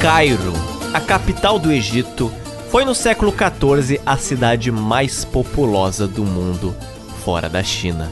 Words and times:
Cairo, 0.00 0.52
a 0.94 1.00
capital 1.00 1.58
do 1.58 1.72
Egito, 1.72 2.32
foi 2.70 2.84
no 2.84 2.94
século 2.94 3.32
XIV 3.32 4.00
a 4.06 4.16
cidade 4.16 4.70
mais 4.70 5.24
populosa 5.24 6.06
do 6.06 6.24
mundo, 6.24 6.72
fora 7.24 7.48
da 7.48 7.64
China. 7.64 8.08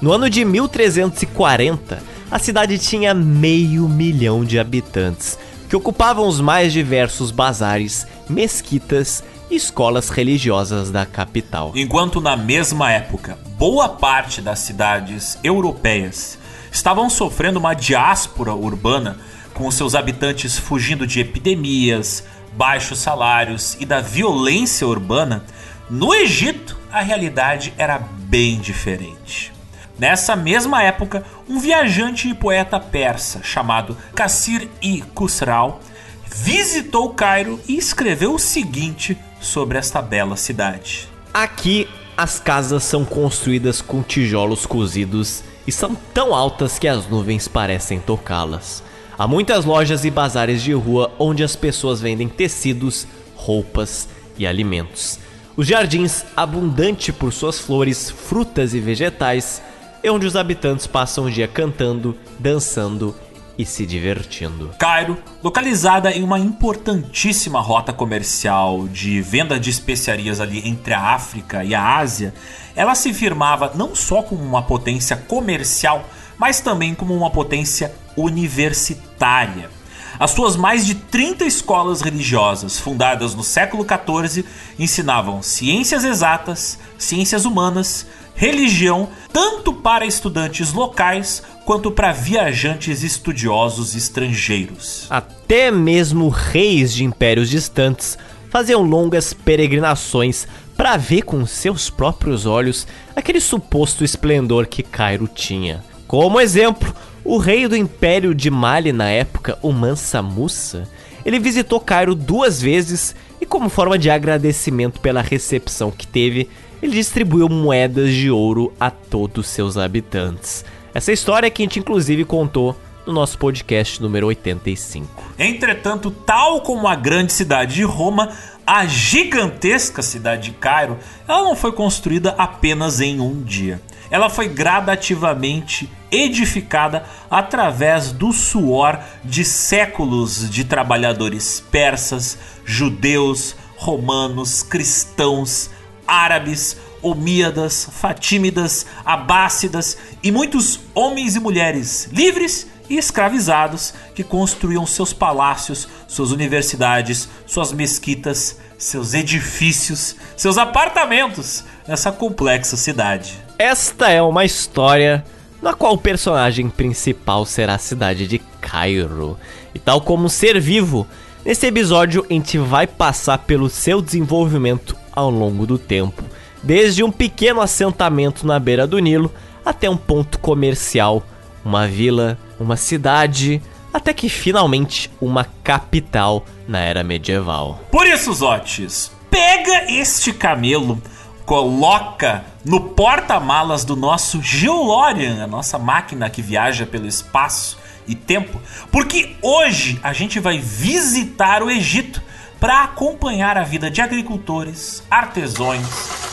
No 0.00 0.12
ano 0.12 0.30
de 0.30 0.44
1340, 0.44 2.00
a 2.30 2.38
cidade 2.38 2.78
tinha 2.78 3.12
meio 3.12 3.88
milhão 3.88 4.44
de 4.44 4.60
habitantes, 4.60 5.36
que 5.68 5.74
ocupavam 5.74 6.28
os 6.28 6.40
mais 6.40 6.72
diversos 6.72 7.32
bazares, 7.32 8.06
mesquitas 8.28 9.24
e 9.50 9.56
escolas 9.56 10.10
religiosas 10.10 10.92
da 10.92 11.04
capital. 11.04 11.72
Enquanto 11.74 12.20
na 12.20 12.36
mesma 12.36 12.92
época, 12.92 13.36
boa 13.58 13.88
parte 13.88 14.40
das 14.40 14.60
cidades 14.60 15.36
europeias 15.42 16.38
estavam 16.70 17.10
sofrendo 17.10 17.58
uma 17.58 17.74
diáspora 17.74 18.54
urbana, 18.54 19.18
com 19.54 19.70
seus 19.70 19.94
habitantes 19.94 20.58
fugindo 20.58 21.06
de 21.06 21.20
epidemias, 21.20 22.24
baixos 22.52 22.98
salários 22.98 23.76
e 23.80 23.86
da 23.86 24.00
violência 24.00 24.86
urbana, 24.86 25.44
no 25.88 26.14
Egito 26.14 26.76
a 26.90 27.00
realidade 27.00 27.72
era 27.78 27.98
bem 27.98 28.58
diferente. 28.58 29.52
Nessa 29.98 30.34
mesma 30.34 30.82
época, 30.82 31.24
um 31.48 31.58
viajante 31.58 32.28
e 32.28 32.34
poeta 32.34 32.80
persa 32.80 33.40
chamado 33.42 33.96
Kassir 34.14 34.68
i 34.82 35.02
Khusrau 35.14 35.80
visitou 36.28 37.14
Cairo 37.14 37.60
e 37.68 37.76
escreveu 37.76 38.34
o 38.34 38.38
seguinte 38.38 39.16
sobre 39.40 39.78
esta 39.78 40.02
bela 40.02 40.36
cidade. 40.36 41.08
Aqui 41.32 41.88
as 42.16 42.40
casas 42.40 42.82
são 42.84 43.04
construídas 43.04 43.80
com 43.80 44.02
tijolos 44.02 44.66
cozidos 44.66 45.42
e 45.66 45.72
são 45.72 45.94
tão 46.12 46.34
altas 46.34 46.78
que 46.78 46.88
as 46.88 47.08
nuvens 47.08 47.46
parecem 47.48 48.00
tocá-las. 48.00 48.82
Há 49.16 49.28
muitas 49.28 49.64
lojas 49.64 50.04
e 50.04 50.10
bazares 50.10 50.62
de 50.62 50.72
rua 50.72 51.12
onde 51.18 51.44
as 51.44 51.54
pessoas 51.54 52.00
vendem 52.00 52.28
tecidos, 52.28 53.06
roupas 53.36 54.08
e 54.36 54.46
alimentos. 54.46 55.20
Os 55.56 55.68
jardins, 55.68 56.24
abundante 56.36 57.12
por 57.12 57.32
suas 57.32 57.60
flores, 57.60 58.10
frutas 58.10 58.74
e 58.74 58.80
vegetais, 58.80 59.62
é 60.02 60.10
onde 60.10 60.26
os 60.26 60.34
habitantes 60.34 60.86
passam 60.86 61.26
o 61.26 61.30
dia 61.30 61.46
cantando, 61.46 62.16
dançando 62.40 63.14
e 63.56 63.64
se 63.64 63.86
divertindo. 63.86 64.70
Cairo, 64.78 65.16
localizada 65.42 66.10
em 66.10 66.24
uma 66.24 66.40
importantíssima 66.40 67.60
rota 67.60 67.92
comercial 67.92 68.88
de 68.88 69.20
venda 69.20 69.60
de 69.60 69.70
especiarias 69.70 70.40
ali 70.40 70.68
entre 70.68 70.92
a 70.92 71.14
África 71.14 71.62
e 71.62 71.72
a 71.72 71.98
Ásia, 71.98 72.34
ela 72.74 72.96
se 72.96 73.14
firmava 73.14 73.72
não 73.76 73.94
só 73.94 74.22
como 74.22 74.42
uma 74.42 74.62
potência 74.62 75.16
comercial, 75.16 76.04
mas 76.38 76.60
também 76.60 76.94
como 76.94 77.14
uma 77.14 77.30
potência 77.30 77.94
universitária. 78.16 79.70
As 80.18 80.30
suas 80.30 80.56
mais 80.56 80.86
de 80.86 80.94
30 80.94 81.44
escolas 81.44 82.00
religiosas, 82.00 82.78
fundadas 82.78 83.34
no 83.34 83.42
século 83.42 83.84
XIV, 83.84 84.44
ensinavam 84.78 85.42
ciências 85.42 86.04
exatas, 86.04 86.78
ciências 86.96 87.44
humanas, 87.44 88.06
religião, 88.36 89.08
tanto 89.32 89.72
para 89.72 90.06
estudantes 90.06 90.72
locais 90.72 91.42
quanto 91.64 91.90
para 91.90 92.12
viajantes 92.12 93.02
estudiosos 93.02 93.94
estrangeiros. 93.94 95.06
Até 95.10 95.70
mesmo 95.70 96.28
reis 96.28 96.92
de 96.92 97.04
impérios 97.04 97.50
distantes 97.50 98.16
faziam 98.50 98.82
longas 98.82 99.32
peregrinações 99.32 100.46
para 100.76 100.96
ver 100.96 101.22
com 101.22 101.44
seus 101.46 101.90
próprios 101.90 102.46
olhos 102.46 102.86
aquele 103.16 103.40
suposto 103.40 104.04
esplendor 104.04 104.66
que 104.66 104.82
Cairo 104.82 105.26
tinha. 105.28 105.82
Como 106.14 106.40
exemplo, 106.40 106.94
o 107.24 107.38
rei 107.38 107.66
do 107.66 107.76
Império 107.76 108.32
de 108.36 108.48
Mali 108.48 108.92
na 108.92 109.10
época, 109.10 109.58
o 109.60 109.72
Mansa 109.72 110.22
Musa, 110.22 110.88
ele 111.26 111.40
visitou 111.40 111.80
Cairo 111.80 112.14
duas 112.14 112.62
vezes 112.62 113.16
e 113.40 113.44
como 113.44 113.68
forma 113.68 113.98
de 113.98 114.08
agradecimento 114.08 115.00
pela 115.00 115.20
recepção 115.20 115.90
que 115.90 116.06
teve, 116.06 116.48
ele 116.80 116.92
distribuiu 116.92 117.48
moedas 117.48 118.12
de 118.12 118.30
ouro 118.30 118.72
a 118.78 118.92
todos 118.92 119.48
seus 119.48 119.76
habitantes. 119.76 120.64
Essa 120.94 121.10
história 121.10 121.50
que 121.50 121.62
a 121.62 121.64
gente 121.64 121.80
inclusive 121.80 122.24
contou 122.24 122.76
no 123.04 123.12
nosso 123.12 123.36
podcast 123.36 124.00
número 124.00 124.28
85. 124.28 125.32
Entretanto, 125.36 126.12
tal 126.12 126.60
como 126.60 126.86
a 126.86 126.94
grande 126.94 127.32
cidade 127.32 127.74
de 127.74 127.82
Roma, 127.82 128.30
a 128.64 128.86
gigantesca 128.86 130.00
cidade 130.00 130.50
de 130.50 130.56
Cairo, 130.58 130.96
ela 131.26 131.42
não 131.42 131.56
foi 131.56 131.72
construída 131.72 132.36
apenas 132.38 133.00
em 133.00 133.18
um 133.18 133.42
dia. 133.42 133.80
Ela 134.14 134.30
foi 134.30 134.46
gradativamente 134.46 135.90
edificada 136.08 137.04
através 137.28 138.12
do 138.12 138.32
suor 138.32 139.00
de 139.24 139.44
séculos 139.44 140.48
de 140.48 140.62
trabalhadores 140.62 141.58
persas, 141.68 142.38
judeus, 142.64 143.56
romanos, 143.76 144.62
cristãos, 144.62 145.68
árabes, 146.06 146.76
omíadas, 147.02 147.88
fatímidas, 147.90 148.86
abássidas 149.04 149.98
e 150.22 150.30
muitos 150.30 150.78
homens 150.94 151.34
e 151.34 151.40
mulheres 151.40 152.08
livres 152.12 152.68
e 152.88 152.96
escravizados 152.96 153.94
que 154.14 154.22
construíam 154.22 154.86
seus 154.86 155.12
palácios, 155.12 155.88
suas 156.06 156.30
universidades, 156.30 157.28
suas 157.48 157.72
mesquitas, 157.72 158.58
seus 158.78 159.12
edifícios, 159.12 160.14
seus 160.36 160.56
apartamentos 160.56 161.64
nessa 161.88 162.12
complexa 162.12 162.76
cidade. 162.76 163.43
Esta 163.58 164.10
é 164.10 164.20
uma 164.20 164.44
história 164.44 165.24
na 165.62 165.72
qual 165.72 165.94
o 165.94 165.98
personagem 165.98 166.68
principal 166.68 167.46
será 167.46 167.76
a 167.76 167.78
cidade 167.78 168.26
de 168.26 168.40
Cairo. 168.60 169.38
E 169.72 169.78
tal 169.78 170.00
como 170.00 170.24
um 170.24 170.28
ser 170.28 170.60
vivo, 170.60 171.06
nesse 171.44 171.66
episódio 171.68 172.26
a 172.28 172.32
gente 172.32 172.58
vai 172.58 172.86
passar 172.86 173.38
pelo 173.38 173.70
seu 173.70 174.02
desenvolvimento 174.02 174.96
ao 175.12 175.30
longo 175.30 175.66
do 175.66 175.78
tempo, 175.78 176.24
desde 176.64 177.04
um 177.04 177.12
pequeno 177.12 177.60
assentamento 177.60 178.44
na 178.44 178.58
beira 178.58 178.88
do 178.88 178.98
Nilo 178.98 179.32
até 179.64 179.88
um 179.88 179.96
ponto 179.96 180.40
comercial, 180.40 181.22
uma 181.64 181.86
vila, 181.86 182.36
uma 182.58 182.76
cidade, 182.76 183.62
até 183.92 184.12
que 184.12 184.28
finalmente 184.28 185.08
uma 185.20 185.46
capital 185.62 186.44
na 186.66 186.80
era 186.80 187.04
medieval. 187.04 187.80
Por 187.92 188.04
isso, 188.04 188.32
Zotes, 188.32 189.12
pega 189.30 189.92
este 189.92 190.32
camelo, 190.32 191.00
coloca 191.44 192.44
no 192.64 192.80
porta-malas 192.80 193.84
do 193.84 193.94
nosso 193.94 194.42
Geolorian, 194.42 195.44
a 195.44 195.46
nossa 195.46 195.78
máquina 195.78 196.30
que 196.30 196.40
viaja 196.40 196.86
pelo 196.86 197.06
espaço 197.06 197.78
e 198.06 198.14
tempo, 198.14 198.60
porque 198.90 199.36
hoje 199.42 199.98
a 200.02 200.12
gente 200.12 200.40
vai 200.40 200.58
visitar 200.58 201.62
o 201.62 201.70
Egito 201.70 202.22
para 202.60 202.82
acompanhar 202.82 203.58
a 203.58 203.62
vida 203.62 203.90
de 203.90 204.00
agricultores, 204.00 205.02
artesãos, 205.10 205.82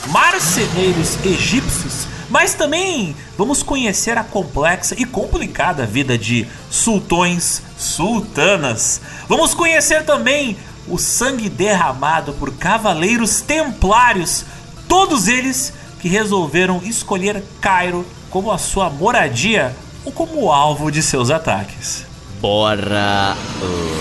marceneiros 0.08 1.18
egípcios, 1.26 2.08
mas 2.30 2.54
também 2.54 3.14
vamos 3.38 3.62
conhecer 3.62 4.18
a 4.18 4.24
complexa 4.24 4.96
e 4.98 5.04
complicada 5.04 5.86
vida 5.86 6.18
de 6.18 6.48
sultões, 6.70 7.62
sultanas. 7.78 9.02
Vamos 9.28 9.54
conhecer 9.54 10.06
também 10.06 10.56
o 10.88 10.98
sangue 10.98 11.50
derramado 11.50 12.34
por 12.34 12.54
cavaleiros 12.54 13.42
templários, 13.42 14.46
todos 14.92 15.30
eles 15.30 15.72
que 16.02 16.10
resolveram 16.10 16.82
escolher 16.84 17.42
Cairo 17.62 18.06
como 18.30 18.52
a 18.52 18.58
sua 18.58 18.90
moradia 18.90 19.74
ou 20.04 20.12
como 20.12 20.52
alvo 20.52 20.92
de 20.92 21.02
seus 21.02 21.32
ataques. 21.32 22.06
Bora 22.42 23.38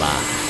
lá! 0.00 0.49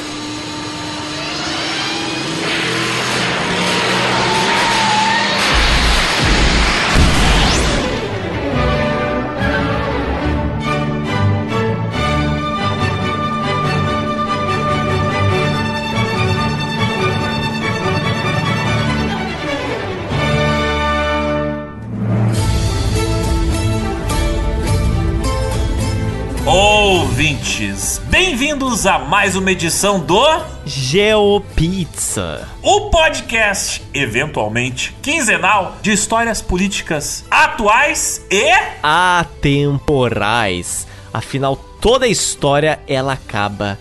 Bem-vindos 28.51 28.85
a 28.85 28.99
mais 28.99 29.37
uma 29.37 29.53
edição 29.53 30.01
do 30.01 30.21
GeoPizza, 30.67 32.49
o 32.61 32.91
podcast, 32.91 33.81
eventualmente 33.95 34.93
quinzenal, 35.01 35.77
de 35.81 35.93
histórias 35.93 36.43
políticas 36.43 37.25
atuais 37.31 38.27
e 38.29 38.51
atemporais. 38.83 40.85
Afinal, 41.15 41.55
toda 41.81 42.09
história 42.09 42.81
ela 42.89 43.13
acaba 43.13 43.79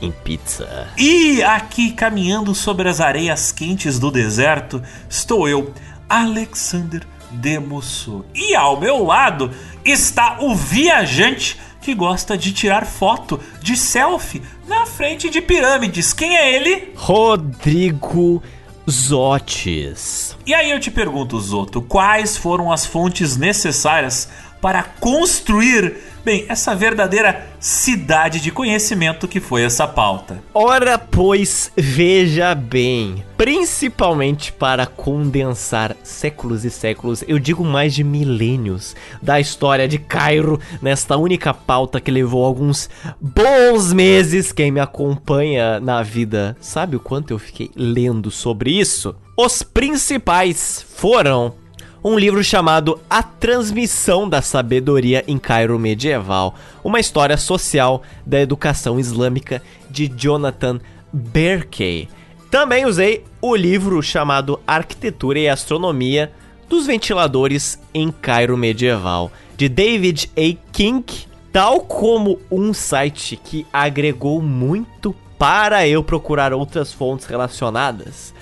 em 0.00 0.12
pizza. 0.12 0.86
E 0.96 1.42
aqui 1.42 1.90
caminhando 1.90 2.54
sobre 2.54 2.88
as 2.88 3.00
areias 3.00 3.50
quentes 3.50 3.98
do 3.98 4.08
deserto, 4.08 4.80
estou 5.10 5.48
eu, 5.48 5.74
Alexander 6.08 7.04
Demosso. 7.32 8.24
E 8.32 8.54
ao 8.54 8.78
meu 8.78 9.02
lado 9.02 9.50
está 9.84 10.36
o 10.40 10.54
viajante 10.54 11.58
que 11.82 11.94
gosta 11.94 12.38
de 12.38 12.52
tirar 12.52 12.86
foto 12.86 13.38
de 13.60 13.76
selfie 13.76 14.40
na 14.68 14.86
frente 14.86 15.28
de 15.28 15.42
pirâmides. 15.42 16.12
Quem 16.12 16.36
é 16.36 16.54
ele? 16.54 16.92
Rodrigo 16.94 18.42
Zotes. 18.88 20.36
E 20.46 20.54
aí 20.54 20.70
eu 20.70 20.80
te 20.80 20.90
pergunto, 20.90 21.38
Zoto, 21.40 21.82
quais 21.82 22.36
foram 22.36 22.72
as 22.72 22.86
fontes 22.86 23.36
necessárias 23.36 24.28
para 24.60 24.84
construir, 24.84 25.96
bem, 26.24 26.44
essa 26.48 26.74
verdadeira 26.74 27.46
cidade 27.58 28.40
de 28.40 28.50
conhecimento 28.50 29.28
que 29.28 29.40
foi 29.40 29.62
essa 29.62 29.86
pauta? 29.86 30.42
Ora, 30.54 30.98
pois, 30.98 31.70
veja 31.76 32.54
bem, 32.54 33.24
principalmente 33.36 34.52
para 34.52 34.86
condensar 34.86 35.96
séculos 36.02 36.64
e 36.64 36.70
séculos, 36.70 37.24
eu 37.26 37.38
digo 37.38 37.64
mais 37.64 37.94
de 37.94 38.04
milênios, 38.04 38.94
da 39.20 39.40
história 39.40 39.88
de 39.88 39.98
Cairo 39.98 40.60
nesta 40.80 41.16
única 41.16 41.52
pauta 41.52 42.00
que 42.00 42.10
levou 42.10 42.44
alguns 42.44 42.88
bons 43.20 43.92
meses. 43.92 44.52
Quem 44.52 44.70
me 44.70 44.80
acompanha 44.80 45.80
na 45.80 46.02
vida 46.02 46.56
sabe 46.60 46.96
o 46.96 47.00
quanto 47.00 47.32
eu 47.32 47.38
fiquei 47.38 47.70
lendo 47.74 48.30
sobre 48.30 48.70
isso? 48.70 49.14
Os 49.36 49.62
principais 49.62 50.84
foram 50.96 51.54
um 52.04 52.18
livro 52.18 52.42
chamado 52.42 53.00
A 53.08 53.22
Transmissão 53.22 54.28
da 54.28 54.42
Sabedoria 54.42 55.22
em 55.28 55.38
Cairo 55.38 55.78
Medieval, 55.78 56.54
uma 56.82 56.98
história 56.98 57.36
social 57.36 58.02
da 58.26 58.40
educação 58.40 58.98
islâmica 58.98 59.62
de 59.88 60.08
Jonathan 60.08 60.80
Berkey. 61.12 62.08
Também 62.50 62.84
usei 62.84 63.24
o 63.40 63.54
livro 63.54 64.02
chamado 64.02 64.60
Arquitetura 64.66 65.38
e 65.38 65.48
Astronomia 65.48 66.32
dos 66.68 66.86
Ventiladores 66.86 67.78
em 67.94 68.10
Cairo 68.10 68.56
Medieval, 68.56 69.30
de 69.56 69.68
David 69.68 70.28
A. 70.36 70.56
King, 70.72 71.04
tal 71.52 71.82
como 71.82 72.40
um 72.50 72.74
site 72.74 73.36
que 73.36 73.64
agregou 73.72 74.42
muito 74.42 75.14
para 75.38 75.86
eu 75.86 76.02
procurar 76.02 76.52
outras 76.52 76.92
fontes 76.92 77.26
relacionadas. 77.26 78.34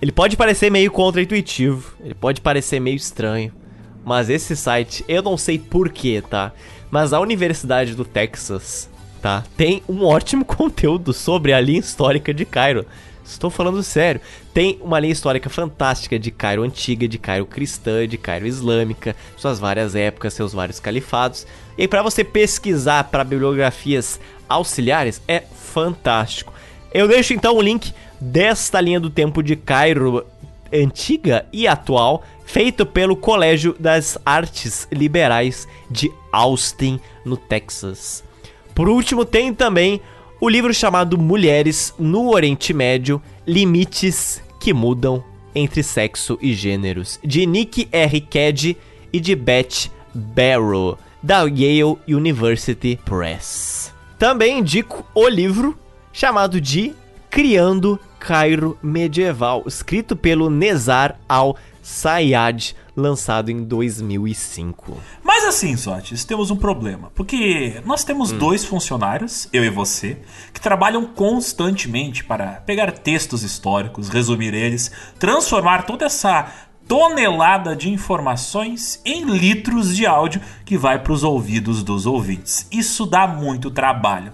Ele 0.00 0.12
pode 0.12 0.36
parecer 0.36 0.70
meio 0.70 0.90
contra-intuitivo, 0.92 1.94
ele 2.00 2.14
pode 2.14 2.40
parecer 2.40 2.78
meio 2.78 2.96
estranho, 2.96 3.52
mas 4.04 4.30
esse 4.30 4.56
site, 4.56 5.04
eu 5.08 5.22
não 5.22 5.36
sei 5.36 5.58
porquê, 5.58 6.22
tá? 6.22 6.52
Mas 6.88 7.12
a 7.12 7.20
Universidade 7.20 7.94
do 7.94 8.04
Texas, 8.04 8.88
tá? 9.20 9.44
Tem 9.56 9.82
um 9.88 10.04
ótimo 10.04 10.44
conteúdo 10.46 11.12
sobre 11.12 11.52
a 11.52 11.60
linha 11.60 11.80
histórica 11.80 12.32
de 12.32 12.44
Cairo. 12.44 12.86
Estou 13.24 13.50
falando 13.50 13.82
sério. 13.82 14.20
Tem 14.54 14.78
uma 14.80 14.98
linha 14.98 15.12
histórica 15.12 15.50
fantástica 15.50 16.18
de 16.18 16.30
Cairo 16.30 16.62
antiga, 16.62 17.06
de 17.06 17.18
Cairo 17.18 17.44
cristã, 17.44 18.08
de 18.08 18.16
Cairo 18.16 18.46
islâmica, 18.46 19.14
suas 19.36 19.58
várias 19.58 19.94
épocas, 19.94 20.32
seus 20.32 20.52
vários 20.52 20.80
califados. 20.80 21.46
E 21.76 21.86
para 21.86 22.02
você 22.02 22.24
pesquisar 22.24 23.04
para 23.04 23.24
bibliografias 23.24 24.18
auxiliares 24.48 25.20
é 25.28 25.40
fantástico. 25.40 26.54
Eu 26.90 27.06
deixo 27.06 27.34
então 27.34 27.54
o 27.54 27.60
link 27.60 27.92
desta 28.20 28.80
linha 28.80 29.00
do 29.00 29.10
tempo 29.10 29.42
de 29.42 29.56
Cairo 29.56 30.24
antiga 30.72 31.46
e 31.52 31.66
atual, 31.66 32.22
feito 32.44 32.84
pelo 32.84 33.16
Colégio 33.16 33.74
das 33.78 34.18
Artes 34.24 34.86
Liberais 34.92 35.66
de 35.90 36.10
Austin, 36.32 37.00
no 37.24 37.36
Texas. 37.36 38.22
Por 38.74 38.88
último, 38.88 39.24
tem 39.24 39.52
também 39.52 40.00
o 40.40 40.48
livro 40.48 40.72
chamado 40.72 41.18
Mulheres 41.18 41.94
no 41.98 42.30
Oriente 42.30 42.72
Médio: 42.72 43.20
Limites 43.46 44.42
que 44.60 44.72
Mudam 44.72 45.22
entre 45.54 45.82
Sexo 45.82 46.38
e 46.40 46.54
Gêneros, 46.54 47.18
de 47.24 47.46
Nick 47.46 47.88
R. 47.90 48.20
Keddy 48.20 48.76
e 49.12 49.18
de 49.18 49.34
Beth 49.34 49.90
Barrow, 50.14 50.98
da 51.22 51.42
Yale 51.42 51.96
University 52.06 52.98
Press. 53.04 53.92
Também 54.18 54.58
indico 54.58 55.04
o 55.14 55.28
livro 55.28 55.76
chamado 56.12 56.60
de 56.60 56.94
Criando 57.30 58.00
Cairo 58.18 58.78
Medieval, 58.82 59.62
escrito 59.66 60.16
pelo 60.16 60.50
Nezar 60.50 61.18
Al-Sayad, 61.28 62.74
lançado 62.96 63.50
em 63.50 63.64
2005. 63.64 64.96
Mas 65.22 65.44
assim, 65.44 65.76
Sotes, 65.76 66.24
temos 66.24 66.50
um 66.50 66.56
problema. 66.56 67.12
Porque 67.14 67.80
nós 67.84 68.02
temos 68.02 68.32
hum. 68.32 68.38
dois 68.38 68.64
funcionários, 68.64 69.48
eu 69.52 69.64
e 69.64 69.70
você, 69.70 70.18
que 70.52 70.60
trabalham 70.60 71.06
constantemente 71.06 72.24
para 72.24 72.62
pegar 72.66 72.90
textos 72.92 73.42
históricos, 73.42 74.08
resumir 74.08 74.52
eles, 74.54 74.90
transformar 75.18 75.82
toda 75.82 76.06
essa 76.06 76.52
tonelada 76.88 77.76
de 77.76 77.90
informações 77.90 79.00
em 79.04 79.24
litros 79.24 79.94
de 79.94 80.06
áudio 80.06 80.40
que 80.64 80.78
vai 80.78 80.98
para 80.98 81.12
os 81.12 81.22
ouvidos 81.22 81.82
dos 81.82 82.06
ouvintes. 82.06 82.66
Isso 82.72 83.04
dá 83.04 83.26
muito 83.26 83.70
trabalho. 83.70 84.32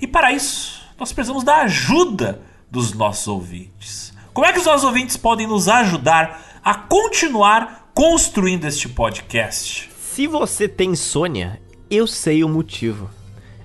E 0.00 0.06
para 0.06 0.32
isso, 0.32 0.77
nós 0.98 1.12
precisamos 1.12 1.44
da 1.44 1.58
ajuda 1.58 2.40
dos 2.70 2.92
nossos 2.92 3.28
ouvintes. 3.28 4.12
Como 4.34 4.46
é 4.46 4.52
que 4.52 4.58
os 4.58 4.66
nossos 4.66 4.84
ouvintes 4.84 5.16
podem 5.16 5.46
nos 5.46 5.68
ajudar 5.68 6.60
a 6.62 6.74
continuar 6.74 7.90
construindo 7.94 8.64
este 8.66 8.88
podcast? 8.88 9.90
Se 10.00 10.26
você 10.26 10.68
tem 10.68 10.90
insônia, 10.90 11.60
eu 11.88 12.06
sei 12.06 12.42
o 12.42 12.48
motivo. 12.48 13.08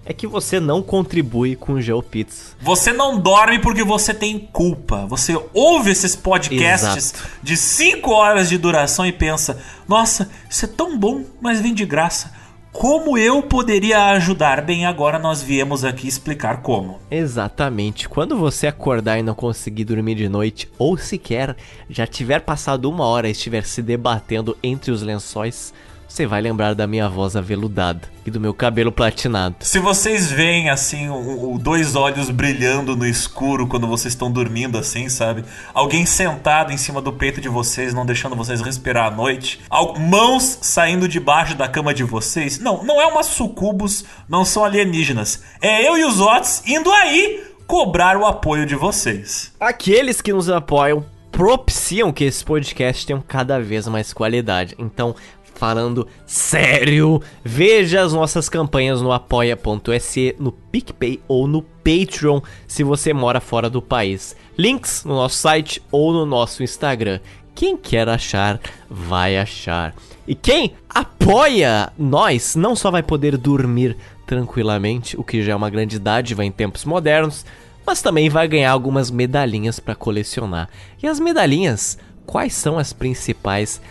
É 0.05 0.13
que 0.13 0.27
você 0.27 0.59
não 0.59 0.83
contribui 0.83 1.55
com 1.55 1.73
o 1.73 1.81
GeoPizza. 1.81 2.55
Você 2.59 2.91
não 2.91 3.17
dorme 3.17 3.57
porque 3.59 3.83
você 3.83 4.13
tem 4.13 4.37
culpa. 4.37 5.05
Você 5.07 5.41
ouve 5.53 5.91
esses 5.91 6.13
podcasts 6.13 7.13
Exato. 7.13 7.29
de 7.41 7.55
5 7.55 8.11
horas 8.11 8.49
de 8.49 8.57
duração 8.57 9.05
e 9.05 9.13
pensa: 9.13 9.61
nossa, 9.87 10.29
isso 10.49 10.65
é 10.65 10.67
tão 10.67 10.97
bom, 10.97 11.23
mas 11.39 11.61
vem 11.61 11.73
de 11.73 11.85
graça. 11.85 12.33
Como 12.73 13.19
eu 13.19 13.43
poderia 13.43 14.07
ajudar? 14.13 14.59
Bem, 14.61 14.87
agora 14.87 15.19
nós 15.19 15.43
viemos 15.43 15.85
aqui 15.85 16.07
explicar 16.07 16.63
como. 16.63 16.99
Exatamente. 17.09 18.09
Quando 18.09 18.35
você 18.35 18.65
acordar 18.65 19.19
e 19.19 19.23
não 19.23 19.35
conseguir 19.35 19.85
dormir 19.85 20.15
de 20.15 20.27
noite, 20.27 20.67
ou 20.79 20.97
sequer 20.97 21.55
já 21.87 22.07
tiver 22.07 22.41
passado 22.41 22.89
uma 22.89 23.05
hora 23.05 23.27
e 23.27 23.31
estiver 23.31 23.63
se 23.63 23.81
debatendo 23.81 24.57
entre 24.63 24.91
os 24.91 25.03
lençóis, 25.03 25.71
você 26.13 26.27
vai 26.27 26.39
lembrar 26.41 26.75
da 26.75 26.85
minha 26.85 27.09
voz 27.09 27.35
aveludada 27.35 28.01
e 28.23 28.29
do 28.29 28.39
meu 28.39 28.53
cabelo 28.53 28.91
platinado. 28.91 29.55
Se 29.61 29.79
vocês 29.79 30.31
veem 30.31 30.69
assim, 30.69 31.09
o, 31.09 31.55
o, 31.55 31.57
dois 31.57 31.95
olhos 31.95 32.29
brilhando 32.29 32.95
no 32.95 33.03
escuro 33.03 33.65
quando 33.65 33.87
vocês 33.87 34.13
estão 34.13 34.31
dormindo 34.31 34.77
assim, 34.77 35.09
sabe? 35.09 35.43
Alguém 35.73 36.05
sentado 36.05 36.71
em 36.71 36.77
cima 36.77 37.01
do 37.01 37.11
peito 37.11 37.41
de 37.41 37.49
vocês, 37.49 37.95
não 37.95 38.05
deixando 38.05 38.35
vocês 38.35 38.61
respirar 38.61 39.07
à 39.07 39.09
noite. 39.11 39.59
Mãos 40.07 40.59
saindo 40.61 41.07
debaixo 41.07 41.55
da 41.55 41.67
cama 41.67 41.95
de 41.95 42.03
vocês. 42.03 42.59
Não, 42.59 42.83
não 42.83 43.01
é 43.01 43.07
uma 43.07 43.23
sucubus, 43.23 44.05
não 44.29 44.45
são 44.45 44.63
alienígenas. 44.63 45.41
É 45.59 45.87
eu 45.87 45.97
e 45.97 46.05
os 46.05 46.21
Otis 46.21 46.61
indo 46.67 46.91
aí 46.91 47.43
cobrar 47.65 48.17
o 48.17 48.25
apoio 48.27 48.67
de 48.67 48.75
vocês. 48.75 49.51
Aqueles 49.59 50.21
que 50.21 50.31
nos 50.31 50.47
apoiam 50.47 51.03
propiciam 51.31 52.13
que 52.13 52.23
esse 52.23 52.45
podcast 52.45 53.07
tenha 53.07 53.23
cada 53.27 53.59
vez 53.59 53.87
mais 53.87 54.13
qualidade. 54.13 54.75
Então, 54.77 55.15
falando 55.55 56.07
sério, 56.25 57.21
veja 57.43 58.01
as 58.01 58.13
nossas 58.13 58.49
campanhas 58.49 59.01
no 59.01 59.11
apoia.se, 59.11 60.35
no 60.39 60.51
PicPay 60.51 61.21
ou 61.27 61.47
no 61.47 61.61
Patreon 61.61 62.41
se 62.67 62.83
você 62.83 63.13
mora 63.13 63.39
fora 63.39 63.69
do 63.69 63.81
país. 63.81 64.35
Links 64.57 65.03
no 65.05 65.15
nosso 65.15 65.37
site 65.37 65.81
ou 65.91 66.13
no 66.13 66.25
nosso 66.25 66.63
Instagram. 66.63 67.19
Quem 67.55 67.77
quer 67.77 68.09
achar, 68.09 68.59
vai 68.89 69.37
achar. 69.37 69.95
E 70.27 70.33
quem 70.33 70.73
apoia 70.89 71.91
nós 71.97 72.55
não 72.55 72.75
só 72.75 72.89
vai 72.89 73.03
poder 73.03 73.37
dormir 73.37 73.95
tranquilamente, 74.25 75.19
o 75.19 75.23
que 75.23 75.43
já 75.43 75.53
é 75.53 75.55
uma 75.55 75.69
grande 75.69 75.99
dádiva 75.99 76.43
em 76.43 76.51
tempos 76.51 76.85
modernos, 76.85 77.45
mas 77.85 78.01
também 78.01 78.29
vai 78.29 78.47
ganhar 78.47 78.71
algumas 78.71 79.11
medalhinhas 79.11 79.79
para 79.79 79.95
colecionar. 79.95 80.69
E 81.01 81.07
as 81.07 81.19
medalhinhas, 81.19 81.97
quais 82.25 82.53
são 82.53 82.79
as 82.79 82.93
principais? 82.93 83.81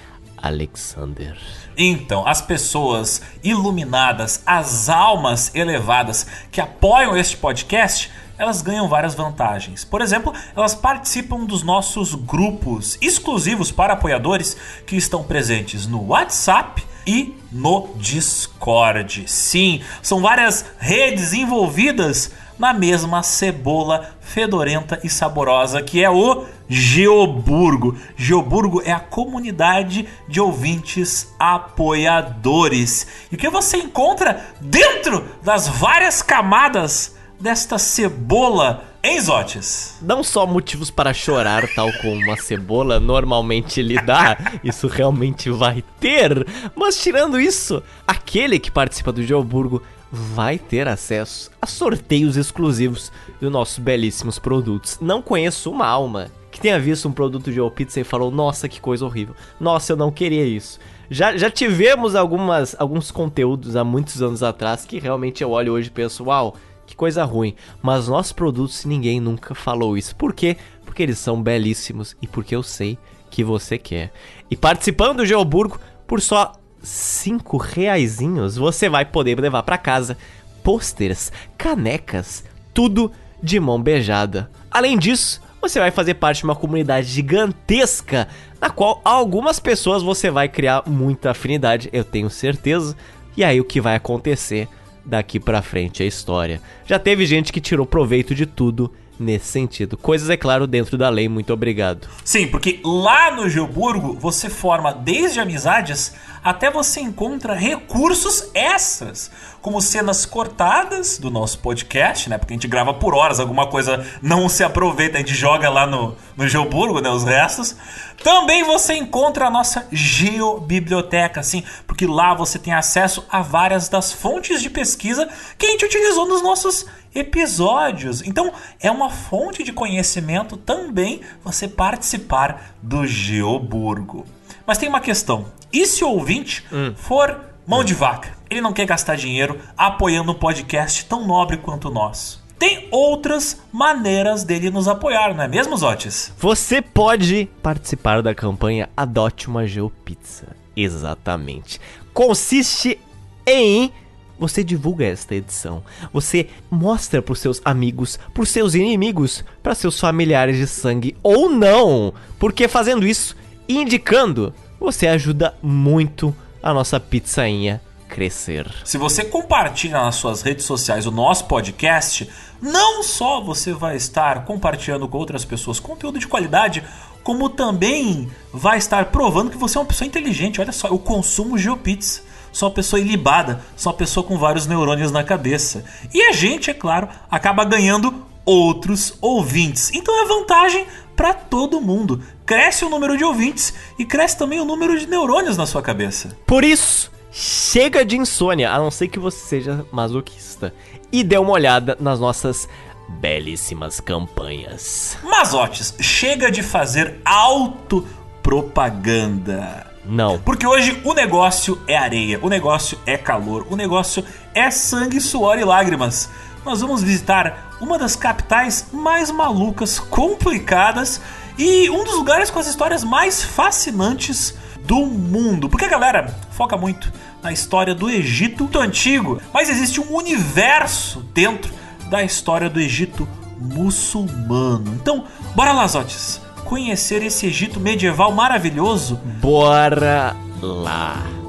Alexander. 0.43 1.37
Então, 1.77 2.27
as 2.27 2.43
pessoas 2.43 3.23
iluminadas, 3.43 4.43
as 4.45 4.89
almas 4.89 5.55
elevadas 5.55 6.27
que 6.51 6.61
apoiam 6.61 7.17
este 7.17 7.37
podcast, 7.37 8.11
elas 8.37 8.61
ganham 8.61 8.89
várias 8.89 9.15
vantagens. 9.15 9.85
Por 9.85 10.03
exemplo, 10.03 10.35
elas 10.57 10.75
participam 10.75 11.45
dos 11.45 11.63
nossos 11.63 12.15
grupos 12.15 12.99
exclusivos 13.01 13.71
para 13.71 13.93
apoiadores 13.93 14.57
que 14.87 14.97
estão 14.97 15.23
presentes 15.23 15.87
no 15.87 16.09
WhatsApp 16.09 16.85
e 17.07 17.37
no 17.51 17.89
Discord. 17.97 19.29
Sim, 19.29 19.81
são 20.03 20.21
várias 20.21 20.65
redes 20.79 21.33
envolvidas 21.33 22.33
na 22.59 22.73
mesma 22.73 23.23
cebola 23.23 24.15
fedorenta 24.21 25.01
e 25.03 25.09
saborosa 25.09 25.83
que 25.83 26.03
é 26.03 26.11
o 26.11 26.45
Geoburgo. 26.73 27.95
Geoburgo 28.17 28.81
é 28.83 28.93
a 28.93 28.99
comunidade 28.99 30.09
de 30.27 30.41
ouvintes 30.41 31.35
apoiadores. 31.39 33.07
E 33.31 33.35
o 33.35 33.39
que 33.39 33.51
você 33.51 33.77
encontra 33.77 34.43
dentro 34.59 35.23
das 35.43 35.69
várias 35.69 36.23
camadas 36.23 37.15
desta 37.39 37.77
cebola 37.77 38.85
em 39.03 39.21
Zotes? 39.21 39.99
Não 40.01 40.25
só 40.25 40.47
motivos 40.47 40.91
para 40.91 41.13
chorar, 41.13 41.69
tal 41.75 41.93
como 42.01 42.15
uma 42.15 42.39
cebola 42.39 42.99
normalmente 42.99 43.83
lhe 43.83 44.01
dá, 44.01 44.39
isso 44.65 44.87
realmente 44.87 45.51
vai 45.51 45.85
ter, 46.01 46.47
mas 46.75 46.97
tirando 46.97 47.39
isso, 47.39 47.83
aquele 48.07 48.59
que 48.59 48.71
participa 48.71 49.13
do 49.13 49.23
Geoburgo 49.23 49.83
vai 50.11 50.59
ter 50.59 50.89
acesso 50.89 51.51
a 51.61 51.67
sorteios 51.67 52.39
exclusivos 52.39 53.13
dos 53.39 53.53
nossos 53.53 53.79
belíssimos 53.79 54.39
produtos. 54.39 54.99
Não 55.03 55.21
conheço 55.21 55.71
uma 55.71 55.87
alma 55.87 56.31
que 56.53 56.61
tenha 56.61 56.79
visto 56.79 57.09
um 57.09 57.13
produto 57.13 57.51
de 57.51 57.59
Pizza 57.71 57.99
e 57.99 58.05
falou: 58.05 58.31
Nossa, 58.31 58.69
que 58.69 58.79
coisa 58.79 59.07
horrível. 59.07 59.35
Nossa, 59.59 59.95
eu 59.95 59.97
não 59.97 60.13
queria 60.13 60.45
isso. 60.45 60.79
Já, 61.11 61.35
já 61.37 61.51
tivemos 61.51 62.15
algumas, 62.15 62.77
alguns 62.79 63.11
conteúdos 63.11 63.75
há 63.75 63.83
muitos 63.83 64.23
anos 64.23 64.43
atrás 64.43 64.85
que 64.85 64.99
realmente 65.01 65.43
eu 65.43 65.51
olho 65.51 65.73
hoje 65.73 65.89
e 65.89 65.91
penso: 65.91 66.25
Uau, 66.25 66.55
que 66.87 66.95
coisa 66.95 67.25
ruim. 67.25 67.55
Mas 67.81 68.07
nossos 68.07 68.33
produtos, 68.33 68.85
ninguém 68.85 69.19
nunca 69.19 69.55
falou 69.55 69.97
isso. 69.97 70.15
Por 70.15 70.35
quê? 70.35 70.59
Porque 70.85 71.03
eles 71.03 71.19
são 71.19 71.43
belíssimos 71.43 72.15
e 72.21 72.27
porque 72.27 72.55
eu 72.55 72.63
sei 72.63 72.99
que 73.31 73.43
você 73.43 73.79
quer. 73.79 74.13
E 74.51 74.55
participando 74.55 75.19
do 75.19 75.27
Geoburgo, 75.27 75.81
por 76.07 76.21
só 76.21 76.53
cinco 76.83 77.57
reaisinhos, 77.57 78.57
você 78.57 78.91
vai 78.91 79.07
poder 79.07 79.41
levar 79.41 79.63
para 79.63 79.79
casa 79.79 80.19
pôsteres, 80.63 81.33
canecas, 81.57 82.45
tudo 82.75 83.11
de 83.43 83.59
mão 83.59 83.83
beijada. 83.83 84.51
Além 84.71 84.99
disso, 84.99 85.41
você 85.63 85.79
vai 85.79 85.93
fazer 85.93 86.15
parte 86.15 86.39
de 86.39 86.45
uma 86.45 86.57
comunidade 86.57 87.07
gigantesca, 87.07 88.27
na 88.61 88.69
qual 88.69 89.01
algumas 89.05 89.61
pessoas 89.61 90.03
você 90.03 90.29
vai 90.29 90.49
criar 90.49 90.83
muita 90.87 91.31
afinidade, 91.31 91.89
eu 91.93 92.03
tenho 92.03 92.29
certeza. 92.29 92.97
E 93.37 93.45
aí 93.45 93.61
o 93.61 93.65
que 93.65 93.81
vai 93.81 93.95
acontecer 93.95 94.69
daqui 95.05 95.39
para 95.39 95.63
frente 95.63 96.03
é 96.03 96.07
história. 96.07 96.61
Já 96.85 96.99
teve 96.99 97.25
gente 97.25 97.53
que 97.53 97.61
tirou 97.61 97.87
proveito 97.87 98.35
de 98.35 98.45
tudo 98.45 98.93
nesse 99.19 99.47
sentido. 99.47 99.97
Coisas, 99.97 100.29
é 100.29 100.37
claro, 100.37 100.67
dentro 100.67 100.99
da 100.99 101.09
lei. 101.09 101.29
Muito 101.29 101.53
obrigado. 101.53 102.09
Sim, 102.25 102.49
porque 102.49 102.81
lá 102.85 103.31
no 103.31 103.49
Geoburgo 103.49 104.15
você 104.19 104.51
forma 104.51 104.93
desde 104.93 105.39
amizades 105.39 106.15
até 106.43 106.71
você 106.71 107.01
encontra 107.01 107.55
recursos 107.55 108.51
extras, 108.53 109.31
como 109.63 109.81
cenas 109.81 110.27
cortadas 110.27 111.19
do 111.19 111.31
nosso 111.31 111.61
podcast, 111.61 112.29
né? 112.29 112.37
Porque 112.37 112.53
a 112.53 112.57
gente 112.57 112.67
grava 112.67 112.93
por 112.93 113.15
horas, 113.15 113.39
alguma 113.39 113.69
coisa 113.69 114.05
não 114.21 114.49
se 114.49 114.65
aproveita, 114.65 115.17
a 115.17 115.21
gente 115.21 115.35
joga 115.35 115.71
lá 115.71 115.87
no, 115.87 116.17
no 116.37 116.49
Geoburgo, 116.49 117.01
né? 117.01 117.09
Os 117.09 117.23
restos. 117.23 117.77
Também 118.25 118.65
você 118.65 118.95
encontra 118.95 119.47
a 119.47 119.51
nossa 119.51 119.87
geobiblioteca, 119.93 121.41
assim, 121.41 121.63
porque 121.87 122.07
lá 122.07 122.35
você 122.35 122.59
tem 122.59 122.75
acesso 122.75 123.25
a 123.31 123.41
várias 123.41 123.89
das 123.89 124.13
fontes 124.13 124.61
de 124.61 124.69
pesquisa 124.69 125.29
que 125.57 125.67
a 125.67 125.71
gente 125.71 125.85
utilizou 125.85 126.27
nos 126.27 126.43
nossos 126.43 126.85
episódios. 127.15 128.21
Então, 128.23 128.53
é 128.81 128.91
uma 128.91 129.11
fonte 129.11 129.63
de 129.63 129.73
conhecimento 129.73 130.57
também 130.57 131.21
você 131.45 131.69
participar 131.69 132.75
do 132.83 133.07
Geoburgo. 133.07 134.27
Mas 134.67 134.79
tem 134.79 134.89
uma 134.89 135.01
questão. 135.01 135.47
E 135.73 135.87
se 135.87 136.03
o 136.05 136.09
ouvinte 136.09 136.65
hum. 136.73 136.95
for 136.97 137.52
mão 137.67 137.85
de 137.85 137.95
vaca? 137.95 138.37
Ele 138.51 138.61
não 138.61 138.73
quer 138.73 138.87
gastar 138.87 139.17
dinheiro 139.17 139.59
apoiando 139.77 140.33
um 140.33 140.35
podcast 140.35 141.05
tão 141.07 141.27
nobre 141.27 141.57
quanto 141.57 141.89
o 141.89 141.93
nosso. 141.93 142.43
Tem 142.59 142.87
outras 142.91 143.61
maneiras 143.73 144.45
dele 144.45 144.71
nos 144.71 144.87
apoiar, 144.87 145.35
não 145.35 145.43
é 145.43 145.49
mesmo, 145.49 145.77
Zotes? 145.77 146.33
Você 146.39 146.81
pode 146.81 147.49
participar 147.63 148.23
da 148.23 148.35
campanha 148.35 148.89
Adote 148.97 149.49
uma 149.49 149.67
GeoPizza. 149.67 150.49
Exatamente. 150.77 151.81
Consiste 152.15 153.01
em 153.47 153.93
você 154.39 154.65
divulga 154.65 155.05
esta 155.05 155.35
edição. 155.35 155.85
Você 156.13 156.49
mostra 156.71 157.23
para 157.23 157.33
os 157.33 157.39
seus 157.39 157.61
amigos, 157.65 158.19
para 158.35 158.43
os 158.43 158.49
seus 158.49 158.75
inimigos, 158.75 159.45
para 159.63 159.75
seus 159.75 160.01
familiares 160.01 160.57
de 160.57 160.67
sangue 160.67 161.17
ou 161.23 161.49
não, 161.49 162.13
porque 162.39 162.67
fazendo 162.67 163.07
isso, 163.07 163.37
indicando 163.69 164.53
você 164.81 165.07
ajuda 165.07 165.55
muito 165.63 166.35
a 166.63 166.73
nossa 166.73 167.01
pizzainha 167.01 167.81
crescer. 168.09 168.71
Se 168.85 168.99
você 168.99 169.25
compartilha 169.25 170.03
nas 170.03 170.17
suas 170.17 170.43
redes 170.43 170.67
sociais 170.67 171.07
o 171.07 171.11
nosso 171.11 171.47
podcast, 171.47 172.29
não 172.61 173.03
só 173.03 173.41
você 173.41 173.73
vai 173.73 173.97
estar 173.97 174.45
compartilhando 174.45 175.09
com 175.09 175.17
outras 175.17 175.45
pessoas 175.45 175.81
conteúdo 175.81 176.19
de 176.19 176.29
qualidade, 176.29 176.85
como 177.23 177.49
também 177.49 178.31
vai 178.53 178.79
estar 178.79 179.07
provando 179.07 179.51
que 179.51 179.57
você 179.57 179.79
é 179.79 179.81
uma 179.81 179.87
pessoa 179.87 180.07
inteligente. 180.07 180.61
Olha 180.61 180.73
só, 180.73 180.89
eu 180.89 180.99
consumo 180.99 181.57
GeoPizza. 181.57 182.21
Sou 182.53 182.69
uma 182.69 182.75
pessoa 182.75 183.01
ilibada, 183.01 183.63
sou 183.75 183.91
uma 183.91 183.97
pessoa 183.97 184.25
com 184.25 184.37
vários 184.37 184.67
neurônios 184.67 185.11
na 185.11 185.25
cabeça. 185.25 185.85
E 186.13 186.21
a 186.21 186.33
gente, 186.33 186.71
é 186.71 186.75
claro, 186.75 187.09
acaba 187.31 187.65
ganhando 187.65 188.27
outros 188.45 189.15
ouvintes. 189.23 189.91
Então 189.95 190.23
é 190.23 190.29
vantagem 190.29 190.87
para 191.17 191.33
todo 191.33 191.81
mundo. 191.81 192.23
Cresce 192.45 192.85
o 192.85 192.89
número 192.89 193.17
de 193.17 193.25
ouvintes 193.25 193.73
e 193.99 194.05
cresce 194.05 194.37
também 194.37 194.61
o 194.61 194.65
número 194.65 194.99
de 194.99 195.07
neurônios 195.07 195.57
na 195.57 195.67
sua 195.67 195.83
cabeça. 195.83 196.37
Por 196.47 196.65
isso, 196.65 197.11
chega 197.31 198.05
de 198.05 198.17
insônia, 198.17 198.71
a 198.71 198.79
não 198.79 198.91
ser 198.91 199.09
que 199.09 199.19
você 199.19 199.39
seja 199.39 199.87
masoquista. 199.93 200.75
E 201.11 201.23
dê 201.23 201.39
uma 201.39 201.53
olhada 201.53 201.97
nas 202.01 202.19
nossas 202.19 202.69
belíssimas 203.09 204.01
campanhas. 204.01 205.17
Mazotes, 205.23 205.95
chega 206.01 206.51
de 206.51 206.63
fazer 206.63 207.21
autopropaganda. 207.25 209.87
Não. 210.05 210.39
Porque 210.41 210.67
hoje 210.67 211.01
o 211.05 211.15
negócio 211.15 211.81
é 211.87 211.97
areia, 211.97 212.41
o 212.43 212.49
negócio 212.49 212.99
é 213.07 213.17
calor, 213.17 213.67
o 213.71 213.77
negócio 213.77 214.25
é 214.55 214.71
sangue, 214.71 215.21
suor 215.21 215.59
e 215.59 215.65
lágrimas. 215.65 216.29
Nós 216.65 216.81
vamos 216.81 217.03
visitar 217.03 217.77
uma 217.81 217.99
das 217.99 218.17
capitais 218.17 218.87
mais 218.93 219.31
malucas, 219.31 219.99
complicadas 219.99 221.21
e 221.59 221.91
um 221.91 222.05
dos 222.05 222.15
lugares 222.15 222.51
com 222.51 222.59
as 222.59 222.67
histórias 222.67 223.05
mais 223.05 223.43
fascinantes 223.43 224.55
do 224.85 225.07
mundo. 225.07 225.69
Porque 225.69 225.85
a 225.85 225.89
galera 225.89 226.35
foca 226.51 226.77
muito 226.77 227.13
na 227.43 227.53
história 227.53 227.95
do 227.95 228.09
Egito 228.09 228.69
antigo, 228.79 229.41
mas 229.53 229.69
existe 229.69 230.01
um 230.01 230.15
universo 230.15 231.21
dentro 231.35 231.73
da 232.09 232.23
história 232.23 232.69
do 232.69 232.81
Egito 232.81 233.27
muçulmano. 233.59 234.95
Então, 234.95 235.25
bora 235.55 235.73
lá, 235.73 235.87
Zotes, 235.87 236.41
conhecer 236.65 237.23
esse 237.23 237.47
Egito 237.47 237.81
medieval 237.81 238.33
maravilhoso? 238.33 239.17
Bora 239.41 240.37
lá! 240.61 241.42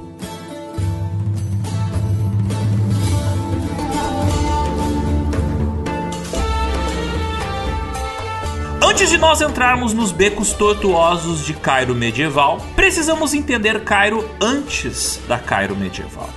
Antes 8.85 9.09
de 9.09 9.17
nós 9.17 9.39
entrarmos 9.39 9.93
nos 9.93 10.11
becos 10.11 10.51
tortuosos 10.51 11.45
de 11.45 11.53
Cairo 11.53 11.95
medieval, 11.95 12.59
precisamos 12.75 13.33
entender 13.33 13.85
Cairo 13.85 14.29
antes 14.41 15.21
da 15.25 15.39
Cairo 15.39 15.73
medieval. 15.73 16.29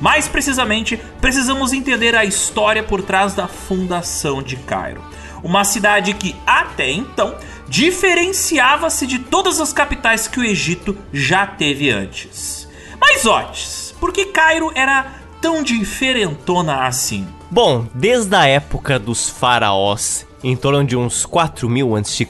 Mais 0.00 0.28
precisamente, 0.28 0.96
precisamos 1.20 1.72
entender 1.72 2.14
a 2.14 2.24
história 2.24 2.84
por 2.84 3.02
trás 3.02 3.34
da 3.34 3.48
fundação 3.48 4.40
de 4.40 4.54
Cairo. 4.58 5.02
Uma 5.42 5.64
cidade 5.64 6.14
que, 6.14 6.36
até 6.46 6.88
então, 6.88 7.34
diferenciava-se 7.66 9.04
de 9.04 9.18
todas 9.18 9.60
as 9.60 9.72
capitais 9.72 10.28
que 10.28 10.38
o 10.38 10.44
Egito 10.44 10.96
já 11.12 11.48
teve 11.48 11.90
antes. 11.90 12.68
Mas, 13.00 13.26
Otis, 13.26 13.92
por 13.98 14.12
que 14.12 14.26
Cairo 14.26 14.70
era 14.72 15.14
tão 15.40 15.64
diferentona 15.64 16.86
assim? 16.86 17.26
Bom, 17.50 17.88
desde 17.92 18.36
a 18.36 18.46
época 18.46 19.00
dos 19.00 19.28
faraós 19.28 20.27
em 20.42 20.56
torno 20.56 20.84
de 20.84 20.96
uns 20.96 21.26
4000 21.26 21.96
a.C., 21.96 22.26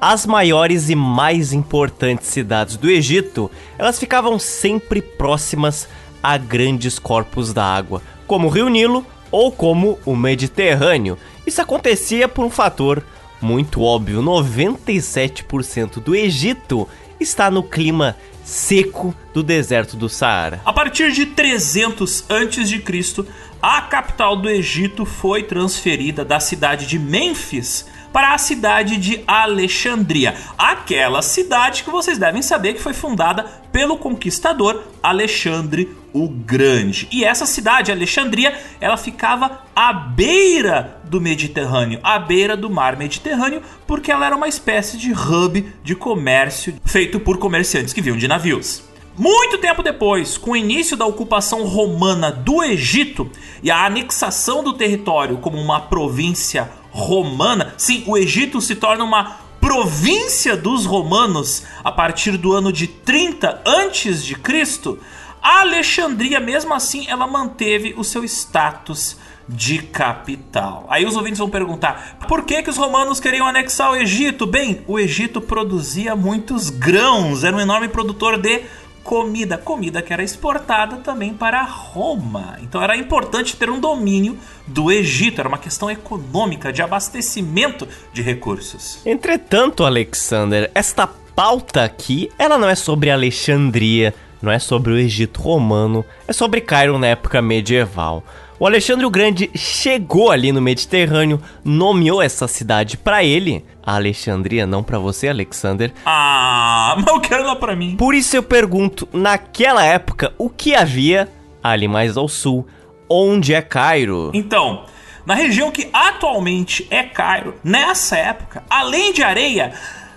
as 0.00 0.26
maiores 0.26 0.90
e 0.90 0.94
mais 0.94 1.52
importantes 1.52 2.26
cidades 2.28 2.76
do 2.76 2.90
Egito, 2.90 3.50
elas 3.78 3.98
ficavam 3.98 4.38
sempre 4.38 5.00
próximas 5.00 5.88
a 6.22 6.36
grandes 6.36 6.98
corpos 6.98 7.52
d'água, 7.52 8.02
como 8.26 8.48
o 8.48 8.50
Rio 8.50 8.68
Nilo 8.68 9.06
ou 9.30 9.50
como 9.50 9.98
o 10.04 10.14
Mediterrâneo. 10.14 11.16
Isso 11.46 11.60
acontecia 11.60 12.28
por 12.28 12.44
um 12.44 12.50
fator 12.50 13.02
muito 13.40 13.82
óbvio: 13.82 14.22
97% 14.22 16.00
do 16.00 16.14
Egito 16.14 16.88
está 17.18 17.50
no 17.50 17.62
clima 17.62 18.16
seco 18.44 19.14
do 19.32 19.42
deserto 19.42 19.96
do 19.96 20.08
Saara. 20.08 20.60
A 20.64 20.72
partir 20.72 21.12
de 21.12 21.26
300 21.26 22.24
a.C., 22.28 23.24
a 23.62 23.80
capital 23.82 24.34
do 24.34 24.50
Egito 24.50 25.04
foi 25.06 25.44
transferida 25.44 26.24
da 26.24 26.40
cidade 26.40 26.84
de 26.84 26.98
Mênfis 26.98 27.86
para 28.12 28.34
a 28.34 28.38
cidade 28.38 28.96
de 28.96 29.22
Alexandria, 29.26 30.34
aquela 30.58 31.22
cidade 31.22 31.84
que 31.84 31.90
vocês 31.90 32.18
devem 32.18 32.42
saber 32.42 32.74
que 32.74 32.82
foi 32.82 32.92
fundada 32.92 33.44
pelo 33.70 33.96
conquistador 33.96 34.82
Alexandre 35.02 35.96
o 36.12 36.28
Grande. 36.28 37.08
E 37.10 37.24
essa 37.24 37.46
cidade, 37.46 37.90
Alexandria, 37.90 38.58
ela 38.80 38.98
ficava 38.98 39.62
à 39.74 39.92
beira 39.92 41.00
do 41.04 41.20
Mediterrâneo, 41.20 42.00
à 42.02 42.18
beira 42.18 42.54
do 42.54 42.68
mar 42.68 42.96
Mediterrâneo, 42.96 43.62
porque 43.86 44.12
ela 44.12 44.26
era 44.26 44.36
uma 44.36 44.48
espécie 44.48 44.98
de 44.98 45.12
hub 45.12 45.72
de 45.82 45.94
comércio 45.94 46.74
feito 46.84 47.18
por 47.18 47.38
comerciantes 47.38 47.94
que 47.94 48.02
vinham 48.02 48.18
de 48.18 48.28
navios. 48.28 48.91
Muito 49.16 49.58
tempo 49.58 49.82
depois, 49.82 50.38
com 50.38 50.52
o 50.52 50.56
início 50.56 50.96
da 50.96 51.04
ocupação 51.04 51.64
romana 51.64 52.32
do 52.32 52.62
Egito 52.62 53.30
e 53.62 53.70
a 53.70 53.84
anexação 53.84 54.64
do 54.64 54.72
território 54.72 55.36
como 55.36 55.58
uma 55.58 55.80
província 55.80 56.70
romana, 56.90 57.74
sim, 57.76 58.02
o 58.06 58.16
Egito 58.16 58.58
se 58.60 58.74
torna 58.74 59.04
uma 59.04 59.38
província 59.60 60.56
dos 60.56 60.86
romanos 60.86 61.62
a 61.84 61.92
partir 61.92 62.38
do 62.38 62.54
ano 62.54 62.72
de 62.72 62.86
30 62.86 63.62
antes 63.66 64.24
de 64.24 64.34
Cristo. 64.34 64.98
Alexandria, 65.42 66.40
mesmo 66.40 66.72
assim, 66.72 67.06
ela 67.06 67.26
manteve 67.26 67.94
o 67.98 68.02
seu 68.02 68.24
status 68.24 69.18
de 69.46 69.78
capital. 69.78 70.86
Aí 70.88 71.04
os 71.04 71.16
ouvintes 71.16 71.38
vão 71.38 71.50
perguntar: 71.50 72.18
por 72.26 72.44
que, 72.44 72.62
que 72.62 72.70
os 72.70 72.76
romanos 72.76 73.20
queriam 73.20 73.46
anexar 73.46 73.90
o 73.90 73.96
Egito? 73.96 74.46
Bem, 74.46 74.82
o 74.86 74.98
Egito 74.98 75.40
produzia 75.40 76.16
muitos 76.16 76.70
grãos, 76.70 77.44
era 77.44 77.54
um 77.54 77.60
enorme 77.60 77.88
produtor 77.88 78.38
de 78.38 78.62
comida, 79.02 79.58
comida 79.58 80.00
que 80.00 80.12
era 80.12 80.22
exportada 80.22 80.96
também 80.98 81.34
para 81.34 81.62
Roma. 81.62 82.58
Então 82.62 82.82
era 82.82 82.96
importante 82.96 83.56
ter 83.56 83.70
um 83.70 83.80
domínio 83.80 84.38
do 84.66 84.90
Egito, 84.90 85.40
era 85.40 85.48
uma 85.48 85.58
questão 85.58 85.90
econômica 85.90 86.72
de 86.72 86.82
abastecimento 86.82 87.86
de 88.12 88.22
recursos. 88.22 89.00
Entretanto, 89.04 89.84
Alexander, 89.84 90.70
esta 90.74 91.06
pauta 91.06 91.84
aqui, 91.84 92.30
ela 92.38 92.58
não 92.58 92.68
é 92.68 92.74
sobre 92.74 93.10
Alexandria, 93.10 94.14
não 94.40 94.50
é 94.50 94.58
sobre 94.58 94.92
o 94.92 94.98
Egito 94.98 95.40
romano, 95.40 96.04
é 96.26 96.32
sobre 96.32 96.60
Cairo 96.60 96.98
na 96.98 97.08
época 97.08 97.40
medieval. 97.40 98.24
O 98.62 98.66
Alexandre 98.68 99.04
o 99.04 99.10
Grande 99.10 99.50
chegou 99.56 100.30
ali 100.30 100.52
no 100.52 100.62
Mediterrâneo, 100.62 101.42
nomeou 101.64 102.22
essa 102.22 102.46
cidade 102.46 102.96
para 102.96 103.24
ele, 103.24 103.64
a 103.82 103.96
Alexandria, 103.96 104.64
não 104.68 104.84
para 104.84 105.00
você, 105.00 105.26
Alexander. 105.26 105.92
Ah, 106.06 106.94
mas 106.96 107.04
eu 107.08 107.20
quero 107.20 107.44
lá 107.44 107.56
para 107.56 107.74
mim. 107.74 107.96
Por 107.96 108.14
isso 108.14 108.36
eu 108.36 108.42
pergunto, 108.44 109.08
naquela 109.12 109.84
época, 109.84 110.32
o 110.38 110.48
que 110.48 110.76
havia 110.76 111.28
ali 111.60 111.88
mais 111.88 112.16
ao 112.16 112.28
sul? 112.28 112.64
Onde 113.08 113.52
é 113.52 113.60
Cairo? 113.60 114.30
Então, 114.32 114.84
na 115.26 115.34
região 115.34 115.72
que 115.72 115.90
atualmente 115.92 116.86
é 116.88 117.02
Cairo, 117.02 117.56
nessa 117.64 118.16
época, 118.16 118.62
além 118.70 119.12
de 119.12 119.24
areia, 119.24 119.72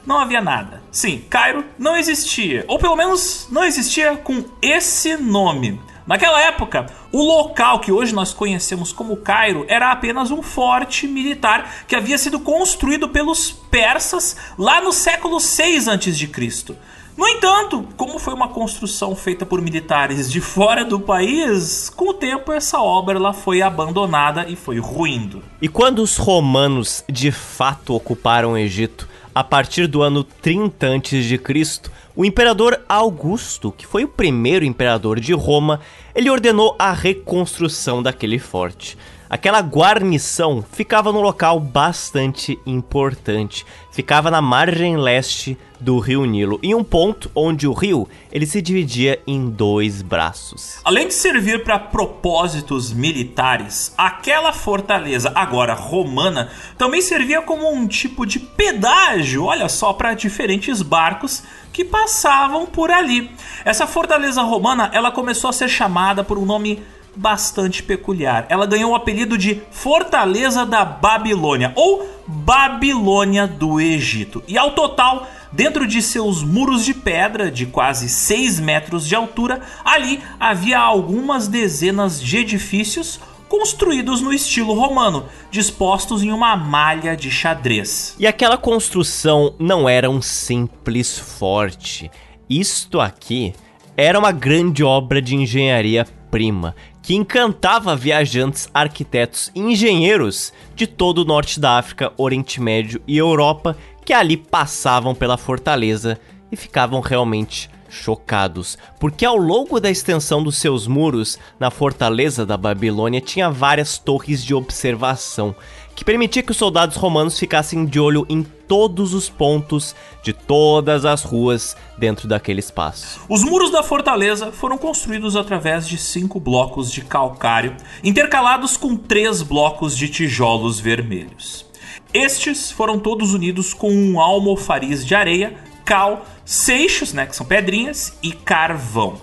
não 0.06 0.20
havia 0.20 0.40
nada. 0.40 0.84
Sim, 0.92 1.24
Cairo 1.32 1.66
não 1.80 1.98
existia, 1.98 2.64
ou 2.68 2.78
pelo 2.78 2.96
menos 2.96 3.48
não 3.50 3.64
existia 3.64 4.16
com 4.18 4.46
esse 4.62 5.18
nome. 5.18 5.82
Naquela 6.08 6.40
época, 6.40 6.86
o 7.12 7.24
local 7.24 7.80
que 7.80 7.92
hoje 7.92 8.14
nós 8.14 8.32
conhecemos 8.32 8.94
como 8.94 9.18
Cairo 9.18 9.66
era 9.68 9.92
apenas 9.92 10.30
um 10.30 10.44
forte 10.44 11.08
militar 11.08 11.86
que 11.88 11.96
havia 11.96 12.18
sido 12.18 12.40
construído 12.40 13.10
pelos 13.10 13.52
persas 13.52 14.38
lá 14.56 14.80
no 14.82 14.92
século 14.92 15.40
6 15.40 15.88
a.C. 15.88 16.76
No 17.18 17.28
entanto, 17.28 17.88
como 17.98 18.20
foi 18.20 18.34
uma 18.34 18.50
construção 18.50 19.16
feita 19.16 19.46
por 19.46 19.62
militares 19.62 20.30
de 20.30 20.42
fora 20.42 20.86
do 20.86 21.00
país, 21.00 21.90
com 21.90 22.10
o 22.10 22.14
tempo 22.14 22.52
essa 22.52 22.80
obra 22.82 23.18
ela 23.18 23.34
foi 23.34 23.62
abandonada 23.62 24.46
e 24.48 24.56
foi 24.56 24.78
ruindo. 24.80 25.42
E 25.60 25.68
quando 25.68 26.00
os 26.00 26.18
romanos 26.18 27.04
de 27.10 27.32
fato 27.32 27.96
ocuparam 27.96 28.52
o 28.52 28.58
Egito, 28.58 29.08
a 29.36 29.44
partir 29.44 29.86
do 29.86 30.02
ano 30.02 30.24
30 30.24 30.88
a.C., 30.96 31.82
o 32.16 32.24
imperador 32.24 32.82
Augusto, 32.88 33.70
que 33.70 33.86
foi 33.86 34.06
o 34.06 34.08
primeiro 34.08 34.64
imperador 34.64 35.20
de 35.20 35.34
Roma, 35.34 35.82
ele 36.16 36.30
ordenou 36.30 36.74
a 36.80 36.94
reconstrução 36.94 38.02
daquele 38.02 38.40
forte. 38.40 38.98
Aquela 39.30 39.60
guarnição 39.60 40.64
ficava 40.72 41.12
num 41.12 41.22
local 41.22 41.60
bastante 41.60 42.60
importante. 42.66 43.66
Ficava 43.92 44.30
na 44.30 44.42
margem 44.42 44.98
leste 44.98 45.58
do 45.80 46.00
rio 46.00 46.26
Nilo, 46.26 46.60
em 46.62 46.74
um 46.74 46.84
ponto 46.84 47.30
onde 47.36 47.68
o 47.68 47.74
rio 47.74 48.08
ele 48.32 48.46
se 48.46 48.62
dividia 48.62 49.22
em 49.26 49.50
dois 49.50 50.02
braços. 50.02 50.80
Além 50.84 51.08
de 51.08 51.14
servir 51.14 51.64
para 51.64 51.80
propósitos 51.80 52.94
militares, 52.94 53.94
aquela 53.98 54.54
fortaleza, 54.54 55.32
agora 55.36 55.74
romana, 55.74 56.50
também 56.78 57.02
servia 57.02 57.42
como 57.42 57.72
um 57.72 57.88
tipo 57.88 58.26
de 58.26 58.40
pedágio, 58.40 59.46
olha 59.46 59.68
só, 59.68 59.94
para 59.94 60.14
diferentes 60.14 60.82
barcos 60.82 61.44
que 61.74 61.84
passavam 61.84 62.66
por 62.66 62.92
ali. 62.92 63.32
Essa 63.66 63.86
fortaleza 63.86 64.42
romana, 64.42 64.90
ela 64.94 65.12
começou 65.12 65.50
a 65.50 65.54
ser 65.54 65.68
chamada 65.68 66.24
por 66.24 66.38
um 66.38 66.46
nome 66.46 66.82
bastante 67.16 67.82
peculiar. 67.82 68.46
Ela 68.50 68.66
ganhou 68.66 68.92
o 68.92 68.96
apelido 68.96 69.38
de 69.38 69.62
Fortaleza 69.72 70.66
da 70.66 70.84
Babilônia 70.84 71.72
ou 71.76 72.08
Babilônia 72.28 73.48
do 73.48 73.80
Egito. 73.80 74.44
E 74.48 74.58
ao 74.58 74.72
total, 74.72 75.28
dentro 75.52 75.88
de 75.88 76.02
seus 76.02 76.44
muros 76.44 76.84
de 76.84 76.94
pedra 76.94 77.52
de 77.52 77.66
quase 77.66 78.10
6 78.10 78.60
metros 78.60 79.08
de 79.08 79.16
altura, 79.16 79.62
ali 79.84 80.22
havia 80.40 80.80
algumas 80.80 81.48
dezenas 81.48 82.22
de 82.22 82.38
edifícios 82.38 83.20
construídos 83.48 84.22
no 84.22 84.34
estilo 84.34 84.74
romano, 84.74 85.26
dispostos 85.52 86.24
em 86.24 86.32
uma 86.32 86.56
malha 86.56 87.16
de 87.16 87.32
xadrez. 87.32 88.16
E 88.20 88.28
aquela 88.28 88.58
construção 88.58 89.54
não 89.60 89.88
era 89.88 90.10
um 90.10 90.22
simples 90.22 91.18
forte. 91.18 92.10
Isto 92.50 93.00
aqui 93.00 93.54
era 93.96 94.20
uma 94.20 94.32
grande 94.32 94.84
obra 94.84 95.22
de 95.22 95.36
engenharia 95.36 96.06
prima 96.30 96.76
que 97.06 97.14
encantava 97.14 97.96
viajantes, 97.96 98.68
arquitetos 98.74 99.52
e 99.54 99.60
engenheiros 99.60 100.52
de 100.76 100.88
todo 100.88 101.20
o 101.20 101.24
norte 101.24 101.60
da 101.60 101.78
África, 101.78 102.12
Oriente 102.18 102.60
Médio 102.60 103.00
e 103.08 103.16
Europa 103.16 103.78
que 104.04 104.12
ali 104.12 104.36
passavam 104.36 105.14
pela 105.14 105.38
fortaleza 105.38 106.20
e 106.52 106.56
ficavam 106.56 107.02
realmente 107.02 107.70
chocados, 107.88 108.76
porque 109.00 109.24
ao 109.24 109.38
longo 109.38 109.80
da 109.80 109.90
extensão 109.90 110.44
dos 110.44 110.58
seus 110.58 110.88
muros, 110.88 111.38
na 111.60 111.70
fortaleza 111.70 112.44
da 112.44 112.58
Babilônia 112.58 113.22
tinha 113.22 113.52
várias 113.52 114.00
torres 114.00 114.44
de 114.44 114.56
observação 114.56 115.56
que 115.96 116.04
permitia 116.04 116.44
que 116.44 116.52
os 116.52 116.58
soldados 116.58 116.98
romanos 116.98 117.40
ficassem 117.40 117.86
de 117.86 118.00
olho 118.00 118.26
em 118.28 118.44
todos 118.44 119.14
os 119.14 119.30
pontos 119.30 119.96
de 120.22 120.34
todas 120.34 121.06
as 121.06 121.24
ruas 121.24 121.78
dentro 121.98 122.28
daquele 122.28 122.60
espaço. 122.60 123.22
Os 123.30 123.44
muros 123.44 123.72
da 123.72 123.82
fortaleza 123.82 124.52
foram 124.52 124.78
construídos 124.78 125.36
através 125.36 125.88
de 125.88 125.98
cinco 125.98 126.40
blocos 126.40 126.92
de 126.92 127.02
calcário, 127.02 127.76
intercalados 128.04 128.76
com 128.76 128.96
três 128.96 129.42
blocos 129.42 129.96
de 129.96 130.10
tijolos 130.10 130.80
vermelhos. 130.80 131.66
Estes 132.14 132.72
foram 132.72 133.00
todos 133.00 133.34
unidos 133.34 133.74
com 133.74 133.92
um 133.92 134.20
almofariz 134.20 135.06
de 135.06 135.16
areia, 135.16 135.56
cal, 135.86 136.26
seixos, 136.44 137.14
né, 137.14 137.26
que 137.26 137.36
são 137.36 137.46
pedrinhas, 137.46 138.18
e 138.22 138.32
carvão. 138.32 139.18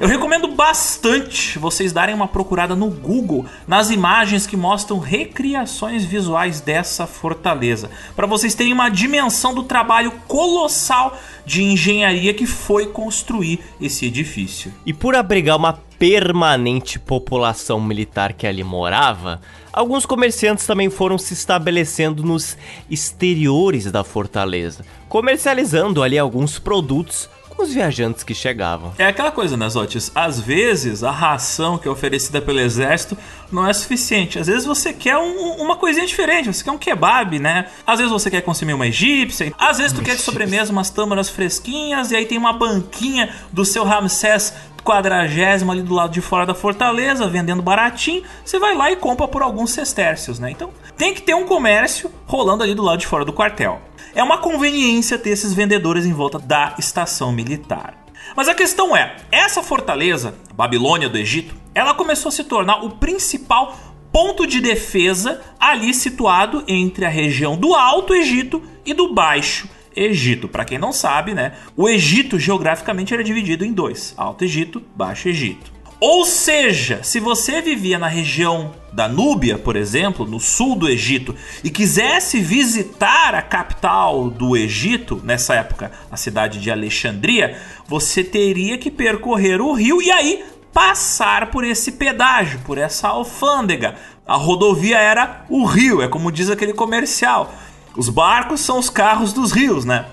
Eu 0.00 0.08
recomendo 0.08 0.48
bastante 0.48 1.56
vocês 1.56 1.92
darem 1.92 2.14
uma 2.14 2.26
procurada 2.26 2.74
no 2.74 2.90
Google 2.90 3.46
nas 3.66 3.90
imagens 3.90 4.44
que 4.44 4.56
mostram 4.56 4.98
recriações 4.98 6.04
visuais 6.04 6.60
dessa 6.60 7.06
fortaleza, 7.06 7.88
para 8.16 8.26
vocês 8.26 8.56
terem 8.56 8.72
uma 8.72 8.88
dimensão 8.88 9.54
do 9.54 9.62
trabalho 9.62 10.10
colossal 10.26 11.16
de 11.46 11.62
engenharia 11.62 12.34
que 12.34 12.44
foi 12.44 12.86
construir 12.86 13.60
esse 13.80 14.06
edifício. 14.06 14.72
E 14.84 14.92
por 14.92 15.14
abrigar 15.14 15.56
uma 15.56 15.78
permanente 15.96 16.98
população 16.98 17.80
militar 17.80 18.32
que 18.32 18.48
ali 18.48 18.64
morava, 18.64 19.40
alguns 19.72 20.04
comerciantes 20.04 20.66
também 20.66 20.90
foram 20.90 21.16
se 21.16 21.34
estabelecendo 21.34 22.24
nos 22.24 22.56
exteriores 22.90 23.90
da 23.92 24.02
fortaleza, 24.02 24.84
comercializando 25.08 26.02
ali 26.02 26.18
alguns 26.18 26.58
produtos 26.58 27.30
com 27.56 27.62
os 27.62 27.72
viajantes 27.72 28.22
que 28.22 28.34
chegavam. 28.34 28.92
É 28.98 29.06
aquela 29.06 29.30
coisa, 29.30 29.56
né, 29.56 29.68
Zotis? 29.68 30.10
Às 30.14 30.40
vezes 30.40 31.02
a 31.02 31.10
ração 31.10 31.78
que 31.78 31.88
é 31.88 31.90
oferecida 31.90 32.40
pelo 32.40 32.60
exército 32.60 33.16
não 33.50 33.66
é 33.66 33.72
suficiente. 33.72 34.38
Às 34.38 34.46
vezes 34.46 34.64
você 34.64 34.92
quer 34.92 35.16
um, 35.16 35.62
uma 35.62 35.76
coisinha 35.76 36.06
diferente, 36.06 36.52
você 36.52 36.64
quer 36.64 36.72
um 36.72 36.78
kebab, 36.78 37.38
né? 37.38 37.66
Às 37.86 37.98
vezes 37.98 38.12
você 38.12 38.30
quer 38.30 38.42
consumir 38.42 38.74
uma 38.74 38.86
egípcia, 38.86 39.52
às 39.58 39.78
vezes 39.78 39.92
tu 39.92 40.02
quer 40.02 40.16
de 40.16 40.22
sobremesa 40.22 40.72
umas 40.72 40.90
tâmaras 40.90 41.28
fresquinhas 41.28 42.10
e 42.10 42.16
aí 42.16 42.26
tem 42.26 42.38
uma 42.38 42.52
banquinha 42.52 43.34
do 43.52 43.64
seu 43.64 43.84
Ramsés 43.84 44.52
quadragésimo 44.84 45.72
ali 45.72 45.82
do 45.82 45.94
lado 45.94 46.12
de 46.12 46.20
fora 46.20 46.44
da 46.44 46.54
fortaleza, 46.54 47.26
vendendo 47.26 47.62
baratinho, 47.62 48.22
você 48.44 48.58
vai 48.58 48.76
lá 48.76 48.92
e 48.92 48.96
compra 48.96 49.26
por 49.26 49.42
alguns 49.42 49.70
sestércios, 49.70 50.38
né? 50.38 50.50
Então 50.50 50.70
tem 50.96 51.14
que 51.14 51.22
ter 51.22 51.34
um 51.34 51.46
comércio 51.46 52.10
rolando 52.26 52.62
ali 52.62 52.74
do 52.74 52.82
lado 52.82 52.98
de 52.98 53.06
fora 53.06 53.24
do 53.24 53.32
quartel. 53.32 53.80
É 54.14 54.22
uma 54.22 54.38
conveniência 54.38 55.18
ter 55.18 55.30
esses 55.30 55.52
vendedores 55.52 56.06
em 56.06 56.12
volta 56.12 56.38
da 56.38 56.76
estação 56.78 57.32
militar. 57.32 58.04
Mas 58.36 58.48
a 58.48 58.54
questão 58.54 58.96
é, 58.96 59.16
essa 59.32 59.60
fortaleza, 59.60 60.36
Babilônia 60.54 61.08
do 61.08 61.18
Egito, 61.18 61.56
ela 61.74 61.94
começou 61.94 62.28
a 62.28 62.32
se 62.32 62.44
tornar 62.44 62.84
o 62.84 62.90
principal 62.90 63.76
ponto 64.12 64.46
de 64.46 64.60
defesa 64.60 65.42
ali 65.58 65.92
situado 65.92 66.62
entre 66.68 67.04
a 67.04 67.08
região 67.08 67.56
do 67.56 67.74
Alto 67.74 68.14
Egito 68.14 68.62
e 68.86 68.94
do 68.94 69.12
Baixo 69.12 69.68
Egito. 69.96 70.48
Para 70.48 70.64
quem 70.64 70.78
não 70.78 70.92
sabe, 70.92 71.34
né, 71.34 71.54
o 71.76 71.88
Egito 71.88 72.38
geograficamente 72.38 73.12
era 73.12 73.24
dividido 73.24 73.64
em 73.64 73.72
dois: 73.72 74.14
Alto 74.16 74.44
Egito, 74.44 74.80
Baixo 74.94 75.28
Egito. 75.28 75.72
Ou 76.00 76.24
seja, 76.24 77.02
se 77.02 77.20
você 77.20 77.62
vivia 77.62 77.98
na 77.98 78.08
região 78.08 78.72
da 78.92 79.08
Núbia, 79.08 79.58
por 79.58 79.74
exemplo, 79.76 80.26
no 80.26 80.38
sul 80.38 80.76
do 80.76 80.88
Egito, 80.88 81.34
e 81.62 81.70
quisesse 81.70 82.40
visitar 82.40 83.34
a 83.34 83.42
capital 83.42 84.28
do 84.28 84.56
Egito, 84.56 85.20
nessa 85.24 85.54
época, 85.54 85.90
a 86.10 86.16
cidade 86.16 86.60
de 86.60 86.70
Alexandria, 86.70 87.58
você 87.86 88.22
teria 88.22 88.76
que 88.76 88.90
percorrer 88.90 89.60
o 89.60 89.72
rio 89.72 90.02
e 90.02 90.10
aí 90.10 90.44
passar 90.72 91.50
por 91.50 91.64
esse 91.64 91.92
pedágio, 91.92 92.60
por 92.66 92.76
essa 92.76 93.08
alfândega. 93.08 93.94
A 94.26 94.36
rodovia 94.36 94.98
era 94.98 95.44
o 95.48 95.64
rio, 95.64 96.02
é 96.02 96.08
como 96.08 96.32
diz 96.32 96.50
aquele 96.50 96.72
comercial. 96.72 97.54
Os 97.96 98.08
barcos 98.08 98.60
são 98.60 98.78
os 98.78 98.90
carros 98.90 99.32
dos 99.32 99.52
rios, 99.52 99.84
né? 99.84 100.06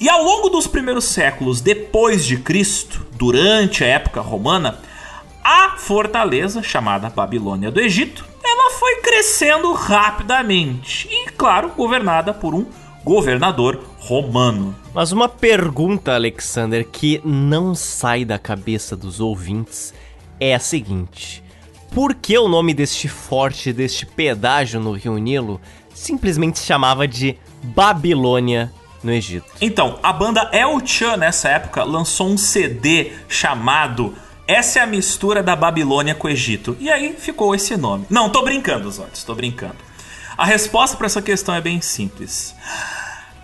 E 0.00 0.08
ao 0.08 0.22
longo 0.22 0.48
dos 0.48 0.68
primeiros 0.68 1.06
séculos 1.06 1.60
depois 1.60 2.24
de 2.24 2.36
Cristo, 2.36 3.04
durante 3.12 3.82
a 3.82 3.88
época 3.88 4.20
romana, 4.20 4.78
a 5.50 5.78
fortaleza 5.78 6.62
chamada 6.62 7.08
Babilônia 7.08 7.70
do 7.70 7.80
Egito, 7.80 8.22
ela 8.44 8.70
foi 8.72 8.96
crescendo 8.96 9.72
rapidamente 9.72 11.08
e, 11.10 11.30
claro, 11.30 11.70
governada 11.70 12.34
por 12.34 12.54
um 12.54 12.66
governador 13.02 13.82
romano. 13.98 14.76
Mas 14.92 15.10
uma 15.10 15.26
pergunta, 15.26 16.14
Alexander, 16.14 16.86
que 16.86 17.22
não 17.24 17.74
sai 17.74 18.26
da 18.26 18.38
cabeça 18.38 18.94
dos 18.94 19.20
ouvintes 19.20 19.94
é 20.38 20.54
a 20.54 20.58
seguinte: 20.58 21.42
por 21.94 22.14
que 22.14 22.36
o 22.36 22.46
nome 22.46 22.74
deste 22.74 23.08
forte, 23.08 23.72
deste 23.72 24.04
pedágio 24.04 24.78
no 24.78 24.92
Rio 24.92 25.16
Nilo, 25.16 25.58
simplesmente 25.94 26.58
se 26.58 26.66
chamava 26.66 27.08
de 27.08 27.38
Babilônia 27.62 28.70
no 29.02 29.10
Egito? 29.10 29.46
Então, 29.62 29.98
a 30.02 30.12
banda 30.12 30.50
El 30.52 30.78
Chan 30.84 31.16
nessa 31.16 31.48
época 31.48 31.84
lançou 31.84 32.28
um 32.28 32.36
CD 32.36 33.12
chamado 33.30 34.14
essa 34.48 34.78
é 34.78 34.82
a 34.82 34.86
mistura 34.86 35.42
da 35.42 35.54
Babilônia 35.54 36.14
com 36.14 36.26
o 36.26 36.30
Egito. 36.30 36.74
E 36.80 36.90
aí 36.90 37.14
ficou 37.18 37.54
esse 37.54 37.76
nome. 37.76 38.06
Não, 38.08 38.30
tô 38.30 38.42
brincando, 38.42 38.90
Zotes, 38.90 39.22
tô 39.22 39.34
brincando. 39.34 39.76
A 40.38 40.46
resposta 40.46 40.96
para 40.96 41.04
essa 41.04 41.20
questão 41.20 41.54
é 41.54 41.60
bem 41.60 41.82
simples. 41.82 42.54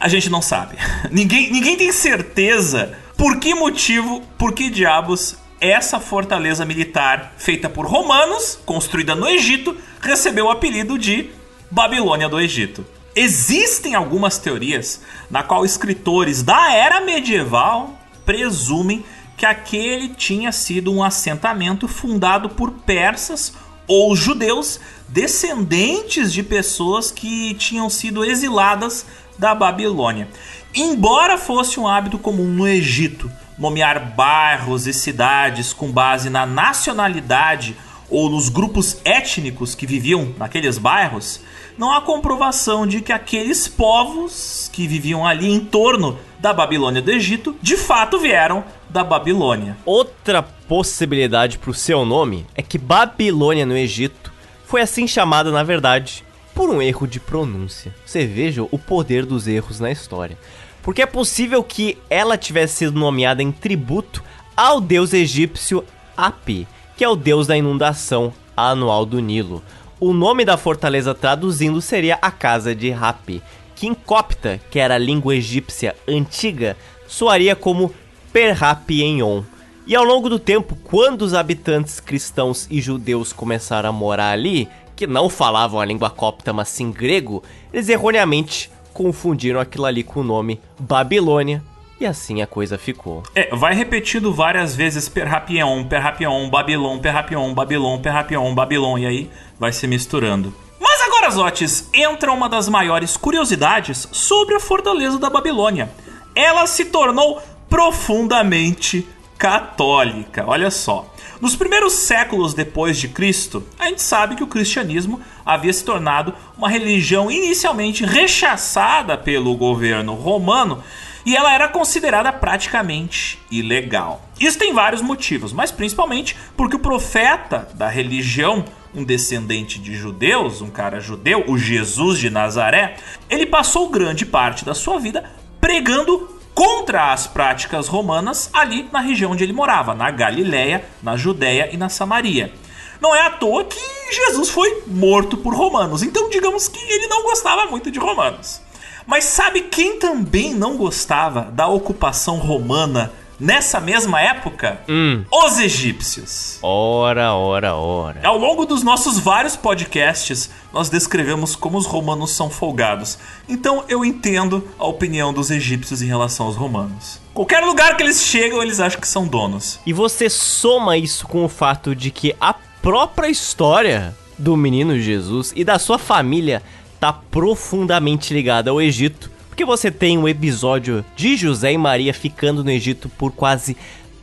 A 0.00 0.08
gente 0.08 0.30
não 0.30 0.40
sabe. 0.40 0.78
Ninguém, 1.12 1.52
ninguém 1.52 1.76
tem 1.76 1.92
certeza 1.92 2.96
por 3.18 3.38
que 3.38 3.54
motivo, 3.54 4.22
por 4.38 4.54
que 4.54 4.70
diabos 4.70 5.36
essa 5.60 6.00
fortaleza 6.00 6.64
militar 6.64 7.34
feita 7.36 7.68
por 7.68 7.86
romanos, 7.86 8.58
construída 8.64 9.14
no 9.14 9.28
Egito, 9.28 9.76
recebeu 10.00 10.46
o 10.46 10.50
apelido 10.50 10.98
de 10.98 11.30
Babilônia 11.70 12.30
do 12.30 12.40
Egito. 12.40 12.84
Existem 13.14 13.94
algumas 13.94 14.38
teorias 14.38 15.02
na 15.30 15.42
qual 15.42 15.66
escritores 15.66 16.42
da 16.42 16.72
era 16.72 17.02
medieval 17.02 17.98
presumem 18.24 19.04
que 19.36 19.46
aquele 19.46 20.08
tinha 20.08 20.52
sido 20.52 20.92
um 20.92 21.02
assentamento 21.02 21.88
fundado 21.88 22.48
por 22.50 22.70
persas 22.70 23.54
ou 23.86 24.14
judeus 24.16 24.80
descendentes 25.08 26.32
de 26.32 26.42
pessoas 26.42 27.10
que 27.10 27.54
tinham 27.54 27.90
sido 27.90 28.24
exiladas 28.24 29.06
da 29.38 29.54
Babilônia. 29.54 30.28
Embora 30.74 31.36
fosse 31.36 31.78
um 31.78 31.86
hábito 31.86 32.18
comum 32.18 32.46
no 32.46 32.66
Egito 32.66 33.30
nomear 33.58 34.14
bairros 34.16 34.86
e 34.86 34.92
cidades 34.92 35.72
com 35.72 35.90
base 35.90 36.28
na 36.28 36.44
nacionalidade 36.44 37.76
ou 38.10 38.28
nos 38.28 38.48
grupos 38.48 38.98
étnicos 39.04 39.74
que 39.74 39.86
viviam 39.86 40.34
naqueles 40.36 40.78
bairros, 40.78 41.40
não 41.78 41.92
há 41.92 42.00
comprovação 42.00 42.86
de 42.86 43.00
que 43.00 43.12
aqueles 43.12 43.66
povos 43.66 44.70
que 44.72 44.86
viviam 44.86 45.26
ali 45.26 45.50
em 45.50 45.60
torno 45.60 46.18
da 46.38 46.52
Babilônia 46.52 47.02
do 47.02 47.10
Egito 47.10 47.56
de 47.62 47.76
fato 47.76 48.18
vieram 48.18 48.64
da 48.94 49.02
Babilônia. 49.02 49.76
Outra 49.84 50.40
possibilidade 50.40 51.58
para 51.58 51.72
o 51.72 51.74
seu 51.74 52.04
nome 52.04 52.46
é 52.54 52.62
que 52.62 52.78
Babilônia 52.78 53.66
no 53.66 53.76
Egito 53.76 54.32
foi 54.66 54.82
assim 54.82 55.04
chamada, 55.08 55.50
na 55.50 55.64
verdade, 55.64 56.24
por 56.54 56.70
um 56.70 56.80
erro 56.80 57.04
de 57.04 57.18
pronúncia. 57.18 57.92
Você 58.06 58.24
veja 58.24 58.62
o 58.62 58.78
poder 58.78 59.26
dos 59.26 59.48
erros 59.48 59.80
na 59.80 59.90
história. 59.90 60.38
Porque 60.80 61.02
é 61.02 61.06
possível 61.06 61.60
que 61.64 61.98
ela 62.08 62.38
tivesse 62.38 62.76
sido 62.76 62.96
nomeada 62.96 63.42
em 63.42 63.50
tributo 63.50 64.22
ao 64.56 64.80
deus 64.80 65.12
egípcio 65.12 65.82
Api, 66.16 66.64
que 66.96 67.02
é 67.02 67.08
o 67.08 67.16
deus 67.16 67.48
da 67.48 67.56
inundação 67.56 68.32
anual 68.56 69.04
do 69.04 69.18
Nilo. 69.18 69.60
O 69.98 70.12
nome 70.12 70.44
da 70.44 70.56
fortaleza 70.56 71.12
traduzindo 71.12 71.80
seria 71.80 72.16
a 72.22 72.30
Casa 72.30 72.76
de 72.76 72.92
Hapi, 72.92 73.42
que 73.74 73.88
em 73.88 73.94
copta, 73.94 74.60
que 74.70 74.78
era 74.78 74.94
a 74.94 74.98
língua 74.98 75.34
egípcia 75.34 75.96
antiga, 76.06 76.76
soaria 77.08 77.56
como 77.56 77.92
Perhapienhon. 78.34 79.44
E 79.86 79.94
ao 79.94 80.02
longo 80.02 80.28
do 80.28 80.40
tempo, 80.40 80.76
quando 80.82 81.22
os 81.22 81.34
habitantes 81.34 82.00
cristãos 82.00 82.66
e 82.68 82.80
judeus 82.80 83.32
começaram 83.32 83.88
a 83.88 83.92
morar 83.92 84.32
ali, 84.32 84.68
que 84.96 85.06
não 85.06 85.30
falavam 85.30 85.78
a 85.78 85.84
língua 85.84 86.10
copta, 86.10 86.52
mas 86.52 86.68
sim 86.68 86.90
grego, 86.90 87.44
eles 87.72 87.88
erroneamente 87.88 88.72
confundiram 88.92 89.60
aquilo 89.60 89.84
ali 89.84 90.02
com 90.02 90.18
o 90.18 90.24
nome 90.24 90.60
Babilônia, 90.76 91.62
e 92.00 92.04
assim 92.04 92.42
a 92.42 92.46
coisa 92.46 92.76
ficou. 92.76 93.22
É, 93.36 93.54
vai 93.54 93.72
repetindo 93.72 94.34
várias 94.34 94.74
vezes 94.74 95.08
Perrapion, 95.08 95.84
Perrapion, 95.84 96.50
Babilon, 96.50 96.98
Perrapion, 96.98 97.54
Babilon, 97.54 98.00
Perrapion, 98.00 98.52
Babilon, 98.52 98.98
e 98.98 99.06
aí 99.06 99.30
vai 99.60 99.70
se 99.70 99.86
misturando. 99.86 100.52
Mas 100.80 101.00
agora, 101.02 101.30
Zotes, 101.30 101.88
entra 101.94 102.32
uma 102.32 102.48
das 102.48 102.68
maiores 102.68 103.16
curiosidades 103.16 104.08
sobre 104.10 104.56
a 104.56 104.60
fortaleza 104.60 105.20
da 105.20 105.30
Babilônia. 105.30 105.88
Ela 106.34 106.66
se 106.66 106.86
tornou 106.86 107.40
profundamente 107.68 109.06
católica. 109.38 110.44
Olha 110.46 110.70
só. 110.70 111.12
Nos 111.40 111.56
primeiros 111.56 111.92
séculos 111.92 112.54
depois 112.54 112.96
de 112.96 113.08
Cristo, 113.08 113.62
a 113.78 113.86
gente 113.86 114.00
sabe 114.00 114.36
que 114.36 114.42
o 114.42 114.46
cristianismo 114.46 115.20
havia 115.44 115.72
se 115.72 115.84
tornado 115.84 116.32
uma 116.56 116.68
religião 116.68 117.30
inicialmente 117.30 118.04
rechaçada 118.04 119.18
pelo 119.18 119.54
governo 119.56 120.14
romano 120.14 120.82
e 121.26 121.34
ela 121.36 121.52
era 121.52 121.68
considerada 121.68 122.32
praticamente 122.32 123.38
ilegal. 123.50 124.22
Isso 124.38 124.58
tem 124.58 124.72
vários 124.72 125.02
motivos, 125.02 125.52
mas 125.52 125.70
principalmente 125.70 126.36
porque 126.56 126.76
o 126.76 126.80
profeta 126.80 127.68
da 127.74 127.88
religião, 127.88 128.64
um 128.94 129.02
descendente 129.02 129.78
de 129.78 129.94
judeus, 129.94 130.60
um 130.60 130.70
cara 130.70 131.00
judeu, 131.00 131.44
o 131.48 131.58
Jesus 131.58 132.18
de 132.18 132.30
Nazaré, 132.30 132.96
ele 133.28 133.46
passou 133.46 133.88
grande 133.88 134.24
parte 134.24 134.64
da 134.64 134.74
sua 134.74 134.98
vida 134.98 135.24
pregando 135.60 136.33
contra 136.54 137.12
as 137.12 137.26
práticas 137.26 137.88
romanas 137.88 138.48
ali 138.52 138.88
na 138.92 139.00
região 139.00 139.32
onde 139.32 139.42
ele 139.42 139.52
morava, 139.52 139.94
na 139.94 140.10
Galiléia, 140.10 140.84
na 141.02 141.16
Judéia 141.16 141.70
e 141.72 141.76
na 141.76 141.88
Samaria. 141.88 142.52
Não 143.00 143.14
é 143.14 143.26
à 143.26 143.30
toa 143.30 143.64
que 143.64 143.78
Jesus 144.12 144.48
foi 144.48 144.84
morto 144.86 145.36
por 145.36 145.54
romanos, 145.54 146.02
então 146.02 146.30
digamos 146.30 146.68
que 146.68 146.78
ele 146.78 147.08
não 147.08 147.22
gostava 147.24 147.66
muito 147.66 147.90
de 147.90 147.98
romanos. 147.98 148.60
Mas 149.06 149.24
sabe 149.24 149.62
quem 149.62 149.98
também 149.98 150.54
não 150.54 150.76
gostava 150.76 151.42
da 151.52 151.66
ocupação 151.66 152.38
romana 152.38 153.12
nessa 153.38 153.80
mesma 153.80 154.20
época? 154.20 154.80
Hum. 154.88 155.24
Os 155.30 155.58
egípcios. 155.58 156.58
Ora, 156.62 157.34
ora, 157.34 157.74
ora. 157.74 158.20
Ao 158.22 158.38
longo 158.38 158.64
dos 158.64 158.82
nossos 158.82 159.18
vários 159.18 159.56
podcasts, 159.56 160.50
nós 160.72 160.88
descrevemos 160.88 161.54
como 161.56 161.78
os 161.78 161.86
romanos 161.86 162.32
são 162.32 162.50
folgados. 162.50 163.18
Então 163.48 163.84
eu 163.88 164.04
entendo 164.04 164.66
a 164.78 164.86
opinião 164.86 165.32
dos 165.32 165.50
egípcios 165.50 166.02
em 166.02 166.06
relação 166.06 166.46
aos 166.46 166.56
romanos. 166.56 167.20
Qualquer 167.32 167.64
lugar 167.64 167.96
que 167.96 168.02
eles 168.02 168.22
chegam, 168.22 168.62
eles 168.62 168.80
acham 168.80 169.00
que 169.00 169.08
são 169.08 169.26
donos. 169.26 169.80
E 169.84 169.92
você 169.92 170.30
soma 170.30 170.96
isso 170.96 171.26
com 171.26 171.44
o 171.44 171.48
fato 171.48 171.94
de 171.94 172.10
que 172.10 172.34
a 172.40 172.54
própria 172.80 173.28
história 173.28 174.14
do 174.38 174.56
menino 174.56 174.98
Jesus 174.98 175.52
e 175.56 175.64
da 175.64 175.78
sua 175.78 175.98
família 175.98 176.62
está 176.94 177.12
profundamente 177.12 178.32
ligada 178.32 178.70
ao 178.70 178.80
Egito, 178.80 179.30
porque 179.54 179.64
você 179.64 179.88
tem 179.88 180.18
um 180.18 180.26
episódio 180.26 181.04
de 181.14 181.36
José 181.36 181.72
e 181.72 181.78
Maria 181.78 182.12
ficando 182.12 182.64
no 182.64 182.72
Egito 182.72 183.08
por 183.08 183.30
quase 183.30 183.76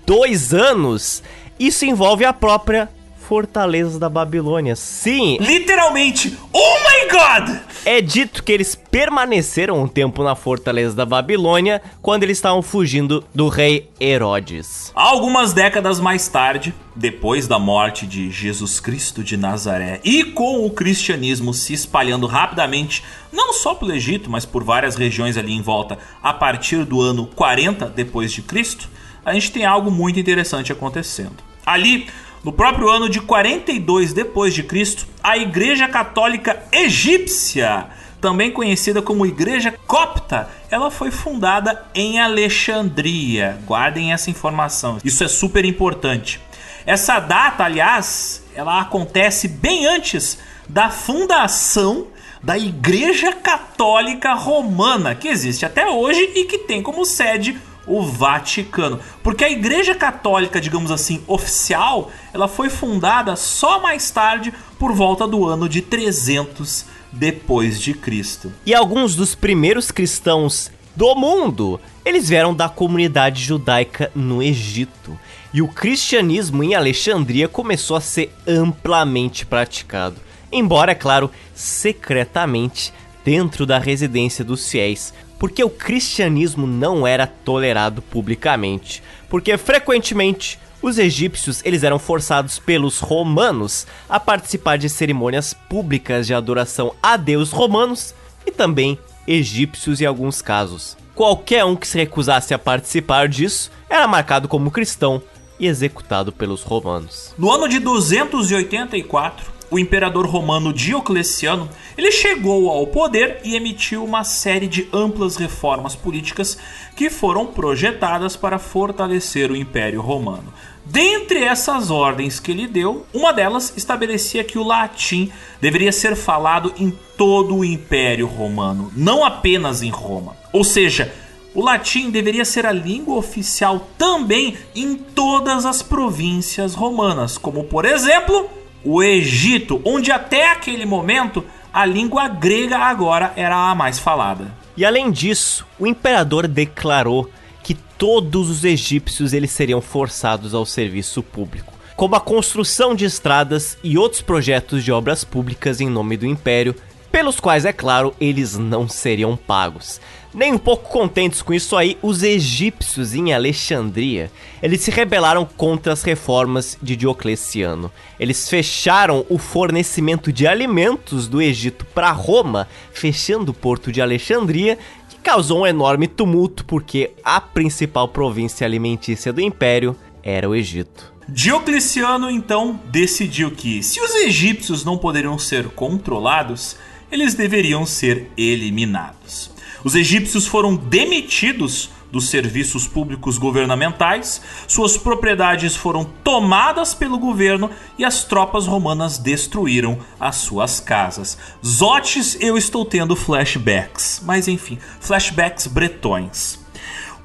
dois 0.06 0.54
anos. 0.54 1.24
Isso 1.58 1.86
envolve 1.86 2.26
a 2.26 2.34
própria 2.34 2.90
fortaleza 3.32 3.98
da 3.98 4.10
Babilônia. 4.10 4.76
Sim. 4.76 5.38
Literalmente. 5.40 6.38
Oh 6.52 6.60
my 6.60 7.10
god! 7.10 7.60
É 7.86 8.02
dito 8.02 8.44
que 8.44 8.52
eles 8.52 8.76
permaneceram 8.76 9.82
um 9.82 9.88
tempo 9.88 10.22
na 10.22 10.36
fortaleza 10.36 10.94
da 10.94 11.06
Babilônia 11.06 11.82
quando 12.02 12.24
eles 12.24 12.40
estavam 12.40 12.62
fugindo 12.62 13.24
do 13.34 13.48
rei 13.48 13.90
Herodes. 14.02 14.92
Algumas 14.94 15.54
décadas 15.54 15.98
mais 15.98 16.28
tarde, 16.28 16.74
depois 16.94 17.48
da 17.48 17.58
morte 17.58 18.06
de 18.06 18.30
Jesus 18.30 18.82
Cristo 18.82 19.24
de 19.24 19.38
Nazaré 19.38 20.02
e 20.04 20.26
com 20.26 20.66
o 20.66 20.70
cristianismo 20.70 21.54
se 21.54 21.72
espalhando 21.72 22.28
rapidamente, 22.28 23.02
não 23.32 23.54
só 23.54 23.74
pelo 23.74 23.94
Egito, 23.94 24.30
mas 24.30 24.46
por 24.46 24.62
várias 24.62 24.98
regiões 24.98 25.38
ali 25.38 25.54
em 25.54 25.62
volta, 25.62 25.98
a 26.22 26.34
partir 26.34 26.84
do 26.84 27.00
ano 27.00 27.28
40 27.28 27.86
depois 27.86 28.34
de 28.34 28.42
Cristo, 28.42 28.90
a 29.24 29.34
gente 29.34 29.54
tem 29.54 29.64
algo 29.64 29.90
muito 29.90 30.20
interessante 30.20 30.74
acontecendo. 30.74 31.38
Ali, 31.66 32.08
no 32.44 32.52
próprio 32.52 32.90
ano 32.90 33.10
de 33.10 33.22
42 33.22 34.14
depois 34.14 34.54
de 34.54 34.64
Cristo, 34.64 35.08
a 35.24 35.38
Igreja 35.38 35.88
Católica 35.88 36.64
Egípcia, 36.72 37.88
também 38.20 38.52
conhecida 38.52 39.02
como 39.02 39.26
Igreja 39.26 39.74
Copta, 39.88 40.50
ela 40.70 40.92
foi 40.92 41.12
fundada 41.12 41.86
em 41.94 42.20
Alexandria. 42.20 43.60
Guardem 43.66 44.14
essa 44.14 44.30
informação. 44.30 45.00
Isso 45.04 45.24
é 45.24 45.28
super 45.28 45.66
importante. 45.66 46.40
Essa 46.86 47.20
data, 47.20 47.64
aliás, 47.64 48.44
ela 48.56 48.82
acontece 48.82 49.48
bem 49.48 49.86
antes 49.86 50.40
da 50.68 50.90
fundação 50.90 52.08
da 52.42 52.58
Igreja 52.58 53.34
Católica 53.34 54.34
Romana, 54.34 55.14
que 55.14 55.28
existe 55.28 55.66
até 55.66 55.88
hoje 55.88 56.22
e 56.36 56.46
que 56.46 56.60
tem 56.60 56.82
como 56.82 57.06
sede 57.06 57.60
o 57.86 58.04
Vaticano. 58.04 59.00
Porque 59.24 59.44
a 59.44 59.50
Igreja 59.50 59.96
Católica, 59.96 60.62
digamos 60.62 60.92
assim, 60.92 61.24
oficial, 61.28 62.12
ela 62.34 62.48
foi 62.48 62.70
fundada 62.70 63.36
só 63.36 63.82
mais 63.82 64.10
tarde, 64.12 64.54
por 64.78 64.94
volta 64.94 65.28
do 65.28 65.46
ano 65.46 65.70
de 65.70 65.82
300 65.82 66.86
depois 67.12 67.80
de 67.80 67.94
Cristo. 67.94 68.52
E 68.66 68.74
alguns 68.74 69.16
dos 69.16 69.36
primeiros 69.36 69.92
cristãos 69.92 70.72
do 70.96 71.16
mundo. 71.16 71.80
Eles 72.04 72.30
vieram 72.30 72.54
da 72.54 72.68
comunidade 72.68 73.44
judaica 73.44 74.12
no 74.16 74.42
Egito. 74.42 75.18
E 75.54 75.62
o 75.62 75.68
cristianismo 75.68 76.64
em 76.64 76.76
Alexandria 76.76 77.48
começou 77.48 77.98
a 77.98 78.02
ser 78.02 78.34
amplamente 78.48 79.46
praticado. 79.46 80.16
Embora, 80.52 80.92
é 80.92 80.96
claro, 80.96 81.30
secretamente 81.54 82.94
dentro 83.24 83.66
da 83.66 83.78
residência 83.78 84.44
dos 84.44 84.70
fiéis, 84.70 85.14
porque 85.42 85.64
o 85.64 85.72
cristianismo 85.72 86.68
não 86.68 87.08
era 87.08 87.26
tolerado 87.26 88.00
publicamente, 88.00 89.02
porque 89.28 89.58
frequentemente 89.58 90.60
os 90.84 91.00
egípcios 91.00 91.66
eles 91.66 91.82
eram 91.82 91.98
forçados 91.98 92.60
pelos 92.60 93.00
romanos 93.00 93.88
a 94.08 94.20
participar 94.20 94.78
de 94.78 94.88
cerimônias 94.88 95.52
públicas 95.52 96.28
de 96.28 96.36
adoração 96.36 96.94
a 97.02 97.18
deus 97.18 97.50
romanos 97.50 98.14
e 98.46 98.52
também 98.52 99.00
egípcios 99.28 100.00
em 100.00 100.06
alguns 100.06 100.44
casos. 100.44 100.96
Qualquer 101.16 101.66
um 101.66 101.76
que 101.76 101.88
se 101.88 101.98
recusasse 101.98 102.54
a 102.54 102.60
participar 102.60 103.28
disso 103.28 103.72
era 103.90 104.08
marcado 104.08 104.48
como 104.48 104.70
cristão 104.70 105.24
e 105.60 105.66
executado 105.66 106.32
pelos 106.32 106.62
romanos. 106.62 107.34
No 107.36 107.52
ano 107.52 107.68
de 107.68 107.80
284, 107.80 109.52
o 109.72 109.80
imperador 109.80 110.28
romano 110.28 110.74
Diocleciano, 110.74 111.70
ele 111.98 112.12
chegou 112.12 112.70
ao 112.70 112.86
poder 112.86 113.40
e 113.44 113.56
emitiu 113.56 114.04
uma 114.04 114.26
série 114.26 114.68
de 114.68 114.88
amplas 114.92 115.38
reformas 115.38 115.96
políticas 115.96 116.58
que 116.96 117.10
foram 117.10 117.48
projetadas 117.48 118.36
para 118.36 118.60
fortalecer 118.60 119.50
o 119.50 119.56
Império 119.56 120.02
Romano. 120.02 120.54
Dentre 120.84 121.44
essas 121.44 121.90
ordens 121.90 122.40
que 122.40 122.52
ele 122.52 122.68
deu, 122.68 123.06
uma 123.14 123.32
delas 123.32 123.74
estabelecia 123.78 124.44
que 124.44 124.58
o 124.58 124.64
latim 124.64 125.32
deveria 125.62 125.92
ser 125.92 126.18
falado 126.18 126.74
em 126.78 126.92
todo 127.16 127.56
o 127.56 127.64
Império 127.64 128.28
Romano, 128.28 128.92
não 128.96 129.24
apenas 129.24 129.82
em 129.82 129.90
Roma. 129.90 130.36
Ou 130.52 130.66
seja, 130.66 131.14
o 131.56 131.64
latim 131.64 132.10
deveria 132.10 132.44
ser 132.44 132.66
a 132.66 132.74
língua 132.74 133.16
oficial 133.16 133.88
também 133.98 134.58
em 134.76 134.96
todas 134.96 135.66
as 135.66 135.82
províncias 135.82 136.74
romanas, 136.74 137.38
como 137.38 137.64
por 137.64 137.86
exemplo 137.86 138.50
o 138.84 139.02
Egito, 139.02 139.82
onde 139.86 140.12
até 140.12 140.52
aquele 140.52 140.86
momento 140.86 141.44
a 141.74 141.86
língua 141.86 142.28
grega 142.28 142.78
agora 142.78 143.34
era 143.36 143.56
a 143.56 143.76
mais 143.76 144.00
falada. 144.00 144.54
E 144.76 144.86
além 144.86 145.12
disso, 145.12 145.66
o 145.80 145.86
imperador 145.86 146.48
declarou 146.48 147.30
que 147.64 147.74
todos 147.74 148.50
os 148.50 148.64
egípcios 148.64 149.34
eles 149.34 149.52
seriam 149.52 149.82
forçados 149.82 150.54
ao 150.54 150.66
serviço 150.66 151.22
público, 151.22 151.74
como 151.96 152.16
a 152.16 152.20
construção 152.20 152.96
de 152.96 153.06
estradas 153.06 153.78
e 153.84 153.98
outros 153.98 154.22
projetos 154.22 154.84
de 154.84 154.92
obras 154.92 155.24
públicas 155.24 155.80
em 155.80 155.90
nome 155.90 156.18
do 156.18 156.26
império, 156.26 156.76
pelos 157.12 157.40
quais, 157.40 157.66
é 157.66 157.74
claro, 157.74 158.16
eles 158.20 158.58
não 158.58 158.88
seriam 158.88 159.36
pagos. 159.36 160.00
Nem 160.34 160.54
um 160.54 160.58
pouco 160.58 160.90
contentes 160.90 161.42
com 161.42 161.54
isso 161.54 161.76
aí, 161.76 161.98
os 162.02 162.24
egípcios 162.24 163.14
em 163.14 163.34
Alexandria, 163.34 164.32
eles 164.64 164.80
se 164.80 164.90
rebelaram 164.90 165.46
contra 165.46 165.92
as 165.92 166.04
reformas 166.04 166.78
de 166.82 166.96
Diocleciano. 166.96 167.92
Eles 168.18 168.48
fecharam 168.48 169.26
o 169.28 169.38
fornecimento 169.38 170.32
de 170.32 170.48
alimentos 170.48 171.28
do 171.28 171.42
Egito 171.42 171.86
para 171.86 172.12
Roma, 172.12 172.66
fechando 172.94 173.52
o 173.52 173.54
porto 173.54 173.92
de 173.92 174.02
Alexandria, 174.02 174.78
que 175.10 175.18
causou 175.18 175.64
um 175.64 175.68
enorme 175.68 176.08
tumulto 176.08 176.64
porque 176.64 177.12
a 177.26 177.42
principal 177.42 178.08
província 178.08 178.66
alimentícia 178.66 179.34
do 179.34 179.42
império 179.42 179.98
era 180.24 180.48
o 180.48 180.56
Egito. 180.56 181.12
Diocleciano 181.28 182.30
então 182.30 182.80
decidiu 182.86 183.52
que, 183.52 183.84
se 183.84 184.00
os 184.00 184.16
egípcios 184.16 184.86
não 184.86 184.98
poderiam 184.98 185.38
ser 185.38 185.70
controlados, 185.70 186.78
eles 187.12 187.34
deveriam 187.34 187.86
ser 187.86 188.32
eliminados. 188.38 189.52
Os 189.84 189.96
egípcios 189.96 190.46
foram 190.46 190.76
demitidos 190.76 191.90
dos 192.12 192.30
serviços 192.30 192.88
públicos 192.88 193.38
governamentais, 193.38 194.42
suas 194.68 194.98
propriedades 194.98 195.76
foram 195.76 196.04
tomadas 196.04 196.94
pelo 196.94 197.18
governo 197.18 197.72
e 197.98 198.04
as 198.04 198.24
tropas 198.24 198.68
romanas 198.68 199.18
destruíram 199.18 199.98
as 200.20 200.36
suas 200.36 200.80
casas. 200.80 201.38
Zotes, 201.66 202.38
eu 202.40 202.58
estou 202.58 202.84
tendo 202.84 203.16
flashbacks, 203.16 204.22
mas 204.26 204.48
enfim, 204.48 204.78
flashbacks 205.00 205.68
bretões. 205.68 206.60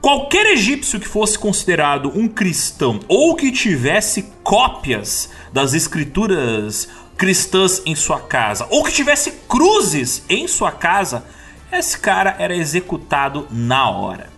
Qualquer 0.01 0.47
egípcio 0.47 1.01
que 1.01 1.09
fosse 1.09 1.37
considerado 1.37 2.13
um 2.15 2.29
cristão 2.29 3.01
ou 3.09 3.35
que 3.35 3.51
tivesse 3.51 4.31
cópias 4.45 5.31
das 5.53 5.75
escrituras 5.75 6.89
cristãs 7.17 7.83
em 7.85 7.97
sua 7.97 8.21
casa 8.21 8.69
ou 8.71 8.85
que 8.85 8.93
tivesse 8.93 9.33
cruzes 9.49 10.23
em 10.29 10.47
sua 10.47 10.71
casa 10.71 11.25
esse 11.73 11.99
cara 11.99 12.37
era 12.39 12.55
executado 12.55 13.47
na 13.51 13.91
hora. 13.91 14.31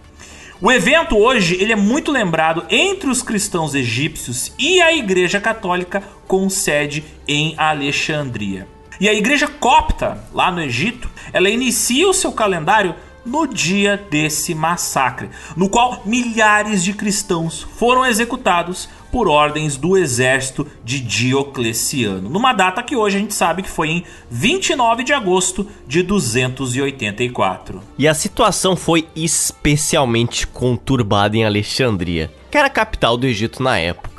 O 0.60 0.72
evento 0.72 1.16
hoje 1.16 1.56
ele 1.60 1.72
é 1.72 1.76
muito 1.76 2.10
lembrado 2.10 2.64
entre 2.68 3.08
os 3.08 3.22
cristãos 3.22 3.74
egípcios 3.74 4.52
e 4.58 4.82
a 4.82 4.92
Igreja 4.92 5.40
Católica 5.40 6.02
com 6.26 6.50
sede 6.50 7.04
em 7.28 7.54
Alexandria. 7.56 8.66
E 9.00 9.08
a 9.08 9.14
Igreja 9.14 9.46
Copta, 9.46 10.24
lá 10.32 10.50
no 10.50 10.60
Egito, 10.60 11.08
ela 11.32 11.48
inicia 11.48 12.08
o 12.08 12.12
seu 12.12 12.32
calendário 12.32 12.96
no 13.24 13.46
dia 13.46 13.96
desse 14.10 14.54
massacre, 14.54 15.30
no 15.56 15.68
qual 15.68 16.02
milhares 16.04 16.82
de 16.82 16.92
cristãos 16.92 17.64
foram 17.76 18.04
executados 18.04 18.88
por 19.10 19.28
ordens 19.28 19.76
do 19.76 19.96
exército 19.96 20.66
de 20.84 21.00
Diocleciano, 21.00 22.28
numa 22.28 22.52
data 22.52 22.82
que 22.82 22.96
hoje 22.96 23.16
a 23.16 23.20
gente 23.20 23.34
sabe 23.34 23.62
que 23.62 23.70
foi 23.70 23.88
em 23.88 24.04
29 24.30 25.04
de 25.04 25.12
agosto 25.12 25.66
de 25.86 26.02
284. 26.02 27.82
E 27.98 28.06
a 28.06 28.14
situação 28.14 28.76
foi 28.76 29.06
especialmente 29.14 30.46
conturbada 30.46 31.36
em 31.36 31.44
Alexandria, 31.44 32.30
que 32.50 32.58
era 32.58 32.66
a 32.66 32.70
capital 32.70 33.16
do 33.16 33.26
Egito 33.26 33.62
na 33.62 33.78
época. 33.78 34.18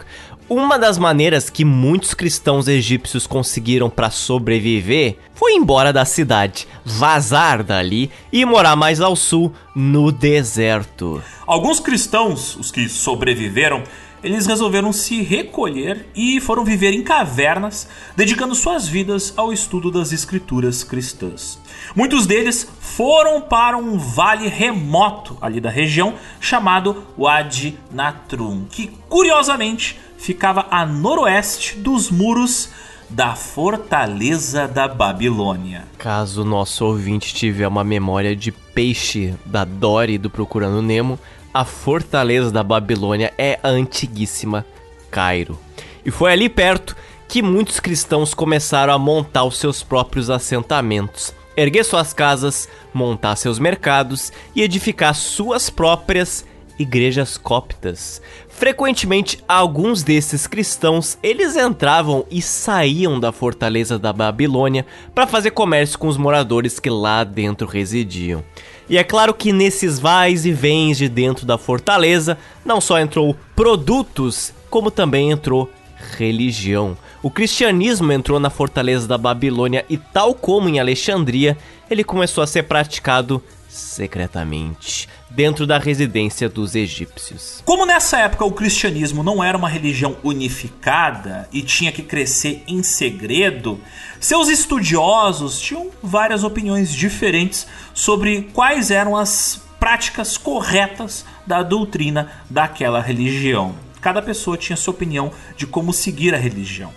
Uma 0.49 0.79
das 0.79 0.97
maneiras 0.97 1.47
que 1.47 1.63
muitos 1.63 2.15
cristãos 2.15 2.67
egípcios 2.67 3.27
conseguiram 3.27 3.87
para 3.87 4.09
sobreviver 4.09 5.17
foi 5.35 5.53
embora 5.53 5.93
da 5.93 6.03
cidade, 6.05 6.67
vazar 6.83 7.63
dali 7.63 8.09
e 8.33 8.43
morar 8.45 8.75
mais 8.75 8.99
ao 8.99 9.15
sul, 9.15 9.53
no 9.75 10.11
deserto. 10.11 11.21
Alguns 11.45 11.79
cristãos, 11.79 12.55
os 12.55 12.71
que 12.71 12.89
sobreviveram, 12.89 13.83
eles 14.23 14.45
resolveram 14.45 14.91
se 14.91 15.21
recolher 15.21 16.07
e 16.15 16.39
foram 16.39 16.63
viver 16.63 16.93
em 16.93 17.03
cavernas, 17.03 17.87
dedicando 18.15 18.55
suas 18.55 18.87
vidas 18.87 19.33
ao 19.35 19.53
estudo 19.53 19.91
das 19.91 20.11
escrituras 20.11 20.83
cristãs. 20.83 21.59
Muitos 21.95 22.25
deles 22.25 22.69
foram 22.79 23.41
para 23.41 23.77
um 23.77 23.97
vale 23.97 24.47
remoto 24.47 25.37
ali 25.41 25.59
da 25.59 25.69
região 25.69 26.15
chamado 26.39 27.03
Wadi 27.17 27.77
Natrum, 27.91 28.65
que 28.69 28.87
curiosamente 29.07 29.99
ficava 30.17 30.67
a 30.69 30.85
noroeste 30.85 31.77
dos 31.77 32.11
muros 32.11 32.69
da 33.09 33.35
Fortaleza 33.35 34.67
da 34.67 34.87
Babilônia. 34.87 35.85
Caso 35.97 36.45
nosso 36.45 36.85
ouvinte 36.85 37.33
tiver 37.33 37.67
uma 37.67 37.83
memória 37.83 38.35
de 38.35 38.51
peixe 38.51 39.33
da 39.45 39.65
Dory 39.65 40.17
do 40.17 40.29
Procurando 40.29 40.81
Nemo, 40.81 41.17
a 41.53 41.65
fortaleza 41.65 42.51
da 42.51 42.63
Babilônia 42.63 43.33
é 43.37 43.59
a 43.63 43.69
antiguíssima 43.69 44.65
Cairo. 45.09 45.59
E 46.05 46.11
foi 46.11 46.31
ali 46.31 46.49
perto 46.49 46.95
que 47.27 47.41
muitos 47.41 47.79
cristãos 47.79 48.33
começaram 48.33 48.93
a 48.93 48.97
montar 48.97 49.43
os 49.43 49.57
seus 49.57 49.83
próprios 49.83 50.29
assentamentos, 50.29 51.33
erguer 51.55 51.83
suas 51.83 52.13
casas, 52.13 52.67
montar 52.93 53.35
seus 53.35 53.59
mercados 53.59 54.31
e 54.55 54.61
edificar 54.61 55.13
suas 55.13 55.69
próprias 55.69 56.45
igrejas 56.79 57.37
coptas. 57.37 58.21
Frequentemente, 58.47 59.43
alguns 59.47 60.01
desses 60.01 60.47
cristãos, 60.47 61.17
eles 61.21 61.55
entravam 61.55 62.25
e 62.31 62.41
saíam 62.41 63.19
da 63.19 63.31
fortaleza 63.31 63.99
da 63.99 64.13
Babilônia 64.13 64.85
para 65.13 65.27
fazer 65.27 65.51
comércio 65.51 65.99
com 65.99 66.07
os 66.07 66.17
moradores 66.17 66.79
que 66.79 66.89
lá 66.89 67.23
dentro 67.23 67.67
residiam. 67.67 68.43
E 68.89 68.97
é 68.97 69.03
claro 69.03 69.33
que 69.33 69.53
nesses 69.53 69.99
vais 69.99 70.45
e 70.45 70.51
vens 70.51 70.97
de 70.97 71.07
dentro 71.07 71.45
da 71.45 71.57
fortaleza, 71.57 72.37
não 72.65 72.81
só 72.81 72.99
entrou 72.99 73.35
produtos, 73.55 74.51
como 74.69 74.89
também 74.89 75.29
entrou 75.29 75.69
religião. 76.17 76.97
O 77.21 77.29
cristianismo 77.29 78.11
entrou 78.11 78.39
na 78.39 78.49
fortaleza 78.49 79.07
da 79.07 79.17
Babilônia 79.17 79.85
e, 79.89 79.97
tal 79.97 80.33
como 80.33 80.67
em 80.67 80.79
Alexandria, 80.79 81.55
ele 81.89 82.03
começou 82.03 82.43
a 82.43 82.47
ser 82.47 82.63
praticado 82.63 83.43
secretamente 83.67 85.07
dentro 85.29 85.67
da 85.67 85.77
residência 85.77 86.49
dos 86.49 86.75
egípcios. 86.75 87.61
Como 87.65 87.85
nessa 87.85 88.17
época 88.17 88.45
o 88.45 88.51
cristianismo 88.51 89.23
não 89.23 89.43
era 89.43 89.57
uma 89.57 89.69
religião 89.69 90.17
unificada 90.23 91.47
e 91.51 91.61
tinha 91.61 91.91
que 91.91 92.01
crescer 92.01 92.63
em 92.67 92.81
segredo, 92.81 93.79
seus 94.19 94.49
estudiosos 94.49 95.59
tinham 95.59 95.89
várias 96.01 96.43
opiniões 96.43 96.91
diferentes 96.91 97.67
sobre 97.93 98.49
quais 98.53 98.91
eram 98.91 99.15
as 99.15 99.61
práticas 99.79 100.37
corretas 100.37 101.25
da 101.45 101.63
doutrina 101.63 102.31
daquela 102.49 102.99
religião. 102.99 103.75
Cada 104.01 104.21
pessoa 104.21 104.57
tinha 104.57 104.75
sua 104.75 104.93
opinião 104.93 105.31
de 105.55 105.67
como 105.67 105.93
seguir 105.93 106.33
a 106.33 106.37
religião. 106.37 106.91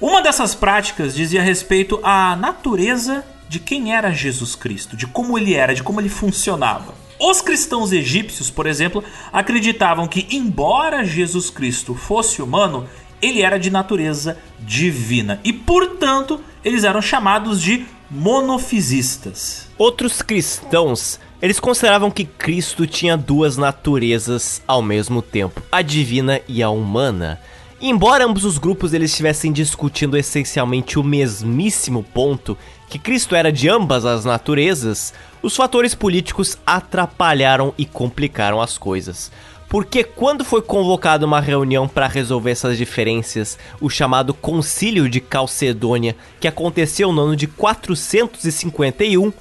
Uma 0.00 0.22
dessas 0.22 0.54
práticas 0.54 1.14
dizia 1.14 1.42
respeito 1.42 1.98
à 2.02 2.36
natureza 2.36 3.24
de 3.48 3.58
quem 3.58 3.94
era 3.94 4.12
Jesus 4.12 4.54
Cristo, 4.54 4.96
de 4.96 5.06
como 5.06 5.38
ele 5.38 5.54
era, 5.54 5.74
de 5.74 5.82
como 5.82 6.00
ele 6.00 6.08
funcionava. 6.08 7.05
Os 7.18 7.40
cristãos 7.40 7.92
egípcios, 7.92 8.50
por 8.50 8.66
exemplo, 8.66 9.02
acreditavam 9.32 10.06
que, 10.06 10.26
embora 10.30 11.04
Jesus 11.04 11.48
Cristo 11.48 11.94
fosse 11.94 12.42
humano, 12.42 12.86
ele 13.20 13.42
era 13.42 13.58
de 13.58 13.70
natureza 13.70 14.38
divina 14.60 15.40
e, 15.42 15.52
portanto, 15.52 16.40
eles 16.64 16.84
eram 16.84 17.00
chamados 17.00 17.62
de 17.62 17.86
monofisistas. 18.10 19.68
Outros 19.78 20.20
cristãos, 20.20 21.18
eles 21.40 21.58
consideravam 21.58 22.10
que 22.10 22.24
Cristo 22.24 22.86
tinha 22.86 23.16
duas 23.16 23.56
naturezas 23.56 24.62
ao 24.66 24.82
mesmo 24.82 25.22
tempo, 25.22 25.62
a 25.72 25.82
divina 25.82 26.40
e 26.46 26.62
a 26.62 26.70
humana. 26.70 27.40
Embora 27.80 28.24
ambos 28.24 28.44
os 28.44 28.56
grupos 28.56 28.94
eles 28.94 29.10
estivessem 29.10 29.52
discutindo 29.52 30.16
essencialmente 30.16 30.98
o 30.98 31.04
mesmíssimo 31.04 32.02
ponto, 32.02 32.56
que 32.88 32.98
Cristo 32.98 33.34
era 33.34 33.52
de 33.52 33.68
ambas 33.68 34.04
as 34.04 34.24
naturezas, 34.24 35.12
os 35.42 35.56
fatores 35.56 35.94
políticos 35.94 36.56
atrapalharam 36.66 37.74
e 37.76 37.84
complicaram 37.84 38.60
as 38.60 38.78
coisas. 38.78 39.30
Porque 39.68 40.04
quando 40.04 40.44
foi 40.44 40.62
convocada 40.62 41.26
uma 41.26 41.40
reunião 41.40 41.88
para 41.88 42.06
resolver 42.06 42.52
essas 42.52 42.78
diferenças, 42.78 43.58
o 43.80 43.90
chamado 43.90 44.32
Concílio 44.32 45.08
de 45.08 45.20
Calcedônia, 45.20 46.16
que 46.38 46.46
aconteceu 46.46 47.12
no 47.12 47.22
ano 47.22 47.36
de 47.36 47.48
451, 47.48 49.32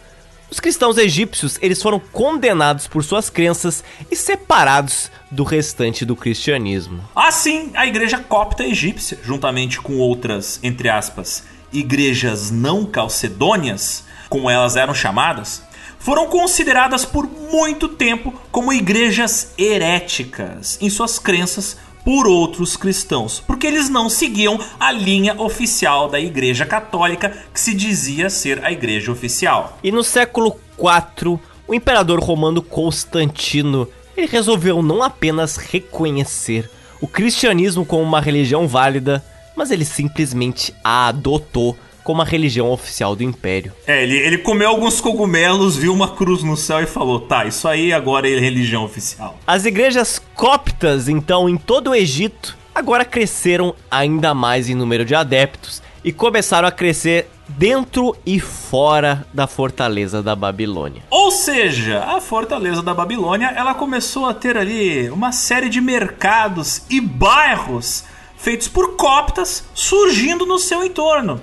os 0.49 0.59
cristãos 0.59 0.97
egípcios 0.97 1.59
eles 1.61 1.81
foram 1.81 1.99
condenados 1.99 2.87
por 2.87 3.03
suas 3.03 3.29
crenças 3.29 3.83
e 4.09 4.15
separados 4.15 5.11
do 5.29 5.43
restante 5.43 6.05
do 6.05 6.15
cristianismo. 6.15 7.03
Assim, 7.15 7.71
a 7.75 7.85
igreja 7.85 8.17
copta 8.17 8.63
egípcia, 8.63 9.19
juntamente 9.23 9.79
com 9.79 9.97
outras, 9.97 10.59
entre 10.63 10.89
aspas, 10.89 11.43
igrejas 11.75 12.51
não 12.51 12.85
calcedônias, 12.85 14.03
como 14.29 14.49
elas 14.49 14.75
eram 14.75 14.93
chamadas, 14.93 15.63
foram 15.99 16.27
consideradas 16.27 17.03
por 17.03 17.27
muito 17.27 17.87
tempo 17.87 18.33
como 18.51 18.71
igrejas 18.71 19.53
heréticas 19.57 20.77
em 20.81 20.89
suas 20.89 21.17
crenças 21.17 21.77
por 22.03 22.27
outros 22.27 22.77
cristãos, 22.77 23.43
porque 23.45 23.65
eles 23.65 23.89
não 23.89 24.07
seguiam 24.07 24.59
a 24.79 24.91
linha 24.91 25.41
oficial 25.41 26.07
da 26.07 26.19
Igreja 26.19 26.63
Católica, 26.63 27.35
que 27.51 27.59
se 27.59 27.73
dizia 27.73 28.29
ser 28.29 28.63
a 28.63 28.71
igreja 28.71 29.11
oficial. 29.11 29.79
E 29.83 29.91
no 29.91 30.03
século 30.03 30.55
IV, 30.77 31.39
o 31.67 31.73
imperador 31.73 32.19
romano 32.19 32.61
Constantino 32.61 33.87
ele 34.15 34.27
resolveu 34.27 34.81
não 34.81 35.01
apenas 35.01 35.57
reconhecer 35.57 36.69
o 37.01 37.07
cristianismo 37.07 37.85
como 37.85 38.03
uma 38.03 38.21
religião 38.21 38.67
válida, 38.67 39.23
mas 39.55 39.71
ele 39.71 39.85
simplesmente 39.85 40.73
a 40.83 41.07
adotou 41.07 41.77
como 42.03 42.21
a 42.21 42.25
religião 42.25 42.69
oficial 42.69 43.15
do 43.15 43.23
império. 43.23 43.73
É, 43.87 44.03
ele, 44.03 44.15
ele 44.15 44.37
comeu 44.37 44.69
alguns 44.69 45.01
cogumelos, 45.01 45.75
viu 45.75 45.91
uma 45.91 46.15
cruz 46.15 46.43
no 46.43 46.55
céu 46.55 46.79
e 46.79 46.85
falou: 46.85 47.21
tá, 47.21 47.45
isso 47.45 47.67
aí 47.67 47.91
agora 47.91 48.29
é 48.29 48.39
religião 48.39 48.85
oficial. 48.85 49.39
As 49.45 49.65
igrejas 49.65 50.21
coptas, 50.35 51.09
então, 51.09 51.49
em 51.49 51.57
todo 51.57 51.89
o 51.89 51.95
Egito, 51.95 52.55
agora 52.73 53.03
cresceram 53.03 53.73
ainda 53.89 54.35
mais 54.35 54.69
em 54.69 54.75
número 54.75 55.03
de 55.03 55.15
adeptos 55.15 55.81
e 56.03 56.11
começaram 56.11 56.67
a 56.67 56.71
crescer 56.71 57.27
dentro 57.47 58.15
e 58.23 58.39
fora 58.39 59.25
da 59.33 59.47
fortaleza 59.47 60.21
da 60.21 60.35
Babilônia. 60.35 61.01
Ou 61.09 61.31
seja, 61.31 62.03
a 62.03 62.21
fortaleza 62.21 62.83
da 62.83 62.93
Babilônia, 62.93 63.47
ela 63.55 63.73
começou 63.73 64.27
a 64.27 64.33
ter 64.33 64.57
ali 64.57 65.09
uma 65.09 65.31
série 65.31 65.69
de 65.69 65.81
mercados 65.81 66.83
e 66.89 67.01
bairros 67.01 68.03
feitos 68.37 68.67
por 68.67 68.95
coptas 68.95 69.63
surgindo 69.73 70.45
no 70.45 70.59
seu 70.59 70.83
entorno. 70.83 71.41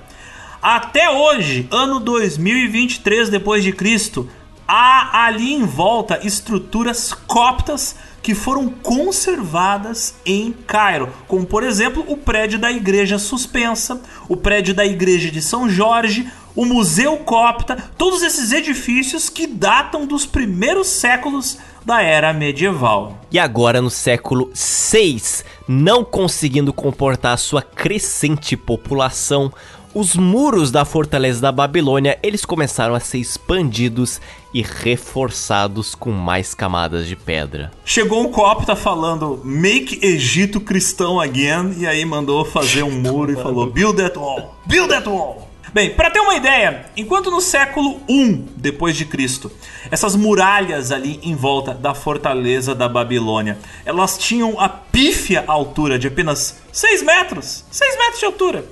Até 0.61 1.11
hoje, 1.11 1.66
ano 1.70 1.98
2023 1.98 3.28
depois 3.28 3.64
de 3.64 3.72
Cristo, 3.72 4.28
há 4.66 5.26
ali 5.26 5.52
em 5.52 5.64
volta 5.64 6.24
estruturas 6.24 7.12
coptas 7.12 7.96
que 8.22 8.35
foram 8.35 8.68
conservadas 8.68 10.14
em 10.24 10.52
Cairo, 10.52 11.09
como 11.26 11.44
por 11.44 11.64
exemplo 11.64 12.05
o 12.07 12.16
prédio 12.16 12.59
da 12.59 12.70
igreja 12.70 13.18
suspensa, 13.18 14.00
o 14.28 14.37
prédio 14.37 14.72
da 14.72 14.87
igreja 14.87 15.31
de 15.31 15.42
São 15.42 15.68
Jorge, 15.68 16.31
o 16.55 16.65
Museu 16.65 17.17
Copta, 17.19 17.91
todos 17.97 18.23
esses 18.23 18.53
edifícios 18.53 19.29
que 19.29 19.47
datam 19.47 20.07
dos 20.07 20.27
primeiros 20.27 20.87
séculos 20.88 21.59
da 21.85 22.03
era 22.03 22.33
medieval. 22.33 23.19
E 23.31 23.38
agora 23.38 23.81
no 23.81 23.91
século 23.91 24.51
6, 24.55 25.45
não 25.67 26.05
conseguindo 26.05 26.73
comportar 26.73 27.38
sua 27.38 27.62
crescente 27.62 28.57
população, 28.57 29.53
os 29.95 30.17
muros 30.17 30.71
da 30.71 30.87
fortaleza 30.87 31.41
da 31.41 31.53
Babilônia, 31.53 32.19
eles 32.23 32.47
começaram 32.47 32.95
a 32.95 33.01
ser 33.01 33.19
expandidos 33.19 34.21
e 34.55 34.62
reforçados 34.62 35.95
com 35.95 36.11
mais 36.11 36.55
camadas 36.55 37.07
de 37.07 37.15
pedra. 37.15 37.71
Chegou 37.85 38.23
um 38.23 38.31
copta 38.31 38.75
falando 38.75 39.41
Make 39.45 39.99
Egito 40.03 40.61
cristão 40.61 41.21
again 41.21 41.75
e 41.77 41.87
aí 41.87 42.05
mandou 42.07 42.43
fazer 42.45 42.83
um 42.83 42.91
muro 42.91 43.33
e 43.33 43.37
falou 43.37 43.67
Build 43.71 43.99
that 43.99 44.19
wall. 44.19 44.57
Build 44.67 44.88
that 44.88 45.07
wall. 45.07 45.52
Bem, 45.73 45.95
para 45.95 46.11
ter 46.11 46.21
uma 46.21 46.35
ideia, 46.35 46.85
enquanto 46.95 47.31
no 47.31 47.41
século 47.41 48.03
I 48.07 48.45
depois 48.57 48.95
de 48.95 49.07
Cristo, 49.07 49.51
essas 49.91 50.15
muralhas 50.15 50.93
ali 50.93 51.19
em 51.23 51.35
volta 51.35 51.73
da 51.73 51.95
fortaleza 51.95 52.75
da 52.75 52.87
Babilônia, 52.91 53.57
elas 53.87 54.19
tinham 54.19 54.61
a 54.61 54.69
pífia 54.69 55.43
altura 55.47 55.99
de 55.99 56.09
apenas 56.09 56.61
6 56.71 57.03
metros, 57.03 57.65
6 57.71 57.97
metros 57.97 58.19
de 58.19 58.27
altura. 58.27 58.67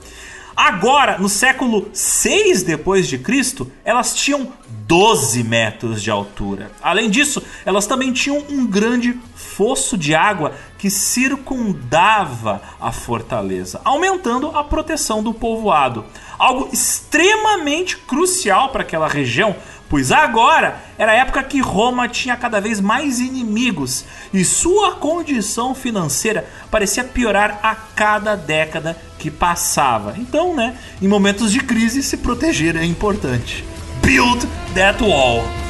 Agora, 0.55 1.17
no 1.17 1.31
século 1.31 1.89
6 1.91 2.65
depois 2.65 3.09
de 3.09 3.17
Cristo, 3.17 3.73
elas 3.83 4.15
tinham 4.15 4.53
12 4.87 5.43
metros 5.43 6.03
de 6.03 6.11
altura. 6.11 6.71
Além 6.83 7.09
disso, 7.09 7.43
elas 7.65 7.87
também 7.87 8.13
tinham 8.13 8.45
um 8.51 8.67
grande 8.67 9.19
fosso 9.61 9.99
de 9.99 10.15
água 10.15 10.55
que 10.79 10.89
circundava 10.89 12.63
a 12.81 12.91
fortaleza, 12.91 13.79
aumentando 13.85 14.57
a 14.57 14.65
proteção 14.65 15.23
do 15.23 15.35
povoado. 15.35 16.03
Algo 16.39 16.71
extremamente 16.73 17.99
crucial 17.99 18.71
para 18.71 18.81
aquela 18.81 19.07
região, 19.07 19.55
pois 19.87 20.11
agora 20.11 20.81
era 20.97 21.13
a 21.13 21.15
época 21.15 21.43
que 21.43 21.61
Roma 21.61 22.09
tinha 22.09 22.39
cada 22.39 22.59
vez 22.59 22.81
mais 22.81 23.21
inimigos 23.21 24.07
e 24.33 24.47
sua 24.47 24.93
condição 24.93 25.75
financeira 25.75 26.49
parecia 26.71 27.05
piorar 27.05 27.61
a 27.63 27.75
cada 27.75 28.37
década 28.37 28.97
que 29.19 29.31
passava. 29.31 30.15
Então, 30.17 30.57
né, 30.57 30.75
em 31.03 31.07
momentos 31.07 31.53
de 31.53 31.61
crise, 31.61 32.03
se 32.03 32.17
proteger 32.17 32.77
é 32.77 32.85
importante. 32.87 33.63
Build 34.01 34.49
that 34.75 35.03
wall. 35.05 35.70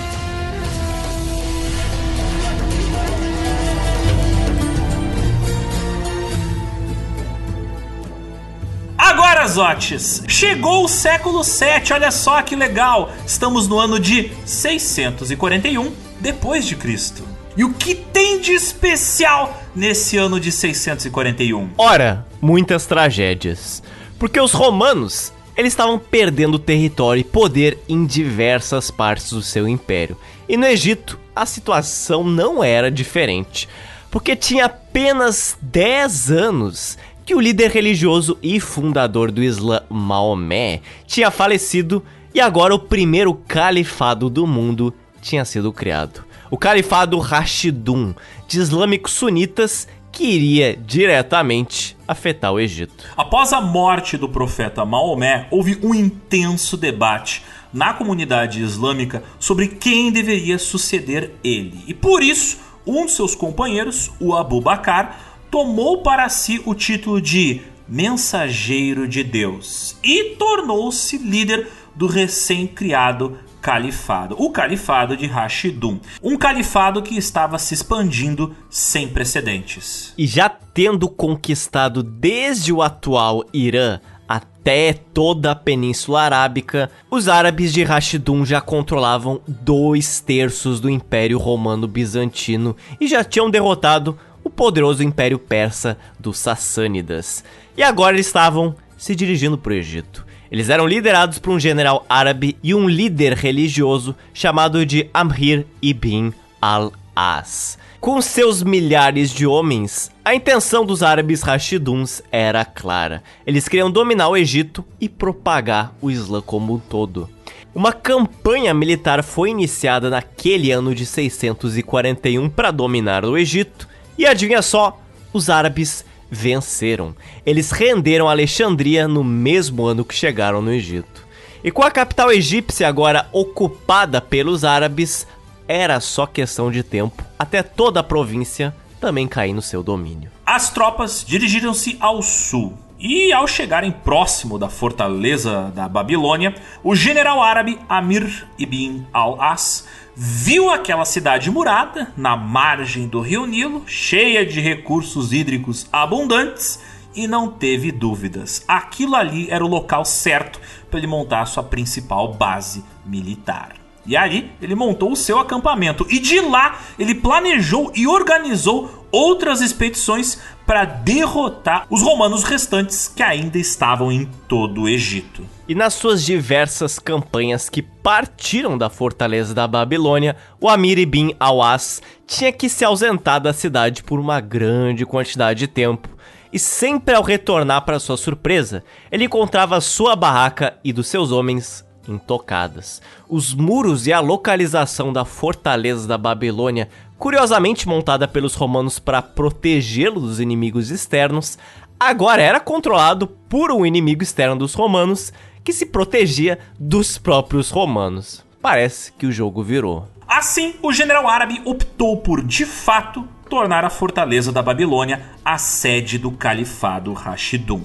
Agora, 9.11 9.45
Zotes, 9.45 10.23
chegou 10.29 10.85
o 10.85 10.89
século 10.89 11.43
7, 11.43 11.93
olha 11.95 12.13
só 12.13 12.41
que 12.43 12.55
legal. 12.55 13.11
Estamos 13.27 13.67
no 13.67 13.77
ano 13.77 13.99
de 13.99 14.31
641 14.47 15.93
depois 16.21 16.65
de 16.65 16.77
Cristo. 16.77 17.25
E 17.57 17.65
o 17.65 17.75
que 17.75 17.97
tem 17.97 18.41
de 18.41 18.53
especial 18.53 19.61
nesse 19.75 20.17
ano 20.17 20.39
de 20.39 20.53
641? 20.53 21.71
Ora, 21.77 22.25
muitas 22.41 22.87
tragédias. 22.87 23.83
Porque 24.17 24.41
os 24.41 24.53
romanos, 24.53 25.33
eles 25.57 25.73
estavam 25.73 25.99
perdendo 25.99 26.57
território 26.57 27.21
e 27.21 27.25
poder 27.25 27.81
em 27.89 28.07
diversas 28.07 28.93
partes 28.93 29.31
do 29.33 29.43
seu 29.43 29.67
império. 29.67 30.17
E 30.49 30.57
no 30.57 30.67
Egito, 30.67 31.19
a 31.35 31.45
situação 31.45 32.23
não 32.23 32.63
era 32.63 32.93
diferente. 32.93 33.69
Porque 34.09 34.35
tinha 34.35 34.67
apenas 34.67 35.57
10 35.61 36.31
anos 36.31 36.99
que 37.31 37.35
o 37.37 37.39
líder 37.39 37.71
religioso 37.71 38.37
e 38.43 38.59
fundador 38.59 39.31
do 39.31 39.41
Islã, 39.41 39.83
Maomé, 39.89 40.81
tinha 41.07 41.31
falecido 41.31 42.05
e 42.35 42.41
agora 42.41 42.75
o 42.75 42.79
primeiro 42.81 43.33
califado 43.47 44.29
do 44.29 44.49
mundo 44.49 44.93
tinha 45.23 45.45
sido 45.45 45.73
criado. 45.73 46.25
O 46.51 46.59
califado 46.59 47.17
Rashidun, 47.21 48.15
de 48.49 48.59
islâmicos 48.59 49.13
sunitas, 49.13 49.87
que 50.11 50.25
iria 50.25 50.77
diretamente 50.77 51.97
afetar 52.09 52.53
o 52.53 52.59
Egito. 52.59 53.05
Após 53.17 53.53
a 53.53 53.61
morte 53.61 54.17
do 54.17 54.29
profeta 54.29 54.85
Maomé, 54.85 55.47
houve 55.53 55.79
um 55.85 55.95
intenso 55.95 56.77
debate 56.77 57.45
na 57.73 57.95
comunidade 57.95 58.61
islâmica 58.61 59.23
sobre 59.39 59.69
quem 59.69 60.11
deveria 60.11 60.59
suceder 60.59 61.31
ele. 61.45 61.85
E 61.87 61.95
por 61.95 62.25
isso, 62.25 62.59
um 62.85 63.07
de 63.07 63.13
seus 63.13 63.37
companheiros, 63.37 64.11
o 64.19 64.35
Abu 64.35 64.61
Bakr, 64.61 65.30
tomou 65.51 66.03
para 66.03 66.29
si 66.29 66.63
o 66.65 66.75
título 66.75 67.21
de 67.21 67.63
Mensageiro 67.89 69.09
de 69.09 69.25
Deus 69.25 69.97
e 70.03 70.37
tornou-se 70.37 71.19
líder 71.19 71.69
do 71.95 72.07
recém-criado 72.07 73.37
califado, 73.61 74.37
o 74.39 74.51
califado 74.51 75.17
de 75.17 75.27
Rashidun, 75.27 75.99
um 76.23 76.37
califado 76.37 77.03
que 77.03 77.17
estava 77.17 77.59
se 77.59 77.75
expandindo 77.75 78.55
sem 78.71 79.09
precedentes. 79.09 80.15
E 80.17 80.27
já 80.27 80.49
tendo 80.49 81.09
conquistado 81.09 82.03
desde 82.03 82.73
o 82.73 82.81
atual 82.81 83.45
Irã 83.53 84.01
até 84.27 84.93
toda 84.93 85.51
a 85.51 85.57
Península 85.57 86.23
Arábica, 86.23 86.91
os 87.11 87.27
árabes 87.27 87.73
de 87.73 87.83
Rashidun 87.83 88.45
já 88.47 88.61
controlavam 88.61 89.41
dois 89.49 90.21
terços 90.21 90.79
do 90.79 90.89
Império 90.89 91.39
Romano 91.39 91.89
Bizantino 91.89 92.77
e 93.01 93.09
já 93.09 93.25
tinham 93.25 93.51
derrotado 93.51 94.17
o 94.45 94.51
poderoso 94.51 95.03
Império 95.03 95.39
Persa 95.39 95.97
dos 96.19 96.39
Sassânidas. 96.39 97.45
E 97.77 97.83
agora 97.83 98.17
eles 98.17 98.27
estavam 98.27 98.75
se 98.97 99.15
dirigindo 99.15 99.57
para 99.57 99.73
o 99.73 99.77
Egito. 99.77 100.27
Eles 100.51 100.69
eram 100.69 100.87
liderados 100.87 101.39
por 101.39 101.51
um 101.51 101.61
general 101.61 102.05
árabe 102.09 102.57
e 102.63 102.75
um 102.75 102.89
líder 102.89 103.35
religioso 103.35 104.17
chamado 104.35 104.85
de 104.85 105.09
Amr 105.15 105.65
ibn 105.81 106.33
al-As. 106.61 107.79
Com 108.01 108.21
seus 108.23 108.63
milhares 108.63 109.31
de 109.31 109.47
homens, 109.47 110.11
a 110.25 110.35
intenção 110.35 110.85
dos 110.85 111.03
árabes 111.03 111.43
Rashiduns 111.43 112.23
era 112.33 112.65
clara. 112.65 113.23
Eles 113.47 113.69
queriam 113.69 113.91
dominar 113.91 114.29
o 114.29 114.37
Egito 114.37 114.85
e 115.01 115.09
propagar 115.09 115.95
o 116.01 116.11
Islã 116.11 116.41
como 116.41 116.75
um 116.75 116.79
todo. 116.79 117.29
Uma 117.75 117.93
campanha 117.93 118.75
militar 118.75 119.23
foi 119.23 119.51
iniciada 119.51 120.11
naquele 120.11 120.73
ano 120.73 120.95
de 120.95 121.07
641 121.07 122.49
para 122.49 122.71
dominar 122.71 123.25
o 123.25 123.39
Egito, 123.39 123.87
e 124.21 124.27
adivinha 124.27 124.61
só, 124.61 125.01
os 125.33 125.49
árabes 125.49 126.05
venceram. 126.31 127.17
Eles 127.45 127.71
renderam 127.71 128.29
Alexandria 128.29 129.09
no 129.09 129.25
mesmo 129.25 129.87
ano 129.87 130.05
que 130.05 130.15
chegaram 130.15 130.61
no 130.61 130.71
Egito. 130.71 131.27
E 131.65 131.71
com 131.71 131.83
a 131.83 131.91
capital 131.91 132.31
egípcia 132.31 132.87
agora 132.87 133.27
ocupada 133.33 134.21
pelos 134.21 134.63
árabes, 134.63 135.27
era 135.67 136.01
só 136.01 136.27
questão 136.27 136.71
de 136.71 136.83
tempo 136.83 137.25
até 137.39 137.63
toda 137.63 138.01
a 138.01 138.03
província 138.05 138.75
também 139.01 139.27
cair 139.27 139.55
no 139.55 139.63
seu 139.63 139.83
domínio. 139.83 140.31
As 140.45 140.69
tropas 140.69 141.25
dirigiram-se 141.27 141.97
ao 141.99 142.21
sul. 142.23 142.77
E 142.99 143.33
ao 143.33 143.49
chegarem 143.49 143.91
próximo 143.91 144.59
da 144.59 144.69
fortaleza 144.69 145.73
da 145.75 145.89
Babilônia, 145.89 146.55
o 146.85 146.95
general 146.95 147.43
árabe 147.43 147.79
Amir 147.89 148.47
ibn 148.59 149.05
al-As 149.11 149.87
viu 150.23 150.69
aquela 150.69 151.07
cidade 151.07 151.51
murada 151.51 152.13
na 152.15 152.37
margem 152.37 153.09
do 153.09 153.21
rio 153.21 153.47
Nilo, 153.47 153.85
cheia 153.87 154.45
de 154.45 154.61
recursos 154.61 155.33
hídricos 155.33 155.87
abundantes, 155.91 156.79
e 157.15 157.27
não 157.27 157.49
teve 157.51 157.91
dúvidas. 157.91 158.63
Aquilo 158.69 159.17
ali 159.17 159.51
era 159.51 159.65
o 159.65 159.69
local 159.69 160.05
certo 160.05 160.61
para 160.91 160.99
ele 160.99 161.07
montar 161.07 161.47
sua 161.47 161.63
principal 161.63 162.35
base 162.35 162.85
militar. 163.03 163.77
E 164.07 164.15
aí 164.15 164.53
ele 164.61 164.75
montou 164.75 165.13
o 165.13 165.17
seu 165.17 165.39
acampamento 165.39 166.07
e 166.11 166.19
de 166.19 166.39
lá 166.43 166.79
ele 166.99 167.15
planejou 167.15 167.91
e 167.95 168.07
organizou 168.07 169.07
outras 169.11 169.63
expedições 169.63 170.39
para 170.71 170.85
derrotar 170.85 171.85
os 171.91 172.01
romanos 172.01 172.45
restantes 172.45 173.09
que 173.09 173.25
ainda 173.25 173.59
estavam 173.59 174.13
em 174.13 174.25
todo 174.47 174.83
o 174.83 174.89
Egito. 174.89 175.45
E 175.67 175.75
nas 175.75 175.95
suas 175.95 176.25
diversas 176.25 176.97
campanhas 176.97 177.69
que 177.69 177.83
partiram 177.83 178.79
da 178.79 178.89
fortaleza 178.89 179.53
da 179.53 179.67
Babilônia, 179.67 180.37
o 180.61 180.69
Amir 180.69 180.97
ibn 180.97 181.35
Awas 181.41 182.01
tinha 182.25 182.53
que 182.53 182.69
se 182.69 182.85
ausentar 182.85 183.41
da 183.41 183.53
cidade 183.53 184.05
por 184.05 184.21
uma 184.21 184.41
grande 184.41 185.05
quantidade 185.05 185.59
de 185.59 185.67
tempo. 185.67 186.09
E 186.53 186.59
sempre 186.61 187.17
ao 187.17 187.25
retornar 187.25 187.85
para 187.85 187.99
sua 187.99 188.17
surpresa, 188.17 188.85
ele 189.11 189.25
encontrava 189.25 189.81
sua 189.81 190.15
barraca 190.15 190.79
e 190.85 190.93
dos 190.93 191.09
seus 191.09 191.33
homens 191.33 191.85
intocadas. 192.09 193.03
Os 193.29 193.55
muros 193.55 194.07
e 194.07 194.13
a 194.13 194.21
localização 194.21 195.13
da 195.13 195.25
fortaleza 195.25 196.07
da 196.07 196.17
Babilônia, 196.17 196.89
curiosamente 197.21 197.87
montada 197.87 198.27
pelos 198.27 198.55
romanos 198.55 198.99
para 198.99 199.21
protegê-lo 199.21 200.19
dos 200.21 200.41
inimigos 200.41 200.91
externos, 200.91 201.59
agora 202.01 202.41
era 202.41 202.59
controlado 202.59 203.27
por 203.27 203.71
um 203.71 203.85
inimigo 203.85 204.23
externo 204.23 204.57
dos 204.57 204.73
romanos 204.73 205.31
que 205.63 205.71
se 205.71 205.85
protegia 205.85 206.59
dos 206.79 207.19
próprios 207.19 207.71
romanos. 207.71 208.43
Parece 208.63 209.13
que 209.13 209.27
o 209.27 209.33
jogo 209.33 209.63
virou. 209.63 210.09
Assim, 210.27 210.75
o 210.83 210.93
general 210.93 211.29
árabe 211.29 211.61
optou 211.67 212.17
por, 212.17 212.43
de 212.43 212.65
fato, 212.65 213.29
tornar 213.51 213.85
a 213.85 213.91
fortaleza 213.91 214.51
da 214.51 214.63
Babilônia 214.63 215.21
a 215.45 215.59
sede 215.59 216.17
do 216.17 216.31
califado 216.31 217.13
Rashidun. 217.13 217.83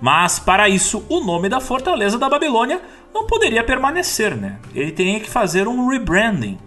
Mas 0.00 0.38
para 0.38 0.68
isso, 0.68 1.04
o 1.08 1.20
nome 1.20 1.48
da 1.48 1.60
fortaleza 1.60 2.18
da 2.18 2.28
Babilônia 2.28 2.80
não 3.12 3.26
poderia 3.26 3.62
permanecer, 3.62 4.36
né? 4.36 4.58
Ele 4.74 4.90
teria 4.90 5.20
que 5.20 5.30
fazer 5.30 5.68
um 5.68 5.88
rebranding. 5.88 6.58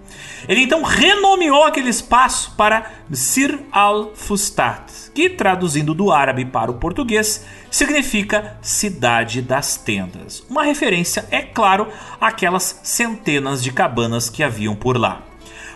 Ele 0.47 0.61
então 0.61 0.81
renomeou 0.81 1.63
aquele 1.63 1.89
espaço 1.89 2.53
para 2.55 2.89
Sir 3.11 3.59
al-Fustat, 3.71 5.11
que 5.13 5.29
traduzindo 5.29 5.93
do 5.93 6.11
árabe 6.11 6.45
para 6.45 6.71
o 6.71 6.75
português 6.75 7.45
significa 7.69 8.57
Cidade 8.61 9.41
das 9.41 9.75
Tendas. 9.75 10.43
Uma 10.49 10.63
referência, 10.63 11.27
é 11.31 11.41
claro, 11.41 11.87
àquelas 12.19 12.79
centenas 12.83 13.61
de 13.61 13.71
cabanas 13.71 14.29
que 14.29 14.41
haviam 14.41 14.75
por 14.75 14.97
lá. 14.97 15.23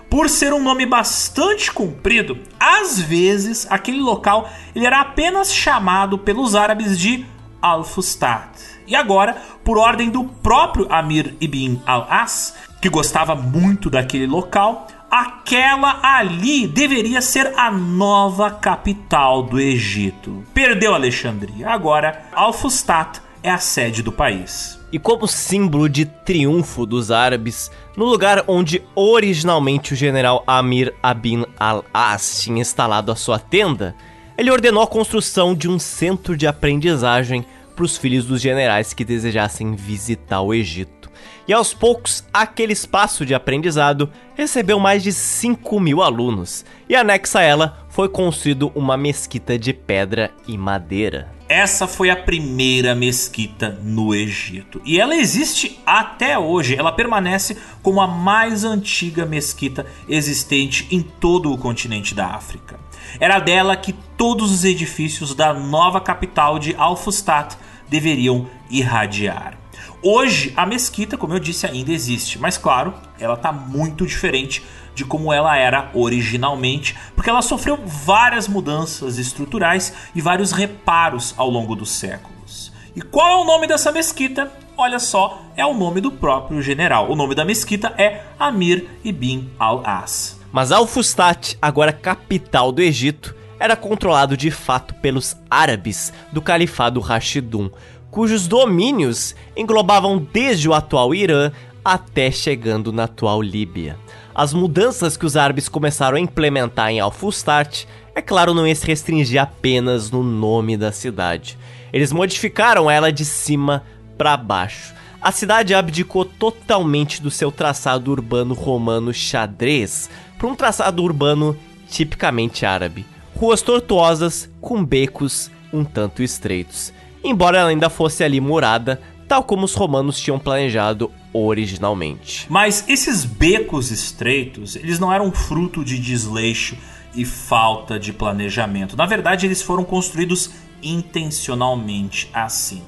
Por 0.09 0.29
ser 0.29 0.53
um 0.53 0.61
nome 0.61 0.85
bastante 0.85 1.71
comprido, 1.71 2.37
às 2.59 2.99
vezes 2.99 3.65
aquele 3.69 3.99
local 3.99 4.49
ele 4.75 4.85
era 4.85 4.99
apenas 4.99 5.53
chamado 5.53 6.17
pelos 6.17 6.53
árabes 6.53 6.99
de 6.99 7.25
Al-Fustat. 7.61 8.49
E 8.87 8.95
agora, 8.95 9.35
por 9.63 9.77
ordem 9.77 10.09
do 10.09 10.23
próprio 10.23 10.87
Amir 10.89 11.35
ibn 11.39 11.79
al-As, 11.85 12.55
que 12.81 12.89
gostava 12.89 13.35
muito 13.35 13.89
daquele 13.89 14.25
local, 14.25 14.87
aquela 15.09 15.99
ali 16.01 16.65
deveria 16.67 17.21
ser 17.21 17.53
a 17.57 17.69
nova 17.69 18.49
capital 18.49 19.43
do 19.43 19.59
Egito. 19.59 20.43
Perdeu 20.53 20.93
Alexandria, 20.93 21.69
agora 21.69 22.25
Al-Fustat 22.33 23.21
é 23.43 23.49
a 23.49 23.57
sede 23.57 24.01
do 24.01 24.11
país. 24.11 24.79
E 24.91 24.99
como 24.99 25.27
símbolo 25.27 25.87
de 25.87 26.05
triunfo 26.05 26.85
dos 26.85 27.11
árabes, 27.11 27.71
no 27.95 28.05
lugar 28.05 28.43
onde 28.47 28.83
originalmente 28.93 29.93
o 29.93 29.95
general 29.95 30.43
Amir 30.45 30.93
Abin 31.01 31.45
al-As 31.57 32.41
tinha 32.41 32.61
instalado 32.61 33.11
a 33.11 33.15
sua 33.15 33.39
tenda, 33.39 33.95
ele 34.37 34.51
ordenou 34.51 34.83
a 34.83 34.87
construção 34.87 35.53
de 35.53 35.69
um 35.69 35.77
centro 35.77 36.35
de 36.35 36.47
aprendizagem 36.47 37.45
para 37.75 37.85
os 37.85 37.97
filhos 37.97 38.25
dos 38.25 38.41
generais 38.41 38.93
que 38.93 39.05
desejassem 39.05 39.75
visitar 39.75 40.41
o 40.41 40.53
Egito. 40.53 41.09
E 41.47 41.53
aos 41.53 41.73
poucos, 41.73 42.23
aquele 42.33 42.71
espaço 42.71 43.25
de 43.25 43.33
aprendizado 43.33 44.09
recebeu 44.35 44.79
mais 44.79 45.03
de 45.03 45.11
5 45.11 45.79
mil 45.79 46.01
alunos, 46.01 46.63
e 46.87 46.95
anexa 46.95 47.39
a 47.39 47.41
ela 47.41 47.85
foi 47.89 48.07
construído 48.07 48.71
uma 48.73 48.95
mesquita 48.95 49.57
de 49.57 49.73
pedra 49.73 50.31
e 50.47 50.57
madeira. 50.57 51.31
Essa 51.49 51.85
foi 51.85 52.09
a 52.09 52.15
primeira 52.15 52.95
mesquita 52.95 53.77
no 53.83 54.15
Egito. 54.15 54.81
E 54.85 55.01
ela 55.01 55.13
existe 55.13 55.81
até 55.85 56.39
hoje. 56.39 56.77
Ela 56.77 56.93
permanece 56.93 57.57
como 57.81 57.99
a 57.99 58.07
mais 58.07 58.63
antiga 58.63 59.25
mesquita 59.25 59.85
existente 60.07 60.87
em 60.89 61.01
todo 61.01 61.51
o 61.51 61.57
continente 61.57 62.15
da 62.15 62.27
África. 62.27 62.79
Era 63.19 63.39
dela 63.39 63.75
que 63.75 63.93
todos 63.93 64.51
os 64.51 64.63
edifícios 64.63 65.33
da 65.33 65.53
nova 65.53 65.99
capital 65.99 66.59
de 66.59 66.75
Al-Fustat 66.75 67.55
deveriam 67.89 68.47
irradiar. 68.69 69.57
Hoje 70.03 70.53
a 70.55 70.65
mesquita, 70.65 71.17
como 71.17 71.33
eu 71.33 71.39
disse, 71.39 71.67
ainda 71.67 71.91
existe, 71.91 72.39
mas 72.39 72.57
claro, 72.57 72.93
ela 73.19 73.35
está 73.35 73.51
muito 73.51 74.05
diferente 74.05 74.63
de 74.95 75.05
como 75.05 75.31
ela 75.31 75.55
era 75.55 75.91
originalmente, 75.93 76.97
porque 77.15 77.29
ela 77.29 77.41
sofreu 77.41 77.77
várias 77.85 78.47
mudanças 78.47 79.17
estruturais 79.17 79.93
e 80.15 80.21
vários 80.21 80.51
reparos 80.51 81.33
ao 81.37 81.49
longo 81.49 81.75
dos 81.75 81.91
séculos. 81.91 82.73
E 82.95 83.01
qual 83.01 83.39
é 83.39 83.43
o 83.43 83.45
nome 83.45 83.67
dessa 83.67 83.91
mesquita? 83.91 84.51
Olha 84.75 84.99
só, 84.99 85.43
é 85.55 85.65
o 85.65 85.73
nome 85.73 86.01
do 86.01 86.11
próprio 86.11 86.61
general. 86.61 87.09
O 87.09 87.15
nome 87.15 87.35
da 87.35 87.45
mesquita 87.45 87.93
é 87.97 88.23
Amir 88.39 88.87
ibn 89.03 89.49
al-As. 89.59 90.40
Mas 90.51 90.71
Al-Fustat, 90.71 91.57
agora 91.61 91.93
capital 91.93 92.71
do 92.71 92.81
Egito, 92.81 93.35
era 93.59 93.75
controlado 93.75 94.35
de 94.35 94.51
fato 94.51 94.93
pelos 94.95 95.37
árabes 95.49 96.11
do 96.31 96.41
Califado 96.41 96.99
Rashidun, 96.99 97.69
cujos 98.09 98.47
domínios 98.47 99.35
englobavam 99.55 100.17
desde 100.17 100.67
o 100.67 100.73
atual 100.73 101.15
Irã 101.15 101.51
até 101.85 102.29
chegando 102.29 102.91
na 102.91 103.05
atual 103.05 103.41
Líbia. 103.41 103.97
As 104.35 104.53
mudanças 104.53 105.15
que 105.15 105.25
os 105.25 105.37
árabes 105.37 105.69
começaram 105.69 106.17
a 106.17 106.21
implementar 106.21 106.89
em 106.89 106.99
Al-Fustat, 106.99 107.87
é 108.13 108.21
claro, 108.21 108.53
não 108.53 108.67
ia 108.67 108.75
se 108.75 108.85
restringir 108.85 109.41
apenas 109.41 110.11
no 110.11 110.21
nome 110.21 110.75
da 110.75 110.91
cidade. 110.91 111.57
Eles 111.93 112.11
modificaram 112.11 112.91
ela 112.91 113.11
de 113.11 113.23
cima 113.23 113.83
para 114.17 114.35
baixo. 114.35 114.93
A 115.21 115.31
cidade 115.31 115.75
abdicou 115.75 116.25
totalmente 116.25 117.21
do 117.21 117.29
seu 117.29 117.51
traçado 117.51 118.09
urbano 118.09 118.55
romano 118.55 119.13
xadrez 119.13 120.09
para 120.41 120.49
um 120.49 120.55
traçado 120.55 121.03
urbano 121.03 121.55
tipicamente 121.87 122.65
árabe. 122.65 123.05
Ruas 123.35 123.61
tortuosas 123.61 124.49
com 124.59 124.83
becos 124.83 125.51
um 125.71 125.83
tanto 125.83 126.23
estreitos, 126.23 126.91
embora 127.23 127.59
ela 127.59 127.69
ainda 127.69 127.91
fosse 127.91 128.23
ali 128.23 128.41
murada, 128.41 128.99
tal 129.27 129.43
como 129.43 129.65
os 129.65 129.75
romanos 129.75 130.19
tinham 130.19 130.39
planejado 130.39 131.11
originalmente. 131.31 132.47
Mas 132.49 132.83
esses 132.87 133.23
becos 133.23 133.91
estreitos, 133.91 134.75
eles 134.75 134.97
não 134.97 135.13
eram 135.13 135.31
fruto 135.31 135.85
de 135.85 135.99
desleixo 135.99 136.75
e 137.13 137.23
falta 137.23 137.99
de 137.99 138.11
planejamento. 138.11 138.97
Na 138.97 139.05
verdade, 139.05 139.45
eles 139.45 139.61
foram 139.61 139.83
construídos 139.83 140.49
intencionalmente 140.81 142.31
assim. 142.33 142.81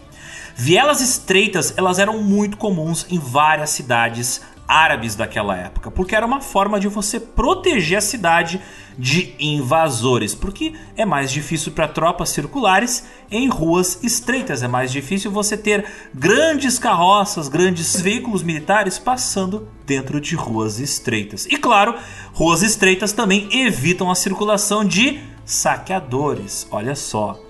Vielas 0.56 1.02
estreitas, 1.02 1.74
elas 1.78 2.00
eram 2.00 2.22
muito 2.22 2.58
comuns 2.58 3.06
em 3.12 3.20
várias 3.20 3.70
cidades 3.70 4.42
árabes 4.68 5.16
daquela 5.16 5.56
época, 5.56 5.92
porque 5.92 6.16
era 6.16 6.26
uma 6.26 6.42
forma 6.42 6.80
de 6.80 6.88
você 6.88 7.20
proteger 7.20 7.98
a 7.98 8.02
cidade 8.02 8.62
de 8.98 9.36
invasores, 9.40 10.36
porque 10.36 10.74
é 10.96 11.06
mais 11.06 11.32
difícil 11.32 11.72
para 11.72 11.88
tropas 11.88 12.30
circulares 12.30 13.06
em 13.30 13.48
ruas 13.50 14.04
estreitas, 14.04 14.64
é 14.64 14.68
mais 14.68 14.92
difícil 14.92 15.32
você 15.32 15.58
ter 15.58 15.86
grandes 16.14 16.78
carroças, 16.78 17.48
grandes 17.48 18.00
veículos 18.00 18.44
militares 18.44 19.00
passando 19.00 19.68
dentro 19.86 20.22
de 20.22 20.36
ruas 20.36 20.80
estreitas. 20.80 21.46
E 21.48 21.58
claro, 21.58 21.96
ruas 22.34 22.62
estreitas 22.62 23.12
também 23.12 23.50
evitam 23.52 24.10
a 24.10 24.16
circulação 24.16 24.86
de 24.86 25.20
saqueadores. 25.46 26.68
Olha 26.72 26.96
só. 26.96 27.43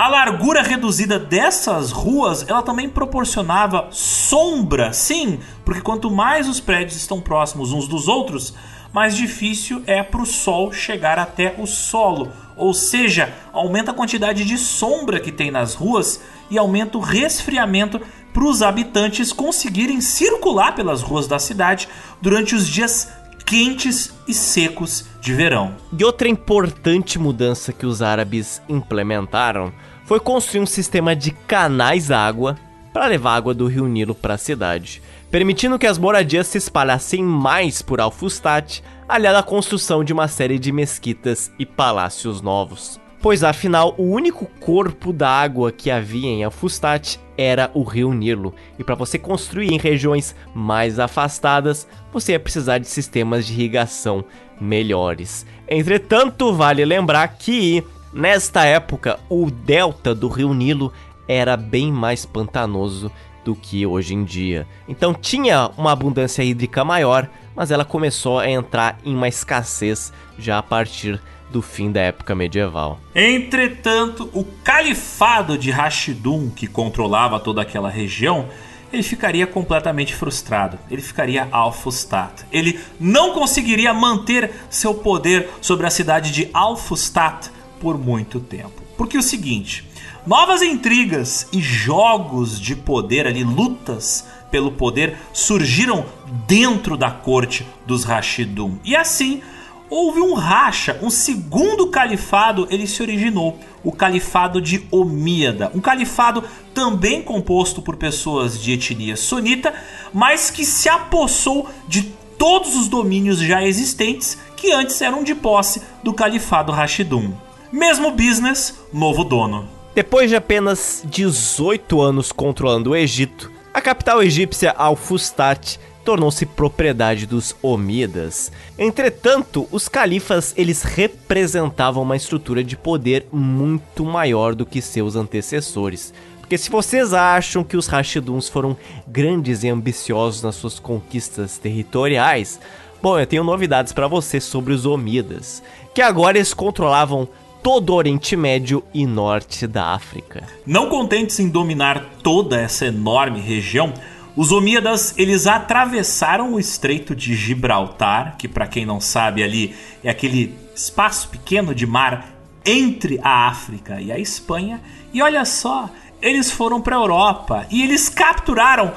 A 0.00 0.08
largura 0.08 0.62
reduzida 0.62 1.18
dessas 1.18 1.90
ruas, 1.90 2.48
ela 2.48 2.62
também 2.62 2.88
proporcionava 2.88 3.88
sombra, 3.90 4.94
sim, 4.94 5.40
porque 5.62 5.82
quanto 5.82 6.10
mais 6.10 6.48
os 6.48 6.58
prédios 6.58 6.96
estão 6.96 7.20
próximos 7.20 7.70
uns 7.70 7.86
dos 7.86 8.08
outros, 8.08 8.54
mais 8.94 9.14
difícil 9.14 9.82
é 9.86 10.02
para 10.02 10.22
o 10.22 10.24
sol 10.24 10.72
chegar 10.72 11.18
até 11.18 11.54
o 11.58 11.66
solo. 11.66 12.32
Ou 12.56 12.72
seja, 12.72 13.30
aumenta 13.52 13.90
a 13.90 13.94
quantidade 13.94 14.42
de 14.46 14.56
sombra 14.56 15.20
que 15.20 15.30
tem 15.30 15.50
nas 15.50 15.74
ruas 15.74 16.18
e 16.50 16.56
aumenta 16.56 16.96
o 16.96 17.02
resfriamento 17.02 18.00
para 18.32 18.44
os 18.44 18.62
habitantes 18.62 19.34
conseguirem 19.34 20.00
circular 20.00 20.74
pelas 20.74 21.02
ruas 21.02 21.26
da 21.26 21.38
cidade 21.38 21.86
durante 22.22 22.54
os 22.54 22.66
dias 22.66 23.06
quentes 23.44 24.14
e 24.26 24.32
secos 24.32 25.04
de 25.20 25.34
verão. 25.34 25.74
E 25.98 26.04
outra 26.04 26.28
importante 26.28 27.18
mudança 27.18 27.72
que 27.72 27.84
os 27.84 28.00
árabes 28.00 28.62
implementaram 28.68 29.72
foi 30.10 30.18
construir 30.18 30.60
um 30.60 30.66
sistema 30.66 31.14
de 31.14 31.30
canais 31.30 32.10
água 32.10 32.58
para 32.92 33.06
levar 33.06 33.36
água 33.36 33.54
do 33.54 33.68
rio 33.68 33.86
Nilo 33.86 34.12
para 34.12 34.34
a 34.34 34.38
cidade 34.38 35.00
permitindo 35.30 35.78
que 35.78 35.86
as 35.86 35.98
moradias 35.98 36.48
se 36.48 36.58
espalhassem 36.58 37.22
mais 37.22 37.80
por 37.80 38.00
Al-Fustat, 38.00 38.82
aliado 39.08 39.38
à 39.38 39.42
construção 39.42 40.02
de 40.02 40.12
uma 40.12 40.26
série 40.26 40.58
de 40.58 40.72
mesquitas 40.72 41.52
e 41.58 41.64
palácios 41.64 42.42
novos. 42.42 43.00
Pois 43.22 43.44
afinal, 43.44 43.94
o 43.96 44.02
único 44.02 44.46
corpo 44.58 45.12
da 45.12 45.28
água 45.28 45.70
que 45.70 45.90
havia 45.90 46.28
em 46.28 46.42
Al-Fustat 46.42 47.20
era 47.38 47.70
o 47.74 47.84
rio 47.84 48.12
Nilo, 48.12 48.54
e 48.78 48.82
para 48.82 48.94
você 48.94 49.18
construir 49.18 49.72
em 49.72 49.78
regiões 49.78 50.34
mais 50.52 50.98
afastadas, 50.98 51.86
você 52.12 52.32
ia 52.32 52.40
precisar 52.40 52.78
de 52.78 52.88
sistemas 52.88 53.46
de 53.46 53.52
irrigação 53.52 54.24
melhores. 54.60 55.46
Entretanto, 55.68 56.52
vale 56.52 56.84
lembrar 56.84 57.28
que 57.28 57.84
nesta 58.12 58.64
época 58.64 59.18
o 59.28 59.50
delta 59.50 60.14
do 60.14 60.28
rio 60.28 60.52
Nilo 60.54 60.92
era 61.28 61.56
bem 61.56 61.92
mais 61.92 62.26
pantanoso 62.26 63.10
do 63.44 63.54
que 63.54 63.86
hoje 63.86 64.14
em 64.14 64.24
dia. 64.24 64.66
Então 64.88 65.14
tinha 65.14 65.70
uma 65.76 65.92
abundância 65.92 66.42
hídrica 66.42 66.84
maior, 66.84 67.28
mas 67.54 67.70
ela 67.70 67.84
começou 67.84 68.38
a 68.38 68.50
entrar 68.50 68.98
em 69.04 69.14
uma 69.14 69.28
escassez 69.28 70.12
já 70.38 70.58
a 70.58 70.62
partir 70.62 71.20
do 71.50 71.60
fim 71.60 71.90
da 71.90 72.00
época 72.00 72.34
medieval. 72.34 73.00
Entretanto, 73.14 74.30
o 74.32 74.44
califado 74.62 75.58
de 75.58 75.70
Rashidun, 75.70 76.50
que 76.50 76.66
controlava 76.66 77.40
toda 77.40 77.62
aquela 77.62 77.90
região, 77.90 78.48
ele 78.92 79.02
ficaria 79.02 79.46
completamente 79.46 80.14
frustrado. 80.14 80.78
Ele 80.90 81.02
ficaria 81.02 81.48
Al-Fustat. 81.50 82.44
Ele 82.52 82.78
não 82.98 83.32
conseguiria 83.32 83.92
manter 83.94 84.50
seu 84.68 84.94
poder 84.94 85.48
sobre 85.60 85.86
a 85.86 85.90
cidade 85.90 86.32
de 86.32 86.48
Al-Fustat 86.52 87.50
por 87.80 87.98
muito 87.98 88.38
tempo. 88.38 88.82
Porque 88.96 89.16
é 89.16 89.20
o 89.20 89.22
seguinte, 89.22 89.90
Novas 90.26 90.60
intrigas 90.60 91.48
e 91.50 91.62
jogos 91.62 92.60
de 92.60 92.76
poder 92.76 93.26
ali, 93.26 93.42
lutas 93.42 94.26
pelo 94.50 94.70
poder, 94.70 95.16
surgiram 95.32 96.04
dentro 96.46 96.94
da 96.94 97.10
corte 97.10 97.66
dos 97.86 98.04
Rashidun. 98.04 98.78
E 98.84 98.94
assim, 98.94 99.40
houve 99.88 100.20
um 100.20 100.34
racha, 100.34 100.98
um 101.02 101.08
segundo 101.08 101.86
califado, 101.86 102.68
ele 102.70 102.86
se 102.86 103.00
originou, 103.00 103.58
o 103.82 103.90
califado 103.90 104.60
de 104.60 104.86
Omíada, 104.90 105.72
um 105.74 105.80
califado 105.80 106.44
também 106.74 107.22
composto 107.22 107.80
por 107.80 107.96
pessoas 107.96 108.60
de 108.60 108.72
etnia 108.72 109.16
sunita, 109.16 109.72
mas 110.12 110.50
que 110.50 110.66
se 110.66 110.90
apossou 110.90 111.66
de 111.88 112.02
todos 112.36 112.76
os 112.76 112.88
domínios 112.88 113.38
já 113.38 113.64
existentes 113.64 114.36
que 114.54 114.70
antes 114.70 115.00
eram 115.00 115.24
de 115.24 115.34
posse 115.34 115.80
do 116.04 116.12
califado 116.12 116.72
Rashidun. 116.72 117.32
Mesmo 117.72 118.10
business, 118.10 118.74
novo 118.92 119.22
dono. 119.22 119.68
Depois 119.94 120.28
de 120.28 120.34
apenas 120.34 121.04
18 121.06 122.00
anos 122.00 122.32
controlando 122.32 122.90
o 122.90 122.96
Egito, 122.96 123.48
a 123.72 123.80
capital 123.80 124.20
egípcia 124.20 124.72
Al-Fustat 124.72 125.78
tornou-se 126.04 126.44
propriedade 126.46 127.26
dos 127.26 127.54
Omíadas. 127.62 128.50
Entretanto, 128.76 129.68
os 129.70 129.88
califas 129.88 130.52
eles 130.56 130.82
representavam 130.82 132.02
uma 132.02 132.16
estrutura 132.16 132.64
de 132.64 132.76
poder 132.76 133.28
muito 133.30 134.04
maior 134.04 134.52
do 134.56 134.66
que 134.66 134.82
seus 134.82 135.14
antecessores. 135.14 136.12
Porque 136.40 136.58
se 136.58 136.70
vocês 136.70 137.14
acham 137.14 137.62
que 137.62 137.76
os 137.76 137.86
Rashiduns 137.86 138.48
foram 138.48 138.76
grandes 139.06 139.62
e 139.62 139.68
ambiciosos 139.68 140.42
nas 140.42 140.56
suas 140.56 140.80
conquistas 140.80 141.56
territoriais, 141.56 142.58
bom, 143.00 143.16
eu 143.16 143.26
tenho 143.28 143.44
novidades 143.44 143.92
para 143.92 144.08
vocês 144.08 144.42
sobre 144.42 144.72
os 144.72 144.84
Omíadas, 144.84 145.62
que 145.94 146.02
agora 146.02 146.36
eles 146.36 146.52
controlavam 146.52 147.28
todo 147.62 147.90
o 147.90 147.96
Oriente 147.96 148.36
Médio 148.36 148.82
e 148.92 149.06
norte 149.06 149.66
da 149.66 149.88
África. 149.88 150.44
Não 150.66 150.88
contentes 150.88 151.38
em 151.38 151.48
dominar 151.48 152.04
toda 152.22 152.60
essa 152.60 152.86
enorme 152.86 153.40
região, 153.40 153.92
os 154.36 154.52
Omíadas 154.52 155.14
eles 155.18 155.46
atravessaram 155.46 156.54
o 156.54 156.60
Estreito 156.60 157.14
de 157.14 157.34
Gibraltar, 157.34 158.36
que 158.38 158.48
para 158.48 158.66
quem 158.66 158.86
não 158.86 159.00
sabe 159.00 159.42
ali 159.42 159.74
é 160.02 160.10
aquele 160.10 160.54
espaço 160.74 161.28
pequeno 161.28 161.74
de 161.74 161.86
mar 161.86 162.34
entre 162.64 163.18
a 163.22 163.48
África 163.48 164.00
e 164.00 164.12
a 164.12 164.18
Espanha, 164.18 164.80
e 165.12 165.20
olha 165.20 165.44
só, 165.44 165.90
eles 166.22 166.50
foram 166.50 166.80
para 166.80 166.96
a 166.96 167.00
Europa 167.00 167.66
e 167.70 167.82
eles 167.82 168.08
capturaram 168.08 168.92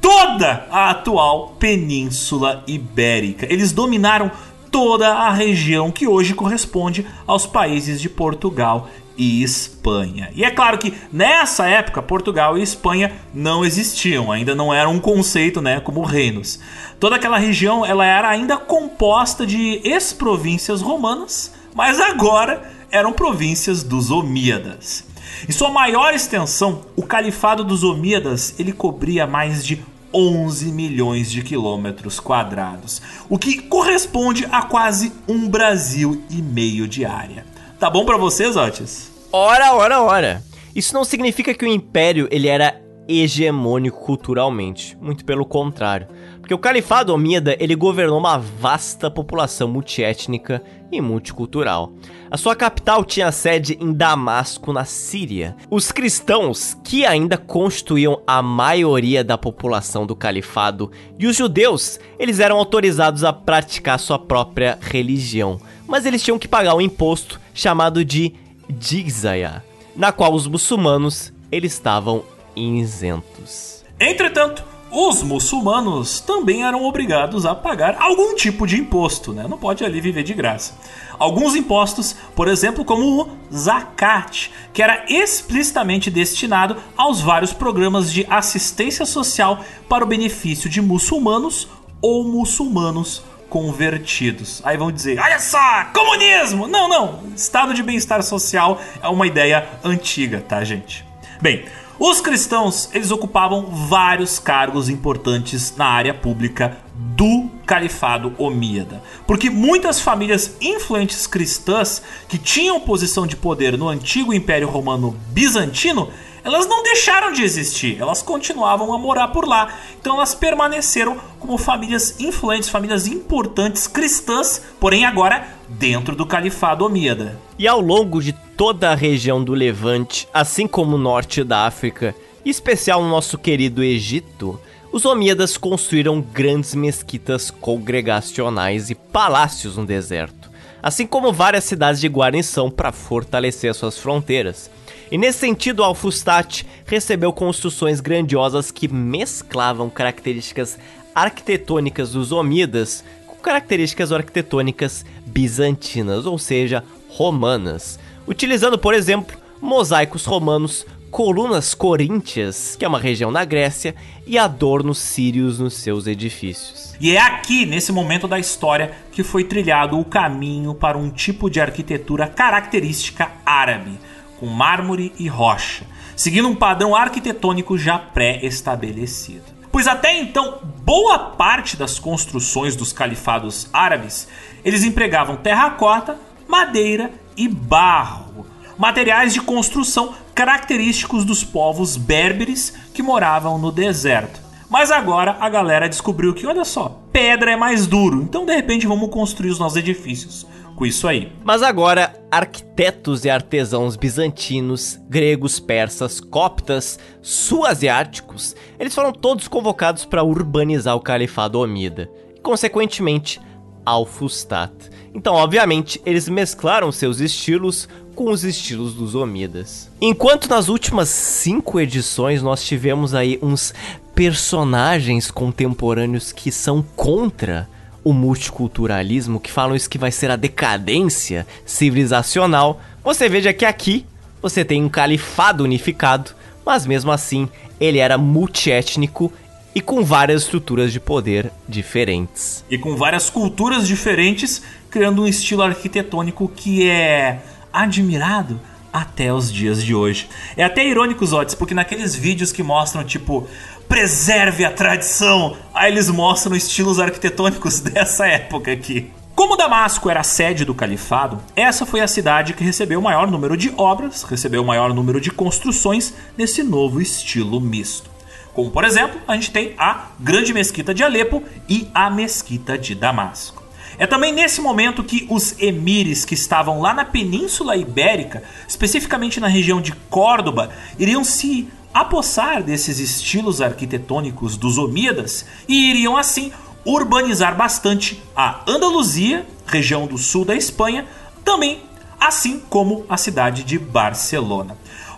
toda 0.00 0.66
a 0.70 0.90
atual 0.90 1.56
Península 1.58 2.64
Ibérica. 2.66 3.46
Eles 3.52 3.72
dominaram 3.72 4.30
toda 4.70 5.08
a 5.08 5.30
região 5.32 5.90
que 5.90 6.06
hoje 6.06 6.34
corresponde 6.34 7.06
aos 7.26 7.46
países 7.46 8.00
de 8.00 8.08
Portugal 8.08 8.88
e 9.16 9.42
Espanha. 9.42 10.30
E 10.34 10.44
é 10.44 10.50
claro 10.50 10.78
que 10.78 10.94
nessa 11.12 11.66
época 11.66 12.00
Portugal 12.00 12.56
e 12.56 12.62
Espanha 12.62 13.12
não 13.34 13.64
existiam, 13.64 14.30
ainda 14.30 14.54
não 14.54 14.72
era 14.72 14.88
um 14.88 15.00
conceito, 15.00 15.60
né, 15.60 15.80
como 15.80 16.02
reinos. 16.02 16.60
Toda 17.00 17.16
aquela 17.16 17.36
região 17.36 17.84
ela 17.84 18.06
era 18.06 18.28
ainda 18.28 18.56
composta 18.56 19.44
de 19.44 19.80
ex-províncias 19.82 20.80
romanas, 20.80 21.52
mas 21.74 22.00
agora 22.00 22.62
eram 22.90 23.12
províncias 23.12 23.82
dos 23.82 24.10
Omíadas. 24.10 25.04
Em 25.48 25.52
sua 25.52 25.70
maior 25.70 26.14
extensão, 26.14 26.82
o 26.96 27.02
califado 27.02 27.62
dos 27.62 27.84
Omíadas 27.84 28.54
ele 28.58 28.72
cobria 28.72 29.26
mais 29.26 29.64
de 29.64 29.84
11 30.12 30.72
milhões 30.72 31.30
de 31.30 31.42
quilômetros 31.42 32.18
quadrados, 32.18 33.02
o 33.28 33.38
que 33.38 33.62
corresponde 33.62 34.46
a 34.50 34.62
quase 34.62 35.12
um 35.28 35.48
Brasil 35.48 36.22
e 36.30 36.40
meio 36.40 36.88
de 36.88 37.04
área. 37.04 37.44
Tá 37.78 37.88
bom 37.88 38.04
para 38.04 38.16
vocês, 38.16 38.56
Otis? 38.56 39.10
Ora, 39.32 39.74
ora, 39.74 40.02
ora. 40.02 40.42
Isso 40.74 40.94
não 40.94 41.04
significa 41.04 41.54
que 41.54 41.64
o 41.64 41.68
império 41.68 42.28
ele 42.30 42.48
era 42.48 42.80
hegemônico 43.08 44.04
culturalmente, 44.04 44.96
muito 45.00 45.24
pelo 45.24 45.44
contrário. 45.46 46.08
Porque 46.48 46.54
o 46.54 46.58
Califado 46.58 47.12
Omíada 47.12 47.54
ele 47.60 47.74
governou 47.74 48.18
uma 48.18 48.38
vasta 48.38 49.10
população 49.10 49.68
multiétnica 49.68 50.62
e 50.90 50.98
multicultural. 50.98 51.92
A 52.30 52.38
sua 52.38 52.56
capital 52.56 53.04
tinha 53.04 53.30
sede 53.30 53.76
em 53.78 53.92
Damasco, 53.92 54.72
na 54.72 54.86
Síria. 54.86 55.54
Os 55.70 55.92
cristãos, 55.92 56.72
que 56.82 57.04
ainda 57.04 57.36
constituíam 57.36 58.22
a 58.26 58.40
maioria 58.40 59.22
da 59.22 59.36
população 59.36 60.06
do 60.06 60.16
califado, 60.16 60.90
e 61.18 61.26
os 61.26 61.36
judeus, 61.36 62.00
eles 62.18 62.40
eram 62.40 62.56
autorizados 62.56 63.24
a 63.24 63.32
praticar 63.34 63.98
sua 63.98 64.18
própria 64.18 64.78
religião, 64.80 65.60
mas 65.86 66.06
eles 66.06 66.22
tinham 66.22 66.38
que 66.38 66.48
pagar 66.48 66.74
um 66.74 66.80
imposto 66.80 67.38
chamado 67.52 68.02
de 68.02 68.32
jizya, 68.80 69.62
na 69.94 70.12
qual 70.12 70.32
os 70.32 70.46
muçulmanos 70.46 71.30
eles 71.52 71.74
estavam 71.74 72.24
isentos. 72.56 73.84
Entretanto, 74.00 74.64
os 74.90 75.22
muçulmanos 75.22 76.20
também 76.20 76.64
eram 76.64 76.84
obrigados 76.84 77.44
a 77.44 77.54
pagar 77.54 77.96
algum 78.00 78.34
tipo 78.34 78.66
de 78.66 78.80
imposto, 78.80 79.32
né? 79.32 79.46
Não 79.48 79.58
pode 79.58 79.84
ali 79.84 80.00
viver 80.00 80.22
de 80.22 80.34
graça. 80.34 80.74
Alguns 81.18 81.54
impostos, 81.54 82.16
por 82.34 82.48
exemplo, 82.48 82.84
como 82.84 83.22
o 83.22 83.28
zakat, 83.54 84.50
que 84.72 84.82
era 84.82 85.04
explicitamente 85.08 86.10
destinado 86.10 86.76
aos 86.96 87.20
vários 87.20 87.52
programas 87.52 88.12
de 88.12 88.26
assistência 88.30 89.04
social 89.04 89.64
para 89.88 90.04
o 90.04 90.06
benefício 90.06 90.70
de 90.70 90.80
muçulmanos 90.80 91.68
ou 92.00 92.24
muçulmanos 92.24 93.22
convertidos. 93.48 94.62
Aí 94.64 94.76
vão 94.76 94.92
dizer: 94.92 95.18
olha 95.18 95.38
só, 95.38 95.84
comunismo! 95.92 96.66
Não, 96.66 96.88
não, 96.88 97.20
estado 97.34 97.74
de 97.74 97.82
bem-estar 97.82 98.22
social 98.22 98.80
é 99.02 99.08
uma 99.08 99.26
ideia 99.26 99.68
antiga, 99.82 100.44
tá, 100.46 100.62
gente? 100.64 101.04
Bem, 101.40 101.64
Os 102.00 102.20
cristãos, 102.20 102.88
eles 102.92 103.10
ocupavam 103.10 103.66
vários 103.88 104.38
cargos 104.38 104.88
importantes 104.88 105.74
na 105.76 105.86
área 105.86 106.14
pública 106.14 106.78
do 106.94 107.50
califado 107.66 108.32
omíada, 108.38 109.02
porque 109.26 109.50
muitas 109.50 110.00
famílias 110.00 110.56
influentes 110.60 111.26
cristãs 111.26 112.00
que 112.28 112.38
tinham 112.38 112.78
posição 112.78 113.26
de 113.26 113.34
poder 113.34 113.76
no 113.76 113.88
antigo 113.88 114.32
Império 114.32 114.68
Romano 114.68 115.16
Bizantino, 115.30 116.08
elas 116.44 116.66
não 116.66 116.82
deixaram 116.82 117.32
de 117.32 117.42
existir, 117.42 118.00
elas 118.00 118.22
continuavam 118.22 118.92
a 118.92 118.98
morar 118.98 119.28
por 119.28 119.46
lá. 119.46 119.74
Então 120.00 120.16
elas 120.16 120.34
permaneceram 120.34 121.18
como 121.38 121.58
famílias 121.58 122.20
influentes, 122.20 122.68
famílias 122.68 123.06
importantes 123.06 123.86
cristãs, 123.86 124.62
porém 124.80 125.04
agora 125.04 125.48
dentro 125.68 126.16
do 126.16 126.26
califado 126.26 126.84
omíada. 126.84 127.38
E 127.58 127.66
ao 127.66 127.80
longo 127.80 128.22
de 128.22 128.32
toda 128.32 128.90
a 128.90 128.94
região 128.94 129.42
do 129.42 129.52
Levante, 129.52 130.28
assim 130.32 130.66
como 130.66 130.96
o 130.96 130.98
norte 130.98 131.44
da 131.44 131.66
África, 131.66 132.14
em 132.44 132.50
especial 132.50 133.02
no 133.02 133.10
nosso 133.10 133.36
querido 133.36 133.82
Egito, 133.82 134.58
os 134.90 135.04
Omíadas 135.04 135.56
construíram 135.56 136.20
grandes 136.20 136.74
mesquitas 136.74 137.50
congregacionais 137.50 138.88
e 138.88 138.94
palácios 138.94 139.76
no 139.76 139.84
deserto, 139.84 140.50
assim 140.82 141.06
como 141.06 141.32
várias 141.32 141.64
cidades 141.64 142.00
de 142.00 142.08
guarnição 142.08 142.70
para 142.70 142.90
fortalecer 142.90 143.74
suas 143.74 143.98
fronteiras. 143.98 144.70
E 145.10 145.18
nesse 145.18 145.38
sentido, 145.38 145.82
Al-Fustat 145.82 146.64
recebeu 146.86 147.32
construções 147.32 148.00
grandiosas 148.00 148.70
que 148.70 148.88
mesclavam 148.88 149.88
características 149.88 150.78
arquitetônicas 151.14 152.12
dos 152.12 152.30
Omíadas 152.32 153.02
com 153.26 153.36
características 153.36 154.12
arquitetônicas 154.12 155.04
bizantinas, 155.26 156.26
ou 156.26 156.38
seja, 156.38 156.84
romanas 157.08 157.98
utilizando, 158.28 158.78
por 158.78 158.92
exemplo, 158.92 159.36
mosaicos 159.60 160.26
romanos, 160.26 160.86
colunas 161.10 161.74
coríntias, 161.74 162.76
que 162.76 162.84
é 162.84 162.88
uma 162.88 162.98
região 162.98 163.30
na 163.30 163.44
Grécia, 163.44 163.94
e 164.26 164.36
adornos 164.36 164.98
sírios 164.98 165.58
nos 165.58 165.74
seus 165.74 166.06
edifícios. 166.06 166.94
E 167.00 167.16
é 167.16 167.20
aqui, 167.20 167.64
nesse 167.64 167.90
momento 167.90 168.28
da 168.28 168.38
história, 168.38 168.92
que 169.10 169.22
foi 169.22 169.44
trilhado 169.44 169.98
o 169.98 170.04
caminho 170.04 170.74
para 170.74 170.98
um 170.98 171.08
tipo 171.08 171.48
de 171.48 171.60
arquitetura 171.60 172.26
característica 172.26 173.32
árabe, 173.46 173.98
com 174.38 174.46
mármore 174.46 175.12
e 175.18 175.28
rocha, 175.28 175.84
seguindo 176.16 176.48
um 176.48 176.54
padrão 176.54 176.94
arquitetônico 176.94 177.76
já 177.76 177.98
pré-estabelecido. 177.98 179.58
Pois 179.70 179.86
até 179.86 180.18
então, 180.18 180.60
boa 180.84 181.18
parte 181.18 181.76
das 181.76 181.98
construções 181.98 182.74
dos 182.74 182.92
califados 182.92 183.68
árabes, 183.72 184.28
eles 184.64 184.82
empregavam 184.82 185.36
terracota, 185.36 186.18
madeira 186.48 187.10
e 187.36 187.46
barro, 187.46 188.46
materiais 188.78 189.34
de 189.34 189.40
construção 189.40 190.14
característicos 190.34 191.24
dos 191.24 191.44
povos 191.44 191.96
berberes 191.96 192.74
que 192.94 193.02
moravam 193.02 193.58
no 193.58 193.70
deserto. 193.70 194.40
Mas 194.70 194.90
agora 194.90 195.36
a 195.40 195.48
galera 195.48 195.88
descobriu 195.88 196.34
que, 196.34 196.46
olha 196.46 196.64
só, 196.64 197.00
pedra 197.12 197.52
é 197.52 197.56
mais 197.56 197.86
duro, 197.86 198.22
então 198.22 198.44
de 198.44 198.54
repente 198.54 198.86
vamos 198.86 199.10
construir 199.10 199.50
os 199.50 199.58
nossos 199.58 199.78
edifícios 199.78 200.46
com 200.78 200.86
isso 200.86 201.08
aí. 201.08 201.32
Mas 201.44 201.60
agora, 201.60 202.14
arquitetos 202.30 203.24
e 203.24 203.30
artesãos 203.30 203.96
bizantinos, 203.96 204.96
gregos, 205.10 205.58
persas, 205.58 206.20
coptas, 206.20 207.00
sul-asiáticos, 207.20 208.54
eles 208.78 208.94
foram 208.94 209.12
todos 209.12 209.48
convocados 209.48 210.04
para 210.04 210.22
urbanizar 210.22 210.94
o 210.94 211.00
califado 211.00 211.58
Omida 211.58 212.08
e, 212.32 212.38
consequentemente, 212.38 213.40
Al-Fustat. 213.84 214.72
Então, 215.12 215.34
obviamente, 215.34 216.00
eles 216.06 216.28
mesclaram 216.28 216.92
seus 216.92 217.18
estilos 217.18 217.88
com 218.14 218.30
os 218.30 218.44
estilos 218.44 218.94
dos 218.94 219.16
Omíadas. 219.16 219.90
Enquanto 220.00 220.48
nas 220.48 220.68
últimas 220.68 221.08
cinco 221.08 221.80
edições 221.80 222.40
nós 222.40 222.62
tivemos 222.62 223.14
aí 223.14 223.36
uns 223.42 223.74
personagens 224.14 225.28
contemporâneos 225.28 226.30
que 226.30 226.52
são 226.52 226.84
contra 226.94 227.68
o 228.08 228.12
multiculturalismo, 228.14 229.38
que 229.38 229.52
falam 229.52 229.76
isso 229.76 229.90
que 229.90 229.98
vai 229.98 230.10
ser 230.10 230.30
a 230.30 230.36
decadência 230.36 231.46
civilizacional, 231.66 232.80
você 233.04 233.28
veja 233.28 233.52
que 233.52 233.66
aqui 233.66 234.06
você 234.40 234.64
tem 234.64 234.82
um 234.82 234.88
califado 234.88 235.62
unificado, 235.62 236.30
mas 236.64 236.86
mesmo 236.86 237.12
assim 237.12 237.50
ele 237.78 237.98
era 237.98 238.16
multiétnico 238.16 239.30
e 239.74 239.82
com 239.82 240.02
várias 240.02 240.44
estruturas 240.44 240.90
de 240.90 240.98
poder 240.98 241.52
diferentes. 241.68 242.64
E 242.70 242.78
com 242.78 242.96
várias 242.96 243.28
culturas 243.28 243.86
diferentes, 243.86 244.62
criando 244.90 245.20
um 245.20 245.26
estilo 245.26 245.60
arquitetônico 245.60 246.48
que 246.48 246.88
é 246.88 247.42
admirado 247.70 248.58
até 249.00 249.32
os 249.32 249.52
dias 249.52 249.82
de 249.82 249.94
hoje. 249.94 250.28
É 250.56 250.64
até 250.64 250.86
irônico, 250.86 251.24
Zotes, 251.24 251.54
porque 251.54 251.74
naqueles 251.74 252.14
vídeos 252.14 252.52
que 252.52 252.62
mostram, 252.62 253.04
tipo, 253.04 253.46
preserve 253.88 254.64
a 254.64 254.70
tradição, 254.70 255.56
aí 255.74 255.90
eles 255.90 256.10
mostram 256.10 256.54
estilos 256.54 256.98
arquitetônicos 256.98 257.80
dessa 257.80 258.26
época 258.26 258.72
aqui. 258.72 259.10
Como 259.34 259.56
Damasco 259.56 260.10
era 260.10 260.20
a 260.20 260.24
sede 260.24 260.64
do 260.64 260.74
califado, 260.74 261.40
essa 261.54 261.86
foi 261.86 262.00
a 262.00 262.08
cidade 262.08 262.54
que 262.54 262.64
recebeu 262.64 262.98
o 262.98 263.02
maior 263.02 263.30
número 263.30 263.56
de 263.56 263.72
obras, 263.76 264.24
recebeu 264.24 264.62
o 264.62 264.66
maior 264.66 264.92
número 264.92 265.20
de 265.20 265.30
construções 265.30 266.12
nesse 266.36 266.64
novo 266.64 267.00
estilo 267.00 267.60
misto. 267.60 268.10
Como 268.52 268.72
por 268.72 268.84
exemplo, 268.84 269.20
a 269.28 269.34
gente 269.34 269.52
tem 269.52 269.74
a 269.78 270.06
Grande 270.18 270.52
Mesquita 270.52 270.92
de 270.92 271.04
Alepo 271.04 271.44
e 271.68 271.88
a 271.94 272.10
Mesquita 272.10 272.76
de 272.76 272.96
Damasco. 272.96 273.62
É 273.98 274.06
também 274.06 274.32
nesse 274.32 274.60
momento 274.60 275.02
que 275.02 275.26
os 275.28 275.58
emires 275.58 276.24
que 276.24 276.34
estavam 276.34 276.80
lá 276.80 276.94
na 276.94 277.04
Península 277.04 277.76
Ibérica, 277.76 278.44
especificamente 278.66 279.40
na 279.40 279.48
região 279.48 279.80
de 279.80 279.92
Córdoba, 280.08 280.70
iriam 280.96 281.24
se 281.24 281.68
apossar 281.92 282.62
desses 282.62 283.00
estilos 283.00 283.60
arquitetônicos 283.60 284.56
dos 284.56 284.78
Omíadas 284.78 285.44
e 285.66 285.90
iriam 285.90 286.16
assim 286.16 286.52
urbanizar 286.84 287.56
bastante 287.56 288.22
a 288.36 288.60
Andaluzia, 288.68 289.44
região 289.66 290.06
do 290.06 290.16
sul 290.16 290.44
da 290.44 290.54
Espanha, 290.54 291.04
também 291.44 291.82
assim 292.20 292.60
como 292.70 293.04
a 293.08 293.16
cidade 293.16 293.64
de 293.64 293.78
Barcelona. 293.78 294.76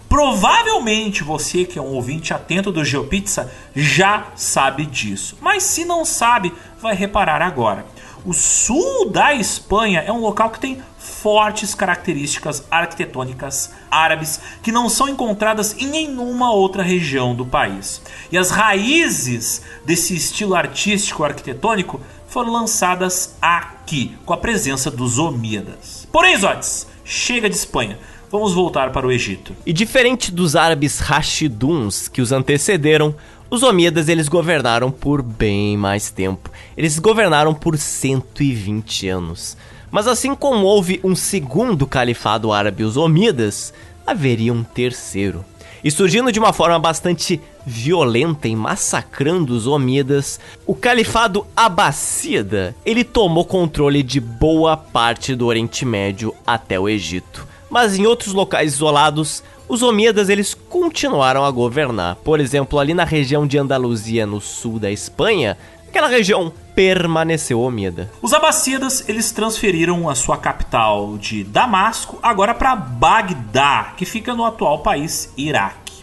Provavelmente 0.09 1.23
você 1.23 1.65
que 1.65 1.79
é 1.79 1.83
um 1.83 1.95
ouvinte 1.95 2.35
atento 2.35 2.73
do 2.73 2.85
GeoPizza 2.85 3.53
já 3.77 4.29
sabe 4.35 4.85
disso, 4.87 5.37
mas 5.41 5.63
se 5.63 5.85
não 5.85 6.05
sabe, 6.05 6.53
vai 6.81 6.95
reparar 6.97 7.43
agora. 7.43 7.87
O 8.25 8.35
sul 8.35 9.11
da 9.11 9.35
Espanha 9.35 10.01
é 10.01 10.13
um 10.13 10.21
local 10.21 10.51
que 10.51 10.61
tem 10.61 10.83
fortes 10.99 11.75
características 11.75 12.63
arquitetônicas 12.71 13.73
árabes 13.91 14.41
que 14.63 14.71
não 14.71 14.91
são 14.91 15.09
encontradas 15.09 15.75
em 15.79 15.87
nenhuma 15.87 16.53
outra 16.53 16.83
região 16.83 17.35
do 17.35 17.47
país. 17.47 18.03
E 18.31 18.37
as 18.37 18.51
raízes 18.51 19.63
desse 19.87 20.15
estilo 20.15 20.55
artístico 20.55 21.25
arquitetônico 21.25 22.01
foram 22.27 22.53
lançadas 22.53 23.35
aqui, 23.41 24.17
com 24.25 24.35
a 24.35 24.37
presença 24.37 24.91
dos 24.91 25.19
Omíadas. 25.19 26.07
Porém, 26.13 26.37
Zotes, 26.37 26.87
chega 27.05 27.49
de 27.49 27.57
Espanha. 27.57 27.99
Vamos 28.31 28.53
voltar 28.53 28.93
para 28.93 29.07
o 29.07 29.11
Egito. 29.11 29.57
E 29.67 29.73
diferente 29.73 30.31
dos 30.31 30.55
árabes 30.55 31.01
Rashiduns 31.01 32.07
que 32.07 32.23
os 32.23 32.31
antecederam, 32.31 33.13
os 33.51 33.65
Omíadas 33.65 34.09
eles 34.09 34.29
governaram 34.29 34.91
por 34.91 35.21
bem 35.21 35.77
mais 35.77 36.11
tempo. 36.11 36.51
Eles 36.77 36.99
governaram 36.99 37.53
por 37.53 37.77
120 37.77 39.09
anos. 39.09 39.57
Mas 39.91 40.07
assim 40.07 40.35
como 40.37 40.65
houve 40.65 41.01
um 41.03 41.17
segundo 41.17 41.87
califado 41.87 42.53
árabe, 42.53 42.85
os 42.85 42.97
Omíadas, 42.97 43.75
haveria 44.07 44.53
um 44.53 44.63
terceiro. 44.63 45.45
E 45.83 45.91
surgindo 45.91 46.31
de 46.31 46.39
uma 46.39 46.53
forma 46.53 46.79
bastante 46.79 47.41
violenta 47.67 48.47
e 48.47 48.55
massacrando 48.55 49.53
os 49.53 49.67
Omíadas, 49.67 50.39
o 50.65 50.75
califado 50.75 51.45
Abássida, 51.57 52.77
ele 52.87 53.03
tomou 53.03 53.45
controle 53.45 54.03
de 54.03 54.21
boa 54.21 54.77
parte 54.77 55.35
do 55.35 55.47
Oriente 55.47 55.85
Médio 55.85 56.35
até 56.47 56.79
o 56.79 56.89
Egito 56.89 57.51
mas 57.71 57.97
em 57.97 58.05
outros 58.05 58.35
locais 58.35 58.75
isolados, 58.75 59.45
os 59.71 59.83
Omíadas 59.83 60.29
eles 60.29 60.53
continuaram 60.53 61.45
a 61.45 61.51
governar. 61.51 62.17
Por 62.17 62.41
exemplo, 62.41 62.81
ali 62.81 62.93
na 62.93 63.05
região 63.05 63.47
de 63.47 63.57
Andaluzia, 63.57 64.27
no 64.27 64.41
sul 64.41 64.81
da 64.81 64.91
Espanha, 64.91 65.57
aquela 65.89 66.09
região 66.09 66.53
permaneceu 66.75 67.61
omida. 67.61 68.11
Os 68.21 68.35
Abássidas 68.35 69.09
eles 69.09 69.31
transferiram 69.31 70.09
a 70.09 70.17
sua 70.17 70.37
capital 70.37 71.17
de 71.17 71.45
Damasco 71.45 72.19
agora 72.21 72.53
para 72.53 72.75
Bagdá, 72.75 73.95
que 73.97 74.05
fica 74.05 74.35
no 74.35 74.45
atual 74.45 74.81
país 74.81 75.33
Iraque. 75.37 76.03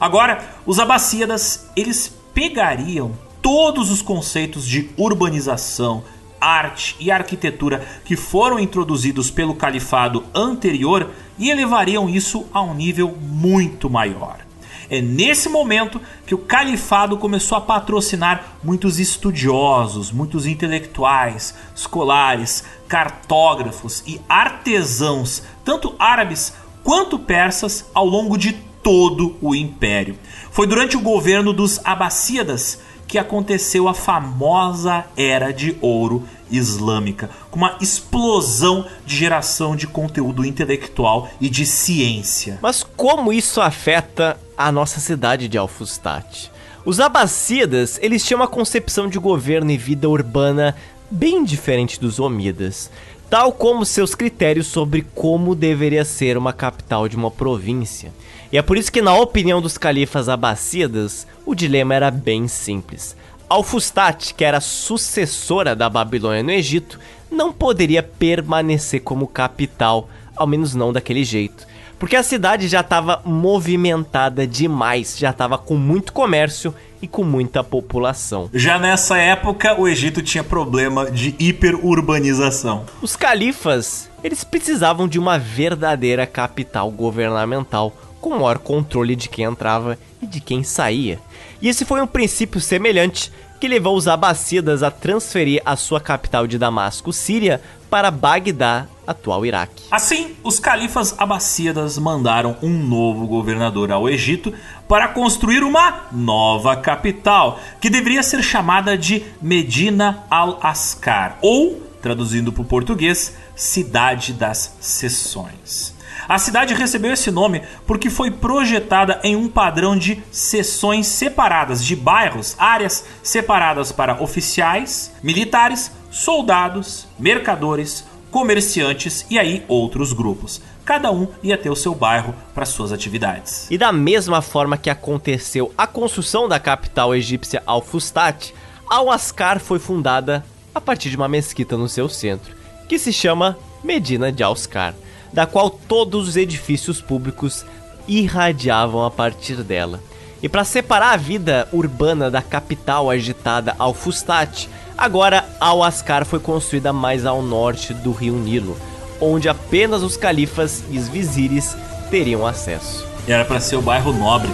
Agora, 0.00 0.54
os 0.64 0.78
Abássidas 0.78 1.68
eles 1.74 2.16
pegariam 2.32 3.10
todos 3.42 3.90
os 3.90 4.00
conceitos 4.00 4.64
de 4.64 4.90
urbanização, 4.96 6.04
arte 6.40 6.96
e 6.98 7.10
arquitetura 7.10 7.86
que 8.04 8.16
foram 8.16 8.58
introduzidos 8.58 9.30
pelo 9.30 9.54
califado 9.54 10.24
anterior 10.34 11.10
e 11.38 11.50
elevariam 11.50 12.08
isso 12.08 12.46
a 12.52 12.62
um 12.62 12.74
nível 12.74 13.16
muito 13.20 13.88
maior. 13.88 14.48
É 14.90 15.02
nesse 15.02 15.50
momento 15.50 16.00
que 16.26 16.34
o 16.34 16.38
califado 16.38 17.18
começou 17.18 17.58
a 17.58 17.60
patrocinar 17.60 18.56
muitos 18.64 18.98
estudiosos, 18.98 20.10
muitos 20.10 20.46
intelectuais, 20.46 21.54
escolares, 21.76 22.64
cartógrafos 22.88 24.02
e 24.06 24.18
artesãos, 24.26 25.42
tanto 25.62 25.94
árabes 25.98 26.54
quanto 26.82 27.18
persas, 27.18 27.84
ao 27.92 28.06
longo 28.06 28.38
de 28.38 28.54
todo 28.82 29.36
o 29.42 29.54
império. 29.54 30.16
Foi 30.50 30.66
durante 30.66 30.96
o 30.96 31.00
governo 31.00 31.52
dos 31.52 31.78
Abássidas 31.84 32.80
que 33.08 33.18
aconteceu 33.18 33.88
a 33.88 33.94
famosa 33.94 35.06
Era 35.16 35.50
de 35.50 35.76
Ouro 35.80 36.28
Islâmica, 36.50 37.30
com 37.50 37.56
uma 37.56 37.76
explosão 37.80 38.86
de 39.04 39.16
geração 39.16 39.74
de 39.74 39.86
conteúdo 39.86 40.44
intelectual 40.44 41.28
e 41.40 41.48
de 41.48 41.64
ciência. 41.64 42.58
Mas 42.62 42.82
como 42.82 43.32
isso 43.32 43.60
afeta 43.60 44.38
a 44.56 44.70
nossa 44.70 45.00
cidade 45.00 45.48
de 45.48 45.56
Alfustat? 45.56 46.50
Os 46.84 47.00
Abássidas, 47.00 47.98
eles 48.02 48.24
tinham 48.24 48.40
uma 48.40 48.46
concepção 48.46 49.08
de 49.08 49.18
governo 49.18 49.70
e 49.70 49.76
vida 49.76 50.08
urbana 50.08 50.76
bem 51.10 51.42
diferente 51.44 51.98
dos 51.98 52.18
Omidas, 52.18 52.90
tal 53.30 53.52
como 53.52 53.84
seus 53.84 54.14
critérios 54.14 54.66
sobre 54.66 55.06
como 55.14 55.54
deveria 55.54 56.04
ser 56.04 56.36
uma 56.36 56.52
capital 56.52 57.08
de 57.08 57.16
uma 57.16 57.30
província. 57.30 58.12
E 58.50 58.56
é 58.56 58.62
por 58.62 58.78
isso 58.78 58.90
que, 58.90 59.02
na 59.02 59.14
opinião 59.14 59.60
dos 59.60 59.76
califas 59.76 60.28
abássidas, 60.28 61.26
o 61.44 61.54
dilema 61.54 61.94
era 61.94 62.10
bem 62.10 62.48
simples. 62.48 63.14
Alfustat, 63.48 64.34
que 64.34 64.44
era 64.44 64.60
sucessora 64.60 65.76
da 65.76 65.88
Babilônia 65.88 66.42
no 66.42 66.50
Egito, 66.50 66.98
não 67.30 67.52
poderia 67.52 68.02
permanecer 68.02 69.00
como 69.02 69.26
capital, 69.26 70.08
ao 70.34 70.46
menos 70.46 70.74
não 70.74 70.92
daquele 70.92 71.24
jeito. 71.24 71.66
Porque 71.98 72.16
a 72.16 72.22
cidade 72.22 72.68
já 72.68 72.80
estava 72.80 73.20
movimentada 73.24 74.46
demais, 74.46 75.18
já 75.18 75.30
estava 75.30 75.58
com 75.58 75.76
muito 75.76 76.12
comércio 76.12 76.74
e 77.02 77.08
com 77.08 77.24
muita 77.24 77.64
população. 77.64 78.48
Já 78.54 78.78
nessa 78.78 79.18
época, 79.18 79.78
o 79.78 79.86
Egito 79.86 80.22
tinha 80.22 80.44
problema 80.44 81.10
de 81.10 81.34
hiperurbanização. 81.38 82.84
Os 83.02 83.16
califas, 83.16 84.08
eles 84.22 84.44
precisavam 84.44 85.08
de 85.08 85.18
uma 85.18 85.38
verdadeira 85.38 86.26
capital 86.26 86.90
governamental 86.90 87.92
com 88.20 88.30
maior 88.30 88.58
controle 88.58 89.14
de 89.16 89.28
quem 89.28 89.44
entrava 89.44 89.98
e 90.20 90.26
de 90.26 90.40
quem 90.40 90.62
saía. 90.62 91.18
E 91.60 91.68
esse 91.68 91.84
foi 91.84 92.00
um 92.00 92.06
princípio 92.06 92.60
semelhante 92.60 93.32
que 93.60 93.68
levou 93.68 93.96
os 93.96 94.06
abássidas 94.06 94.82
a 94.82 94.90
transferir 94.90 95.60
a 95.64 95.76
sua 95.76 96.00
capital 96.00 96.46
de 96.46 96.58
Damasco, 96.58 97.12
Síria, 97.12 97.60
para 97.90 98.10
Bagdá, 98.10 98.86
atual 99.06 99.44
Iraque. 99.44 99.84
Assim, 99.90 100.36
os 100.44 100.60
califas 100.60 101.14
abássidas 101.18 101.98
mandaram 101.98 102.56
um 102.62 102.68
novo 102.68 103.26
governador 103.26 103.90
ao 103.90 104.08
Egito 104.08 104.52
para 104.86 105.08
construir 105.08 105.62
uma 105.62 106.06
nova 106.12 106.76
capital, 106.76 107.58
que 107.80 107.90
deveria 107.90 108.22
ser 108.22 108.42
chamada 108.42 108.96
de 108.96 109.24
Medina 109.40 110.24
al-Ascar, 110.30 111.38
ou, 111.40 111.82
traduzindo 112.02 112.52
para 112.52 112.62
o 112.62 112.66
português, 112.66 113.34
Cidade 113.56 114.32
das 114.32 114.76
Seções. 114.80 115.97
A 116.28 116.38
cidade 116.38 116.74
recebeu 116.74 117.14
esse 117.14 117.30
nome 117.30 117.62
porque 117.86 118.10
foi 118.10 118.30
projetada 118.30 119.18
em 119.24 119.34
um 119.34 119.48
padrão 119.48 119.96
de 119.96 120.22
seções 120.30 121.06
separadas, 121.06 121.82
de 121.82 121.96
bairros, 121.96 122.54
áreas 122.58 123.06
separadas 123.22 123.92
para 123.92 124.22
oficiais, 124.22 125.10
militares, 125.22 125.90
soldados, 126.10 127.08
mercadores, 127.18 128.04
comerciantes 128.30 129.24
e 129.30 129.38
aí 129.38 129.64
outros 129.68 130.12
grupos. 130.12 130.60
Cada 130.84 131.10
um 131.10 131.28
ia 131.42 131.56
ter 131.56 131.70
o 131.70 131.76
seu 131.76 131.94
bairro 131.94 132.34
para 132.54 132.66
suas 132.66 132.92
atividades. 132.92 133.66
E 133.70 133.78
da 133.78 133.90
mesma 133.90 134.42
forma 134.42 134.76
que 134.76 134.90
aconteceu 134.90 135.72
a 135.78 135.86
construção 135.86 136.46
da 136.46 136.60
capital 136.60 137.14
egípcia 137.14 137.62
Al-Fustat, 137.64 138.52
Al-Ascar 138.86 139.58
foi 139.58 139.78
fundada 139.78 140.44
a 140.74 140.80
partir 140.80 141.08
de 141.08 141.16
uma 141.16 141.28
mesquita 141.28 141.74
no 141.74 141.88
seu 141.88 142.06
centro, 142.06 142.54
que 142.86 142.98
se 142.98 143.14
chama 143.14 143.56
Medina 143.82 144.30
de 144.30 144.42
Al-Ascar 144.42 144.94
da 145.32 145.46
qual 145.46 145.70
todos 145.70 146.28
os 146.28 146.36
edifícios 146.36 147.00
públicos 147.00 147.64
irradiavam 148.06 149.04
a 149.04 149.10
partir 149.10 149.62
dela. 149.62 150.00
E 150.42 150.48
para 150.48 150.64
separar 150.64 151.12
a 151.12 151.16
vida 151.16 151.68
urbana 151.72 152.30
da 152.30 152.40
capital 152.40 153.10
agitada 153.10 153.74
Al-Fustat, 153.78 154.68
agora 154.96 155.44
Al-Ascar 155.60 156.24
foi 156.24 156.38
construída 156.38 156.92
mais 156.92 157.26
ao 157.26 157.42
norte 157.42 157.92
do 157.92 158.12
rio 158.12 158.34
Nilo, 158.34 158.76
onde 159.20 159.48
apenas 159.48 160.02
os 160.02 160.16
califas 160.16 160.84
e 160.90 160.98
os 160.98 161.08
vizires 161.08 161.76
teriam 162.08 162.46
acesso. 162.46 163.04
Era 163.26 163.44
para 163.44 163.60
ser 163.60 163.76
o 163.76 163.82
bairro 163.82 164.12
nobre. 164.12 164.50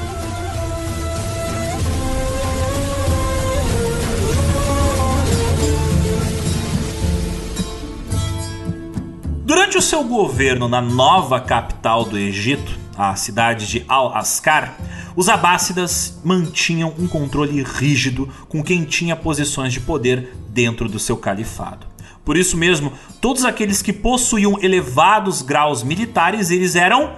Seu 9.85 10.03
governo 10.03 10.67
na 10.67 10.81
nova 10.81 11.39
capital 11.39 12.07
do 12.07 12.17
Egito, 12.17 12.79
a 12.97 13.15
cidade 13.17 13.67
de 13.67 13.85
Al-Ascar, 13.87 14.79
os 15.15 15.29
abássidas 15.29 16.19
mantinham 16.25 16.95
um 16.99 17.07
controle 17.07 17.63
rígido 17.63 18.27
com 18.49 18.65
quem 18.65 18.85
tinha 18.85 19.15
posições 19.15 19.75
de 19.75 19.81
poder 19.81 20.35
dentro 20.49 20.89
do 20.89 20.99
seu 20.99 21.19
califado. 21.19 21.87
Por 22.25 22.35
isso 22.35 22.57
mesmo, 22.57 22.95
todos 23.21 23.45
aqueles 23.45 23.83
que 23.83 23.93
possuíam 23.93 24.59
elevados 24.63 25.43
graus 25.43 25.83
militares, 25.83 26.51
eles 26.51 26.77
eram 26.77 27.17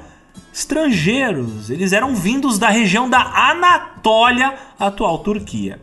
estrangeiros, 0.52 1.70
eles 1.70 1.92
eram 1.92 2.16
vindos 2.16 2.58
da 2.58 2.68
região 2.68 3.08
da 3.08 3.20
Anatólia, 3.50 4.54
atual 4.76 5.18
Turquia. 5.20 5.80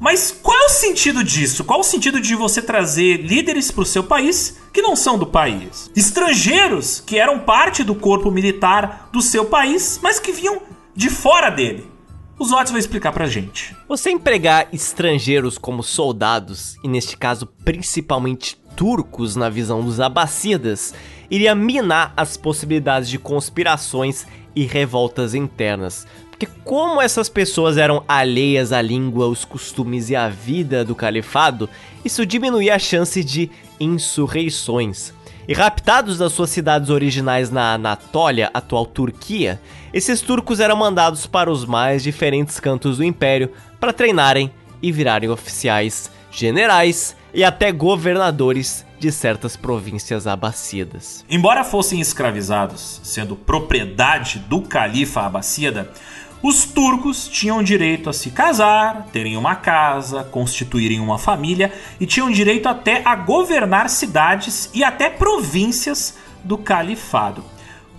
Mas 0.00 0.32
qual 0.42 0.56
é 0.56 0.64
o 0.64 0.70
sentido 0.70 1.22
disso? 1.22 1.62
Qual 1.62 1.78
é 1.78 1.82
o 1.82 1.84
sentido 1.84 2.22
de 2.22 2.34
você 2.34 2.62
trazer 2.62 3.18
líderes 3.18 3.70
para 3.70 3.82
o 3.82 3.86
seu 3.86 4.02
país 4.02 4.58
que 4.72 4.80
não 4.80 4.96
são 4.96 5.18
do 5.18 5.26
país? 5.26 5.90
Estrangeiros 5.94 7.00
que 7.00 7.18
eram 7.18 7.40
parte 7.40 7.84
do 7.84 7.94
corpo 7.94 8.30
militar 8.30 9.10
do 9.12 9.20
seu 9.20 9.44
país, 9.44 10.00
mas 10.02 10.18
que 10.18 10.32
vinham 10.32 10.62
de 10.96 11.10
fora 11.10 11.50
dele. 11.50 11.86
Os 12.38 12.50
Otis 12.50 12.70
vai 12.70 12.80
explicar 12.80 13.12
pra 13.12 13.26
gente. 13.26 13.76
Você 13.86 14.10
empregar 14.10 14.68
estrangeiros 14.72 15.58
como 15.58 15.82
soldados, 15.82 16.76
e 16.82 16.88
neste 16.88 17.14
caso 17.14 17.46
principalmente 17.62 18.56
turcos 18.74 19.36
na 19.36 19.50
visão 19.50 19.84
dos 19.84 20.00
abássidas, 20.00 20.94
iria 21.30 21.54
minar 21.54 22.14
as 22.16 22.38
possibilidades 22.38 23.10
de 23.10 23.18
conspirações 23.18 24.26
e 24.56 24.64
revoltas 24.64 25.34
internas, 25.34 26.06
porque 26.40 26.58
como 26.64 27.02
essas 27.02 27.28
pessoas 27.28 27.76
eram 27.76 28.02
alheias 28.08 28.72
à 28.72 28.80
língua, 28.80 29.26
os 29.26 29.44
costumes 29.44 30.08
e 30.08 30.16
à 30.16 30.26
vida 30.30 30.82
do 30.82 30.94
califado, 30.94 31.68
isso 32.02 32.24
diminuía 32.24 32.76
a 32.76 32.78
chance 32.78 33.22
de 33.22 33.50
insurreições. 33.78 35.12
E 35.46 35.52
raptados 35.52 36.16
das 36.16 36.32
suas 36.32 36.48
cidades 36.48 36.88
originais 36.88 37.50
na 37.50 37.74
Anatólia, 37.74 38.50
atual 38.54 38.86
Turquia, 38.86 39.60
esses 39.92 40.22
turcos 40.22 40.60
eram 40.60 40.76
mandados 40.76 41.26
para 41.26 41.52
os 41.52 41.66
mais 41.66 42.02
diferentes 42.02 42.58
cantos 42.58 42.96
do 42.96 43.04
império 43.04 43.50
para 43.78 43.92
treinarem 43.92 44.50
e 44.80 44.90
virarem 44.90 45.28
oficiais, 45.28 46.10
generais 46.30 47.14
e 47.34 47.44
até 47.44 47.70
governadores 47.70 48.86
de 48.98 49.10
certas 49.10 49.56
províncias 49.56 50.26
abássidas. 50.26 51.24
Embora 51.28 51.64
fossem 51.64 52.00
escravizados, 52.00 53.00
sendo 53.02 53.34
propriedade 53.34 54.38
do 54.40 54.60
califa 54.60 55.22
abássida, 55.22 55.90
os 56.42 56.64
turcos 56.64 57.28
tinham 57.28 57.62
direito 57.62 58.08
a 58.08 58.12
se 58.12 58.30
casar, 58.30 59.06
terem 59.12 59.36
uma 59.36 59.54
casa, 59.54 60.24
constituírem 60.24 60.98
uma 60.98 61.18
família 61.18 61.72
e 62.00 62.06
tinham 62.06 62.30
direito 62.30 62.66
até 62.66 63.02
a 63.04 63.14
governar 63.14 63.90
cidades 63.90 64.70
e 64.72 64.82
até 64.82 65.10
províncias 65.10 66.16
do 66.42 66.56
califado. 66.56 67.44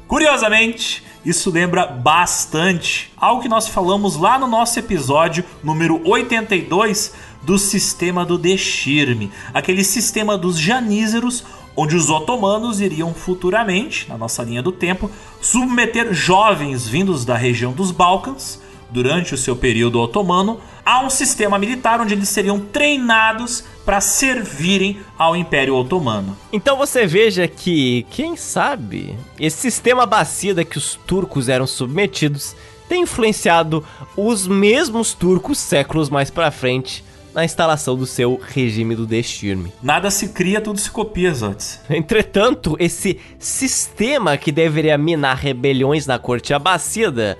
Curiosamente, 0.08 1.04
isso 1.24 1.52
lembra 1.52 1.86
bastante 1.86 3.14
algo 3.16 3.44
que 3.44 3.48
nós 3.48 3.68
falamos 3.68 4.16
lá 4.16 4.40
no 4.40 4.48
nosso 4.48 4.80
episódio 4.80 5.46
número 5.64 6.02
82 6.04 7.14
do 7.44 7.60
sistema 7.60 8.26
do 8.26 8.38
Deshirme, 8.38 9.32
aquele 9.54 9.84
sistema 9.84 10.38
dos 10.38 10.60
janízeros 10.60 11.44
onde 11.76 11.96
os 11.96 12.10
otomanos 12.10 12.82
iriam 12.82 13.14
futuramente, 13.14 14.08
na 14.10 14.18
nossa 14.18 14.44
linha 14.44 14.62
do 14.62 14.72
tempo, 14.72 15.10
submeter 15.40 16.14
jovens 16.14 16.88
vindos 16.88 17.26
da 17.26 17.36
região 17.36 17.72
dos 17.72 17.92
Balcãs, 17.92 18.60
durante 18.92 19.34
o 19.34 19.38
seu 19.38 19.56
período 19.56 20.00
otomano, 20.00 20.60
a 20.86 21.02
um 21.02 21.10
sistema 21.10 21.58
militar 21.58 22.02
onde 22.02 22.14
eles 22.14 22.30
seriam 22.30 22.60
treinados 22.60 23.64
para 23.86 24.02
servirem 24.02 25.00
ao 25.18 25.36
Império 25.36 25.76
Otomano. 25.76 26.38
Então 26.52 26.78
você 26.78 27.08
veja 27.08 27.48
que, 27.48 28.06
quem 28.12 28.36
sabe, 28.36 29.18
esse 29.40 29.58
sistema 29.58 30.06
bacida 30.06 30.66
que 30.66 30.78
os 30.78 30.96
turcos 31.08 31.48
eram 31.48 31.66
submetidos 31.66 32.56
tem 32.90 33.04
influenciado 33.04 33.84
os 34.18 34.46
mesmos 34.46 35.14
turcos 35.14 35.58
séculos 35.58 36.10
mais 36.10 36.30
para 36.30 36.52
frente 36.52 37.04
na 37.34 37.46
instalação 37.46 37.96
do 37.96 38.06
seu 38.06 38.40
regime 38.42 38.96
do 38.96 39.06
Deshirme. 39.06 39.72
Nada 39.82 40.12
se 40.12 40.30
cria, 40.30 40.62
tudo 40.62 40.80
se 40.80 40.92
copia, 40.92 41.34
Zotes. 41.34 41.80
Entretanto, 41.90 42.76
esse 42.80 43.20
sistema 43.40 44.38
que 44.38 44.52
deveria 44.52 44.98
minar 44.98 45.38
rebeliões 45.38 46.06
na 46.06 46.20
corte 46.20 46.54
abássida, 46.54 47.38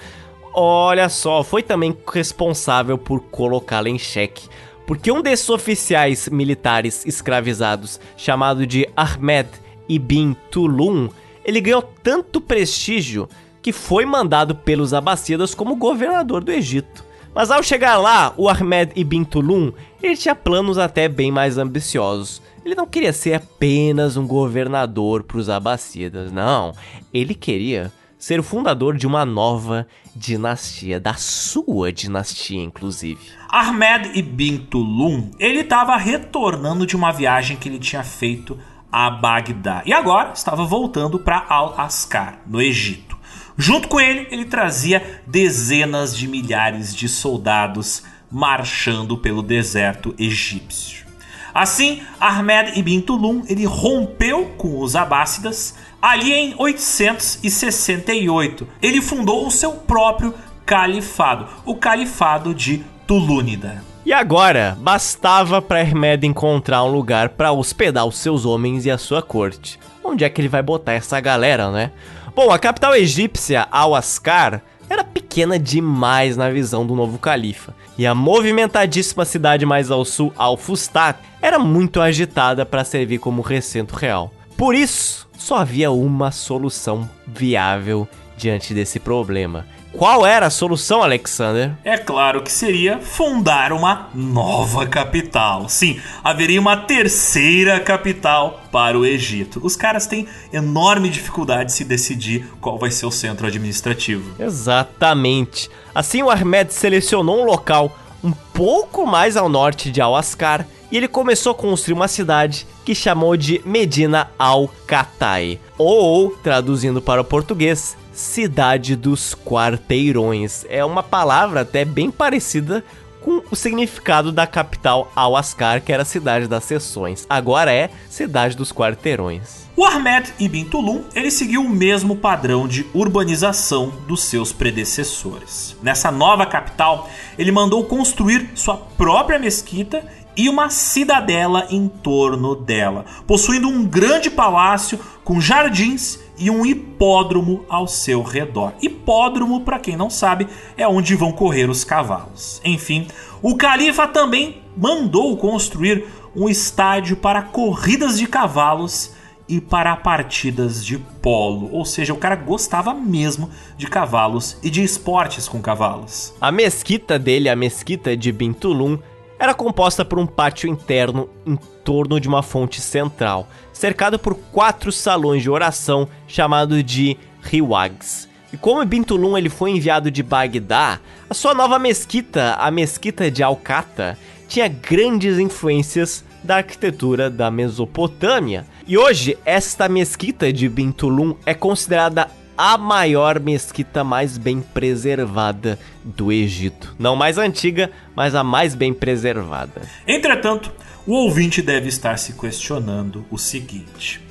olha 0.54 1.10
só, 1.10 1.44
foi 1.44 1.62
também 1.62 1.96
responsável 2.12 2.98
por 2.98 3.22
colocá-la 3.22 3.90
em 3.90 3.98
xeque. 3.98 4.48
Porque 4.88 5.12
um 5.12 5.22
desses 5.22 5.50
oficiais 5.50 6.28
militares 6.28 7.06
escravizados, 7.06 8.00
chamado 8.18 8.66
de 8.66 8.88
Ahmed 8.96 9.48
ibn 9.88 10.34
Tulun, 10.50 11.10
ele 11.44 11.62
ganhou 11.62 11.82
tanto 11.82 12.40
prestígio 12.40 13.28
que 13.62 13.72
foi 13.72 14.06
mandado 14.06 14.56
pelos 14.56 14.94
Abássidas 14.94 15.54
como 15.54 15.76
governador 15.76 16.44
do 16.44 16.52
Egito. 16.52 17.11
Mas 17.34 17.50
ao 17.50 17.64
chegar 17.64 17.98
lá, 17.98 18.34
o 18.36 18.50
Ahmed 18.50 18.92
Ibn 18.96 19.24
Tulum, 19.24 19.72
ele 20.04 20.18
tinha 20.18 20.36
planos 20.36 20.78
até 20.78 21.08
bem 21.08 21.32
mais 21.32 21.58
ambiciosos. 21.58 22.42
Ele 22.64 22.76
não 22.76 22.86
queria 22.86 23.14
ser 23.14 23.34
apenas 23.34 24.18
um 24.18 24.28
governador 24.28 25.24
para 25.24 25.38
os 25.38 25.50
Abássidas, 25.50 26.32
não. 26.32 26.74
Ele 27.14 27.34
queria 27.34 27.92
ser 28.20 28.40
o 28.40 28.44
fundador 28.44 28.96
de 28.98 29.08
uma 29.08 29.26
nova 29.26 29.88
dinastia, 30.16 31.00
da 31.00 31.16
sua 31.16 31.92
dinastia, 31.92 32.62
inclusive. 32.62 33.20
Ahmed 33.50 34.12
Ibn 34.14 34.58
Tulum, 34.70 35.32
ele 35.40 35.62
estava 35.62 35.96
retornando 35.96 36.86
de 36.86 36.96
uma 36.96 37.12
viagem 37.12 37.58
que 37.58 37.68
ele 37.68 37.80
tinha 37.80 38.04
feito 38.04 38.60
a 38.92 39.10
Bagdá 39.10 39.82
e 39.86 39.94
agora 39.94 40.34
estava 40.34 40.66
voltando 40.66 41.18
para 41.18 41.46
Al-Ascar, 41.48 42.42
no 42.46 42.62
Egito. 42.62 43.18
Junto 43.62 43.88
com 43.88 44.00
ele, 44.00 44.28
ele 44.32 44.46
trazia 44.46 45.22
dezenas 45.28 46.18
de 46.18 46.28
milhares 46.28 46.96
de 46.96 47.08
soldados 47.08 48.02
marchando 48.32 49.16
pelo 49.16 49.44
deserto 49.44 50.16
egípcio. 50.18 51.06
Assim, 51.54 52.02
Ahmed 52.20 52.80
ibn 52.80 53.02
Tulum 53.02 53.44
ele 53.48 53.66
rompeu 53.66 54.46
com 54.58 54.80
os 54.80 54.96
Abássidas 54.96 55.76
ali 56.02 56.34
em 56.34 56.56
868. 56.58 58.68
Ele 58.82 59.00
fundou 59.00 59.46
o 59.46 59.52
seu 59.52 59.74
próprio 59.74 60.34
califado, 60.66 61.48
o 61.64 61.76
califado 61.76 62.56
de 62.56 62.84
Tulúnida. 63.06 63.84
E 64.04 64.12
agora, 64.12 64.76
bastava 64.80 65.62
para 65.62 65.82
Ahmed 65.82 66.26
encontrar 66.26 66.84
um 66.84 66.92
lugar 66.92 67.30
para 67.30 67.52
hospedar 67.52 68.08
os 68.08 68.18
seus 68.18 68.44
homens 68.44 68.88
e 68.88 68.90
a 68.90 68.98
sua 68.98 69.22
corte. 69.22 69.80
Onde 70.04 70.24
é 70.24 70.30
que 70.30 70.42
ele 70.42 70.48
vai 70.48 70.64
botar 70.64 70.94
essa 70.94 71.20
galera, 71.20 71.70
né? 71.70 71.92
Bom, 72.34 72.50
a 72.50 72.58
capital 72.58 72.96
egípcia, 72.96 73.68
Al-Ascar, 73.70 74.62
era 74.90 75.04
pequena 75.04 75.60
demais 75.60 76.38
na 76.38 76.50
visão 76.50 76.86
do 76.88 76.96
novo 76.96 77.20
califa, 77.20 77.76
e 77.98 78.08
a 78.08 78.16
movimentadíssima 78.16 79.26
cidade 79.26 79.66
mais 79.66 79.92
ao 79.92 80.06
sul, 80.06 80.34
Al-Fustat, 80.38 81.20
era 81.42 81.60
muito 81.60 82.00
agitada 82.00 82.66
para 82.66 82.86
servir 82.86 83.20
como 83.20 83.42
recinto 83.42 83.96
real. 83.96 84.32
Por 84.56 84.76
isso, 84.76 85.28
só 85.38 85.58
havia 85.58 85.92
uma 85.92 86.32
solução 86.32 87.10
viável 87.28 88.08
diante 88.38 88.74
desse 88.74 88.98
problema, 88.98 89.68
qual 89.94 90.26
era 90.26 90.48
a 90.48 90.50
solução, 90.50 91.04
Alexander? 91.04 91.72
É 91.84 91.98
claro 91.98 92.42
que 92.42 92.52
seria 92.52 93.00
fundar 93.00 93.74
uma 93.74 94.10
nova 94.14 94.88
capital. 94.88 95.68
Sim, 95.68 96.00
haveria 96.24 96.60
uma 96.60 96.78
terceira 96.78 97.80
capital 97.80 98.62
para 98.72 98.98
o 98.98 99.06
Egito. 99.06 99.60
Os 99.64 99.76
caras 99.76 100.08
têm 100.08 100.28
enorme 100.52 101.10
dificuldade 101.10 101.66
de 101.66 101.74
se 101.74 101.84
decidir 101.84 102.48
qual 102.62 102.80
vai 102.80 102.90
ser 102.90 103.06
o 103.06 103.12
centro 103.12 103.46
administrativo. 103.46 104.42
Exatamente. 104.42 105.70
Assim, 105.94 106.24
o 106.24 106.30
Ahmed 106.30 106.74
selecionou 106.74 107.42
um 107.42 107.46
local 107.46 107.96
um 108.24 108.32
pouco 108.32 109.06
mais 109.06 109.36
ao 109.36 109.50
norte 109.50 109.92
de 109.92 110.00
Al-Ascar 110.00 110.66
e 110.92 110.98
ele 110.98 111.08
começou 111.08 111.54
a 111.54 111.56
construir 111.56 111.94
uma 111.94 112.08
cidade 112.08 112.68
que 112.84 112.94
chamou 112.94 113.38
de 113.38 113.62
Medina 113.66 114.30
al-Qatai, 114.38 115.60
ou, 115.78 116.32
traduzindo 116.44 117.02
para 117.02 117.22
o 117.22 117.26
português, 117.26 117.96
Cidade 118.12 118.96
dos 118.96 119.34
Quarteirões. 119.34 120.66
É 120.70 120.84
uma 120.84 121.02
palavra 121.02 121.62
até 121.62 121.86
bem 121.86 122.12
parecida 122.12 122.84
com 123.22 123.42
o 123.50 123.56
significado 123.56 124.32
da 124.32 124.48
capital 124.48 125.12
Al-Ascar, 125.16 125.82
que 125.82 125.94
era 125.94 126.02
a 126.02 126.06
cidade 126.06 126.48
das 126.48 126.64
seções. 126.64 127.26
Agora 127.30 127.72
é 127.72 127.90
Cidade 128.10 128.58
dos 128.58 128.72
Quarteirões. 128.72 129.70
O 129.76 129.86
Ahmed 129.86 130.34
Ibn 130.40 130.66
Tulum 130.66 131.04
ele 131.16 131.32
seguiu 131.32 131.62
o 131.62 131.70
mesmo 131.70 132.16
padrão 132.16 132.68
de 132.68 132.86
urbanização 132.94 133.94
dos 134.08 134.24
seus 134.24 134.52
predecessores. 134.52 135.78
Nessa 135.82 136.12
nova 136.12 136.46
capital, 136.46 137.10
ele 137.38 137.52
mandou 137.52 137.86
construir 137.86 138.50
sua 138.56 138.76
própria 138.76 139.40
mesquita 139.40 140.04
e 140.36 140.50
uma 140.50 140.70
cidadela 140.70 141.68
em 141.70 141.88
torno 141.88 142.56
dela, 142.56 143.06
possuindo 143.28 143.68
um 143.68 143.86
grande 143.86 144.30
palácio 144.30 145.00
com 145.24 145.40
jardins 145.40 146.20
e 146.42 146.50
um 146.50 146.66
hipódromo 146.66 147.64
ao 147.70 147.88
seu 147.88 148.24
redor. 148.24 148.74
Hipódromo, 148.82 149.62
para 149.62 149.80
quem 149.80 149.96
não 149.96 150.10
sabe, 150.10 150.48
é 150.76 150.88
onde 150.88 151.16
vão 151.16 151.32
correr 151.32 151.70
os 151.70 151.84
cavalos. 151.84 152.60
Enfim, 152.66 153.08
o 153.44 153.56
califa 153.56 154.08
também 154.08 154.62
mandou 154.76 155.38
construir 155.38 156.06
um 156.36 156.50
estádio 156.50 157.16
para 157.16 157.44
corridas 157.44 158.18
de 158.18 158.26
cavalos 158.26 159.14
e 159.48 159.62
para 159.62 159.96
partidas 159.96 160.84
de 160.84 160.98
polo. 161.22 161.70
Ou 161.72 161.86
seja, 161.86 162.12
o 162.12 162.18
cara 162.18 162.36
gostava 162.36 162.92
mesmo 162.94 163.50
de 163.78 163.86
cavalos 163.86 164.58
e 164.64 164.70
de 164.70 164.82
esportes 164.82 165.48
com 165.48 165.62
cavalos. 165.62 166.34
A 166.42 166.52
mesquita 166.52 167.20
dele, 167.20 167.50
a 167.50 167.56
mesquita 167.56 168.18
de 168.18 168.32
Bintulum, 168.32 168.98
era 169.38 169.54
composta 169.54 170.06
por 170.06 170.18
um 170.18 170.26
pátio 170.26 170.70
interno 170.70 171.28
em 171.46 171.58
torno 171.84 172.20
de 172.20 172.28
uma 172.28 172.42
fonte 172.44 172.80
central, 172.80 173.48
cercado 173.82 174.20
por 174.20 174.36
quatro 174.52 174.92
salões 174.92 175.42
de 175.42 175.50
oração 175.50 176.08
chamados 176.28 176.84
de 176.84 177.18
riwags. 177.42 178.30
E 178.54 178.58
como 178.58 178.86
Bintulum 178.86 179.36
ele 179.36 179.50
foi 179.50 179.72
enviado 179.72 180.12
de 180.12 180.22
Bagdá, 180.22 181.00
a 181.28 181.34
sua 181.34 181.56
nova 181.56 181.80
mesquita, 181.80 182.54
a 182.60 182.70
mesquita 182.70 183.32
de 183.32 183.42
Al-Qata, 183.42 184.20
tinha 184.48 184.68
grandes 184.68 185.40
influências 185.40 186.24
da 186.44 186.58
arquitetura 186.58 187.28
da 187.28 187.50
Mesopotâmia. 187.50 188.68
E 188.86 189.00
hoje, 189.00 189.36
esta 189.44 189.90
mesquita 189.90 190.54
de 190.54 190.70
Bintulum 190.70 191.36
é 191.44 191.56
considerada 191.56 192.30
a 192.56 192.78
maior 192.78 193.40
mesquita 193.40 194.04
mais 194.04 194.38
bem 194.38 194.62
preservada 194.62 195.80
do 196.04 196.32
Egito. 196.32 196.96
Não 197.00 197.16
mais 197.16 197.40
antiga, 197.40 197.90
mas 198.16 198.36
a 198.36 198.44
mais 198.44 198.76
bem 198.76 198.94
preservada. 198.94 199.82
Entretanto, 200.08 200.72
o 201.06 201.14
ouvinte 201.14 201.62
deve 201.62 201.88
estar 201.88 202.18
se 202.18 202.34
questionando 202.34 203.26
o 203.32 203.38
seguinte: 203.38 204.22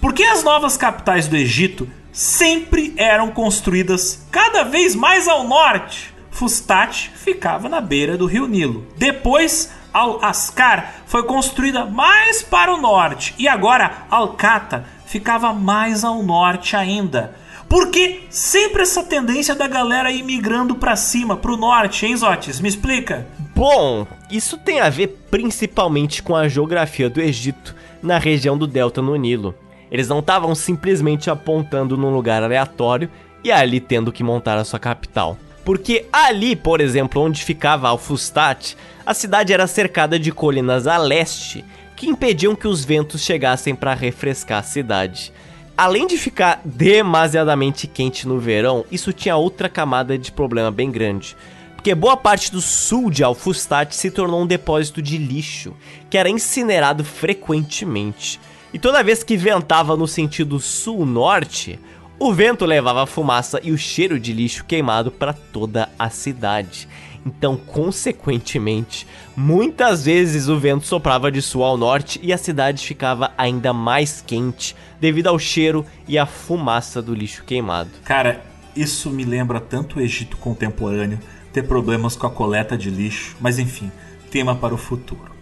por 0.00 0.12
que 0.12 0.22
as 0.22 0.44
novas 0.44 0.76
capitais 0.76 1.26
do 1.26 1.36
Egito 1.36 1.88
sempre 2.12 2.94
eram 2.96 3.30
construídas 3.30 4.26
cada 4.30 4.62
vez 4.64 4.94
mais 4.94 5.26
ao 5.26 5.46
norte? 5.46 6.14
Fustat 6.30 7.10
ficava 7.16 7.68
na 7.68 7.80
beira 7.80 8.16
do 8.16 8.26
rio 8.26 8.46
Nilo. 8.46 8.86
Depois, 8.96 9.72
Al-Ascar 9.92 10.94
foi 11.06 11.24
construída 11.24 11.84
mais 11.84 12.42
para 12.42 12.72
o 12.72 12.80
norte 12.80 13.34
e 13.38 13.48
agora 13.48 14.06
Al-Qata 14.08 14.84
ficava 15.04 15.52
mais 15.52 16.04
ao 16.04 16.22
norte 16.22 16.76
ainda. 16.76 17.34
Por 17.68 17.90
que 17.90 18.26
sempre 18.30 18.82
essa 18.82 19.02
tendência 19.02 19.54
da 19.54 19.66
galera 19.66 20.10
ir 20.10 20.22
migrando 20.22 20.76
para 20.76 20.96
cima, 20.96 21.36
para 21.36 21.52
o 21.52 21.56
norte, 21.56 22.06
hein, 22.06 22.16
Zotes? 22.16 22.60
Me 22.60 22.68
explica. 22.68 23.26
Bom, 23.58 24.06
isso 24.30 24.56
tem 24.56 24.78
a 24.78 24.88
ver 24.88 25.18
principalmente 25.32 26.22
com 26.22 26.36
a 26.36 26.46
geografia 26.46 27.10
do 27.10 27.20
Egito 27.20 27.74
na 28.00 28.16
região 28.16 28.56
do 28.56 28.68
delta 28.68 29.02
no 29.02 29.16
Nilo. 29.16 29.52
Eles 29.90 30.06
não 30.06 30.20
estavam 30.20 30.54
simplesmente 30.54 31.28
apontando 31.28 31.96
num 31.96 32.14
lugar 32.14 32.40
aleatório 32.40 33.10
e 33.42 33.50
ali 33.50 33.80
tendo 33.80 34.12
que 34.12 34.22
montar 34.22 34.58
a 34.58 34.64
sua 34.64 34.78
capital. 34.78 35.36
Porque 35.64 36.06
ali, 36.12 36.54
por 36.54 36.80
exemplo, 36.80 37.20
onde 37.20 37.42
ficava 37.42 37.88
Alfustat, 37.88 38.76
a 39.04 39.12
cidade 39.12 39.52
era 39.52 39.66
cercada 39.66 40.20
de 40.20 40.30
colinas 40.30 40.86
a 40.86 40.96
leste 40.96 41.64
que 41.96 42.06
impediam 42.06 42.54
que 42.54 42.68
os 42.68 42.84
ventos 42.84 43.22
chegassem 43.22 43.74
para 43.74 43.92
refrescar 43.92 44.60
a 44.60 44.62
cidade. 44.62 45.32
Além 45.76 46.06
de 46.06 46.16
ficar 46.16 46.60
demasiadamente 46.64 47.88
quente 47.88 48.28
no 48.28 48.38
verão, 48.38 48.84
isso 48.88 49.12
tinha 49.12 49.34
outra 49.34 49.68
camada 49.68 50.16
de 50.16 50.30
problema 50.30 50.70
bem 50.70 50.92
grande. 50.92 51.36
Porque 51.78 51.94
boa 51.94 52.16
parte 52.16 52.50
do 52.50 52.60
sul 52.60 53.08
de 53.08 53.22
Alfustat 53.22 53.94
se 53.94 54.10
tornou 54.10 54.42
um 54.42 54.46
depósito 54.46 55.00
de 55.00 55.16
lixo, 55.16 55.76
que 56.10 56.18
era 56.18 56.28
incinerado 56.28 57.04
frequentemente. 57.04 58.40
E 58.74 58.80
toda 58.80 59.02
vez 59.04 59.22
que 59.22 59.36
ventava 59.36 59.96
no 59.96 60.08
sentido 60.08 60.58
sul-norte, 60.58 61.78
o 62.18 62.32
vento 62.32 62.66
levava 62.66 63.04
a 63.04 63.06
fumaça 63.06 63.60
e 63.62 63.70
o 63.70 63.78
cheiro 63.78 64.18
de 64.18 64.32
lixo 64.32 64.64
queimado 64.64 65.12
para 65.12 65.32
toda 65.32 65.88
a 65.96 66.10
cidade. 66.10 66.88
Então, 67.24 67.56
consequentemente, 67.56 69.06
muitas 69.36 70.04
vezes 70.04 70.48
o 70.48 70.58
vento 70.58 70.84
soprava 70.84 71.30
de 71.30 71.40
sul 71.40 71.62
ao 71.62 71.76
norte 71.76 72.18
e 72.20 72.32
a 72.32 72.38
cidade 72.38 72.84
ficava 72.84 73.30
ainda 73.38 73.72
mais 73.72 74.20
quente 74.20 74.74
devido 75.00 75.28
ao 75.28 75.38
cheiro 75.38 75.86
e 76.08 76.18
à 76.18 76.26
fumaça 76.26 77.00
do 77.00 77.14
lixo 77.14 77.44
queimado. 77.44 77.90
Cara, 78.04 78.44
isso 78.74 79.10
me 79.10 79.24
lembra 79.24 79.60
tanto 79.60 79.98
o 79.98 80.02
Egito 80.02 80.36
contemporâneo 80.38 81.20
ter 81.52 81.62
problemas 81.62 82.16
com 82.16 82.26
a 82.26 82.30
coleta 82.30 82.76
de 82.76 82.90
lixo, 82.90 83.36
mas 83.40 83.58
enfim, 83.58 83.90
tema 84.30 84.54
para 84.54 84.74
o 84.74 84.78
futuro. 84.78 85.32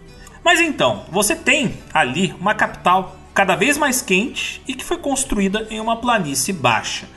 Mas 0.43 0.61
então, 0.61 1.05
você 1.11 1.35
tem 1.35 1.77
ali 1.93 2.33
uma 2.39 2.53
capital 2.53 3.17
cada 3.33 3.55
vez 3.55 3.77
mais 3.77 4.01
quente 4.01 4.61
e 4.67 4.73
que 4.73 4.83
foi 4.83 4.97
construída 4.97 5.67
em 5.69 5.79
uma 5.79 5.97
planície 5.97 6.53
baixa. 6.53 7.07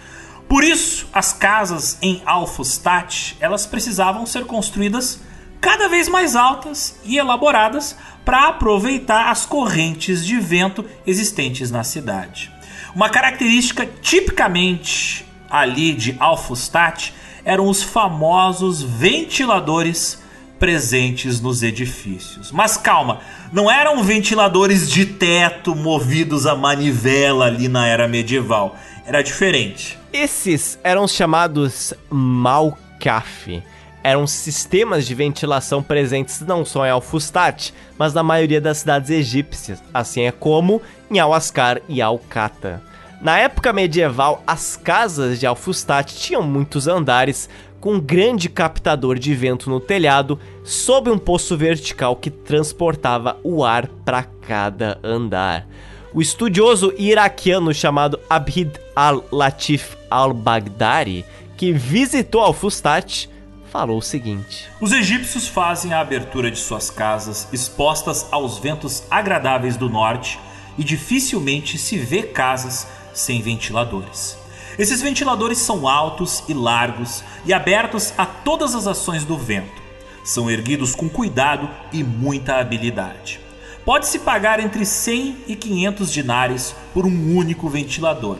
Por 0.48 0.64
isso, 0.64 1.08
as 1.12 1.32
casas 1.32 1.96
em 2.02 2.20
Alfostat, 2.26 3.36
elas 3.38 3.66
precisavam 3.66 4.26
ser 4.26 4.44
construídas 4.46 5.20
cada 5.60 5.88
vez 5.88 6.08
mais 6.08 6.34
altas 6.34 6.98
e 7.04 7.18
elaboradas 7.18 7.96
para 8.24 8.48
aproveitar 8.48 9.30
as 9.30 9.46
correntes 9.46 10.26
de 10.26 10.38
vento 10.40 10.84
existentes 11.06 11.70
na 11.70 11.84
cidade. 11.84 12.52
Uma 12.94 13.08
característica 13.08 13.86
tipicamente 13.86 15.24
ali 15.48 15.94
de 15.94 16.16
Alfustat 16.18 17.14
eram 17.50 17.68
os 17.68 17.82
famosos 17.82 18.80
ventiladores 18.80 20.22
presentes 20.56 21.40
nos 21.40 21.64
edifícios. 21.64 22.52
Mas 22.52 22.76
calma, 22.76 23.18
não 23.52 23.68
eram 23.68 24.04
ventiladores 24.04 24.88
de 24.88 25.04
teto 25.04 25.74
movidos 25.74 26.46
a 26.46 26.54
manivela 26.54 27.46
ali 27.46 27.66
na 27.66 27.88
era 27.88 28.06
medieval. 28.06 28.76
Era 29.04 29.20
diferente. 29.20 29.98
Esses 30.12 30.78
eram 30.84 31.02
os 31.02 31.12
chamados 31.12 31.92
Malkaf. 32.08 33.60
Eram 34.04 34.28
sistemas 34.28 35.04
de 35.04 35.12
ventilação 35.16 35.82
presentes 35.82 36.40
não 36.42 36.64
só 36.64 36.86
em 36.86 36.90
Alfustat, 36.90 37.74
mas 37.98 38.14
na 38.14 38.22
maioria 38.22 38.60
das 38.60 38.78
cidades 38.78 39.10
egípcias, 39.10 39.82
assim 39.92 40.22
é 40.22 40.30
como 40.30 40.80
em 41.10 41.18
Al-Ascar 41.18 41.80
e 41.88 42.00
Al-Kata. 42.00 42.89
Na 43.20 43.38
época 43.38 43.70
medieval, 43.70 44.42
as 44.46 44.76
casas 44.76 45.38
de 45.38 45.46
Alfustat 45.46 46.14
tinham 46.14 46.42
muitos 46.42 46.88
andares, 46.88 47.50
com 47.78 47.94
um 47.94 48.00
grande 48.00 48.48
captador 48.48 49.18
de 49.18 49.34
vento 49.34 49.68
no 49.68 49.78
telhado, 49.78 50.40
sob 50.64 51.10
um 51.10 51.18
poço 51.18 51.54
vertical 51.54 52.16
que 52.16 52.30
transportava 52.30 53.38
o 53.44 53.62
ar 53.62 53.88
para 54.06 54.22
cada 54.22 54.98
andar. 55.04 55.66
O 56.14 56.22
estudioso 56.22 56.94
iraquiano 56.96 57.74
chamado 57.74 58.18
Abid 58.28 58.72
al-Latif 58.96 59.96
al-Baghdadi, 60.10 61.24
que 61.58 61.72
visitou 61.72 62.40
Alfustat, 62.40 63.28
falou 63.70 63.98
o 63.98 64.02
seguinte: 64.02 64.66
Os 64.80 64.92
egípcios 64.92 65.46
fazem 65.46 65.92
a 65.92 66.00
abertura 66.00 66.50
de 66.50 66.58
suas 66.58 66.88
casas 66.88 67.46
expostas 67.52 68.26
aos 68.32 68.58
ventos 68.58 69.04
agradáveis 69.10 69.76
do 69.76 69.90
norte 69.90 70.40
e 70.78 70.82
dificilmente 70.82 71.76
se 71.76 71.98
vê 71.98 72.22
casas 72.22 72.86
sem 73.12 73.40
ventiladores. 73.42 74.38
Esses 74.78 75.02
ventiladores 75.02 75.58
são 75.58 75.86
altos 75.86 76.42
e 76.48 76.54
largos 76.54 77.22
e 77.44 77.52
abertos 77.52 78.14
a 78.16 78.24
todas 78.24 78.74
as 78.74 78.86
ações 78.86 79.24
do 79.24 79.36
vento. 79.36 79.80
São 80.24 80.50
erguidos 80.50 80.94
com 80.94 81.08
cuidado 81.08 81.68
e 81.92 82.02
muita 82.02 82.56
habilidade. 82.56 83.40
Pode-se 83.84 84.20
pagar 84.20 84.60
entre 84.60 84.84
100 84.84 85.44
e 85.48 85.56
500 85.56 86.12
dinares 86.12 86.74
por 86.94 87.06
um 87.06 87.36
único 87.36 87.68
ventilador, 87.68 88.36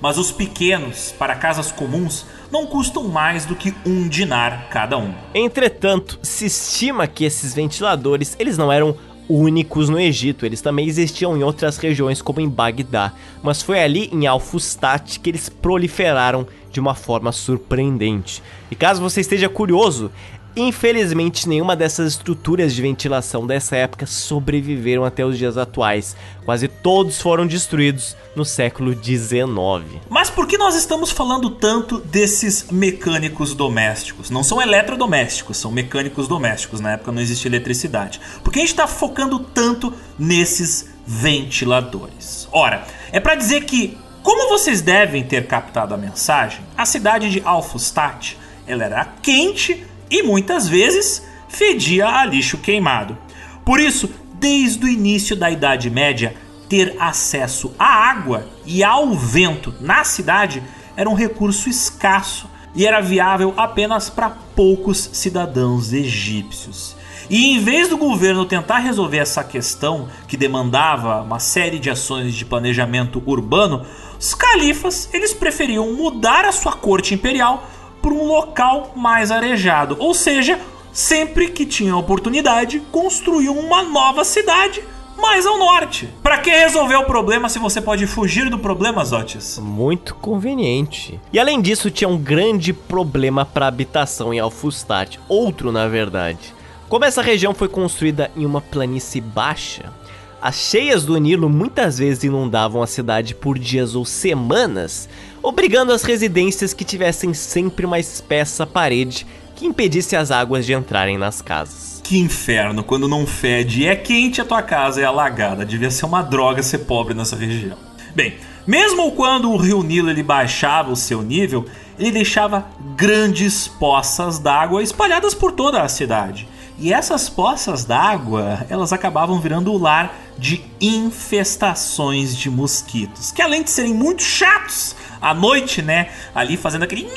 mas 0.00 0.18
os 0.18 0.30
pequenos, 0.30 1.12
para 1.18 1.34
casas 1.34 1.72
comuns, 1.72 2.26
não 2.50 2.66
custam 2.66 3.08
mais 3.08 3.44
do 3.44 3.56
que 3.56 3.74
um 3.84 4.08
dinar 4.08 4.68
cada 4.70 4.96
um. 4.96 5.12
Entretanto, 5.34 6.18
se 6.22 6.46
estima 6.46 7.06
que 7.06 7.24
esses 7.24 7.54
ventiladores 7.54 8.36
eles 8.38 8.56
não 8.56 8.72
eram 8.72 8.96
únicos 9.28 9.88
no 9.88 9.98
Egito, 9.98 10.46
eles 10.46 10.60
também 10.60 10.86
existiam 10.86 11.36
em 11.36 11.42
outras 11.42 11.76
regiões 11.78 12.22
como 12.22 12.40
em 12.40 12.48
Bagdá, 12.48 13.12
mas 13.42 13.62
foi 13.62 13.82
ali 13.82 14.08
em 14.12 14.26
Al-Fustat 14.26 15.18
que 15.20 15.30
eles 15.30 15.48
proliferaram 15.48 16.46
de 16.70 16.80
uma 16.80 16.94
forma 16.94 17.32
surpreendente. 17.32 18.42
E 18.70 18.74
caso 18.74 19.00
você 19.00 19.20
esteja 19.20 19.48
curioso, 19.48 20.10
Infelizmente, 20.58 21.46
nenhuma 21.46 21.76
dessas 21.76 22.12
estruturas 22.12 22.74
de 22.74 22.80
ventilação 22.80 23.46
dessa 23.46 23.76
época 23.76 24.06
sobreviveram 24.06 25.04
até 25.04 25.22
os 25.22 25.36
dias 25.36 25.58
atuais. 25.58 26.16
Quase 26.46 26.66
todos 26.66 27.20
foram 27.20 27.46
destruídos 27.46 28.16
no 28.34 28.42
século 28.42 28.94
XIX. 28.94 30.00
Mas 30.08 30.30
por 30.30 30.46
que 30.46 30.56
nós 30.56 30.74
estamos 30.74 31.10
falando 31.10 31.50
tanto 31.50 31.98
desses 31.98 32.70
mecânicos 32.70 33.52
domésticos? 33.52 34.30
Não 34.30 34.42
são 34.42 34.62
eletrodomésticos, 34.62 35.58
são 35.58 35.70
mecânicos 35.70 36.26
domésticos. 36.26 36.80
Na 36.80 36.92
época 36.92 37.12
não 37.12 37.20
existia 37.20 37.50
eletricidade. 37.50 38.18
Por 38.42 38.50
que 38.50 38.58
a 38.58 38.62
gente 38.62 38.70
está 38.70 38.86
focando 38.86 39.38
tanto 39.38 39.92
nesses 40.18 40.88
ventiladores? 41.06 42.48
Ora, 42.50 42.86
é 43.12 43.20
para 43.20 43.34
dizer 43.34 43.64
que, 43.64 43.98
como 44.22 44.48
vocês 44.48 44.80
devem 44.80 45.22
ter 45.22 45.46
captado 45.46 45.92
a 45.92 45.98
mensagem, 45.98 46.60
a 46.74 46.86
cidade 46.86 47.28
de 47.28 47.42
Alfustat 47.44 48.38
ela 48.66 48.84
era 48.84 49.04
quente 49.22 49.84
e 50.10 50.22
muitas 50.22 50.68
vezes 50.68 51.22
fedia 51.48 52.08
a 52.08 52.24
lixo 52.24 52.58
queimado. 52.58 53.16
Por 53.64 53.80
isso, 53.80 54.10
desde 54.34 54.84
o 54.84 54.88
início 54.88 55.34
da 55.34 55.50
Idade 55.50 55.90
Média, 55.90 56.34
ter 56.68 56.96
acesso 56.98 57.72
à 57.78 57.86
água 57.86 58.46
e 58.64 58.82
ao 58.82 59.14
vento 59.14 59.74
na 59.80 60.04
cidade 60.04 60.62
era 60.96 61.08
um 61.08 61.14
recurso 61.14 61.68
escasso 61.68 62.48
e 62.74 62.86
era 62.86 63.00
viável 63.00 63.54
apenas 63.56 64.10
para 64.10 64.30
poucos 64.30 65.10
cidadãos 65.12 65.92
egípcios. 65.92 66.96
E 67.28 67.46
em 67.46 67.58
vez 67.58 67.88
do 67.88 67.96
governo 67.96 68.44
tentar 68.44 68.78
resolver 68.78 69.18
essa 69.18 69.42
questão, 69.42 70.08
que 70.28 70.36
demandava 70.36 71.22
uma 71.22 71.40
série 71.40 71.78
de 71.78 71.90
ações 71.90 72.34
de 72.34 72.44
planejamento 72.44 73.20
urbano, 73.26 73.84
os 74.18 74.32
califas 74.34 75.08
eles 75.12 75.34
preferiam 75.34 75.92
mudar 75.92 76.44
a 76.44 76.52
sua 76.52 76.72
corte 76.72 77.14
imperial 77.14 77.68
por 78.06 78.12
um 78.12 78.24
local 78.24 78.92
mais 78.94 79.32
arejado. 79.32 79.96
Ou 79.98 80.14
seja, 80.14 80.60
sempre 80.92 81.48
que 81.48 81.66
tinha 81.66 81.96
oportunidade, 81.96 82.80
construíam 82.92 83.58
uma 83.58 83.82
nova 83.82 84.22
cidade 84.22 84.80
mais 85.18 85.44
ao 85.44 85.58
norte. 85.58 86.08
Para 86.22 86.38
que 86.38 86.48
resolver 86.48 86.94
o 86.94 87.04
problema 87.04 87.48
se 87.48 87.58
você 87.58 87.80
pode 87.80 88.06
fugir 88.06 88.48
do 88.48 88.60
problema, 88.60 89.04
Zotis? 89.04 89.58
Muito 89.58 90.14
conveniente. 90.14 91.18
E 91.32 91.40
além 91.40 91.60
disso, 91.60 91.90
tinha 91.90 92.06
um 92.06 92.16
grande 92.16 92.72
problema 92.72 93.44
para 93.44 93.66
habitação 93.66 94.32
em 94.32 94.38
Alfustat, 94.38 95.18
outro 95.28 95.72
na 95.72 95.88
verdade. 95.88 96.54
Como 96.88 97.04
essa 97.04 97.22
região 97.22 97.52
foi 97.52 97.66
construída 97.66 98.30
em 98.36 98.46
uma 98.46 98.60
planície 98.60 99.20
baixa, 99.20 99.92
as 100.40 100.54
cheias 100.54 101.04
do 101.04 101.16
Nilo 101.16 101.48
muitas 101.48 101.98
vezes 101.98 102.22
inundavam 102.22 102.80
a 102.80 102.86
cidade 102.86 103.34
por 103.34 103.58
dias 103.58 103.96
ou 103.96 104.04
semanas, 104.04 105.08
obrigando 105.42 105.92
as 105.92 106.02
residências 106.02 106.72
que 106.72 106.84
tivessem 106.84 107.32
sempre 107.34 107.86
uma 107.86 107.98
espessa 107.98 108.66
parede 108.66 109.26
que 109.54 109.66
impedisse 109.66 110.14
as 110.14 110.30
águas 110.30 110.66
de 110.66 110.74
entrarem 110.74 111.16
nas 111.16 111.40
casas. 111.40 112.00
Que 112.04 112.18
inferno, 112.18 112.84
quando 112.84 113.08
não 113.08 113.26
fede 113.26 113.82
e 113.82 113.86
é 113.86 113.96
quente 113.96 114.40
a 114.40 114.44
tua 114.44 114.62
casa 114.62 115.00
é 115.00 115.04
alagada. 115.04 115.64
Devia 115.64 115.90
ser 115.90 116.04
uma 116.04 116.22
droga 116.22 116.62
ser 116.62 116.78
pobre 116.78 117.14
nessa 117.14 117.34
região. 117.34 117.76
Bem, 118.14 118.36
mesmo 118.66 119.12
quando 119.12 119.50
o 119.50 119.56
rio 119.56 119.82
Nilo 119.82 120.10
ele 120.10 120.22
baixava 120.22 120.92
o 120.92 120.96
seu 120.96 121.22
nível, 121.22 121.64
ele 121.98 122.10
deixava 122.10 122.66
grandes 122.96 123.66
poças 123.66 124.38
d'água 124.38 124.82
espalhadas 124.82 125.34
por 125.34 125.52
toda 125.52 125.82
a 125.82 125.88
cidade. 125.88 126.48
E 126.78 126.92
essas 126.92 127.28
poças 127.28 127.84
d'água, 127.84 128.66
elas 128.68 128.92
acabavam 128.92 129.40
virando 129.40 129.72
o 129.72 129.78
lar 129.78 130.14
de 130.38 130.62
infestações 130.78 132.36
de 132.36 132.50
mosquitos, 132.50 133.32
que 133.32 133.40
além 133.40 133.62
de 133.62 133.70
serem 133.70 133.94
muito 133.94 134.22
chatos, 134.22 134.94
à 135.20 135.34
noite, 135.34 135.82
né? 135.82 136.10
Ali 136.34 136.56
fazendo 136.56 136.82
aquele 136.82 137.08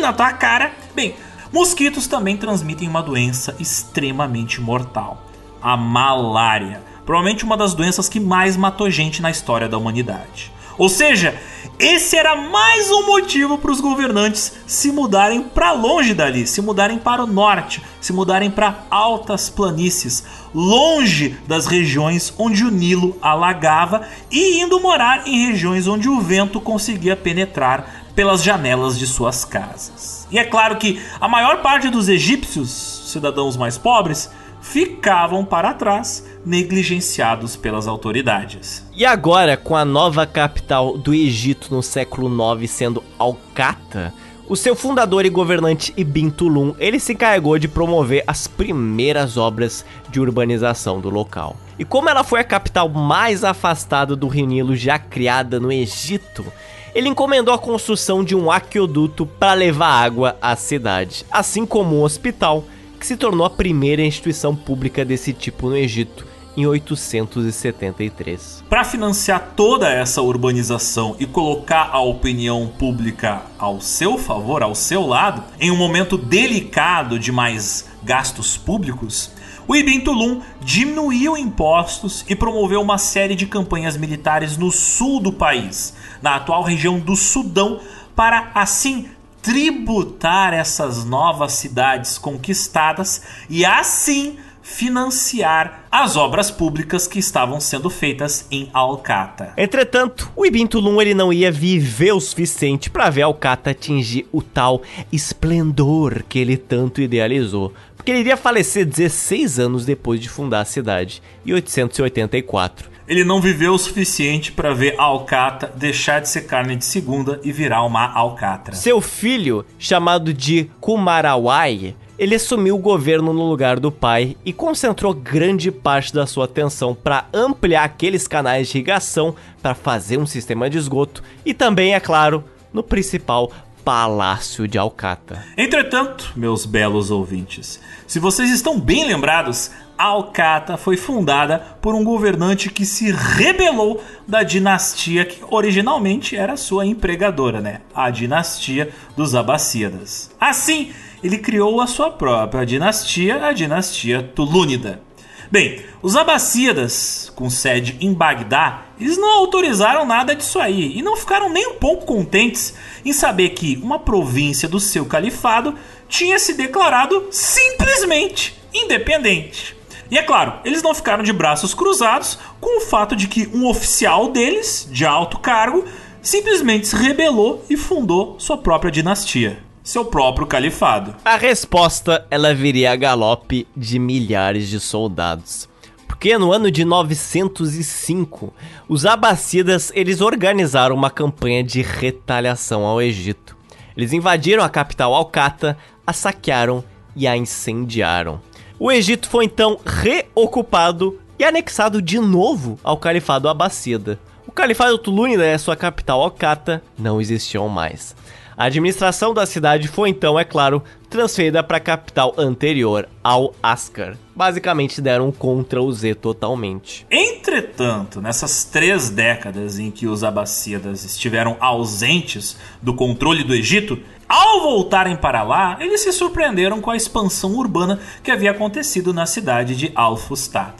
na 0.00 0.12
tua 0.12 0.32
cara. 0.32 0.72
Bem, 0.94 1.14
mosquitos 1.52 2.06
também 2.06 2.36
transmitem 2.36 2.88
uma 2.88 3.02
doença 3.02 3.54
extremamente 3.58 4.60
mortal: 4.60 5.24
a 5.62 5.76
malária. 5.76 6.82
Provavelmente 7.04 7.44
uma 7.44 7.56
das 7.56 7.74
doenças 7.74 8.08
que 8.08 8.20
mais 8.20 8.56
matou 8.56 8.90
gente 8.90 9.20
na 9.20 9.30
história 9.30 9.68
da 9.68 9.76
humanidade. 9.76 10.52
Ou 10.80 10.88
seja, 10.88 11.38
esse 11.78 12.16
era 12.16 12.34
mais 12.34 12.90
um 12.90 13.04
motivo 13.04 13.58
para 13.58 13.70
os 13.70 13.82
governantes 13.82 14.50
se 14.66 14.90
mudarem 14.90 15.42
para 15.42 15.72
longe 15.72 16.14
dali, 16.14 16.46
se 16.46 16.62
mudarem 16.62 16.96
para 16.96 17.22
o 17.22 17.26
norte, 17.26 17.82
se 18.00 18.14
mudarem 18.14 18.50
para 18.50 18.86
altas 18.90 19.50
planícies, 19.50 20.24
longe 20.54 21.36
das 21.46 21.66
regiões 21.66 22.32
onde 22.38 22.64
o 22.64 22.70
Nilo 22.70 23.14
alagava 23.20 24.08
e 24.30 24.58
indo 24.58 24.80
morar 24.80 25.28
em 25.28 25.48
regiões 25.48 25.86
onde 25.86 26.08
o 26.08 26.18
vento 26.18 26.58
conseguia 26.62 27.14
penetrar 27.14 28.06
pelas 28.14 28.42
janelas 28.42 28.98
de 28.98 29.06
suas 29.06 29.44
casas. 29.44 30.26
E 30.30 30.38
é 30.38 30.44
claro 30.44 30.78
que 30.78 30.98
a 31.20 31.28
maior 31.28 31.60
parte 31.60 31.90
dos 31.90 32.08
egípcios, 32.08 33.02
cidadãos 33.12 33.54
mais 33.54 33.76
pobres, 33.76 34.30
ficavam 34.60 35.44
para 35.44 35.74
trás, 35.74 36.26
negligenciados 36.44 37.56
pelas 37.56 37.86
autoridades. 37.86 38.86
E 38.94 39.04
agora, 39.04 39.56
com 39.56 39.76
a 39.76 39.84
nova 39.84 40.26
capital 40.26 40.96
do 40.96 41.14
Egito 41.14 41.74
no 41.74 41.82
século 41.82 42.30
IX 42.58 42.70
sendo 42.70 43.02
Al-Qata, 43.18 44.12
o 44.48 44.56
seu 44.56 44.74
fundador 44.74 45.24
e 45.24 45.30
governante 45.30 45.94
Ibn 45.96 46.28
Tulum, 46.30 46.74
ele 46.78 46.98
se 46.98 47.12
encarregou 47.12 47.56
de 47.56 47.68
promover 47.68 48.24
as 48.26 48.48
primeiras 48.48 49.36
obras 49.36 49.84
de 50.08 50.20
urbanização 50.20 51.00
do 51.00 51.08
local. 51.08 51.56
E 51.78 51.84
como 51.84 52.08
ela 52.08 52.24
foi 52.24 52.40
a 52.40 52.44
capital 52.44 52.88
mais 52.88 53.44
afastada 53.44 54.16
do 54.16 54.26
Rio 54.26 54.46
Nilo 54.46 54.74
já 54.74 54.98
criada 54.98 55.60
no 55.60 55.70
Egito, 55.70 56.44
ele 56.92 57.08
encomendou 57.08 57.54
a 57.54 57.58
construção 57.58 58.24
de 58.24 58.34
um 58.34 58.50
aqueduto 58.50 59.24
para 59.24 59.54
levar 59.54 60.04
água 60.04 60.36
à 60.42 60.56
cidade, 60.56 61.24
assim 61.30 61.64
como 61.64 61.96
um 61.96 62.02
hospital 62.02 62.64
que 63.00 63.06
se 63.06 63.16
tornou 63.16 63.46
a 63.46 63.50
primeira 63.50 64.02
instituição 64.02 64.54
pública 64.54 65.06
desse 65.06 65.32
tipo 65.32 65.70
no 65.70 65.76
Egito 65.76 66.26
em 66.54 66.66
873. 66.66 68.64
Para 68.68 68.84
financiar 68.84 69.54
toda 69.56 69.90
essa 69.90 70.20
urbanização 70.20 71.16
e 71.18 71.24
colocar 71.24 71.88
a 71.92 72.00
opinião 72.00 72.70
pública 72.78 73.42
ao 73.58 73.80
seu 73.80 74.18
favor, 74.18 74.62
ao 74.62 74.74
seu 74.74 75.06
lado, 75.06 75.42
em 75.58 75.70
um 75.70 75.76
momento 75.76 76.18
delicado 76.18 77.18
de 77.18 77.32
mais 77.32 77.88
gastos 78.02 78.58
públicos, 78.58 79.30
o 79.66 79.74
Ibn 79.74 80.00
Tulum 80.00 80.42
diminuiu 80.60 81.36
impostos 81.36 82.24
e 82.28 82.34
promoveu 82.34 82.82
uma 82.82 82.98
série 82.98 83.34
de 83.34 83.46
campanhas 83.46 83.96
militares 83.96 84.58
no 84.58 84.70
sul 84.70 85.20
do 85.20 85.32
país, 85.32 85.94
na 86.20 86.36
atual 86.36 86.62
região 86.62 86.98
do 86.98 87.16
Sudão, 87.16 87.80
para 88.14 88.50
assim 88.54 89.08
tributar 89.42 90.52
essas 90.52 91.04
novas 91.04 91.52
cidades 91.52 92.18
conquistadas 92.18 93.22
e 93.48 93.64
assim 93.64 94.36
financiar 94.62 95.84
as 95.90 96.16
obras 96.16 96.50
públicas 96.50 97.06
que 97.06 97.18
estavam 97.18 97.58
sendo 97.60 97.90
feitas 97.90 98.46
em 98.50 98.70
Alcata. 98.72 99.52
Entretanto, 99.56 100.30
o 100.36 100.46
Ibn 100.46 100.66
Tulum 100.66 101.00
ele 101.00 101.14
não 101.14 101.32
ia 101.32 101.50
viver 101.50 102.12
o 102.12 102.20
suficiente 102.20 102.88
para 102.88 103.10
ver 103.10 103.22
Alcata 103.22 103.70
atingir 103.70 104.28
o 104.30 104.40
tal 104.40 104.82
esplendor 105.10 106.22
que 106.28 106.38
ele 106.38 106.56
tanto 106.56 107.00
idealizou, 107.00 107.72
porque 107.96 108.12
ele 108.12 108.20
iria 108.20 108.36
falecer 108.36 108.86
16 108.86 109.58
anos 109.58 109.84
depois 109.84 110.20
de 110.20 110.28
fundar 110.28 110.60
a 110.60 110.64
cidade, 110.64 111.20
em 111.44 111.52
884. 111.52 112.89
Ele 113.10 113.24
não 113.24 113.40
viveu 113.40 113.72
o 113.72 113.78
suficiente 113.78 114.52
para 114.52 114.72
ver 114.72 114.94
Alcata 114.96 115.72
deixar 115.74 116.20
de 116.20 116.28
ser 116.28 116.42
carne 116.42 116.76
de 116.76 116.84
segunda 116.84 117.40
e 117.42 117.50
virar 117.50 117.82
uma 117.82 118.08
alcatra. 118.14 118.72
Seu 118.76 119.00
filho, 119.00 119.66
chamado 119.80 120.32
de 120.32 120.70
Kumarawai, 120.80 121.96
ele 122.16 122.36
assumiu 122.36 122.76
o 122.76 122.78
governo 122.78 123.32
no 123.32 123.48
lugar 123.48 123.80
do 123.80 123.90
pai 123.90 124.36
e 124.44 124.52
concentrou 124.52 125.12
grande 125.12 125.72
parte 125.72 126.14
da 126.14 126.24
sua 126.24 126.44
atenção 126.44 126.94
para 126.94 127.26
ampliar 127.34 127.82
aqueles 127.82 128.28
canais 128.28 128.68
de 128.68 128.78
irrigação 128.78 129.34
para 129.60 129.74
fazer 129.74 130.16
um 130.16 130.26
sistema 130.26 130.70
de 130.70 130.78
esgoto 130.78 131.20
e 131.44 131.52
também, 131.52 131.94
é 131.94 131.98
claro, 131.98 132.44
no 132.72 132.80
principal 132.80 133.50
Palácio 133.84 134.68
de 134.68 134.78
Alcata. 134.78 135.44
Entretanto, 135.56 136.32
meus 136.36 136.64
belos 136.64 137.10
ouvintes, 137.10 137.80
se 138.06 138.20
vocês 138.20 138.50
estão 138.50 138.78
bem 138.78 139.04
lembrados, 139.04 139.72
Alcata 140.00 140.78
foi 140.78 140.96
fundada 140.96 141.58
por 141.82 141.94
um 141.94 142.02
governante 142.02 142.70
que 142.70 142.86
se 142.86 143.12
rebelou 143.12 144.02
da 144.26 144.42
dinastia 144.42 145.26
que 145.26 145.44
originalmente 145.50 146.34
era 146.34 146.56
sua 146.56 146.86
empregadora, 146.86 147.60
né? 147.60 147.82
A 147.94 148.08
dinastia 148.08 148.88
dos 149.14 149.34
Abássidas. 149.34 150.30
Assim, 150.40 150.90
ele 151.22 151.36
criou 151.36 151.82
a 151.82 151.86
sua 151.86 152.10
própria 152.10 152.64
dinastia, 152.64 153.44
a 153.44 153.52
dinastia 153.52 154.22
Tulúnida. 154.22 155.02
Bem, 155.50 155.82
os 156.00 156.16
Abássidas, 156.16 157.30
com 157.36 157.50
sede 157.50 157.98
em 158.00 158.14
Bagdá, 158.14 158.84
eles 158.98 159.18
não 159.18 159.30
autorizaram 159.34 160.06
nada 160.06 160.34
disso 160.34 160.58
aí 160.58 160.96
e 160.96 161.02
não 161.02 161.14
ficaram 161.14 161.50
nem 161.50 161.66
um 161.66 161.74
pouco 161.74 162.06
contentes 162.06 162.74
em 163.04 163.12
saber 163.12 163.50
que 163.50 163.78
uma 163.82 163.98
província 163.98 164.66
do 164.66 164.80
seu 164.80 165.04
califado 165.04 165.74
tinha 166.08 166.38
se 166.38 166.54
declarado 166.54 167.28
simplesmente 167.30 168.58
independente. 168.72 169.79
E 170.10 170.18
é 170.18 170.22
claro, 170.22 170.54
eles 170.64 170.82
não 170.82 170.94
ficaram 170.94 171.22
de 171.22 171.32
braços 171.32 171.72
cruzados 171.72 172.38
com 172.60 172.78
o 172.78 172.80
fato 172.80 173.14
de 173.14 173.28
que 173.28 173.48
um 173.54 173.66
oficial 173.68 174.32
deles, 174.32 174.88
de 174.90 175.06
alto 175.06 175.38
cargo, 175.38 175.84
simplesmente 176.20 176.88
se 176.88 176.96
rebelou 176.96 177.64
e 177.70 177.76
fundou 177.76 178.34
sua 178.38 178.58
própria 178.58 178.90
dinastia 178.90 179.70
seu 179.82 180.04
próprio 180.04 180.46
califado. 180.46 181.16
A 181.24 181.36
resposta 181.36 182.24
ela 182.30 182.54
viria 182.54 182.92
a 182.92 182.96
galope 182.96 183.66
de 183.76 183.98
milhares 183.98 184.68
de 184.68 184.78
soldados. 184.78 185.68
Porque 186.06 186.36
no 186.36 186.52
ano 186.52 186.70
de 186.70 186.84
905, 186.84 188.52
os 188.88 189.06
Abássidas 189.06 189.90
eles 189.94 190.20
organizaram 190.20 190.94
uma 190.94 191.10
campanha 191.10 191.64
de 191.64 191.82
retaliação 191.82 192.84
ao 192.84 193.00
Egito. 193.00 193.56
Eles 193.96 194.12
invadiram 194.12 194.62
a 194.62 194.68
capital 194.68 195.14
Alcata, 195.14 195.76
a 196.06 196.12
saquearam 196.12 196.84
e 197.16 197.26
a 197.26 197.36
incendiaram. 197.36 198.40
O 198.82 198.90
Egito 198.90 199.28
foi 199.28 199.44
então 199.44 199.78
reocupado 199.84 201.20
e 201.38 201.44
anexado 201.44 202.00
de 202.00 202.18
novo 202.18 202.80
ao 202.82 202.96
Califado 202.96 203.46
Abássida. 203.46 204.18
O 204.46 204.50
Califado 204.50 204.96
Tulúnida 204.96 205.44
e 205.44 205.52
a 205.52 205.58
sua 205.58 205.76
capital 205.76 206.22
Alcata 206.22 206.82
não 206.98 207.20
existiam 207.20 207.68
mais. 207.68 208.16
A 208.56 208.64
administração 208.64 209.34
da 209.34 209.44
cidade 209.44 209.86
foi 209.86 210.08
então, 210.08 210.38
é 210.38 210.44
claro, 210.44 210.82
transferida 211.10 211.62
para 211.62 211.76
a 211.76 211.80
capital 211.80 212.34
anterior, 212.38 213.06
ao 213.22 213.54
Ascar. 213.62 214.16
Basicamente 214.34 215.02
deram 215.02 215.28
um 215.28 215.32
Ctrl 215.32 215.90
Z 215.92 216.14
totalmente. 216.14 217.06
Entretanto, 217.10 218.22
nessas 218.22 218.64
três 218.64 219.10
décadas 219.10 219.78
em 219.78 219.90
que 219.90 220.06
os 220.06 220.24
Abássidas 220.24 221.04
estiveram 221.04 221.58
ausentes 221.60 222.56
do 222.80 222.94
controle 222.94 223.44
do 223.44 223.54
Egito, 223.54 223.98
ao 224.32 224.60
voltarem 224.60 225.16
para 225.16 225.42
lá, 225.42 225.76
eles 225.80 226.02
se 226.02 226.12
surpreenderam 226.12 226.80
com 226.80 226.88
a 226.88 226.96
expansão 226.96 227.56
urbana 227.56 227.98
que 228.22 228.30
havia 228.30 228.52
acontecido 228.52 229.12
na 229.12 229.26
cidade 229.26 229.74
de 229.74 229.90
Al-Fustat. 229.92 230.72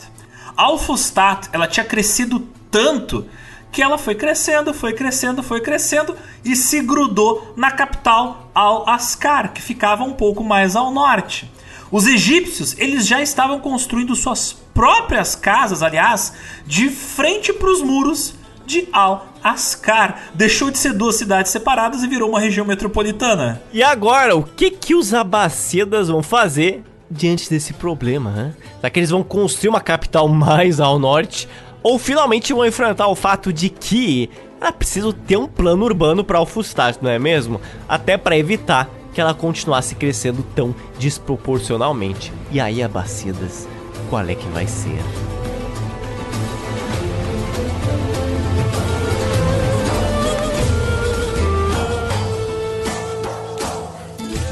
Al-Fustat, 0.56 1.48
ela 1.52 1.66
tinha 1.66 1.84
crescido 1.84 2.46
tanto 2.70 3.26
que 3.72 3.82
ela 3.82 3.98
foi 3.98 4.14
crescendo, 4.14 4.72
foi 4.72 4.92
crescendo, 4.92 5.42
foi 5.42 5.60
crescendo 5.60 6.16
e 6.44 6.54
se 6.54 6.80
grudou 6.80 7.52
na 7.56 7.72
capital 7.72 8.48
Al-Ascar, 8.54 9.52
que 9.52 9.60
ficava 9.60 10.04
um 10.04 10.12
pouco 10.12 10.44
mais 10.44 10.76
ao 10.76 10.92
norte. 10.92 11.50
Os 11.90 12.06
egípcios, 12.06 12.78
eles 12.78 13.04
já 13.04 13.20
estavam 13.20 13.58
construindo 13.58 14.14
suas 14.14 14.52
próprias 14.52 15.34
casas, 15.34 15.82
aliás, 15.82 16.32
de 16.64 16.88
frente 16.88 17.52
para 17.52 17.68
os 17.68 17.82
muros 17.82 18.34
de 18.70 18.88
Al-Ascar. 18.92 20.30
Deixou 20.34 20.70
de 20.70 20.78
ser 20.78 20.92
duas 20.92 21.16
cidades 21.16 21.50
separadas 21.50 22.02
e 22.02 22.08
virou 22.08 22.28
uma 22.30 22.40
região 22.40 22.66
metropolitana. 22.66 23.60
E 23.72 23.82
agora, 23.82 24.36
o 24.36 24.42
que 24.42 24.70
que 24.70 24.94
os 24.94 25.12
abássidas 25.12 26.08
vão 26.08 26.22
fazer 26.22 26.82
diante 27.10 27.50
desse 27.50 27.72
problema? 27.72 28.34
Hein? 28.36 28.54
Será 28.76 28.90
que 28.90 28.98
eles 29.00 29.10
vão 29.10 29.22
construir 29.22 29.68
uma 29.68 29.80
capital 29.80 30.28
mais 30.28 30.80
ao 30.80 30.98
norte? 30.98 31.48
ou 31.82 31.98
finalmente 31.98 32.52
vão 32.52 32.66
enfrentar 32.66 33.08
o 33.08 33.14
fato 33.14 33.52
de 33.52 33.68
que 33.68 34.30
ela 34.60 34.72
precisa 34.72 35.12
ter 35.26 35.36
um 35.36 35.46
plano 35.46 35.84
urbano 35.84 36.22
para 36.22 36.38
Alfustat, 36.38 36.98
não 37.00 37.10
é 37.10 37.18
mesmo? 37.18 37.60
Até 37.88 38.18
para 38.18 38.36
evitar 38.36 38.88
que 39.14 39.20
ela 39.20 39.34
continuasse 39.34 39.94
crescendo 39.94 40.44
tão 40.54 40.74
desproporcionalmente. 40.98 42.32
E 42.50 42.60
aí, 42.60 42.82
Abacidas, 42.82 43.66
qual 44.08 44.28
é 44.28 44.34
que 44.34 44.46
vai 44.48 44.66
ser? 44.66 45.00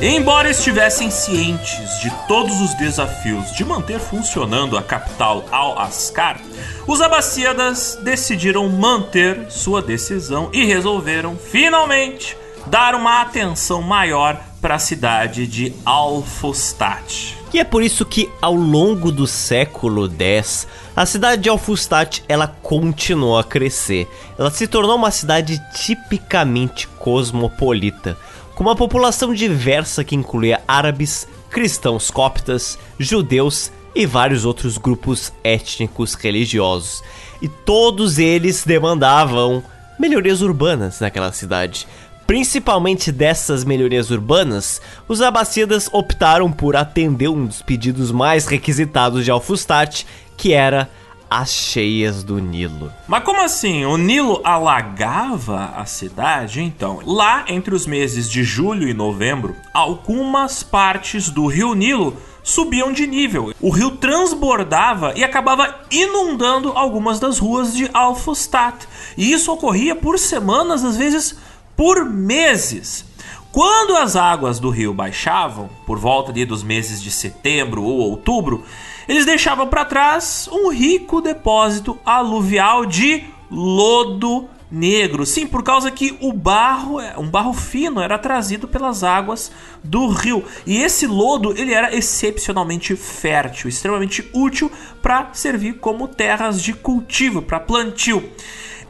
Embora 0.01 0.49
estivessem 0.49 1.11
cientes 1.11 1.99
de 2.01 2.09
todos 2.29 2.61
os 2.61 2.73
desafios 2.75 3.51
de 3.51 3.65
manter 3.65 3.99
funcionando 3.99 4.79
a 4.79 4.83
capital 4.83 5.45
Al-Ascar, 5.51 6.41
os 6.87 7.01
Abássidas 7.01 7.99
decidiram 8.05 8.69
manter 8.69 9.51
sua 9.51 9.83
decisão 9.83 10.51
e 10.53 10.65
resolveram 10.65 11.37
finalmente 11.37 12.37
dar 12.67 12.95
uma 12.95 13.23
atenção 13.23 13.83
maior 13.83 14.41
para 14.61 14.77
a 14.77 14.79
cidade 14.79 15.49
de 15.49 15.73
Al-Fustat. 15.85 17.37
E 17.53 17.59
é 17.59 17.65
por 17.65 17.83
isso 17.83 18.07
que 18.07 18.31
ao 18.41 18.55
longo 18.55 19.11
do 19.11 19.27
século 19.27 20.09
X, 20.09 20.69
a 20.95 21.07
cidade 21.07 21.43
de 21.43 21.49
Al-Fustat 21.49 22.23
ela 22.29 22.47
continuou 22.63 23.37
a 23.37 23.43
crescer. 23.43 24.07
Ela 24.39 24.51
se 24.53 24.69
tornou 24.69 24.95
uma 24.95 25.11
cidade 25.11 25.61
tipicamente 25.75 26.87
cosmopolita 26.87 28.17
com 28.59 28.65
uma 28.65 28.75
população 28.75 29.33
diversa 29.33 30.03
que 30.03 30.17
incluía 30.17 30.61
árabes, 30.67 31.29
cristãos 31.49 32.11
coptas, 32.11 32.77
judeus 32.99 33.71
e 33.95 34.05
vários 34.05 34.45
outros 34.45 34.77
grupos 34.77 35.33
étnicos 35.45 36.15
religiosos. 36.15 37.01
E 37.41 37.47
todos 37.47 38.19
eles 38.19 38.65
demandavam 38.65 39.63
melhorias 39.97 40.43
urbanas 40.43 40.99
naquela 40.99 41.31
cidade. 41.31 41.87
Principalmente 42.27 43.13
dessas 43.13 43.63
melhorias 43.63 44.11
urbanas, 44.11 44.83
os 45.07 45.23
Abássidas 45.23 45.89
optaram 45.93 46.51
por 46.51 46.75
atender 46.75 47.29
um 47.29 47.47
dos 47.47 47.63
pedidos 47.63 48.11
mais 48.11 48.49
requisitados 48.49 49.25
de 49.25 49.31
Alfustat, 49.31 50.05
que 50.37 50.53
era 50.53 50.91
as 51.31 51.51
cheias 51.51 52.23
do 52.23 52.39
Nilo. 52.39 52.93
Mas 53.07 53.23
como 53.23 53.43
assim? 53.43 53.85
O 53.85 53.97
Nilo 53.97 54.41
alagava 54.45 55.73
a 55.77 55.85
cidade? 55.85 56.63
Então, 56.63 57.01
lá 57.05 57.45
entre 57.49 57.75
os 57.75 57.87
meses 57.87 58.31
de 58.31 58.43
julho 58.43 58.89
e 58.89 58.95
novembro, 58.95 59.55
algumas 59.75 60.63
partes 60.63 61.29
do 61.31 61.47
rio 61.47 61.75
Nilo 61.75 62.17
subiam 62.43 62.93
de 62.93 63.07
nível. 63.07 63.53
O 63.61 63.71
rio 63.71 63.91
transbordava 63.93 65.13
e 65.15 65.23
acabava 65.23 65.83
inundando 65.91 66.73
algumas 66.73 67.21
das 67.21 67.39
ruas 67.39 67.75
de 67.75 67.91
Alfostat. 67.93 68.87
E 69.17 69.33
isso 69.33 69.53
ocorria 69.53 69.95
por 69.95 70.19
semanas, 70.19 70.85
às 70.85 70.97
vezes 70.97 71.39
por 71.77 72.05
meses. 72.05 73.05
Quando 73.53 73.97
as 73.97 74.15
águas 74.15 74.59
do 74.59 74.71
rio 74.71 74.93
baixavam, 74.93 75.69
por 75.87 75.99
volta 75.99 76.33
dos 76.45 76.63
meses 76.63 77.03
de 77.03 77.11
setembro 77.11 77.83
ou 77.83 77.99
outubro, 77.99 78.65
eles 79.09 79.25
deixavam 79.25 79.67
para 79.67 79.87
trás 79.87 80.49
um 80.53 80.71
rico 80.71 81.21
depósito 81.21 81.99
aluvial 82.05 82.85
de 82.85 83.25
lodo 83.51 84.49
negro. 84.71 85.25
Sim, 85.25 85.47
por 85.47 85.63
causa 85.63 85.91
que 85.91 86.17
o 86.21 86.33
barro, 86.33 87.01
é, 87.01 87.19
um 87.19 87.29
barro 87.29 87.55
fino, 87.55 88.01
era 88.01 88.19
trazido 88.19 88.69
pelas 88.69 89.03
águas 89.03 89.51
do 89.83 90.09
rio. 90.09 90.45
E 90.67 90.83
esse 90.83 91.07
lodo, 91.07 91.55
ele 91.57 91.73
era 91.73 91.97
excepcionalmente 91.97 92.95
fértil, 92.95 93.69
extremamente 93.69 94.29
útil 94.33 94.71
para 95.01 95.31
servir 95.33 95.79
como 95.79 96.07
terras 96.07 96.63
de 96.63 96.75
cultivo, 96.75 97.41
para 97.41 97.59
plantio. 97.59 98.31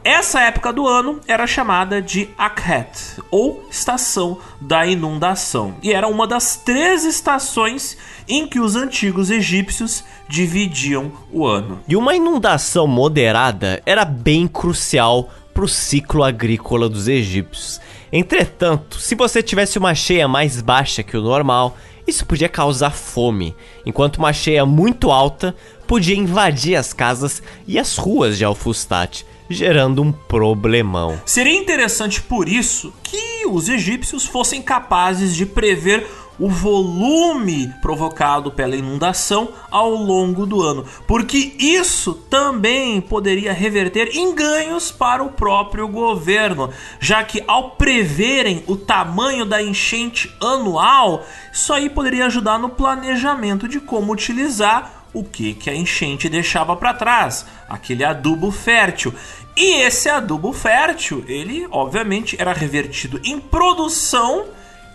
Essa 0.03 0.41
época 0.41 0.71
do 0.71 0.87
ano 0.87 1.19
era 1.27 1.45
chamada 1.45 2.01
de 2.01 2.29
Akhet, 2.37 3.21
ou 3.29 3.65
Estação 3.69 4.39
da 4.61 4.85
Inundação, 4.85 5.75
e 5.83 5.91
era 5.91 6.07
uma 6.07 6.25
das 6.25 6.55
três 6.55 7.03
estações 7.03 7.97
em 8.25 8.47
que 8.47 8.61
os 8.61 8.77
antigos 8.77 9.29
egípcios 9.29 10.05
dividiam 10.29 11.11
o 11.31 11.45
ano. 11.45 11.81
E 11.85 11.97
uma 11.97 12.15
inundação 12.15 12.87
moderada 12.87 13.81
era 13.85 14.05
bem 14.05 14.47
crucial 14.47 15.29
para 15.53 15.65
o 15.65 15.67
ciclo 15.67 16.23
agrícola 16.23 16.87
dos 16.87 17.09
egípcios. 17.09 17.81
Entretanto, 18.11 18.99
se 18.99 19.15
você 19.15 19.43
tivesse 19.43 19.77
uma 19.77 19.93
cheia 19.93 20.29
mais 20.29 20.61
baixa 20.61 21.03
que 21.03 21.17
o 21.17 21.21
normal, 21.21 21.75
isso 22.07 22.25
podia 22.25 22.47
causar 22.47 22.91
fome, 22.91 23.53
enquanto 23.85 24.17
uma 24.17 24.31
cheia 24.31 24.65
muito 24.65 25.11
alta 25.11 25.53
podia 25.85 26.15
invadir 26.15 26.77
as 26.77 26.93
casas 26.93 27.43
e 27.67 27.77
as 27.77 27.97
ruas 27.97 28.37
de 28.37 28.45
Alfustat, 28.45 29.25
gerando 29.49 30.01
um 30.01 30.11
problemão. 30.11 31.19
Seria 31.25 31.57
interessante 31.57 32.21
por 32.21 32.47
isso 32.47 32.93
que 33.03 33.45
os 33.47 33.67
egípcios 33.67 34.25
fossem 34.25 34.61
capazes 34.61 35.35
de 35.35 35.45
prever 35.45 36.05
o 36.39 36.47
volume 36.47 37.67
provocado 37.81 38.49
pela 38.49 38.75
inundação 38.75 39.49
ao 39.69 39.91
longo 39.91 40.45
do 40.45 40.61
ano, 40.61 40.85
porque 41.05 41.53
isso 41.59 42.13
também 42.13 43.01
poderia 43.01 43.51
reverter 43.51 44.15
em 44.15 44.33
ganhos 44.33 44.89
para 44.89 45.21
o 45.21 45.31
próprio 45.31 45.87
governo, 45.87 46.69
já 46.99 47.23
que 47.23 47.43
ao 47.45 47.71
preverem 47.71 48.63
o 48.67 48.77
tamanho 48.77 49.45
da 49.45 49.61
enchente 49.61 50.33
anual, 50.41 51.25
isso 51.51 51.73
aí 51.73 51.89
poderia 51.89 52.27
ajudar 52.27 52.57
no 52.57 52.69
planejamento 52.69 53.67
de 53.67 53.81
como 53.81 54.13
utilizar 54.13 54.99
o 55.13 55.23
que, 55.23 55.53
que 55.53 55.69
a 55.69 55.75
enchente 55.75 56.29
deixava 56.29 56.75
para 56.75 56.93
trás, 56.93 57.45
aquele 57.67 58.03
adubo 58.03 58.51
fértil. 58.51 59.13
E 59.59 59.81
esse 59.81 60.07
adubo 60.07 60.53
fértil, 60.53 61.21
ele 61.27 61.67
obviamente 61.69 62.37
era 62.39 62.53
revertido 62.53 63.19
em 63.25 63.41
produção 63.41 64.45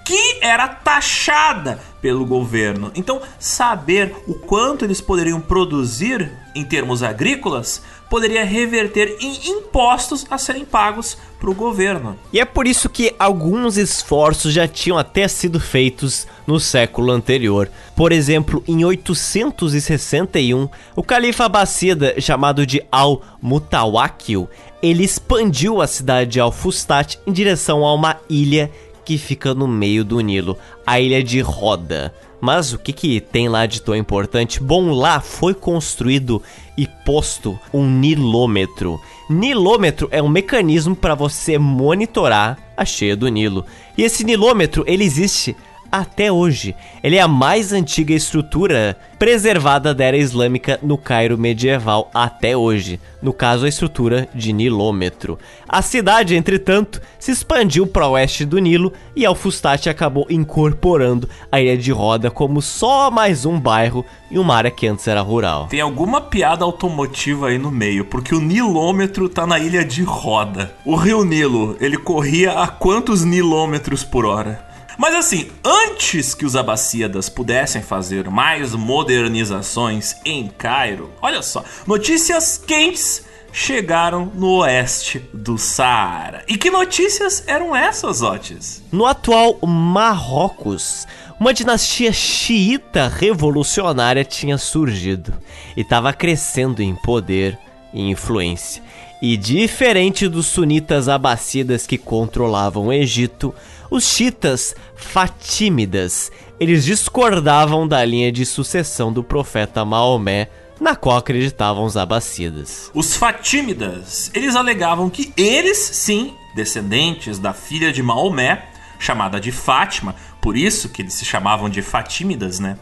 que 0.07 0.39
era 0.41 0.67
taxada 0.67 1.79
pelo 2.01 2.25
governo. 2.25 2.91
Então, 2.95 3.21
saber 3.39 4.17
o 4.27 4.33
quanto 4.33 4.83
eles 4.83 5.03
poderiam 5.03 5.39
produzir 5.39 6.33
em 6.55 6.65
termos 6.65 7.03
agrícolas 7.03 7.83
poderia 8.09 8.45
reverter 8.45 9.17
em 9.21 9.51
impostos 9.51 10.27
a 10.31 10.39
serem 10.39 10.65
pagos 10.65 11.17
para 11.39 11.51
o 11.51 11.55
governo. 11.55 12.19
E 12.33 12.41
é 12.41 12.45
por 12.45 12.67
isso 12.67 12.89
que 12.89 13.15
alguns 13.19 13.77
esforços 13.77 14.53
já 14.53 14.67
tinham 14.67 14.97
até 14.97 15.29
sido 15.29 15.61
feitos 15.61 16.27
no 16.47 16.59
século 16.59 17.13
anterior. 17.13 17.71
Por 17.95 18.13
exemplo, 18.13 18.63
em 18.67 18.85
861, 18.85 20.69
o 20.97 21.03
califa 21.03 21.45
abássida 21.45 22.21
chamado 22.21 22.67
de 22.67 22.83
Al-Mutawakkil, 22.91 24.49
ele 24.83 25.05
expandiu 25.05 25.81
a 25.81 25.87
cidade 25.87 26.31
de 26.31 26.41
Al-Fustat 26.41 27.19
em 27.27 27.33
direção 27.33 27.85
a 27.85 27.95
uma 27.95 28.17
ilha 28.29 28.71
que 29.05 29.19
fica 29.19 29.55
no 29.55 29.69
meio 29.69 30.05
do 30.05 30.21
Nilo, 30.21 30.57
a 30.87 30.99
ilha 30.99 31.23
de 31.23 31.41
Roda. 31.41 32.15
Mas 32.45 32.75
o 32.75 32.79
que, 32.79 32.93
que 32.93 33.23
tem 33.23 33.49
lá 33.49 33.65
de 33.65 33.81
tão 33.81 33.97
importante? 33.97 34.63
Bom, 34.63 34.91
lá 34.91 35.19
foi 35.19 35.55
construído 35.55 36.43
e 36.77 36.87
posto 36.87 37.59
um 37.73 37.89
nilômetro. 37.89 39.01
Nilômetro 39.31 40.09
é 40.11 40.23
um 40.23 40.29
mecanismo 40.29 40.95
para 40.95 41.15
você 41.15 41.57
monitorar 41.57 42.59
a 42.77 42.85
cheia 42.85 43.17
do 43.17 43.29
Nilo. 43.29 43.65
E 43.97 44.03
esse 44.03 44.25
nilômetro 44.25 44.85
ele 44.87 45.05
existe 45.05 45.57
até 45.95 46.33
hoje. 46.33 46.75
Ele 47.05 47.15
é 47.15 47.21
a 47.21 47.29
mais 47.29 47.73
antiga 47.73 48.13
estrutura 48.13 48.97
preservada 49.17 49.95
da 49.95 50.05
era 50.05 50.17
islâmica 50.17 50.77
no 50.83 50.99
Cairo 50.99 51.39
medieval 51.39 52.11
até 52.13 52.57
hoje, 52.57 52.99
no 53.23 53.33
caso 53.33 53.65
a 53.65 53.69
estrutura 53.69 54.29
de 54.35 54.53
nilômetro. 54.53 55.39
A 55.69 55.81
cidade, 55.83 56.35
entretanto, 56.35 57.01
se 57.17 57.31
expandiu 57.31 57.87
para 57.87 58.09
o 58.09 58.11
oeste 58.11 58.45
do 58.45 58.59
Nilo 58.59 58.93
e 59.15 59.25
Al-Fustat 59.25 59.89
acabou 59.89 60.27
incorporando 60.29 61.29
a 61.51 61.61
ilha 61.61 61.79
de 61.79 61.93
Roda 61.93 62.29
como 62.29 62.61
só 62.61 63.09
mais 63.09 63.47
um 63.47 63.59
bairro 63.61 64.05
em 64.33 64.39
uma 64.39 64.57
área 64.57 64.73
que 64.73 64.89
antes 64.89 65.07
era 65.07 65.21
rural. 65.21 65.69
Tem 65.69 65.81
alguma 65.81 66.21
piada 66.21 66.65
automotiva 66.65 67.51
aí 67.51 67.59
no 67.59 67.71
meio, 67.71 68.05
porque 68.05 68.35
o 68.35 68.41
nilômetro 68.41 69.29
tá 69.29 69.47
na 69.47 69.61
ilha 69.61 69.85
de 69.85 70.03
Roda. 70.03 70.75
O 70.85 70.97
rio 70.97 71.25
Nilo, 71.25 71.77
ele 71.81 71.97
corria 71.97 72.51
a 72.55 72.67
quantos 72.67 73.25
nilômetros 73.25 74.03
por 74.03 74.27
hora? 74.27 74.74
Mas 74.97 75.15
assim, 75.15 75.51
antes 75.65 76.35
que 76.35 76.45
os 76.45 76.57
Abássidas 76.57 77.29
pudessem 77.29 77.83
fazer 77.83 78.31
mais 78.31 78.75
modernizações 78.75 80.17
em 80.25 80.49
Cairo, 80.49 81.11
olha 81.21 81.43
só, 81.43 81.65
notícias 81.87 82.59
quentes 82.59 83.25
chegaram 83.53 84.33
no 84.35 84.59
oeste 84.59 85.23
do 85.33 85.57
Saara. 85.57 86.45
E 86.49 86.59
que 86.59 86.71
notícias 86.71 87.45
eram 87.47 87.75
essas, 87.75 88.21
Otis? 88.21 88.83
No 88.91 89.07
atual 89.07 89.59
Marrocos, 89.65 91.07
uma 91.39 91.55
dinastia 91.55 92.13
xiita 92.13 93.09
revolucionária 93.09 94.25
tinha 94.25 94.59
surgido 94.59 95.33
e 95.77 95.83
estava 95.83 96.13
crescendo 96.13 96.83
em 96.83 96.95
poder 96.97 97.59
e 97.93 98.11
influência. 98.11 98.83
E 99.23 99.37
diferente 99.37 100.29
dos 100.29 100.47
sunitas 100.47 101.09
abacidas 101.09 101.87
que 101.87 101.97
controlavam 101.97 102.89
o 102.89 102.93
Egito, 102.93 103.55
os 103.91 104.05
chitas 104.05 104.75
fatímidas, 104.97 106.31
eles 106.59 106.85
discordavam 106.85 107.87
da 107.87 108.05
linha 108.05 108.31
de 108.31 108.47
sucessão 108.47 109.13
do 109.13 109.23
profeta 109.23 109.85
Maomé, 109.85 110.49
na 110.81 110.97
qual 110.97 111.17
acreditavam 111.17 111.85
os 111.85 111.97
abacidas. 111.97 112.91
Os 112.95 113.17
fatímidas, 113.17 114.31
eles 114.35 114.57
alegavam 114.57 115.09
que 115.09 115.33
eles, 115.37 115.79
sim, 115.79 116.35
descendentes 116.55 117.39
da 117.39 117.53
filha 117.53 117.93
de 117.93 118.03
Maomé, 118.03 118.69
chamada 118.99 119.41
de 119.41 119.53
Fátima, 119.53 120.15
por 120.41 120.57
isso 120.57 120.89
que 120.89 121.03
eles 121.03 121.15
se 121.15 121.25
chamavam 121.25 121.69
de 121.69 121.83
fatímidas, 121.83 122.59
né? 122.59 122.77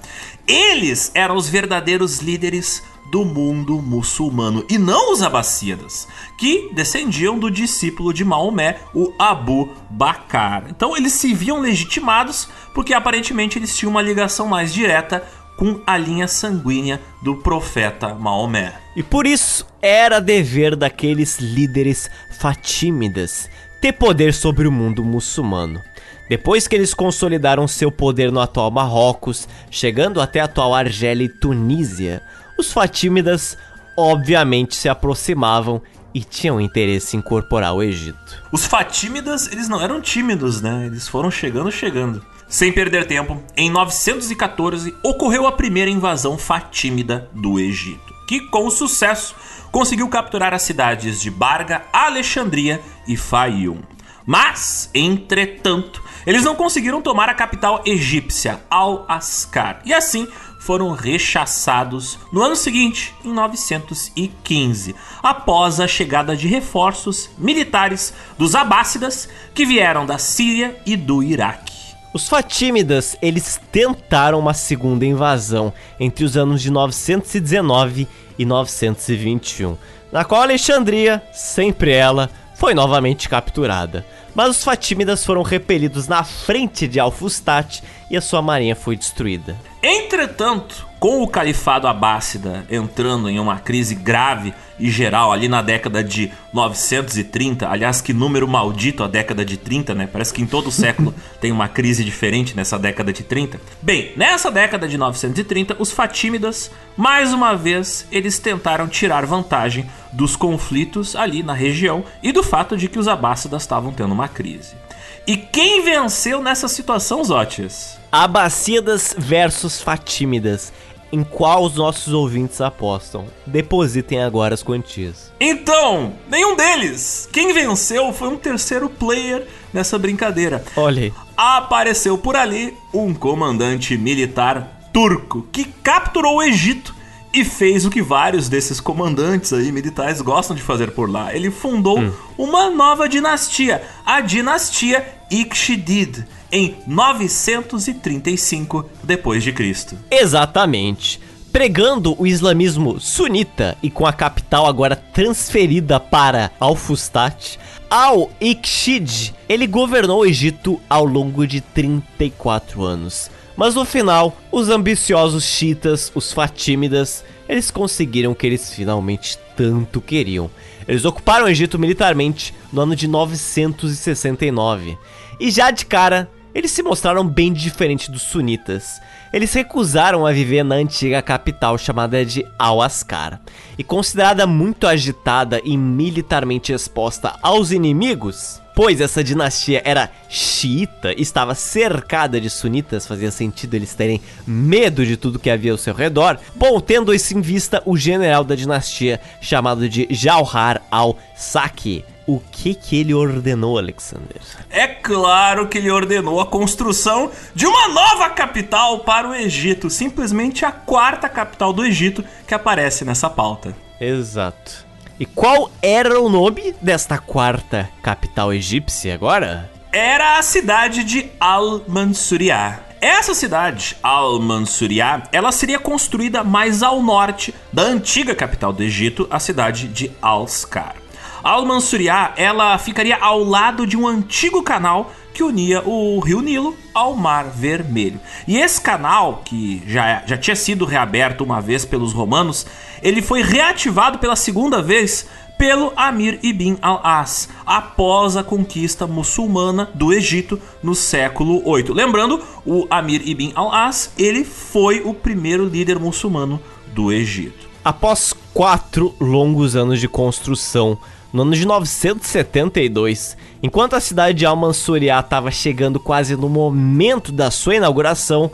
Eles 0.47 1.11
eram 1.15 1.37
os 1.37 1.49
verdadeiros 1.49 2.19
líderes 2.19 2.83
do 3.13 3.27
mundo 3.27 3.83
muçulmano 3.83 4.65
e 4.71 4.79
não 4.79 5.13
os 5.13 5.21
abássidas, 5.21 6.09
que 6.39 6.71
descendiam 6.73 7.39
do 7.39 7.51
discípulo 7.51 8.11
de 8.11 8.25
Maomé, 8.25 8.79
o 8.95 9.13
Abu 9.19 9.69
Bakr. 9.91 10.71
Então 10.71 10.97
eles 10.97 11.13
se 11.13 11.35
viam 11.35 11.61
legitimados 11.61 12.49
porque 12.73 12.95
aparentemente 12.95 13.59
eles 13.59 13.77
tinham 13.77 13.91
uma 13.91 14.01
ligação 14.01 14.47
mais 14.47 14.73
direta 14.73 15.23
com 15.59 15.79
a 15.87 15.95
linha 15.99 16.27
sanguínea 16.27 17.03
do 17.23 17.37
profeta 17.37 18.15
Maomé. 18.15 18.73
E 18.97 19.03
por 19.03 19.27
isso 19.27 19.67
era 19.83 20.19
dever 20.19 20.75
daqueles 20.75 21.39
líderes 21.39 22.11
fatímidas 22.31 23.51
ter 23.79 23.93
poder 23.93 24.33
sobre 24.33 24.67
o 24.67 24.73
mundo 24.73 25.05
muçulmano. 25.05 25.83
Depois 26.31 26.67
que 26.67 26.75
eles 26.75 26.95
consolidaram 26.95 27.69
seu 27.69 27.93
poder 27.93 28.33
no 28.33 28.41
atual 28.41 28.71
Marrocos, 28.71 29.47
chegando 29.71 30.19
até 30.19 30.41
a 30.41 30.45
atual 30.45 30.75
Argélia 30.75 31.27
e 31.27 31.29
Tunísia, 31.29 32.23
os 32.63 32.73
Fatímidas 32.73 33.59
obviamente 33.97 34.77
se 34.77 34.89
aproximavam 34.89 35.83
e 36.15 36.23
tinham 36.23 36.61
interesse 36.61 37.17
em 37.17 37.19
incorporar 37.19 37.75
o 37.75 37.83
Egito. 37.83 38.41
Os 38.53 38.65
Fatímidas, 38.65 39.51
eles 39.51 39.69
não 39.69 39.81
eram 39.81 40.01
tímidos, 40.01 40.63
né? 40.63 40.87
Eles 40.87 41.09
foram 41.09 41.29
chegando, 41.29 41.73
chegando. 41.73 42.25
Sem 42.49 42.71
perder 42.71 43.07
tempo, 43.07 43.43
em 43.57 43.69
914 43.69 44.95
ocorreu 45.03 45.45
a 45.47 45.53
primeira 45.53 45.91
invasão 45.91 46.39
fatímida 46.39 47.29
do 47.33 47.59
Egito, 47.59 48.15
que 48.29 48.41
com 48.49 48.71
sucesso 48.71 49.35
conseguiu 49.73 50.09
capturar 50.09 50.55
as 50.55 50.63
cidades 50.63 51.21
de 51.21 51.31
Barga, 51.31 51.83
Alexandria 51.93 52.81
e 53.09 53.17
Fayum. 53.17 53.81
Mas, 54.25 54.89
entretanto, 54.95 56.03
eles 56.27 56.45
não 56.45 56.55
conseguiram 56.55 57.03
tomar 57.03 57.29
a 57.29 57.35
capital 57.35 57.83
egípcia, 57.85 58.61
Al-Ascar, 58.71 59.81
e 59.85 59.93
assim 59.93 60.29
foram 60.65 60.93
rechaçados 60.93 62.21
no 62.31 62.41
ano 62.41 62.55
seguinte, 62.55 63.13
em 63.25 63.33
915, 63.33 64.95
após 65.21 65.81
a 65.81 65.89
chegada 65.89 66.37
de 66.37 66.47
reforços 66.47 67.29
militares 67.37 68.15
dos 68.39 68.55
Abássidas 68.55 69.29
que 69.53 69.67
vieram 69.67 70.07
da 70.07 70.19
Síria 70.19 70.81
e 70.87 70.97
do 70.97 71.21
Iraque. 71.21 71.73
Os 72.15 72.29
Fatímidas, 72.29 73.17
eles 73.21 73.61
tentaram 73.73 74.39
uma 74.39 74.55
segunda 74.55 75.05
invasão 75.05 75.73
entre 75.99 76.25
os 76.25 76.37
anos 76.37 76.63
de 76.63 76.71
919 76.71 78.07
e 78.39 78.45
921, 78.45 79.77
na 80.13 80.25
qual 80.25 80.43
Alexandria, 80.43 81.21
sempre 81.33 81.91
ela, 81.91 82.31
foi 82.55 82.73
novamente 82.73 83.29
capturada. 83.29 84.07
Mas 84.33 84.51
os 84.51 84.63
Fatímidas 84.63 85.25
foram 85.25 85.43
repelidos 85.43 86.07
na 86.07 86.23
frente 86.23 86.87
de 86.87 87.01
Alfustat 87.01 87.83
e 88.09 88.17
a 88.17 88.21
sua 88.21 88.41
marinha 88.41 88.77
foi 88.77 88.95
destruída. 88.95 89.72
Entretanto, 89.83 90.87
com 91.01 91.21
o 91.25 91.27
califado 91.27 91.89
abássida 91.89 92.65
entrando 92.71 93.29
em 93.29 93.41
uma 93.41 93.59
crise 93.59 93.97
grave 93.97 94.55
e 94.79 94.89
geral 94.89 95.33
ali 95.33 95.49
na 95.49 95.61
década 95.61 96.05
de 96.05 96.31
930, 96.53 97.69
aliás, 97.69 98.01
que 98.01 98.13
número 98.13 98.47
maldito 98.47 99.03
a 99.03 99.09
década 99.09 99.45
de 99.45 99.57
30, 99.57 99.97
né? 99.97 100.07
Parece 100.07 100.33
que 100.33 100.41
em 100.41 100.47
todo 100.47 100.71
século 100.71 101.13
tem 101.41 101.51
uma 101.51 101.69
crise 101.69 102.05
diferente 102.05 102.55
nessa 102.55 102.79
década 102.79 103.13
de 103.13 103.25
30. 103.25 103.61
Bem, 103.83 104.13
nessa 104.17 104.53
década 104.53 104.87
de 104.87 104.97
930, 104.97 105.75
os 105.81 105.91
Fatímidas, 105.91 106.71
mais 106.97 107.35
uma 107.35 107.57
vez, 107.57 108.07
eles 108.13 108.39
tentaram 108.39 108.87
tirar 108.87 109.27
vantagem 109.27 109.85
dos 110.13 110.37
conflitos 110.37 111.17
ali 111.17 111.43
na 111.43 111.55
região 111.55 112.05
e 112.23 112.31
do 112.31 112.45
fato 112.45 112.77
de 112.77 112.87
que 112.87 113.01
os 113.01 113.09
abássidas 113.09 113.63
estavam 113.63 113.93
tendo 113.93 114.13
uma 114.13 114.29
crise. 114.29 114.77
E 115.25 115.37
quem 115.37 115.85
venceu 115.85 116.43
nessa 116.43 116.67
situação, 116.67 117.23
Zótias? 117.23 117.97
Abássidas 118.11 119.15
versus 119.17 119.81
Fatímidas. 119.81 120.73
Em 121.13 121.23
qual 121.23 121.63
os 121.63 121.77
nossos 121.77 122.13
ouvintes 122.13 122.61
apostam? 122.61 123.27
Depositem 123.47 124.21
agora 124.21 124.55
as 124.55 124.63
quantias. 124.65 125.31
Então, 125.39 126.15
nenhum 126.29 126.57
deles. 126.57 127.29
Quem 127.33 127.53
venceu 127.53 128.13
foi 128.13 128.29
um 128.29 128.37
terceiro 128.37 128.89
player 128.89 129.47
nessa 129.73 129.97
brincadeira. 129.97 130.65
Olha 130.75 131.03
aí. 131.03 131.13
Apareceu 131.37 132.19
por 132.19 132.35
ali 132.35 132.75
um 132.93 133.15
comandante 133.15 133.97
militar 133.97 134.89
turco 134.93 135.47
que 135.53 135.65
capturou 135.65 136.39
o 136.39 136.43
Egito 136.43 136.95
e 137.33 137.45
fez 137.45 137.87
o 137.87 137.91
que 137.91 138.03
vários 138.03 138.49
desses 138.49 138.81
comandantes 138.81 139.53
aí 139.53 139.73
militares 139.73 140.21
gostam 140.21 140.55
de 140.55 140.63
fazer 140.63 140.91
por 140.91 141.11
lá. 141.11 141.35
Ele 141.35 141.51
fundou 141.51 141.99
hum. 141.99 142.13
uma 142.37 142.71
nova 142.71 143.09
dinastia, 143.09 143.83
a 144.05 144.21
dinastia 144.21 145.07
Ikhshidid, 145.31 146.27
em 146.51 146.77
935 146.87 148.85
depois 149.03 149.43
de 149.43 149.53
Cristo. 149.53 149.97
Exatamente. 150.11 151.19
Pregando 151.51 152.15
o 152.19 152.27
islamismo 152.27 152.99
sunita 153.01 153.77
e 153.83 153.91
com 153.91 154.07
a 154.07 154.13
capital 154.13 154.67
agora 154.67 154.97
transferida 154.97 156.01
para 156.01 156.51
Al-Fustat, 156.59 157.59
Al-Ikhshid, 157.91 159.35
ele 159.49 159.67
governou 159.67 160.21
o 160.21 160.27
Egito 160.27 160.81
ao 160.89 161.05
longo 161.05 161.47
de 161.47 161.61
34 161.61 162.83
anos. 162.83 163.31
Mas 163.57 163.75
no 163.75 163.85
final, 163.85 164.37
os 164.51 164.69
ambiciosos 164.69 165.45
chiitas, 165.45 166.11
os 166.15 166.33
fatímidas, 166.33 167.25
eles 167.49 167.71
conseguiram 167.71 168.33
o 168.33 168.35
que 168.35 168.47
eles 168.47 168.73
finalmente 168.73 169.39
tanto 169.57 170.01
queriam. 170.01 170.51
Eles 170.89 171.05
ocuparam 171.05 171.47
o 171.47 171.49
Egito 171.49 171.79
militarmente 171.79 172.55
no 172.73 172.81
ano 172.81 172.97
de 172.97 173.07
969. 173.07 174.97
E 175.39 175.51
já 175.51 175.71
de 175.71 175.85
cara, 175.87 176.31
eles 176.55 176.71
se 176.71 176.83
mostraram 176.83 177.27
bem 177.27 177.53
diferentes 177.53 178.09
dos 178.09 178.23
sunitas. 178.23 179.01
Eles 179.33 179.55
recusaram 179.55 180.27
a 180.27 180.33
viver 180.33 180.63
na 180.63 180.75
antiga 180.75 181.23
capital 181.23 181.79
chamada 181.79 182.23
de 182.23 182.47
Al-Ascar. 182.59 183.41
E 183.79 183.83
considerada 183.83 184.47
muito 184.47 184.87
agitada 184.87 185.59
e 185.65 185.75
militarmente 185.75 186.71
exposta 186.71 187.37
aos 187.41 187.71
inimigos, 187.71 188.61
pois 188.77 189.01
essa 189.01 189.25
dinastia 189.25 189.81
era 189.87 190.11
xiita, 190.29 191.15
estava 191.19 191.55
cercada 191.55 192.39
de 192.39 192.51
sunitas, 192.51 193.07
fazia 193.07 193.31
sentido 193.31 193.73
eles 193.73 193.95
terem 193.95 194.21
medo 194.47 195.07
de 195.07 195.17
tudo 195.17 195.39
que 195.39 195.49
havia 195.49 195.73
ao 195.73 195.79
seu 195.79 195.95
redor. 195.95 196.39
Bom, 196.55 196.79
tendo 196.79 197.15
isso 197.15 197.37
em 197.37 197.41
vista, 197.41 197.83
o 197.87 197.97
general 197.97 198.45
da 198.45 198.55
dinastia, 198.55 199.19
chamado 199.41 199.89
de 199.89 200.07
Jauhar 200.11 200.83
al-Saki, 200.91 202.05
o 202.27 202.41
que 202.41 202.75
que 202.75 203.01
ele 203.01 203.13
ordenou, 203.15 203.79
Alexander? 203.79 204.41
É 204.71 204.87
claro 204.87 205.69
que 205.69 205.79
ele 205.79 205.91
ordenou 205.91 206.41
a 206.41 206.47
construção 206.47 207.31
de 207.55 207.67
uma 207.67 207.89
nova 207.89 208.31
capital 208.31 209.01
para 209.01 209.29
o 209.29 209.35
Egito, 209.35 209.91
simplesmente 209.91 210.65
a 210.65 210.73
quarta 210.73 211.29
capital 211.29 211.73
do 211.73 211.85
Egito 211.85 212.25
que 212.47 212.55
aparece 212.55 213.05
nessa 213.05 213.29
pauta. 213.29 213.75
Exato. 214.01 214.87
E 215.19 215.27
qual 215.27 215.71
era 215.81 216.21
o 216.21 216.29
nome 216.29 216.75
desta 216.81 217.19
quarta 217.19 217.89
capital 218.03 218.53
egípcia 218.53 219.15
agora? 219.15 219.71
Era 219.93 220.39
a 220.39 220.43
cidade 220.43 221.05
de 221.05 221.31
Al-Mansuriah. 221.39 222.81
Essa 223.01 223.35
cidade, 223.35 223.97
Al-Mansuriah, 224.03 225.25
ela 225.33 225.53
seria 225.53 225.79
construída 225.79 226.45
mais 226.45 226.83
ao 226.83 227.03
norte 227.03 227.53
da 227.73 227.83
antiga 227.83 228.35
capital 228.35 228.73
do 228.73 228.83
Egito, 228.83 229.27
a 229.31 229.41
cidade 229.41 229.89
de 229.89 230.11
Al-Skar. 230.23 230.95
Al-Mansuriah, 231.43 232.35
ela 232.37 232.79
ficaria 232.79 233.17
ao 233.17 233.43
lado 233.43 233.87
de 233.87 233.97
um 233.97 234.07
antigo 234.07 234.63
canal 234.63 235.13
que 235.33 235.43
unia 235.43 235.83
o 235.87 236.21
Rio 236.21 236.41
Nilo 236.41 236.77
ao 236.95 237.17
Mar 237.17 237.45
Vermelho. 237.45 238.21
E 238.47 238.59
esse 238.59 238.81
canal, 238.81 239.43
que 239.45 239.83
já, 239.87 240.23
já 240.27 240.37
tinha 240.37 240.55
sido 240.55 240.85
reaberto 240.85 241.43
uma 241.43 241.61
vez 241.61 241.85
pelos 241.85 242.13
romanos, 242.13 242.67
ele 243.03 243.23
foi 243.23 243.43
reativado 243.43 244.19
pela 244.19 244.37
segunda 244.37 244.83
vez 244.83 245.27
pelo 245.59 245.93
Amir 245.95 246.41
ibn 246.43 246.77
al-As, 246.83 247.49
após 247.65 248.37
a 248.37 248.43
conquista 248.43 249.07
muçulmana 249.07 249.89
do 249.95 250.13
Egito 250.13 250.61
no 250.83 250.95
século 250.95 251.63
8. 251.65 251.93
Lembrando, 251.93 252.43
o 252.67 252.87
Amir 252.91 253.23
ibn 253.25 253.53
al-As, 253.55 254.13
ele 254.19 254.45
foi 254.45 255.03
o 255.05 255.15
primeiro 255.15 255.65
líder 255.65 255.99
muçulmano 255.99 256.61
do 256.93 257.13
Egito. 257.13 257.71
Após 257.85 258.35
quatro 258.53 259.15
longos 259.21 259.77
anos 259.77 260.01
de 260.01 260.09
construção, 260.09 260.99
no 261.33 261.43
ano 261.43 261.53
de 261.53 261.67
972, 261.67 263.37
enquanto 263.63 263.95
a 263.95 264.01
cidade 264.01 264.39
de 264.39 264.47
Al-Mansuriah 264.47 265.21
estava 265.21 265.51
chegando 265.51 265.99
quase 265.99 266.37
no 266.37 266.49
momento 266.49 267.33
da 267.33 267.51
sua 267.51 267.77
inauguração, 267.77 268.51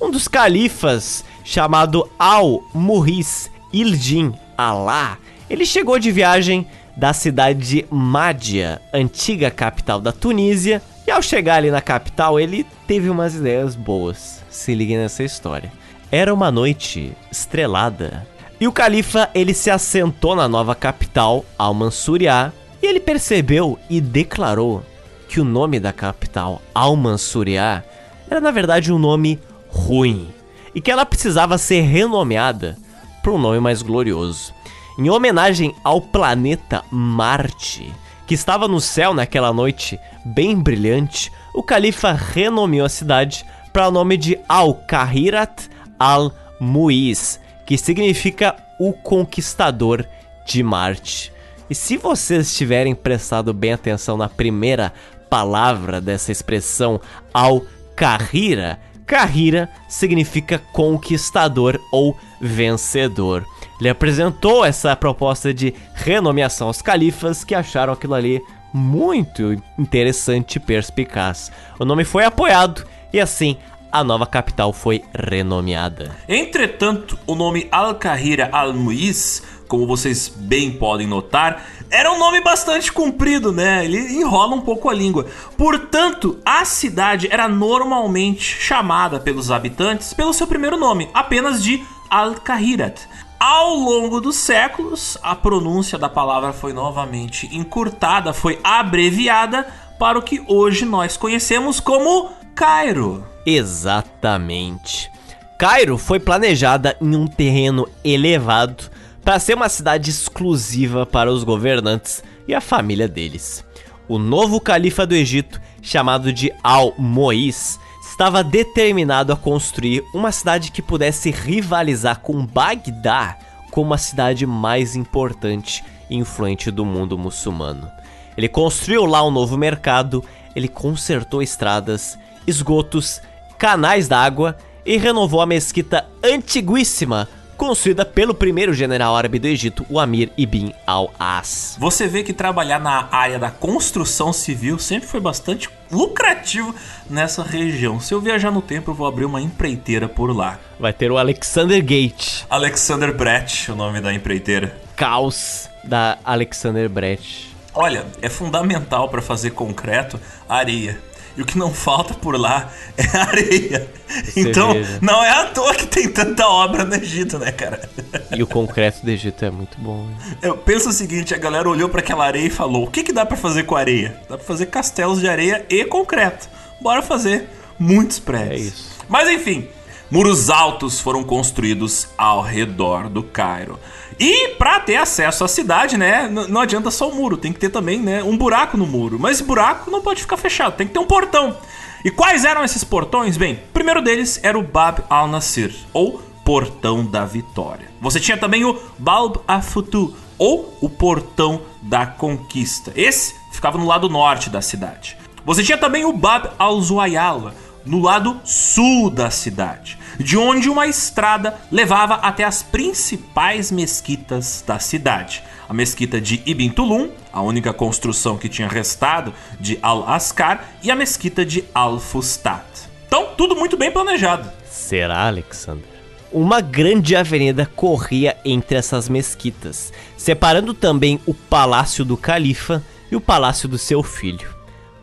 um 0.00 0.10
dos 0.10 0.28
califas, 0.28 1.24
chamado 1.44 2.08
Al-Muhis 2.18 3.50
Ildin 3.72 4.32
Alá, 4.56 5.18
ele 5.48 5.66
chegou 5.66 5.98
de 5.98 6.12
viagem 6.12 6.66
da 6.96 7.12
cidade 7.12 7.66
de 7.66 7.86
Mádia, 7.90 8.80
antiga 8.92 9.50
capital 9.50 10.00
da 10.00 10.12
Tunísia, 10.12 10.80
e 11.06 11.10
ao 11.10 11.22
chegar 11.22 11.56
ali 11.56 11.70
na 11.70 11.80
capital, 11.80 12.38
ele 12.38 12.64
teve 12.86 13.10
umas 13.10 13.34
ideias 13.34 13.74
boas. 13.74 14.44
Se 14.48 14.74
liguem 14.74 14.98
nessa 14.98 15.24
história. 15.24 15.72
Era 16.12 16.32
uma 16.32 16.50
noite 16.50 17.12
estrelada 17.32 18.26
e 18.60 18.68
o 18.68 18.72
califa, 18.72 19.30
ele 19.34 19.54
se 19.54 19.70
assentou 19.70 20.36
na 20.36 20.46
nova 20.46 20.74
capital, 20.74 21.46
Al-Mansuriah, 21.58 22.52
e 22.82 22.86
ele 22.86 23.00
percebeu 23.00 23.78
e 23.88 24.00
declarou 24.00 24.82
que 25.28 25.40
o 25.40 25.44
nome 25.44 25.80
da 25.80 25.92
capital, 25.92 26.60
Al-Mansuriah, 26.74 27.82
era 28.28 28.40
na 28.40 28.50
verdade 28.50 28.92
um 28.92 28.98
nome 28.98 29.40
ruim 29.68 30.28
e 30.74 30.80
que 30.80 30.90
ela 30.90 31.06
precisava 31.06 31.56
ser 31.56 31.80
renomeada 31.82 32.76
para 33.22 33.32
um 33.32 33.38
nome 33.38 33.60
mais 33.60 33.80
glorioso. 33.80 34.52
Em 34.98 35.08
homenagem 35.08 35.74
ao 35.82 36.00
planeta 36.00 36.84
Marte, 36.90 37.90
que 38.26 38.34
estava 38.34 38.68
no 38.68 38.80
céu 38.80 39.14
naquela 39.14 39.52
noite 39.52 39.98
bem 40.24 40.54
brilhante, 40.54 41.32
o 41.54 41.62
califa 41.62 42.12
renomeou 42.12 42.84
a 42.84 42.90
cidade 42.90 43.44
para 43.72 43.88
o 43.88 43.90
nome 43.90 44.16
de 44.16 44.38
Al-Kahirat 44.48 45.68
al-Muiz, 45.98 47.40
que 47.70 47.78
significa 47.78 48.56
o 48.80 48.92
conquistador 48.92 50.04
de 50.44 50.60
Marte. 50.60 51.32
E 51.70 51.74
se 51.76 51.96
vocês 51.96 52.52
tiverem 52.52 52.96
prestado 52.96 53.54
bem 53.54 53.72
atenção 53.72 54.16
na 54.16 54.28
primeira 54.28 54.92
palavra 55.30 56.00
dessa 56.00 56.32
expressão, 56.32 57.00
ao 57.32 57.62
Kahira, 57.94 58.80
Kahira 59.06 59.68
significa 59.88 60.58
conquistador 60.72 61.80
ou 61.92 62.18
vencedor. 62.40 63.46
Ele 63.78 63.88
apresentou 63.88 64.64
essa 64.64 64.96
proposta 64.96 65.54
de 65.54 65.72
renomeação 65.94 66.66
aos 66.66 66.82
califas 66.82 67.44
que 67.44 67.54
acharam 67.54 67.92
aquilo 67.92 68.14
ali 68.14 68.42
muito 68.74 69.62
interessante 69.78 70.56
e 70.56 70.60
perspicaz. 70.60 71.52
O 71.78 71.84
nome 71.84 72.02
foi 72.02 72.24
apoiado 72.24 72.84
e 73.12 73.20
assim 73.20 73.56
a 73.92 74.04
nova 74.04 74.26
capital 74.26 74.72
foi 74.72 75.02
renomeada. 75.14 76.16
Entretanto, 76.28 77.18
o 77.26 77.34
nome 77.34 77.68
Al-Kahira 77.70 78.48
Al-Muiz, 78.52 79.42
como 79.66 79.86
vocês 79.86 80.28
bem 80.28 80.72
podem 80.72 81.06
notar, 81.06 81.64
era 81.90 82.12
um 82.12 82.18
nome 82.18 82.40
bastante 82.40 82.92
comprido, 82.92 83.52
né? 83.52 83.84
Ele 83.84 83.98
enrola 84.20 84.54
um 84.54 84.60
pouco 84.60 84.88
a 84.88 84.94
língua. 84.94 85.26
Portanto, 85.56 86.38
a 86.44 86.64
cidade 86.64 87.28
era 87.30 87.48
normalmente 87.48 88.42
chamada 88.42 89.18
pelos 89.18 89.50
habitantes 89.50 90.12
pelo 90.12 90.32
seu 90.32 90.46
primeiro 90.46 90.76
nome, 90.76 91.08
apenas 91.12 91.62
de 91.62 91.82
Al-Kahirat. 92.08 93.08
Ao 93.38 93.74
longo 93.74 94.20
dos 94.20 94.36
séculos, 94.36 95.16
a 95.22 95.34
pronúncia 95.34 95.96
da 95.96 96.08
palavra 96.08 96.52
foi 96.52 96.72
novamente 96.72 97.48
encurtada, 97.56 98.34
foi 98.34 98.60
abreviada 98.62 99.66
para 99.98 100.18
o 100.18 100.22
que 100.22 100.42
hoje 100.46 100.84
nós 100.84 101.16
conhecemos 101.16 101.80
como 101.80 102.30
Cairo. 102.54 103.24
Exatamente. 103.46 105.10
Cairo 105.58 105.98
foi 105.98 106.18
planejada 106.18 106.96
em 107.00 107.14
um 107.14 107.26
terreno 107.26 107.88
elevado 108.04 108.90
para 109.22 109.38
ser 109.38 109.54
uma 109.54 109.68
cidade 109.68 110.10
exclusiva 110.10 111.04
para 111.04 111.30
os 111.30 111.44
governantes 111.44 112.22
e 112.48 112.54
a 112.54 112.60
família 112.60 113.06
deles. 113.06 113.64
O 114.08 114.18
novo 114.18 114.60
califa 114.60 115.06
do 115.06 115.14
Egito, 115.14 115.60
chamado 115.82 116.32
de 116.32 116.52
Al-Mois, 116.62 117.78
estava 118.02 118.42
determinado 118.42 119.32
a 119.32 119.36
construir 119.36 120.02
uma 120.12 120.32
cidade 120.32 120.70
que 120.72 120.82
pudesse 120.82 121.30
rivalizar 121.30 122.20
com 122.20 122.44
Bagdá 122.44 123.38
como 123.70 123.94
a 123.94 123.98
cidade 123.98 124.44
mais 124.46 124.96
importante 124.96 125.84
e 126.08 126.16
influente 126.16 126.70
do 126.70 126.84
mundo 126.84 127.16
muçulmano. 127.16 127.90
Ele 128.36 128.48
construiu 128.48 129.04
lá 129.06 129.24
um 129.24 129.30
novo 129.30 129.56
mercado, 129.56 130.24
ele 130.56 130.68
consertou 130.68 131.42
estradas, 131.42 132.18
esgotos, 132.50 133.22
canais 133.58 134.06
d'água 134.06 134.56
e 134.84 134.98
renovou 134.98 135.40
a 135.40 135.46
mesquita 135.46 136.06
antiguíssima 136.22 137.28
construída 137.60 138.06
pelo 138.06 138.34
primeiro 138.34 138.72
general 138.72 139.14
árabe 139.14 139.38
do 139.38 139.46
Egito, 139.46 139.84
o 139.90 140.00
Amir 140.00 140.32
ibn 140.34 140.72
al-As. 140.86 141.76
Você 141.78 142.08
vê 142.08 142.22
que 142.22 142.32
trabalhar 142.32 142.78
na 142.80 143.06
área 143.12 143.38
da 143.38 143.50
construção 143.50 144.32
civil 144.32 144.78
sempre 144.78 145.06
foi 145.06 145.20
bastante 145.20 145.68
lucrativo 145.92 146.74
nessa 147.08 147.42
região. 147.42 148.00
Se 148.00 148.14
eu 148.14 148.20
viajar 148.20 148.50
no 148.50 148.62
tempo, 148.62 148.90
eu 148.90 148.94
vou 148.94 149.06
abrir 149.06 149.26
uma 149.26 149.42
empreiteira 149.42 150.08
por 150.08 150.34
lá. 150.34 150.58
Vai 150.78 150.94
ter 150.94 151.12
o 151.12 151.18
Alexander 151.18 151.84
Gate. 151.84 152.44
Alexander 152.48 153.14
Brett, 153.14 153.70
o 153.70 153.76
nome 153.76 154.00
da 154.00 154.10
empreiteira. 154.14 154.74
Caos 154.96 155.68
da 155.84 156.16
Alexander 156.24 156.88
Brett. 156.88 157.54
Olha, 157.74 158.06
é 158.22 158.30
fundamental 158.30 159.10
para 159.10 159.20
fazer 159.20 159.50
concreto 159.50 160.18
areia. 160.48 160.98
E 161.40 161.42
o 161.42 161.46
que 161.46 161.56
não 161.56 161.72
falta 161.72 162.12
por 162.12 162.38
lá 162.38 162.70
é 162.98 163.04
areia. 163.16 163.90
Então, 164.36 164.74
não 165.00 165.24
é 165.24 165.30
à 165.30 165.46
toa 165.46 165.74
que 165.74 165.86
tem 165.86 166.06
tanta 166.06 166.46
obra 166.46 166.84
no 166.84 166.94
Egito, 166.94 167.38
né, 167.38 167.50
cara? 167.50 167.88
E 168.30 168.42
o 168.42 168.46
concreto 168.46 169.02
do 169.02 169.10
Egito 169.10 169.42
é 169.42 169.50
muito 169.50 169.80
bom. 169.80 170.04
Né? 170.04 170.36
Eu 170.42 170.58
penso 170.58 170.90
o 170.90 170.92
seguinte, 170.92 171.34
a 171.34 171.38
galera 171.38 171.66
olhou 171.66 171.88
para 171.88 172.00
aquela 172.00 172.26
areia 172.26 172.46
e 172.46 172.50
falou: 172.50 172.84
"O 172.84 172.90
que 172.90 173.02
que 173.02 173.10
dá 173.10 173.24
para 173.24 173.38
fazer 173.38 173.62
com 173.62 173.74
areia? 173.74 174.20
Dá 174.28 174.36
para 174.36 174.46
fazer 174.46 174.66
castelos 174.66 175.18
de 175.18 175.30
areia 175.30 175.64
e 175.70 175.82
concreto. 175.86 176.46
Bora 176.78 177.00
fazer 177.00 177.48
muitos 177.78 178.18
prédios". 178.18 178.52
É 178.52 178.56
isso. 178.56 178.98
Mas 179.08 179.26
enfim, 179.30 179.66
muros 180.10 180.50
altos 180.50 181.00
foram 181.00 181.24
construídos 181.24 182.08
ao 182.18 182.42
redor 182.42 183.08
do 183.08 183.22
Cairo. 183.22 183.80
E 184.20 184.48
para 184.58 184.78
ter 184.80 184.96
acesso 184.96 185.42
à 185.42 185.48
cidade, 185.48 185.96
né, 185.96 186.28
não 186.28 186.60
adianta 186.60 186.90
só 186.90 187.08
o 187.08 187.14
muro, 187.14 187.38
tem 187.38 187.54
que 187.54 187.58
ter 187.58 187.70
também, 187.70 187.98
né, 187.98 188.22
um 188.22 188.36
buraco 188.36 188.76
no 188.76 188.86
muro. 188.86 189.18
Mas 189.18 189.36
esse 189.36 189.44
buraco 189.44 189.90
não 189.90 190.02
pode 190.02 190.20
ficar 190.20 190.36
fechado, 190.36 190.76
tem 190.76 190.86
que 190.86 190.92
ter 190.92 190.98
um 190.98 191.06
portão. 191.06 191.56
E 192.04 192.10
quais 192.10 192.44
eram 192.44 192.62
esses 192.62 192.84
portões? 192.84 193.38
Bem, 193.38 193.54
o 193.54 193.72
primeiro 193.72 194.02
deles 194.02 194.38
era 194.42 194.58
o 194.58 194.62
Bab 194.62 195.02
al-Nasir, 195.08 195.74
ou 195.94 196.20
Portão 196.44 197.06
da 197.06 197.24
Vitória. 197.24 197.88
Você 197.98 198.20
tinha 198.20 198.36
também 198.36 198.62
o 198.62 198.78
Balb 198.98 199.40
al-Futu, 199.48 200.14
ou 200.36 200.76
o 200.82 200.90
Portão 200.90 201.62
da 201.80 202.04
Conquista. 202.04 202.92
Esse 202.94 203.36
ficava 203.50 203.78
no 203.78 203.86
lado 203.86 204.08
norte 204.10 204.50
da 204.50 204.60
cidade. 204.60 205.16
Você 205.46 205.62
tinha 205.62 205.78
também 205.78 206.04
o 206.04 206.12
Bab 206.12 206.50
al-Zuayala, 206.58 207.54
no 207.86 208.00
lado 208.00 208.38
sul 208.44 209.08
da 209.08 209.30
cidade 209.30 209.99
de 210.22 210.36
onde 210.36 210.68
uma 210.68 210.86
estrada 210.86 211.58
levava 211.70 212.14
até 212.14 212.44
as 212.44 212.62
principais 212.62 213.70
mesquitas 213.70 214.62
da 214.66 214.78
cidade. 214.78 215.42
A 215.68 215.72
mesquita 215.72 216.20
de 216.20 216.42
Ibn 216.44 216.70
Tulum, 216.70 217.10
a 217.32 217.40
única 217.40 217.72
construção 217.72 218.36
que 218.36 218.48
tinha 218.48 218.68
restado 218.68 219.32
de 219.58 219.78
Al-Ascar, 219.80 220.64
e 220.82 220.90
a 220.90 220.96
mesquita 220.96 221.44
de 221.44 221.64
Al-Fustat. 221.74 222.64
Então, 223.06 223.30
tudo 223.36 223.56
muito 223.56 223.76
bem 223.76 223.90
planejado. 223.90 224.50
Será, 224.68 225.26
Alexander? 225.26 225.84
Uma 226.32 226.60
grande 226.60 227.16
avenida 227.16 227.66
corria 227.74 228.36
entre 228.44 228.76
essas 228.76 229.08
mesquitas, 229.08 229.92
separando 230.16 230.72
também 230.72 231.20
o 231.26 231.34
palácio 231.34 232.04
do 232.04 232.16
califa 232.16 232.82
e 233.10 233.16
o 233.16 233.20
palácio 233.20 233.68
do 233.68 233.78
seu 233.78 234.02
filho. 234.02 234.59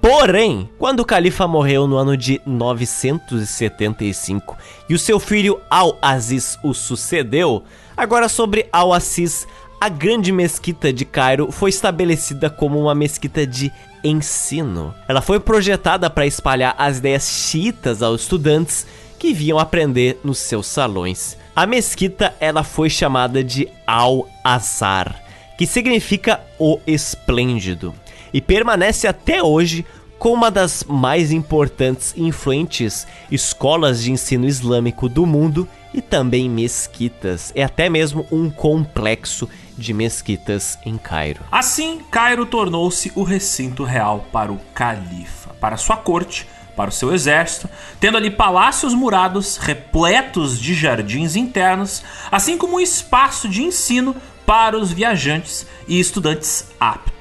Porém, 0.10 0.70
quando 0.80 1.02
o 1.02 1.06
califa 1.06 1.46
morreu 1.50 1.86
no 1.86 1.98
ano 1.98 2.16
de 2.16 2.42
975 2.46 4.58
e 4.88 4.94
o 4.94 5.00
seu 5.00 5.20
filho 5.20 5.60
Al-Aziz 5.70 6.58
o 6.64 6.74
sucedeu, 6.74 7.66
agora 7.96 8.30
sobre 8.30 8.70
Al-Aziz, 8.72 9.46
a 9.82 9.90
grande 9.90 10.32
mesquita 10.32 10.94
de 10.94 11.04
Cairo 11.04 11.52
foi 11.52 11.72
estabelecida 11.72 12.50
como 12.50 12.80
uma 12.80 12.96
mesquita 12.96 13.46
de 13.46 13.70
ensino. 14.02 14.96
Ela 15.10 15.20
foi 15.20 15.42
projetada 15.42 16.10
para 16.10 16.26
espalhar 16.26 16.74
as 16.78 17.00
ideias 17.00 17.28
xiitas 17.28 18.02
aos 18.02 18.22
estudantes 18.22 18.88
que 19.20 19.34
vinham 19.34 19.60
aprender 19.60 20.22
nos 20.24 20.38
seus 20.38 20.68
salões. 20.68 21.38
A 21.54 21.66
mesquita 21.66 22.34
ela 22.40 22.64
foi 22.64 22.90
chamada 22.90 23.44
de 23.44 23.68
Al-Azhar, 23.86 25.22
que 25.58 25.68
significa 25.68 26.40
o 26.58 26.80
esplêndido 26.88 27.94
e 28.34 28.42
permanece 28.42 29.08
até 29.08 29.42
hoje 29.42 29.86
como 30.20 30.36
uma 30.36 30.52
das 30.52 30.84
mais 30.84 31.32
importantes 31.32 32.14
e 32.16 32.24
influentes 32.24 33.08
escolas 33.32 34.02
de 34.02 34.12
ensino 34.12 34.46
islâmico 34.46 35.08
do 35.08 35.26
mundo 35.26 35.68
e 35.94 36.02
também 36.02 36.50
mesquitas, 36.50 37.52
e 37.56 37.62
até 37.62 37.90
mesmo 37.90 38.26
um 38.32 38.50
complexo 38.50 39.50
de 39.78 39.94
mesquitas 39.94 40.78
em 40.86 40.98
Cairo. 40.98 41.42
Assim, 41.52 42.02
Cairo 42.12 42.46
tornou-se 42.46 43.12
o 43.16 43.24
recinto 43.24 43.84
real 43.84 44.26
para 44.32 44.52
o 44.52 44.60
califa, 44.74 45.54
para 45.60 45.78
sua 45.78 45.98
corte, 45.98 46.48
para 46.76 46.90
o 46.90 46.94
seu 46.94 47.14
exército, 47.14 47.68
tendo 48.00 48.18
ali 48.18 48.30
palácios 48.30 48.94
murados 48.94 49.58
repletos 49.58 50.60
de 50.60 50.76
jardins 50.76 51.36
internos, 51.36 52.04
assim 52.32 52.58
como 52.58 52.78
um 52.78 52.80
espaço 52.80 53.50
de 53.50 53.64
ensino 53.64 54.16
para 54.46 54.78
os 54.78 54.92
viajantes 54.92 55.66
e 55.88 56.00
estudantes 56.00 56.68
aptos 56.80 57.17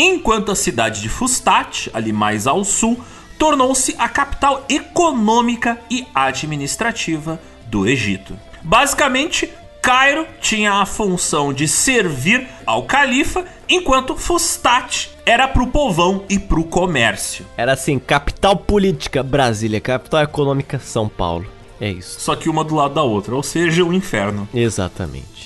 enquanto 0.00 0.50
a 0.50 0.56
cidade 0.56 1.02
de 1.02 1.08
Fustat, 1.08 1.90
ali 1.92 2.12
mais 2.12 2.46
ao 2.46 2.64
sul, 2.64 2.98
tornou-se 3.38 3.94
a 3.98 4.08
capital 4.08 4.64
econômica 4.68 5.78
e 5.90 6.06
administrativa 6.14 7.40
do 7.66 7.86
Egito. 7.86 8.36
Basicamente, 8.62 9.50
Cairo 9.82 10.26
tinha 10.40 10.74
a 10.74 10.86
função 10.86 11.52
de 11.52 11.66
servir 11.66 12.46
ao 12.66 12.82
califa, 12.84 13.44
enquanto 13.68 14.16
Fustat 14.16 15.10
era 15.24 15.48
para 15.48 15.62
o 15.62 15.66
povão 15.66 16.24
e 16.28 16.38
para 16.38 16.60
o 16.60 16.64
comércio. 16.64 17.46
Era 17.56 17.72
assim, 17.72 17.98
capital 17.98 18.56
política 18.56 19.22
Brasília, 19.22 19.80
capital 19.80 20.22
econômica 20.22 20.78
São 20.78 21.08
Paulo. 21.08 21.46
É 21.80 21.90
isso. 21.90 22.20
Só 22.20 22.36
que 22.36 22.50
uma 22.50 22.62
do 22.62 22.74
lado 22.74 22.94
da 22.94 23.02
outra, 23.02 23.34
ou 23.34 23.42
seja, 23.42 23.82
o 23.82 23.92
inferno. 23.92 24.46
Exatamente. 24.52 25.39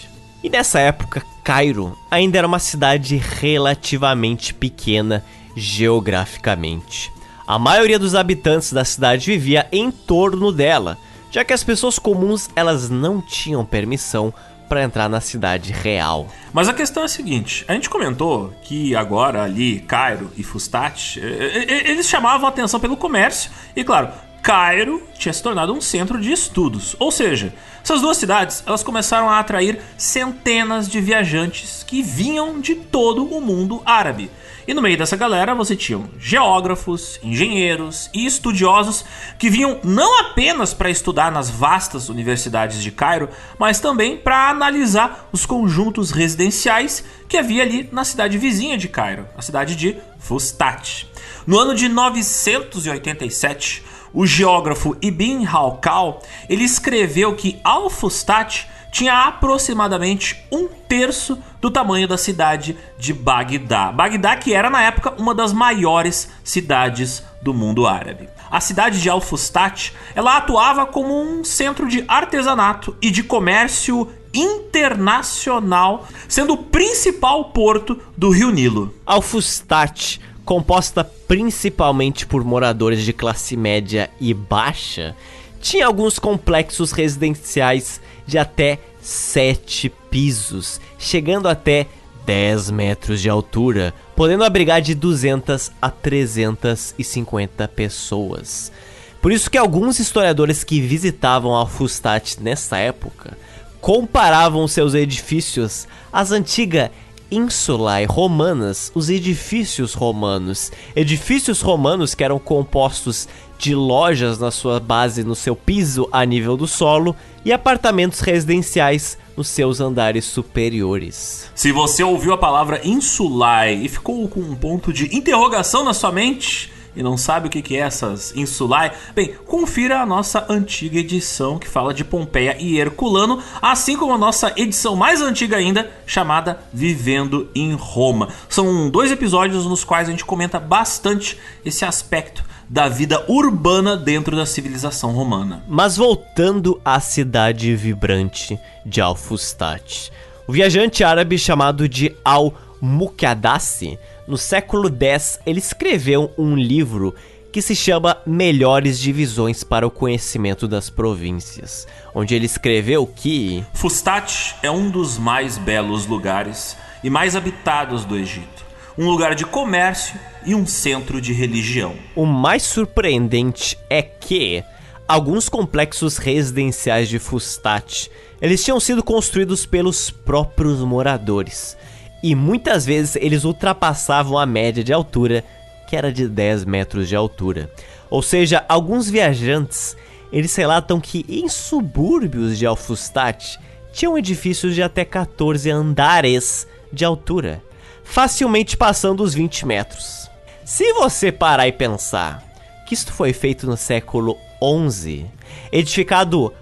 E 0.45 0.51
nessa 0.51 0.79
época, 0.79 1.23
Cairo 1.43 1.97
ainda 2.11 2.37
era 2.37 2.47
uma 2.47 2.59
cidade 2.59 3.17
relativamente 3.17 4.53
pequena 4.53 5.25
geograficamente. 5.57 7.11
A 7.47 7.59
maioria 7.59 7.99
dos 7.99 8.15
habitantes 8.15 8.71
da 8.71 8.85
cidade 8.85 9.25
vivia 9.25 9.67
em 9.73 9.91
torno 9.91 10.53
dela, 10.53 10.99
já 11.31 11.43
que 11.47 11.55
as 11.55 11.65
pessoas 11.65 11.99
comuns 11.99 12.51
elas 12.55 12.91
não 12.91 13.23
tinham 13.23 13.65
permissão 13.65 14.35
para 14.69 14.83
entrar 14.83 15.09
na 15.09 15.19
cidade 15.19 15.73
real. 15.73 16.29
Mas 16.53 16.69
a 16.69 16.75
questão 16.75 17.05
é 17.05 17.07
a 17.07 17.09
seguinte: 17.09 17.65
a 17.67 17.73
gente 17.73 17.89
comentou 17.89 18.53
que 18.65 18.95
agora 18.95 19.45
ali 19.45 19.81
Cairo 19.81 20.31
e 20.37 20.43
Fustat 20.43 21.19
eles 21.19 22.07
chamavam 22.07 22.47
atenção 22.47 22.79
pelo 22.79 22.99
comércio 22.99 23.51
e 23.75 23.83
claro 23.83 24.13
Cairo 24.45 25.03
tinha 25.19 25.33
se 25.33 25.43
tornado 25.43 25.73
um 25.73 25.81
centro 25.81 26.21
de 26.21 26.31
estudos. 26.31 26.95
Ou 26.99 27.11
seja, 27.11 27.55
essas 27.85 28.01
duas 28.01 28.17
cidades 28.17 28.65
elas 28.67 28.83
começaram 28.83 29.29
a 29.29 29.39
atrair 29.39 29.79
centenas 29.99 30.89
de 30.89 31.03
viajantes 31.03 31.85
que 31.87 32.03
vinham 32.03 32.59
de 32.59 32.75
todo 32.77 33.27
o 33.27 33.43
mundo 33.43 33.83
árabe. 33.85 34.31
E 34.67 34.73
no 34.73 34.81
meio 34.81 34.97
dessa 34.97 35.19
galera 35.19 35.55
você 35.55 35.77
tinha 35.77 36.03
geógrafos, 36.19 37.21
engenheiros 37.23 38.09
e 38.15 38.25
estudiosos 38.25 39.05
que 39.39 39.51
vinham 39.51 39.79
não 39.85 40.21
apenas 40.21 40.73
para 40.73 40.89
estudar 40.89 41.31
nas 41.31 41.51
vastas 41.51 42.09
universidades 42.09 42.83
de 42.83 42.91
Cairo, 42.91 43.29
mas 43.59 43.81
também 43.81 44.17
para 44.17 44.49
analisar 44.49 45.29
os 45.31 45.45
conjuntos 45.45 46.11
residenciais 46.11 47.05
que 47.29 47.37
havia 47.37 47.63
ali 47.63 47.87
na 47.93 48.05
cidade 48.05 48.39
vizinha 48.39 48.79
de 48.79 48.89
Cairo, 48.89 49.29
a 49.37 49.43
cidade 49.43 49.77
de 49.77 49.99
Fustat. 50.19 51.07
No 51.47 51.59
ano 51.59 51.75
de 51.75 51.91
987, 51.91 53.85
o 54.15 54.25
geógrafo 54.25 54.97
Ibn 55.03 55.45
Halkal, 55.45 56.23
ele 56.49 56.65
escreveu 56.65 57.35
que 57.35 57.61
Al-Fustat 57.65 58.67
tinha 58.93 59.27
aproximadamente 59.27 60.41
um 60.53 60.69
terço 60.69 61.37
do 61.61 61.69
tamanho 61.69 62.07
da 62.07 62.17
cidade 62.17 62.79
de 62.97 63.13
Bagdá. 63.13 63.91
Bagdá 63.91 64.37
que 64.37 64.55
era 64.55 64.71
na 64.71 64.83
época 64.83 65.15
uma 65.19 65.35
das 65.35 65.53
maiores 65.53 66.31
cidades 66.45 67.25
do 67.43 67.53
mundo 67.53 67.89
árabe. 67.89 68.29
A 68.49 68.61
cidade 68.61 69.03
de 69.03 69.11
Al-Fustat, 69.11 69.93
ela 70.15 70.37
atuava 70.37 70.87
como 70.87 71.21
um 71.21 71.43
centro 71.43 71.89
de 71.89 72.05
artesanato 72.07 72.97
e 73.03 73.11
de 73.11 73.25
comércio 73.25 74.09
internacional, 74.33 76.07
sendo 76.29 76.55
o 76.55 76.59
principal 76.59 77.47
porto 77.47 78.01
do 78.17 78.31
Rio 78.31 78.53
Nilo. 78.53 78.95
Al-Fustat 79.05 80.21
composta 80.45 81.03
principalmente 81.05 82.27
por 82.27 82.45
moradores 82.45 83.03
de 83.03 83.13
classe 83.13 83.57
média 83.57 84.11
e 84.21 84.35
baixa, 84.35 85.17
tinha 85.61 85.87
alguns 85.87 86.19
complexos 86.19 86.93
residenciais 86.93 88.01
de 88.27 88.37
até 88.37 88.79
7 89.01 89.91
pisos, 90.11 90.81
chegando 90.99 91.49
até 91.49 91.87
10 92.27 92.71
metros 92.71 93.21
de 93.21 93.29
altura, 93.29 93.95
podendo 94.15 94.45
abrigar 94.45 94.81
de 94.81 94.95
200 94.95 95.73
a 95.81 95.91
350 95.91 97.69
pessoas. 97.69 98.73
Por 99.21 99.33
isso 99.33 99.51
que 99.51 99.57
alguns 99.57 99.99
historiadores 99.99 100.63
que 100.63 100.81
visitavam 100.81 101.55
Alfustat 101.55 102.37
nessa 102.41 102.77
época 102.77 103.37
comparavam 103.81 104.67
seus 104.69 104.95
edifícios 104.95 105.87
às 106.13 106.31
antigas 106.31 106.91
insulae 107.35 108.05
romanas, 108.05 108.93
os 108.95 109.11
edifícios 109.11 109.95
romanos. 109.95 110.71
Edifícios 110.95 111.61
romanos 111.61 112.15
que 112.15 112.25
eram 112.25 112.39
compostos 112.39 113.29
de 113.59 113.75
lojas 113.75 114.39
na 114.39 114.51
sua 114.51 114.79
base, 114.79 115.25
no 115.25 115.35
seu 115.35 115.57
piso 115.57 116.09
a 116.13 116.25
nível 116.25 116.57
do 116.57 116.67
solo, 116.67 117.15
e 117.45 117.53
apartamentos 117.53 118.21
residenciais 118.21 119.17
nos 119.37 119.49
seus 119.49 119.81
andares 119.81 120.25
superiores. 120.25 121.51
Se 121.55 121.73
você 121.73 122.03
ouviu 122.03 122.33
a 122.33 122.39
palavra 122.39 122.81
insulae 122.85 123.85
e 123.85 123.89
ficou 123.89 124.29
com 124.29 124.41
um 124.41 124.55
ponto 124.55 124.93
de 124.93 125.15
interrogação 125.17 125.85
na 125.85 125.95
sua 125.95 126.13
mente, 126.13 126.74
e 126.97 127.03
não 127.03 127.17
sabe 127.17 127.49
o 127.49 127.51
que 127.51 127.77
é 127.77 127.81
essas 127.81 128.35
insulae, 128.37 128.93
bem, 129.15 129.35
confira 129.47 130.01
a 130.01 130.07
nossa 130.07 130.47
antiga 130.49 130.99
edição 130.99 131.59
que 131.59 131.69
fala 131.69 131.93
de 131.93 132.05
Pompeia 132.05 132.57
e 132.59 132.79
Herculano, 132.79 133.43
assim 133.61 133.97
como 133.97 134.13
a 134.13 134.19
nossa 134.19 134.53
edição 134.57 134.97
mais 134.97 135.21
antiga 135.21 135.57
ainda, 135.57 135.91
chamada 136.07 136.61
Vivendo 136.73 137.49
em 137.55 137.75
Roma. 137.75 138.29
São 138.49 138.89
dois 138.91 139.11
episódios 139.11 139.67
nos 139.67 139.85
quais 139.85 140.09
a 140.09 140.11
gente 140.11 140.25
comenta 140.25 140.61
bastante 140.61 141.39
esse 141.65 141.85
aspecto 141.85 142.45
da 142.69 142.89
vida 142.89 143.25
urbana 143.29 143.97
dentro 143.97 144.37
da 144.37 144.47
civilização 144.47 145.13
romana. 145.13 145.63
Mas 145.69 145.97
voltando 145.97 146.81
à 146.85 146.99
cidade 147.01 147.75
vibrante 147.77 148.59
de 148.85 149.01
Al-Fustat, 149.01 150.11
o 150.47 150.53
viajante 150.53 151.05
árabe 151.05 151.39
chamado 151.39 151.89
de 151.89 152.15
Al-Muqaddasi 152.25 153.99
no 154.27 154.39
século 154.39 154.89
X, 154.89 155.39
ele 155.45 155.59
escreveu 155.59 156.33
um 156.39 156.57
livro 156.57 157.15
que 157.53 157.63
se 157.63 157.77
chama 157.77 158.17
Melhores 158.27 158.99
Divisões 158.99 159.63
para 159.63 159.87
o 159.87 159.91
Conhecimento 159.91 160.67
das 160.67 160.91
Províncias, 160.91 161.87
onde 162.15 162.35
ele 162.35 162.47
escreveu 162.47 163.07
que 163.07 163.65
Fustat 163.75 164.57
é 164.63 164.71
um 164.71 164.91
dos 164.91 165.19
mais 165.19 165.57
belos 165.57 166.07
lugares 166.07 166.77
e 167.05 167.11
mais 167.11 167.37
habitados 167.37 168.05
do 168.05 168.17
Egito, 168.17 168.65
um 168.99 169.09
lugar 169.09 169.35
de 169.35 169.45
comércio 169.45 170.19
e 170.45 170.55
um 170.55 170.67
centro 170.67 171.21
de 171.21 171.33
religião. 171.33 171.95
O 172.17 172.25
mais 172.27 172.63
surpreendente 172.63 173.79
é 173.89 174.03
que 174.03 174.65
alguns 175.07 175.49
complexos 175.49 176.17
residenciais 176.17 177.09
de 177.09 177.19
Fustat, 177.19 178.11
eles 178.41 178.65
tinham 178.65 178.81
sido 178.81 179.03
construídos 179.03 179.65
pelos 179.65 180.11
próprios 180.11 180.81
moradores 180.81 181.77
e 182.25 182.35
muitas 182.35 182.87
vezes 182.87 183.17
eles 183.17 183.45
ultrapassavam 183.45 184.39
a 184.39 184.47
média 184.47 184.83
de 184.83 184.95
altura, 184.95 185.45
que 185.87 185.95
era 185.95 186.11
de 186.11 186.27
10 186.27 186.65
metros 186.65 187.07
de 187.07 187.15
altura. 187.15 187.71
Ou 188.09 188.23
seja, 188.23 188.65
alguns 188.67 189.11
viajantes 189.11 189.95
eles 190.33 190.57
relatam 190.57 190.99
que 190.99 191.27
em 191.29 191.47
subúrbios 191.51 192.57
de 192.57 192.65
Alfustat 192.65 193.59
tinham 193.93 194.17
edifícios 194.17 194.75
de 194.75 194.83
até 194.83 195.05
14 195.05 195.71
andares 195.71 196.67
de 196.91 197.05
altura, 197.05 197.63
facilmente 198.03 198.75
passando 198.75 199.23
os 199.23 199.35
20 199.35 199.67
metros. 199.67 200.31
Se 200.65 200.95
você 200.95 201.31
parar 201.31 201.69
e 201.69 201.73
pensar 201.73 202.43
que 202.87 202.95
isto 202.95 203.13
foi 203.13 203.35
feito 203.35 203.67
no 203.67 203.77
século 203.77 204.39
11, 204.63 205.27
edificado 205.71 206.55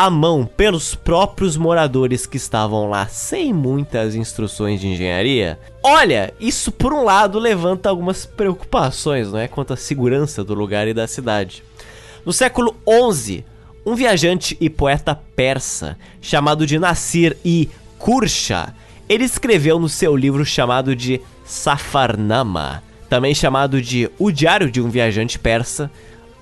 à 0.00 0.08
mão 0.08 0.46
pelos 0.46 0.94
próprios 0.94 1.58
moradores 1.58 2.24
que 2.24 2.38
estavam 2.38 2.88
lá 2.88 3.06
sem 3.06 3.52
muitas 3.52 4.14
instruções 4.14 4.80
de 4.80 4.88
engenharia. 4.88 5.58
Olha, 5.82 6.32
isso 6.40 6.72
por 6.72 6.94
um 6.94 7.04
lado 7.04 7.38
levanta 7.38 7.90
algumas 7.90 8.24
preocupações, 8.24 9.30
não 9.30 9.38
é, 9.38 9.46
quanto 9.46 9.74
à 9.74 9.76
segurança 9.76 10.42
do 10.42 10.54
lugar 10.54 10.88
e 10.88 10.94
da 10.94 11.06
cidade. 11.06 11.62
No 12.24 12.32
século 12.32 12.74
11, 12.86 13.44
um 13.84 13.94
viajante 13.94 14.56
e 14.58 14.70
poeta 14.70 15.14
persa 15.36 15.98
chamado 16.18 16.66
de 16.66 16.78
Nasir 16.78 17.36
i 17.44 17.68
Kursha, 17.98 18.74
ele 19.06 19.24
escreveu 19.24 19.78
no 19.78 19.88
seu 19.90 20.16
livro 20.16 20.46
chamado 20.46 20.96
de 20.96 21.20
Safarnama, 21.44 22.82
também 23.06 23.34
chamado 23.34 23.82
de 23.82 24.10
O 24.18 24.30
Diário 24.30 24.70
de 24.70 24.80
um 24.80 24.88
Viajante 24.88 25.38
Persa, 25.38 25.90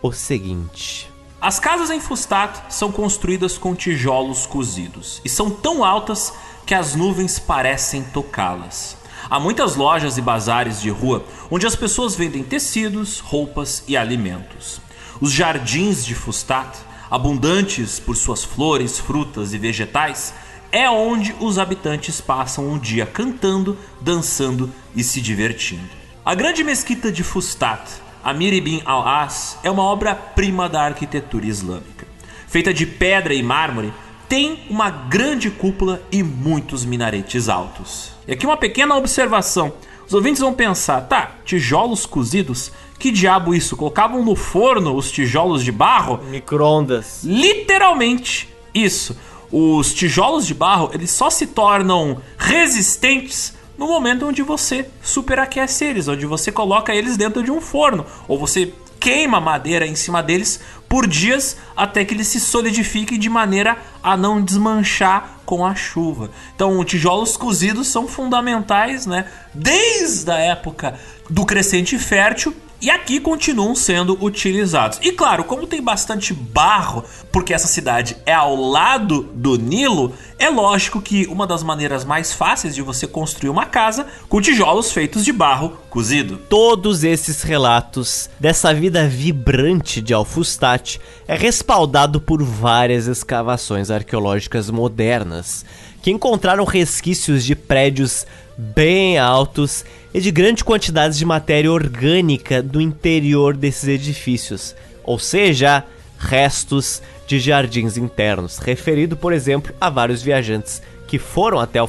o 0.00 0.12
seguinte: 0.12 1.07
as 1.40 1.60
casas 1.60 1.88
em 1.90 2.00
Fustat 2.00 2.64
são 2.68 2.90
construídas 2.90 3.56
com 3.56 3.72
tijolos 3.72 4.44
cozidos 4.44 5.22
e 5.24 5.28
são 5.28 5.48
tão 5.48 5.84
altas 5.84 6.32
que 6.66 6.74
as 6.74 6.96
nuvens 6.96 7.38
parecem 7.38 8.02
tocá-las. 8.02 8.96
Há 9.30 9.38
muitas 9.38 9.76
lojas 9.76 10.18
e 10.18 10.20
bazares 10.20 10.80
de 10.80 10.90
rua 10.90 11.24
onde 11.48 11.64
as 11.64 11.76
pessoas 11.76 12.16
vendem 12.16 12.42
tecidos, 12.42 13.20
roupas 13.20 13.84
e 13.86 13.96
alimentos. 13.96 14.80
Os 15.20 15.30
jardins 15.30 16.04
de 16.04 16.12
Fustat, 16.12 16.76
abundantes 17.08 18.00
por 18.00 18.16
suas 18.16 18.42
flores, 18.42 18.98
frutas 18.98 19.54
e 19.54 19.58
vegetais, 19.58 20.34
é 20.72 20.90
onde 20.90 21.36
os 21.38 21.56
habitantes 21.56 22.20
passam 22.20 22.72
o 22.72 22.80
dia 22.80 23.06
cantando, 23.06 23.78
dançando 24.00 24.72
e 24.94 25.04
se 25.04 25.20
divertindo. 25.20 25.88
A 26.24 26.34
grande 26.34 26.64
mesquita 26.64 27.12
de 27.12 27.22
Fustat 27.22 27.88
Amir 28.28 28.52
ibn 28.52 28.82
al-As 28.84 29.58
é 29.62 29.70
uma 29.70 29.82
obra-prima 29.84 30.68
da 30.68 30.82
arquitetura 30.82 31.46
islâmica. 31.46 32.06
Feita 32.46 32.74
de 32.74 32.84
pedra 32.84 33.32
e 33.32 33.42
mármore, 33.42 33.90
tem 34.28 34.64
uma 34.68 34.90
grande 34.90 35.50
cúpula 35.50 36.02
e 36.12 36.22
muitos 36.22 36.84
minaretes 36.84 37.48
altos. 37.48 38.10
E 38.26 38.32
aqui 38.32 38.44
uma 38.44 38.58
pequena 38.58 38.94
observação. 38.96 39.72
Os 40.06 40.12
ouvintes 40.12 40.42
vão 40.42 40.52
pensar, 40.52 41.00
tá, 41.08 41.36
tijolos 41.42 42.04
cozidos? 42.04 42.70
Que 42.98 43.10
diabo 43.10 43.54
isso? 43.54 43.74
Colocavam 43.78 44.22
no 44.22 44.36
forno 44.36 44.94
os 44.94 45.10
tijolos 45.10 45.64
de 45.64 45.72
barro? 45.72 46.20
Microondas. 46.24 47.24
Literalmente 47.24 48.46
isso. 48.74 49.16
Os 49.50 49.94
tijolos 49.94 50.46
de 50.46 50.52
barro, 50.52 50.90
eles 50.92 51.10
só 51.10 51.30
se 51.30 51.46
tornam 51.46 52.20
resistentes 52.36 53.54
no 53.78 53.86
momento 53.86 54.26
onde 54.26 54.42
você 54.42 54.90
superaquece 55.00 55.84
eles, 55.84 56.08
onde 56.08 56.26
você 56.26 56.50
coloca 56.50 56.92
eles 56.92 57.16
dentro 57.16 57.42
de 57.42 57.50
um 57.50 57.60
forno, 57.60 58.04
ou 58.26 58.36
você 58.36 58.74
queima 58.98 59.40
madeira 59.40 59.86
em 59.86 59.94
cima 59.94 60.20
deles 60.20 60.60
por 60.88 61.06
dias 61.06 61.56
até 61.76 62.04
que 62.04 62.12
eles 62.12 62.26
se 62.26 62.40
solidifiquem 62.40 63.18
de 63.18 63.30
maneira 63.30 63.78
a 64.02 64.16
não 64.16 64.42
desmanchar 64.42 65.38
com 65.46 65.64
a 65.64 65.74
chuva. 65.74 66.30
Então, 66.54 66.84
tijolos 66.84 67.36
cozidos 67.36 67.86
são 67.86 68.08
fundamentais, 68.08 69.06
né? 69.06 69.26
Desde 69.54 70.30
a 70.30 70.38
época 70.38 70.98
do 71.30 71.46
crescente 71.46 71.96
fértil 71.98 72.54
e 72.80 72.90
aqui 72.90 73.18
continuam 73.18 73.74
sendo 73.74 74.16
utilizados. 74.24 74.98
E 75.02 75.12
claro, 75.12 75.44
como 75.44 75.66
tem 75.66 75.82
bastante 75.82 76.32
barro, 76.32 77.04
porque 77.32 77.52
essa 77.52 77.66
cidade 77.66 78.16
é 78.24 78.32
ao 78.32 78.54
lado 78.54 79.28
do 79.34 79.56
Nilo, 79.56 80.12
é 80.38 80.48
lógico 80.48 81.00
que 81.00 81.26
uma 81.26 81.46
das 81.46 81.62
maneiras 81.62 82.04
mais 82.04 82.32
fáceis 82.32 82.74
de 82.74 82.82
você 82.82 83.06
construir 83.06 83.50
uma 83.50 83.66
casa 83.66 84.06
com 84.28 84.40
tijolos 84.40 84.92
feitos 84.92 85.24
de 85.24 85.32
barro 85.32 85.76
cozido. 85.90 86.36
Todos 86.48 87.02
esses 87.02 87.42
relatos 87.42 88.30
dessa 88.38 88.72
vida 88.72 89.08
vibrante 89.08 90.00
de 90.00 90.14
Alfustat 90.14 91.00
é 91.26 91.34
respaldado 91.34 92.20
por 92.20 92.42
várias 92.42 93.06
escavações 93.06 93.90
arqueológicas 93.90 94.70
modernas 94.70 95.64
que 96.00 96.10
encontraram 96.10 96.64
resquícios 96.64 97.44
de 97.44 97.56
prédios 97.56 98.24
bem 98.58 99.16
altos 99.16 99.84
e 100.12 100.20
de 100.20 100.32
grandes 100.32 100.64
quantidades 100.64 101.16
de 101.16 101.24
matéria 101.24 101.70
orgânica 101.70 102.60
do 102.60 102.80
interior 102.80 103.56
desses 103.56 103.88
edifícios, 103.88 104.74
ou 105.04 105.16
seja, 105.16 105.84
restos 106.18 107.00
de 107.24 107.38
jardins 107.38 107.96
internos, 107.96 108.58
referido, 108.58 109.16
por 109.16 109.32
exemplo, 109.32 109.72
a 109.80 109.88
vários 109.88 110.22
viajantes 110.22 110.82
que 111.06 111.20
foram 111.20 111.60
até 111.60 111.80
o 111.80 111.88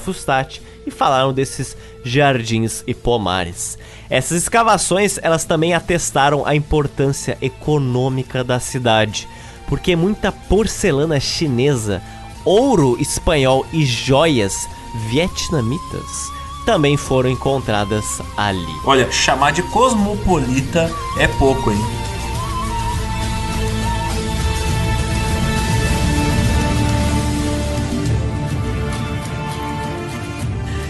e 0.85 0.91
falaram 0.91 1.33
desses 1.33 1.75
jardins 2.03 2.83
e 2.85 2.93
pomares. 2.93 3.77
Essas 4.09 4.43
escavações, 4.43 5.17
elas 5.21 5.45
também 5.45 5.73
atestaram 5.73 6.45
a 6.45 6.55
importância 6.55 7.37
econômica 7.41 8.43
da 8.43 8.59
cidade, 8.59 9.27
porque 9.67 9.95
muita 9.95 10.31
porcelana 10.31 11.19
chinesa, 11.19 12.01
ouro 12.45 12.95
espanhol 12.99 13.65
e 13.73 13.85
joias 13.85 14.67
vietnamitas 15.09 16.38
também 16.65 16.97
foram 16.97 17.29
encontradas 17.29 18.21
ali. 18.37 18.75
Olha, 18.85 19.11
chamar 19.11 19.51
de 19.51 19.63
cosmopolita 19.63 20.91
é 21.17 21.27
pouco, 21.27 21.71
hein? 21.71 21.79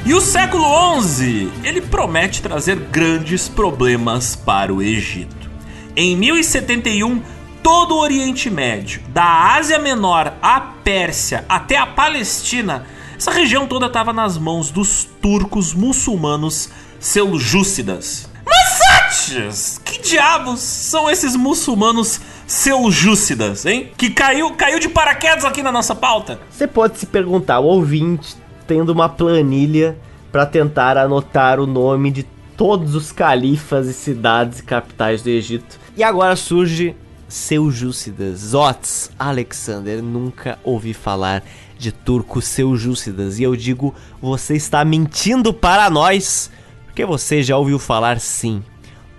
E 0.10 0.14
o 0.16 0.20
século 0.20 0.66
XI, 1.04 1.52
ele 1.64 1.82
promete 1.82 2.42
trazer 2.42 2.76
grandes 2.76 3.48
problemas 3.48 4.36
para 4.36 4.74
o 4.74 4.82
Egito. 4.82 5.48
Em 5.96 6.16
1071, 6.16 7.22
todo 7.62 7.94
o 7.94 8.00
Oriente 8.00 8.50
Médio, 8.50 9.02
da 9.10 9.54
Ásia 9.54 9.78
Menor 9.78 10.34
à 10.42 10.60
Pérsia 10.60 11.46
até 11.48 11.78
a 11.78 11.86
Palestina, 11.86 12.88
essa 13.20 13.32
região 13.32 13.68
toda 13.68 13.88
estava 13.88 14.14
nas 14.14 14.38
mãos 14.38 14.72
dos 14.72 15.04
turcos 15.22 15.74
muçulmanos 15.74 16.70
seljúcidas. 17.02 18.30
Mas 18.46 18.70
Que 19.84 20.02
diabos 20.02 20.62
são 20.62 21.10
esses 21.10 21.36
muçulmanos 21.36 22.22
Seljúcidas, 22.48 23.66
hein? 23.66 23.92
Que 23.96 24.10
caiu, 24.10 24.52
caiu 24.56 24.80
de 24.80 24.88
paraquedas 24.88 25.44
aqui 25.44 25.62
na 25.62 25.72
nossa 25.72 25.94
pauta. 25.94 26.40
Você 26.50 26.66
pode 26.66 26.98
se 26.98 27.06
perguntar, 27.06 27.60
o 27.60 27.66
ouvinte 27.66 28.36
tendo 28.66 28.90
uma 28.90 29.10
planilha 29.10 29.98
para 30.32 30.46
tentar 30.46 30.98
anotar 30.98 31.60
o 31.60 31.68
nome 31.68 32.12
de 32.12 32.24
todos 32.56 32.96
os 32.96 33.12
califas 33.12 33.88
e 33.88 33.94
cidades 33.94 34.60
e 34.60 34.64
capitais 34.64 35.22
do 35.22 35.30
Egito. 35.30 35.78
E 35.96 36.04
agora 36.04 36.36
surge 36.36 36.96
Seljúcidas, 37.28 38.40
Zots, 38.40 39.12
Alexander, 39.20 40.02
nunca 40.02 40.58
ouvi 40.64 40.94
falar 40.96 41.44
de 41.80 41.92
turcos 41.94 42.46
seljúcidas. 42.46 43.40
E 43.40 43.44
eu 43.44 43.56
digo, 43.56 43.96
você 44.22 44.56
está 44.56 44.84
mentindo 44.84 45.54
para 45.54 45.90
nós, 45.90 46.52
porque 46.86 47.06
você 47.06 47.42
já 47.42 47.58
ouviu 47.58 47.80
falar 47.80 48.20
sim. 48.20 48.62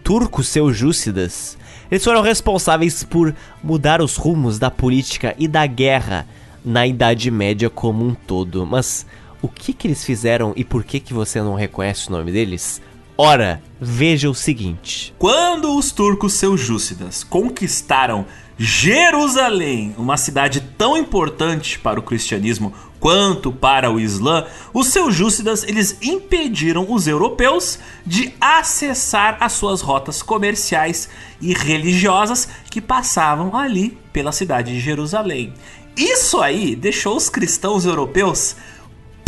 Turcos 0.05 0.47
seljúcidas. 0.47 1.57
Eles 1.91 2.05
foram 2.05 2.21
responsáveis 2.21 3.03
por 3.03 3.35
mudar 3.65 4.01
os 4.01 4.17
rumos 4.17 4.59
da 4.59 4.71
política 4.71 5.35
e 5.39 5.49
da 5.49 5.67
guerra 5.67 6.27
na 6.65 6.87
Idade 6.87 7.31
Média 7.31 7.71
como 7.71 8.07
um 8.07 8.15
todo. 8.15 8.67
Mas 8.67 9.07
o 9.43 9.49
que 9.49 9.73
que 9.73 9.89
eles 9.89 10.05
fizeram 10.05 10.53
e 10.55 10.63
por 10.63 10.85
que 10.85 11.01
que 11.01 11.15
você 11.15 11.41
não 11.41 11.55
reconhece 11.55 12.09
o 12.09 12.13
nome 12.13 12.31
deles? 12.31 12.81
Ora, 13.17 13.63
veja 13.81 14.31
o 14.31 14.35
seguinte: 14.35 15.15
Quando 15.19 15.77
os 15.77 15.91
turcos 15.91 16.35
seljúcidas 16.35 17.25
conquistaram 17.25 18.27
Jerusalém, 18.63 19.95
uma 19.97 20.19
cidade 20.19 20.61
tão 20.77 20.95
importante 20.95 21.79
para 21.79 21.99
o 21.99 22.03
cristianismo 22.03 22.75
quanto 23.01 23.51
para 23.51 23.91
o 23.91 23.99
Islã, 23.99 24.47
os 24.75 24.89
seljúcidas 24.89 25.65
eles 25.65 25.97
impediram 26.03 26.85
os 26.93 27.07
europeus 27.07 27.79
de 28.05 28.35
acessar 28.39 29.39
as 29.41 29.53
suas 29.53 29.81
rotas 29.81 30.23
comerciais 30.23 31.09
e 31.41 31.55
religiosas 31.55 32.51
que 32.71 32.83
passavam 32.83 33.57
ali 33.57 33.97
pela 34.13 34.31
cidade 34.31 34.75
de 34.75 34.81
Jerusalém. 34.81 35.55
Isso 35.97 36.43
aí 36.43 36.77
deixou 36.77 37.17
os 37.17 37.31
cristãos 37.31 37.87
europeus 37.87 38.57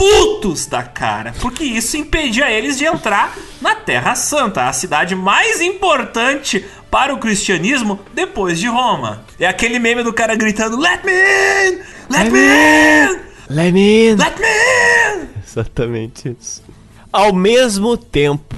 putos 0.03 0.66
da 0.66 0.83
cara, 0.83 1.33
porque 1.41 1.62
isso 1.62 1.97
impedia 1.97 2.51
eles 2.51 2.77
de 2.77 2.85
entrar 2.85 3.39
na 3.61 3.77
Terra 3.77 4.16
Santa, 4.16 4.69
a 4.69 4.73
cidade 4.73 5.15
mais 5.15 5.61
importante 5.61 6.65
para 6.91 7.15
o 7.15 7.19
cristianismo 7.19 8.01
depois 8.12 8.59
de 8.59 8.66
Roma. 8.66 9.24
É 9.39 9.47
aquele 9.47 9.79
meme 9.79 10.03
do 10.03 10.12
cara 10.12 10.35
gritando: 10.35 10.77
Let 10.77 11.05
me 11.05 11.12
in! 11.12 11.79
Let, 12.11 12.31
me 12.31 12.41
in! 12.41 13.20
Let 13.49 13.73
me 13.73 14.11
in! 14.11 14.16
Let 14.16 14.41
me 14.41 14.47
in! 14.47 15.29
Exatamente 15.47 16.37
isso. 16.37 16.65
Ao 17.12 17.33
mesmo 17.33 17.97
tempo, 17.97 18.57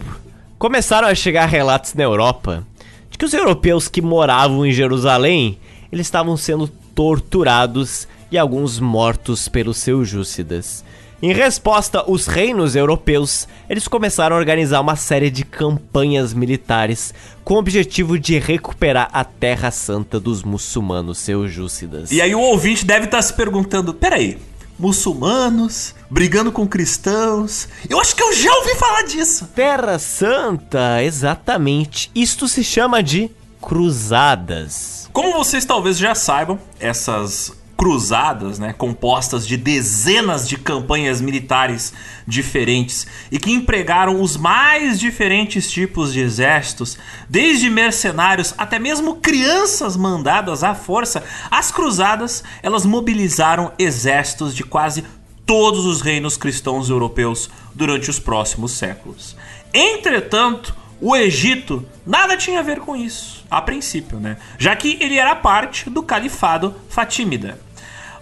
começaram 0.58 1.08
a 1.08 1.14
chegar 1.14 1.44
relatos 1.44 1.92
na 1.92 2.04
Europa 2.04 2.66
de 3.10 3.18
que 3.18 3.24
os 3.26 3.34
europeus 3.34 3.86
que 3.86 4.00
moravam 4.00 4.64
em 4.64 4.72
Jerusalém, 4.72 5.58
eles 5.92 6.06
estavam 6.06 6.38
sendo 6.38 6.68
torturados 6.94 8.08
e 8.30 8.38
alguns 8.38 8.80
mortos 8.80 9.46
pelos 9.46 9.76
seljúcidas. 9.76 10.82
Em 11.24 11.32
resposta, 11.32 12.04
os 12.06 12.26
reinos 12.26 12.76
europeus, 12.76 13.48
eles 13.66 13.88
começaram 13.88 14.36
a 14.36 14.38
organizar 14.38 14.82
uma 14.82 14.94
série 14.94 15.30
de 15.30 15.42
campanhas 15.42 16.34
militares 16.34 17.14
com 17.42 17.54
o 17.54 17.56
objetivo 17.56 18.18
de 18.18 18.38
recuperar 18.38 19.08
a 19.10 19.24
Terra 19.24 19.70
Santa 19.70 20.20
dos 20.20 20.42
muçulmanos 20.42 21.16
seljúcidas. 21.16 22.12
E 22.12 22.20
aí 22.20 22.34
o 22.34 22.40
ouvinte 22.40 22.84
deve 22.84 23.06
estar 23.06 23.22
se 23.22 23.32
perguntando: 23.32 23.94
peraí, 23.94 24.36
muçulmanos 24.78 25.94
brigando 26.10 26.52
com 26.52 26.68
cristãos? 26.68 27.68
Eu 27.88 27.98
acho 27.98 28.14
que 28.14 28.22
eu 28.22 28.34
já 28.34 28.54
ouvi 28.56 28.74
falar 28.74 29.04
disso. 29.04 29.48
Terra 29.54 29.98
Santa, 29.98 31.02
exatamente. 31.02 32.10
Isto 32.14 32.46
se 32.46 32.62
chama 32.62 33.02
de 33.02 33.30
cruzadas. 33.62 35.08
Como 35.10 35.32
vocês 35.32 35.64
talvez 35.64 35.96
já 35.96 36.14
saibam, 36.14 36.58
essas 36.78 37.63
cruzadas, 37.76 38.58
né, 38.58 38.72
compostas 38.72 39.46
de 39.46 39.56
dezenas 39.56 40.48
de 40.48 40.56
campanhas 40.56 41.20
militares 41.20 41.92
diferentes 42.26 43.06
e 43.30 43.38
que 43.38 43.50
empregaram 43.50 44.20
os 44.20 44.36
mais 44.36 44.98
diferentes 44.98 45.70
tipos 45.70 46.12
de 46.12 46.20
exércitos, 46.20 46.98
desde 47.28 47.70
mercenários 47.70 48.54
até 48.56 48.78
mesmo 48.78 49.16
crianças 49.16 49.96
mandadas 49.96 50.62
à 50.62 50.74
força. 50.74 51.24
As 51.50 51.70
cruzadas, 51.70 52.44
elas 52.62 52.84
mobilizaram 52.84 53.72
exércitos 53.78 54.54
de 54.54 54.62
quase 54.62 55.04
todos 55.46 55.84
os 55.84 56.00
reinos 56.00 56.36
cristãos 56.36 56.88
europeus 56.88 57.50
durante 57.74 58.10
os 58.10 58.18
próximos 58.18 58.72
séculos. 58.72 59.36
Entretanto, 59.72 60.74
o 61.00 61.14
Egito 61.16 61.84
nada 62.06 62.36
tinha 62.36 62.60
a 62.60 62.62
ver 62.62 62.80
com 62.80 62.96
isso, 62.96 63.33
a 63.50 63.60
princípio, 63.60 64.18
né? 64.18 64.36
Já 64.58 64.74
que 64.74 64.98
ele 65.00 65.18
era 65.18 65.34
parte 65.34 65.88
do 65.90 66.02
califado 66.02 66.74
fatímida. 66.88 67.58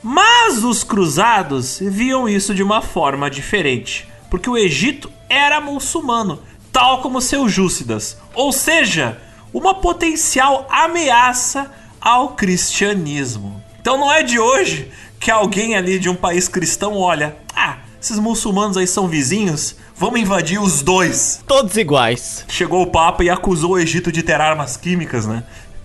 Mas 0.02 0.64
os 0.64 0.82
cruzados 0.82 1.78
viam 1.80 2.28
isso 2.28 2.54
de 2.54 2.62
uma 2.62 2.82
forma 2.82 3.30
diferente, 3.30 4.08
porque 4.28 4.50
o 4.50 4.56
Egito 4.56 5.10
era 5.28 5.60
muçulmano, 5.60 6.42
tal 6.72 7.00
como 7.00 7.20
Seljúcidas, 7.20 8.18
ou 8.34 8.52
seja, 8.52 9.20
uma 9.52 9.74
potencial 9.74 10.66
ameaça 10.70 11.70
ao 12.00 12.30
cristianismo. 12.30 13.62
Então 13.80 13.96
não 13.96 14.12
é 14.12 14.22
de 14.22 14.38
hoje 14.38 14.90
que 15.20 15.30
alguém 15.30 15.76
ali 15.76 16.00
de 16.00 16.08
um 16.08 16.16
país 16.16 16.48
cristão 16.48 16.96
olha, 16.96 17.36
ah, 17.54 17.78
esses 18.02 18.18
muçulmanos 18.18 18.76
aí 18.76 18.86
são 18.86 19.06
vizinhos, 19.06 19.76
vamos 19.96 20.20
invadir 20.20 20.60
os 20.60 20.82
dois. 20.82 21.40
Todos 21.46 21.76
iguais. 21.76 22.44
Chegou 22.48 22.82
o 22.82 22.88
Papa 22.88 23.22
e 23.22 23.30
acusou 23.30 23.74
o 23.74 23.78
Egito 23.78 24.10
de 24.10 24.24
ter 24.24 24.40
armas 24.40 24.76
químicas, 24.76 25.24
né? 25.24 25.44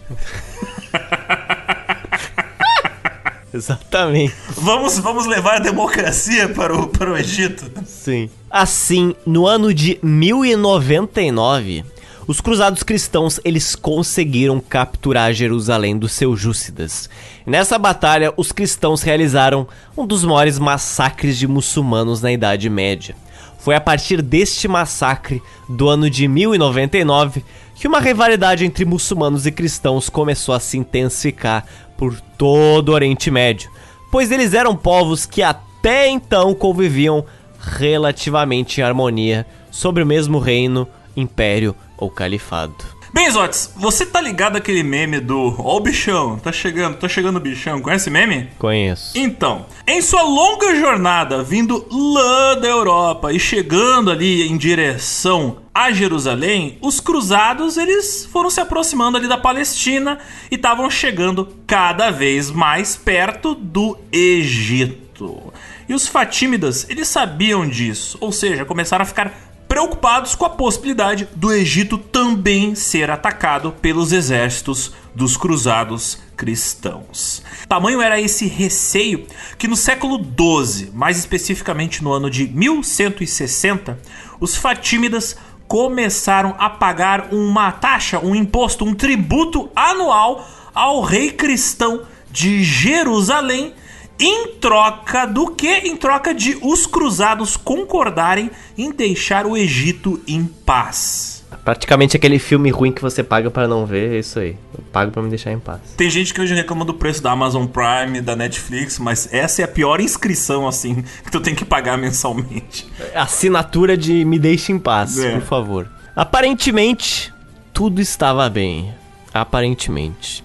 Exatamente. 3.53 4.33
Vamos, 4.49 4.97
vamos 4.97 5.27
levar 5.27 5.57
a 5.57 5.59
democracia 5.59 6.49
para 6.49 6.75
o, 6.75 6.87
para 6.87 7.13
o 7.13 7.17
Egito. 7.17 7.69
Sim. 7.85 8.31
Assim, 8.49 9.15
no 9.25 9.45
ano 9.45 9.71
de 9.71 9.99
1099, 10.01 11.85
os 12.27 12.41
cruzados 12.41 12.83
cristãos 12.83 13.39
eles 13.45 13.73
conseguiram 13.73 14.59
capturar 14.59 15.31
Jerusalém 15.31 15.97
dos 15.97 16.11
seljúcidas. 16.11 17.09
Nessa 17.45 17.79
batalha, 17.79 18.33
os 18.35 18.51
cristãos 18.51 19.01
realizaram 19.01 19.65
um 19.95 20.05
dos 20.05 20.25
maiores 20.25 20.59
massacres 20.59 21.37
de 21.37 21.47
muçulmanos 21.47 22.21
na 22.21 22.29
Idade 22.29 22.69
Média. 22.69 23.15
Foi 23.57 23.75
a 23.75 23.81
partir 23.81 24.21
deste 24.21 24.67
massacre 24.67 25.41
do 25.69 25.87
ano 25.87 26.09
de 26.09 26.27
1099 26.27 27.45
que 27.75 27.87
uma 27.87 28.01
rivalidade 28.01 28.65
entre 28.65 28.83
muçulmanos 28.83 29.45
e 29.45 29.51
cristãos 29.51 30.09
começou 30.09 30.53
a 30.53 30.59
se 30.59 30.77
intensificar 30.77 31.65
por 31.95 32.19
todo 32.37 32.89
o 32.89 32.93
Oriente 32.93 33.31
Médio, 33.31 33.71
pois 34.11 34.31
eles 34.31 34.53
eram 34.53 34.75
povos 34.75 35.25
que 35.25 35.41
até 35.41 36.09
então 36.09 36.53
conviviam 36.53 37.23
relativamente 37.59 38.81
em 38.81 38.83
harmonia 38.83 39.45
sobre 39.71 40.03
o 40.03 40.05
mesmo 40.05 40.39
reino, 40.39 40.87
império 41.15 41.75
ou 41.97 42.09
califado. 42.09 42.97
Bem, 43.13 43.31
Zotes, 43.31 43.73
você 43.75 44.05
tá 44.05 44.19
ligado 44.21 44.57
aquele 44.57 44.83
meme 44.83 45.19
do 45.19 45.55
Ó 45.57 45.77
o 45.77 45.79
bichão, 45.79 46.37
tá 46.37 46.51
chegando, 46.51 46.97
tá 46.97 47.07
chegando 47.07 47.37
o 47.37 47.39
bichão, 47.39 47.81
conhece 47.81 48.09
meme? 48.09 48.49
Conheço. 48.59 49.17
Então, 49.17 49.65
em 49.87 50.01
sua 50.01 50.21
longa 50.21 50.75
jornada 50.75 51.41
vindo 51.41 51.85
lá 51.89 52.55
da 52.55 52.67
Europa 52.67 53.31
e 53.31 53.39
chegando 53.39 54.11
ali 54.11 54.47
em 54.47 54.57
direção 54.57 55.59
a 55.73 55.91
Jerusalém, 55.91 56.77
os 56.81 56.99
cruzados 56.99 57.77
eles 57.77 58.27
foram 58.31 58.49
se 58.49 58.59
aproximando 58.59 59.17
ali 59.17 59.27
da 59.27 59.37
Palestina 59.37 60.19
e 60.51 60.55
estavam 60.55 60.89
chegando 60.89 61.47
cada 61.65 62.11
vez 62.11 62.51
mais 62.51 62.97
perto 62.97 63.55
do 63.55 63.97
Egito. 64.11 65.53
E 65.89 65.93
os 65.93 66.07
fatímidas, 66.07 66.85
eles 66.89 67.07
sabiam 67.07 67.67
disso, 67.67 68.17
ou 68.19 68.31
seja, 68.31 68.65
começaram 68.65 69.03
a 69.03 69.05
ficar 69.05 69.46
preocupados 69.77 70.33
com 70.33 70.43
a 70.43 70.49
possibilidade 70.49 71.29
do 71.35 71.53
Egito 71.53 71.99
também 71.99 72.73
ser 72.73 73.11
atacado 73.11 73.75
pelos 73.79 74.11
exércitos 74.11 74.91
dos 75.13 75.37
cruzados 75.37 76.17
cristãos. 76.35 77.43
Tamanho 77.69 78.01
era 78.01 78.19
esse 78.19 78.47
receio 78.47 79.27
que 79.55 79.67
no 79.67 79.75
século 79.75 80.17
XII, 80.17 80.89
mais 80.95 81.19
especificamente 81.19 82.03
no 82.03 82.11
ano 82.11 82.27
de 82.27 82.47
1160, 82.47 83.99
os 84.39 84.55
fatímidas 84.55 85.37
começaram 85.67 86.55
a 86.57 86.71
pagar 86.71 87.31
uma 87.31 87.71
taxa, 87.71 88.17
um 88.17 88.33
imposto, 88.33 88.83
um 88.83 88.95
tributo 88.95 89.69
anual 89.75 90.49
ao 90.73 91.01
rei 91.01 91.29
cristão 91.29 92.01
de 92.31 92.63
Jerusalém 92.63 93.75
em 94.19 94.55
troca 94.59 95.25
do 95.25 95.51
que? 95.51 95.67
Em 95.67 95.95
troca 95.95 96.33
de 96.33 96.57
os 96.61 96.85
cruzados 96.85 97.55
concordarem 97.55 98.49
em 98.77 98.91
deixar 98.91 99.45
o 99.45 99.55
Egito 99.55 100.19
em 100.27 100.45
paz. 100.45 101.45
Praticamente 101.63 102.17
aquele 102.17 102.39
filme 102.39 102.69
ruim 102.69 102.91
que 102.91 103.01
você 103.01 103.23
paga 103.23 103.51
para 103.51 103.67
não 103.67 103.85
ver, 103.85 104.15
é 104.15 104.19
isso 104.19 104.39
aí. 104.39 104.57
Eu 104.73 104.83
pago 104.91 105.11
para 105.11 105.21
me 105.21 105.29
deixar 105.29 105.51
em 105.51 105.59
paz. 105.59 105.81
Tem 105.95 106.09
gente 106.09 106.33
que 106.33 106.41
hoje 106.41 106.53
reclama 106.53 106.83
do 106.83 106.93
preço 106.93 107.21
da 107.21 107.31
Amazon 107.31 107.65
Prime, 107.65 108.21
da 108.21 108.35
Netflix, 108.35 108.97
mas 108.99 109.33
essa 109.33 109.61
é 109.61 109.65
a 109.65 109.67
pior 109.67 109.99
inscrição, 109.99 110.67
assim, 110.67 111.03
que 111.23 111.31
tu 111.31 111.39
tem 111.39 111.53
que 111.53 111.65
pagar 111.65 111.97
mensalmente. 111.97 112.87
Assinatura 113.13 113.95
de 113.97 114.25
Me 114.25 114.39
Deixe 114.39 114.71
em 114.71 114.79
Paz, 114.79 115.19
é. 115.19 115.33
por 115.33 115.41
favor. 115.41 115.89
Aparentemente, 116.15 117.33
tudo 117.73 118.01
estava 118.01 118.49
bem. 118.49 118.93
Aparentemente. 119.33 120.43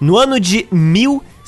No 0.00 0.16
ano 0.16 0.40
de 0.40 0.66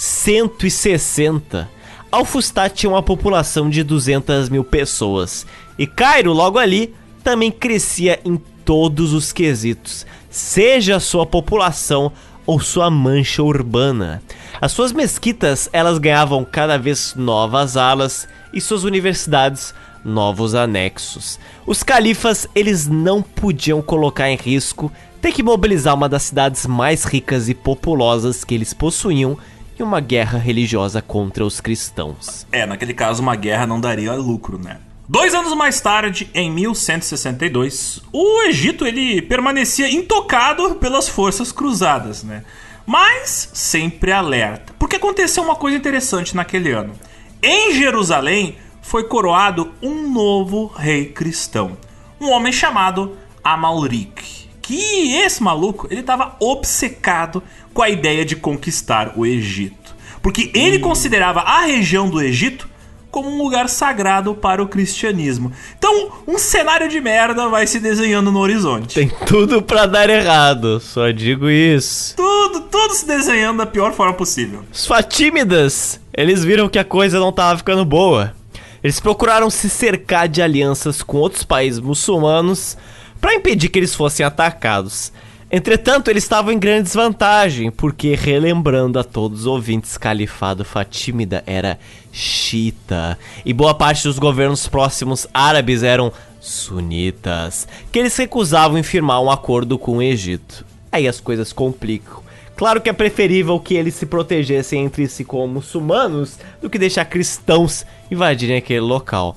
1160, 0.03 1.71
Alfustat 2.11 2.75
tinha 2.75 2.91
uma 2.91 3.05
população 3.05 3.71
de 3.71 3.85
200 3.85 4.49
mil 4.49 4.65
pessoas. 4.65 5.47
E 5.79 5.87
Cairo, 5.87 6.33
logo 6.33 6.59
ali, 6.59 6.93
também 7.23 7.53
crescia 7.53 8.19
em 8.25 8.37
todos 8.65 9.13
os 9.13 9.33
quesitos, 9.33 10.05
seja 10.29 10.99
sua 10.99 11.25
população 11.25 12.11
ou 12.45 12.59
sua 12.59 12.91
mancha 12.91 13.45
urbana. 13.45 14.21
As 14.61 14.73
suas 14.73 14.91
mesquitas, 14.91 15.71
elas 15.73 15.99
ganhavam 15.99 16.45
cada 16.45 16.77
vez 16.77 17.15
novas 17.17 17.77
alas 17.77 18.27
e 18.53 18.61
suas 18.61 18.83
universidades 18.83 19.73
novos 20.05 20.57
anexos. 20.57 21.39
Os 21.65 21.85
califas, 21.85 22.49
eles 22.57 22.89
não 22.89 23.23
podiam 23.23 23.81
colocar 23.81 24.29
em 24.29 24.37
risco 24.37 24.91
ter 25.23 25.31
que 25.31 25.43
mobilizar 25.45 25.95
uma 25.95 26.09
das 26.09 26.25
cidades 26.25 26.67
mais 26.67 27.05
ricas 27.05 27.49
e 27.49 27.55
populosas 27.55 28.43
que 28.43 28.57
eles 28.57 28.75
possuíam 28.75 29.39
uma 29.85 30.01
guerra 30.01 30.39
religiosa 30.39 31.03
contra 31.03 31.45
os 31.45 31.61
cristãos. 31.61 32.47
É, 32.51 32.67
naquele 32.67 32.95
caso 32.95 33.23
uma 33.23 33.37
guerra 33.37 33.67
não 33.67 33.81
daria 33.81 34.13
lucro, 34.15 34.59
né? 34.59 34.79
Dois 35.09 35.35
anos 35.35 35.53
mais 35.55 35.81
tarde, 35.81 36.31
em 36.33 36.51
1162, 36.51 38.01
o 38.13 38.43
Egito 38.45 38.87
ele 38.87 39.21
permanecia 39.21 39.91
intocado 39.91 40.77
pelas 40.77 41.09
forças 41.09 41.53
cruzadas, 41.53 42.23
né? 42.23 42.45
Mas 42.87 43.51
sempre 43.53 44.11
alerta, 44.13 44.73
porque 44.79 44.97
aconteceu 44.97 45.43
uma 45.43 45.57
coisa 45.57 45.77
interessante 45.77 46.35
naquele 46.35 46.73
ano. 46.73 46.95
Em 47.43 47.75
Jerusalém 47.75 48.57
foi 48.81 49.05
coroado 49.05 49.73
um 49.83 50.11
novo 50.11 50.67
rei 50.67 51.07
cristão, 51.07 51.77
um 52.21 52.31
homem 52.31 52.53
chamado 52.53 53.17
Amalric. 53.43 54.43
Que 54.63 55.17
esse 55.17 55.43
maluco 55.43 55.89
ele 55.91 56.01
estava 56.01 56.37
obcecado 56.41 57.43
com 57.73 57.83
a 57.83 57.91
ideia 57.91 58.25
de 58.25 58.37
conquistar 58.37 59.13
o 59.17 59.25
Egito, 59.25 59.95
porque 60.21 60.51
ele 60.55 60.79
considerava 60.79 61.41
a 61.41 61.63
região 61.63 62.09
do 62.09 62.21
Egito 62.21 62.69
como 63.13 63.29
um 63.29 63.43
lugar 63.43 63.69
sagrado 63.69 64.35
para 64.35 64.63
o 64.63 64.67
cristianismo. 64.67 65.53
Então, 65.77 66.11
um 66.27 66.39
cenário 66.39 66.89
de 66.89 66.99
merda 66.99 67.47
vai 67.47 67.67
se 67.67 67.79
desenhando 67.79 68.33
no 68.33 68.39
horizonte. 68.39 68.95
Tem 68.95 69.11
tudo 69.27 69.61
para 69.61 69.85
dar 69.85 70.09
errado, 70.09 70.81
só 70.81 71.11
digo 71.11 71.51
isso. 71.51 72.17
Tudo, 72.17 72.63
tudo 72.63 72.95
se 72.95 73.07
desenhando 73.07 73.59
da 73.59 73.67
pior 73.67 73.93
forma 73.93 74.15
possível. 74.15 74.65
Os 74.73 74.87
fatímidas, 74.87 76.01
eles 76.17 76.43
viram 76.43 76.71
que 76.71 76.79
a 76.79 76.85
coisa 76.85 77.21
não 77.21 77.31
tava 77.31 77.59
ficando 77.59 77.85
boa. 77.85 78.35
Eles 78.83 78.99
procuraram 78.99 79.51
se 79.51 79.69
cercar 79.69 80.27
de 80.27 80.41
alianças 80.41 81.03
com 81.03 81.19
outros 81.19 81.45
países 81.45 81.79
muçulmanos 81.79 82.79
para 83.21 83.35
impedir 83.35 83.69
que 83.69 83.79
eles 83.79 83.95
fossem 83.95 84.25
atacados. 84.25 85.13
Entretanto, 85.55 86.09
eles 86.09 86.23
estavam 86.23 86.51
em 86.51 86.59
grande 86.59 86.85
desvantagem, 86.85 87.71
porque, 87.71 88.15
relembrando 88.15 88.99
a 88.99 89.05
todos 89.05 89.41
os 89.41 89.47
ouvintes, 89.47 89.99
Califado 89.99 90.65
Fatímida 90.65 91.45
era 91.47 91.79
xiita, 92.11 93.19
e 93.45 93.53
boa 93.53 93.75
parte 93.75 94.05
dos 94.05 94.19
governos 94.19 94.67
próximos 94.67 95.27
árabes 95.35 95.83
eram 95.83 96.11
sunitas, 96.41 97.69
que 97.93 97.99
eles 97.99 98.17
recusavam 98.17 98.79
em 98.79 98.83
firmar 98.83 99.21
um 99.21 99.31
acordo 99.31 99.79
com 99.79 99.99
o 99.99 100.03
Egito. 100.03 100.65
Aí 100.91 101.07
as 101.07 101.21
coisas 101.21 101.53
complicam. 101.53 102.23
Claro 102.57 102.81
que 102.81 102.89
é 102.89 102.93
preferível 102.95 103.61
que 103.61 103.75
eles 103.75 103.95
se 103.95 104.07
protegessem 104.07 104.83
entre 104.83 105.07
si 105.07 105.23
como 105.23 105.55
muçulmanos 105.55 106.39
do 106.63 106.71
que 106.71 106.79
deixar 106.79 107.05
cristãos 107.05 107.85
invadirem 108.11 108.57
aquele 108.57 108.81
local. 108.81 109.37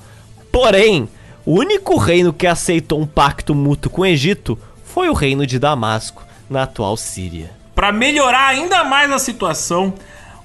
Porém, 0.50 1.10
o 1.46 1.60
único 1.60 1.98
reino 1.98 2.32
que 2.32 2.48
aceitou 2.48 3.02
um 3.02 3.06
pacto 3.06 3.54
mútuo 3.54 3.92
com 3.92 4.04
o 4.04 4.06
Egito 4.06 4.58
foi 4.95 5.09
o 5.09 5.13
reino 5.13 5.45
de 5.45 5.59
Damasco, 5.59 6.23
na 6.49 6.63
atual 6.63 6.95
Síria. 6.95 7.51
Para 7.76 7.91
melhorar 7.91 8.47
ainda 8.47 8.81
mais 8.85 9.11
a 9.11 9.19
situação, 9.19 9.93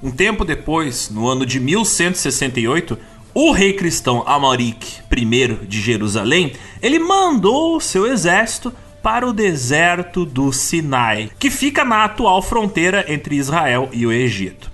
um 0.02 0.10
tempo 0.10 0.44
depois, 0.44 1.08
no 1.08 1.28
ano 1.28 1.46
de 1.46 1.60
1168, 1.60 2.98
o 3.32 3.52
rei 3.52 3.74
cristão 3.74 4.24
Amaric 4.26 5.02
I 5.08 5.66
de 5.68 5.80
Jerusalém, 5.80 6.54
ele 6.82 6.98
mandou 6.98 7.76
o 7.76 7.80
seu 7.80 8.08
exército 8.08 8.72
para 9.00 9.24
o 9.24 9.32
deserto 9.32 10.26
do 10.26 10.52
Sinai, 10.52 11.30
que 11.38 11.48
fica 11.48 11.84
na 11.84 12.02
atual 12.02 12.42
fronteira 12.42 13.04
entre 13.06 13.36
Israel 13.36 13.88
e 13.92 14.04
o 14.04 14.10
Egito. 14.10 14.68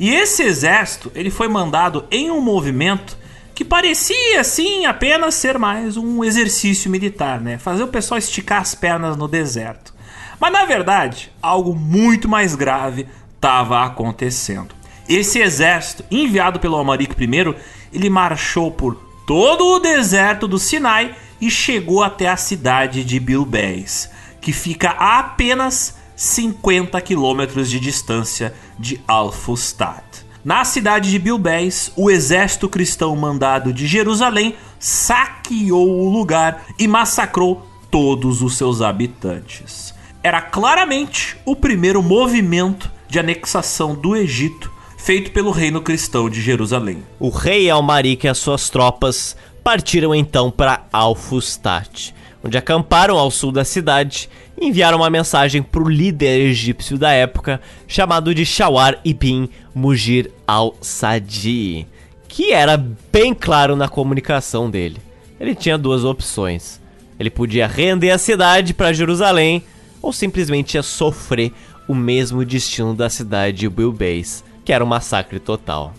E 0.00 0.08
esse 0.08 0.42
exército, 0.42 1.12
ele 1.14 1.28
foi 1.28 1.48
mandado 1.48 2.06
em 2.10 2.30
um 2.30 2.40
movimento 2.40 3.18
que 3.58 3.64
parecia 3.64 4.40
assim 4.40 4.86
apenas 4.86 5.34
ser 5.34 5.58
mais 5.58 5.96
um 5.96 6.22
exercício 6.22 6.88
militar, 6.88 7.40
né? 7.40 7.58
Fazer 7.58 7.82
o 7.82 7.88
pessoal 7.88 8.16
esticar 8.16 8.60
as 8.60 8.72
pernas 8.72 9.16
no 9.16 9.26
deserto. 9.26 9.92
Mas 10.38 10.52
na 10.52 10.64
verdade, 10.64 11.32
algo 11.42 11.74
muito 11.74 12.28
mais 12.28 12.54
grave 12.54 13.08
estava 13.34 13.84
acontecendo. 13.84 14.72
Esse 15.08 15.40
exército, 15.40 16.04
enviado 16.08 16.60
pelo 16.60 16.76
Almaric 16.76 17.20
I, 17.20 17.56
ele 17.92 18.08
marchou 18.08 18.70
por 18.70 18.94
todo 19.26 19.66
o 19.66 19.80
deserto 19.80 20.46
do 20.46 20.56
Sinai 20.56 21.16
e 21.40 21.50
chegou 21.50 22.04
até 22.04 22.28
a 22.28 22.36
cidade 22.36 23.02
de 23.02 23.18
Bilbés, 23.18 24.08
que 24.40 24.52
fica 24.52 24.90
a 24.90 25.18
apenas 25.18 25.98
50 26.14 27.00
quilômetros 27.00 27.68
de 27.68 27.80
distância 27.80 28.54
de 28.78 29.00
Al-Fustat. 29.08 30.27
Na 30.44 30.64
cidade 30.64 31.10
de 31.10 31.18
Bilbés, 31.18 31.92
o 31.96 32.10
exército 32.10 32.68
cristão 32.68 33.14
mandado 33.16 33.72
de 33.72 33.86
Jerusalém 33.86 34.54
saqueou 34.78 36.00
o 36.00 36.08
lugar 36.08 36.64
e 36.78 36.86
massacrou 36.86 37.66
todos 37.90 38.40
os 38.42 38.56
seus 38.56 38.80
habitantes. 38.80 39.94
Era 40.22 40.40
claramente 40.40 41.36
o 41.44 41.56
primeiro 41.56 42.02
movimento 42.02 42.90
de 43.08 43.18
anexação 43.18 43.94
do 43.94 44.14
Egito 44.14 44.70
feito 44.96 45.30
pelo 45.30 45.50
reino 45.50 45.80
cristão 45.80 46.28
de 46.28 46.40
Jerusalém. 46.40 47.02
O 47.18 47.30
rei 47.30 47.70
Almaric 47.70 48.26
e 48.26 48.28
as 48.28 48.38
suas 48.38 48.68
tropas 48.68 49.36
partiram 49.64 50.14
então 50.14 50.50
para 50.50 50.84
Al-Fustat, 50.92 52.14
onde 52.48 52.56
acamparam 52.56 53.18
ao 53.18 53.30
sul 53.30 53.52
da 53.52 53.62
cidade 53.62 54.28
e 54.58 54.66
enviaram 54.66 54.96
uma 54.96 55.10
mensagem 55.10 55.62
para 55.62 55.82
o 55.82 55.88
líder 55.88 56.40
egípcio 56.40 56.96
da 56.96 57.12
época, 57.12 57.60
chamado 57.86 58.34
de 58.34 58.44
Shawar 58.46 58.98
ibn 59.04 59.46
Mujir 59.74 60.30
al-Sadi, 60.46 61.86
que 62.26 62.52
era 62.52 62.82
bem 63.12 63.34
claro 63.34 63.76
na 63.76 63.86
comunicação 63.86 64.70
dele. 64.70 64.96
Ele 65.38 65.54
tinha 65.54 65.76
duas 65.76 66.04
opções. 66.04 66.80
Ele 67.20 67.28
podia 67.28 67.66
render 67.66 68.10
a 68.10 68.18
cidade 68.18 68.72
para 68.72 68.94
Jerusalém 68.94 69.62
ou 70.00 70.10
simplesmente 70.10 70.74
ia 70.74 70.82
sofrer 70.82 71.52
o 71.86 71.94
mesmo 71.94 72.44
destino 72.46 72.94
da 72.94 73.10
cidade 73.10 73.58
de 73.58 73.68
Bilbais, 73.68 74.42
que 74.64 74.72
era 74.72 74.82
um 74.82 74.88
massacre 74.88 75.38
total. 75.38 75.92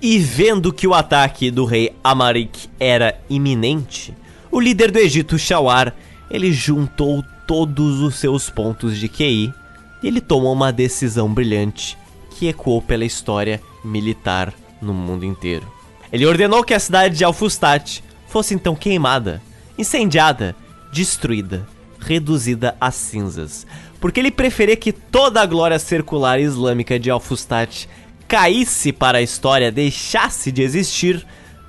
E 0.00 0.18
vendo 0.18 0.72
que 0.72 0.86
o 0.86 0.94
ataque 0.94 1.50
do 1.50 1.64
rei 1.64 1.92
Amarik 2.04 2.68
era 2.78 3.18
iminente, 3.28 4.14
o 4.56 4.60
líder 4.60 4.90
do 4.90 4.98
Egito, 4.98 5.38
Shawar, 5.38 5.92
ele 6.30 6.50
juntou 6.50 7.22
todos 7.46 8.00
os 8.00 8.14
seus 8.14 8.48
pontos 8.48 8.96
de 8.96 9.06
QI 9.06 9.52
e 10.02 10.06
ele 10.06 10.18
tomou 10.18 10.50
uma 10.50 10.72
decisão 10.72 11.30
brilhante 11.30 11.98
que 12.30 12.48
ecoou 12.48 12.80
pela 12.80 13.04
história 13.04 13.60
militar 13.84 14.54
no 14.80 14.94
mundo 14.94 15.26
inteiro. 15.26 15.70
Ele 16.10 16.24
ordenou 16.24 16.64
que 16.64 16.72
a 16.72 16.80
cidade 16.80 17.18
de 17.18 17.22
Alfustat 17.22 18.02
fosse 18.28 18.54
então 18.54 18.74
queimada, 18.74 19.42
incendiada, 19.76 20.56
destruída, 20.90 21.68
reduzida 22.00 22.74
a 22.80 22.90
cinzas, 22.90 23.66
porque 24.00 24.20
ele 24.20 24.30
preferia 24.30 24.74
que 24.74 24.90
toda 24.90 25.42
a 25.42 25.46
glória 25.46 25.78
circular 25.78 26.40
islâmica 26.40 26.98
de 26.98 27.10
Alfustat 27.10 27.86
caísse 28.26 28.90
para 28.90 29.18
a 29.18 29.22
história, 29.22 29.70
deixasse 29.70 30.50
de 30.50 30.62
existir, 30.62 31.26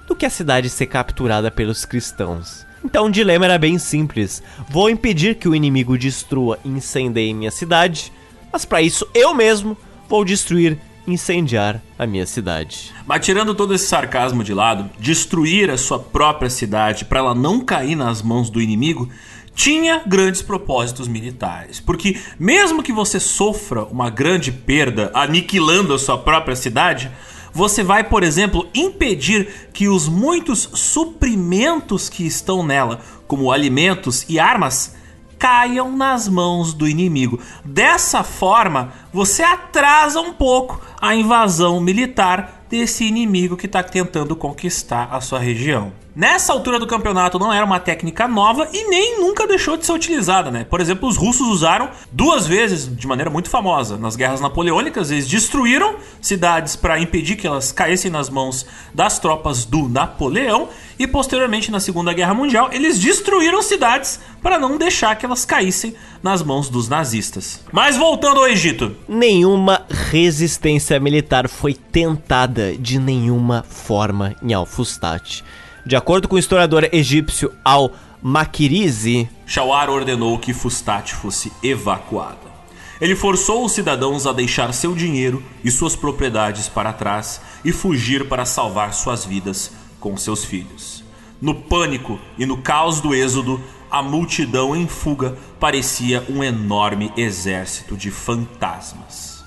do 0.08 0.16
que 0.16 0.26
a 0.26 0.30
cidade 0.30 0.70
ser 0.70 0.86
capturada 0.86 1.52
pelos 1.52 1.84
cristãos. 1.84 2.66
Então 2.88 3.08
o 3.08 3.12
dilema 3.12 3.44
era 3.44 3.58
bem 3.58 3.78
simples. 3.78 4.42
Vou 4.70 4.90
impedir 4.90 5.36
que 5.36 5.50
o 5.50 5.54
inimigo 5.54 5.98
destrua 5.98 6.58
e 6.64 6.70
incendeie 6.70 7.34
minha 7.34 7.52
cidade, 7.52 8.14
mas 8.50 8.64
para 8.64 8.82
isso 8.82 9.06
eu 9.14 9.34
mesmo 9.34 9.78
vou 10.08 10.24
destruir 10.24 10.80
incendiar 11.06 11.82
a 12.00 12.08
minha 12.08 12.26
cidade. 12.26 12.94
Mas 13.06 13.26
tirando 13.26 13.54
todo 13.54 13.74
esse 13.74 13.88
sarcasmo 13.88 14.42
de 14.42 14.54
lado, 14.54 14.90
destruir 14.98 15.70
a 15.70 15.78
sua 15.78 16.00
própria 16.00 16.50
cidade 16.50 17.04
para 17.04 17.20
ela 17.20 17.36
não 17.36 17.60
cair 17.60 17.96
nas 17.96 18.22
mãos 18.22 18.50
do 18.50 18.62
inimigo 18.62 19.10
tinha 19.54 20.02
grandes 20.06 20.42
propósitos 20.42 21.10
militares. 21.10 21.82
Porque 21.82 22.18
mesmo 22.40 22.82
que 22.82 22.94
você 22.94 23.20
sofra 23.20 23.84
uma 23.84 24.10
grande 24.10 24.50
perda 24.50 25.12
aniquilando 25.14 25.94
a 25.94 26.00
sua 26.00 26.18
própria 26.18 26.56
cidade, 26.56 27.12
você 27.58 27.84
vai, 27.84 28.04
por 28.04 28.22
exemplo, 28.22 28.68
impedir 28.72 29.70
que 29.74 29.88
os 29.88 30.08
muitos 30.08 30.70
suprimentos 30.76 32.08
que 32.08 32.24
estão 32.24 32.64
nela, 32.64 33.02
como 33.26 33.52
alimentos 33.52 34.24
e 34.30 34.40
armas, 34.40 34.96
caiam 35.40 35.98
nas 35.98 36.28
mãos 36.28 36.72
do 36.72 36.88
inimigo. 36.88 37.40
Dessa 37.66 38.24
forma, 38.24 38.94
você 39.12 39.42
atrasa 39.42 40.22
um 40.22 40.34
pouco 40.34 40.80
a 41.02 41.16
invasão 41.16 41.80
militar 41.80 42.64
desse 42.70 43.06
inimigo 43.06 43.58
que 43.58 43.66
está 43.66 43.82
tentando 43.82 44.36
conquistar 44.36 45.10
a 45.12 45.20
sua 45.20 45.40
região. 45.40 45.92
Nessa 46.18 46.52
altura 46.52 46.80
do 46.80 46.88
campeonato 46.88 47.38
não 47.38 47.54
era 47.54 47.64
uma 47.64 47.80
técnica 47.80 48.28
nova 48.28 48.68
e 48.74 48.90
nem 48.90 49.20
nunca 49.20 49.46
deixou 49.46 49.78
de 49.78 49.86
ser 49.86 49.92
utilizada, 49.92 50.50
né? 50.50 50.64
Por 50.64 50.82
exemplo, 50.82 51.08
os 51.08 51.16
russos 51.16 51.46
usaram 51.48 51.92
duas 52.12 52.48
vezes 52.48 52.90
de 52.92 53.06
maneira 53.06 53.30
muito 53.30 53.52
famosa. 53.52 53.98
Nas 53.98 54.16
guerras 54.16 54.42
napoleônicas, 54.42 55.12
eles 55.12 55.28
destruíram 55.28 55.98
cidades 56.20 56.76
para 56.76 57.00
impedir 57.00 57.36
que 57.36 57.46
elas 57.46 57.72
caíssem 57.72 58.10
nas 58.10 58.32
mãos 58.32 58.66
das 58.96 59.20
tropas 59.20 59.64
do 59.64 59.88
Napoleão 59.88 60.70
e 60.98 61.06
posteriormente 61.06 61.70
na 61.70 61.80
Segunda 61.80 62.12
Guerra 62.14 62.34
Mundial, 62.34 62.70
eles 62.72 62.98
destruíram 62.98 63.62
cidades 63.62 64.20
para 64.42 64.58
não 64.58 64.76
deixar 64.76 65.16
que 65.16 65.24
elas 65.24 65.46
caíssem 65.46 65.94
nas 66.24 66.42
mãos 66.42 66.68
dos 66.68 66.90
nazistas. 66.90 67.64
Mas 67.72 67.96
voltando 67.96 68.40
ao 68.40 68.48
Egito, 68.48 68.96
Nenhuma 69.08 69.86
resistência 69.88 71.00
militar 71.00 71.48
foi 71.48 71.76
tentada 71.76 72.76
de 72.76 72.98
nenhuma 72.98 73.62
forma 73.62 74.36
em 74.42 74.52
Al-Fustat. 74.52 75.44
De 75.88 75.96
acordo 75.96 76.28
com 76.28 76.36
o 76.36 76.40
historiador 76.40 76.90
egípcio 76.92 77.54
Al-Makirizi, 77.64 79.30
Shawar 79.46 79.90
ordenou 79.90 80.38
que 80.38 80.54
Fustat 80.54 81.16
fosse 81.16 81.50
evacuada. 81.64 82.52
Ele 83.00 83.16
forçou 83.16 83.64
os 83.64 83.72
cidadãos 83.72 84.28
a 84.28 84.34
deixar 84.34 84.74
seu 84.74 84.94
dinheiro 84.94 85.42
e 85.64 85.72
suas 85.72 85.96
propriedades 85.96 86.68
para 86.68 86.92
trás 86.92 87.40
e 87.64 87.72
fugir 87.72 88.28
para 88.28 88.44
salvar 88.44 88.94
suas 88.94 89.24
vidas 89.24 89.72
com 89.98 90.18
seus 90.18 90.44
filhos. 90.44 91.06
No 91.40 91.56
pânico 91.56 92.20
e 92.38 92.46
no 92.46 92.58
caos 92.58 93.00
do 93.00 93.16
êxodo, 93.16 93.64
a 93.90 94.04
multidão 94.04 94.76
em 94.76 94.90
fuga 94.90 95.38
parecia 95.58 96.22
um 96.28 96.44
enorme 96.44 97.14
exército 97.16 97.96
de 97.96 98.12
fantasmas. 98.12 99.42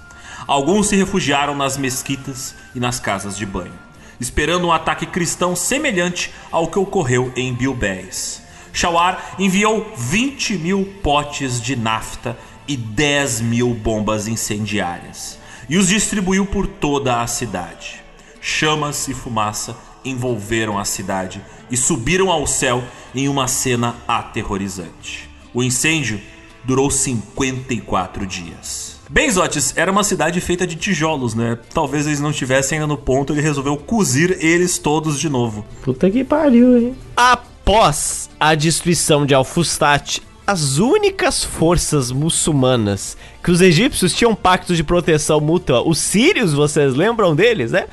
Alguns 0.47 0.87
se 0.87 0.97
refugiaram 0.97 1.55
nas 1.55 1.77
mesquitas 1.77 2.55
e 2.75 2.81
nas 2.81 2.99
casas 2.99 3.37
de 3.37 3.45
banho, 3.45 3.90
esperando 4.21 4.67
um 4.67 4.73
ataque 4.73 5.07
cristão 5.07 5.57
semelhante 5.57 6.33
ao 6.51 6.69
que 6.69 6.79
ocorreu 6.79 7.33
em 7.35 7.55
Bilbés. 7.55 8.43
Shawar 8.73 9.35
enviou 9.39 9.93
20 9.97 10.59
mil 10.59 10.85
potes 11.03 11.61
de 11.61 11.75
nafta 11.75 12.39
e 12.69 12.77
10 12.77 13.41
mil 13.41 13.75
bombas 13.75 14.29
incendiárias 14.29 15.39
e 15.69 15.77
os 15.77 15.89
distribuiu 15.89 16.45
por 16.47 16.67
toda 16.67 17.23
a 17.23 17.27
cidade. 17.27 18.03
Chamas 18.41 19.07
e 19.09 19.15
fumaça 19.15 19.77
envolveram 20.05 20.79
a 20.79 20.85
cidade 20.85 21.41
e 21.71 21.77
subiram 21.77 22.31
ao 22.31 22.47
céu 22.47 22.83
em 23.15 23.29
uma 23.29 23.47
cena 23.47 23.97
aterrorizante. 24.07 25.31
O 25.55 25.63
incêndio 25.63 26.21
durou 26.65 26.91
54 26.91 28.27
dias. 28.27 28.90
Benzotes 29.13 29.73
era 29.77 29.91
uma 29.91 30.05
cidade 30.05 30.41
feita 30.41 30.65
de 30.65 30.77
tijolos, 30.77 31.35
né? 31.35 31.59
Talvez 31.75 32.07
eles 32.07 32.21
não 32.21 32.31
estivessem 32.31 32.79
ainda 32.79 32.87
no 32.87 32.97
ponto, 32.97 33.33
ele 33.33 33.41
resolveu 33.43 33.77
cozir 33.77 34.39
eles 34.41 34.79
todos 34.79 35.19
de 35.19 35.29
novo. 35.29 35.67
Puta 35.83 36.09
que 36.09 36.23
pariu, 36.23 36.79
hein? 36.79 36.95
após 37.17 38.31
a 38.39 38.55
destruição 38.55 39.27
de 39.27 39.35
Al-Fustat, 39.35 40.21
as 40.47 40.79
únicas 40.79 41.43
forças 41.45 42.13
muçulmanas 42.13 43.17
que 43.43 43.51
os 43.51 43.61
egípcios 43.61 44.15
tinham 44.15 44.35
pactos 44.35 44.77
de 44.77 44.85
proteção 44.85 45.41
mútua, 45.41 45.83
os 45.87 45.99
sírios, 45.99 46.53
vocês 46.53 46.95
lembram 46.95 47.35
deles, 47.35 47.73
né? 47.73 47.87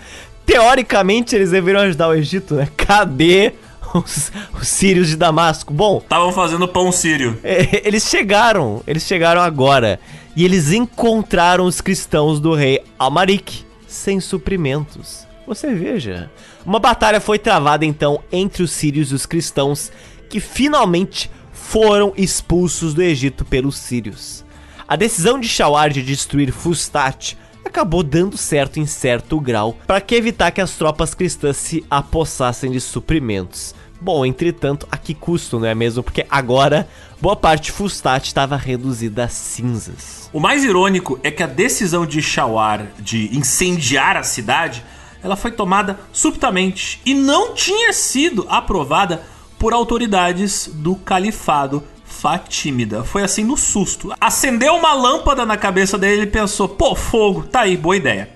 Teoricamente 0.45 1.35
eles 1.35 1.49
deveriam 1.51 1.81
ajudar 1.81 2.09
o 2.09 2.13
Egito, 2.13 2.53
né? 2.55 2.67
Cadê 2.77 3.53
os, 3.93 4.31
os 4.59 4.67
sírios 4.67 5.07
de 5.07 5.15
Damasco? 5.17 5.73
Bom, 5.73 5.97
Estavam 5.97 6.31
fazendo 6.31 6.67
pão 6.67 6.91
sírio. 6.91 7.39
é, 7.43 7.81
eles 7.87 8.03
chegaram, 8.03 8.81
eles 8.87 9.03
chegaram 9.03 9.41
agora 9.41 9.99
e 10.37 10.45
eles 10.45 10.71
encontraram 10.71 11.65
os 11.65 11.81
cristãos 11.81 12.39
do 12.39 12.53
rei 12.53 12.83
Almarik 12.99 13.65
sem 13.87 14.19
suprimentos. 14.19 15.25
Você 15.47 15.73
veja, 15.73 16.29
uma 16.63 16.77
batalha 16.77 17.19
foi 17.19 17.39
travada 17.39 17.83
então 17.83 18.21
entre 18.31 18.61
os 18.61 18.69
sírios 18.69 19.11
e 19.11 19.15
os 19.15 19.25
cristãos 19.25 19.91
que 20.29 20.39
finalmente 20.39 21.31
foram 21.51 22.13
expulsos 22.15 22.93
do 22.93 23.01
Egito 23.01 23.43
pelos 23.43 23.77
sírios. 23.77 24.45
A 24.87 24.95
decisão 24.95 25.39
de 25.39 25.47
Shawar 25.47 25.89
de 25.89 26.03
destruir 26.03 26.51
Fustat 26.51 27.35
acabou 27.65 28.03
dando 28.03 28.37
certo 28.37 28.79
em 28.79 28.85
certo 28.85 29.39
grau 29.39 29.75
para 29.87 29.99
que 29.99 30.13
evitar 30.13 30.51
que 30.51 30.61
as 30.61 30.75
tropas 30.75 31.15
cristãs 31.15 31.57
se 31.57 31.83
apossassem 31.89 32.69
de 32.69 32.79
suprimentos. 32.79 33.73
Bom, 33.99 34.25
entretanto, 34.25 34.87
a 34.91 34.97
que 34.97 35.13
custo, 35.13 35.59
não 35.59 35.67
é 35.67 35.73
mesmo? 35.73 36.03
Porque 36.03 36.25
agora 36.29 36.87
boa 37.19 37.35
parte 37.35 37.65
de 37.65 37.71
Fustat 37.71 38.27
estava 38.27 38.55
reduzida 38.55 39.23
a 39.23 39.27
cinzas. 39.27 40.29
O 40.31 40.39
mais 40.39 40.63
irônico 40.63 41.19
é 41.23 41.31
que 41.31 41.41
a 41.41 41.47
decisão 41.47 42.05
de 42.05 42.21
Shawar 42.21 42.87
de 42.99 43.35
incendiar 43.35 44.15
a 44.15 44.23
cidade, 44.23 44.83
ela 45.23 45.35
foi 45.35 45.51
tomada 45.51 45.99
subitamente 46.13 47.01
e 47.05 47.13
não 47.13 47.53
tinha 47.53 47.91
sido 47.91 48.45
aprovada 48.49 49.23
por 49.57 49.73
autoridades 49.73 50.69
do 50.71 50.95
califado 50.95 51.83
Fatímida. 52.05 53.03
Foi 53.03 53.21
assim 53.21 53.43
no 53.43 53.57
susto. 53.57 54.13
Acendeu 54.19 54.75
uma 54.75 54.93
lâmpada 54.93 55.45
na 55.45 55.57
cabeça 55.57 55.97
dele 55.97 56.23
e 56.23 56.27
pensou: 56.27 56.67
pô, 56.67 56.95
fogo, 56.95 57.43
tá 57.43 57.61
aí, 57.61 57.75
boa 57.75 57.95
ideia. 57.95 58.29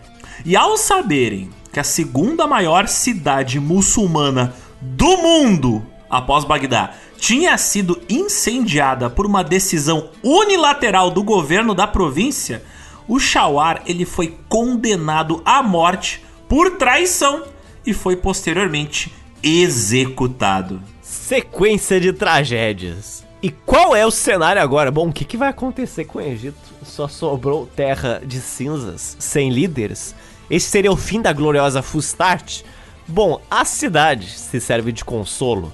E 0.46 0.56
ao 0.56 0.78
saberem 0.78 1.50
que 1.72 1.80
a 1.80 1.84
segunda 1.84 2.46
maior 2.46 2.88
cidade 2.88 3.60
muçulmana 3.60 4.54
do 4.82 5.18
mundo, 5.18 5.86
após 6.10 6.44
Bagdá, 6.44 6.94
tinha 7.18 7.56
sido 7.58 8.02
incendiada 8.10 9.10
por 9.10 9.26
uma 9.28 9.44
decisão 9.44 10.10
unilateral 10.24 11.12
do 11.12 11.24
governo 11.24 11.76
da 11.76 11.86
província, 11.86 12.64
o 13.08 13.20
Shawar 13.20 13.84
ele 13.86 14.06
foi 14.06 14.38
condenado 14.50 15.42
à 15.46 15.62
morte 15.62 16.24
por 16.50 16.78
traição 16.78 17.44
e 17.86 17.94
foi 17.94 18.16
posteriormente 18.16 19.14
executado. 19.44 20.82
Sequência 21.02 22.00
de 22.00 22.12
tragédias. 22.12 23.24
E 23.44 23.50
qual 23.50 23.96
é 23.96 24.06
o 24.06 24.12
cenário 24.12 24.62
agora? 24.62 24.92
Bom, 24.92 25.10
o 25.10 25.14
que, 25.14 25.26
que 25.26 25.38
vai 25.38 25.50
acontecer 25.50 26.06
com 26.06 26.20
o 26.20 26.22
Egito? 26.22 26.58
Só 26.84 27.08
sobrou 27.08 27.68
terra 27.76 28.22
de 28.24 28.40
cinzas, 28.40 29.16
sem 29.20 29.50
líderes? 29.50 30.14
Esse 30.50 30.70
seria 30.70 30.92
o 30.92 30.98
fim 30.98 31.22
da 31.22 31.34
gloriosa 31.34 31.82
Fustat? 31.82 32.64
Bom, 33.12 33.42
a 33.52 33.66
cidade 33.66 34.30
se 34.30 34.62
serve 34.62 34.94
de 34.94 35.04
consolo. 35.04 35.74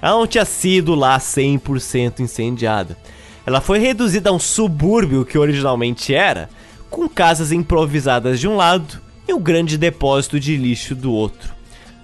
Ela 0.00 0.16
não 0.16 0.26
tinha 0.26 0.46
sido 0.46 0.94
lá 0.94 1.18
100% 1.18 2.20
incendiada. 2.20 2.96
Ela 3.44 3.60
foi 3.60 3.78
reduzida 3.78 4.30
a 4.30 4.32
um 4.32 4.38
subúrbio 4.38 5.26
que 5.26 5.36
originalmente 5.36 6.14
era, 6.14 6.48
com 6.88 7.06
casas 7.06 7.52
improvisadas 7.52 8.40
de 8.40 8.48
um 8.48 8.56
lado 8.56 9.02
e 9.28 9.34
um 9.34 9.38
grande 9.38 9.76
depósito 9.76 10.40
de 10.40 10.56
lixo 10.56 10.94
do 10.94 11.12
outro. 11.12 11.52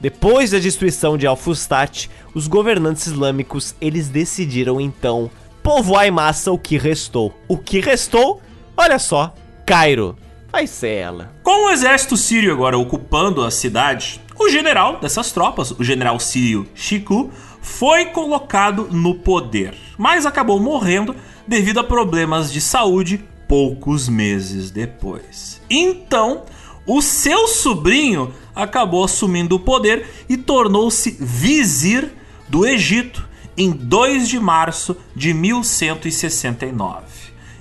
Depois 0.02 0.50
da 0.50 0.58
destruição 0.58 1.16
de 1.16 1.26
Al-Fustat, 1.26 2.10
os 2.34 2.46
governantes 2.46 3.06
islâmicos 3.06 3.74
eles 3.80 4.10
decidiram 4.10 4.78
então 4.78 5.30
povoar 5.62 6.06
em 6.06 6.10
massa 6.10 6.52
o 6.52 6.58
que 6.58 6.76
restou. 6.76 7.32
O 7.48 7.56
que 7.56 7.80
restou? 7.80 8.42
Olha 8.76 8.98
só, 8.98 9.34
Cairo. 9.64 10.14
Vai 10.52 10.66
ser 10.66 10.96
ela. 10.96 11.32
Com 11.42 11.68
o 11.68 11.70
exército 11.70 12.18
sírio 12.18 12.52
agora 12.52 12.76
ocupando 12.76 13.42
a 13.42 13.50
cidade, 13.50 14.20
o 14.38 14.48
general 14.48 14.98
dessas 15.00 15.32
tropas, 15.32 15.70
o 15.70 15.84
general 15.84 16.18
sírio 16.18 16.66
Shiku, 16.74 17.30
foi 17.60 18.06
colocado 18.06 18.88
no 18.90 19.14
poder, 19.14 19.74
mas 19.96 20.26
acabou 20.26 20.60
morrendo 20.60 21.14
devido 21.46 21.80
a 21.80 21.84
problemas 21.84 22.52
de 22.52 22.60
saúde 22.60 23.24
poucos 23.48 24.08
meses 24.08 24.70
depois. 24.70 25.60
Então, 25.70 26.42
o 26.86 27.00
seu 27.00 27.48
sobrinho 27.48 28.32
acabou 28.54 29.04
assumindo 29.04 29.56
o 29.56 29.60
poder 29.60 30.06
e 30.28 30.36
tornou-se 30.36 31.16
vizir 31.20 32.12
do 32.48 32.66
Egito 32.66 33.26
em 33.56 33.70
2 33.70 34.28
de 34.28 34.38
março 34.38 34.96
de 35.14 35.32
1169. 35.32 37.04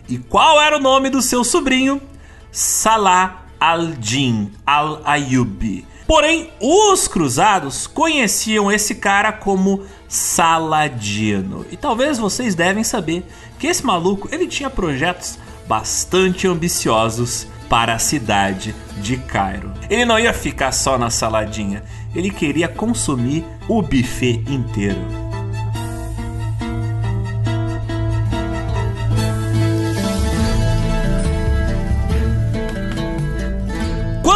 E 0.09 0.17
qual 0.17 0.61
era 0.61 0.77
o 0.77 0.81
nome 0.81 1.09
do 1.09 1.21
seu 1.21 1.43
sobrinho? 1.43 2.01
Salah 2.51 3.45
al-Din 3.59 4.51
al-Ayyubi. 4.65 5.87
Porém, 6.13 6.51
os 6.59 7.07
cruzados 7.07 7.87
conheciam 7.87 8.71
esse 8.71 8.93
cara 8.93 9.31
como 9.31 9.83
Saladino. 10.07 11.65
E 11.71 11.75
talvez 11.75 12.19
vocês 12.19 12.53
devem 12.53 12.83
saber 12.83 13.25
que 13.57 13.65
esse 13.65 13.83
maluco 13.83 14.29
ele 14.31 14.45
tinha 14.45 14.69
projetos 14.69 15.39
bastante 15.67 16.47
ambiciosos 16.47 17.47
para 17.67 17.95
a 17.95 17.97
cidade 17.97 18.75
de 19.01 19.17
Cairo. 19.17 19.73
Ele 19.89 20.05
não 20.05 20.19
ia 20.19 20.33
ficar 20.33 20.71
só 20.71 20.99
na 20.99 21.09
saladinha, 21.09 21.83
ele 22.13 22.29
queria 22.29 22.67
consumir 22.67 23.43
o 23.67 23.81
buffet 23.81 24.43
inteiro. 24.47 25.22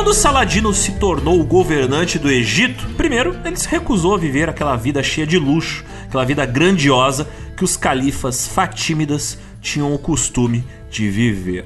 Quando 0.08 0.16
Saladino 0.16 0.74
se 0.74 0.94
tornou 0.94 1.38
o 1.38 1.44
governante 1.44 2.18
do 2.18 2.32
Egito, 2.32 2.88
primeiro 2.96 3.38
ele 3.44 3.58
se 3.58 3.68
recusou 3.68 4.16
a 4.16 4.18
viver 4.18 4.48
aquela 4.48 4.78
vida 4.78 5.04
cheia 5.04 5.28
de 5.28 5.38
luxo, 5.38 5.84
aquela 6.06 6.24
vida 6.24 6.46
grandiosa 6.46 7.28
que 7.58 7.66
os 7.66 7.76
califas 7.76 8.48
fatímidas 8.48 9.38
tinham 9.60 9.94
o 9.94 10.00
costume 10.00 10.64
de 10.90 11.10
viver. 11.10 11.66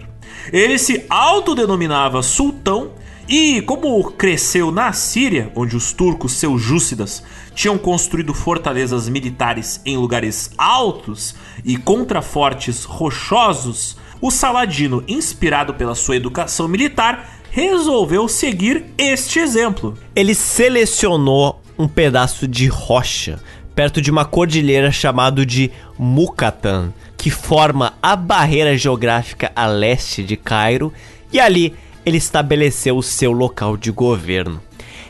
Ele 0.51 0.80
se 0.80 1.05
autodenominava 1.07 2.23
sultão 2.23 2.93
e, 3.30 3.61
como 3.61 4.03
cresceu 4.13 4.72
na 4.72 4.91
Síria, 4.91 5.51
onde 5.55 5.77
os 5.77 5.93
turcos 5.93 6.31
seljúcidas 6.31 7.23
tinham 7.53 7.77
construído 7.77 8.34
fortalezas 8.34 9.07
militares 9.07 9.80
em 9.85 9.97
lugares 9.97 10.49
altos 10.57 11.35
e 11.63 11.77
contrafortes 11.77 12.85
rochosos, 12.85 13.97
o 14.19 14.31
Saladino, 14.31 15.03
inspirado 15.07 15.76
pela 15.76 15.93
sua 15.93 16.15
educação 16.15 16.68
militar, 16.68 17.40
resolveu 17.51 18.29
seguir 18.29 18.85
este 18.97 19.37
exemplo. 19.37 19.97
Ele 20.15 20.33
selecionou 20.33 21.61
um 21.77 21.87
pedaço 21.87 22.47
de 22.47 22.67
rocha 22.67 23.39
perto 23.75 24.01
de 24.01 24.09
uma 24.09 24.25
cordilheira 24.25 24.91
chamado 24.91 25.45
de 25.45 25.71
Mukatan, 25.97 26.93
que 27.17 27.29
forma 27.29 27.93
a 28.01 28.15
barreira 28.15 28.77
geográfica 28.77 29.51
a 29.55 29.65
leste 29.65 30.23
de 30.23 30.35
Cairo, 30.35 30.93
e 31.31 31.39
ali 31.39 31.73
ele 32.05 32.17
estabeleceu 32.17 32.97
o 32.97 33.03
seu 33.03 33.31
local 33.31 33.77
de 33.77 33.91
governo. 33.91 34.61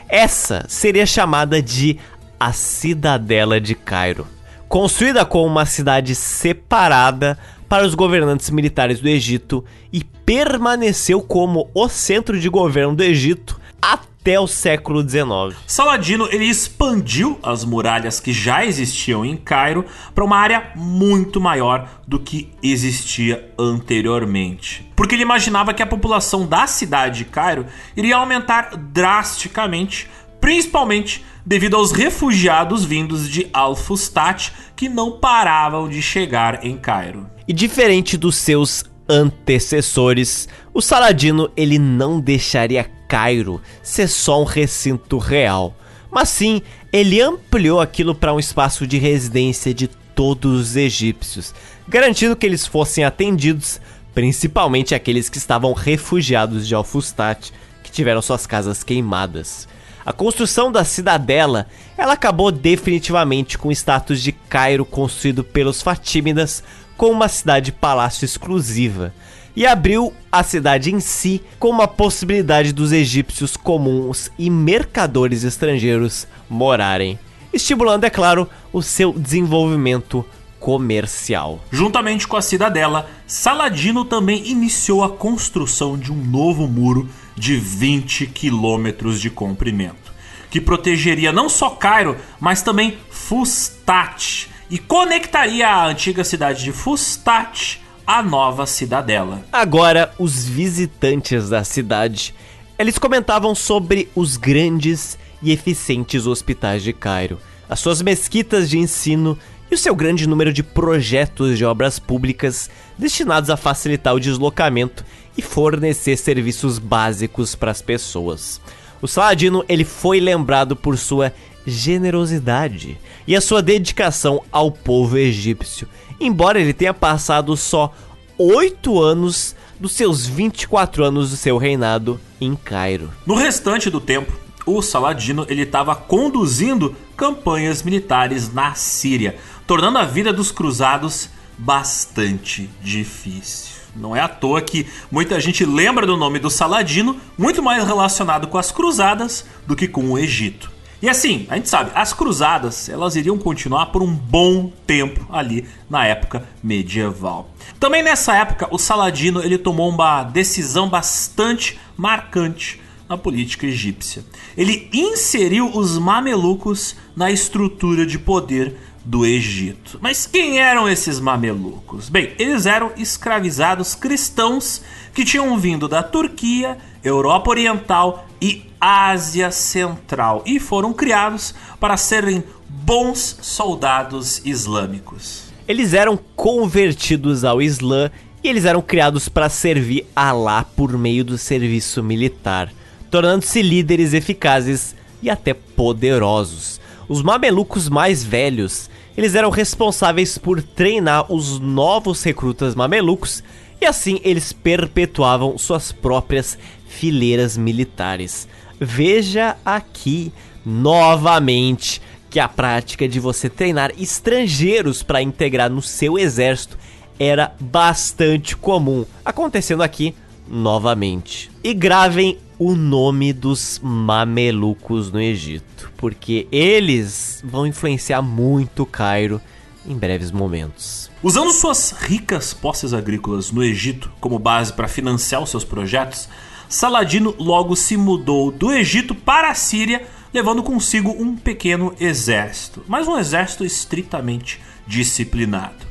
Essa 0.08 0.64
seria 0.68 1.06
chamada 1.06 1.60
de 1.62 1.98
a 2.38 2.52
Cidadela 2.52 3.60
de 3.60 3.74
Cairo, 3.74 4.26
construída 4.68 5.24
como 5.24 5.46
uma 5.46 5.66
cidade 5.66 6.14
separada 6.14 7.38
para 7.72 7.86
os 7.86 7.94
governantes 7.94 8.50
militares 8.50 9.00
do 9.00 9.08
Egito 9.08 9.64
e 9.90 10.04
permaneceu 10.04 11.22
como 11.22 11.70
o 11.72 11.88
centro 11.88 12.38
de 12.38 12.46
governo 12.50 12.94
do 12.94 13.02
Egito 13.02 13.58
até 13.80 14.38
o 14.38 14.46
século 14.46 15.00
XIX. 15.00 15.58
Saladino 15.66 16.28
ele 16.30 16.44
expandiu 16.44 17.38
as 17.42 17.64
muralhas 17.64 18.20
que 18.20 18.30
já 18.30 18.62
existiam 18.62 19.24
em 19.24 19.38
Cairo 19.38 19.86
para 20.14 20.22
uma 20.22 20.36
área 20.36 20.70
muito 20.76 21.40
maior 21.40 21.88
do 22.06 22.18
que 22.18 22.52
existia 22.62 23.50
anteriormente. 23.58 24.86
Porque 24.94 25.14
ele 25.14 25.22
imaginava 25.22 25.72
que 25.72 25.82
a 25.82 25.86
população 25.86 26.46
da 26.46 26.66
cidade 26.66 27.20
de 27.20 27.24
Cairo 27.24 27.64
iria 27.96 28.16
aumentar 28.16 28.76
drasticamente, 28.76 30.10
principalmente 30.42 31.24
devido 31.46 31.76
aos 31.76 31.90
refugiados 31.90 32.84
vindos 32.84 33.26
de 33.26 33.48
Al-Fustat 33.50 34.52
que 34.76 34.90
não 34.90 35.12
paravam 35.12 35.88
de 35.88 36.02
chegar 36.02 36.66
em 36.66 36.76
Cairo. 36.76 37.31
E 37.46 37.52
diferente 37.52 38.16
dos 38.16 38.36
seus 38.36 38.84
antecessores, 39.08 40.48
o 40.72 40.80
Saladino 40.80 41.50
ele 41.56 41.78
não 41.78 42.20
deixaria 42.20 42.88
Cairo 43.08 43.60
ser 43.82 44.08
só 44.08 44.40
um 44.40 44.44
recinto 44.44 45.18
real, 45.18 45.76
mas 46.10 46.28
sim 46.28 46.62
ele 46.92 47.20
ampliou 47.20 47.80
aquilo 47.80 48.14
para 48.14 48.32
um 48.32 48.38
espaço 48.38 48.86
de 48.86 48.98
residência 48.98 49.74
de 49.74 49.88
todos 50.14 50.60
os 50.60 50.76
egípcios, 50.76 51.54
garantindo 51.88 52.36
que 52.36 52.46
eles 52.46 52.66
fossem 52.66 53.04
atendidos, 53.04 53.80
principalmente 54.14 54.94
aqueles 54.94 55.28
que 55.28 55.38
estavam 55.38 55.72
refugiados 55.72 56.66
de 56.66 56.74
Al-Fustat, 56.74 57.52
que 57.82 57.90
tiveram 57.90 58.22
suas 58.22 58.46
casas 58.46 58.82
queimadas. 58.84 59.68
A 60.04 60.12
construção 60.12 60.72
da 60.72 60.84
cidadela, 60.84 61.66
ela 61.96 62.14
acabou 62.14 62.50
definitivamente 62.50 63.56
com 63.56 63.68
o 63.68 63.72
status 63.72 64.20
de 64.20 64.32
Cairo 64.32 64.84
construído 64.84 65.44
pelos 65.44 65.80
Fatímidas 65.80 66.62
como 66.96 67.12
uma 67.12 67.28
cidade-palácio 67.28 68.24
exclusiva 68.24 69.12
e 69.54 69.66
abriu 69.66 70.12
a 70.30 70.42
cidade 70.42 70.94
em 70.94 71.00
si 71.00 71.42
como 71.58 71.82
a 71.82 71.88
possibilidade 71.88 72.72
dos 72.72 72.92
egípcios 72.92 73.56
comuns 73.56 74.30
e 74.38 74.48
mercadores 74.48 75.44
estrangeiros 75.44 76.26
morarem, 76.48 77.18
estimulando, 77.52 78.04
é 78.04 78.10
claro, 78.10 78.48
o 78.72 78.82
seu 78.82 79.12
desenvolvimento 79.12 80.24
comercial. 80.58 81.60
Juntamente 81.70 82.26
com 82.26 82.36
a 82.36 82.42
cidadela, 82.42 83.10
Saladino 83.26 84.04
também 84.04 84.48
iniciou 84.48 85.02
a 85.02 85.10
construção 85.10 85.98
de 85.98 86.12
um 86.12 86.16
novo 86.16 86.66
muro 86.68 87.08
de 87.36 87.56
20 87.56 88.26
quilômetros 88.28 89.20
de 89.20 89.28
comprimento, 89.28 90.12
que 90.50 90.60
protegeria 90.60 91.32
não 91.32 91.48
só 91.48 91.70
Cairo, 91.70 92.16
mas 92.38 92.62
também 92.62 92.96
Fustat, 93.10 94.48
e 94.72 94.78
conectaria 94.78 95.68
a 95.68 95.86
antiga 95.86 96.24
cidade 96.24 96.64
de 96.64 96.72
Fustat 96.72 97.78
à 98.06 98.22
nova 98.22 98.64
cidadela. 98.64 99.44
Agora, 99.52 100.14
os 100.18 100.48
visitantes 100.48 101.50
da 101.50 101.62
cidade, 101.62 102.34
eles 102.78 102.96
comentavam 102.96 103.54
sobre 103.54 104.08
os 104.14 104.38
grandes 104.38 105.18
e 105.42 105.52
eficientes 105.52 106.26
hospitais 106.26 106.82
de 106.82 106.94
Cairo, 106.94 107.38
as 107.68 107.80
suas 107.80 108.00
mesquitas 108.00 108.70
de 108.70 108.78
ensino 108.78 109.38
e 109.70 109.74
o 109.74 109.78
seu 109.78 109.94
grande 109.94 110.26
número 110.26 110.50
de 110.50 110.62
projetos 110.62 111.58
de 111.58 111.66
obras 111.66 111.98
públicas 111.98 112.70
destinados 112.96 113.50
a 113.50 113.58
facilitar 113.58 114.14
o 114.14 114.20
deslocamento 114.20 115.04
e 115.36 115.42
fornecer 115.42 116.16
serviços 116.16 116.78
básicos 116.78 117.54
para 117.54 117.70
as 117.70 117.82
pessoas. 117.82 118.58
O 119.02 119.08
Saladino 119.08 119.64
ele 119.68 119.84
foi 119.84 120.18
lembrado 120.18 120.74
por 120.74 120.96
sua 120.96 121.30
generosidade 121.66 122.98
e 123.26 123.36
a 123.36 123.40
sua 123.40 123.62
dedicação 123.62 124.42
ao 124.50 124.70
povo 124.70 125.16
egípcio, 125.16 125.88
embora 126.20 126.60
ele 126.60 126.72
tenha 126.72 126.94
passado 126.94 127.56
só 127.56 127.92
8 128.38 129.00
anos 129.00 129.54
dos 129.78 129.92
seus 129.92 130.26
24 130.26 131.04
anos 131.04 131.30
do 131.30 131.36
seu 131.36 131.58
reinado 131.58 132.20
em 132.40 132.54
Cairo. 132.54 133.10
No 133.26 133.34
restante 133.34 133.90
do 133.90 134.00
tempo, 134.00 134.32
o 134.64 134.80
Saladino 134.80 135.44
ele 135.48 135.62
estava 135.62 135.94
conduzindo 135.94 136.94
campanhas 137.16 137.82
militares 137.82 138.52
na 138.52 138.74
Síria, 138.74 139.36
tornando 139.66 139.98
a 139.98 140.04
vida 140.04 140.32
dos 140.32 140.52
cruzados 140.52 141.28
bastante 141.58 142.70
difícil. 142.80 143.82
Não 143.94 144.16
é 144.16 144.20
à 144.20 144.28
toa 144.28 144.62
que 144.62 144.86
muita 145.10 145.38
gente 145.38 145.64
lembra 145.64 146.06
do 146.06 146.16
nome 146.16 146.38
do 146.38 146.48
Saladino 146.48 147.16
muito 147.36 147.62
mais 147.62 147.84
relacionado 147.84 148.46
com 148.48 148.56
as 148.56 148.72
cruzadas 148.72 149.44
do 149.66 149.76
que 149.76 149.86
com 149.86 150.10
o 150.10 150.18
Egito. 150.18 150.70
E 151.02 151.08
assim, 151.08 151.46
a 151.50 151.56
gente 151.56 151.68
sabe, 151.68 151.90
as 151.96 152.12
cruzadas, 152.12 152.88
elas 152.88 153.16
iriam 153.16 153.36
continuar 153.36 153.86
por 153.86 154.00
um 154.02 154.14
bom 154.14 154.70
tempo 154.86 155.26
ali 155.32 155.66
na 155.90 156.06
época 156.06 156.46
medieval. 156.62 157.50
Também 157.80 158.04
nessa 158.04 158.36
época, 158.36 158.68
o 158.70 158.78
Saladino 158.78 159.42
ele 159.42 159.58
tomou 159.58 159.88
uma 159.88 160.22
decisão 160.22 160.88
bastante 160.88 161.76
marcante 161.96 162.80
na 163.08 163.18
política 163.18 163.66
egípcia. 163.66 164.24
Ele 164.56 164.88
inseriu 164.92 165.76
os 165.76 165.98
mamelucos 165.98 166.94
na 167.16 167.32
estrutura 167.32 168.06
de 168.06 168.16
poder 168.16 168.76
do 169.04 169.26
Egito. 169.26 169.98
Mas 170.00 170.24
quem 170.24 170.60
eram 170.60 170.88
esses 170.88 171.18
mamelucos? 171.18 172.08
Bem, 172.08 172.32
eles 172.38 172.64
eram 172.64 172.92
escravizados 172.96 173.96
cristãos 173.96 174.80
que 175.12 175.24
tinham 175.24 175.58
vindo 175.58 175.88
da 175.88 176.00
Turquia, 176.00 176.78
Europa 177.02 177.50
Oriental 177.50 178.26
e 178.40 178.71
Ásia 178.84 179.52
Central 179.52 180.42
e 180.44 180.58
foram 180.58 180.92
criados 180.92 181.54
para 181.78 181.96
serem 181.96 182.42
bons 182.68 183.38
soldados 183.40 184.44
islâmicos. 184.44 185.44
Eles 185.68 185.94
eram 185.94 186.18
convertidos 186.34 187.44
ao 187.44 187.62
Islã 187.62 188.10
e 188.42 188.48
eles 188.48 188.64
eram 188.64 188.82
criados 188.82 189.28
para 189.28 189.48
servir 189.48 190.04
Alá 190.16 190.64
por 190.64 190.98
meio 190.98 191.24
do 191.24 191.38
serviço 191.38 192.02
militar, 192.02 192.72
tornando-se 193.08 193.62
líderes 193.62 194.14
eficazes 194.14 194.96
e 195.22 195.30
até 195.30 195.54
poderosos. 195.54 196.80
Os 197.08 197.22
mamelucos 197.22 197.88
mais 197.88 198.24
velhos, 198.24 198.90
eles 199.16 199.36
eram 199.36 199.50
responsáveis 199.50 200.36
por 200.36 200.60
treinar 200.60 201.32
os 201.32 201.60
novos 201.60 202.20
recrutas 202.24 202.74
mamelucos 202.74 203.44
e 203.80 203.86
assim 203.86 204.20
eles 204.24 204.52
perpetuavam 204.52 205.56
suas 205.56 205.92
próprias 205.92 206.58
fileiras 206.88 207.56
militares. 207.56 208.48
Veja 208.84 209.56
aqui 209.64 210.32
novamente 210.66 212.02
que 212.28 212.40
a 212.40 212.48
prática 212.48 213.08
de 213.08 213.20
você 213.20 213.48
treinar 213.48 213.92
estrangeiros 213.96 215.04
para 215.04 215.22
integrar 215.22 215.70
no 215.70 215.80
seu 215.80 216.18
exército 216.18 216.76
era 217.16 217.54
bastante 217.60 218.56
comum, 218.56 219.04
acontecendo 219.24 219.84
aqui 219.84 220.16
novamente. 220.48 221.48
E 221.62 221.72
gravem 221.72 222.38
o 222.58 222.74
nome 222.74 223.32
dos 223.32 223.78
mamelucos 223.80 225.12
no 225.12 225.20
Egito, 225.20 225.92
porque 225.96 226.48
eles 226.50 227.40
vão 227.44 227.66
influenciar 227.66 228.20
muito 228.20 228.84
Cairo 228.84 229.40
em 229.86 229.94
breves 229.94 230.32
momentos. 230.32 231.08
Usando 231.22 231.52
suas 231.52 231.92
ricas 231.92 232.52
posses 232.52 232.92
agrícolas 232.92 233.52
no 233.52 233.62
Egito 233.62 234.10
como 234.20 234.40
base 234.40 234.72
para 234.72 234.88
financiar 234.88 235.40
os 235.40 235.50
seus 235.50 235.64
projetos, 235.64 236.28
Saladino 236.72 237.34
logo 237.38 237.76
se 237.76 237.98
mudou 237.98 238.50
do 238.50 238.72
Egito 238.72 239.14
para 239.14 239.50
a 239.50 239.54
Síria, 239.54 240.06
levando 240.32 240.62
consigo 240.62 241.10
um 241.10 241.36
pequeno 241.36 241.94
exército, 242.00 242.82
mas 242.88 243.06
um 243.06 243.18
exército 243.18 243.62
estritamente 243.62 244.58
disciplinado. 244.86 245.86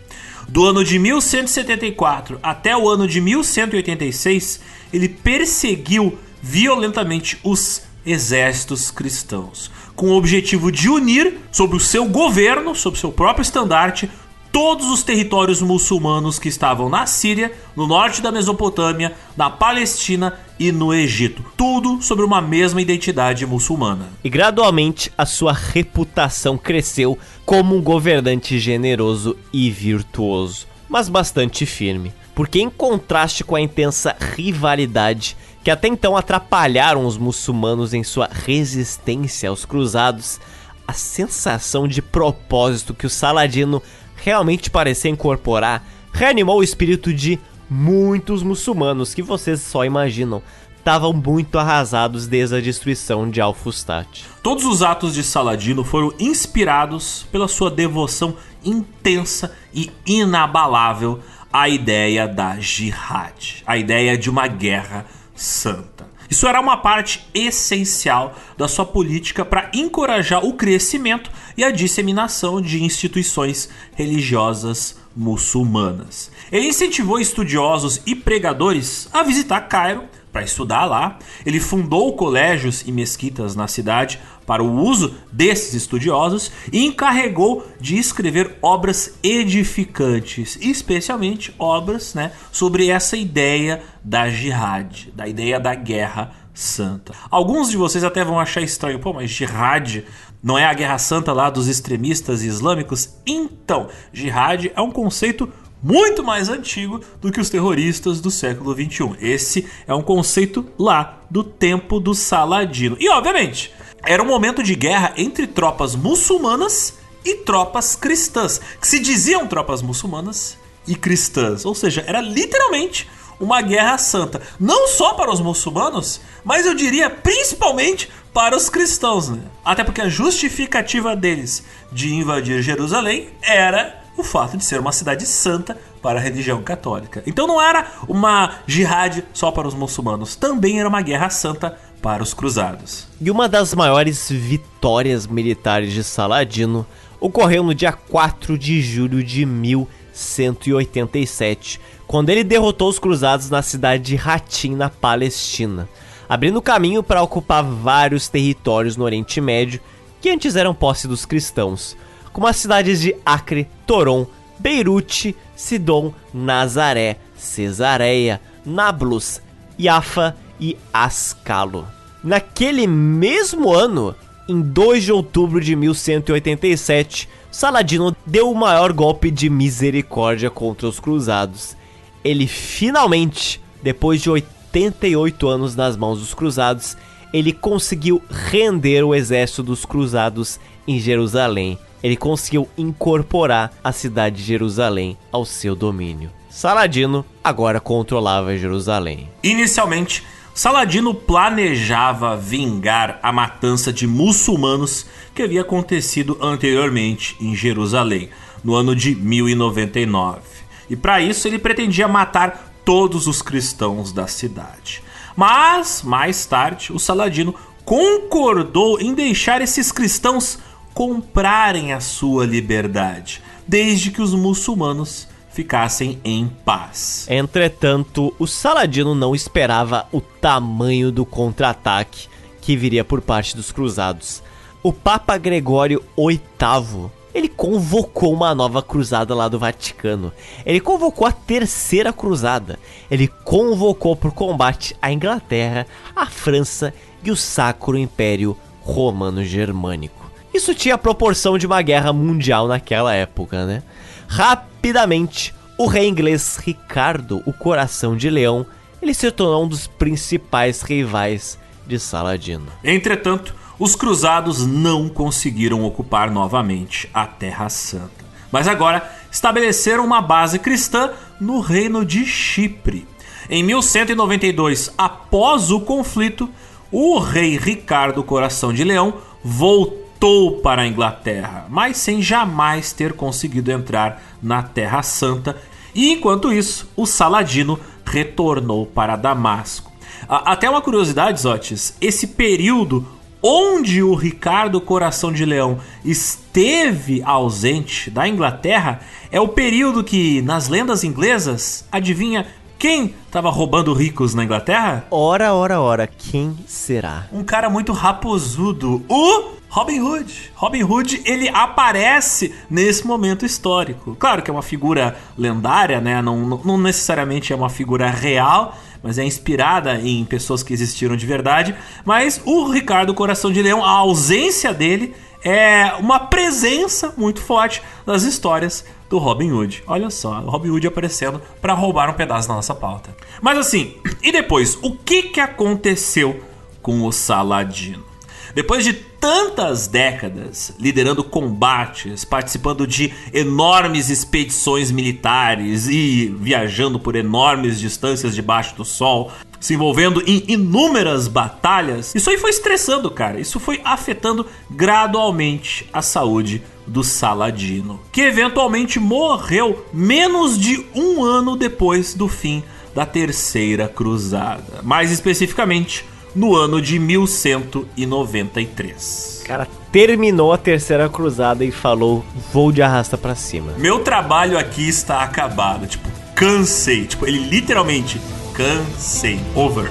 Do 0.49 0.65
ano 0.65 0.83
de 0.83 0.97
1174 0.97 2.39
até 2.41 2.75
o 2.75 2.89
ano 2.89 3.07
de 3.07 3.21
1186, 3.21 4.59
ele 4.91 5.07
perseguiu 5.07 6.17
violentamente 6.41 7.37
os 7.43 7.83
exércitos 8.03 8.89
cristãos, 8.89 9.69
com 9.95 10.07
o 10.07 10.17
objetivo 10.17 10.71
de 10.71 10.89
unir, 10.89 11.37
sob 11.51 11.75
o 11.75 11.79
seu 11.79 12.05
governo, 12.05 12.73
sob 12.73 12.97
seu 12.97 13.11
próprio 13.11 13.43
estandarte, 13.43 14.09
todos 14.51 14.87
os 14.87 15.01
territórios 15.01 15.61
muçulmanos 15.61 16.37
que 16.37 16.49
estavam 16.49 16.89
na 16.89 17.05
Síria, 17.05 17.53
no 17.75 17.87
norte 17.87 18.21
da 18.21 18.31
Mesopotâmia, 18.31 19.13
na 19.35 19.49
Palestina 19.49 20.37
e 20.59 20.71
no 20.71 20.93
Egito. 20.93 21.43
Tudo 21.55 22.01
sobre 22.01 22.25
uma 22.25 22.41
mesma 22.41 22.81
identidade 22.81 23.45
muçulmana. 23.45 24.09
E 24.23 24.29
gradualmente 24.29 25.11
a 25.17 25.25
sua 25.25 25.53
reputação 25.53 26.57
cresceu 26.57 27.17
como 27.45 27.75
um 27.75 27.81
governante 27.81 28.59
generoso 28.59 29.37
e 29.53 29.71
virtuoso, 29.71 30.67
mas 30.89 31.07
bastante 31.07 31.65
firme. 31.65 32.13
Porque, 32.35 32.61
em 32.61 32.69
contraste 32.69 33.43
com 33.43 33.55
a 33.55 33.61
intensa 33.61 34.15
rivalidade 34.35 35.35
que 35.63 35.69
até 35.69 35.87
então 35.87 36.17
atrapalharam 36.17 37.05
os 37.05 37.17
muçulmanos 37.17 37.93
em 37.93 38.03
sua 38.03 38.27
resistência 38.31 39.49
aos 39.49 39.63
cruzados, 39.63 40.39
a 40.87 40.93
sensação 40.93 41.87
de 41.87 42.01
propósito 42.01 42.93
que 42.93 43.05
o 43.05 43.09
Saladino 43.09 43.81
realmente 44.23 44.69
parecia 44.69 45.11
incorporar 45.11 45.84
reanimou 46.14 46.60
o 46.60 46.64
espírito 46.64 47.14
de 47.14 47.39
muitos 47.69 48.43
muçulmanos 48.43 49.14
que 49.14 49.22
vocês 49.22 49.61
só 49.61 49.85
imaginam 49.85 50.41
estavam 50.77 51.14
muito 51.14 51.60
arrasados 51.60 52.27
desde 52.27 52.56
a 52.56 52.60
destruição 52.60 53.30
de 53.30 53.39
Al-Fustat. 53.39 54.26
Todos 54.41 54.65
os 54.65 54.81
atos 54.81 55.14
de 55.14 55.23
Saladino 55.23 55.84
foram 55.84 56.11
inspirados 56.19 57.26
pela 57.31 57.48
sua 57.48 57.69
devoção 57.69 58.35
intensa 58.65 59.56
e 59.73 59.91
inabalável 60.06 61.19
à 61.53 61.69
ideia 61.69 62.27
da 62.27 62.60
jihad, 62.60 63.64
a 63.65 63.77
ideia 63.77 64.18
de 64.18 64.30
uma 64.30 64.48
guerra 64.48 65.06
santa. 65.35 66.10
Isso 66.31 66.47
era 66.47 66.61
uma 66.61 66.77
parte 66.77 67.27
essencial 67.33 68.33
da 68.57 68.65
sua 68.65 68.85
política 68.85 69.43
para 69.43 69.69
encorajar 69.73 70.45
o 70.45 70.53
crescimento 70.53 71.29
e 71.57 71.63
a 71.65 71.71
disseminação 71.71 72.61
de 72.61 72.81
instituições 72.81 73.67
religiosas 73.93 74.97
muçulmanas. 75.13 76.31
Ele 76.49 76.67
incentivou 76.67 77.19
estudiosos 77.19 78.01
e 78.05 78.15
pregadores 78.15 79.09
a 79.11 79.23
visitar 79.23 79.59
Cairo 79.67 80.05
para 80.31 80.43
estudar 80.43 80.85
lá. 80.85 81.19
Ele 81.45 81.59
fundou 81.59 82.15
colégios 82.15 82.83
e 82.85 82.91
mesquitas 82.91 83.55
na 83.55 83.67
cidade 83.67 84.19
para 84.45 84.63
o 84.63 84.81
uso 84.81 85.13
desses 85.31 85.73
estudiosos 85.73 86.51
e 86.71 86.85
encarregou 86.85 87.65
de 87.79 87.97
escrever 87.97 88.57
obras 88.61 89.17
edificantes, 89.23 90.57
especialmente 90.61 91.53
obras 91.59 92.13
né, 92.13 92.31
sobre 92.51 92.89
essa 92.89 93.15
ideia 93.15 93.83
da 94.03 94.29
jihad, 94.29 95.11
da 95.13 95.27
ideia 95.27 95.59
da 95.59 95.75
guerra 95.75 96.33
santa. 96.53 97.13
Alguns 97.29 97.69
de 97.69 97.77
vocês 97.77 98.03
até 98.03 98.23
vão 98.23 98.39
achar 98.39 98.61
estranho, 98.61 98.99
pô, 98.99 99.13
mas 99.13 99.29
jihad 99.29 100.03
não 100.43 100.57
é 100.57 100.65
a 100.65 100.73
guerra 100.73 100.97
santa 100.97 101.31
lá 101.31 101.49
dos 101.49 101.67
extremistas 101.67 102.43
islâmicos? 102.43 103.15
Então, 103.25 103.87
jihad 104.11 104.71
é 104.75 104.81
um 104.81 104.91
conceito 104.91 105.51
muito 105.81 106.23
mais 106.23 106.49
antigo 106.49 107.01
do 107.19 107.31
que 107.31 107.39
os 107.39 107.49
terroristas 107.49 108.21
do 108.21 108.29
século 108.29 108.73
21. 108.75 109.15
Esse 109.19 109.67
é 109.87 109.93
um 109.93 110.01
conceito 110.01 110.65
lá 110.77 111.21
do 111.29 111.43
tempo 111.43 111.99
do 111.99 112.13
Saladino. 112.13 112.97
E 112.99 113.09
obviamente, 113.09 113.73
era 114.03 114.21
um 114.21 114.27
momento 114.27 114.61
de 114.61 114.75
guerra 114.75 115.13
entre 115.17 115.47
tropas 115.47 115.95
muçulmanas 115.95 116.95
e 117.23 117.35
tropas 117.35 117.95
cristãs, 117.95 118.59
que 118.79 118.87
se 118.87 118.99
diziam 118.99 119.47
tropas 119.47 119.81
muçulmanas 119.81 120.57
e 120.87 120.95
cristãs, 120.95 121.65
ou 121.65 121.75
seja, 121.75 122.03
era 122.07 122.19
literalmente 122.19 123.07
uma 123.39 123.61
guerra 123.61 123.97
santa, 123.97 124.41
não 124.59 124.87
só 124.87 125.13
para 125.13 125.31
os 125.31 125.41
muçulmanos, 125.41 126.21
mas 126.43 126.65
eu 126.65 126.75
diria 126.75 127.09
principalmente 127.09 128.09
para 128.33 128.55
os 128.55 128.69
cristãos, 128.69 129.29
né? 129.29 129.41
Até 129.65 129.83
porque 129.83 130.01
a 130.01 130.09
justificativa 130.09 131.15
deles 131.15 131.63
de 131.91 132.13
invadir 132.13 132.61
Jerusalém 132.61 133.29
era 133.41 134.00
o 134.17 134.23
fato 134.23 134.57
de 134.57 134.65
ser 134.65 134.79
uma 134.79 134.91
cidade 134.91 135.25
santa 135.25 135.77
para 136.01 136.19
a 136.19 136.21
religião 136.21 136.61
católica. 136.61 137.23
Então 137.25 137.47
não 137.47 137.61
era 137.61 137.88
uma 138.07 138.55
jihad 138.67 139.23
só 139.33 139.51
para 139.51 139.67
os 139.67 139.73
muçulmanos, 139.73 140.35
também 140.35 140.79
era 140.79 140.89
uma 140.89 141.01
guerra 141.01 141.29
santa 141.29 141.77
para 142.01 142.23
os 142.23 142.33
cruzados. 142.33 143.07
E 143.19 143.29
uma 143.29 143.47
das 143.47 143.73
maiores 143.73 144.29
vitórias 144.29 145.27
militares 145.27 145.93
de 145.93 146.03
Saladino 146.03 146.85
ocorreu 147.19 147.63
no 147.63 147.75
dia 147.75 147.93
4 147.93 148.57
de 148.57 148.81
julho 148.81 149.23
de 149.23 149.45
1187, 149.45 151.79
quando 152.07 152.29
ele 152.29 152.43
derrotou 152.43 152.89
os 152.89 152.97
cruzados 152.97 153.47
na 153.49 153.61
cidade 153.61 154.03
de 154.03 154.17
Hatim, 154.17 154.75
na 154.75 154.89
Palestina, 154.89 155.88
abrindo 156.27 156.61
caminho 156.61 157.03
para 157.03 157.21
ocupar 157.21 157.63
vários 157.63 158.27
territórios 158.27 158.97
no 158.97 159.05
Oriente 159.05 159.39
Médio 159.39 159.79
que 160.19 160.29
antes 160.29 160.55
eram 160.55 160.73
posse 160.73 161.07
dos 161.07 161.25
cristãos 161.25 161.95
como 162.33 162.47
as 162.47 162.57
cidades 162.57 163.01
de 163.01 163.15
Acre, 163.25 163.67
Toron, 163.85 164.25
Beirute, 164.59 165.35
Sidon, 165.55 166.13
Nazaré, 166.33 167.17
Cesareia, 167.35 168.39
Nablus, 168.65 169.41
Yafa 169.79 170.35
e 170.59 170.77
Ascalo. 170.93 171.87
Naquele 172.23 172.85
mesmo 172.85 173.73
ano, 173.73 174.15
em 174.47 174.61
2 174.61 175.03
de 175.03 175.11
outubro 175.11 175.59
de 175.59 175.75
1187, 175.75 177.27
Saladino 177.51 178.15
deu 178.25 178.51
o 178.51 178.55
maior 178.55 178.93
golpe 178.93 179.31
de 179.31 179.49
misericórdia 179.49 180.49
contra 180.49 180.87
os 180.87 180.99
cruzados. 180.99 181.75
Ele 182.23 182.45
finalmente, 182.47 183.59
depois 183.81 184.21
de 184.21 184.29
88 184.29 185.47
anos 185.47 185.75
nas 185.75 185.97
mãos 185.97 186.19
dos 186.19 186.33
cruzados, 186.33 186.95
ele 187.33 187.51
conseguiu 187.51 188.21
render 188.29 189.03
o 189.03 189.15
exército 189.15 189.63
dos 189.63 189.85
cruzados 189.85 190.59
em 190.87 190.99
Jerusalém 190.99 191.77
ele 192.03 192.15
conseguiu 192.15 192.67
incorporar 192.77 193.73
a 193.83 193.91
cidade 193.91 194.37
de 194.37 194.43
Jerusalém 194.43 195.17
ao 195.31 195.45
seu 195.45 195.75
domínio. 195.75 196.31
Saladino 196.49 197.25
agora 197.43 197.79
controlava 197.79 198.57
Jerusalém. 198.57 199.29
Inicialmente, 199.41 200.23
Saladino 200.53 201.13
planejava 201.13 202.35
vingar 202.35 203.19
a 203.23 203.31
matança 203.31 203.93
de 203.93 204.05
muçulmanos 204.05 205.05
que 205.33 205.41
havia 205.41 205.61
acontecido 205.61 206.37
anteriormente 206.41 207.37
em 207.39 207.55
Jerusalém, 207.55 208.29
no 208.63 208.75
ano 208.75 208.95
de 208.95 209.15
1099. 209.15 210.41
E 210.89 210.95
para 210.95 211.21
isso 211.21 211.47
ele 211.47 211.57
pretendia 211.57 212.07
matar 212.07 212.73
todos 212.83 213.27
os 213.27 213.41
cristãos 213.41 214.11
da 214.11 214.27
cidade. 214.27 215.01
Mas, 215.35 216.01
mais 216.03 216.45
tarde, 216.45 216.91
o 216.91 216.99
Saladino 216.99 217.55
concordou 217.85 218.99
em 218.99 219.13
deixar 219.13 219.61
esses 219.61 219.91
cristãos 219.91 220.59
comprarem 220.93 221.93
a 221.93 221.99
sua 221.99 222.45
liberdade, 222.45 223.41
desde 223.68 224.11
que 224.11 224.22
os 224.22 224.34
muçulmanos 224.34 225.27
ficassem 225.51 226.19
em 226.23 226.47
paz. 226.63 227.27
Entretanto, 227.30 228.34
o 228.39 228.47
Saladino 228.47 229.13
não 229.13 229.35
esperava 229.35 230.07
o 230.11 230.22
tamanho 230.22 231.11
do 231.11 231.26
contra-ataque 231.26 232.27
que 232.61 232.77
viria 232.77 233.03
por 233.03 233.22
parte 233.22 233.55
dos 233.55 233.72
cruzados. 233.72 234.41
O 234.84 234.93
Papa 234.93 235.38
Gregório 235.38 236.03
VIII 236.18 237.11
ele 237.34 237.47
convocou 237.47 238.34
uma 238.34 238.53
nova 238.53 238.81
cruzada 238.81 239.34
lá 239.34 239.47
do 239.47 239.57
Vaticano. 239.57 240.34
Ele 240.65 240.80
convocou 240.80 241.26
a 241.26 241.31
terceira 241.31 242.11
cruzada. 242.11 242.77
Ele 243.09 243.27
convocou 243.27 244.15
para 244.15 244.30
o 244.30 244.34
combate 244.34 244.95
a 245.01 245.11
Inglaterra, 245.11 245.88
a 246.15 246.26
França 246.26 246.93
e 247.23 247.31
o 247.31 247.35
Sacro 247.35 247.97
Império 247.97 248.57
Romano 248.81 249.43
Germânico. 249.45 250.20
Isso 250.53 250.75
tinha 250.75 250.95
a 250.95 250.97
proporção 250.97 251.57
de 251.57 251.65
uma 251.65 251.81
guerra 251.81 252.11
mundial 252.11 252.67
naquela 252.67 253.13
época, 253.13 253.65
né? 253.65 253.83
Rapidamente, 254.27 255.53
o 255.77 255.87
rei 255.87 256.07
inglês 256.07 256.57
Ricardo, 256.57 257.41
o 257.45 257.53
Coração 257.53 258.15
de 258.15 258.29
Leão, 258.29 258.65
ele 259.01 259.13
se 259.13 259.31
tornou 259.31 259.63
um 259.63 259.67
dos 259.67 259.87
principais 259.87 260.81
rivais 260.81 261.57
de 261.87 261.97
Saladino. 261.97 262.67
Entretanto, 262.83 263.55
os 263.79 263.95
cruzados 263.95 264.65
não 264.65 265.09
conseguiram 265.09 265.83
ocupar 265.83 266.29
novamente 266.29 267.09
a 267.13 267.25
Terra 267.25 267.67
Santa, 267.69 268.23
mas 268.51 268.67
agora 268.67 269.09
estabeleceram 269.31 270.05
uma 270.05 270.21
base 270.21 270.59
cristã 270.59 271.11
no 271.39 271.61
reino 271.61 272.05
de 272.05 272.25
Chipre. 272.25 273.07
Em 273.49 273.63
1192, 273.63 274.93
após 274.97 275.71
o 275.71 275.79
conflito, 275.79 276.49
o 276.91 277.17
rei 277.19 277.57
Ricardo 277.57 278.23
Coração 278.23 278.71
de 278.71 278.83
Leão 278.83 279.15
voltou 279.43 280.00
voltou 280.22 280.60
para 280.60 280.84
a 280.84 280.88
Inglaterra, 280.88 281.65
mas 281.68 281.98
sem 281.98 282.22
jamais 282.22 282.93
ter 282.93 283.14
conseguido 283.14 283.72
entrar 283.72 284.22
na 284.41 284.61
Terra 284.61 285.02
Santa. 285.02 285.57
E 285.95 286.11
enquanto 286.11 286.53
isso, 286.53 286.88
o 286.95 287.07
Saladino 287.07 287.80
retornou 288.06 288.85
para 288.85 289.15
Damasco. 289.15 289.91
Até 290.30 290.69
uma 290.69 290.81
curiosidade, 290.81 291.41
Zotes, 291.41 291.95
esse 291.99 292.27
período 292.27 293.03
onde 293.41 294.03
o 294.03 294.14
Ricardo 294.14 294.80
Coração 294.80 295.34
de 295.34 295.43
Leão 295.43 295.80
esteve 296.06 297.23
ausente 297.23 298.11
da 298.11 298.27
Inglaterra 298.27 299.02
é 299.31 299.41
o 299.41 299.48
período 299.48 300.03
que, 300.03 300.43
nas 300.43 300.68
lendas 300.68 301.03
inglesas, 301.03 301.84
adivinha 301.91 302.45
quem 302.77 303.15
estava 303.26 303.49
roubando 303.49 303.91
ricos 303.93 304.35
na 304.35 304.43
Inglaterra? 304.43 305.03
Ora, 305.10 305.53
ora, 305.53 305.81
ora, 305.81 306.07
quem 306.07 306.56
será? 306.68 307.27
Um 307.34 307.43
cara 307.43 307.69
muito 307.69 307.91
raposudo, 307.91 309.03
o 309.10 309.60
Robin 309.72 310.02
Hood. 310.02 310.52
Robin 310.53 310.84
Hood, 310.84 311.22
ele 311.23 311.48
aparece 311.48 312.53
nesse 312.69 313.07
momento 313.07 313.45
histórico. 313.45 314.18
Claro 314.19 314.41
que 314.41 314.52
é 314.52 314.53
uma 314.53 314.61
figura 314.61 315.18
lendária, 315.38 316.02
né? 316.02 316.22
Não, 316.22 316.38
não 316.45 316.77
necessariamente 316.77 317.53
é 317.53 317.56
uma 317.56 317.69
figura 317.69 318.10
real, 318.10 318.77
mas 319.02 319.18
é 319.18 319.23
inspirada 319.23 319.98
em 320.02 320.26
pessoas 320.26 320.61
que 320.61 320.73
existiram 320.73 321.15
de 321.15 321.26
verdade. 321.26 321.73
Mas 322.03 322.41
o 322.43 322.69
Ricardo 322.69 323.14
Coração 323.14 323.49
de 323.49 323.61
Leão, 323.61 323.81
a 323.81 323.91
ausência 323.91 324.73
dele 324.73 325.15
é 325.41 325.93
uma 325.98 326.19
presença 326.19 327.14
muito 327.15 327.39
forte 327.39 327.81
nas 328.06 328.23
histórias 328.23 328.84
do 329.10 329.19
Robin 329.19 329.53
Hood. 329.53 329.85
Olha 329.88 330.10
só, 330.10 330.41
Robin 330.41 330.69
Hood 330.72 330.85
aparecendo 330.85 331.41
para 331.61 331.73
roubar 331.73 332.10
um 332.10 332.14
pedaço 332.14 332.45
da 332.45 332.56
nossa 332.56 332.76
pauta. 332.76 333.15
Mas 333.41 333.57
assim, 333.57 333.95
e 334.22 334.34
depois, 334.34 334.77
o 334.81 334.91
que, 334.98 335.23
que 335.23 335.39
aconteceu 335.39 336.43
com 336.81 337.03
o 337.03 337.11
Saladino? 337.14 338.10
Depois 338.53 338.83
de 338.83 338.93
tantas 338.93 339.87
décadas 339.87 340.73
liderando 340.79 341.23
combates, 341.23 342.25
participando 342.25 342.87
de 342.87 343.13
enormes 343.33 344.09
expedições 344.09 344.91
militares 344.91 345.87
e 345.87 346.33
viajando 346.39 346.99
por 346.99 347.15
enormes 347.15 347.79
distâncias 347.79 348.33
debaixo 348.33 348.75
do 348.75 348.83
sol, 348.83 349.31
se 349.59 349.75
envolvendo 349.75 350.23
em 350.25 350.43
inúmeras 350.47 351.27
batalhas, 351.27 352.15
isso 352.15 352.29
aí 352.29 352.37
foi 352.37 352.49
estressando, 352.49 353.11
cara. 353.11 353.39
Isso 353.39 353.59
foi 353.59 353.79
afetando 353.83 354.45
gradualmente 354.69 355.87
a 355.93 356.01
saúde 356.01 356.63
do 356.87 357.03
Saladino, 357.03 358.01
que 358.11 358.21
eventualmente 358.21 358.99
morreu 358.99 359.85
menos 359.93 360.57
de 360.57 360.83
um 360.95 361.23
ano 361.23 361.55
depois 361.55 362.15
do 362.15 362.27
fim 362.27 362.63
da 362.93 363.05
Terceira 363.05 363.87
Cruzada. 363.87 364.81
Mais 364.81 365.11
especificamente, 365.11 366.03
no 366.35 366.55
ano 366.55 366.79
de 366.81 366.99
1193. 366.99 369.43
Cara, 369.45 369.67
terminou 369.91 370.53
a 370.53 370.57
terceira 370.57 371.09
cruzada 371.09 371.65
e 371.65 371.71
falou: 371.71 372.23
vou 372.53 372.71
de 372.71 372.81
arrasta 372.81 373.17
para 373.17 373.35
cima. 373.35 373.73
Meu 373.77 373.99
trabalho 373.99 374.57
aqui 374.57 374.87
está 374.87 375.23
acabado. 375.23 375.85
Tipo, 375.87 376.07
cansei. 376.35 377.05
Tipo, 377.05 377.27
ele 377.27 377.39
literalmente 377.39 378.21
cansei. 378.53 379.39
Over. 379.55 379.89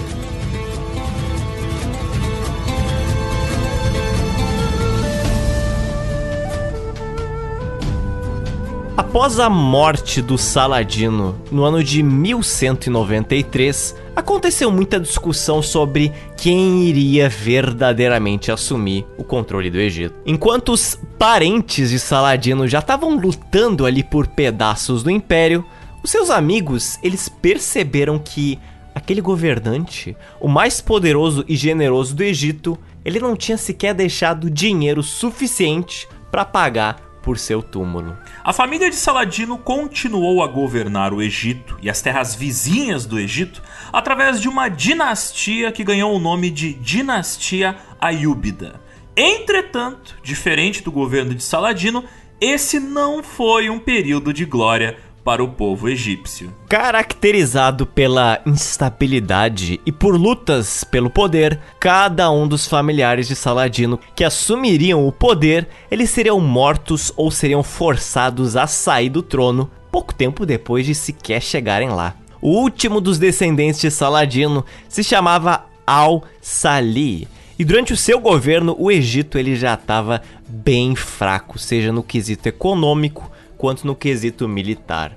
Após 9.11 9.41
a 9.41 9.51
morte 9.51 10.23
do 10.23 10.39
Saladino 10.39 11.37
no 11.51 11.65
ano 11.65 11.83
de 11.83 12.01
1193, 12.01 13.97
aconteceu 14.15 14.71
muita 14.71 15.01
discussão 15.01 15.61
sobre 15.61 16.13
quem 16.37 16.85
iria 16.85 17.29
verdadeiramente 17.29 18.53
assumir 18.53 19.05
o 19.19 19.25
controle 19.25 19.69
do 19.69 19.81
Egito. 19.81 20.15
Enquanto 20.25 20.71
os 20.71 20.97
parentes 21.19 21.91
de 21.91 21.99
Saladino 21.99 22.69
já 22.69 22.79
estavam 22.79 23.17
lutando 23.17 23.85
ali 23.85 24.05
por 24.05 24.29
pedaços 24.29 25.03
do 25.03 25.11
império, 25.11 25.67
os 26.05 26.11
seus 26.13 26.31
amigos, 26.31 26.97
eles 27.03 27.29
perceberam 27.29 28.17
que 28.17 28.61
aquele 28.95 29.21
governante, 29.21 30.17
o 30.41 30.47
mais 30.47 30.81
poderoso 30.81 31.45
e 31.49 31.57
generoso 31.57 32.15
do 32.15 32.23
Egito, 32.23 32.79
ele 33.05 33.19
não 33.19 33.35
tinha 33.35 33.59
sequer 33.59 33.93
deixado 33.93 34.49
dinheiro 34.49 35.03
suficiente 35.03 36.07
para 36.31 36.45
pagar 36.45 37.10
por 37.23 37.39
seu 37.39 37.63
túmulo. 37.63 38.17
A 38.43 38.53
família 38.53 38.91
de 38.91 38.97
Saladino 38.97 39.59
continuou 39.59 40.43
a 40.43 40.47
governar 40.47 41.13
o 41.13 41.23
Egito 41.23 41.77
e 41.83 41.91
as 41.91 42.01
terras 42.01 42.35
vizinhas 42.35 43.07
do 43.07 43.19
Egito 43.19 43.63
através 43.93 44.41
de 44.41 44.49
uma 44.49 44.69
dinastia 44.69 45.73
que 45.73 45.85
ganhou 45.85 46.15
o 46.15 46.19
nome 46.19 46.51
de 46.51 46.73
Dinastia 46.75 47.77
Ayúbida. 48.01 48.81
Entretanto, 49.17 50.17
diferente 50.23 50.83
do 50.83 50.91
governo 50.91 51.35
de 51.35 51.43
Saladino, 51.43 52.05
esse 52.41 52.81
não 52.81 53.23
foi 53.23 53.69
um 53.69 53.79
período 53.79 54.33
de 54.33 54.47
glória 54.47 54.97
para 55.25 55.43
o 55.43 55.49
povo 55.49 55.89
egípcio. 55.89 56.53
Caracterizado 56.69 57.87
pela 57.87 58.41
instabilidade 58.47 59.81
e 59.85 59.93
por 59.93 60.17
lutas 60.17 60.85
pelo 60.85 61.11
poder, 61.11 61.59
cada 61.79 62.31
um 62.31 62.49
dos 62.49 62.67
familiares 62.67 63.29
de 63.29 63.37
Saladino 63.37 63.99
que 64.15 64.25
assumiriam 64.25 65.07
o 65.07 65.13
poder, 65.13 65.69
eles 65.91 66.11
seriam 66.11 66.41
mortos 66.41 67.13
ou 67.17 67.31
seriam 67.31 67.63
forçados 67.63 68.57
a 68.57 68.67
sair 68.67 69.11
do 69.11 69.23
trono 69.23 69.71
pouco 69.91 70.15
tempo 70.15 70.47
depois 70.47 70.87
de 70.87 70.95
sequer 70.95 71.43
chegarem 71.43 71.91
lá. 71.91 72.15
O 72.41 72.51
último 72.51 73.01
dos 73.01 73.19
descendentes 73.19 73.81
de 73.81 73.91
Saladino 73.91 74.65
se 74.89 75.05
chamava 75.05 75.67
Al-Salih. 75.87 77.29
E 77.59 77.65
durante 77.65 77.93
o 77.93 77.97
seu 77.97 78.19
governo, 78.19 78.75
o 78.79 78.91
Egito 78.91 79.37
ele 79.37 79.55
já 79.55 79.75
estava 79.75 80.23
bem 80.49 80.97
fraco, 80.97 81.59
seja 81.59 81.93
no 81.93 82.03
quesito 82.03 82.49
econômico 82.49 83.31
quanto 83.61 83.87
no 83.87 83.95
quesito 83.95 84.49
militar. 84.49 85.13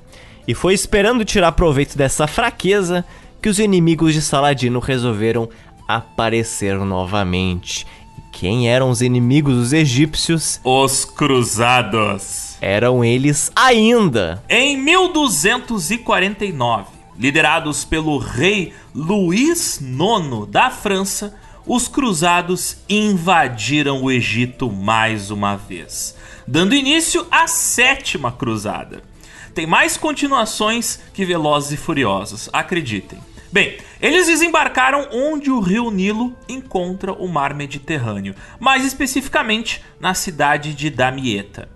E 0.46 0.54
foi 0.54 0.74
esperando 0.74 1.24
tirar 1.24 1.54
proveito 1.54 1.98
dessa 1.98 2.28
fraqueza 2.28 3.06
que 3.42 3.48
os 3.48 3.58
inimigos 3.58 4.14
de 4.14 4.22
Saladino 4.22 4.80
resolveram 4.80 5.48
aparecer 5.88 6.78
novamente. 6.80 7.88
E 8.18 8.22
quem 8.34 8.70
eram 8.70 8.90
os 8.90 9.02
inimigos 9.02 9.56
dos 9.56 9.72
egípcios? 9.72 10.60
Os 10.62 11.06
Cruzados. 11.06 12.58
Eram 12.60 13.06
eles 13.06 13.50
ainda. 13.56 14.44
Em 14.50 14.76
1249, 14.76 16.88
liderados 17.18 17.86
pelo 17.86 18.18
rei 18.18 18.74
Luís 18.94 19.80
IX 19.80 20.46
da 20.50 20.70
França, 20.70 21.34
os 21.66 21.88
cruzados 21.88 22.76
invadiram 22.90 24.04
o 24.04 24.12
Egito 24.12 24.70
mais 24.70 25.32
uma 25.32 25.56
vez 25.56 26.22
dando 26.48 26.76
início 26.76 27.26
à 27.32 27.48
sétima 27.48 28.32
cruzada. 28.32 29.02
Tem 29.54 29.68
mais 29.68 29.98
continuações 29.98 31.00
que 31.14 31.26
Velozes 31.26 31.72
e 31.72 31.78
Furiosos, 31.78 32.50
acreditem. 32.52 33.20
Bem, 33.52 33.78
eles 34.02 34.26
desembarcaram 34.26 35.10
onde 35.12 35.52
o 35.52 35.60
rio 35.60 35.92
Nilo 35.92 36.36
encontra 36.50 37.14
o 37.14 37.28
mar 37.28 37.54
Mediterrâneo, 37.54 38.34
mais 38.60 38.84
especificamente 38.84 39.84
na 40.00 40.16
cidade 40.16 40.74
de 40.74 40.90
Damietta. 40.90 41.70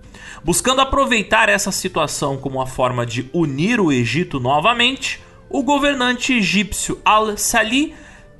Buscando 0.44 0.82
aproveitar 0.82 1.50
essa 1.50 1.72
situação 1.72 2.36
como 2.36 2.58
uma 2.58 2.66
forma 2.66 3.06
de 3.06 3.30
unir 3.32 3.80
o 3.80 3.92
Egito 3.92 4.40
novamente, 4.40 5.22
o 5.50 5.62
governante 5.62 6.34
egípcio 6.34 7.00
Al-Salih 7.06 7.94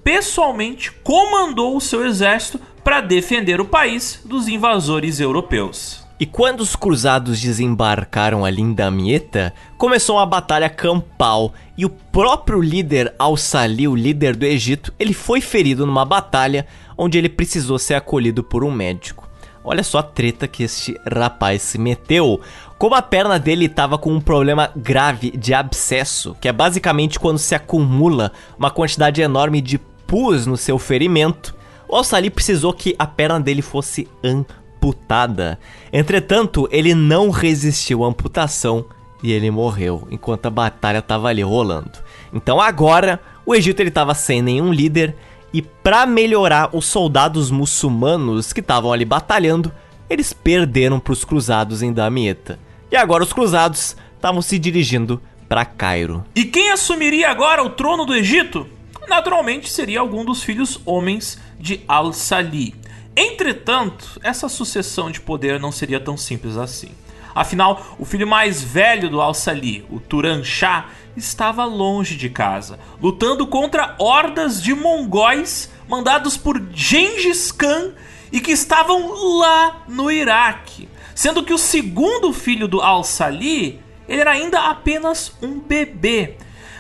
pessoalmente 0.04 0.92
comandou 1.04 1.78
o 1.78 1.82
seu 1.82 2.08
exército 2.08 2.60
para 2.84 3.02
defender 3.02 3.62
o 3.62 3.66
país 3.66 4.22
dos 4.26 4.48
invasores 4.48 5.20
europeus. 5.20 6.07
E 6.20 6.26
quando 6.26 6.62
os 6.62 6.76
cruzados 6.76 7.40
desembarcaram 7.40 8.44
ali 8.44 8.60
em 8.60 8.74
Damietta, 8.74 9.54
começou 9.78 10.16
uma 10.18 10.26
batalha 10.26 10.68
campal 10.68 11.54
e 11.78 11.86
o 11.86 11.90
próprio 11.92 12.60
líder 12.60 13.14
Al-Salih, 13.20 13.88
o 13.88 13.96
líder 13.96 14.36
do 14.36 14.44
Egito, 14.44 14.92
ele 14.98 15.14
foi 15.14 15.42
ferido 15.42 15.86
numa 15.86 16.04
batalha 16.04 16.66
onde 16.98 17.20
ele 17.20 17.30
precisou 17.30 17.78
ser 17.78 17.94
acolhido 17.94 18.44
por 18.44 18.64
um 18.64 18.72
médico. 18.72 19.30
Olha 19.64 19.84
só 19.84 20.00
a 20.00 20.04
treta 20.04 20.48
que 20.48 20.64
este 20.64 21.00
rapaz 21.06 21.62
se 21.62 21.78
meteu. 21.78 22.42
Como 22.80 22.96
a 22.96 23.02
perna 23.02 23.38
dele 23.38 23.66
estava 23.66 23.96
com 23.96 24.12
um 24.12 24.22
problema 24.22 24.72
grave 24.76 25.30
de 25.30 25.54
abscesso, 25.54 26.36
que 26.42 26.48
é 26.48 26.54
basicamente 26.54 27.20
quando 27.20 27.38
se 27.38 27.54
acumula 27.54 28.32
uma 28.58 28.72
quantidade 28.72 29.22
enorme 29.22 29.62
de 29.62 29.78
pus 29.78 30.48
no 30.48 30.58
seu 30.58 30.80
ferimento, 30.80 31.54
o 31.88 31.96
Al-Salih 31.96 32.32
precisou 32.32 32.74
que 32.74 32.96
a 32.98 33.06
perna 33.06 33.40
dele 33.40 33.62
fosse 33.62 34.08
amputada 34.24 34.67
amputada. 34.78 35.60
Entretanto, 35.92 36.68
ele 36.72 36.94
não 36.94 37.30
resistiu 37.30 38.04
à 38.04 38.08
amputação 38.08 38.86
e 39.22 39.32
ele 39.32 39.50
morreu 39.50 40.08
enquanto 40.12 40.46
a 40.46 40.52
batalha 40.52 41.00
estava 41.00 41.28
ali 41.28 41.42
rolando. 41.42 41.92
Então 42.32 42.62
agora 42.62 43.20
o 43.46 43.56
Egito 43.56 43.80
ele 43.80 43.90
estava 43.90 44.14
sem 44.14 44.42
nenhum 44.42 44.72
líder 44.72 45.16
e 45.52 45.62
para 45.62 46.06
melhorar 46.06 46.70
os 46.76 46.86
soldados 46.86 47.50
muçulmanos 47.50 48.54
que 48.54 48.60
estavam 48.60 48.92
ali 48.94 49.06
batalhando, 49.06 49.72
eles 50.10 50.34
perderam 50.34 51.00
para 51.00 51.14
os 51.14 51.26
cruzados 51.26 51.82
em 51.82 51.92
Damietta. 51.92 52.60
E 52.92 52.96
agora 52.96 53.24
os 53.24 53.34
cruzados 53.34 53.96
estavam 54.16 54.42
se 54.42 54.60
dirigindo 54.60 55.22
para 55.50 55.66
Cairo. 55.66 56.24
E 56.36 56.46
quem 56.46 56.70
assumiria 56.72 57.30
agora 57.30 57.64
o 57.64 57.70
trono 57.70 58.06
do 58.06 58.14
Egito? 58.14 58.68
Naturalmente 59.08 59.70
seria 59.70 60.02
algum 60.02 60.24
dos 60.24 60.44
filhos 60.44 60.80
homens 60.86 61.40
de 61.58 61.80
Al-Salih. 61.88 62.76
Entretanto, 63.20 64.20
essa 64.22 64.48
sucessão 64.48 65.10
de 65.10 65.20
poder 65.20 65.60
não 65.60 65.72
seria 65.72 66.00
tão 66.00 66.16
simples 66.16 66.56
assim. 66.56 66.92
Afinal, 67.34 67.96
o 67.98 68.06
filho 68.06 68.28
mais 68.28 68.62
velho 68.62 69.10
do 69.10 69.20
Al-Salih, 69.20 69.84
o 69.90 70.00
Turan 70.00 70.44
Shah, 70.44 70.90
estava 71.16 71.66
longe 71.66 72.16
de 72.16 72.30
casa, 72.30 72.78
lutando 73.02 73.48
contra 73.48 73.96
hordas 73.98 74.62
de 74.62 74.76
mongóis 74.76 75.72
mandados 75.90 76.38
por 76.38 76.62
Gengis 76.72 77.52
Khan 77.52 77.94
e 78.32 78.40
que 78.40 78.52
estavam 78.52 79.40
lá 79.40 79.84
no 79.88 80.12
Iraque. 80.12 80.88
Sendo 81.16 81.44
que 81.44 81.54
o 81.54 81.58
segundo 81.58 82.32
filho 82.32 82.68
do 82.68 82.82
Al-Salih 82.82 83.80
ele 84.08 84.22
era 84.22 84.30
ainda 84.30 84.70
apenas 84.70 85.34
um 85.42 85.60
bebê. 85.60 86.36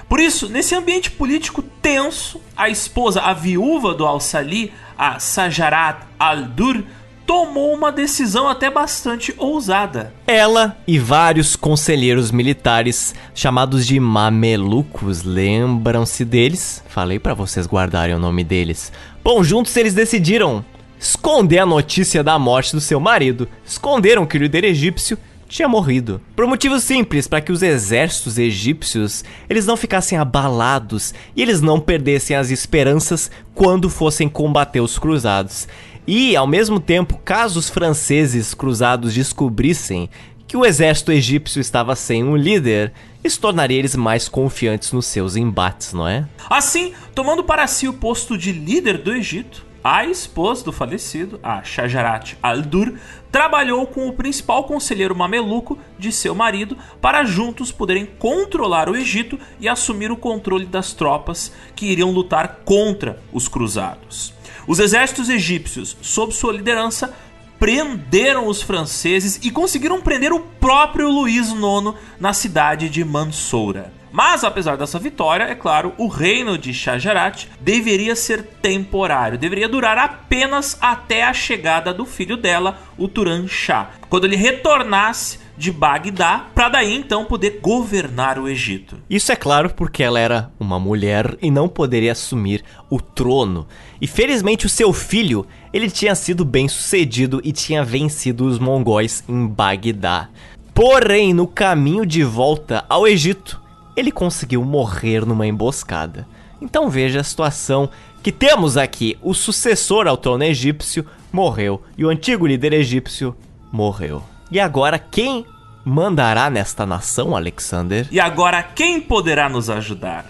Por 0.08 0.20
isso, 0.20 0.48
nesse 0.48 0.76
ambiente 0.76 1.10
político 1.12 1.62
tenso, 1.82 2.40
a 2.56 2.70
esposa, 2.70 3.22
a 3.22 3.34
viúva 3.34 3.94
do 3.94 4.06
Al-Salih, 4.06 4.72
a 4.98 5.20
Sajarat 5.20 6.02
al-Dur, 6.20 6.84
tomou 7.26 7.74
uma 7.74 7.92
decisão 7.92 8.48
até 8.48 8.70
bastante 8.70 9.34
ousada. 9.38 10.14
Ela 10.26 10.78
e 10.88 10.98
vários 10.98 11.58
conselheiros 11.58 12.32
militares 12.32 13.14
chamados 13.36 13.86
de 13.86 14.00
mamelucos, 14.00 15.24
lembram-se 15.24 16.24
deles? 16.24 16.82
Falei 16.88 17.20
para 17.20 17.34
vocês 17.34 17.68
guardarem 17.68 18.16
o 18.16 18.20
nome 18.20 18.46
deles. 18.46 18.94
Bom, 19.22 19.44
juntos 19.44 19.76
eles 19.76 19.94
decidiram 19.94 20.64
esconder 21.00 21.60
a 21.60 21.66
notícia 21.66 22.24
da 22.24 22.40
morte 22.40 22.74
do 22.74 22.82
seu 22.82 23.00
marido, 23.00 23.48
esconderam 23.66 24.26
que 24.26 24.38
o 24.38 24.42
líder 24.42 24.64
egípcio 24.64 25.18
tinha 25.48 25.68
morrido. 25.68 26.22
Por 26.36 26.46
motivos 26.46 26.84
simples, 26.84 27.28
para 27.28 27.42
que 27.42 27.52
os 27.52 27.64
exércitos 27.64 28.38
egípcios 28.38 29.24
eles 29.50 29.66
não 29.66 29.78
ficassem 29.78 30.18
abalados 30.18 31.14
e 31.36 31.42
eles 31.42 31.62
não 31.62 31.80
perdessem 31.80 32.36
as 32.36 32.52
esperanças 32.52 33.32
quando 33.56 33.90
fossem 33.90 34.28
combater 34.28 34.82
os 34.82 35.00
cruzados. 35.00 35.68
E, 36.06 36.36
ao 36.36 36.48
mesmo 36.48 36.80
tempo, 36.80 37.20
caso 37.24 37.60
os 37.60 37.70
franceses 37.70 38.54
cruzados 38.54 39.14
descobrissem 39.14 40.10
que 40.48 40.56
o 40.56 40.66
exército 40.66 41.12
egípcio 41.12 41.60
estava 41.60 41.94
sem 41.96 42.24
um 42.24 42.38
líder, 42.38 42.94
isso 43.22 43.42
tornaria 43.42 43.78
eles 43.78 43.96
mais 43.96 44.30
confiantes 44.30 44.94
nos 44.94 45.06
seus 45.06 45.36
embates, 45.36 45.92
não 45.92 46.08
é? 46.08 46.26
Assim, 46.50 46.94
tomando 47.14 47.44
para 47.44 47.68
si 47.68 47.90
o 47.90 47.94
posto 47.94 48.38
de 48.38 48.54
líder 48.54 49.00
do 49.00 49.14
Egito, 49.14 49.67
a 49.90 50.04
esposa 50.04 50.66
do 50.66 50.74
falecido, 50.74 51.40
a 51.42 51.64
Shajarat 51.64 52.34
al-Dur, 52.44 52.96
trabalhou 53.32 53.88
com 53.88 54.06
o 54.06 54.12
principal 54.12 54.66
conselheiro 54.66 55.16
mameluco 55.16 55.80
de 55.98 56.12
seu 56.12 56.36
marido 56.36 56.78
para 57.00 57.24
juntos 57.24 57.72
poderem 57.72 58.06
controlar 58.06 58.90
o 58.90 58.98
Egito 58.98 59.40
e 59.62 59.70
assumir 59.70 60.12
o 60.12 60.18
controle 60.18 60.66
das 60.66 60.92
tropas 60.92 61.54
que 61.74 61.86
iriam 61.86 62.12
lutar 62.12 62.64
contra 62.66 63.24
os 63.32 63.48
cruzados. 63.48 64.34
Os 64.68 64.80
exércitos 64.80 65.30
egípcios, 65.30 65.96
sob 66.02 66.34
sua 66.34 66.52
liderança, 66.52 67.16
prenderam 67.58 68.46
os 68.46 68.62
franceses 68.62 69.40
e 69.42 69.50
conseguiram 69.50 70.02
prender 70.02 70.34
o 70.34 70.42
próprio 70.42 71.10
Luís 71.10 71.48
IX 71.48 71.96
na 72.20 72.34
cidade 72.34 72.90
de 72.90 73.06
Mansoura. 73.06 73.97
Mas 74.18 74.44
apesar 74.44 74.78
dessa 74.78 74.98
vitória, 74.98 75.44
é 75.44 75.54
claro, 75.54 75.94
o 75.96 76.08
reino 76.08 76.58
de 76.58 76.74
Shajarat 76.74 77.46
deveria 77.62 78.16
ser 78.16 78.42
temporário, 78.42 79.38
deveria 79.38 79.70
durar 79.70 79.96
apenas 80.00 80.76
até 80.82 81.24
a 81.24 81.32
chegada 81.32 81.94
do 81.94 82.04
filho 82.04 82.36
dela, 82.36 82.80
o 82.98 83.08
Turan 83.08 83.48
Shah, 83.48 83.92
quando 84.10 84.26
ele 84.26 84.36
retornasse 84.36 85.38
de 85.56 85.72
Bagdá, 85.72 86.48
para 86.56 86.68
daí 86.68 86.96
então 86.96 87.26
poder 87.26 87.60
governar 87.62 88.40
o 88.40 88.48
Egito. 88.48 88.98
Isso 89.08 89.32
é 89.32 89.36
claro 89.36 89.70
porque 89.70 90.02
ela 90.02 90.20
era 90.20 90.50
uma 90.60 90.80
mulher 90.80 91.38
e 91.40 91.52
não 91.52 91.70
poderia 91.70 92.14
assumir 92.14 92.64
o 92.90 93.00
trono. 93.00 93.68
E 94.02 94.08
felizmente 94.08 94.66
o 94.66 94.70
seu 94.70 94.92
filho, 94.94 95.46
ele 95.72 95.92
tinha 95.92 96.16
sido 96.16 96.44
bem 96.44 96.68
sucedido 96.68 97.40
e 97.44 97.52
tinha 97.52 97.84
vencido 97.84 98.48
os 98.48 98.58
mongóis 98.58 99.24
em 99.30 99.46
Bagdá. 99.46 100.30
Porém, 100.74 101.36
no 101.36 101.46
caminho 101.46 102.04
de 102.04 102.24
volta 102.24 102.84
ao 102.90 103.08
Egito, 103.08 103.67
ele 103.98 104.12
conseguiu 104.12 104.64
morrer 104.64 105.26
numa 105.26 105.48
emboscada. 105.48 106.28
Então 106.62 106.88
veja 106.88 107.20
a 107.20 107.24
situação 107.24 107.90
que 108.22 108.32
temos 108.32 108.78
aqui: 108.78 109.18
o 109.24 109.34
sucessor 109.34 110.08
ao 110.08 110.16
trono 110.16 110.44
egípcio 110.44 111.04
morreu 111.34 111.82
e 111.98 112.06
o 112.06 112.10
antigo 112.10 112.46
líder 112.46 112.74
egípcio 112.74 113.36
morreu. 113.72 114.24
E 114.52 114.60
agora 114.60 115.00
quem 115.00 115.46
mandará 115.84 116.50
nesta 116.50 116.86
nação, 116.86 117.36
Alexander? 117.36 118.08
E 118.12 118.20
agora 118.20 118.62
quem 118.62 119.02
poderá 119.02 119.50
nos 119.50 119.70
ajudar? 119.70 120.26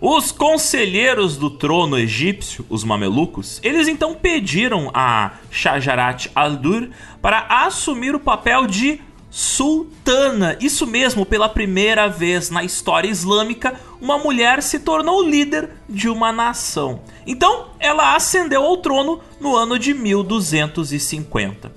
Os 0.00 0.32
conselheiros 0.32 1.36
do 1.36 1.48
trono 1.48 1.96
egípcio, 1.96 2.66
os 2.68 2.82
mamelucos, 2.82 3.60
eles 3.62 3.86
então 3.86 4.14
pediram 4.16 4.90
a 4.92 5.34
Shajarat 5.48 6.26
al-Dur 6.34 6.88
para 7.20 7.46
assumir 7.48 8.12
o 8.12 8.18
papel 8.18 8.66
de 8.66 9.00
sultana. 9.32 10.58
Isso 10.60 10.86
mesmo, 10.86 11.24
pela 11.24 11.48
primeira 11.48 12.06
vez 12.06 12.50
na 12.50 12.62
história 12.62 13.08
islâmica, 13.08 13.74
uma 13.98 14.18
mulher 14.18 14.62
se 14.62 14.78
tornou 14.78 15.24
líder 15.24 15.70
de 15.88 16.10
uma 16.10 16.30
nação. 16.30 17.00
Então, 17.26 17.68
ela 17.80 18.14
ascendeu 18.14 18.62
ao 18.62 18.76
trono 18.76 19.20
no 19.40 19.56
ano 19.56 19.78
de 19.78 19.94
1250. 19.94 21.72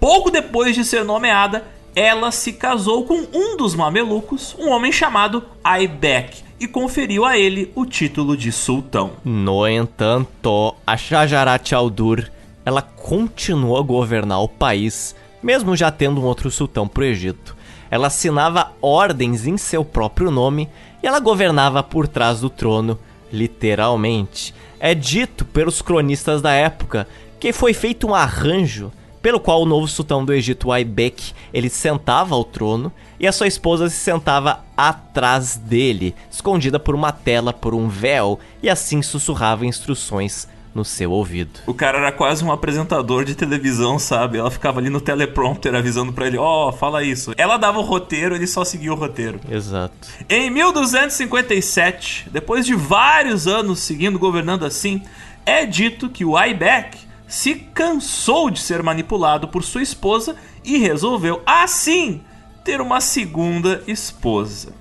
Pouco 0.00 0.32
depois 0.32 0.74
de 0.74 0.84
ser 0.84 1.04
nomeada, 1.04 1.64
ela 1.94 2.32
se 2.32 2.52
casou 2.52 3.04
com 3.04 3.24
um 3.32 3.56
dos 3.56 3.74
mamelucos, 3.74 4.56
um 4.58 4.68
homem 4.68 4.90
chamado 4.90 5.44
Aibek, 5.62 6.42
e 6.58 6.66
conferiu 6.66 7.24
a 7.24 7.38
ele 7.38 7.70
o 7.74 7.86
título 7.86 8.36
de 8.36 8.50
sultão. 8.50 9.12
No 9.24 9.66
entanto, 9.66 10.74
a 10.84 10.96
Shajarat 10.96 11.72
al-Dur, 11.72 12.28
ela 12.64 12.82
continuou 12.82 13.78
a 13.78 13.82
governar 13.82 14.42
o 14.42 14.48
país, 14.48 15.14
mesmo 15.46 15.76
já 15.76 15.92
tendo 15.92 16.20
um 16.20 16.24
outro 16.24 16.50
sultão 16.50 16.88
pro 16.88 17.04
Egito. 17.04 17.56
Ela 17.88 18.08
assinava 18.08 18.72
ordens 18.82 19.46
em 19.46 19.56
seu 19.56 19.84
próprio 19.84 20.28
nome 20.28 20.68
e 21.00 21.06
ela 21.06 21.20
governava 21.20 21.84
por 21.84 22.08
trás 22.08 22.40
do 22.40 22.50
trono, 22.50 22.98
literalmente. 23.32 24.52
É 24.80 24.92
dito 24.92 25.44
pelos 25.44 25.80
cronistas 25.80 26.42
da 26.42 26.52
época 26.52 27.06
que 27.38 27.52
foi 27.52 27.72
feito 27.72 28.08
um 28.08 28.14
arranjo 28.14 28.90
pelo 29.22 29.38
qual 29.38 29.62
o 29.62 29.66
novo 29.66 29.86
sultão 29.86 30.24
do 30.24 30.32
Egito, 30.32 30.72
Aibek, 30.72 31.32
ele 31.54 31.68
sentava 31.68 32.34
ao 32.34 32.42
trono 32.42 32.92
e 33.18 33.24
a 33.24 33.30
sua 33.30 33.46
esposa 33.46 33.88
se 33.88 33.96
sentava 33.96 34.64
atrás 34.76 35.56
dele, 35.56 36.12
escondida 36.28 36.80
por 36.80 36.94
uma 36.94 37.12
tela, 37.12 37.52
por 37.52 37.72
um 37.72 37.88
véu, 37.88 38.38
e 38.60 38.68
assim 38.68 39.00
sussurrava 39.00 39.64
instruções 39.64 40.48
no 40.76 40.84
seu 40.84 41.10
ouvido. 41.10 41.60
O 41.66 41.74
cara 41.74 41.98
era 41.98 42.12
quase 42.12 42.44
um 42.44 42.52
apresentador 42.52 43.24
de 43.24 43.34
televisão, 43.34 43.98
sabe? 43.98 44.38
Ela 44.38 44.50
ficava 44.50 44.78
ali 44.78 44.90
no 44.90 45.00
teleprompter 45.00 45.74
avisando 45.74 46.12
para 46.12 46.26
ele: 46.26 46.36
"Ó, 46.36 46.68
oh, 46.68 46.72
fala 46.72 47.02
isso". 47.02 47.32
Ela 47.36 47.56
dava 47.56 47.78
o 47.78 47.82
roteiro, 47.82 48.34
ele 48.34 48.46
só 48.46 48.64
seguia 48.64 48.92
o 48.92 48.96
roteiro. 48.96 49.40
Exato. 49.50 50.08
Em 50.28 50.50
1257, 50.50 52.28
depois 52.30 52.66
de 52.66 52.74
vários 52.74 53.46
anos 53.46 53.80
seguindo 53.80 54.18
governando 54.18 54.64
assim, 54.64 55.02
é 55.44 55.64
dito 55.64 56.10
que 56.10 56.24
o 56.24 56.36
Aibek 56.36 56.98
se 57.26 57.54
cansou 57.54 58.50
de 58.50 58.60
ser 58.60 58.82
manipulado 58.82 59.48
por 59.48 59.64
sua 59.64 59.82
esposa 59.82 60.36
e 60.64 60.78
resolveu, 60.78 61.42
assim, 61.46 62.20
ter 62.64 62.80
uma 62.80 63.00
segunda 63.00 63.82
esposa. 63.86 64.72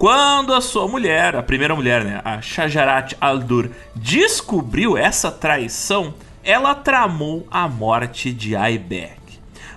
Quando 0.00 0.54
a 0.54 0.62
sua 0.62 0.88
mulher, 0.88 1.36
a 1.36 1.42
primeira 1.42 1.76
mulher, 1.76 2.02
né, 2.02 2.22
a 2.24 2.40
Shajarat 2.40 3.12
al-Dur, 3.20 3.68
descobriu 3.94 4.96
essa 4.96 5.30
traição, 5.30 6.14
ela 6.42 6.74
tramou 6.74 7.46
a 7.50 7.68
morte 7.68 8.32
de 8.32 8.56
Aibek. 8.56 9.20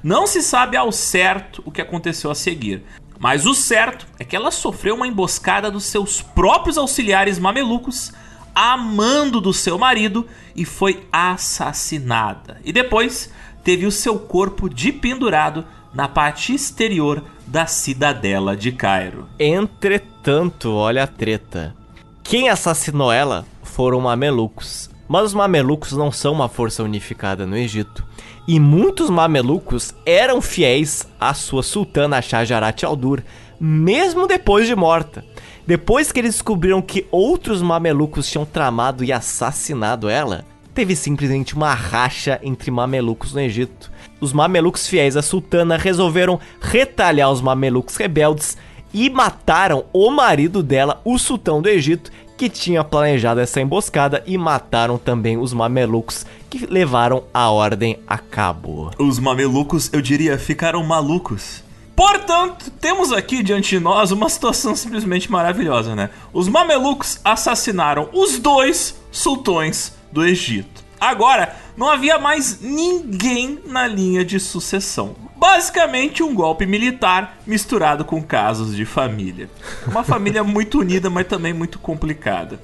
Não 0.01 0.25
se 0.25 0.41
sabe 0.41 0.77
ao 0.77 0.93
certo 0.93 1.61
o 1.65 1.71
que 1.73 1.81
aconteceu 1.81 2.31
a 2.31 2.35
seguir, 2.35 2.85
mas 3.19 3.45
o 3.45 3.53
certo 3.53 4.07
é 4.17 4.23
que 4.23 4.33
ela 4.33 4.49
sofreu 4.49 4.95
uma 4.95 5.05
emboscada 5.05 5.69
dos 5.69 5.83
seus 5.83 6.21
próprios 6.21 6.77
auxiliares 6.77 7.37
mamelucos 7.37 8.13
amando 8.55 9.41
do 9.41 9.51
seu 9.51 9.77
marido 9.77 10.25
e 10.55 10.63
foi 10.63 11.05
assassinada. 11.11 12.61
E 12.63 12.71
depois 12.71 13.29
teve 13.61 13.85
o 13.85 13.91
seu 13.91 14.17
corpo 14.17 14.69
dependurado 14.69 15.65
na 15.93 16.07
parte 16.07 16.53
exterior 16.53 17.21
da 17.45 17.65
cidadela 17.65 18.55
de 18.55 18.71
Cairo. 18.71 19.27
Entretanto, 19.39 20.71
olha 20.73 21.03
a 21.03 21.07
treta. 21.07 21.75
Quem 22.23 22.49
assassinou 22.49 23.11
ela 23.11 23.45
foram 23.61 24.01
mamelucos. 24.01 24.89
Mas 25.07 25.25
os 25.25 25.33
mamelucos 25.33 25.91
não 25.91 26.11
são 26.11 26.33
uma 26.33 26.47
força 26.47 26.83
unificada 26.83 27.45
no 27.45 27.57
Egito. 27.57 28.05
E 28.47 28.59
muitos 28.59 29.09
mamelucos 29.09 29.93
eram 30.05 30.41
fiéis 30.41 31.07
à 31.19 31.33
sua 31.33 31.61
sultana 31.61 32.21
Shajarat 32.21 32.83
al-Dur, 32.83 33.21
mesmo 33.59 34.27
depois 34.27 34.67
de 34.67 34.75
morta. 34.75 35.23
Depois 35.65 36.11
que 36.11 36.19
eles 36.19 36.35
descobriram 36.35 36.81
que 36.81 37.05
outros 37.11 37.61
mamelucos 37.61 38.29
tinham 38.29 38.45
tramado 38.45 39.03
e 39.03 39.13
assassinado 39.13 40.09
ela, 40.09 40.45
teve 40.73 40.95
simplesmente 40.95 41.55
uma 41.55 41.73
racha 41.73 42.39
entre 42.43 42.69
mamelucos 42.69 43.33
no 43.33 43.39
Egito. 43.39 43.91
Os 44.23 44.31
mamelucos 44.31 44.87
fiéis 44.87 45.17
à 45.17 45.21
sultana 45.21 45.75
resolveram 45.75 46.39
retalhar 46.61 47.29
os 47.29 47.41
mamelucos 47.41 47.97
rebeldes 47.97 48.57
e 48.93 49.09
mataram 49.09 49.83
o 49.91 50.09
marido 50.11 50.63
dela, 50.63 51.01
o 51.03 51.19
sultão 51.19 51.61
do 51.61 51.67
Egito, 51.67 52.09
que 52.37 52.47
tinha 52.47 52.85
planejado 52.85 53.41
essa 53.41 53.59
emboscada 53.59 54.23
e 54.25 54.37
mataram 54.37 54.97
também 54.97 55.37
os 55.37 55.51
mamelucos 55.51 56.25
que 56.49 56.65
levaram 56.65 57.25
a 57.33 57.49
ordem 57.49 57.99
a 58.07 58.17
cabo. 58.17 58.91
Os 58.97 59.19
mamelucos, 59.19 59.91
eu 59.91 60.01
diria, 60.01 60.39
ficaram 60.39 60.81
malucos. 60.85 61.61
Portanto, 61.93 62.71
temos 62.79 63.11
aqui 63.11 63.43
diante 63.43 63.71
de 63.71 63.81
nós 63.81 64.11
uma 64.11 64.29
situação 64.29 64.73
simplesmente 64.73 65.29
maravilhosa, 65.29 65.97
né? 65.97 66.09
Os 66.31 66.47
mamelucos 66.47 67.19
assassinaram 67.25 68.07
os 68.13 68.39
dois 68.39 68.95
sultões 69.11 69.93
do 70.13 70.23
Egito. 70.23 70.81
Agora, 70.97 71.53
não 71.75 71.89
havia 71.89 72.17
mais 72.19 72.59
ninguém 72.61 73.59
na 73.65 73.87
linha 73.87 74.23
de 74.23 74.39
sucessão. 74.39 75.15
Basicamente 75.35 76.23
um 76.23 76.33
golpe 76.33 76.65
militar 76.65 77.37
misturado 77.45 78.05
com 78.05 78.21
casos 78.21 78.75
de 78.75 78.85
família. 78.85 79.49
Uma 79.87 80.03
família 80.03 80.41
muito 80.45 80.79
unida, 80.79 81.09
mas 81.09 81.27
também 81.27 81.53
muito 81.53 81.79
complicada. 81.79 82.59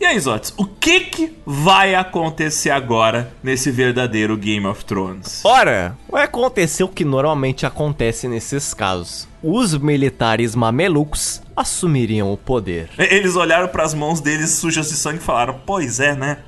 E 0.00 0.06
aí, 0.06 0.18
Zotes, 0.18 0.54
o 0.56 0.64
que, 0.64 1.00
que 1.00 1.36
vai 1.44 1.94
acontecer 1.94 2.70
agora 2.70 3.30
nesse 3.42 3.70
verdadeiro 3.70 4.34
Game 4.34 4.66
of 4.66 4.82
Thrones? 4.86 5.42
Ora, 5.44 5.94
vai 6.08 6.24
acontecer 6.24 6.82
o 6.82 6.88
que 6.88 7.04
normalmente 7.04 7.66
acontece 7.66 8.26
nesses 8.26 8.72
casos. 8.72 9.28
Os 9.42 9.76
militares 9.76 10.54
mamelucos 10.54 11.42
assumiriam 11.54 12.32
o 12.32 12.36
poder. 12.38 12.88
Eles 12.96 13.36
olharam 13.36 13.68
para 13.68 13.84
as 13.84 13.92
mãos 13.92 14.22
deles 14.22 14.52
sujas 14.52 14.88
de 14.88 14.94
sangue 14.94 15.18
e 15.18 15.22
falaram: 15.22 15.60
Pois 15.66 16.00
é, 16.00 16.14
né? 16.14 16.38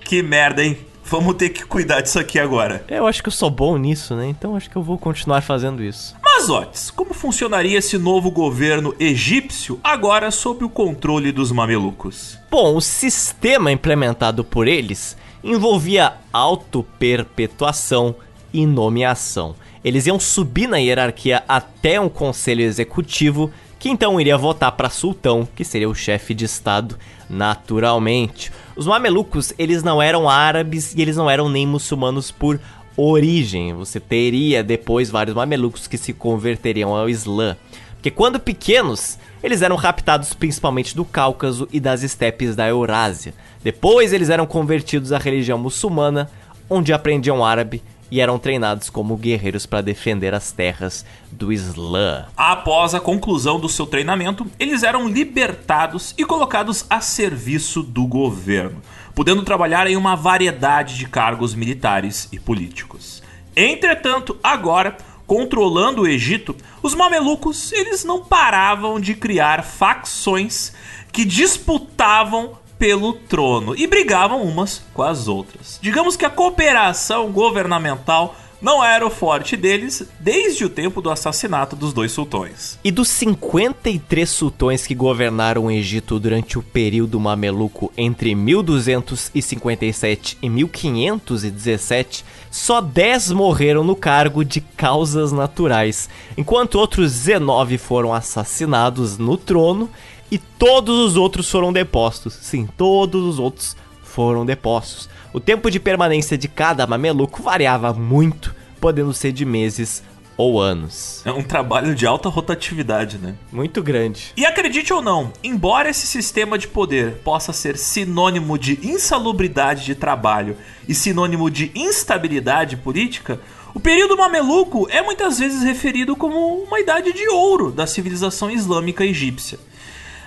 Que 0.00 0.20
merda, 0.20 0.64
hein? 0.64 0.76
Vamos 1.08 1.36
ter 1.36 1.50
que 1.50 1.64
cuidar 1.64 2.00
disso 2.00 2.18
aqui 2.18 2.36
agora. 2.36 2.84
Eu 2.88 3.06
acho 3.06 3.22
que 3.22 3.28
eu 3.28 3.32
sou 3.32 3.48
bom 3.48 3.78
nisso, 3.78 4.16
né? 4.16 4.26
Então 4.26 4.56
acho 4.56 4.68
que 4.68 4.76
eu 4.76 4.82
vou 4.82 4.98
continuar 4.98 5.40
fazendo 5.40 5.82
isso. 5.82 6.16
Mas, 6.20 6.50
Otis, 6.50 6.90
como 6.90 7.14
funcionaria 7.14 7.78
esse 7.78 7.96
novo 7.96 8.28
governo 8.28 8.92
egípcio 8.98 9.78
agora 9.84 10.32
sob 10.32 10.64
o 10.64 10.68
controle 10.68 11.30
dos 11.30 11.52
mamelucos? 11.52 12.38
Bom, 12.50 12.74
o 12.74 12.80
sistema 12.80 13.70
implementado 13.70 14.42
por 14.42 14.66
eles 14.66 15.16
envolvia 15.44 16.14
auto-perpetuação 16.32 18.16
e 18.52 18.66
nomeação. 18.66 19.54
Eles 19.84 20.06
iam 20.06 20.18
subir 20.18 20.66
na 20.66 20.78
hierarquia 20.78 21.44
até 21.46 22.00
um 22.00 22.08
conselho 22.08 22.62
executivo 22.62 23.52
que 23.78 23.88
então 23.88 24.20
iria 24.20 24.36
votar 24.36 24.72
para 24.72 24.90
sultão, 24.90 25.46
que 25.54 25.64
seria 25.64 25.88
o 25.88 25.94
chefe 25.94 26.34
de 26.34 26.44
estado, 26.44 26.98
naturalmente. 27.30 28.50
Os 28.76 28.86
mamelucos, 28.86 29.54
eles 29.58 29.82
não 29.82 30.02
eram 30.02 30.28
árabes 30.28 30.94
e 30.94 31.00
eles 31.00 31.16
não 31.16 31.30
eram 31.30 31.48
nem 31.48 31.66
muçulmanos 31.66 32.30
por 32.30 32.60
origem. 32.94 33.72
Você 33.72 33.98
teria 33.98 34.62
depois 34.62 35.08
vários 35.08 35.34
mamelucos 35.34 35.86
que 35.86 35.96
se 35.96 36.12
converteriam 36.12 36.94
ao 36.94 37.08
Islã. 37.08 37.56
Porque 37.94 38.10
quando 38.10 38.38
pequenos, 38.38 39.18
eles 39.42 39.62
eram 39.62 39.76
raptados 39.76 40.34
principalmente 40.34 40.94
do 40.94 41.06
Cáucaso 41.06 41.66
e 41.72 41.80
das 41.80 42.02
estepes 42.02 42.54
da 42.54 42.68
Eurásia. 42.68 43.32
Depois 43.64 44.12
eles 44.12 44.28
eram 44.28 44.46
convertidos 44.46 45.10
à 45.10 45.18
religião 45.18 45.58
muçulmana, 45.58 46.30
onde 46.68 46.92
aprendiam 46.92 47.42
árabe 47.42 47.82
e 48.10 48.20
eram 48.20 48.38
treinados 48.38 48.88
como 48.88 49.16
guerreiros 49.16 49.66
para 49.66 49.80
defender 49.80 50.34
as 50.34 50.52
terras 50.52 51.04
do 51.30 51.52
Islã. 51.52 52.26
Após 52.36 52.94
a 52.94 53.00
conclusão 53.00 53.58
do 53.58 53.68
seu 53.68 53.86
treinamento, 53.86 54.46
eles 54.58 54.82
eram 54.82 55.08
libertados 55.08 56.14
e 56.16 56.24
colocados 56.24 56.84
a 56.88 57.00
serviço 57.00 57.82
do 57.82 58.06
governo, 58.06 58.80
podendo 59.14 59.42
trabalhar 59.42 59.86
em 59.86 59.96
uma 59.96 60.14
variedade 60.14 60.96
de 60.96 61.06
cargos 61.06 61.54
militares 61.54 62.28
e 62.30 62.38
políticos. 62.38 63.22
Entretanto, 63.56 64.36
agora, 64.42 64.96
controlando 65.26 66.02
o 66.02 66.06
Egito, 66.06 66.54
os 66.82 66.94
mamelucos 66.94 67.72
eles 67.72 68.04
não 68.04 68.24
paravam 68.24 69.00
de 69.00 69.14
criar 69.14 69.64
facções 69.64 70.72
que 71.10 71.24
disputavam 71.24 72.58
pelo 72.78 73.12
trono 73.12 73.74
e 73.76 73.86
brigavam 73.86 74.42
umas 74.42 74.82
com 74.92 75.02
as 75.02 75.28
outras. 75.28 75.78
Digamos 75.80 76.16
que 76.16 76.24
a 76.24 76.30
cooperação 76.30 77.30
governamental 77.32 78.36
não 78.60 78.82
era 78.82 79.06
o 79.06 79.10
forte 79.10 79.56
deles 79.56 80.02
desde 80.18 80.64
o 80.64 80.70
tempo 80.70 81.02
do 81.02 81.10
assassinato 81.10 81.76
dos 81.76 81.92
dois 81.92 82.10
sultões. 82.12 82.78
E 82.82 82.90
dos 82.90 83.08
53 83.08 84.28
sultões 84.28 84.84
que 84.86 84.94
governaram 84.94 85.66
o 85.66 85.70
Egito 85.70 86.18
durante 86.18 86.58
o 86.58 86.62
período 86.62 87.20
mameluco 87.20 87.92
entre 87.96 88.34
1257 88.34 90.38
e 90.40 90.48
1517, 90.48 92.24
só 92.50 92.80
10 92.80 93.32
morreram 93.32 93.84
no 93.84 93.94
cargo 93.94 94.42
de 94.44 94.60
causas 94.60 95.30
naturais, 95.32 96.08
enquanto 96.36 96.74
outros 96.76 97.12
19 97.12 97.78
foram 97.78 98.14
assassinados 98.14 99.18
no 99.18 99.36
trono 99.36 99.90
e 100.30 100.38
todos 100.38 100.98
os 100.98 101.16
outros 101.16 101.50
foram 101.50 101.72
depostos. 101.72 102.34
Sim, 102.34 102.68
todos 102.76 103.24
os 103.24 103.38
outros 103.38 103.76
foram 104.02 104.46
depostos. 104.46 105.08
O 105.32 105.40
tempo 105.40 105.70
de 105.70 105.78
permanência 105.78 106.38
de 106.38 106.48
cada 106.48 106.86
mameluco 106.86 107.42
variava 107.42 107.92
muito, 107.92 108.54
podendo 108.80 109.12
ser 109.12 109.32
de 109.32 109.44
meses 109.44 110.02
ou 110.36 110.60
anos. 110.60 111.22
É 111.24 111.32
um 111.32 111.42
trabalho 111.42 111.94
de 111.94 112.06
alta 112.06 112.28
rotatividade, 112.28 113.18
né? 113.18 113.34
Muito 113.50 113.82
grande. 113.82 114.32
E 114.36 114.44
acredite 114.44 114.92
ou 114.92 115.00
não, 115.00 115.32
embora 115.42 115.88
esse 115.88 116.06
sistema 116.06 116.58
de 116.58 116.68
poder 116.68 117.16
possa 117.24 117.52
ser 117.52 117.76
sinônimo 117.76 118.58
de 118.58 118.78
insalubridade 118.82 119.84
de 119.84 119.94
trabalho 119.94 120.56
e 120.86 120.94
sinônimo 120.94 121.50
de 121.50 121.70
instabilidade 121.74 122.76
política, 122.76 123.40
o 123.74 123.80
período 123.80 124.16
mameluco 124.16 124.86
é 124.90 125.02
muitas 125.02 125.38
vezes 125.38 125.62
referido 125.62 126.16
como 126.16 126.62
uma 126.62 126.80
idade 126.80 127.12
de 127.12 127.28
ouro 127.28 127.70
da 127.70 127.86
civilização 127.86 128.50
islâmica 128.50 129.04
egípcia. 129.04 129.58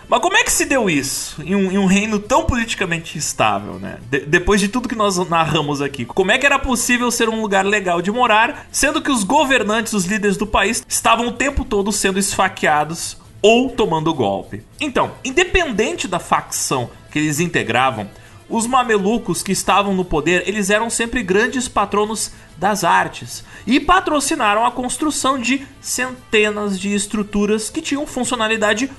Mas 0.10 0.22
como 0.22 0.36
é 0.36 0.44
que 0.44 0.52
se 0.52 0.66
deu 0.66 0.90
isso 0.90 1.40
em 1.44 1.56
um, 1.56 1.72
em 1.72 1.78
um 1.78 1.86
reino 1.86 2.18
tão 2.18 2.44
politicamente 2.44 3.16
instável, 3.16 3.74
né? 3.74 4.00
De, 4.10 4.22
depois 4.22 4.60
de 4.60 4.68
tudo 4.68 4.90
que 4.90 4.96
nós 4.96 5.18
narramos 5.30 5.84
aqui, 5.84 6.04
como 6.04 6.32
é 6.32 6.38
que 6.40 6.48
era 6.48 6.58
possível 6.58 7.12
ser 7.12 7.30
um 7.30 7.40
lugar 7.40 7.64
legal 7.64 8.02
de 8.02 8.12
morar, 8.12 8.68
sendo 8.72 9.04
que 9.04 9.12
os 9.12 9.24
governantes, 9.24 9.94
os 9.94 10.06
líderes 10.06 10.36
do 10.36 10.48
país, 10.48 10.84
estavam 10.88 11.28
o 11.28 11.32
tempo 11.32 11.64
todo 11.64 11.92
sendo 11.92 12.18
esfaqueados 12.18 13.18
ou 13.40 13.70
tomando 13.70 14.12
golpe? 14.12 14.64
Então, 14.82 15.12
independente 15.24 16.08
da 16.08 16.18
facção 16.18 16.90
que 17.12 17.20
eles 17.20 17.40
integravam, 17.40 18.10
os 18.50 18.66
mamelucos 18.66 19.44
que 19.44 19.52
estavam 19.52 19.94
no 19.94 20.04
poder, 20.04 20.44
eles 20.48 20.72
eram 20.72 20.90
sempre 20.90 21.22
grandes 21.22 21.68
patronos 21.68 22.32
das 22.58 22.84
artes 22.84 23.44
e 23.68 23.80
patrocinaram 23.80 24.66
a 24.66 24.72
construção 24.72 25.38
de 25.38 25.68
centenas 25.80 26.80
de 26.80 26.94
estruturas 26.96 27.70
que 27.70 27.80
tinham 27.80 28.08
funcionalidade 28.08 28.90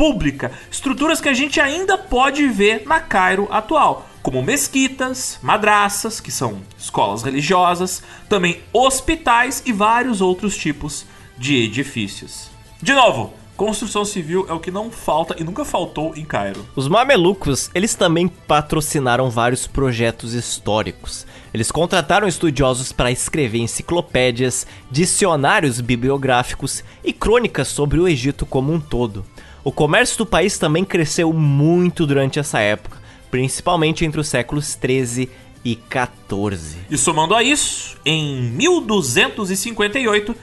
pública, 0.00 0.50
estruturas 0.70 1.20
que 1.20 1.28
a 1.28 1.34
gente 1.34 1.60
ainda 1.60 1.98
pode 1.98 2.48
ver 2.48 2.84
na 2.86 3.00
Cairo 3.00 3.46
atual, 3.50 4.08
como 4.22 4.42
mesquitas, 4.42 5.38
madraças, 5.42 6.20
que 6.20 6.32
são 6.32 6.62
escolas 6.78 7.22
religiosas, 7.22 8.02
também 8.26 8.62
hospitais 8.72 9.62
e 9.66 9.74
vários 9.74 10.22
outros 10.22 10.56
tipos 10.56 11.04
de 11.36 11.54
edifícios. 11.64 12.48
De 12.80 12.94
novo, 12.94 13.34
Construção 13.58 14.06
civil 14.06 14.46
é 14.48 14.54
o 14.54 14.58
que 14.58 14.70
não 14.70 14.90
falta 14.90 15.36
e 15.38 15.44
nunca 15.44 15.66
faltou 15.66 16.16
em 16.16 16.24
Cairo. 16.24 16.66
Os 16.74 16.88
mamelucos, 16.88 17.70
eles 17.74 17.94
também 17.94 18.26
patrocinaram 18.26 19.28
vários 19.28 19.66
projetos 19.66 20.32
históricos. 20.32 21.26
Eles 21.52 21.70
contrataram 21.70 22.26
estudiosos 22.26 22.90
para 22.90 23.10
escrever 23.10 23.58
enciclopédias, 23.58 24.66
dicionários 24.90 25.78
bibliográficos 25.78 26.82
e 27.04 27.12
crônicas 27.12 27.68
sobre 27.68 28.00
o 28.00 28.08
Egito 28.08 28.46
como 28.46 28.72
um 28.72 28.80
todo. 28.80 29.26
O 29.62 29.70
comércio 29.70 30.16
do 30.16 30.24
país 30.24 30.56
também 30.56 30.86
cresceu 30.86 31.34
muito 31.34 32.06
durante 32.06 32.38
essa 32.38 32.60
época, 32.60 32.96
principalmente 33.30 34.06
entre 34.06 34.18
os 34.18 34.26
séculos 34.26 34.74
13 34.74 35.28
e 35.62 35.76
14. 35.76 36.78
E 36.88 36.96
somando 36.96 37.34
a 37.34 37.42
isso, 37.42 37.98
em 38.02 38.40
1258, 38.40 40.34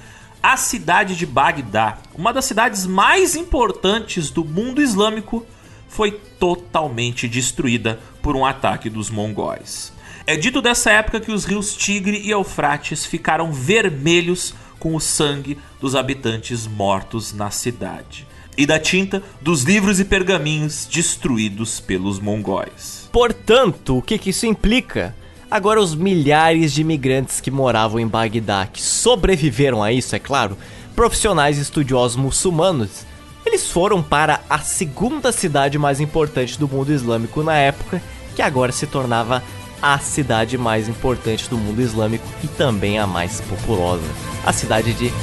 a 0.41 0.55
cidade 0.55 1.15
de 1.15 1.25
Bagdá, 1.25 1.97
uma 2.13 2.31
das 2.31 2.45
cidades 2.45 2.85
mais 2.85 3.35
importantes 3.35 4.29
do 4.29 4.45
mundo 4.45 4.83
islâmico, 4.83 5.43
foi 5.89 6.11
totalmente 6.11 7.27
destruída 7.27 7.99
por 8.21 8.35
um 8.35 8.45
ataque 8.45 8.87
dos 8.87 9.09
mongóis. 9.09 9.91
É 10.27 10.35
dito 10.35 10.61
dessa 10.61 10.91
época 10.91 11.19
que 11.19 11.31
os 11.31 11.43
rios 11.43 11.75
Tigre 11.75 12.21
e 12.23 12.29
Eufrates 12.29 13.03
ficaram 13.03 13.51
vermelhos 13.51 14.53
com 14.77 14.93
o 14.93 14.99
sangue 14.99 15.57
dos 15.81 15.95
habitantes 15.95 16.67
mortos 16.67 17.33
na 17.33 17.49
cidade 17.49 18.27
e 18.57 18.65
da 18.65 18.79
tinta 18.79 19.21
dos 19.41 19.63
livros 19.63 19.99
e 19.99 20.05
pergaminhos 20.05 20.87
destruídos 20.91 21.79
pelos 21.79 22.19
mongóis. 22.19 23.07
Portanto, 23.11 23.97
o 23.97 24.01
que, 24.01 24.17
que 24.17 24.31
isso 24.31 24.45
implica? 24.45 25.15
Agora, 25.49 25.79
os 25.79 25.95
milhares 25.95 26.73
de 26.73 26.81
imigrantes 26.81 27.39
que 27.39 27.51
moravam 27.51 27.99
em 27.99 28.07
Bagdá, 28.07 28.65
que 28.65 28.81
sobreviveram 28.81 29.81
a 29.81 29.93
isso, 29.93 30.15
é 30.15 30.19
claro, 30.19 30.57
profissionais 30.95 31.57
e 31.57 31.61
estudiosos 31.61 32.17
muçulmanos, 32.17 33.05
eles 33.45 33.71
foram 33.71 34.03
para 34.03 34.41
a 34.49 34.59
segunda 34.59 35.31
cidade 35.31 35.77
mais 35.77 36.01
importante 36.01 36.59
do 36.59 36.67
mundo 36.67 36.91
islâmico 36.91 37.43
na 37.43 37.55
época, 37.55 38.01
que 38.35 38.41
agora 38.41 38.73
se 38.73 38.85
tornava 38.85 39.41
a 39.81 39.97
cidade 39.99 40.57
mais 40.57 40.89
importante 40.89 41.49
do 41.49 41.57
mundo 41.57 41.81
islâmico 41.81 42.25
e 42.43 42.47
também 42.47 42.99
a 42.99 43.07
mais 43.07 43.39
populosa, 43.41 44.03
a 44.45 44.51
cidade 44.51 44.93
de 44.93 45.13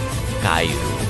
Cairo. 0.42 1.03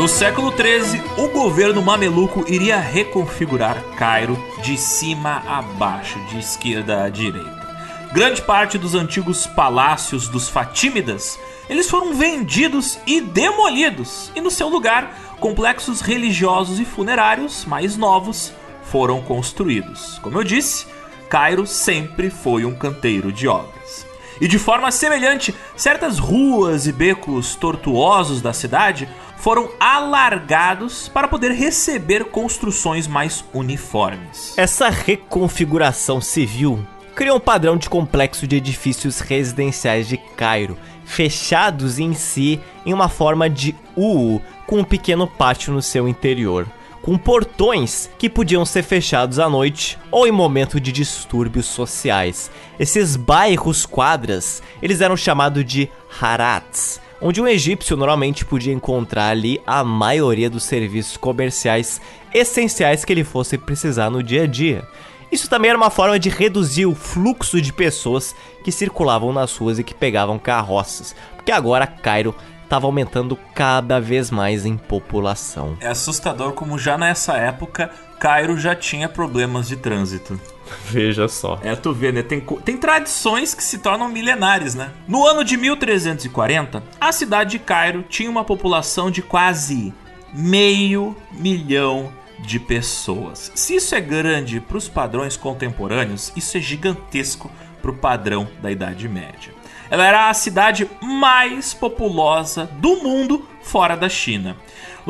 No 0.00 0.08
século 0.08 0.50
XIII, 0.50 1.02
o 1.18 1.28
governo 1.28 1.82
mameluco 1.82 2.50
iria 2.50 2.80
reconfigurar 2.80 3.76
Cairo 3.98 4.42
de 4.62 4.74
cima 4.78 5.42
a 5.46 5.60
baixo, 5.60 6.18
de 6.30 6.38
esquerda 6.38 7.04
a 7.04 7.10
direita. 7.10 7.68
Grande 8.10 8.40
parte 8.40 8.78
dos 8.78 8.94
antigos 8.94 9.46
palácios 9.46 10.26
dos 10.26 10.48
Fatímidas, 10.48 11.38
eles 11.68 11.90
foram 11.90 12.14
vendidos 12.14 12.98
e 13.06 13.20
demolidos, 13.20 14.32
e 14.34 14.40
no 14.40 14.50
seu 14.50 14.70
lugar, 14.70 15.36
complexos 15.38 16.00
religiosos 16.00 16.80
e 16.80 16.86
funerários 16.86 17.66
mais 17.66 17.98
novos 17.98 18.54
foram 18.84 19.20
construídos. 19.20 20.18
Como 20.20 20.38
eu 20.38 20.42
disse, 20.42 20.86
Cairo 21.28 21.66
sempre 21.66 22.30
foi 22.30 22.64
um 22.64 22.74
canteiro 22.74 23.30
de 23.30 23.46
obras. 23.46 24.08
E 24.40 24.48
de 24.48 24.58
forma 24.58 24.90
semelhante, 24.90 25.54
certas 25.76 26.18
ruas 26.18 26.86
e 26.86 26.92
becos 26.92 27.54
tortuosos 27.54 28.40
da 28.40 28.54
cidade 28.54 29.06
foram 29.40 29.70
alargados 29.80 31.08
para 31.08 31.26
poder 31.26 31.52
receber 31.52 32.26
construções 32.26 33.06
mais 33.06 33.44
uniformes. 33.52 34.54
Essa 34.56 34.88
reconfiguração 34.88 36.20
civil 36.20 36.86
criou 37.14 37.38
um 37.38 37.40
padrão 37.40 37.76
de 37.76 37.88
complexo 37.88 38.46
de 38.46 38.56
edifícios 38.56 39.20
residenciais 39.20 40.06
de 40.06 40.16
Cairo, 40.16 40.78
fechados 41.04 41.98
em 41.98 42.14
si 42.14 42.60
em 42.84 42.92
uma 42.92 43.08
forma 43.08 43.48
de 43.48 43.74
U, 43.96 44.40
com 44.66 44.80
um 44.80 44.84
pequeno 44.84 45.26
pátio 45.26 45.72
no 45.72 45.82
seu 45.82 46.06
interior 46.06 46.66
com 47.02 47.16
portões 47.16 48.10
que 48.18 48.28
podiam 48.28 48.64
ser 48.64 48.82
fechados 48.82 49.38
à 49.38 49.48
noite 49.48 49.98
ou 50.10 50.26
em 50.26 50.30
momento 50.30 50.78
de 50.78 50.92
distúrbios 50.92 51.66
sociais. 51.66 52.50
Esses 52.78 53.16
bairros 53.16 53.86
quadras, 53.86 54.62
eles 54.82 55.00
eram 55.00 55.16
chamados 55.16 55.64
de 55.64 55.88
harats, 56.20 57.00
onde 57.20 57.40
um 57.40 57.46
egípcio 57.46 57.96
normalmente 57.96 58.44
podia 58.44 58.72
encontrar 58.72 59.28
ali 59.28 59.60
a 59.66 59.84
maioria 59.84 60.48
dos 60.48 60.64
serviços 60.64 61.16
comerciais 61.16 62.00
essenciais 62.32 63.04
que 63.04 63.12
ele 63.12 63.24
fosse 63.24 63.58
precisar 63.58 64.10
no 64.10 64.22
dia 64.22 64.44
a 64.44 64.46
dia. 64.46 64.86
Isso 65.30 65.48
também 65.48 65.68
era 65.68 65.78
uma 65.78 65.90
forma 65.90 66.18
de 66.18 66.28
reduzir 66.28 66.86
o 66.86 66.94
fluxo 66.94 67.60
de 67.60 67.72
pessoas 67.72 68.34
que 68.64 68.72
circulavam 68.72 69.32
nas 69.32 69.56
ruas 69.56 69.78
e 69.78 69.84
que 69.84 69.94
pegavam 69.94 70.38
carroças, 70.38 71.14
porque 71.36 71.52
agora 71.52 71.86
Cairo 71.86 72.34
estava 72.64 72.86
aumentando 72.86 73.36
cada 73.54 74.00
vez 74.00 74.30
mais 74.30 74.64
em 74.64 74.76
população. 74.76 75.76
É 75.80 75.88
assustador 75.88 76.52
como 76.52 76.78
já 76.78 76.96
nessa 76.96 77.36
época 77.36 77.90
Cairo 78.18 78.58
já 78.58 78.74
tinha 78.74 79.08
problemas 79.08 79.68
de 79.68 79.76
trânsito. 79.76 80.38
Veja 80.86 81.28
só. 81.28 81.58
É, 81.62 81.74
tu 81.74 81.92
vê, 81.92 82.12
né? 82.12 82.22
Tem, 82.22 82.40
tem 82.40 82.76
tradições 82.76 83.54
que 83.54 83.62
se 83.62 83.78
tornam 83.78 84.08
milenares, 84.08 84.74
né? 84.74 84.90
No 85.06 85.26
ano 85.26 85.44
de 85.44 85.56
1340, 85.56 86.82
a 87.00 87.12
cidade 87.12 87.50
de 87.50 87.58
Cairo 87.58 88.04
tinha 88.08 88.30
uma 88.30 88.44
população 88.44 89.10
de 89.10 89.22
quase 89.22 89.92
meio 90.32 91.16
milhão 91.32 92.12
de 92.38 92.58
pessoas. 92.58 93.52
Se 93.54 93.76
isso 93.76 93.94
é 93.94 94.00
grande 94.00 94.60
para 94.60 94.76
os 94.76 94.88
padrões 94.88 95.36
contemporâneos, 95.36 96.32
isso 96.36 96.56
é 96.56 96.60
gigantesco 96.60 97.50
para 97.82 97.90
o 97.90 97.96
padrão 97.96 98.48
da 98.62 98.70
Idade 98.70 99.08
Média. 99.08 99.52
Ela 99.90 100.06
era 100.06 100.30
a 100.30 100.34
cidade 100.34 100.88
mais 101.02 101.74
populosa 101.74 102.66
do 102.78 103.02
mundo 103.02 103.46
fora 103.62 103.96
da 103.96 104.08
China. 104.08 104.56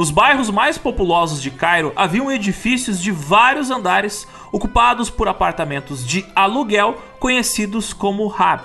Nos 0.00 0.10
bairros 0.10 0.48
mais 0.48 0.78
populosos 0.78 1.42
de 1.42 1.50
Cairo 1.50 1.92
haviam 1.94 2.32
edifícios 2.32 3.02
de 3.02 3.12
vários 3.12 3.70
andares 3.70 4.26
ocupados 4.50 5.10
por 5.10 5.28
apartamentos 5.28 6.06
de 6.06 6.24
aluguel 6.34 6.96
conhecidos 7.18 7.92
como 7.92 8.34
Hab, 8.34 8.62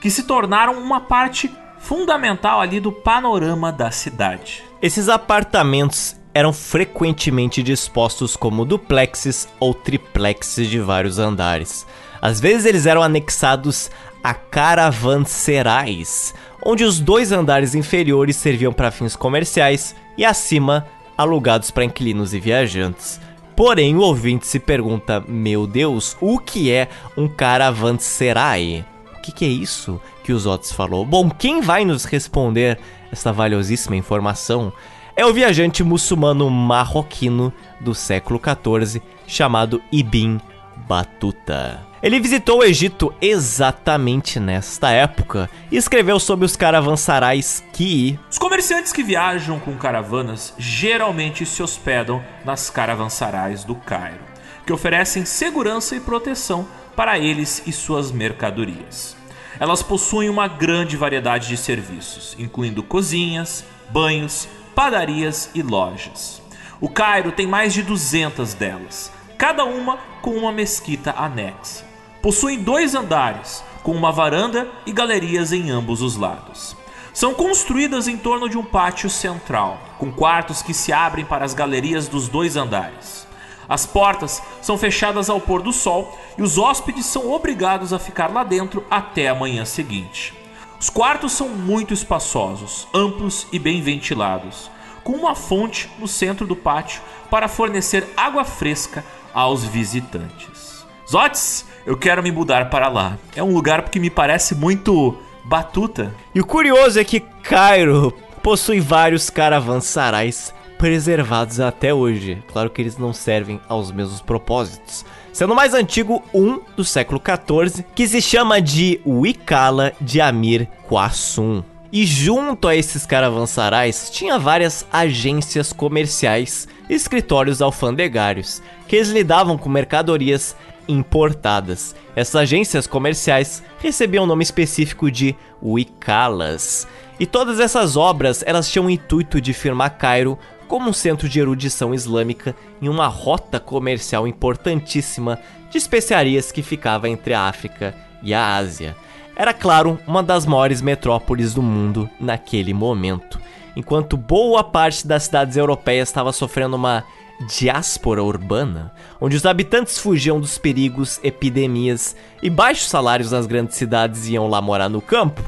que 0.00 0.08
se 0.08 0.22
tornaram 0.22 0.74
uma 0.74 1.00
parte 1.00 1.52
fundamental 1.80 2.60
ali 2.60 2.78
do 2.78 2.92
panorama 2.92 3.72
da 3.72 3.90
cidade. 3.90 4.62
Esses 4.80 5.08
apartamentos 5.08 6.14
eram 6.32 6.52
frequentemente 6.52 7.64
dispostos 7.64 8.36
como 8.36 8.64
duplexes 8.64 9.48
ou 9.58 9.74
triplexes 9.74 10.68
de 10.68 10.78
vários 10.78 11.18
andares. 11.18 11.84
Às 12.22 12.38
vezes 12.38 12.64
eles 12.64 12.86
eram 12.86 13.02
anexados 13.02 13.90
a 14.22 14.32
caravanserais, 14.34 16.32
onde 16.64 16.84
os 16.84 17.00
dois 17.00 17.32
andares 17.32 17.74
inferiores 17.74 18.36
serviam 18.36 18.72
para 18.72 18.92
fins 18.92 19.16
comerciais 19.16 19.96
e 20.16 20.24
acima 20.24 20.86
alugados 21.16 21.70
para 21.70 21.84
inquilinos 21.84 22.34
e 22.34 22.40
viajantes. 22.40 23.20
Porém, 23.54 23.96
o 23.96 24.00
ouvinte 24.00 24.46
se 24.46 24.60
pergunta: 24.60 25.24
Meu 25.26 25.66
Deus, 25.66 26.16
o 26.20 26.38
que 26.38 26.70
é 26.70 26.88
um 27.16 27.26
caravanserai? 27.26 28.84
O 29.16 29.22
que, 29.22 29.32
que 29.32 29.44
é 29.44 29.48
isso 29.48 30.00
que 30.22 30.32
os 30.32 30.46
Otis 30.46 30.72
falou? 30.72 31.04
Bom, 31.04 31.30
quem 31.30 31.60
vai 31.60 31.84
nos 31.84 32.04
responder 32.04 32.78
essa 33.10 33.32
valiosíssima 33.32 33.96
informação 33.96 34.72
é 35.16 35.24
o 35.24 35.32
viajante 35.32 35.82
muçulmano 35.82 36.48
marroquino 36.50 37.52
do 37.80 37.94
século 37.94 38.38
XIV 38.38 39.02
chamado 39.26 39.82
Ibn 39.90 40.38
Batuta. 40.86 41.80
Ele 42.06 42.20
visitou 42.20 42.60
o 42.60 42.62
Egito 42.62 43.12
exatamente 43.20 44.38
nesta 44.38 44.92
época 44.92 45.50
e 45.72 45.76
escreveu 45.76 46.20
sobre 46.20 46.46
os 46.46 46.54
caravansarais 46.54 47.64
que. 47.72 48.16
Os 48.30 48.38
comerciantes 48.38 48.92
que 48.92 49.02
viajam 49.02 49.58
com 49.58 49.76
caravanas 49.76 50.54
geralmente 50.56 51.44
se 51.44 51.64
hospedam 51.64 52.24
nas 52.44 52.70
caravansarais 52.70 53.64
do 53.64 53.74
Cairo, 53.74 54.20
que 54.64 54.72
oferecem 54.72 55.24
segurança 55.24 55.96
e 55.96 56.00
proteção 56.00 56.68
para 56.94 57.18
eles 57.18 57.64
e 57.66 57.72
suas 57.72 58.12
mercadorias. 58.12 59.16
Elas 59.58 59.82
possuem 59.82 60.28
uma 60.28 60.46
grande 60.46 60.96
variedade 60.96 61.48
de 61.48 61.56
serviços, 61.56 62.36
incluindo 62.38 62.84
cozinhas, 62.84 63.64
banhos, 63.90 64.46
padarias 64.76 65.50
e 65.56 65.60
lojas. 65.60 66.40
O 66.80 66.88
Cairo 66.88 67.32
tem 67.32 67.48
mais 67.48 67.74
de 67.74 67.82
200 67.82 68.54
delas, 68.54 69.10
cada 69.36 69.64
uma 69.64 69.96
com 70.22 70.36
uma 70.36 70.52
mesquita 70.52 71.12
anexa. 71.18 71.85
Possuem 72.26 72.58
dois 72.58 72.96
andares, 72.96 73.62
com 73.84 73.92
uma 73.92 74.10
varanda 74.10 74.68
e 74.84 74.90
galerias 74.90 75.52
em 75.52 75.70
ambos 75.70 76.02
os 76.02 76.16
lados. 76.16 76.76
São 77.14 77.32
construídas 77.32 78.08
em 78.08 78.16
torno 78.16 78.48
de 78.48 78.58
um 78.58 78.64
pátio 78.64 79.08
central, 79.08 79.78
com 79.96 80.10
quartos 80.10 80.60
que 80.60 80.74
se 80.74 80.92
abrem 80.92 81.24
para 81.24 81.44
as 81.44 81.54
galerias 81.54 82.08
dos 82.08 82.26
dois 82.26 82.56
andares. 82.56 83.28
As 83.68 83.86
portas 83.86 84.42
são 84.60 84.76
fechadas 84.76 85.30
ao 85.30 85.40
pôr 85.40 85.62
do 85.62 85.72
sol 85.72 86.18
e 86.36 86.42
os 86.42 86.58
hóspedes 86.58 87.06
são 87.06 87.30
obrigados 87.30 87.92
a 87.92 87.98
ficar 88.00 88.26
lá 88.32 88.42
dentro 88.42 88.84
até 88.90 89.28
a 89.28 89.34
manhã 89.36 89.64
seguinte. 89.64 90.34
Os 90.80 90.90
quartos 90.90 91.30
são 91.30 91.50
muito 91.50 91.94
espaçosos, 91.94 92.88
amplos 92.92 93.46
e 93.52 93.58
bem 93.60 93.80
ventilados, 93.80 94.68
com 95.04 95.12
uma 95.12 95.36
fonte 95.36 95.88
no 95.96 96.08
centro 96.08 96.44
do 96.44 96.56
pátio 96.56 97.00
para 97.30 97.46
fornecer 97.46 98.04
água 98.16 98.44
fresca 98.44 99.04
aos 99.32 99.62
visitantes. 99.62 100.84
Zotes, 101.08 101.64
eu 101.86 101.96
quero 101.96 102.22
me 102.22 102.32
mudar 102.32 102.68
para 102.68 102.88
lá. 102.88 103.16
É 103.36 103.42
um 103.42 103.54
lugar 103.54 103.88
que 103.88 104.00
me 104.00 104.10
parece 104.10 104.54
muito 104.54 105.16
batuta. 105.44 106.12
E 106.34 106.40
o 106.40 106.46
curioso 106.46 106.98
é 106.98 107.04
que 107.04 107.20
Cairo 107.20 108.12
possui 108.42 108.80
vários 108.80 109.30
caravansarais 109.30 110.52
preservados 110.76 111.60
até 111.60 111.94
hoje. 111.94 112.42
Claro 112.52 112.70
que 112.70 112.82
eles 112.82 112.98
não 112.98 113.12
servem 113.12 113.60
aos 113.68 113.92
mesmos 113.92 114.20
propósitos. 114.20 115.04
Sendo 115.32 115.52
o 115.52 115.56
mais 115.56 115.74
antigo, 115.74 116.22
um 116.34 116.60
do 116.76 116.84
século 116.84 117.20
XIV, 117.20 117.84
que 117.94 118.08
se 118.08 118.20
chama 118.20 118.60
de 118.60 119.00
Wikala 119.06 119.92
de 120.00 120.20
Amir 120.20 120.68
Qassum. 120.88 121.62
E 121.92 122.04
junto 122.04 122.66
a 122.66 122.74
esses 122.74 123.06
caravansarais 123.06 124.10
tinha 124.10 124.38
várias 124.38 124.84
agências 124.92 125.72
comerciais 125.72 126.66
escritórios 126.88 127.62
alfandegários, 127.62 128.62
que 128.86 128.96
eles 128.96 129.08
lidavam 129.08 129.56
com 129.56 129.68
mercadorias 129.68 130.56
importadas. 130.88 131.94
Essas 132.14 132.36
agências 132.36 132.86
comerciais 132.86 133.62
recebiam 133.78 134.24
o 134.24 134.26
nome 134.26 134.42
específico 134.42 135.10
de 135.10 135.34
Wikalas. 135.62 136.86
E 137.18 137.26
todas 137.26 137.60
essas 137.60 137.96
obras 137.96 138.42
elas 138.46 138.70
tinham 138.70 138.86
o 138.86 138.90
intuito 138.90 139.40
de 139.40 139.52
firmar 139.52 139.96
Cairo 139.96 140.38
como 140.68 140.90
um 140.90 140.92
centro 140.92 141.28
de 141.28 141.38
erudição 141.38 141.94
islâmica 141.94 142.54
em 142.82 142.88
uma 142.88 143.06
rota 143.06 143.60
comercial 143.60 144.26
importantíssima 144.26 145.38
de 145.70 145.78
especiarias 145.78 146.50
que 146.50 146.62
ficava 146.62 147.08
entre 147.08 147.34
a 147.34 147.42
África 147.42 147.94
e 148.22 148.34
a 148.34 148.56
Ásia 148.56 148.96
era, 149.36 149.52
claro, 149.52 149.98
uma 150.06 150.22
das 150.22 150.46
maiores 150.46 150.80
metrópoles 150.80 151.52
do 151.52 151.62
mundo 151.62 152.08
naquele 152.18 152.72
momento. 152.72 153.38
Enquanto 153.76 154.16
boa 154.16 154.64
parte 154.64 155.06
das 155.06 155.24
cidades 155.24 155.58
europeias 155.58 156.08
estava 156.08 156.32
sofrendo 156.32 156.74
uma 156.74 157.04
diáspora 157.40 158.22
urbana, 158.22 158.92
onde 159.20 159.36
os 159.36 159.44
habitantes 159.44 159.98
fugiam 159.98 160.40
dos 160.40 160.58
perigos, 160.58 161.20
epidemias 161.22 162.16
e 162.42 162.48
baixos 162.48 162.88
salários 162.88 163.32
nas 163.32 163.46
grandes 163.46 163.76
cidades 163.76 164.26
e 164.26 164.32
iam 164.32 164.48
lá 164.48 164.60
morar 164.62 164.88
no 164.88 165.02
campo, 165.02 165.42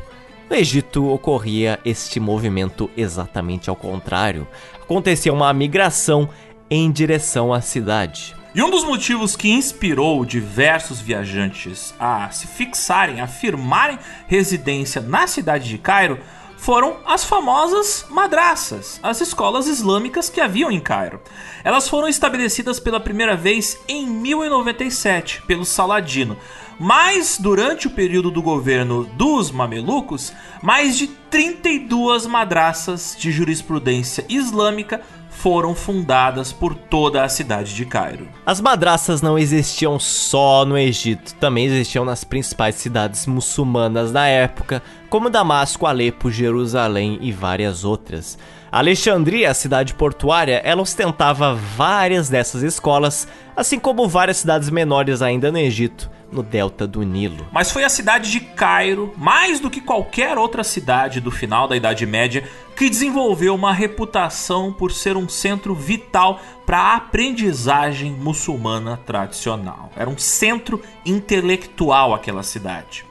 no 0.49 0.57
Egito 0.57 1.07
ocorria 1.07 1.79
este 1.85 2.19
movimento 2.19 2.91
exatamente 2.97 3.69
ao 3.69 3.77
contrário. 3.77 4.49
Acontecia 4.81 5.33
uma 5.33 5.53
migração 5.53 6.29
em 6.71 6.91
direção 6.91 7.53
à 7.53 7.61
cidade. 7.61 8.35
E 8.55 8.63
um 8.63 8.71
dos 8.71 8.83
motivos 8.83 9.37
que 9.37 9.51
inspirou 9.51 10.25
diversos 10.25 11.01
viajantes 11.01 11.95
a 12.01 12.31
se 12.31 12.47
fixarem, 12.47 13.21
a 13.21 13.27
firmarem 13.27 13.99
residência 14.27 15.03
na 15.03 15.27
cidade 15.27 15.69
de 15.69 15.77
Cairo 15.77 16.19
foram 16.59 16.97
as 17.07 17.25
famosas 17.25 18.05
madraças, 18.11 18.99
as 19.03 19.21
escolas 19.21 19.67
islâmicas 19.67 20.29
que 20.29 20.41
haviam 20.41 20.71
em 20.71 20.81
Cairo. 20.81 21.21
Elas 21.65 21.89
foram 21.89 22.09
estabelecidas 22.09 22.79
pela 22.79 23.01
primeira 23.01 23.37
vez 23.37 23.79
em 23.89 24.07
1097 24.07 25.43
pelo 25.47 25.65
Saladino, 25.65 26.37
mas 26.79 27.39
durante 27.41 27.87
o 27.87 27.91
período 27.91 28.31
do 28.31 28.43
governo 28.43 29.05
dos 29.05 29.51
mamelucos, 29.51 30.33
mais 30.61 30.99
de 30.99 31.07
32 31.07 32.27
madraças 32.27 33.17
de 33.19 33.31
jurisprudência 33.31 34.25
islâmica 34.29 35.01
foram 35.39 35.73
fundadas 35.73 36.53
por 36.53 36.75
toda 36.75 37.23
a 37.23 37.29
cidade 37.29 37.75
de 37.75 37.87
Cairo. 37.87 38.29
As 38.45 38.61
madraças 38.61 39.23
não 39.23 39.39
existiam 39.39 39.99
só 39.99 40.65
no 40.65 40.77
Egito, 40.77 41.35
também 41.37 41.67
existiam 41.67 42.05
nas 42.05 42.25
principais 42.25 42.75
cidades 42.75 43.25
muçulmanas 43.27 44.11
da 44.11 44.27
época, 44.27 44.83
como 45.09 45.31
Damasco, 45.31 45.87
Alepo, 45.87 46.31
Jerusalém 46.31 47.19
e 47.21 47.33
várias 47.33 47.85
outras. 47.85 48.39
Alexandria, 48.71 49.51
a 49.51 49.55
cidade 49.55 49.95
portuária, 49.95 50.61
ela 50.63 50.83
ostentava 50.83 51.55
várias 51.55 52.29
dessas 52.29 52.63
escolas, 52.63 53.27
assim 53.57 53.79
como 53.79 54.07
várias 54.07 54.37
cidades 54.37 54.69
menores 54.69 55.23
ainda 55.23 55.51
no 55.51 55.57
Egito, 55.57 56.11
no 56.31 56.43
delta 56.43 56.87
do 56.87 57.03
Nilo. 57.03 57.47
Mas 57.51 57.71
foi 57.71 57.83
a 57.85 57.89
cidade 57.89 58.31
de 58.31 58.41
Cairo, 58.41 59.15
mais 59.17 59.59
do 59.59 59.71
que 59.71 59.81
qualquer 59.81 60.37
outra 60.37 60.63
cidade 60.63 61.19
do 61.19 61.31
final 61.31 61.67
da 61.67 61.77
Idade 61.77 62.05
Média, 62.05 62.45
que 62.77 62.91
desenvolveu 62.91 63.55
uma 63.55 63.73
reputação 63.73 64.71
por 64.71 64.93
ser 64.93 65.17
um 65.17 65.29
centro 65.29 65.75
vital 65.75 66.39
para 66.67 66.79
a 66.79 66.97
aprendizagem 66.97 68.13
muçulmana 68.13 68.99
tradicional. 68.99 69.91
Era 69.97 70.11
um 70.11 70.19
centro 70.19 70.83
intelectual 71.07 72.15
aquela 72.15 72.43
cidade. 72.43 73.08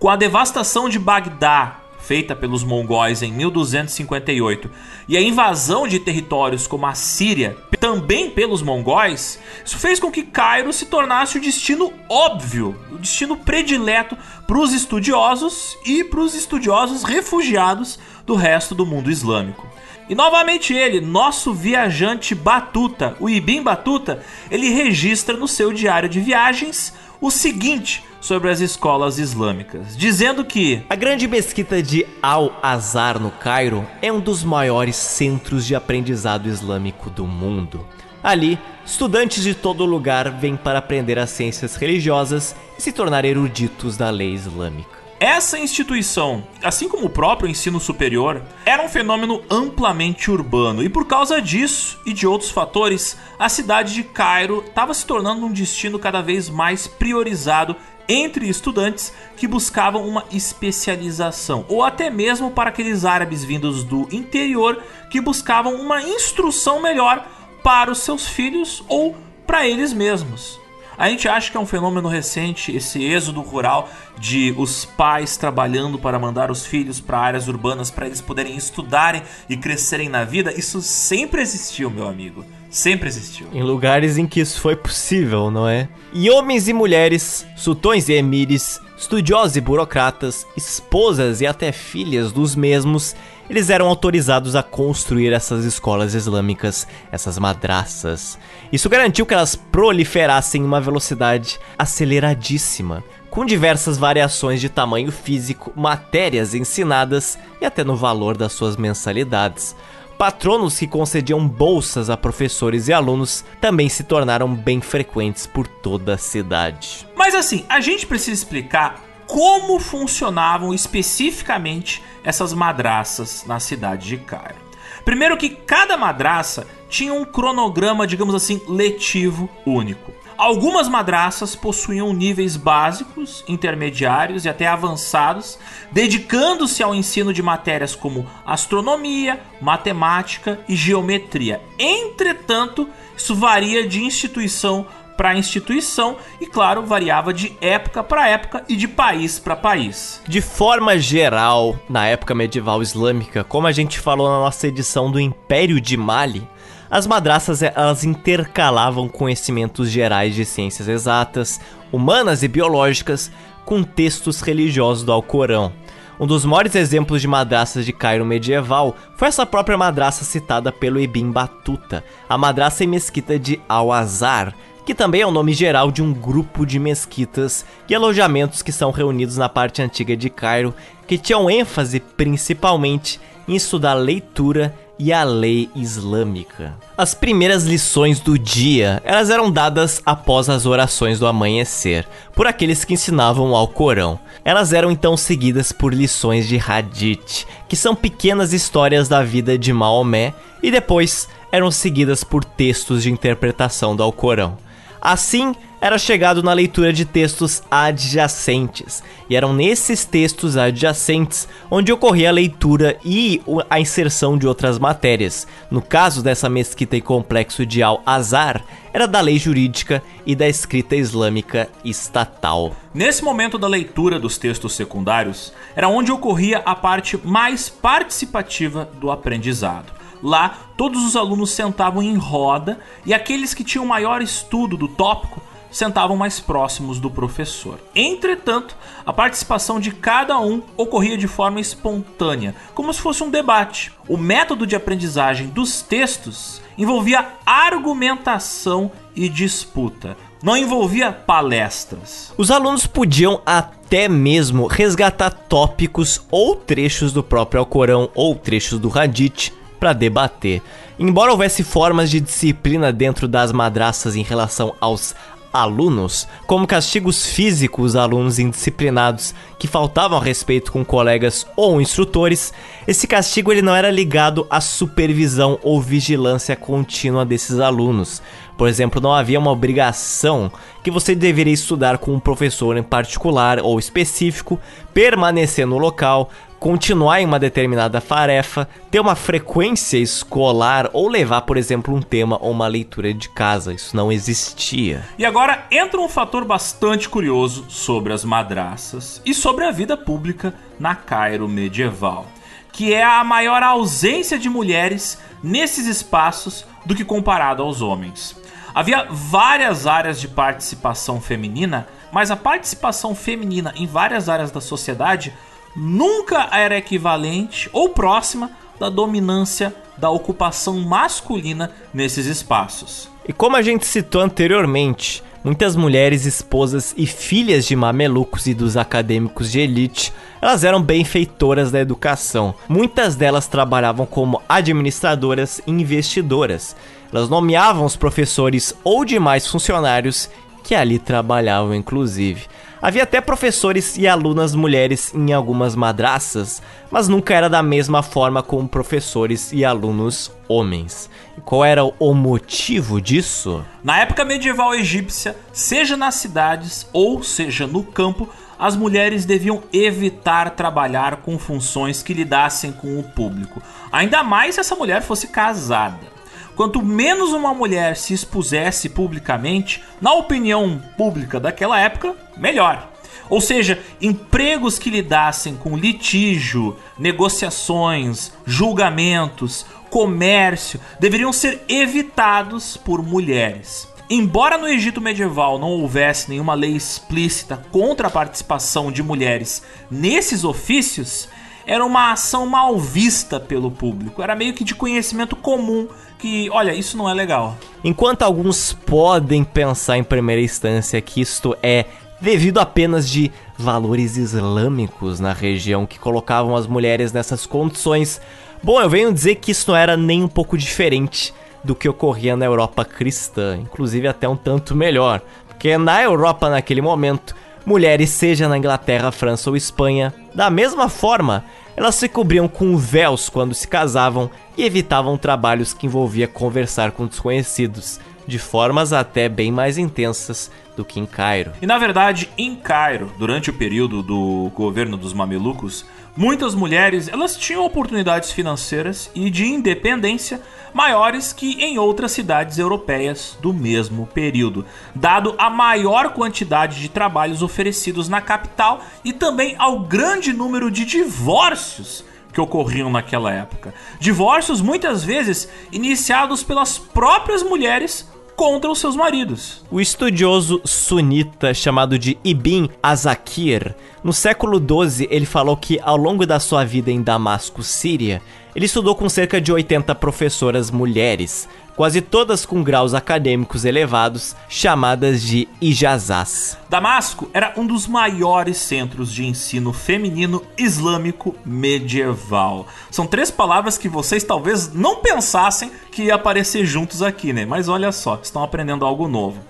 Com 0.00 0.08
a 0.08 0.16
devastação 0.16 0.88
de 0.88 0.98
Bagdá 0.98 1.78
feita 1.98 2.34
pelos 2.34 2.64
mongóis 2.64 3.20
em 3.20 3.30
1258 3.30 4.70
e 5.06 5.14
a 5.14 5.20
invasão 5.20 5.86
de 5.86 5.98
territórios 5.98 6.66
como 6.66 6.86
a 6.86 6.94
Síria 6.94 7.54
também 7.78 8.30
pelos 8.30 8.62
mongóis, 8.62 9.38
isso 9.64 9.78
fez 9.78 10.00
com 10.00 10.10
que 10.10 10.22
Cairo 10.22 10.72
se 10.72 10.86
tornasse 10.86 11.36
o 11.36 11.40
destino 11.40 11.92
óbvio, 12.08 12.74
o 12.90 12.96
destino 12.96 13.36
predileto 13.36 14.16
para 14.46 14.58
os 14.58 14.72
estudiosos 14.72 15.76
e 15.84 16.02
para 16.02 16.20
os 16.20 16.34
estudiosos 16.34 17.02
refugiados 17.02 17.98
do 18.24 18.34
resto 18.34 18.74
do 18.74 18.86
mundo 18.86 19.10
islâmico. 19.10 19.66
E 20.08 20.14
novamente 20.14 20.74
ele, 20.74 21.00
nosso 21.00 21.52
viajante 21.52 22.34
Batuta, 22.34 23.16
o 23.20 23.28
Ibn 23.28 23.62
Batuta, 23.62 24.22
ele 24.50 24.70
registra 24.70 25.36
no 25.36 25.46
seu 25.46 25.72
diário 25.72 26.08
de 26.08 26.20
viagens 26.20 26.94
o 27.20 27.30
seguinte 27.30 28.02
sobre 28.20 28.50
as 28.50 28.60
escolas 28.60 29.18
islâmicas, 29.18 29.96
dizendo 29.96 30.44
que 30.44 30.82
a 30.88 30.96
grande 30.96 31.26
mesquita 31.28 31.82
de 31.82 32.06
Al-Azhar 32.22 33.18
no 33.18 33.30
Cairo 33.30 33.86
é 34.00 34.12
um 34.12 34.20
dos 34.20 34.42
maiores 34.42 34.96
centros 34.96 35.66
de 35.66 35.74
aprendizado 35.74 36.48
islâmico 36.48 37.10
do 37.10 37.26
mundo. 37.26 37.86
Ali, 38.22 38.58
estudantes 38.84 39.42
de 39.42 39.54
todo 39.54 39.84
lugar 39.84 40.30
vêm 40.30 40.56
para 40.56 40.78
aprender 40.78 41.18
as 41.18 41.30
ciências 41.30 41.76
religiosas 41.76 42.54
e 42.78 42.82
se 42.82 42.92
tornar 42.92 43.24
eruditos 43.24 43.96
da 43.96 44.10
lei 44.10 44.32
islâmica. 44.34 44.99
Essa 45.20 45.58
instituição, 45.58 46.42
assim 46.64 46.88
como 46.88 47.04
o 47.04 47.10
próprio 47.10 47.46
ensino 47.46 47.78
superior, 47.78 48.40
era 48.64 48.82
um 48.82 48.88
fenômeno 48.88 49.42
amplamente 49.50 50.30
urbano 50.30 50.82
e 50.82 50.88
por 50.88 51.06
causa 51.06 51.42
disso 51.42 52.00
e 52.06 52.14
de 52.14 52.26
outros 52.26 52.50
fatores, 52.50 53.18
a 53.38 53.46
cidade 53.50 53.92
de 53.92 54.02
Cairo 54.02 54.64
estava 54.66 54.94
se 54.94 55.04
tornando 55.04 55.44
um 55.44 55.52
destino 55.52 55.98
cada 55.98 56.22
vez 56.22 56.48
mais 56.48 56.86
priorizado 56.86 57.76
entre 58.08 58.48
estudantes 58.48 59.12
que 59.36 59.46
buscavam 59.46 60.08
uma 60.08 60.24
especialização, 60.32 61.66
ou 61.68 61.84
até 61.84 62.08
mesmo 62.08 62.50
para 62.52 62.70
aqueles 62.70 63.04
árabes 63.04 63.44
vindos 63.44 63.84
do 63.84 64.08
interior 64.10 64.82
que 65.10 65.20
buscavam 65.20 65.74
uma 65.74 66.02
instrução 66.02 66.80
melhor 66.80 67.28
para 67.62 67.90
os 67.90 67.98
seus 67.98 68.26
filhos 68.26 68.82
ou 68.88 69.14
para 69.46 69.68
eles 69.68 69.92
mesmos. 69.92 70.59
A 71.00 71.08
gente 71.08 71.26
acha 71.26 71.50
que 71.50 71.56
é 71.56 71.60
um 71.60 71.64
fenômeno 71.64 72.10
recente 72.10 72.76
esse 72.76 73.02
êxodo 73.02 73.40
rural 73.40 73.88
de 74.18 74.54
os 74.58 74.84
pais 74.84 75.34
trabalhando 75.34 75.98
para 75.98 76.18
mandar 76.18 76.50
os 76.50 76.66
filhos 76.66 77.00
para 77.00 77.16
áreas 77.16 77.48
urbanas 77.48 77.90
para 77.90 78.04
eles 78.04 78.20
poderem 78.20 78.54
estudarem 78.54 79.22
e 79.48 79.56
crescerem 79.56 80.10
na 80.10 80.24
vida. 80.24 80.52
Isso 80.52 80.82
sempre 80.82 81.40
existiu, 81.40 81.90
meu 81.90 82.06
amigo. 82.06 82.44
Sempre 82.68 83.08
existiu. 83.08 83.46
Em 83.50 83.62
lugares 83.62 84.18
em 84.18 84.26
que 84.26 84.40
isso 84.40 84.60
foi 84.60 84.76
possível, 84.76 85.50
não 85.50 85.66
é? 85.66 85.88
E 86.12 86.28
homens 86.28 86.68
e 86.68 86.74
mulheres, 86.74 87.46
sultões 87.56 88.10
e 88.10 88.12
emires, 88.12 88.78
estudiosos 88.98 89.56
e 89.56 89.60
burocratas, 89.62 90.46
esposas 90.54 91.40
e 91.40 91.46
até 91.46 91.72
filhas 91.72 92.30
dos 92.30 92.54
mesmos, 92.54 93.16
eles 93.48 93.70
eram 93.70 93.88
autorizados 93.88 94.54
a 94.54 94.62
construir 94.62 95.32
essas 95.32 95.64
escolas 95.64 96.14
islâmicas, 96.14 96.86
essas 97.10 97.38
madraças. 97.38 98.38
Isso 98.72 98.88
garantiu 98.88 99.26
que 99.26 99.34
elas 99.34 99.56
proliferassem 99.56 100.62
em 100.62 100.64
uma 100.64 100.80
velocidade 100.80 101.58
aceleradíssima, 101.78 103.02
com 103.28 103.44
diversas 103.44 103.98
variações 103.98 104.60
de 104.60 104.68
tamanho 104.68 105.10
físico, 105.10 105.72
matérias 105.74 106.54
ensinadas 106.54 107.38
e 107.60 107.64
até 107.64 107.82
no 107.82 107.96
valor 107.96 108.36
das 108.36 108.52
suas 108.52 108.76
mensalidades. 108.76 109.74
Patronos 110.18 110.78
que 110.78 110.86
concediam 110.86 111.48
bolsas 111.48 112.10
a 112.10 112.16
professores 112.16 112.88
e 112.88 112.92
alunos 112.92 113.44
também 113.60 113.88
se 113.88 114.04
tornaram 114.04 114.54
bem 114.54 114.80
frequentes 114.80 115.46
por 115.46 115.66
toda 115.66 116.14
a 116.14 116.18
cidade. 116.18 117.08
Mas 117.16 117.34
assim, 117.34 117.64
a 117.68 117.80
gente 117.80 118.06
precisa 118.06 118.34
explicar 118.34 119.02
como 119.26 119.78
funcionavam 119.78 120.74
especificamente 120.74 122.02
essas 122.22 122.52
madraças 122.52 123.44
na 123.46 123.58
cidade 123.58 124.08
de 124.08 124.16
Cairo. 124.18 124.56
Primeiro 125.04 125.36
que 125.36 125.48
cada 125.48 125.96
madraça 125.96 126.66
tinha 126.90 127.14
um 127.14 127.24
cronograma, 127.24 128.06
digamos 128.06 128.34
assim, 128.34 128.60
letivo 128.68 129.48
único. 129.64 130.12
Algumas 130.36 130.88
madraças 130.88 131.54
possuíam 131.54 132.14
níveis 132.14 132.56
básicos, 132.56 133.44
intermediários 133.46 134.46
e 134.46 134.48
até 134.48 134.66
avançados, 134.66 135.58
dedicando-se 135.92 136.82
ao 136.82 136.94
ensino 136.94 137.32
de 137.32 137.42
matérias 137.42 137.94
como 137.94 138.26
astronomia, 138.44 139.38
matemática 139.60 140.58
e 140.66 140.74
geometria. 140.74 141.60
Entretanto, 141.78 142.88
isso 143.14 143.34
varia 143.34 143.86
de 143.86 144.02
instituição 144.02 144.86
para 145.20 145.36
instituição 145.36 146.16
e, 146.40 146.46
claro, 146.46 146.86
variava 146.86 147.34
de 147.34 147.54
época 147.60 148.02
para 148.02 148.26
época 148.26 148.64
e 148.66 148.74
de 148.74 148.88
país 148.88 149.38
para 149.38 149.54
país. 149.54 150.22
De 150.26 150.40
forma 150.40 150.98
geral, 150.98 151.78
na 151.86 152.06
época 152.06 152.34
medieval 152.34 152.80
islâmica, 152.80 153.44
como 153.44 153.66
a 153.66 153.72
gente 153.72 154.00
falou 154.00 154.30
na 154.30 154.38
nossa 154.38 154.66
edição 154.66 155.10
do 155.10 155.20
Império 155.20 155.78
de 155.78 155.94
Mali, 155.98 156.48
as 156.90 157.06
madraças 157.06 157.62
elas 157.62 158.04
intercalavam 158.04 159.08
conhecimentos 159.08 159.88
gerais 159.88 160.34
de 160.34 160.44
ciências 160.44 160.88
exatas, 160.88 161.60
humanas 161.92 162.42
e 162.42 162.48
biológicas 162.48 163.30
com 163.64 163.82
textos 163.82 164.40
religiosos 164.40 165.04
do 165.04 165.12
Alcorão. 165.12 165.72
Um 166.18 166.26
dos 166.26 166.44
maiores 166.44 166.74
exemplos 166.74 167.22
de 167.22 167.28
madraças 167.28 167.86
de 167.86 167.92
Cairo 167.92 168.26
medieval 168.26 168.94
foi 169.16 169.28
essa 169.28 169.46
própria 169.46 169.78
madraça 169.78 170.24
citada 170.24 170.70
pelo 170.70 171.00
Ibn 171.00 171.30
Batuta, 171.30 172.04
a 172.28 172.36
madraça 172.36 172.84
e 172.84 172.86
mesquita 172.86 173.38
de 173.38 173.58
Al-Azhar, 173.68 174.54
que 174.84 174.94
também 174.94 175.20
é 175.22 175.26
o 175.26 175.30
nome 175.30 175.54
geral 175.54 175.90
de 175.90 176.02
um 176.02 176.12
grupo 176.12 176.66
de 176.66 176.78
mesquitas 176.78 177.64
e 177.88 177.94
alojamentos 177.94 178.60
que 178.60 178.72
são 178.72 178.90
reunidos 178.90 179.36
na 179.36 179.48
parte 179.48 179.80
antiga 179.80 180.16
de 180.16 180.28
Cairo, 180.28 180.74
que 181.06 181.16
tinham 181.16 181.48
ênfase 181.48 182.00
principalmente 182.00 183.20
em 183.48 183.54
estudar 183.54 183.94
leitura 183.94 184.74
e 185.00 185.14
a 185.14 185.24
lei 185.24 185.70
islâmica. 185.74 186.74
As 186.96 187.14
primeiras 187.14 187.64
lições 187.64 188.20
do 188.20 188.38
dia, 188.38 189.00
elas 189.02 189.30
eram 189.30 189.50
dadas 189.50 190.02
após 190.04 190.50
as 190.50 190.66
orações 190.66 191.18
do 191.18 191.26
amanhecer, 191.26 192.06
por 192.34 192.46
aqueles 192.46 192.84
que 192.84 192.92
ensinavam 192.92 193.54
ao 193.54 193.66
Corão. 193.66 194.20
Elas 194.44 194.74
eram 194.74 194.90
então 194.90 195.16
seguidas 195.16 195.72
por 195.72 195.94
lições 195.94 196.46
de 196.46 196.58
Hadith, 196.58 197.46
que 197.66 197.76
são 197.76 197.94
pequenas 197.94 198.52
histórias 198.52 199.08
da 199.08 199.22
vida 199.22 199.56
de 199.56 199.72
Maomé, 199.72 200.34
e 200.62 200.70
depois 200.70 201.26
eram 201.50 201.70
seguidas 201.70 202.22
por 202.22 202.44
textos 202.44 203.02
de 203.02 203.10
interpretação 203.10 203.96
do 203.96 204.02
Alcorão. 204.02 204.58
Assim, 205.00 205.54
era 205.80 205.96
chegado 205.96 206.42
na 206.42 206.52
leitura 206.52 206.92
de 206.92 207.04
textos 207.04 207.62
adjacentes, 207.70 209.02
e 209.28 209.34
eram 209.34 209.54
nesses 209.54 210.04
textos 210.04 210.56
adjacentes 210.56 211.48
onde 211.70 211.92
ocorria 211.92 212.28
a 212.28 212.32
leitura 212.32 212.98
e 213.04 213.40
a 213.68 213.80
inserção 213.80 214.36
de 214.36 214.46
outras 214.46 214.78
matérias. 214.78 215.46
No 215.70 215.80
caso 215.80 216.22
dessa 216.22 216.48
mesquita 216.48 216.96
e 216.96 217.00
complexo 217.00 217.64
de 217.64 217.82
Al-Azhar, 217.82 218.62
era 218.92 219.06
da 219.06 219.20
lei 219.20 219.38
jurídica 219.38 220.02
e 220.26 220.34
da 220.34 220.48
escrita 220.48 220.96
islâmica 220.96 221.68
estatal. 221.84 222.74
Nesse 222.92 223.24
momento 223.24 223.56
da 223.56 223.68
leitura 223.68 224.18
dos 224.18 224.36
textos 224.36 224.74
secundários, 224.74 225.52
era 225.74 225.88
onde 225.88 226.12
ocorria 226.12 226.60
a 226.64 226.74
parte 226.74 227.18
mais 227.24 227.68
participativa 227.68 228.88
do 229.00 229.10
aprendizado. 229.10 229.92
Lá, 230.22 230.58
todos 230.76 231.02
os 231.02 231.16
alunos 231.16 231.50
sentavam 231.50 232.02
em 232.02 232.16
roda 232.16 232.78
e 233.06 233.14
aqueles 233.14 233.54
que 233.54 233.64
tinham 233.64 233.86
maior 233.86 234.20
estudo 234.20 234.76
do 234.76 234.86
tópico 234.86 235.40
sentavam 235.70 236.16
mais 236.16 236.40
próximos 236.40 236.98
do 236.98 237.10
professor. 237.10 237.78
Entretanto, 237.94 238.76
a 239.04 239.12
participação 239.12 239.78
de 239.78 239.90
cada 239.90 240.38
um 240.38 240.62
ocorria 240.76 241.16
de 241.16 241.28
forma 241.28 241.60
espontânea, 241.60 242.54
como 242.74 242.92
se 242.92 243.00
fosse 243.00 243.22
um 243.22 243.30
debate. 243.30 243.92
O 244.08 244.16
método 244.16 244.66
de 244.66 244.74
aprendizagem 244.74 245.48
dos 245.48 245.82
textos 245.82 246.60
envolvia 246.76 247.26
argumentação 247.44 248.90
e 249.14 249.28
disputa. 249.28 250.16
Não 250.42 250.56
envolvia 250.56 251.12
palestras. 251.12 252.32
Os 252.38 252.50
alunos 252.50 252.86
podiam 252.86 253.42
até 253.44 254.08
mesmo 254.08 254.66
resgatar 254.66 255.30
tópicos 255.30 256.22
ou 256.30 256.56
trechos 256.56 257.12
do 257.12 257.22
próprio 257.22 257.60
Alcorão 257.60 258.08
ou 258.14 258.34
trechos 258.34 258.78
do 258.78 258.90
Hadith 258.98 259.52
para 259.78 259.92
debater. 259.92 260.62
Embora 260.98 261.32
houvesse 261.32 261.62
formas 261.62 262.10
de 262.10 262.20
disciplina 262.20 262.92
dentro 262.92 263.28
das 263.28 263.52
madraças 263.52 264.16
em 264.16 264.22
relação 264.22 264.74
aos 264.80 265.14
alunos, 265.52 266.28
como 266.46 266.66
castigos 266.66 267.26
físicos 267.26 267.96
a 267.96 268.02
alunos 268.02 268.38
indisciplinados 268.38 269.34
que 269.58 269.66
faltavam 269.66 270.18
a 270.18 270.22
respeito 270.22 270.70
com 270.70 270.84
colegas 270.84 271.46
ou 271.56 271.80
instrutores, 271.80 272.52
esse 272.86 273.06
castigo 273.06 273.52
ele 273.52 273.62
não 273.62 273.74
era 273.74 273.90
ligado 273.90 274.46
à 274.48 274.60
supervisão 274.60 275.58
ou 275.62 275.80
vigilância 275.80 276.54
contínua 276.54 277.24
desses 277.24 277.58
alunos. 277.58 278.22
Por 278.56 278.68
exemplo, 278.68 279.00
não 279.00 279.14
havia 279.14 279.38
uma 279.38 279.50
obrigação 279.50 280.52
que 280.84 280.90
você 280.90 281.14
deveria 281.14 281.54
estudar 281.54 281.96
com 281.96 282.12
um 282.12 282.20
professor 282.20 282.76
em 282.76 282.82
particular 282.82 283.58
ou 283.58 283.78
específico, 283.78 284.60
permanecer 284.92 285.66
no 285.66 285.78
local, 285.78 286.30
continuar 286.60 287.22
em 287.22 287.24
uma 287.24 287.38
determinada 287.38 288.02
tarefa, 288.02 288.68
ter 288.90 289.00
uma 289.00 289.16
frequência 289.16 289.96
escolar 289.96 290.90
ou 290.92 291.08
levar, 291.08 291.40
por 291.40 291.56
exemplo, 291.56 291.94
um 291.94 292.02
tema 292.02 292.38
ou 292.38 292.50
uma 292.50 292.66
leitura 292.66 293.14
de 293.14 293.30
casa. 293.30 293.72
Isso 293.72 293.96
não 293.96 294.12
existia. 294.12 295.02
E 295.18 295.24
agora 295.24 295.64
entra 295.70 295.98
um 295.98 296.08
fator 296.08 296.44
bastante 296.44 297.08
curioso 297.08 297.64
sobre 297.70 298.12
as 298.12 298.24
madraças 298.24 299.22
e 299.24 299.32
sobre 299.32 299.64
a 299.64 299.70
vida 299.70 299.96
pública 299.96 300.52
na 300.78 300.94
Cairo 300.94 301.48
medieval, 301.48 302.26
que 302.70 302.92
é 302.92 303.02
a 303.02 303.24
maior 303.24 303.62
ausência 303.62 304.38
de 304.38 304.50
mulheres 304.50 305.18
nesses 305.42 305.86
espaços 305.86 306.66
do 306.84 306.94
que 306.94 307.06
comparado 307.06 307.62
aos 307.62 307.80
homens. 307.80 308.38
Havia 308.74 309.06
várias 309.10 309.86
áreas 309.86 310.20
de 310.20 310.28
participação 310.28 311.20
feminina, 311.22 311.88
mas 312.12 312.30
a 312.30 312.36
participação 312.36 313.14
feminina 313.14 313.72
em 313.74 313.86
várias 313.86 314.28
áreas 314.28 314.50
da 314.50 314.60
sociedade 314.60 315.32
nunca 315.74 316.48
era 316.52 316.76
equivalente 316.76 317.68
ou 317.72 317.88
próxima 317.88 318.50
da 318.78 318.88
dominância 318.88 319.74
da 319.96 320.10
ocupação 320.10 320.80
masculina 320.80 321.70
nesses 321.92 322.26
espaços. 322.26 323.08
E 323.28 323.32
como 323.32 323.56
a 323.56 323.62
gente 323.62 323.86
citou 323.86 324.22
anteriormente, 324.22 325.22
muitas 325.44 325.76
mulheres 325.76 326.24
esposas 326.24 326.94
e 326.96 327.06
filhas 327.06 327.66
de 327.66 327.76
mamelucos 327.76 328.46
e 328.46 328.54
dos 328.54 328.76
acadêmicos 328.76 329.52
de 329.52 329.60
elite, 329.60 330.12
elas 330.40 330.64
eram 330.64 330.82
benfeitoras 330.82 331.70
da 331.70 331.78
educação. 331.78 332.54
Muitas 332.68 333.14
delas 333.14 333.46
trabalhavam 333.46 334.06
como 334.06 334.42
administradoras 334.48 335.60
e 335.66 335.70
investidoras. 335.70 336.74
Elas 337.12 337.28
nomeavam 337.28 337.84
os 337.84 337.96
professores 337.96 338.74
ou 338.82 339.04
demais 339.04 339.46
funcionários 339.46 340.30
que 340.64 340.74
ali 340.74 340.98
trabalhavam, 340.98 341.74
inclusive. 341.74 342.46
Havia 342.82 343.02
até 343.02 343.20
professores 343.20 343.98
e 343.98 344.08
alunas 344.08 344.54
mulheres 344.54 345.12
em 345.14 345.34
algumas 345.34 345.76
madraças, 345.76 346.62
mas 346.90 347.08
nunca 347.08 347.34
era 347.34 347.48
da 347.48 347.62
mesma 347.62 348.02
forma 348.02 348.42
com 348.42 348.66
professores 348.66 349.52
e 349.52 349.66
alunos 349.66 350.32
homens. 350.48 351.10
E 351.36 351.42
qual 351.42 351.62
era 351.62 351.84
o 351.84 352.14
motivo 352.14 352.98
disso? 352.98 353.62
Na 353.84 353.98
época 353.98 354.24
medieval 354.24 354.74
egípcia, 354.74 355.36
seja 355.52 355.94
nas 355.94 356.14
cidades 356.14 356.86
ou 356.90 357.22
seja 357.22 357.66
no 357.66 357.84
campo, 357.84 358.26
as 358.58 358.74
mulheres 358.74 359.26
deviam 359.26 359.62
evitar 359.72 360.50
trabalhar 360.50 361.16
com 361.16 361.38
funções 361.38 362.02
que 362.02 362.14
lidassem 362.14 362.72
com 362.72 362.98
o 362.98 363.02
público, 363.02 363.60
ainda 363.92 364.22
mais 364.22 364.54
se 364.54 364.60
essa 364.60 364.74
mulher 364.74 365.02
fosse 365.02 365.28
casada. 365.28 366.19
Quanto 366.60 366.82
menos 366.82 367.32
uma 367.32 367.54
mulher 367.54 367.96
se 367.96 368.12
expusesse 368.12 368.90
publicamente, 368.90 369.82
na 369.98 370.12
opinião 370.12 370.78
pública 370.94 371.40
daquela 371.40 371.80
época, 371.80 372.14
melhor. 372.36 372.92
Ou 373.30 373.40
seja, 373.40 373.82
empregos 373.98 374.78
que 374.78 374.90
lidassem 374.90 375.56
com 375.56 375.74
litígio, 375.74 376.76
negociações, 376.98 378.30
julgamentos, 378.44 379.64
comércio 379.88 380.78
deveriam 380.98 381.32
ser 381.32 381.62
evitados 381.66 382.76
por 382.76 383.02
mulheres. 383.02 383.88
Embora 384.10 384.58
no 384.58 384.68
Egito 384.68 385.00
medieval 385.00 385.58
não 385.58 385.68
houvesse 385.68 386.28
nenhuma 386.28 386.52
lei 386.52 386.76
explícita 386.76 387.56
contra 387.72 388.08
a 388.08 388.10
participação 388.10 388.92
de 388.92 389.02
mulheres 389.02 389.62
nesses 389.90 390.44
ofícios, 390.44 391.26
era 391.66 391.84
uma 391.84 392.12
ação 392.12 392.46
mal 392.46 392.78
vista 392.78 393.38
pelo 393.38 393.70
público. 393.70 394.22
Era 394.22 394.34
meio 394.34 394.52
que 394.52 394.64
de 394.64 394.74
conhecimento 394.74 395.36
comum 395.36 395.88
que, 396.20 396.50
olha, 396.50 396.74
isso 396.74 396.96
não 396.96 397.08
é 397.08 397.14
legal. 397.14 397.56
Enquanto 397.82 398.22
alguns 398.22 398.72
podem 398.72 399.42
pensar 399.42 399.96
em 399.96 400.04
primeira 400.04 400.42
instância 400.42 401.00
que 401.00 401.20
isto 401.20 401.56
é 401.62 401.86
devido 402.20 402.58
apenas 402.58 403.08
de 403.08 403.32
valores 403.56 404.16
islâmicos 404.16 405.18
na 405.18 405.32
região 405.32 405.86
que 405.86 405.98
colocavam 405.98 406.54
as 406.54 406.66
mulheres 406.66 407.12
nessas 407.12 407.46
condições, 407.46 408.20
bom, 408.62 408.80
eu 408.80 408.90
venho 408.90 409.12
dizer 409.12 409.36
que 409.36 409.52
isso 409.52 409.70
não 409.70 409.76
era 409.76 409.96
nem 409.96 410.22
um 410.22 410.28
pouco 410.28 410.58
diferente 410.58 411.32
do 411.64 411.74
que 411.74 411.88
ocorria 411.88 412.36
na 412.36 412.44
Europa 412.44 412.84
cristã, 412.84 413.58
inclusive 413.60 414.06
até 414.06 414.28
um 414.28 414.36
tanto 414.36 414.74
melhor, 414.74 415.20
porque 415.48 415.76
na 415.78 416.02
Europa 416.02 416.50
naquele 416.50 416.82
momento 416.82 417.34
mulheres, 417.64 418.10
seja 418.10 418.48
na 418.48 418.58
Inglaterra, 418.58 419.12
França 419.12 419.50
ou 419.50 419.56
Espanha, 419.56 420.12
da 420.34 420.50
mesma 420.50 420.88
forma, 420.88 421.44
elas 421.76 421.94
se 421.94 422.08
cobriam 422.08 422.48
com 422.48 422.76
véus 422.76 423.28
quando 423.28 423.54
se 423.54 423.66
casavam 423.66 424.30
e 424.56 424.64
evitavam 424.64 425.16
trabalhos 425.16 425.72
que 425.72 425.86
envolvia 425.86 426.28
conversar 426.28 426.92
com 426.92 427.06
desconhecidos, 427.06 428.00
de 428.26 428.38
formas 428.38 428.92
até 428.92 429.28
bem 429.28 429.50
mais 429.50 429.78
intensas 429.78 430.50
do 430.76 430.84
que 430.84 431.00
em 431.00 431.06
Cairo. 431.06 431.52
E 431.60 431.66
na 431.66 431.78
verdade, 431.78 432.28
em 432.38 432.54
Cairo, 432.54 433.12
durante 433.18 433.50
o 433.50 433.54
período 433.54 434.02
do 434.02 434.50
governo 434.54 434.96
dos 434.96 435.12
mamelucos, 435.12 435.84
muitas 436.16 436.54
mulheres 436.54 437.08
elas 437.08 437.36
tinham 437.36 437.64
oportunidades 437.64 438.30
financeiras 438.32 439.10
e 439.14 439.30
de 439.30 439.46
independência 439.46 440.40
maiores 440.72 441.32
que 441.32 441.60
em 441.62 441.78
outras 441.78 442.12
cidades 442.12 442.58
europeias 442.58 443.36
do 443.40 443.52
mesmo 443.52 444.06
período, 444.06 444.64
dado 444.94 445.34
a 445.38 445.50
maior 445.50 446.12
quantidade 446.12 446.80
de 446.80 446.88
trabalhos 446.88 447.42
oferecidos 447.42 448.08
na 448.08 448.20
capital 448.20 448.82
e 449.04 449.12
também 449.12 449.54
ao 449.58 449.80
grande 449.80 450.32
número 450.32 450.70
de 450.70 450.84
divórcios 450.84 452.04
que 452.32 452.40
ocorriam 452.40 452.90
naquela 452.90 453.32
época. 453.32 453.74
Divórcios 453.98 454.60
muitas 454.60 455.02
vezes 455.02 455.48
iniciados 455.72 456.42
pelas 456.42 456.78
próprias 456.78 457.42
mulheres 457.42 458.08
contra 458.36 458.70
os 458.70 458.78
seus 458.78 458.96
maridos. 458.96 459.64
O 459.70 459.80
estudioso 459.80 460.60
sunita 460.64 461.52
chamado 461.52 461.98
de 461.98 462.18
Ibn 462.24 462.70
Azakir, 462.82 463.74
no 464.02 464.12
século 464.12 464.58
XII, 464.58 465.08
ele 465.10 465.26
falou 465.26 465.56
que 465.56 465.78
ao 465.82 465.96
longo 465.96 466.26
da 466.26 466.40
sua 466.40 466.64
vida 466.64 466.90
em 466.90 467.02
Damasco, 467.02 467.62
Síria, 467.62 468.22
ele 468.54 468.66
estudou 468.66 468.94
com 468.94 469.08
cerca 469.08 469.40
de 469.40 469.52
80 469.52 469.94
professoras 469.94 470.70
mulheres, 470.70 471.48
quase 471.80 472.02
todas 472.02 472.44
com 472.44 472.62
graus 472.62 472.92
acadêmicos 472.92 473.64
elevados, 473.64 474.36
chamadas 474.50 475.22
de 475.22 475.48
ijazás. 475.62 476.58
Damasco 476.68 477.30
era 477.32 477.54
um 477.56 477.66
dos 477.66 477.86
maiores 477.86 478.58
centros 478.58 479.10
de 479.10 479.24
ensino 479.24 479.72
feminino 479.72 480.42
islâmico 480.58 481.34
medieval. 481.42 482.66
São 482.90 483.06
três 483.06 483.30
palavras 483.30 483.78
que 483.78 483.88
vocês 483.88 484.22
talvez 484.22 484.74
não 484.74 484.96
pensassem 484.96 485.72
que 485.90 486.02
ia 486.02 486.16
aparecer 486.16 486.66
juntos 486.66 487.02
aqui, 487.02 487.32
né? 487.32 487.46
Mas 487.46 487.66
olha 487.66 487.90
só, 487.92 488.20
estão 488.22 488.44
aprendendo 488.44 488.84
algo 488.84 489.08
novo. 489.08 489.40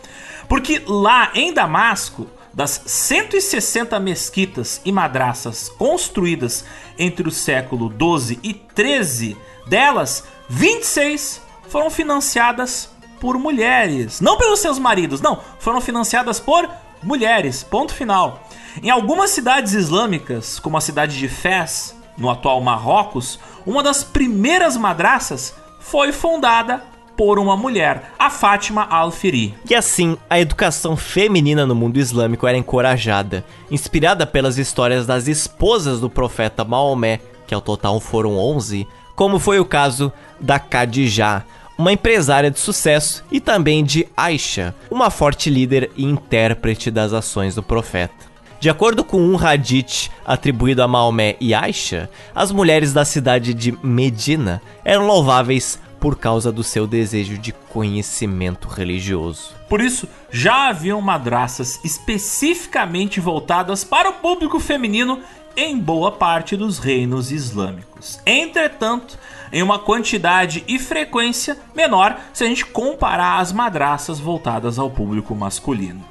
Porque 0.49 0.81
lá 0.87 1.33
em 1.35 1.53
Damasco, 1.53 2.29
das 2.55 2.81
160 2.87 3.99
mesquitas 3.99 4.81
e 4.85 4.93
madraças 4.93 5.69
construídas 5.69 6.65
entre 6.97 7.27
o 7.27 7.33
século 7.33 7.89
12 7.89 8.39
e 8.41 8.55
13, 8.55 9.37
delas 9.67 10.23
26 10.49 11.50
foram 11.71 11.89
financiadas 11.89 12.91
por 13.19 13.39
mulheres. 13.39 14.21
Não 14.21 14.37
pelos 14.37 14.61
seus 14.61 14.79
maridos, 14.79 15.21
não. 15.21 15.41
Foram 15.59 15.81
financiadas 15.81 16.39
por 16.39 16.69
mulheres. 17.03 17.63
Ponto 17.63 17.95
final. 17.95 18.43
Em 18.83 18.91
algumas 18.91 19.31
cidades 19.31 19.73
islâmicas, 19.73 20.59
como 20.59 20.77
a 20.77 20.81
cidade 20.81 21.19
de 21.19 21.29
Fez, 21.29 21.97
no 22.19 22.29
atual 22.29 22.61
Marrocos, 22.61 23.39
uma 23.65 23.83
das 23.83 24.05
primeiras 24.05 24.77
madraças 24.77 25.55
foi 25.79 26.13
fundada 26.13 26.83
por 27.17 27.39
uma 27.39 27.57
mulher, 27.57 28.15
a 28.19 28.31
Fátima 28.31 28.87
Al-Firi. 28.89 29.55
E 29.69 29.75
assim, 29.75 30.17
a 30.29 30.41
educação 30.41 30.97
feminina 30.97 31.67
no 31.67 31.75
mundo 31.75 31.99
islâmico 31.99 32.47
era 32.47 32.57
encorajada, 32.57 33.45
inspirada 33.71 34.27
pelas 34.27 34.57
histórias 34.57 35.07
das 35.07 35.29
esposas 35.29 36.01
do 36.01 36.09
profeta 36.09 36.65
Maomé, 36.65 37.21
que 37.47 37.55
ao 37.55 37.61
total 37.61 38.01
foram 38.01 38.39
11, 38.39 38.87
como 39.15 39.39
foi 39.39 39.61
o 39.61 39.67
caso 39.67 40.11
da 40.41 40.59
Khadijah, 40.59 41.45
uma 41.81 41.93
empresária 41.93 42.51
de 42.51 42.61
sucesso, 42.61 43.25
e 43.33 43.41
também 43.41 43.83
de 43.83 44.07
Aisha, 44.15 44.75
uma 44.91 45.11
forte 45.11 45.49
líder 45.49 45.91
e 45.97 46.05
intérprete 46.05 46.91
das 46.91 47.15
ações 47.15 47.55
do 47.55 47.63
profeta. 47.63 48.31
De 48.61 48.69
acordo 48.69 49.03
com 49.03 49.19
um 49.19 49.39
hadith 49.39 50.11
atribuído 50.23 50.83
a 50.83 50.89
Maomé 50.89 51.37
e 51.41 51.55
Aisha, 51.55 52.11
as 52.35 52.53
mulheres 52.53 52.93
da 52.93 53.07
cidade 53.07 53.55
de 53.55 53.73
Medina 53.83 54.61
eram 54.85 55.07
louváveis 55.07 55.81
por 55.99 56.19
causa 56.19 56.53
do 56.53 56.63
seu 56.63 56.87
desejo 56.87 57.39
de 57.39 57.53
conhecimento 57.53 58.69
religioso. 58.69 59.55
Por 59.67 59.81
isso, 59.81 60.07
já 60.31 60.69
haviam 60.69 61.01
madraças 61.01 61.81
especificamente 61.83 63.21
voltadas 63.21 63.85
para 63.85 64.11
o 64.11 64.15
público 64.15 64.61
feminino 64.61 65.21
em 65.57 65.79
boa 65.79 66.13
parte 66.13 66.57
dos 66.57 66.79
reinos 66.79 67.33
islâmicos. 67.33 68.21
Entretanto, 68.27 69.19
em 69.53 69.63
uma 69.63 69.79
quantidade 69.79 70.65
e 70.69 70.79
frequência 70.79 71.59
menor 71.75 72.19
se 72.33 72.45
a 72.45 72.47
gente 72.47 72.65
comparar 72.65 73.39
as 73.39 73.53
madraças 73.53 74.19
voltadas 74.19 74.79
ao 74.79 74.91
público 74.91 75.35
masculino. 75.35 76.05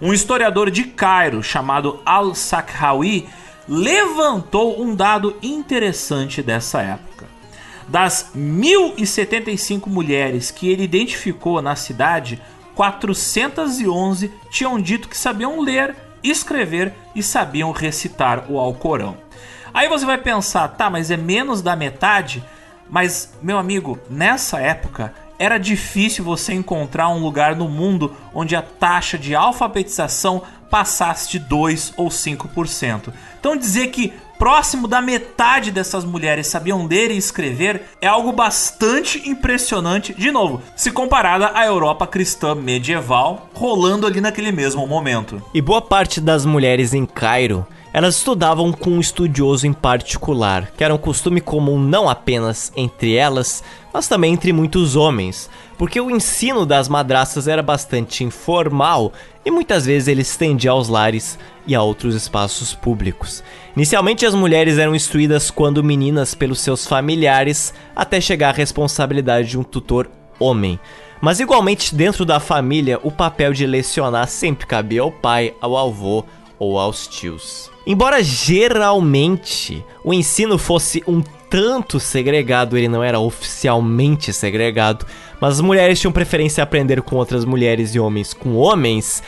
Um 0.00 0.12
historiador 0.12 0.70
de 0.70 0.84
Cairo 0.84 1.42
chamado 1.42 2.00
Al-Sakhawi 2.06 3.28
levantou 3.68 4.82
um 4.82 4.94
dado 4.94 5.36
interessante 5.42 6.42
dessa 6.42 6.80
época. 6.80 7.26
Das 7.86 8.30
1075 8.34 9.90
mulheres 9.90 10.50
que 10.50 10.68
ele 10.68 10.84
identificou 10.84 11.60
na 11.60 11.76
cidade, 11.76 12.40
411 12.74 14.32
tinham 14.50 14.80
dito 14.80 15.08
que 15.08 15.16
sabiam 15.16 15.60
ler, 15.60 15.94
escrever 16.22 16.94
e 17.14 17.22
sabiam 17.22 17.72
recitar 17.72 18.46
o 18.48 18.58
Alcorão. 18.58 19.16
Aí 19.72 19.88
você 19.88 20.06
vai 20.06 20.18
pensar, 20.18 20.68
tá, 20.68 20.88
mas 20.88 21.10
é 21.10 21.16
menos 21.16 21.62
da 21.62 21.76
metade? 21.76 22.42
Mas, 22.90 23.32
meu 23.40 23.56
amigo, 23.56 23.98
nessa 24.10 24.58
época 24.60 25.14
era 25.38 25.56
difícil 25.56 26.22
você 26.22 26.52
encontrar 26.52 27.08
um 27.08 27.22
lugar 27.22 27.56
no 27.56 27.66
mundo 27.66 28.14
onde 28.34 28.54
a 28.54 28.60
taxa 28.60 29.16
de 29.16 29.34
alfabetização 29.34 30.42
passasse 30.68 31.30
de 31.30 31.38
2 31.38 31.94
ou 31.96 32.08
5%. 32.08 33.12
Então 33.38 33.56
dizer 33.56 33.88
que 33.88 34.12
próximo 34.38 34.86
da 34.86 35.00
metade 35.00 35.70
dessas 35.70 36.04
mulheres 36.04 36.46
sabiam 36.46 36.86
ler 36.86 37.10
e 37.10 37.16
escrever 37.16 37.82
é 38.00 38.06
algo 38.06 38.32
bastante 38.32 39.28
impressionante, 39.28 40.14
de 40.14 40.30
novo, 40.30 40.62
se 40.76 40.90
comparada 40.90 41.52
à 41.54 41.64
Europa 41.64 42.06
cristã 42.06 42.54
medieval, 42.54 43.48
rolando 43.54 44.06
ali 44.06 44.20
naquele 44.20 44.52
mesmo 44.52 44.86
momento. 44.86 45.42
E 45.54 45.60
boa 45.60 45.80
parte 45.80 46.20
das 46.20 46.44
mulheres 46.44 46.92
em 46.92 47.06
Cairo 47.06 47.66
elas 47.92 48.16
estudavam 48.16 48.72
com 48.72 48.90
um 48.90 49.00
estudioso 49.00 49.66
em 49.66 49.72
particular, 49.72 50.70
que 50.76 50.84
era 50.84 50.94
um 50.94 50.98
costume 50.98 51.40
comum 51.40 51.78
não 51.78 52.08
apenas 52.08 52.72
entre 52.76 53.14
elas, 53.16 53.64
mas 53.92 54.06
também 54.06 54.32
entre 54.32 54.52
muitos 54.52 54.94
homens, 54.94 55.50
porque 55.76 56.00
o 56.00 56.10
ensino 56.10 56.64
das 56.64 56.88
madraças 56.88 57.48
era 57.48 57.62
bastante 57.62 58.22
informal 58.22 59.12
e 59.44 59.50
muitas 59.50 59.86
vezes 59.86 60.06
ele 60.06 60.22
estendia 60.22 60.70
aos 60.70 60.88
lares 60.88 61.38
e 61.66 61.74
a 61.74 61.82
outros 61.82 62.14
espaços 62.14 62.74
públicos. 62.74 63.42
Inicialmente 63.74 64.24
as 64.24 64.34
mulheres 64.34 64.78
eram 64.78 64.94
instruídas 64.94 65.50
quando 65.50 65.82
meninas 65.82 66.34
pelos 66.34 66.60
seus 66.60 66.86
familiares, 66.86 67.74
até 67.94 68.20
chegar 68.20 68.50
à 68.50 68.56
responsabilidade 68.56 69.48
de 69.48 69.58
um 69.58 69.62
tutor 69.64 70.08
homem. 70.38 70.78
Mas 71.20 71.38
igualmente 71.38 71.94
dentro 71.94 72.24
da 72.24 72.40
família, 72.40 72.98
o 73.02 73.10
papel 73.10 73.52
de 73.52 73.66
lecionar 73.66 74.26
sempre 74.28 74.66
cabia 74.66 75.02
ao 75.02 75.12
pai, 75.12 75.54
ao 75.60 75.76
avô 75.76 76.24
ou 76.58 76.78
aos 76.78 77.06
tios. 77.06 77.70
Embora 77.90 78.22
geralmente 78.22 79.84
o 80.04 80.14
ensino 80.14 80.56
fosse 80.56 81.02
um 81.08 81.20
tanto 81.50 81.98
segregado, 81.98 82.78
ele 82.78 82.86
não 82.86 83.02
era 83.02 83.18
oficialmente 83.18 84.32
segregado, 84.32 85.04
mas 85.40 85.54
as 85.54 85.60
mulheres 85.60 85.98
tinham 85.98 86.12
preferência 86.12 86.62
a 86.62 86.64
aprender 86.64 87.02
com 87.02 87.16
outras 87.16 87.44
mulheres 87.44 87.92
e 87.92 87.98
homens 87.98 88.32
com 88.32 88.54
homens. 88.54 89.24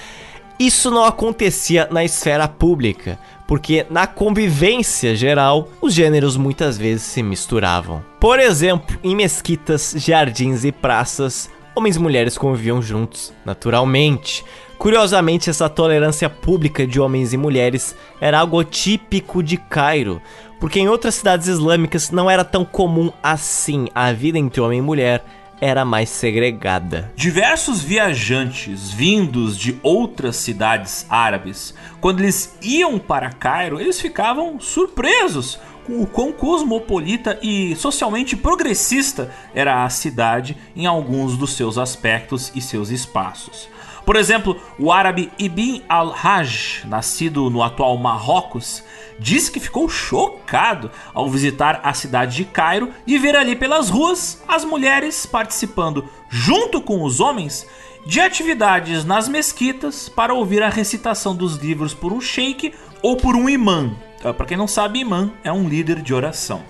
Isso 0.61 0.93
não 0.93 1.05
acontecia 1.05 1.89
na 1.91 2.05
esfera 2.05 2.47
pública, 2.47 3.19
porque 3.49 3.85
na 3.91 4.07
convivência 4.07 5.17
geral, 5.17 5.69
os 5.81 5.93
gêneros 5.93 6.37
muitas 6.37 6.79
vezes 6.79 7.03
se 7.03 7.21
misturavam. 7.21 8.01
Por 8.21 8.39
exemplo, 8.39 8.97
em 9.03 9.17
mesquitas, 9.17 9.93
jardins 9.97 10.63
e 10.63 10.71
praças, 10.71 11.51
homens 11.75 11.97
e 11.97 11.99
mulheres 11.99 12.39
conviviam 12.39 12.81
juntos, 12.81 13.33
naturalmente. 13.45 14.45
Curiosamente, 14.83 15.49
essa 15.49 15.69
tolerância 15.69 16.29
pública 16.29 16.85
de 16.85 16.99
homens 16.99 17.33
e 17.33 17.37
mulheres 17.37 17.95
era 18.21 18.41
algo 18.41 18.65
típico 18.65 19.41
de 19.41 19.57
Cairo, 19.57 20.21
porque 20.59 20.81
em 20.81 20.89
outras 20.89 21.15
cidades 21.15 21.47
islâmicas 21.47 22.11
não 22.11 22.29
era 22.29 22.45
tão 22.45 22.65
comum 22.65 23.13
assim. 23.23 23.87
A 23.95 24.13
vida 24.13 24.41
entre 24.41 24.61
homem 24.61 24.81
e 24.81 24.83
mulher 24.83 25.25
era 25.61 25.85
mais 25.85 26.09
segregada. 26.11 27.13
Diversos 27.15 27.81
viajantes 27.81 28.91
vindos 28.91 29.57
de 29.57 29.79
outras 29.85 30.35
cidades 30.35 31.07
árabes, 31.09 31.73
quando 32.01 32.19
eles 32.19 32.59
iam 32.61 32.99
para 32.99 33.31
Cairo, 33.31 33.81
eles 33.81 34.01
ficavam 34.01 34.59
surpresos 34.59 35.61
com 35.87 36.03
o 36.03 36.09
quão 36.09 36.33
cosmopolita 36.33 37.39
e 37.41 37.77
socialmente 37.77 38.37
progressista 38.37 39.31
era 39.55 39.85
a 39.85 39.91
cidade 39.91 40.57
em 40.75 40.87
alguns 40.87 41.37
dos 41.37 41.53
seus 41.53 41.79
aspectos 41.79 42.51
e 42.53 42.61
seus 42.61 42.91
espaços. 42.91 43.71
Por 44.05 44.17
exemplo, 44.17 44.61
o 44.79 44.91
árabe 44.91 45.31
Ibn 45.39 45.83
al-Hajj, 45.89 46.87
nascido 46.87 47.49
no 47.49 47.63
atual 47.63 47.97
Marrocos, 47.97 48.83
disse 49.19 49.51
que 49.51 49.61
ficou 49.61 49.89
chocado 49.89 50.91
ao 51.15 51.29
visitar 51.29 51.81
a 51.85 51.95
cidade 51.95 52.37
de 52.37 52.45
Cairo 52.45 52.91
e 53.07 53.17
ver 53.19 53.37
ali 53.37 53.55
pelas 53.55 53.89
ruas 53.89 54.43
as 54.49 54.65
mulheres 54.65 55.25
participando, 55.25 56.09
junto 56.29 56.81
com 56.81 57.03
os 57.05 57.21
homens, 57.21 57.67
de 58.05 58.21
atividades 58.21 59.05
nas 59.05 59.29
mesquitas 59.29 60.09
para 60.09 60.35
ouvir 60.35 60.63
a 60.63 60.69
recitação 60.69 61.37
dos 61.37 61.57
livros 61.57 61.95
por 61.95 62.13
um 62.13 62.21
sheik 62.21 62.75
ou 63.01 63.17
por 63.17 63.37
um 63.37 63.49
imã. 63.49 63.95
Ah, 64.25 64.33
para 64.33 64.47
quem 64.47 64.57
não 64.57 64.67
sabe, 64.67 65.01
imã 65.01 65.31
é 65.45 65.53
um 65.53 65.69
líder 65.69 66.03
de 66.03 66.13
oração. 66.13 66.63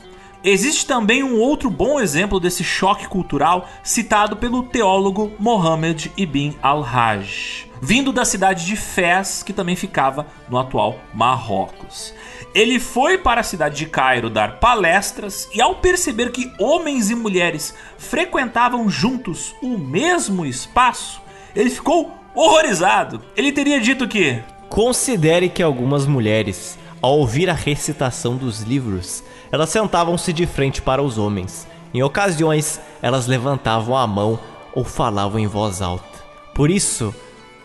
Existe 0.44 0.84
também 0.86 1.22
um 1.22 1.38
outro 1.38 1.70
bom 1.70 2.00
exemplo 2.00 2.40
desse 2.40 2.64
choque 2.64 3.06
cultural 3.06 3.68
citado 3.80 4.36
pelo 4.36 4.64
teólogo 4.64 5.32
Mohammed 5.38 6.10
ibn 6.16 6.56
al-Hajj, 6.60 7.68
vindo 7.80 8.12
da 8.12 8.24
cidade 8.24 8.66
de 8.66 8.74
Fez, 8.74 9.44
que 9.44 9.52
também 9.52 9.76
ficava 9.76 10.26
no 10.48 10.58
atual 10.58 10.98
Marrocos. 11.14 12.12
Ele 12.52 12.80
foi 12.80 13.16
para 13.16 13.40
a 13.40 13.44
cidade 13.44 13.76
de 13.76 13.86
Cairo 13.86 14.28
dar 14.28 14.58
palestras 14.58 15.48
e, 15.54 15.60
ao 15.62 15.76
perceber 15.76 16.32
que 16.32 16.52
homens 16.58 17.08
e 17.08 17.14
mulheres 17.14 17.72
frequentavam 17.96 18.90
juntos 18.90 19.54
o 19.62 19.78
mesmo 19.78 20.44
espaço, 20.44 21.22
ele 21.54 21.70
ficou 21.70 22.12
horrorizado. 22.34 23.22
Ele 23.36 23.52
teria 23.52 23.80
dito 23.80 24.08
que. 24.08 24.42
Considere 24.68 25.48
que 25.48 25.62
algumas 25.62 26.04
mulheres, 26.06 26.78
ao 27.00 27.18
ouvir 27.18 27.48
a 27.48 27.54
recitação 27.54 28.36
dos 28.36 28.62
livros, 28.62 29.22
elas 29.52 29.68
sentavam-se 29.68 30.32
de 30.32 30.46
frente 30.46 30.80
para 30.80 31.02
os 31.02 31.18
homens. 31.18 31.68
Em 31.92 32.02
ocasiões, 32.02 32.80
elas 33.02 33.26
levantavam 33.26 33.94
a 33.94 34.06
mão 34.06 34.40
ou 34.74 34.82
falavam 34.82 35.38
em 35.38 35.46
voz 35.46 35.82
alta. 35.82 36.24
Por 36.54 36.70
isso, 36.70 37.14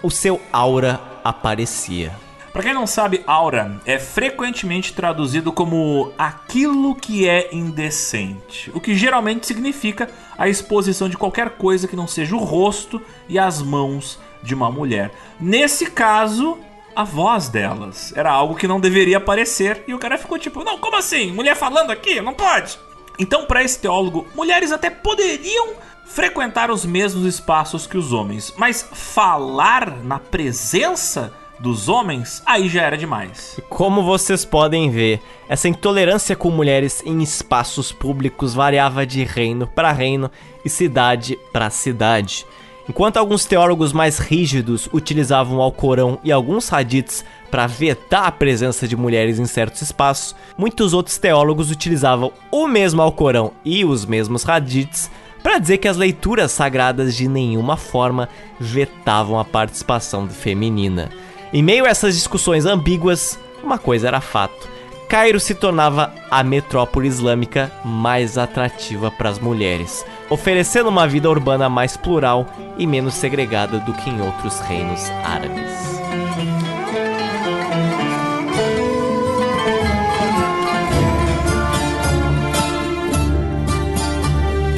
o 0.03 0.11
seu 0.11 0.41
aura 0.51 0.99
aparecia. 1.23 2.11
Para 2.51 2.63
quem 2.63 2.73
não 2.73 2.87
sabe, 2.87 3.23
aura 3.25 3.79
é 3.85 3.97
frequentemente 3.99 4.93
traduzido 4.93 5.53
como 5.53 6.11
aquilo 6.17 6.95
que 6.95 7.27
é 7.27 7.55
indecente, 7.55 8.69
o 8.73 8.81
que 8.81 8.95
geralmente 8.95 9.45
significa 9.45 10.09
a 10.37 10.49
exposição 10.49 11.07
de 11.07 11.17
qualquer 11.17 11.51
coisa 11.51 11.87
que 11.87 11.95
não 11.95 12.07
seja 12.07 12.35
o 12.35 12.39
rosto 12.39 13.01
e 13.29 13.39
as 13.39 13.61
mãos 13.61 14.19
de 14.41 14.55
uma 14.55 14.71
mulher. 14.71 15.11
Nesse 15.39 15.91
caso, 15.91 16.57
a 16.97 17.03
voz 17.03 17.47
delas. 17.47 18.11
Era 18.15 18.31
algo 18.31 18.55
que 18.55 18.67
não 18.67 18.79
deveria 18.79 19.17
aparecer. 19.17 19.83
E 19.87 19.93
o 19.93 19.99
cara 19.99 20.17
ficou 20.17 20.39
tipo: 20.39 20.63
Não, 20.63 20.79
como 20.79 20.97
assim? 20.97 21.31
Mulher 21.31 21.55
falando 21.55 21.91
aqui? 21.91 22.19
Não 22.19 22.33
pode. 22.33 22.79
Então, 23.19 23.45
para 23.45 23.63
esse 23.63 23.79
teólogo, 23.79 24.25
mulheres 24.35 24.71
até 24.71 24.89
poderiam 24.89 25.75
frequentar 26.07 26.71
os 26.71 26.85
mesmos 26.85 27.25
espaços 27.25 27.85
que 27.85 27.97
os 27.97 28.13
homens, 28.13 28.53
mas 28.57 28.87
falar 28.91 29.97
na 30.03 30.17
presença 30.17 31.33
dos 31.59 31.89
homens, 31.89 32.41
aí 32.45 32.69
já 32.69 32.83
era 32.83 32.97
demais. 32.97 33.59
Como 33.69 34.03
vocês 34.03 34.45
podem 34.45 34.89
ver, 34.89 35.19
essa 35.49 35.67
intolerância 35.67 36.35
com 36.35 36.49
mulheres 36.49 37.03
em 37.05 37.21
espaços 37.21 37.91
públicos 37.91 38.53
variava 38.53 39.05
de 39.05 39.23
reino 39.23 39.67
para 39.67 39.91
reino 39.91 40.31
e 40.63 40.69
cidade 40.69 41.37
para 41.51 41.69
cidade. 41.69 42.45
Enquanto 42.89 43.17
alguns 43.17 43.43
teólogos 43.43 43.91
mais 43.91 44.17
rígidos 44.17 44.87
utilizavam 44.93 45.57
o 45.57 45.61
Alcorão 45.61 46.19
e 46.23 46.31
alguns 46.31 46.71
hadiths 46.71 47.25
para 47.51 47.67
vetar 47.67 48.25
a 48.25 48.31
presença 48.31 48.87
de 48.87 48.95
mulheres 48.95 49.39
em 49.39 49.45
certos 49.45 49.81
espaços, 49.81 50.33
muitos 50.57 50.93
outros 50.93 51.17
teólogos 51.17 51.69
utilizavam 51.69 52.31
o 52.49 52.65
mesmo 52.65 53.01
Alcorão 53.01 53.51
e 53.65 53.83
os 53.83 54.05
mesmos 54.05 54.47
hadiths 54.47 55.11
para 55.43 55.59
dizer 55.59 55.77
que 55.79 55.87
as 55.87 55.97
leituras 55.97 56.51
sagradas 56.51 57.15
de 57.15 57.27
nenhuma 57.27 57.75
forma 57.75 58.29
vetavam 58.59 59.37
a 59.37 59.45
participação 59.45 60.27
feminina. 60.29 61.09
Em 61.51 61.61
meio 61.61 61.85
a 61.85 61.89
essas 61.89 62.15
discussões 62.15 62.65
ambíguas, 62.65 63.37
uma 63.63 63.77
coisa 63.77 64.07
era 64.07 64.21
fato: 64.21 64.69
Cairo 65.09 65.39
se 65.39 65.55
tornava 65.55 66.13
a 66.29 66.43
metrópole 66.43 67.07
islâmica 67.07 67.71
mais 67.83 68.37
atrativa 68.37 69.09
para 69.09 69.29
as 69.29 69.39
mulheres 69.39 70.05
oferecendo 70.29 70.89
uma 70.89 71.07
vida 71.07 71.29
urbana 71.29 71.69
mais 71.69 71.95
plural 71.95 72.47
e 72.77 72.85
menos 72.85 73.13
segregada 73.13 73.79
do 73.79 73.93
que 73.93 74.09
em 74.09 74.21
outros 74.21 74.59
reinos 74.59 75.09
árabes. 75.23 75.97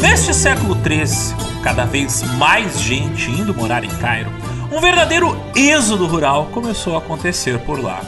Neste 0.01 0.33
século 0.33 0.75
XIII, 0.75 1.35
cada 1.63 1.85
vez 1.85 2.23
mais 2.37 2.79
gente 2.79 3.29
indo 3.31 3.53
morar 3.53 3.83
em 3.83 3.89
Cairo, 3.97 4.31
um 4.71 4.79
verdadeiro 4.79 5.35
êxodo 5.55 6.05
rural 6.05 6.47
começou 6.51 6.95
a 6.95 6.99
acontecer 6.99 7.59
por 7.59 7.81
lá. 7.81 8.01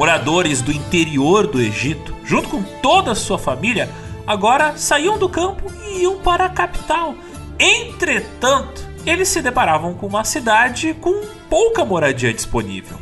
Moradores 0.00 0.62
do 0.62 0.72
interior 0.72 1.46
do 1.46 1.60
Egito, 1.60 2.16
junto 2.24 2.48
com 2.48 2.62
toda 2.62 3.12
a 3.12 3.14
sua 3.14 3.38
família, 3.38 3.86
agora 4.26 4.74
saíam 4.78 5.18
do 5.18 5.28
campo 5.28 5.70
e 5.84 6.04
iam 6.04 6.18
para 6.20 6.46
a 6.46 6.48
capital. 6.48 7.14
Entretanto, 7.58 8.82
eles 9.04 9.28
se 9.28 9.42
deparavam 9.42 9.92
com 9.92 10.06
uma 10.06 10.24
cidade 10.24 10.96
com 11.02 11.26
pouca 11.50 11.84
moradia 11.84 12.32
disponível. 12.32 12.96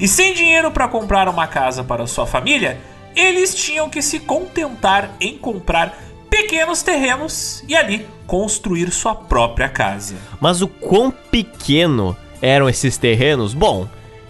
E 0.00 0.08
sem 0.08 0.32
dinheiro 0.32 0.70
para 0.70 0.88
comprar 0.88 1.28
uma 1.28 1.46
casa 1.46 1.84
para 1.84 2.06
sua 2.06 2.26
família, 2.26 2.80
eles 3.14 3.54
tinham 3.54 3.90
que 3.90 4.00
se 4.00 4.18
contentar 4.18 5.10
em 5.20 5.36
comprar 5.36 5.98
pequenos 6.30 6.82
terrenos 6.82 7.62
e 7.68 7.76
ali 7.76 8.06
construir 8.26 8.90
sua 8.90 9.14
própria 9.14 9.68
casa. 9.68 10.16
Mas 10.40 10.62
o 10.62 10.68
quão 10.68 11.10
pequeno 11.10 12.16
eram 12.40 12.70
esses 12.70 12.96
terrenos? 12.96 13.52
Bom, 13.52 13.86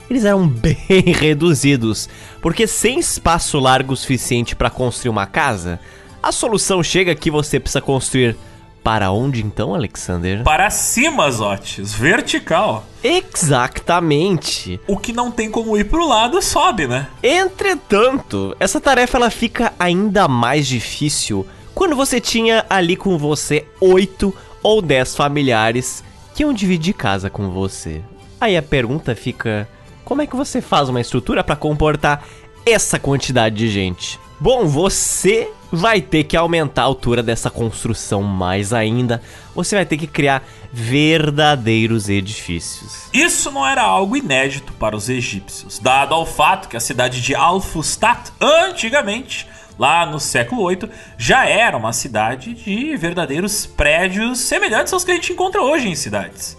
eles 0.09 0.25
eram 0.25 0.47
bem 0.49 0.77
reduzidos, 1.19 2.09
porque 2.41 2.67
sem 2.67 2.99
espaço 2.99 3.59
largo 3.59 3.97
suficiente 3.97 4.57
para 4.57 4.71
construir 4.71 5.11
uma 5.11 5.27
casa, 5.27 5.81
a 6.23 6.33
solução 6.33 6.83
chega 6.83 7.15
que 7.15 7.31
você 7.31 7.61
precisa 7.61 7.81
construir 7.81 8.37
para 8.83 9.11
onde 9.11 9.45
então, 9.45 9.75
Alexander? 9.75 10.43
Para 10.45 10.71
cima, 10.71 11.31
Zotes, 11.31 11.93
vertical. 11.93 12.87
Exatamente. 13.03 14.81
O 14.87 14.97
que 14.97 15.13
não 15.13 15.31
tem 15.31 15.51
como 15.51 15.77
ir 15.77 15.85
pro 15.85 16.09
lado 16.09 16.41
sobe, 16.41 16.87
né? 16.87 17.07
Entretanto, 17.23 18.57
essa 18.59 18.81
tarefa 18.81 19.19
ela 19.19 19.31
fica 19.31 19.73
ainda 19.79 20.27
mais 20.27 20.67
difícil 20.67 21.47
quando 21.75 21.95
você 21.95 22.21
tinha 22.21 22.65
ali 22.71 22.97
com 22.97 23.19
você 23.19 23.67
oito 23.81 24.35
ou 24.63 24.81
dez 24.81 25.15
familiares 25.15 26.03
que 26.35 26.43
iam 26.43 26.53
dividir 26.53 26.95
casa 26.95 27.29
com 27.29 27.51
você. 27.51 28.01
Aí 28.41 28.57
a 28.57 28.63
pergunta 28.63 29.15
fica: 29.15 29.69
como 30.09 30.23
é 30.23 30.27
que 30.27 30.35
você 30.35 30.63
faz 30.63 30.89
uma 30.89 31.03
estrutura 31.03 31.45
para 31.45 31.55
comportar 31.55 32.25
essa 32.65 32.99
quantidade 32.99 33.57
de 33.57 33.69
gente? 33.69 34.19
Bom, 34.41 34.65
você 34.67 35.51
vai 35.71 36.01
ter 36.01 36.25
que 36.25 36.35
aumentar 36.35 36.81
a 36.81 36.87
altura 36.87 37.23
dessa 37.23 37.51
construção 37.51 38.23
mais 38.23 38.73
ainda. 38.73 39.21
Você 39.55 39.77
vai 39.77 39.85
ter 39.85 39.99
que 39.99 40.07
criar 40.07 40.43
verdadeiros 40.73 42.09
edifícios. 42.09 43.11
Isso 43.13 43.51
não 43.51 43.67
era 43.67 43.83
algo 43.83 44.17
inédito 44.17 44.73
para 44.73 44.97
os 44.97 45.11
egípcios, 45.11 45.79
dado 45.79 46.15
ao 46.15 46.25
fato 46.25 46.71
que 46.71 46.77
a 46.79 46.81
cidade 46.81 47.21
de 47.21 47.35
Al-Fustat, 47.35 48.33
antigamente, 48.41 49.47
lá 49.79 50.07
no 50.07 50.19
século 50.19 50.63
8, 50.63 50.89
já 51.19 51.45
era 51.45 51.77
uma 51.77 51.93
cidade 51.93 52.55
de 52.55 52.97
verdadeiros 52.97 53.67
prédios 53.67 54.39
semelhantes 54.39 54.91
aos 54.91 55.05
que 55.05 55.11
a 55.11 55.15
gente 55.15 55.35
encontra 55.35 55.61
hoje 55.61 55.87
em 55.87 55.95
cidades. 55.95 56.57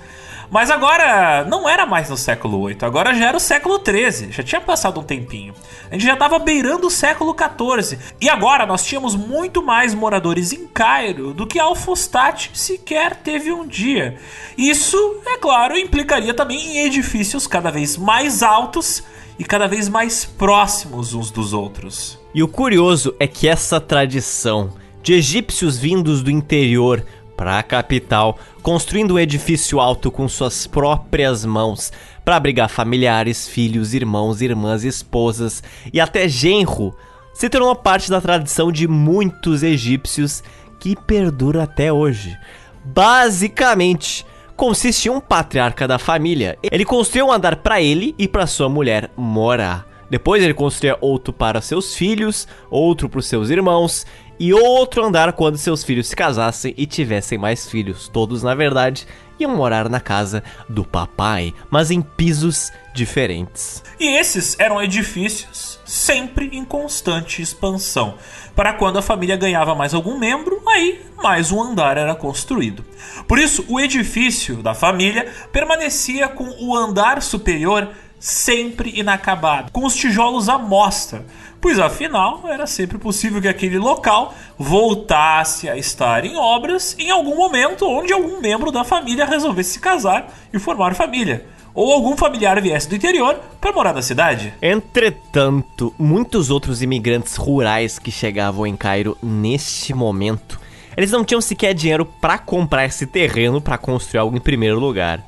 Mas 0.52 0.72
agora 0.72 1.46
não 1.46 1.70
era 1.70 1.86
mais 1.86 2.10
no 2.10 2.18
século 2.18 2.60
8, 2.62 2.84
agora 2.84 3.14
já 3.14 3.28
era 3.28 3.38
o 3.38 3.40
século 3.40 3.78
13, 3.78 4.32
já 4.32 4.42
tinha 4.42 4.60
passado 4.60 5.00
um 5.00 5.04
tempinho. 5.04 5.54
A 5.90 5.94
gente 5.94 6.06
já 6.06 6.14
estava 6.14 6.40
beirando 6.40 6.88
o 6.88 6.92
século 6.92 7.36
14 7.36 8.00
e 8.20 8.28
agora 8.28 8.66
nós 8.66 8.84
tínhamos 8.84 9.16
muito 9.16 9.64
mais 9.64 9.94
moradores 9.94 10.52
em 10.52 10.66
Cairo 10.66 11.34
do 11.34 11.46
que 11.46 11.60
Alfostat 11.60 12.50
sequer 12.54 13.16
teve 13.16 13.52
um 13.52 13.68
dia. 13.68 14.18
Isso, 14.58 15.22
é 15.28 15.38
claro, 15.38 15.78
implicaria 15.78 16.34
também 16.34 16.60
em 16.60 16.86
edifícios 16.86 17.46
cada 17.46 17.70
vez 17.70 17.96
mais 17.96 18.42
altos 18.42 19.04
e 19.38 19.44
cada 19.44 19.68
vez 19.68 19.88
mais 19.88 20.26
próximos 20.26 21.14
uns 21.14 21.30
dos 21.30 21.54
outros. 21.54 22.20
E 22.34 22.42
o 22.42 22.48
curioso 22.48 23.16
é 23.20 23.28
que 23.28 23.48
essa 23.48 23.80
tradição 23.80 24.74
de 25.02 25.14
egípcios 25.14 25.78
vindos 25.78 26.22
do 26.22 26.30
interior 26.30 27.06
para 27.40 27.58
a 27.58 27.64
capital, 27.64 28.38
construindo 28.62 29.14
um 29.14 29.20
edifício 29.20 29.80
alto 29.80 30.12
com 30.12 30.28
suas 30.28 30.68
próprias 30.68 31.46
mãos 31.46 31.90
para 32.26 32.36
abrigar 32.36 32.68
familiares, 32.68 33.48
filhos, 33.48 33.94
irmãos, 33.94 34.42
irmãs, 34.42 34.84
esposas 34.84 35.64
e 35.94 36.02
até 36.02 36.28
genro, 36.28 36.94
se 37.34 37.50
tornou 37.50 37.74
parte 37.74 38.10
da 38.10 38.20
tradição 38.20 38.74
de 38.74 38.90
muitos 38.90 39.64
egípcios 39.64 40.44
que 40.82 40.98
perdura 40.98 41.64
até 41.64 41.94
hoje. 41.94 42.38
Basicamente, 42.84 44.26
consiste 44.58 45.08
em 45.08 45.12
um 45.12 45.22
patriarca 45.22 45.88
da 45.88 45.98
família. 45.98 46.58
Ele 46.62 46.84
construiu 46.84 47.28
um 47.28 47.32
andar 47.32 47.56
para 47.56 47.82
ele 47.82 48.14
e 48.18 48.28
para 48.28 48.48
sua 48.48 48.68
mulher 48.68 49.10
morar. 49.16 49.88
Depois 50.10 50.44
ele 50.44 50.54
construía 50.54 50.98
outro 51.00 51.32
para 51.32 51.62
seus 51.62 51.96
filhos, 51.96 52.50
outro 52.70 53.08
para 53.08 53.22
seus 53.22 53.50
irmãos 53.50 54.06
e 54.40 54.54
outro 54.54 55.04
andar 55.04 55.34
quando 55.34 55.58
seus 55.58 55.84
filhos 55.84 56.08
se 56.08 56.16
casassem 56.16 56.74
e 56.78 56.86
tivessem 56.86 57.38
mais 57.38 57.70
filhos. 57.70 58.08
Todos, 58.08 58.42
na 58.42 58.56
verdade, 58.56 59.06
iam 59.38 59.56
morar 59.56 59.90
na 59.90 60.00
casa 60.00 60.44
do 60.68 60.84
papai, 60.84 61.54
mas 61.70 61.92
em 61.92 62.02
pisos 62.02 62.72
diferentes. 62.94 63.84
E 64.00 64.18
esses 64.18 64.58
eram 64.60 64.82
edifícios 64.82 65.80
sempre 65.86 66.50
em 66.54 66.64
constante 66.64 67.42
expansão. 67.42 68.16
Para 68.56 68.74
quando 68.74 69.00
a 69.00 69.02
família 69.02 69.36
ganhava 69.36 69.76
mais 69.76 69.94
algum 69.94 70.18
membro, 70.18 70.62
aí 70.68 71.02
mais 71.18 71.52
um 71.52 71.62
andar 71.62 71.98
era 71.98 72.16
construído. 72.16 72.86
Por 73.28 73.40
isso, 73.40 73.66
o 73.68 73.80
edifício 73.80 74.58
da 74.58 74.74
família 74.74 75.32
permanecia 75.52 76.28
com 76.28 76.50
o 76.60 76.76
andar 76.76 77.22
superior 77.22 77.90
sempre 78.20 78.92
inacabado, 79.00 79.72
com 79.72 79.86
os 79.86 79.96
tijolos 79.96 80.50
à 80.50 80.58
mostra, 80.58 81.26
pois 81.62 81.80
afinal 81.80 82.42
era 82.48 82.66
sempre 82.66 82.98
possível 82.98 83.42
que 83.42 83.48
aquele 83.48 83.78
local 83.78 84.34
voltasse 84.58 85.70
a 85.70 85.78
estar 85.78 86.26
em 86.26 86.36
obras 86.36 86.96
em 86.98 87.10
algum 87.12 87.36
momento 87.36 87.88
onde 87.88 88.14
algum 88.14 88.40
membro 88.40 88.72
da 88.72 88.84
família 88.84 89.26
resolvesse 89.26 89.74
se 89.74 89.80
casar 89.80 90.34
e 90.54 90.60
formar 90.60 90.96
família. 90.96 91.46
Ou 91.74 91.94
algum 91.94 92.18
familiar 92.18 92.60
viesse 92.62 92.90
do 92.90 92.96
interior 92.96 93.40
para 93.62 93.72
morar 93.72 93.94
na 93.94 94.02
cidade. 94.02 94.54
Entretanto, 94.62 95.94
muitos 95.98 96.50
outros 96.50 96.82
imigrantes 96.82 97.36
rurais 97.36 98.00
que 98.00 98.12
chegavam 98.12 98.66
em 98.66 98.76
Cairo 98.76 99.18
neste 99.22 99.94
momento, 99.94 100.60
eles 100.98 101.12
não 101.12 101.24
tinham 101.24 101.40
sequer 101.40 101.74
dinheiro 101.74 102.06
para 102.06 102.38
comprar 102.38 102.86
esse 102.86 103.06
terreno 103.06 103.62
para 103.62 103.78
construir 103.78 104.20
algo 104.20 104.36
em 104.36 104.42
primeiro 104.42 104.80
lugar. 104.80 105.24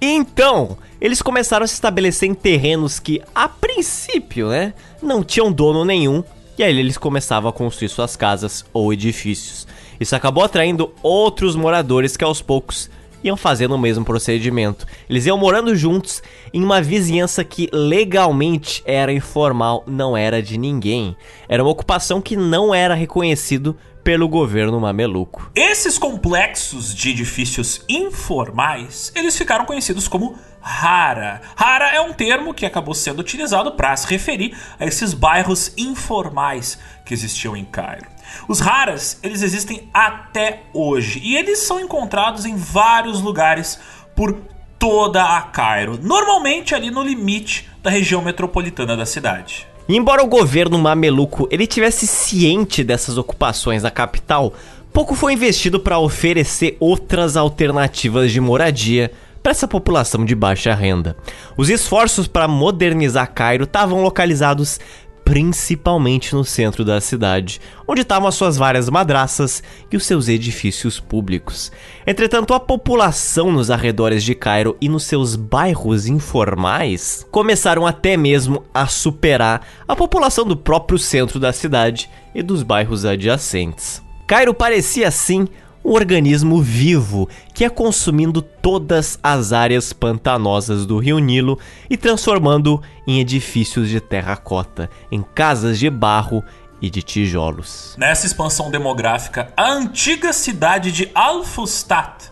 Então, 0.00 0.78
eles 1.00 1.20
começaram 1.20 1.64
a 1.64 1.66
se 1.66 1.74
estabelecer 1.74 2.28
em 2.28 2.34
terrenos 2.34 2.98
que, 2.98 3.20
a 3.34 3.48
princípio, 3.48 4.48
né, 4.48 4.72
não 5.02 5.22
tinham 5.22 5.52
dono 5.52 5.84
nenhum, 5.84 6.24
e 6.58 6.62
aí 6.62 6.78
eles 6.78 6.96
começavam 6.96 7.50
a 7.50 7.52
construir 7.52 7.88
suas 7.88 8.16
casas 8.16 8.64
ou 8.72 8.92
edifícios. 8.92 9.66
Isso 9.98 10.16
acabou 10.16 10.42
atraindo 10.42 10.92
outros 11.02 11.54
moradores 11.54 12.16
que 12.16 12.24
aos 12.24 12.40
poucos 12.40 12.90
iam 13.22 13.36
fazendo 13.36 13.74
o 13.74 13.78
mesmo 13.78 14.04
procedimento. 14.04 14.86
Eles 15.08 15.26
iam 15.26 15.36
morando 15.36 15.76
juntos 15.76 16.22
em 16.52 16.64
uma 16.64 16.80
vizinhança 16.80 17.44
que 17.44 17.68
legalmente 17.72 18.82
era 18.86 19.12
informal, 19.12 19.84
não 19.86 20.16
era 20.16 20.42
de 20.42 20.56
ninguém. 20.56 21.16
Era 21.48 21.62
uma 21.62 21.70
ocupação 21.70 22.20
que 22.20 22.36
não 22.36 22.74
era 22.74 22.94
reconhecido 22.94 23.76
pelo 24.02 24.28
governo 24.28 24.80
mameluco. 24.80 25.50
Esses 25.54 25.98
complexos 25.98 26.94
de 26.94 27.10
edifícios 27.10 27.84
informais, 27.88 29.12
eles 29.14 29.36
ficaram 29.36 29.64
conhecidos 29.64 30.08
como 30.08 30.38
Hara. 30.62 31.40
Hara 31.56 31.94
é 31.94 32.00
um 32.00 32.12
termo 32.12 32.54
que 32.54 32.66
acabou 32.66 32.94
sendo 32.94 33.20
utilizado 33.20 33.72
para 33.72 33.96
se 33.96 34.06
referir 34.06 34.56
a 34.78 34.84
esses 34.84 35.14
bairros 35.14 35.72
informais 35.76 36.78
que 37.04 37.14
existiam 37.14 37.56
em 37.56 37.64
Cairo. 37.64 38.06
Os 38.46 38.60
Haras, 38.60 39.18
eles 39.22 39.42
existem 39.42 39.88
até 39.92 40.62
hoje 40.72 41.20
e 41.22 41.36
eles 41.36 41.60
são 41.60 41.80
encontrados 41.80 42.44
em 42.44 42.56
vários 42.56 43.20
lugares 43.20 43.80
por 44.14 44.38
toda 44.78 45.36
a 45.36 45.42
Cairo, 45.42 45.98
normalmente 46.02 46.74
ali 46.74 46.90
no 46.90 47.02
limite 47.02 47.68
da 47.82 47.90
região 47.90 48.22
metropolitana 48.22 48.96
da 48.96 49.04
cidade. 49.04 49.69
Embora 49.92 50.22
o 50.22 50.28
governo 50.28 50.78
mameluco 50.78 51.48
ele 51.50 51.66
tivesse 51.66 52.06
ciente 52.06 52.84
dessas 52.84 53.18
ocupações 53.18 53.82
da 53.82 53.90
capital, 53.90 54.54
pouco 54.92 55.16
foi 55.16 55.32
investido 55.32 55.80
para 55.80 55.98
oferecer 55.98 56.76
outras 56.78 57.36
alternativas 57.36 58.30
de 58.30 58.40
moradia 58.40 59.10
para 59.42 59.50
essa 59.50 59.66
população 59.66 60.24
de 60.24 60.32
baixa 60.32 60.72
renda. 60.74 61.16
Os 61.56 61.68
esforços 61.68 62.28
para 62.28 62.46
modernizar 62.46 63.32
Cairo 63.34 63.64
estavam 63.64 64.00
localizados 64.00 64.78
principalmente 65.24 66.34
no 66.34 66.44
centro 66.44 66.84
da 66.84 67.00
cidade, 67.00 67.60
onde 67.86 68.02
estavam 68.02 68.28
as 68.28 68.34
suas 68.34 68.56
várias 68.56 68.88
madraças 68.88 69.62
e 69.90 69.96
os 69.96 70.04
seus 70.04 70.28
edifícios 70.28 70.98
públicos. 70.98 71.70
Entretanto, 72.06 72.54
a 72.54 72.60
população 72.60 73.52
nos 73.52 73.70
arredores 73.70 74.24
de 74.24 74.34
Cairo 74.34 74.76
e 74.80 74.88
nos 74.88 75.04
seus 75.04 75.36
bairros 75.36 76.06
informais 76.06 77.26
começaram 77.30 77.86
até 77.86 78.16
mesmo 78.16 78.64
a 78.72 78.86
superar 78.86 79.66
a 79.86 79.94
população 79.94 80.44
do 80.44 80.56
próprio 80.56 80.98
centro 80.98 81.38
da 81.38 81.52
cidade 81.52 82.10
e 82.34 82.42
dos 82.42 82.62
bairros 82.62 83.04
adjacentes. 83.04 84.02
Cairo 84.26 84.54
parecia 84.54 85.08
assim 85.08 85.48
um 85.84 85.92
organismo 85.92 86.60
vivo 86.60 87.28
que 87.54 87.64
ia 87.64 87.70
consumindo 87.70 88.42
todas 88.42 89.18
as 89.22 89.52
áreas 89.52 89.92
pantanosas 89.92 90.86
do 90.86 90.98
rio 90.98 91.18
Nilo 91.18 91.58
e 91.88 91.96
transformando 91.96 92.82
em 93.06 93.20
edifícios 93.20 93.88
de 93.88 94.00
terracota, 94.00 94.90
em 95.10 95.22
casas 95.22 95.78
de 95.78 95.88
barro 95.88 96.44
e 96.80 96.88
de 96.88 97.02
tijolos. 97.02 97.94
Nessa 97.98 98.26
expansão 98.26 98.70
demográfica, 98.70 99.52
a 99.56 99.70
antiga 99.72 100.32
cidade 100.32 100.92
de 100.92 101.10
Al-Fustat 101.14 102.30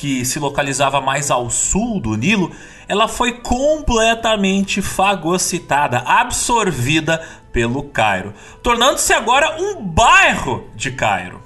que 0.00 0.24
se 0.24 0.38
localizava 0.38 0.98
mais 0.98 1.30
ao 1.30 1.50
sul 1.50 2.00
do 2.00 2.16
Nilo, 2.16 2.50
ela 2.88 3.06
foi 3.06 3.32
completamente 3.32 4.80
fagocitada, 4.80 5.98
absorvida 5.98 7.22
pelo 7.52 7.82
Cairo, 7.82 8.32
tornando-se 8.62 9.12
agora 9.12 9.60
um 9.60 9.84
bairro 9.84 10.64
de 10.74 10.90
Cairo. 10.90 11.42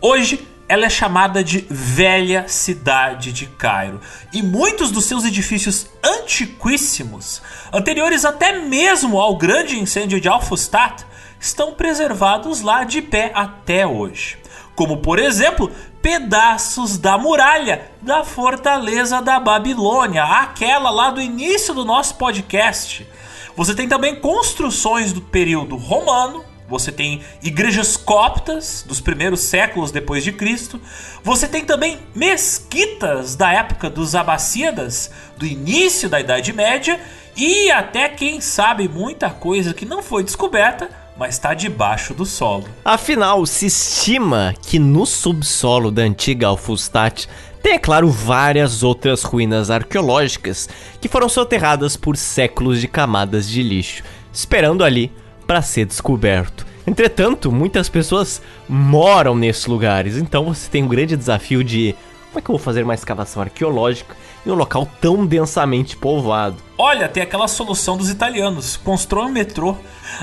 Hoje, 0.00 0.44
ela 0.72 0.86
é 0.86 0.88
chamada 0.88 1.44
de 1.44 1.66
Velha 1.68 2.48
Cidade 2.48 3.30
de 3.30 3.44
Cairo, 3.44 4.00
e 4.32 4.42
muitos 4.42 4.90
dos 4.90 5.04
seus 5.04 5.22
edifícios 5.22 5.86
antiquíssimos, 6.02 7.42
anteriores 7.70 8.24
até 8.24 8.58
mesmo 8.58 9.20
ao 9.20 9.36
grande 9.36 9.78
incêndio 9.78 10.18
de 10.18 10.30
Al-Fustat, 10.30 11.04
estão 11.38 11.74
preservados 11.74 12.62
lá 12.62 12.84
de 12.84 13.02
pé 13.02 13.32
até 13.34 13.86
hoje. 13.86 14.38
Como, 14.74 14.96
por 14.96 15.18
exemplo, 15.18 15.70
pedaços 16.00 16.96
da 16.96 17.18
muralha 17.18 17.90
da 18.00 18.24
fortaleza 18.24 19.20
da 19.20 19.38
Babilônia, 19.38 20.24
aquela 20.24 20.88
lá 20.88 21.10
do 21.10 21.20
início 21.20 21.74
do 21.74 21.84
nosso 21.84 22.14
podcast. 22.14 23.06
Você 23.54 23.74
tem 23.74 23.86
também 23.86 24.18
construções 24.18 25.12
do 25.12 25.20
período 25.20 25.76
romano, 25.76 26.42
você 26.72 26.90
tem 26.90 27.20
igrejas 27.42 27.98
coptas 27.98 28.82
dos 28.88 28.98
primeiros 28.98 29.40
séculos 29.40 29.90
depois 29.90 30.24
de 30.24 30.32
Cristo. 30.32 30.80
Você 31.22 31.46
tem 31.46 31.66
também 31.66 31.98
mesquitas 32.14 33.36
da 33.36 33.52
época 33.52 33.90
dos 33.90 34.14
Abássidas, 34.14 35.10
do 35.36 35.44
início 35.44 36.08
da 36.08 36.18
Idade 36.18 36.50
Média 36.50 36.98
e 37.36 37.70
até 37.70 38.08
quem 38.08 38.40
sabe 38.40 38.88
muita 38.88 39.28
coisa 39.28 39.74
que 39.74 39.84
não 39.84 40.02
foi 40.02 40.24
descoberta, 40.24 40.88
mas 41.14 41.34
está 41.34 41.52
debaixo 41.52 42.14
do 42.14 42.24
solo. 42.24 42.64
Afinal, 42.82 43.44
se 43.44 43.66
estima 43.66 44.54
que 44.62 44.78
no 44.78 45.04
subsolo 45.04 45.90
da 45.90 46.00
antiga 46.00 46.46
Alfustat 46.46 47.28
tem, 47.62 47.74
é 47.74 47.78
claro, 47.78 48.08
várias 48.08 48.82
outras 48.82 49.22
ruínas 49.22 49.70
arqueológicas 49.70 50.70
que 51.02 51.08
foram 51.08 51.28
soterradas 51.28 51.98
por 51.98 52.16
séculos 52.16 52.80
de 52.80 52.88
camadas 52.88 53.46
de 53.46 53.62
lixo, 53.62 54.02
esperando 54.32 54.82
ali 54.82 55.12
para 55.46 55.62
ser 55.62 55.84
descoberto. 55.84 56.66
Entretanto, 56.86 57.52
muitas 57.52 57.88
pessoas 57.88 58.42
moram 58.68 59.34
nesses 59.34 59.66
lugares, 59.66 60.16
então 60.16 60.44
você 60.44 60.68
tem 60.68 60.82
um 60.82 60.88
grande 60.88 61.16
desafio 61.16 61.62
de 61.62 61.94
como 62.32 62.38
é 62.38 62.42
que 62.42 62.50
eu 62.50 62.56
vou 62.56 62.64
fazer 62.64 62.82
uma 62.82 62.94
escavação 62.94 63.42
arqueológica 63.42 64.16
em 64.44 64.50
um 64.50 64.54
local 64.54 64.88
tão 65.00 65.26
densamente 65.26 65.96
povoado? 65.96 66.56
Olha, 66.78 67.08
tem 67.08 67.22
aquela 67.22 67.46
solução 67.46 67.96
dos 67.96 68.10
italianos: 68.10 68.76
constrói 68.76 69.26
um 69.26 69.32
metrô, 69.32 69.76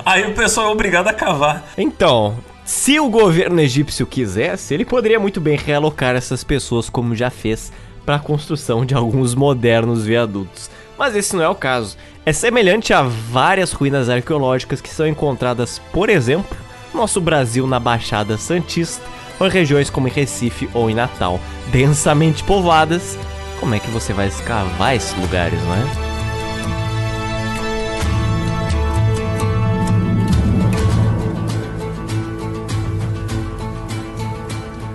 aí 0.03 0.25
o 0.25 0.33
pessoal 0.33 0.69
é 0.69 0.71
obrigado 0.71 1.07
a 1.07 1.13
cavar. 1.13 1.71
Então, 1.77 2.35
se 2.65 2.99
o 2.99 3.09
governo 3.09 3.61
egípcio 3.61 4.05
quisesse, 4.05 4.73
ele 4.73 4.85
poderia 4.85 5.19
muito 5.19 5.39
bem 5.39 5.57
realocar 5.57 6.15
essas 6.15 6.43
pessoas, 6.43 6.89
como 6.89 7.15
já 7.15 7.29
fez, 7.29 7.71
para 8.05 8.15
a 8.15 8.19
construção 8.19 8.85
de 8.85 8.95
alguns 8.95 9.35
modernos 9.35 10.03
viadutos. 10.03 10.69
Mas 10.97 11.15
esse 11.15 11.35
não 11.35 11.43
é 11.43 11.47
o 11.47 11.55
caso. 11.55 11.95
É 12.25 12.33
semelhante 12.33 12.93
a 12.93 13.01
várias 13.01 13.71
ruínas 13.71 14.09
arqueológicas 14.09 14.81
que 14.81 14.89
são 14.89 15.07
encontradas, 15.07 15.79
por 15.91 16.09
exemplo, 16.09 16.55
no 16.93 16.99
nosso 16.99 17.21
Brasil 17.21 17.65
na 17.65 17.79
Baixada 17.79 18.37
Santista, 18.37 19.03
ou 19.39 19.47
em 19.47 19.49
regiões 19.49 19.89
como 19.89 20.07
em 20.07 20.11
Recife 20.11 20.69
ou 20.73 20.89
em 20.89 20.93
Natal, 20.93 21.39
densamente 21.71 22.43
povoadas. 22.43 23.17
Como 23.59 23.73
é 23.73 23.79
que 23.79 23.89
você 23.89 24.11
vai 24.11 24.27
escavar 24.27 24.95
esses 24.95 25.17
lugares, 25.17 25.59
não 25.63 25.75
é? 25.75 26.09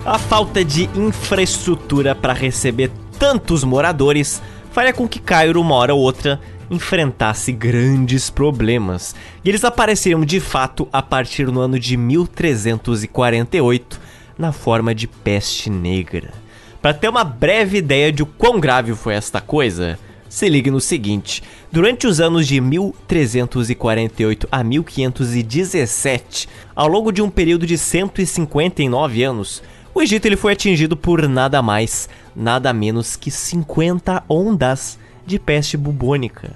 A 0.05 0.19
falta 0.19 0.63
de 0.63 0.87
infraestrutura 0.95 2.13
para 2.13 2.33
receber 2.33 2.91
tantos 3.17 3.63
moradores 3.63 4.41
faria 4.71 4.93
com 4.93 5.07
que 5.07 5.19
Cairo, 5.19 5.59
uma 5.59 5.73
hora 5.73 5.95
ou 5.95 6.01
outra, 6.01 6.39
enfrentasse 6.69 7.51
grandes 7.51 8.29
problemas. 8.29 9.15
E 9.43 9.49
eles 9.49 9.63
apareceram 9.63 10.25
de 10.25 10.39
fato 10.39 10.87
a 10.91 11.01
partir 11.01 11.45
do 11.45 11.59
ano 11.59 11.79
de 11.79 11.97
1348, 11.97 13.99
na 14.37 14.51
forma 14.51 14.93
de 14.93 15.07
peste 15.07 15.69
negra. 15.69 16.33
Para 16.81 16.93
ter 16.93 17.09
uma 17.09 17.23
breve 17.23 17.77
ideia 17.77 18.11
de 18.11 18.23
o 18.23 18.25
quão 18.25 18.59
grave 18.59 18.93
foi 18.93 19.15
esta 19.15 19.41
coisa, 19.41 19.97
se 20.29 20.47
ligue 20.49 20.69
no 20.69 20.81
seguinte: 20.81 21.41
durante 21.71 22.05
os 22.05 22.19
anos 22.19 22.47
de 22.47 22.59
1348 22.59 24.47
a 24.51 24.63
1517, 24.63 26.49
ao 26.75 26.87
longo 26.87 27.11
de 27.11 27.21
um 27.21 27.29
período 27.29 27.65
de 27.65 27.77
159 27.77 29.23
anos, 29.23 29.63
o 29.93 30.01
Egito 30.01 30.25
ele 30.25 30.35
foi 30.35 30.53
atingido 30.53 30.97
por 30.97 31.27
nada 31.27 31.61
mais, 31.61 32.09
nada 32.35 32.73
menos 32.73 33.15
que 33.15 33.31
50 33.31 34.23
ondas 34.27 34.99
de 35.25 35.39
peste 35.39 35.75
bubônica. 35.77 36.55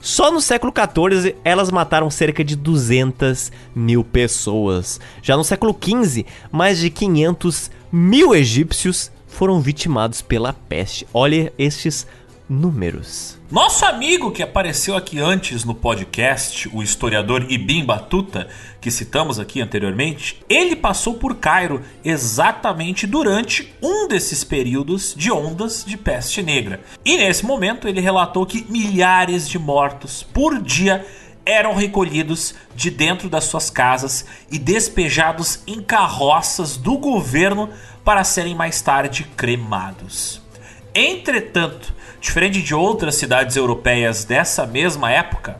Só 0.00 0.30
no 0.32 0.40
século 0.40 0.72
XIV 0.72 1.36
elas 1.44 1.70
mataram 1.70 2.10
cerca 2.10 2.42
de 2.42 2.56
200 2.56 3.52
mil 3.74 4.02
pessoas. 4.02 4.98
Já 5.22 5.36
no 5.36 5.44
século 5.44 5.76
XV, 5.78 6.24
mais 6.50 6.78
de 6.78 6.88
500 6.90 7.70
mil 7.92 8.34
egípcios 8.34 9.10
foram 9.26 9.60
vitimados 9.60 10.22
pela 10.22 10.52
peste. 10.52 11.06
Olha 11.12 11.52
estes 11.58 12.06
números. 12.48 13.39
Nosso 13.50 13.84
amigo 13.84 14.30
que 14.30 14.44
apareceu 14.44 14.96
aqui 14.96 15.18
antes 15.18 15.64
no 15.64 15.74
podcast, 15.74 16.70
o 16.72 16.84
historiador 16.84 17.50
Ibn 17.50 17.84
Batuta, 17.84 18.46
que 18.80 18.92
citamos 18.92 19.40
aqui 19.40 19.60
anteriormente, 19.60 20.40
ele 20.48 20.76
passou 20.76 21.14
por 21.14 21.34
Cairo 21.34 21.82
exatamente 22.04 23.08
durante 23.08 23.74
um 23.82 24.06
desses 24.06 24.44
períodos 24.44 25.16
de 25.16 25.32
ondas 25.32 25.84
de 25.84 25.96
peste 25.96 26.44
negra. 26.44 26.80
E 27.04 27.16
nesse 27.16 27.44
momento 27.44 27.88
ele 27.88 28.00
relatou 28.00 28.46
que 28.46 28.64
milhares 28.70 29.48
de 29.48 29.58
mortos 29.58 30.22
por 30.22 30.62
dia 30.62 31.04
eram 31.44 31.74
recolhidos 31.74 32.54
de 32.76 32.88
dentro 32.88 33.28
das 33.28 33.44
suas 33.46 33.68
casas 33.68 34.26
e 34.48 34.60
despejados 34.60 35.64
em 35.66 35.82
carroças 35.82 36.76
do 36.76 36.96
governo 36.96 37.68
para 38.04 38.22
serem 38.22 38.54
mais 38.54 38.80
tarde 38.80 39.24
cremados. 39.36 40.40
Entretanto, 40.94 41.98
Diferente 42.20 42.62
de 42.62 42.74
outras 42.74 43.14
cidades 43.14 43.56
europeias 43.56 44.24
dessa 44.24 44.66
mesma 44.66 45.10
época, 45.10 45.58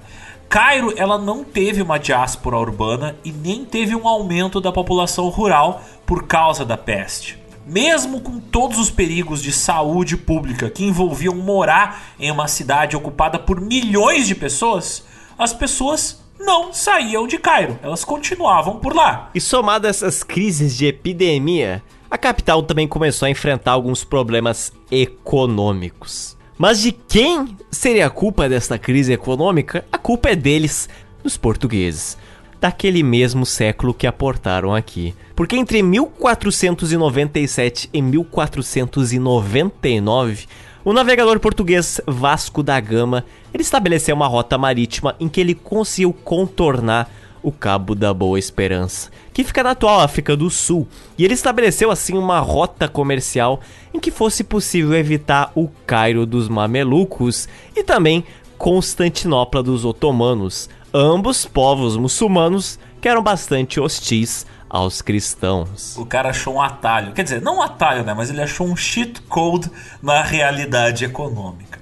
Cairo 0.48 0.92
ela 0.96 1.16
não 1.16 1.42
teve 1.42 1.80
uma 1.80 1.98
diáspora 1.98 2.58
urbana 2.58 3.16
e 3.24 3.32
nem 3.32 3.64
teve 3.64 3.94
um 3.94 4.06
aumento 4.06 4.60
da 4.60 4.70
população 4.70 5.28
rural 5.28 5.80
por 6.04 6.26
causa 6.26 6.64
da 6.64 6.76
peste. 6.76 7.38
Mesmo 7.66 8.20
com 8.20 8.38
todos 8.38 8.78
os 8.78 8.90
perigos 8.90 9.42
de 9.42 9.52
saúde 9.52 10.16
pública 10.16 10.68
que 10.68 10.84
envolviam 10.84 11.34
morar 11.34 12.14
em 12.18 12.30
uma 12.30 12.48
cidade 12.48 12.96
ocupada 12.96 13.38
por 13.38 13.60
milhões 13.60 14.26
de 14.26 14.34
pessoas, 14.34 15.04
as 15.38 15.52
pessoas 15.52 16.20
não 16.38 16.72
saíam 16.72 17.26
de 17.26 17.38
Cairo, 17.38 17.78
elas 17.82 18.04
continuavam 18.04 18.80
por 18.80 18.94
lá. 18.94 19.30
E 19.34 19.40
somado 19.40 19.86
a 19.86 19.90
essas 19.90 20.22
crises 20.22 20.76
de 20.76 20.86
epidemia, 20.86 21.82
a 22.10 22.18
capital 22.18 22.62
também 22.62 22.88
começou 22.88 23.26
a 23.26 23.30
enfrentar 23.30 23.72
alguns 23.72 24.02
problemas 24.02 24.72
econômicos. 24.90 26.39
Mas 26.60 26.80
de 26.82 26.92
quem 26.92 27.56
seria 27.70 28.04
a 28.04 28.10
culpa 28.10 28.46
desta 28.46 28.78
crise 28.78 29.14
econômica? 29.14 29.82
A 29.90 29.96
culpa 29.96 30.28
é 30.28 30.36
deles, 30.36 30.90
dos 31.22 31.38
portugueses, 31.38 32.18
daquele 32.60 33.02
mesmo 33.02 33.46
século 33.46 33.94
que 33.94 34.06
aportaram 34.06 34.74
aqui. 34.74 35.14
Porque 35.34 35.56
entre 35.56 35.82
1497 35.82 37.88
e 37.90 38.02
1499, 38.02 40.46
o 40.84 40.92
navegador 40.92 41.40
português 41.40 41.98
Vasco 42.06 42.62
da 42.62 42.78
Gama 42.78 43.24
ele 43.54 43.62
estabeleceu 43.62 44.14
uma 44.14 44.26
rota 44.26 44.58
marítima 44.58 45.16
em 45.18 45.30
que 45.30 45.40
ele 45.40 45.54
conseguiu 45.54 46.12
contornar 46.12 47.10
o 47.42 47.50
Cabo 47.50 47.94
da 47.94 48.12
Boa 48.12 48.38
Esperança, 48.38 49.10
que 49.32 49.44
fica 49.44 49.62
na 49.62 49.70
atual 49.70 50.00
África 50.00 50.36
do 50.36 50.50
Sul, 50.50 50.86
e 51.16 51.24
ele 51.24 51.34
estabeleceu 51.34 51.90
assim 51.90 52.16
uma 52.16 52.40
rota 52.40 52.88
comercial 52.88 53.60
em 53.92 54.00
que 54.00 54.10
fosse 54.10 54.44
possível 54.44 54.94
evitar 54.94 55.50
o 55.54 55.68
Cairo 55.86 56.26
dos 56.26 56.48
Mamelucos 56.48 57.48
e 57.74 57.82
também 57.82 58.24
Constantinopla 58.58 59.62
dos 59.62 59.84
Otomanos, 59.84 60.68
ambos 60.92 61.46
povos 61.46 61.96
muçulmanos 61.96 62.78
que 63.00 63.08
eram 63.08 63.22
bastante 63.22 63.80
hostis 63.80 64.44
aos 64.68 65.02
cristãos. 65.02 65.96
O 65.96 66.06
cara 66.06 66.30
achou 66.30 66.54
um 66.54 66.62
atalho, 66.62 67.12
quer 67.12 67.24
dizer, 67.24 67.40
não 67.40 67.56
um 67.56 67.62
atalho, 67.62 68.04
né, 68.04 68.14
mas 68.14 68.30
ele 68.30 68.42
achou 68.42 68.66
um 68.66 68.76
cheat 68.76 69.20
code 69.22 69.70
na 70.02 70.22
realidade 70.22 71.04
econômica. 71.04 71.79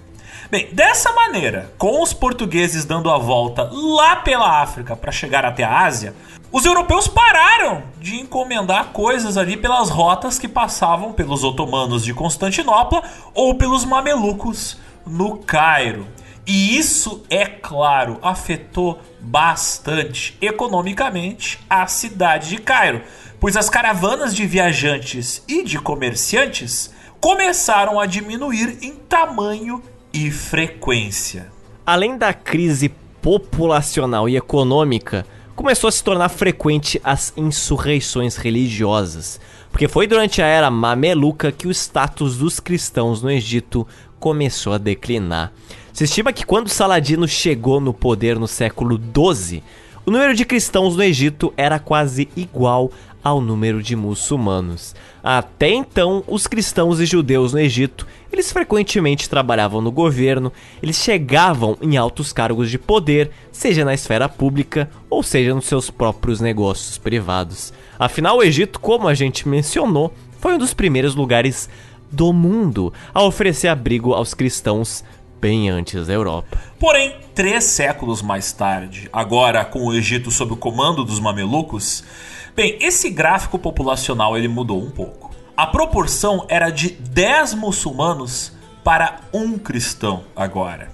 Bem, 0.51 0.67
dessa 0.73 1.13
maneira, 1.13 1.71
com 1.77 2.03
os 2.03 2.15
portugueses 2.15 2.87
dando 2.87 3.11
a 3.11 3.19
volta 3.19 3.69
lá 3.71 4.17
pela 4.17 4.63
África 4.63 4.97
para 4.97 5.13
chegar 5.13 5.45
até 5.45 5.63
a 5.63 5.81
Ásia, 5.81 6.15
os 6.51 6.65
europeus 6.65 7.07
pararam 7.07 7.83
de 8.01 8.17
encomendar 8.17 8.87
coisas 8.87 9.37
ali 9.37 9.59
pelas 9.59 9.91
rotas 9.91 10.39
que 10.39 10.49
passavam 10.49 11.13
pelos 11.13 11.45
otomanos 11.45 12.03
de 12.03 12.15
Constantinopla 12.15 13.03
ou 13.35 13.57
pelos 13.57 13.85
mamelucos 13.85 14.79
no 15.07 15.37
Cairo. 15.37 16.07
E 16.47 16.79
isso, 16.79 17.23
é 17.29 17.45
claro, 17.45 18.19
afetou 18.23 18.99
bastante 19.21 20.35
economicamente 20.41 21.61
a 21.69 21.87
cidade 21.87 22.49
de 22.49 22.57
Cairo, 22.57 23.03
pois 23.39 23.55
as 23.55 23.69
caravanas 23.69 24.35
de 24.35 24.47
viajantes 24.47 25.43
e 25.47 25.63
de 25.63 25.79
comerciantes 25.79 26.91
começaram 27.21 28.01
a 28.01 28.07
diminuir 28.07 28.79
em 28.81 28.95
tamanho 28.95 29.83
e 30.13 30.31
frequência. 30.31 31.51
Além 31.85 32.17
da 32.17 32.33
crise 32.33 32.91
populacional 33.21 34.29
e 34.29 34.37
econômica, 34.37 35.27
começou 35.55 35.89
a 35.89 35.93
se 35.93 36.05
tornar 36.05 36.29
frequente 36.29 37.01
as 37.03 37.33
insurreições 37.37 38.37
religiosas, 38.37 39.41
porque 39.71 39.89
foi 39.89 40.07
durante 40.07 40.41
a 40.41 40.47
era 40.47 40.71
mameluca 40.71 41.51
que 41.51 41.67
o 41.67 41.71
status 41.71 42.39
dos 42.39 42.61
cristãos 42.61 43.23
no 43.23 43.31
Egito 43.31 43.87
começou 44.21 44.73
a 44.73 44.79
declinar. 44.79 45.53
Se 45.93 46.05
estima 46.05 46.33
que 46.33 46.47
quando 46.47 46.69
Saladino 46.69 47.27
chegou 47.27 47.81
no 47.81 47.93
poder 47.93 48.39
no 48.39 48.47
século 48.47 48.99
XII, 48.99 49.63
o 50.07 50.11
número 50.11 50.35
de 50.35 50.45
cristãos 50.45 50.97
no 50.97 51.03
Egito 51.03 51.53
era 51.57 51.79
quase 51.79 52.29
igual 52.37 52.91
ao 53.23 53.41
número 53.41 53.83
de 53.83 53.97
muçulmanos. 53.97 54.95
Até 55.23 55.71
então, 55.71 56.23
os 56.27 56.47
cristãos 56.47 57.01
e 57.01 57.05
judeus 57.05 57.53
no 57.53 57.59
Egito, 57.59 58.07
eles 58.33 58.53
frequentemente 58.53 59.29
trabalhavam 59.29 59.81
no 59.81 59.91
governo, 59.91 60.53
eles 60.83 60.97
chegavam 60.97 61.77
em 61.81 61.97
altos 61.97 62.33
cargos 62.33 62.71
de 62.71 62.79
poder, 62.79 63.31
seja 63.51 63.85
na 63.85 63.95
esfera 63.95 64.29
pública 64.29 64.91
ou 65.09 65.23
seja 65.23 65.55
nos 65.55 65.67
seus 65.67 65.91
próprios 65.91 66.41
negócios 66.41 66.99
privados. 66.99 67.73
Afinal, 67.99 68.39
o 68.39 68.43
Egito, 68.43 68.79
como 68.79 69.09
a 69.09 69.15
gente 69.15 69.49
mencionou, 69.49 70.13
foi 70.39 70.55
um 70.55 70.59
dos 70.59 70.75
primeiros 70.75 71.15
lugares 71.15 71.69
do 72.11 72.33
mundo 72.33 72.93
a 73.13 73.23
oferecer 73.23 73.69
abrigo 73.69 74.15
aos 74.15 74.35
cristãos 74.35 75.05
bem 75.41 75.69
antes 75.69 76.07
da 76.07 76.13
Europa. 76.13 76.59
Porém, 76.79 77.17
três 77.35 77.65
séculos 77.65 78.23
mais 78.23 78.53
tarde, 78.53 79.09
agora 79.13 79.65
com 79.65 79.87
o 79.87 79.95
Egito 79.95 80.31
sob 80.31 80.55
o 80.55 80.57
comando 80.57 81.05
dos 81.05 81.21
mamelucos, 81.21 82.05
bem, 82.57 82.77
esse 82.81 83.11
gráfico 83.11 83.59
populacional 83.59 84.37
ele 84.37 84.49
mudou 84.49 84.83
um 84.83 84.91
pouco. 84.91 85.28
A 85.59 85.67
proporção 85.67 86.47
era 86.49 86.71
de 86.71 86.91
10 86.91 87.55
muçulmanos 87.55 88.53
para 88.85 89.19
um 89.33 89.59
cristão 89.59 90.25
agora. 90.37 90.89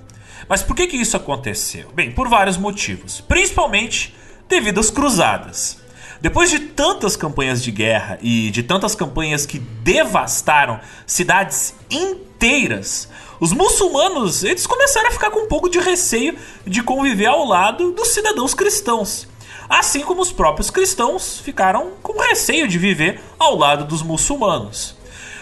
Mas 0.49 0.62
por 0.62 0.75
que, 0.75 0.86
que 0.86 0.97
isso 0.97 1.18
aconteceu? 1.18 1.91
Bem, 1.93 2.10
por 2.10 2.31
vários 2.31 2.57
motivos, 2.57 3.20
principalmente 3.20 4.15
devido 4.49 4.81
às 4.81 4.91
cruzadas. 4.91 5.76
Depois 6.18 6.49
de 6.49 6.60
tantas 6.60 7.15
campanhas 7.15 7.62
de 7.62 7.70
guerra 7.70 8.18
e 8.23 8.51
de 8.51 8.62
tantas 8.62 8.94
campanhas 8.94 9.44
que 9.44 9.59
devastaram 9.59 10.81
cidades 11.07 11.75
inteiras, 11.91 13.10
os 13.39 13.52
muçulmanos 13.52 14.44
eles 14.44 14.67
começaram 14.67 15.10
a 15.10 15.12
ficar 15.12 15.31
com 15.31 15.41
um 15.41 15.49
pouco 15.49 15.68
de 15.68 15.78
receio 15.78 16.39
de 16.67 16.83
conviver 16.83 17.26
ao 17.26 17.44
lado 17.44 17.93
dos 17.93 18.15
cidadãos 18.15 18.55
cristãos. 18.55 19.28
Assim 19.68 20.01
como 20.01 20.20
os 20.20 20.33
próprios 20.33 20.70
cristãos 20.70 21.39
ficaram 21.39 21.93
com 22.02 22.20
receio 22.20 22.68
de 22.68 22.78
viver 22.78 23.20
ao 23.39 23.57
lado 23.57 23.84
dos 23.84 24.02
muçulmanos. 24.02 24.97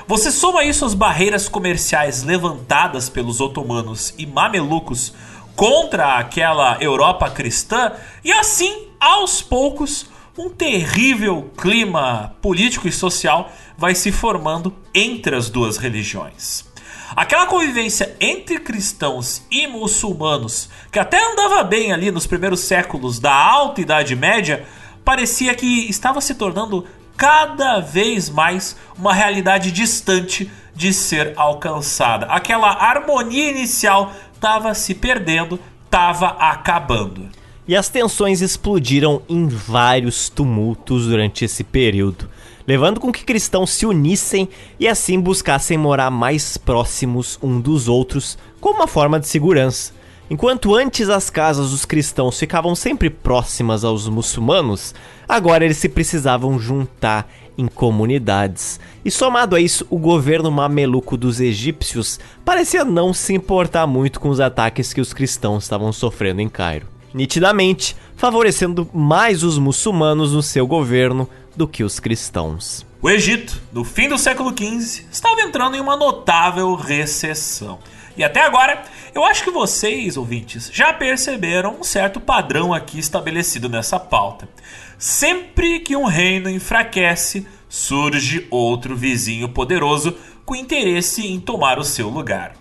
Você 0.06 0.30
soma 0.30 0.64
isso 0.64 0.84
às 0.84 0.94
barreiras 0.94 1.48
comerciais 1.48 2.22
levantadas 2.22 3.08
pelos 3.08 3.40
otomanos 3.40 4.12
e 4.18 4.26
mamelucos 4.26 5.12
contra 5.54 6.18
aquela 6.18 6.78
Europa 6.80 7.30
cristã, 7.30 7.92
e 8.24 8.32
assim, 8.32 8.88
aos 8.98 9.42
poucos, 9.42 10.06
um 10.36 10.48
terrível 10.48 11.50
clima 11.56 12.34
político 12.40 12.88
e 12.88 12.92
social 12.92 13.52
vai 13.76 13.94
se 13.94 14.10
formando 14.10 14.74
entre 14.94 15.36
as 15.36 15.50
duas 15.50 15.76
religiões. 15.76 16.71
Aquela 17.14 17.46
convivência 17.46 18.16
entre 18.18 18.58
cristãos 18.58 19.42
e 19.50 19.66
muçulmanos, 19.66 20.70
que 20.90 20.98
até 20.98 21.22
andava 21.22 21.62
bem 21.62 21.92
ali 21.92 22.10
nos 22.10 22.26
primeiros 22.26 22.60
séculos 22.60 23.18
da 23.18 23.32
Alta 23.34 23.82
Idade 23.82 24.16
Média, 24.16 24.64
parecia 25.04 25.54
que 25.54 25.88
estava 25.90 26.20
se 26.20 26.34
tornando 26.34 26.86
cada 27.16 27.80
vez 27.80 28.30
mais 28.30 28.76
uma 28.96 29.12
realidade 29.12 29.70
distante 29.70 30.50
de 30.74 30.92
ser 30.92 31.34
alcançada. 31.36 32.26
Aquela 32.26 32.70
harmonia 32.70 33.50
inicial 33.50 34.12
estava 34.34 34.72
se 34.72 34.94
perdendo, 34.94 35.60
estava 35.84 36.28
acabando. 36.28 37.28
E 37.68 37.76
as 37.76 37.88
tensões 37.88 38.40
explodiram 38.40 39.22
em 39.28 39.46
vários 39.46 40.28
tumultos 40.28 41.06
durante 41.06 41.44
esse 41.44 41.62
período, 41.62 42.28
levando 42.66 43.00
com 43.00 43.12
que 43.12 43.24
cristãos 43.24 43.70
se 43.70 43.86
unissem 43.86 44.48
e 44.78 44.88
assim 44.88 45.20
buscassem 45.20 45.76
morar 45.76 46.10
mais 46.10 46.56
próximos 46.56 47.38
um 47.42 47.60
dos 47.60 47.88
outros 47.88 48.38
como 48.60 48.76
uma 48.76 48.86
forma 48.86 49.18
de 49.18 49.28
segurança. 49.28 49.92
Enquanto 50.30 50.74
antes 50.74 51.08
as 51.08 51.28
casas 51.28 51.70
dos 51.70 51.84
cristãos 51.84 52.38
ficavam 52.38 52.74
sempre 52.74 53.10
próximas 53.10 53.84
aos 53.84 54.08
muçulmanos, 54.08 54.94
agora 55.28 55.64
eles 55.64 55.76
se 55.76 55.88
precisavam 55.88 56.58
juntar 56.58 57.30
em 57.58 57.66
comunidades. 57.66 58.80
E 59.04 59.10
somado 59.10 59.54
a 59.54 59.60
isso, 59.60 59.86
o 59.90 59.98
governo 59.98 60.50
mameluco 60.50 61.18
dos 61.18 61.38
egípcios 61.38 62.18
parecia 62.44 62.84
não 62.84 63.12
se 63.12 63.34
importar 63.34 63.86
muito 63.86 64.18
com 64.20 64.30
os 64.30 64.40
ataques 64.40 64.92
que 64.92 65.00
os 65.00 65.12
cristãos 65.12 65.64
estavam 65.64 65.92
sofrendo 65.92 66.40
em 66.40 66.48
Cairo 66.48 66.92
nitidamente 67.14 67.96
favorecendo 68.16 68.88
mais 68.92 69.42
os 69.42 69.58
muçulmanos 69.58 70.32
no 70.32 70.42
seu 70.42 70.66
governo 70.66 71.28
do 71.56 71.68
que 71.68 71.84
os 71.84 72.00
cristãos. 72.00 72.86
O 73.00 73.10
Egito, 73.10 73.60
no 73.72 73.84
fim 73.84 74.08
do 74.08 74.16
século 74.16 74.50
XV, 74.50 75.06
estava 75.10 75.40
entrando 75.42 75.76
em 75.76 75.80
uma 75.80 75.96
notável 75.96 76.74
recessão. 76.74 77.78
E 78.16 78.22
até 78.22 78.42
agora, 78.42 78.82
eu 79.14 79.24
acho 79.24 79.42
que 79.42 79.50
vocês, 79.50 80.16
ouvintes, 80.16 80.70
já 80.72 80.92
perceberam 80.92 81.78
um 81.80 81.82
certo 81.82 82.20
padrão 82.20 82.72
aqui 82.72 82.98
estabelecido 82.98 83.68
nessa 83.68 83.98
pauta. 83.98 84.48
Sempre 84.98 85.80
que 85.80 85.96
um 85.96 86.04
reino 86.04 86.48
enfraquece, 86.48 87.46
surge 87.68 88.46
outro 88.50 88.94
vizinho 88.94 89.48
poderoso 89.48 90.16
com 90.44 90.54
interesse 90.54 91.26
em 91.26 91.40
tomar 91.40 91.78
o 91.78 91.84
seu 91.84 92.08
lugar. 92.08 92.54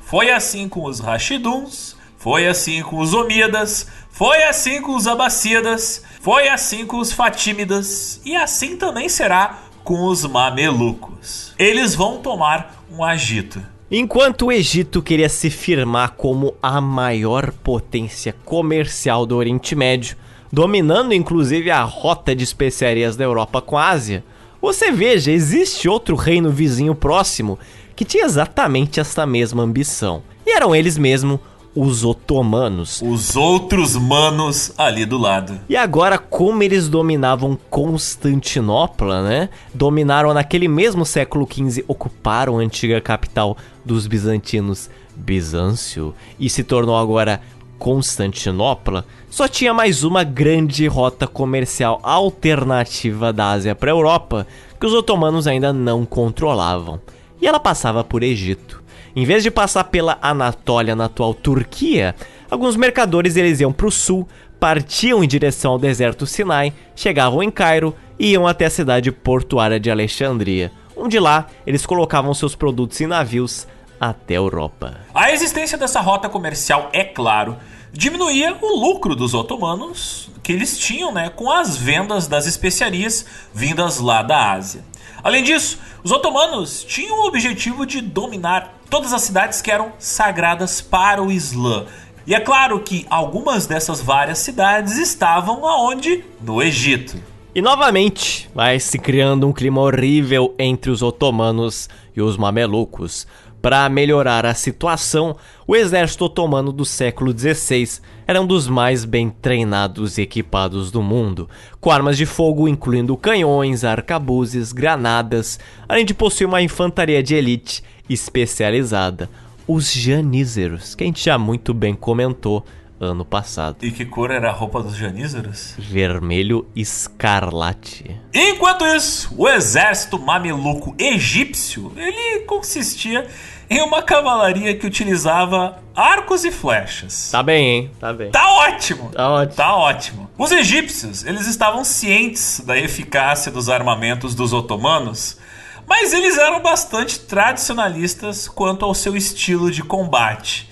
Foi 0.00 0.30
assim 0.30 0.68
com 0.68 0.84
os 0.84 1.00
Rashiduns, 1.00 1.97
foi 2.28 2.46
assim 2.46 2.82
com 2.82 2.98
os 2.98 3.14
Omíadas, 3.14 3.86
foi 4.10 4.42
assim 4.42 4.82
com 4.82 4.94
os 4.94 5.06
Abássidas, 5.06 6.04
foi 6.20 6.46
assim 6.46 6.84
com 6.84 6.98
os 6.98 7.10
Fatímidas 7.10 8.20
e 8.22 8.36
assim 8.36 8.76
também 8.76 9.08
será 9.08 9.60
com 9.82 10.04
os 10.04 10.26
Mamelucos. 10.26 11.54
Eles 11.58 11.94
vão 11.94 12.18
tomar 12.18 12.84
um 12.92 13.02
agito. 13.02 13.62
Enquanto 13.90 14.44
o 14.44 14.52
Egito 14.52 15.00
queria 15.00 15.30
se 15.30 15.48
firmar 15.48 16.16
como 16.18 16.54
a 16.62 16.82
maior 16.82 17.50
potência 17.50 18.36
comercial 18.44 19.24
do 19.24 19.34
Oriente 19.34 19.74
Médio, 19.74 20.14
dominando 20.52 21.14
inclusive 21.14 21.70
a 21.70 21.82
rota 21.82 22.36
de 22.36 22.44
especiarias 22.44 23.16
da 23.16 23.24
Europa 23.24 23.62
com 23.62 23.78
a 23.78 23.88
Ásia, 23.88 24.22
você 24.60 24.92
veja, 24.92 25.32
existe 25.32 25.88
outro 25.88 26.14
reino 26.14 26.50
vizinho 26.50 26.94
próximo 26.94 27.58
que 27.96 28.04
tinha 28.04 28.26
exatamente 28.26 29.00
esta 29.00 29.24
mesma 29.24 29.62
ambição. 29.62 30.22
E 30.46 30.54
eram 30.54 30.76
eles 30.76 30.98
mesmo 30.98 31.40
os 31.80 32.04
otomanos. 32.04 33.00
Os 33.00 33.36
outros 33.36 33.94
manos 33.94 34.72
ali 34.76 35.06
do 35.06 35.16
lado. 35.16 35.60
E 35.68 35.76
agora, 35.76 36.18
como 36.18 36.62
eles 36.64 36.88
dominavam 36.88 37.56
Constantinopla, 37.70 39.22
né? 39.22 39.48
Dominaram 39.72 40.34
naquele 40.34 40.66
mesmo 40.66 41.06
século 41.06 41.46
XV, 41.46 41.84
ocuparam 41.86 42.58
a 42.58 42.62
antiga 42.62 43.00
capital 43.00 43.56
dos 43.84 44.08
bizantinos, 44.08 44.90
Bizâncio, 45.14 46.14
e 46.38 46.50
se 46.50 46.64
tornou 46.64 46.96
agora 46.96 47.40
Constantinopla, 47.78 49.04
só 49.30 49.46
tinha 49.46 49.72
mais 49.72 50.02
uma 50.02 50.24
grande 50.24 50.86
rota 50.88 51.28
comercial 51.28 52.00
alternativa 52.02 53.32
da 53.32 53.50
Ásia 53.50 53.74
para 53.76 53.92
a 53.92 53.94
Europa 53.94 54.46
que 54.80 54.86
os 54.86 54.92
otomanos 54.92 55.46
ainda 55.46 55.72
não 55.72 56.04
controlavam. 56.04 57.00
E 57.40 57.46
ela 57.46 57.60
passava 57.60 58.02
por 58.02 58.24
Egito. 58.24 58.82
Em 59.14 59.24
vez 59.24 59.42
de 59.42 59.50
passar 59.50 59.84
pela 59.84 60.18
Anatólia 60.20 60.94
na 60.94 61.06
atual 61.06 61.34
Turquia, 61.34 62.14
alguns 62.50 62.76
mercadores 62.76 63.36
eles 63.36 63.60
iam 63.60 63.72
para 63.72 63.86
o 63.86 63.90
sul, 63.90 64.28
partiam 64.60 65.22
em 65.22 65.28
direção 65.28 65.72
ao 65.72 65.78
deserto 65.78 66.26
Sinai, 66.26 66.72
chegavam 66.94 67.42
em 67.42 67.50
Cairo 67.50 67.94
e 68.18 68.32
iam 68.32 68.46
até 68.46 68.66
a 68.66 68.70
cidade 68.70 69.10
portuária 69.12 69.78
de 69.78 69.90
Alexandria, 69.90 70.72
onde 70.96 71.18
lá 71.18 71.46
eles 71.66 71.86
colocavam 71.86 72.34
seus 72.34 72.54
produtos 72.54 73.00
em 73.00 73.06
navios 73.06 73.66
até 74.00 74.34
a 74.34 74.38
Europa. 74.38 75.00
A 75.14 75.32
existência 75.32 75.78
dessa 75.78 76.00
rota 76.00 76.28
comercial, 76.28 76.88
é 76.92 77.04
claro, 77.04 77.56
diminuía 77.92 78.56
o 78.60 78.78
lucro 78.78 79.14
dos 79.14 79.34
otomanos 79.34 80.30
que 80.42 80.52
eles 80.52 80.78
tinham 80.78 81.12
né, 81.12 81.28
com 81.28 81.50
as 81.50 81.76
vendas 81.76 82.26
das 82.26 82.46
especiarias 82.46 83.24
vindas 83.52 83.98
lá 83.98 84.22
da 84.22 84.52
Ásia. 84.52 84.82
Além 85.22 85.42
disso, 85.42 85.78
os 86.02 86.12
otomanos 86.12 86.84
tinham 86.84 87.18
o 87.18 87.26
objetivo 87.26 87.84
de 87.84 88.00
dominar 88.00 88.80
todas 88.88 89.12
as 89.12 89.22
cidades 89.22 89.60
que 89.60 89.70
eram 89.70 89.92
sagradas 89.98 90.80
para 90.80 91.22
o 91.22 91.30
Islã. 91.30 91.86
E 92.26 92.34
é 92.34 92.40
claro 92.40 92.80
que 92.80 93.06
algumas 93.08 93.66
dessas 93.66 94.00
várias 94.00 94.38
cidades 94.38 94.98
estavam 94.98 95.66
aonde? 95.66 96.24
No 96.40 96.62
Egito. 96.62 97.16
E 97.54 97.62
novamente 97.62 98.48
vai 98.54 98.78
se 98.78 98.98
criando 98.98 99.46
um 99.46 99.52
clima 99.52 99.80
horrível 99.80 100.54
entre 100.58 100.90
os 100.90 101.02
otomanos 101.02 101.88
e 102.14 102.20
os 102.20 102.36
mamelucos, 102.36 103.26
Para 103.60 103.88
melhorar 103.88 104.46
a 104.46 104.54
situação, 104.54 105.36
o 105.66 105.74
exército 105.74 106.24
otomano 106.24 106.72
do 106.72 106.84
século 106.84 107.36
XVI 107.36 108.00
era 108.26 108.40
um 108.40 108.46
dos 108.46 108.68
mais 108.68 109.04
bem 109.04 109.30
treinados 109.30 110.16
e 110.16 110.22
equipados 110.22 110.92
do 110.92 111.02
mundo, 111.02 111.48
com 111.80 111.90
armas 111.90 112.16
de 112.16 112.24
fogo 112.24 112.68
incluindo 112.68 113.16
canhões, 113.16 113.82
arcabuzes, 113.82 114.72
granadas, 114.72 115.58
além 115.88 116.04
de 116.04 116.14
possuir 116.14 116.46
uma 116.46 116.62
infantaria 116.62 117.20
de 117.20 117.34
elite 117.34 117.82
especializada, 118.08 119.28
os 119.66 119.92
janízeros, 119.92 120.94
que 120.94 121.02
a 121.02 121.06
gente 121.06 121.24
já 121.24 121.36
muito 121.36 121.74
bem 121.74 121.94
comentou 121.94 122.64
ano 123.00 123.24
passado. 123.24 123.76
E 123.82 123.90
que 123.90 124.04
cor 124.04 124.30
era 124.30 124.50
a 124.50 124.52
roupa 124.52 124.82
dos 124.82 124.96
janízeros? 124.96 125.74
Vermelho 125.78 126.66
escarlate. 126.74 128.20
Enquanto 128.32 128.86
isso, 128.86 129.34
o 129.36 129.48
exército 129.48 130.18
mameluco 130.18 130.94
egípcio, 130.98 131.92
ele 131.96 132.40
consistia 132.40 133.26
em 133.70 133.82
uma 133.82 134.02
cavalaria 134.02 134.74
que 134.74 134.86
utilizava 134.86 135.78
arcos 135.94 136.44
e 136.44 136.50
flechas. 136.50 137.30
Tá 137.30 137.42
bem, 137.42 137.68
hein? 137.68 137.90
Tá 138.00 138.12
bem. 138.12 138.30
Tá 138.30 138.50
ótimo. 138.50 139.10
Tá 139.10 139.28
ótimo. 139.30 139.56
Tá 139.56 139.76
ótimo. 139.76 140.30
Os 140.38 140.50
egípcios, 140.52 141.24
eles 141.24 141.46
estavam 141.46 141.84
cientes 141.84 142.60
da 142.60 142.78
eficácia 142.78 143.52
dos 143.52 143.68
armamentos 143.68 144.34
dos 144.34 144.52
otomanos, 144.52 145.38
mas 145.86 146.12
eles 146.12 146.36
eram 146.36 146.60
bastante 146.62 147.20
tradicionalistas 147.20 148.48
quanto 148.48 148.84
ao 148.84 148.94
seu 148.94 149.16
estilo 149.16 149.70
de 149.70 149.82
combate. 149.82 150.68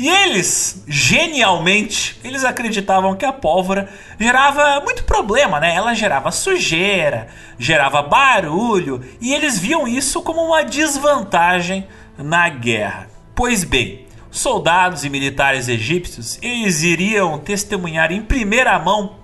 E 0.00 0.08
eles, 0.08 0.82
genialmente, 0.88 2.18
eles 2.24 2.42
acreditavam 2.42 3.14
que 3.14 3.26
a 3.26 3.34
pólvora 3.34 3.86
gerava 4.18 4.80
muito 4.80 5.04
problema, 5.04 5.60
né? 5.60 5.74
Ela 5.74 5.92
gerava 5.92 6.30
sujeira, 6.30 7.28
gerava 7.58 8.00
barulho, 8.00 9.04
e 9.20 9.34
eles 9.34 9.58
viam 9.58 9.86
isso 9.86 10.22
como 10.22 10.42
uma 10.42 10.64
desvantagem 10.64 11.86
na 12.16 12.48
guerra. 12.48 13.10
Pois 13.34 13.62
bem, 13.62 14.06
soldados 14.30 15.04
e 15.04 15.10
militares 15.10 15.68
egípcios, 15.68 16.38
eles 16.40 16.82
iriam 16.82 17.38
testemunhar 17.38 18.10
em 18.10 18.22
primeira 18.22 18.78
mão 18.78 19.16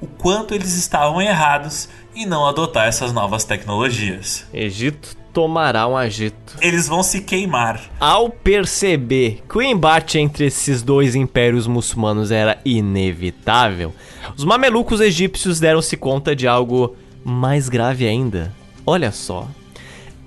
o 0.00 0.06
quanto 0.06 0.54
eles 0.54 0.76
estavam 0.76 1.20
errados 1.20 1.88
em 2.14 2.24
não 2.24 2.46
adotar 2.46 2.86
essas 2.86 3.12
novas 3.12 3.42
tecnologias. 3.42 4.46
Egito 4.54 5.19
tomará 5.32 5.86
um 5.86 5.96
agito. 5.96 6.56
Eles 6.60 6.88
vão 6.88 7.02
se 7.02 7.20
queimar. 7.22 7.80
Ao 7.98 8.28
perceber 8.30 9.42
que 9.48 9.58
o 9.58 9.62
embate 9.62 10.18
entre 10.18 10.46
esses 10.46 10.82
dois 10.82 11.14
impérios 11.14 11.66
muçulmanos 11.66 12.30
era 12.30 12.58
inevitável, 12.64 13.94
os 14.36 14.44
mamelucos 14.44 15.00
egípcios 15.00 15.60
deram-se 15.60 15.96
conta 15.96 16.34
de 16.34 16.46
algo 16.46 16.96
mais 17.24 17.68
grave 17.68 18.06
ainda. 18.06 18.54
Olha 18.86 19.12
só. 19.12 19.48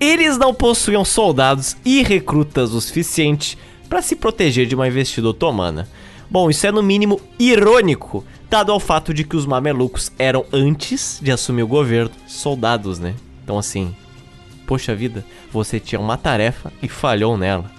Eles 0.00 0.36
não 0.36 0.52
possuíam 0.52 1.04
soldados 1.04 1.76
e 1.84 2.02
recrutas 2.02 2.72
o 2.72 2.80
suficiente 2.80 3.56
para 3.88 4.02
se 4.02 4.16
proteger 4.16 4.66
de 4.66 4.74
uma 4.74 4.88
investida 4.88 5.28
otomana. 5.28 5.88
Bom, 6.30 6.50
isso 6.50 6.66
é 6.66 6.72
no 6.72 6.82
mínimo 6.82 7.20
irônico, 7.38 8.24
dado 8.50 8.72
ao 8.72 8.80
fato 8.80 9.14
de 9.14 9.24
que 9.24 9.36
os 9.36 9.46
mamelucos 9.46 10.10
eram, 10.18 10.44
antes 10.52 11.18
de 11.22 11.30
assumir 11.30 11.62
o 11.62 11.68
governo, 11.68 12.10
soldados, 12.26 12.98
né? 12.98 13.14
Então, 13.42 13.58
assim, 13.58 13.94
Poxa 14.66 14.94
vida, 14.94 15.24
você 15.52 15.78
tinha 15.78 16.00
uma 16.00 16.16
tarefa 16.16 16.72
e 16.82 16.88
falhou 16.88 17.36
nela. 17.36 17.70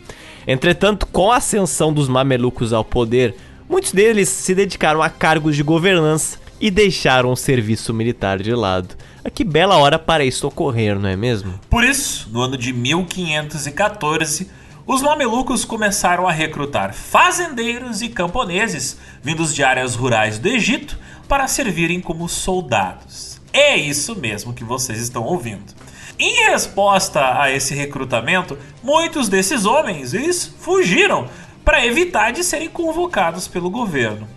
Entretanto, 0.48 1.08
com 1.08 1.32
a 1.32 1.38
ascensão 1.38 1.92
dos 1.92 2.08
mamelucos 2.08 2.72
ao 2.72 2.84
poder, 2.84 3.36
muitos 3.68 3.92
deles 3.92 4.30
se 4.30 4.54
dedicaram 4.54 5.02
a 5.02 5.10
cargos 5.10 5.56
de 5.56 5.64
governança 5.64 6.38
e 6.60 6.70
deixaram 6.70 7.32
o 7.32 7.36
serviço 7.36 7.94
militar 7.94 8.42
de 8.42 8.54
lado. 8.54 8.96
A 9.24 9.30
que 9.30 9.44
bela 9.44 9.78
hora 9.78 9.98
para 9.98 10.24
isso 10.24 10.48
ocorrer, 10.48 11.00
não 11.00 11.10
é 11.10 11.16
mesmo? 11.16 11.60
Por 11.70 11.84
isso, 11.84 12.30
no 12.32 12.42
ano 12.42 12.58
de 12.58 12.72
1514, 12.72 14.50
os 14.86 15.02
mamelucos 15.02 15.66
começaram 15.66 16.28
a 16.28 16.32
recrutar 16.32 16.94
fazendeiros 16.94 18.04
e 18.04 18.10
camponeses 18.10 18.98
vindos 19.24 19.54
de 19.54 19.64
áreas 19.64 19.96
rurais 19.96 20.38
do 20.38 20.48
Egito 20.48 20.98
para 21.28 21.48
servirem 21.48 22.00
como 22.00 22.30
soldados. 22.30 23.42
É 23.52 23.76
isso 23.76 24.16
mesmo 24.16 24.54
que 24.54 24.64
vocês 24.64 25.00
estão 25.00 25.24
ouvindo. 25.24 25.74
Em 26.18 26.50
resposta 26.50 27.42
a 27.42 27.52
esse 27.52 27.76
recrutamento, 27.76 28.58
muitos 28.82 29.28
desses 29.28 29.66
homens 29.66 30.14
eles 30.14 30.46
fugiram 30.60 31.28
para 31.64 31.86
evitar 31.86 32.32
de 32.32 32.44
serem 32.44 32.70
convocados 32.70 33.48
pelo 33.50 33.70
governo. 33.70 34.28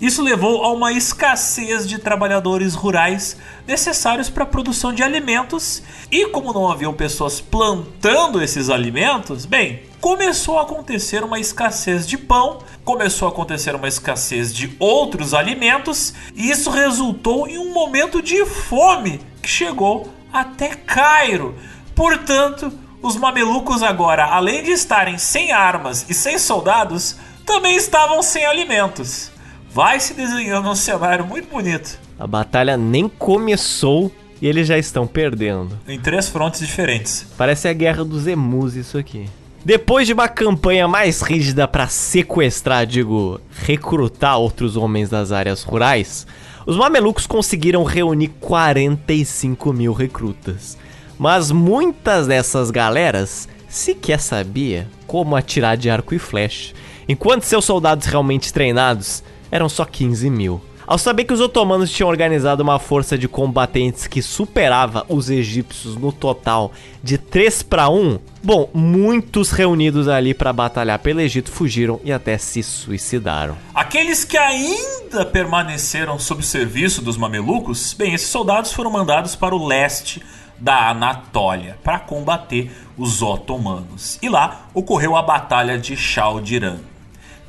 Isso 0.00 0.22
levou 0.22 0.64
a 0.64 0.72
uma 0.72 0.92
escassez 0.92 1.86
de 1.86 1.98
trabalhadores 1.98 2.74
rurais 2.74 3.36
necessários 3.66 4.30
para 4.30 4.44
a 4.44 4.46
produção 4.46 4.92
de 4.92 5.02
alimentos, 5.02 5.82
e 6.10 6.26
como 6.26 6.52
não 6.52 6.70
haviam 6.70 6.92
pessoas 6.92 7.40
plantando 7.40 8.42
esses 8.42 8.70
alimentos, 8.70 9.44
bem, 9.44 9.82
começou 10.00 10.58
a 10.58 10.62
acontecer 10.62 11.22
uma 11.22 11.38
escassez 11.38 12.06
de 12.06 12.16
pão, 12.16 12.58
começou 12.84 13.28
a 13.28 13.30
acontecer 13.30 13.74
uma 13.74 13.88
escassez 13.88 14.54
de 14.54 14.74
outros 14.78 15.34
alimentos, 15.34 16.14
e 16.34 16.50
isso 16.50 16.70
resultou 16.70 17.46
em 17.46 17.58
um 17.58 17.72
momento 17.72 18.22
de 18.22 18.44
fome 18.46 19.20
que 19.42 19.48
chegou 19.48 20.17
até 20.32 20.68
Cairo. 20.68 21.54
Portanto, 21.94 22.72
os 23.02 23.16
mamelucos 23.16 23.82
agora, 23.82 24.24
além 24.24 24.62
de 24.62 24.70
estarem 24.70 25.18
sem 25.18 25.52
armas 25.52 26.06
e 26.08 26.14
sem 26.14 26.38
soldados, 26.38 27.16
também 27.46 27.76
estavam 27.76 28.22
sem 28.22 28.44
alimentos. 28.44 29.30
Vai 29.70 30.00
se 30.00 30.14
desenhando 30.14 30.68
um 30.68 30.74
cenário 30.74 31.26
muito 31.26 31.48
bonito. 31.48 31.98
A 32.18 32.26
batalha 32.26 32.76
nem 32.76 33.08
começou 33.08 34.12
e 34.40 34.46
eles 34.46 34.66
já 34.66 34.78
estão 34.78 35.06
perdendo. 35.06 35.78
Em 35.86 35.98
três 35.98 36.28
frontes 36.28 36.60
diferentes. 36.60 37.26
Parece 37.36 37.68
a 37.68 37.72
guerra 37.72 38.04
dos 38.04 38.26
emus 38.26 38.74
isso 38.74 38.98
aqui. 38.98 39.28
Depois 39.64 40.06
de 40.06 40.12
uma 40.12 40.28
campanha 40.28 40.86
mais 40.88 41.20
rígida 41.20 41.66
para 41.66 41.88
sequestrar, 41.88 42.86
digo, 42.86 43.40
recrutar 43.50 44.38
outros 44.38 44.76
homens 44.76 45.10
das 45.10 45.32
áreas 45.32 45.62
rurais, 45.62 46.26
os 46.68 46.76
mamelucos 46.76 47.26
conseguiram 47.26 47.82
reunir 47.82 48.28
45 48.40 49.72
mil 49.72 49.94
recrutas, 49.94 50.76
mas 51.18 51.50
muitas 51.50 52.26
dessas 52.26 52.70
galeras 52.70 53.48
sequer 53.66 54.20
sabia 54.20 54.86
como 55.06 55.34
atirar 55.34 55.78
de 55.78 55.88
arco 55.88 56.14
e 56.14 56.18
flecha, 56.18 56.74
enquanto 57.08 57.44
seus 57.44 57.64
soldados 57.64 58.06
realmente 58.06 58.52
treinados 58.52 59.24
eram 59.50 59.66
só 59.66 59.86
15 59.86 60.28
mil. 60.28 60.60
Ao 60.88 60.96
saber 60.96 61.24
que 61.24 61.34
os 61.34 61.40
otomanos 61.42 61.90
tinham 61.90 62.08
organizado 62.08 62.62
uma 62.62 62.78
força 62.78 63.18
de 63.18 63.28
combatentes 63.28 64.06
que 64.06 64.22
superava 64.22 65.04
os 65.06 65.28
egípcios 65.28 65.96
no 65.96 66.10
total 66.10 66.72
de 67.02 67.18
3 67.18 67.62
para 67.62 67.90
1, 67.90 68.18
bom, 68.42 68.70
muitos 68.72 69.50
reunidos 69.50 70.08
ali 70.08 70.32
para 70.32 70.50
batalhar 70.50 70.98
pelo 71.00 71.20
Egito 71.20 71.52
fugiram 71.52 72.00
e 72.02 72.10
até 72.10 72.38
se 72.38 72.62
suicidaram. 72.62 73.54
Aqueles 73.74 74.24
que 74.24 74.38
ainda 74.38 75.26
permaneceram 75.26 76.18
sob 76.18 76.42
serviço 76.42 77.02
dos 77.02 77.18
mamelucos, 77.18 77.92
bem, 77.92 78.14
esses 78.14 78.28
soldados 78.28 78.72
foram 78.72 78.90
mandados 78.90 79.36
para 79.36 79.54
o 79.54 79.66
leste 79.66 80.22
da 80.58 80.88
Anatólia 80.88 81.76
para 81.84 81.98
combater 81.98 82.72
os 82.96 83.20
otomanos. 83.20 84.18
E 84.22 84.28
lá 84.30 84.68
ocorreu 84.72 85.16
a 85.16 85.22
Batalha 85.22 85.76
de 85.76 85.94
Chaldiran. 85.98 86.78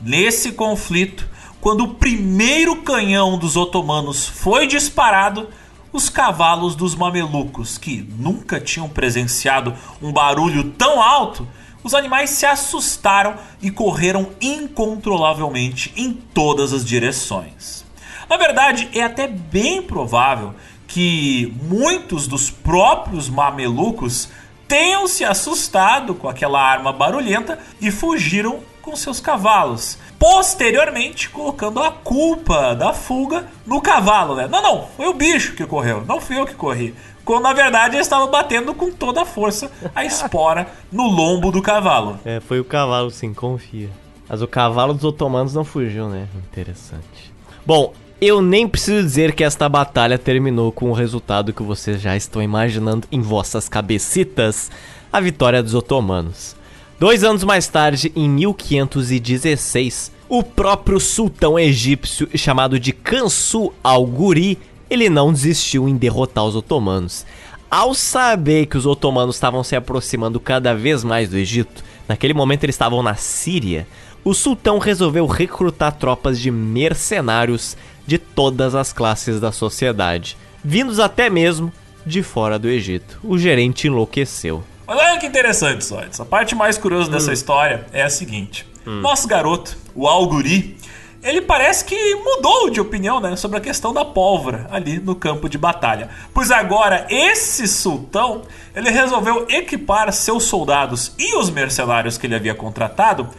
Nesse 0.01 0.51
conflito, 0.51 1.28
quando 1.61 1.83
o 1.83 1.93
primeiro 1.95 2.77
canhão 2.77 3.37
dos 3.37 3.57
otomanos 3.57 4.27
foi 4.27 4.65
disparado, 4.65 5.49
os 5.91 6.09
cavalos 6.09 6.75
dos 6.75 6.95
mamelucos, 6.95 7.77
que 7.77 8.07
nunca 8.17 8.59
tinham 8.59 8.87
presenciado 8.87 9.73
um 10.01 10.11
barulho 10.11 10.71
tão 10.71 11.01
alto, 11.01 11.47
os 11.83 11.93
animais 11.93 12.29
se 12.31 12.45
assustaram 12.45 13.35
e 13.61 13.71
correram 13.71 14.29
incontrolavelmente 14.39 15.91
em 15.95 16.13
todas 16.13 16.73
as 16.73 16.85
direções. 16.85 17.85
Na 18.29 18.37
verdade, 18.37 18.89
é 18.93 19.01
até 19.01 19.27
bem 19.27 19.81
provável 19.81 20.53
que 20.87 21.53
muitos 21.63 22.27
dos 22.27 22.49
próprios 22.49 23.27
mamelucos 23.27 24.29
tenham 24.67 25.07
se 25.07 25.25
assustado 25.25 26.13
com 26.13 26.29
aquela 26.29 26.61
arma 26.61 26.93
barulhenta 26.93 27.59
e 27.81 27.89
fugiram 27.89 28.59
com 28.81 28.95
seus 28.95 29.19
cavalos 29.19 29.97
posteriormente 30.19 31.29
colocando 31.29 31.81
a 31.81 31.91
culpa 31.91 32.75
da 32.75 32.93
fuga 32.93 33.47
no 33.65 33.81
cavalo, 33.81 34.35
né? 34.35 34.47
Não, 34.47 34.61
não, 34.61 34.87
foi 34.97 35.07
o 35.07 35.13
bicho 35.13 35.55
que 35.55 35.65
correu, 35.65 36.03
não 36.05 36.19
fui 36.19 36.37
eu 36.37 36.45
que 36.45 36.53
corri. 36.53 36.93
Quando 37.23 37.43
na 37.43 37.53
verdade 37.53 37.95
ele 37.95 38.01
estava 38.01 38.27
batendo 38.27 38.73
com 38.73 38.91
toda 38.91 39.21
a 39.21 39.25
força 39.25 39.71
a 39.95 40.03
espora 40.03 40.67
no 40.91 41.07
lombo 41.07 41.51
do 41.51 41.61
cavalo. 41.61 42.19
É, 42.25 42.39
foi 42.41 42.59
o 42.59 42.65
cavalo 42.65 43.09
sim, 43.09 43.33
confia. 43.33 43.89
Mas 44.27 44.41
o 44.41 44.47
cavalo 44.47 44.93
dos 44.93 45.05
otomanos 45.05 45.53
não 45.53 45.63
fugiu, 45.63 46.09
né? 46.09 46.27
Interessante. 46.51 47.33
Bom, 47.65 47.93
eu 48.21 48.41
nem 48.41 48.67
preciso 48.67 49.01
dizer 49.01 49.33
que 49.33 49.43
esta 49.43 49.69
batalha 49.69 50.17
terminou 50.17 50.71
com 50.71 50.89
o 50.89 50.93
resultado 50.93 51.53
que 51.53 51.63
vocês 51.63 52.01
já 52.01 52.17
estão 52.17 52.41
imaginando 52.43 53.07
em 53.11 53.21
vossas 53.21 53.69
cabecitas: 53.69 54.69
a 55.11 55.19
vitória 55.21 55.63
dos 55.63 55.73
otomanos. 55.73 56.58
Dois 56.99 57.23
anos 57.23 57.45
mais 57.45 57.65
tarde, 57.65 58.11
em 58.13 58.27
1516, 58.27 60.11
o 60.27 60.43
próprio 60.43 60.99
sultão 60.99 61.57
egípcio 61.57 62.27
chamado 62.35 62.77
de 62.77 62.91
Kansu 62.91 63.71
al-Guri, 63.81 64.59
ele 64.89 65.09
não 65.09 65.31
desistiu 65.31 65.87
em 65.87 65.95
derrotar 65.95 66.43
os 66.43 66.57
otomanos. 66.57 67.25
Ao 67.71 67.93
saber 67.93 68.65
que 68.65 68.77
os 68.77 68.85
otomanos 68.85 69.37
estavam 69.37 69.63
se 69.63 69.77
aproximando 69.77 70.41
cada 70.41 70.75
vez 70.75 71.01
mais 71.01 71.29
do 71.29 71.37
Egito, 71.37 71.85
naquele 72.05 72.33
momento 72.33 72.65
eles 72.65 72.75
estavam 72.75 73.01
na 73.01 73.15
Síria, 73.15 73.87
o 74.21 74.33
sultão 74.33 74.77
resolveu 74.77 75.25
recrutar 75.25 75.93
tropas 75.93 76.37
de 76.37 76.51
mercenários 76.51 77.77
de 78.05 78.17
todas 78.17 78.75
as 78.75 78.91
classes 78.91 79.39
da 79.39 79.53
sociedade, 79.53 80.35
vindos 80.61 80.99
até 80.99 81.29
mesmo 81.29 81.71
de 82.05 82.21
fora 82.21 82.59
do 82.59 82.67
Egito. 82.67 83.21
O 83.23 83.37
gerente 83.37 83.87
enlouqueceu. 83.87 84.65
Olha 84.89 85.19
que 85.19 85.27
interessante, 85.27 85.85
só. 85.85 86.01
A 86.19 86.25
parte 86.25 86.55
mais 86.55 86.77
curiosa 86.77 87.09
dessa 87.11 87.31
história 87.31 87.85
é 87.93 88.01
a 88.01 88.09
seguinte: 88.09 88.65
nosso 88.85 89.27
garoto, 89.27 89.77
o 89.93 90.07
Alguri, 90.07 90.77
ele 91.21 91.41
parece 91.41 91.85
que 91.85 92.15
mudou 92.15 92.69
de 92.69 92.79
opinião 92.79 93.19
né, 93.19 93.35
sobre 93.35 93.57
a 93.57 93.61
questão 93.61 93.93
da 93.93 94.05
pólvora 94.05 94.67
ali 94.71 94.99
no 94.99 95.15
campo 95.15 95.49
de 95.49 95.57
batalha. 95.57 96.09
Pois 96.33 96.49
agora 96.49 97.05
esse 97.09 97.67
sultão 97.67 98.43
ele 98.75 98.89
resolveu 98.89 99.45
equipar 99.49 100.11
seus 100.13 100.45
soldados 100.45 101.13
e 101.19 101.35
os 101.35 101.49
mercenários 101.49 102.17
que 102.17 102.25
ele 102.25 102.35
havia 102.35 102.55
contratado 102.55 103.29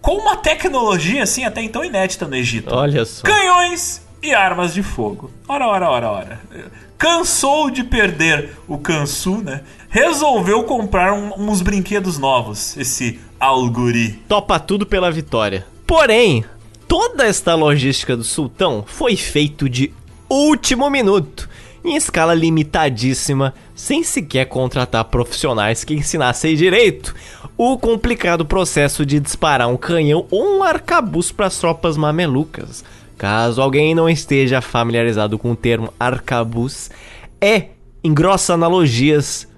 com 0.00 0.16
uma 0.16 0.36
tecnologia 0.36 1.22
assim 1.22 1.44
até 1.44 1.62
então 1.62 1.84
inédita 1.84 2.26
no 2.26 2.36
Egito. 2.36 2.74
Olha 2.74 3.04
só. 3.04 3.24
Canhões 3.24 4.03
e 4.24 4.34
armas 4.34 4.72
de 4.72 4.82
fogo. 4.82 5.30
Ora, 5.46 5.66
ora, 5.68 5.90
ora, 5.90 6.10
ora. 6.10 6.40
Cansou 6.96 7.70
de 7.70 7.84
perder 7.84 8.50
o 8.66 8.78
Kansu, 8.78 9.38
né? 9.38 9.60
Resolveu 9.88 10.64
comprar 10.64 11.12
um- 11.12 11.32
uns 11.50 11.60
brinquedos 11.60 12.18
novos, 12.18 12.76
esse 12.76 13.20
Alguri. 13.38 14.12
Topa 14.26 14.58
tudo 14.58 14.86
pela 14.86 15.10
vitória. 15.10 15.66
Porém, 15.86 16.44
toda 16.88 17.26
esta 17.26 17.54
logística 17.54 18.16
do 18.16 18.24
sultão 18.24 18.84
foi 18.86 19.16
feito 19.16 19.68
de 19.68 19.92
último 20.30 20.88
minuto, 20.88 21.46
em 21.84 21.94
escala 21.94 22.32
limitadíssima, 22.32 23.52
sem 23.74 24.02
sequer 24.02 24.46
contratar 24.46 25.04
profissionais 25.04 25.84
que 25.84 25.92
ensinassem 25.94 26.56
direito 26.56 27.14
o 27.58 27.76
complicado 27.76 28.46
processo 28.46 29.04
de 29.04 29.20
disparar 29.20 29.68
um 29.68 29.76
canhão 29.76 30.26
ou 30.30 30.56
um 30.58 30.62
arcabuz 30.62 31.30
para 31.30 31.46
as 31.46 31.58
tropas 31.58 31.96
mamelucas. 31.98 32.82
Caso 33.16 33.62
alguém 33.62 33.94
não 33.94 34.08
esteja 34.08 34.60
familiarizado 34.60 35.38
com 35.38 35.52
o 35.52 35.56
termo 35.56 35.92
arcabuz, 35.98 36.90
é, 37.40 37.68
em 38.02 38.12
grossas 38.12 38.50
analogias, 38.50 39.48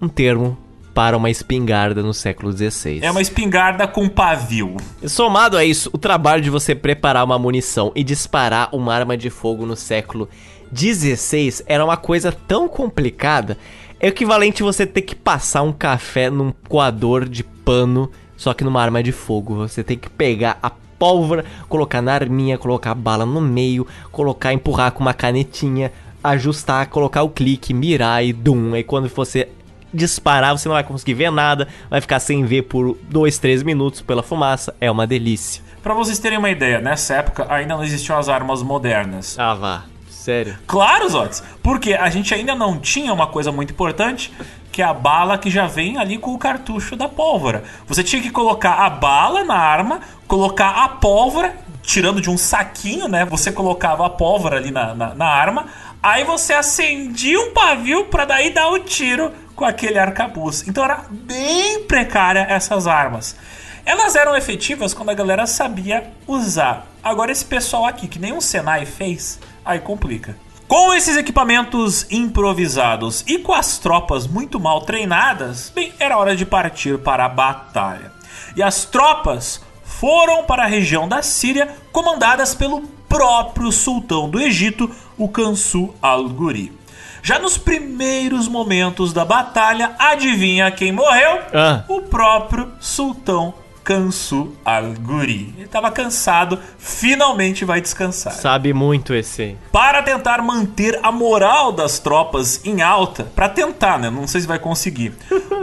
um 0.00 0.08
termo 0.08 0.56
para 0.94 1.16
uma 1.16 1.30
espingarda 1.30 2.02
no 2.02 2.12
século 2.12 2.52
XVI. 2.52 3.00
É 3.02 3.10
uma 3.10 3.20
espingarda 3.20 3.86
com 3.86 4.08
pavio. 4.08 4.76
Somado 5.06 5.56
a 5.56 5.64
isso, 5.64 5.88
o 5.92 5.98
trabalho 5.98 6.42
de 6.42 6.50
você 6.50 6.74
preparar 6.74 7.24
uma 7.24 7.38
munição 7.38 7.92
e 7.94 8.02
disparar 8.02 8.68
uma 8.72 8.94
arma 8.94 9.16
de 9.16 9.30
fogo 9.30 9.64
no 9.64 9.76
século 9.76 10.28
XVI 10.74 11.62
era 11.66 11.84
uma 11.84 11.96
coisa 11.96 12.32
tão 12.32 12.68
complicada, 12.68 13.56
é 13.98 14.08
equivalente 14.08 14.62
você 14.62 14.86
ter 14.86 15.02
que 15.02 15.14
passar 15.14 15.62
um 15.62 15.72
café 15.72 16.30
num 16.30 16.52
coador 16.68 17.28
de 17.28 17.44
pano, 17.44 18.10
só 18.36 18.54
que 18.54 18.64
numa 18.64 18.80
arma 18.80 19.02
de 19.02 19.12
fogo. 19.12 19.56
Você 19.56 19.84
tem 19.84 19.98
que 19.98 20.08
pegar 20.08 20.58
a 20.62 20.70
pólvora, 21.00 21.46
colocar 21.66 22.02
na 22.02 22.12
arminha, 22.12 22.58
colocar 22.58 22.90
a 22.90 22.94
bala 22.94 23.24
no 23.24 23.40
meio, 23.40 23.86
colocar, 24.12 24.52
empurrar 24.52 24.92
com 24.92 25.00
uma 25.00 25.14
canetinha, 25.14 25.90
ajustar, 26.22 26.86
colocar 26.88 27.22
o 27.22 27.30
clique, 27.30 27.72
mirar 27.72 28.22
e 28.22 28.34
dum. 28.34 28.74
Aí 28.74 28.84
quando 28.84 29.08
você 29.08 29.48
disparar, 29.92 30.56
você 30.56 30.68
não 30.68 30.74
vai 30.74 30.84
conseguir 30.84 31.14
ver 31.14 31.32
nada, 31.32 31.66
vai 31.88 32.02
ficar 32.02 32.20
sem 32.20 32.44
ver 32.44 32.62
por 32.62 32.96
2, 33.08 33.38
3 33.38 33.62
minutos 33.62 34.02
pela 34.02 34.22
fumaça, 34.22 34.74
é 34.78 34.90
uma 34.90 35.06
delícia. 35.06 35.62
Pra 35.82 35.94
vocês 35.94 36.18
terem 36.18 36.38
uma 36.38 36.50
ideia, 36.50 36.78
nessa 36.78 37.14
época 37.14 37.46
ainda 37.48 37.74
não 37.74 37.82
existiam 37.82 38.18
as 38.18 38.28
armas 38.28 38.62
modernas. 38.62 39.38
Ah, 39.38 39.54
vá, 39.54 39.84
sério. 40.10 40.58
Claro, 40.66 41.08
Zotes, 41.08 41.42
porque 41.62 41.94
a 41.94 42.10
gente 42.10 42.34
ainda 42.34 42.54
não 42.54 42.78
tinha 42.78 43.12
uma 43.12 43.26
coisa 43.26 43.50
muito 43.50 43.72
importante, 43.72 44.30
que 44.72 44.82
é 44.82 44.84
a 44.84 44.94
bala 44.94 45.38
que 45.38 45.50
já 45.50 45.66
vem 45.66 45.98
ali 45.98 46.18
com 46.18 46.32
o 46.32 46.38
cartucho 46.38 46.96
da 46.96 47.08
pólvora. 47.08 47.64
Você 47.86 48.02
tinha 48.02 48.22
que 48.22 48.30
colocar 48.30 48.74
a 48.74 48.90
bala 48.90 49.44
na 49.44 49.56
arma, 49.56 50.00
colocar 50.28 50.84
a 50.84 50.88
pólvora, 50.88 51.56
tirando 51.82 52.20
de 52.20 52.30
um 52.30 52.38
saquinho, 52.38 53.08
né? 53.08 53.24
Você 53.24 53.50
colocava 53.50 54.06
a 54.06 54.10
pólvora 54.10 54.56
ali 54.56 54.70
na, 54.70 54.94
na, 54.94 55.14
na 55.14 55.26
arma, 55.26 55.66
aí 56.02 56.24
você 56.24 56.52
acendia 56.52 57.40
um 57.40 57.52
pavio 57.52 58.06
pra 58.06 58.24
daí 58.24 58.50
dar 58.50 58.68
o 58.68 58.78
tiro 58.78 59.32
com 59.56 59.64
aquele 59.64 59.98
arcabuz. 59.98 60.66
Então 60.66 60.84
era 60.84 61.04
bem 61.10 61.84
precária 61.84 62.46
essas 62.48 62.86
armas. 62.86 63.36
Elas 63.84 64.14
eram 64.14 64.36
efetivas 64.36 64.94
quando 64.94 65.10
a 65.10 65.14
galera 65.14 65.46
sabia 65.46 66.12
usar. 66.26 66.86
Agora 67.02 67.32
esse 67.32 67.44
pessoal 67.44 67.86
aqui, 67.86 68.06
que 68.06 68.18
nem 68.18 68.32
um 68.32 68.40
Senai 68.40 68.86
fez, 68.86 69.40
aí 69.64 69.80
complica. 69.80 70.36
Com 70.70 70.94
esses 70.94 71.16
equipamentos 71.16 72.06
improvisados 72.12 73.24
e 73.26 73.38
com 73.38 73.52
as 73.52 73.76
tropas 73.78 74.28
muito 74.28 74.60
mal 74.60 74.82
treinadas, 74.82 75.72
bem, 75.74 75.92
era 75.98 76.16
hora 76.16 76.36
de 76.36 76.46
partir 76.46 76.96
para 76.96 77.24
a 77.24 77.28
batalha. 77.28 78.12
E 78.54 78.62
as 78.62 78.84
tropas 78.84 79.60
foram 79.82 80.44
para 80.44 80.62
a 80.62 80.68
região 80.68 81.08
da 81.08 81.22
Síria, 81.22 81.74
comandadas 81.90 82.54
pelo 82.54 82.82
próprio 83.08 83.72
sultão 83.72 84.30
do 84.30 84.40
Egito, 84.40 84.88
o 85.18 85.28
Kansu 85.28 85.92
al-Guri. 86.00 86.72
Já 87.20 87.40
nos 87.40 87.58
primeiros 87.58 88.46
momentos 88.46 89.12
da 89.12 89.24
batalha, 89.24 89.96
adivinha 89.98 90.70
quem 90.70 90.92
morreu? 90.92 91.40
Ah. 91.52 91.82
O 91.88 92.02
próprio 92.02 92.70
sultão 92.78 93.54
Kansu 93.90 94.52
al-Guri. 94.64 95.52
Ele 95.56 95.64
estava 95.64 95.90
cansado, 95.90 96.60
finalmente 96.78 97.64
vai 97.64 97.80
descansar. 97.80 98.32
Sabe 98.32 98.72
muito 98.72 99.12
esse 99.12 99.42
aí. 99.42 99.58
Para 99.72 100.00
tentar 100.00 100.40
manter 100.42 101.00
a 101.02 101.10
moral 101.10 101.72
das 101.72 101.98
tropas 101.98 102.60
em 102.64 102.82
alta, 102.82 103.24
para 103.34 103.48
tentar, 103.48 103.98
né? 103.98 104.08
Não 104.08 104.28
sei 104.28 104.42
se 104.42 104.46
vai 104.46 104.60
conseguir. 104.60 105.12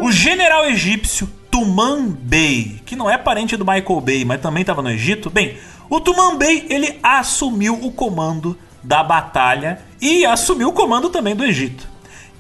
O 0.02 0.12
general 0.12 0.66
egípcio 0.66 1.26
Tuman 1.50 2.10
Bey, 2.10 2.82
que 2.86 2.98
não 2.98 3.10
é 3.10 3.18
parente 3.18 3.56
do 3.56 3.64
Michael 3.64 4.02
Bey, 4.02 4.26
mas 4.26 4.42
também 4.42 4.60
estava 4.60 4.82
no 4.82 4.90
Egito. 4.90 5.30
Bem, 5.30 5.58
o 5.90 6.02
Tuman 6.02 6.38
Bey 6.38 6.68
ele 6.70 7.00
assumiu 7.02 7.76
o 7.76 7.94
comando 7.94 8.58
da 8.84 9.06
batalha 9.06 9.80
e 10.02 10.26
assumiu 10.26 10.68
o 10.68 10.74
comando 10.74 11.10
também 11.10 11.34
do 11.34 11.46
Egito. 11.46 11.88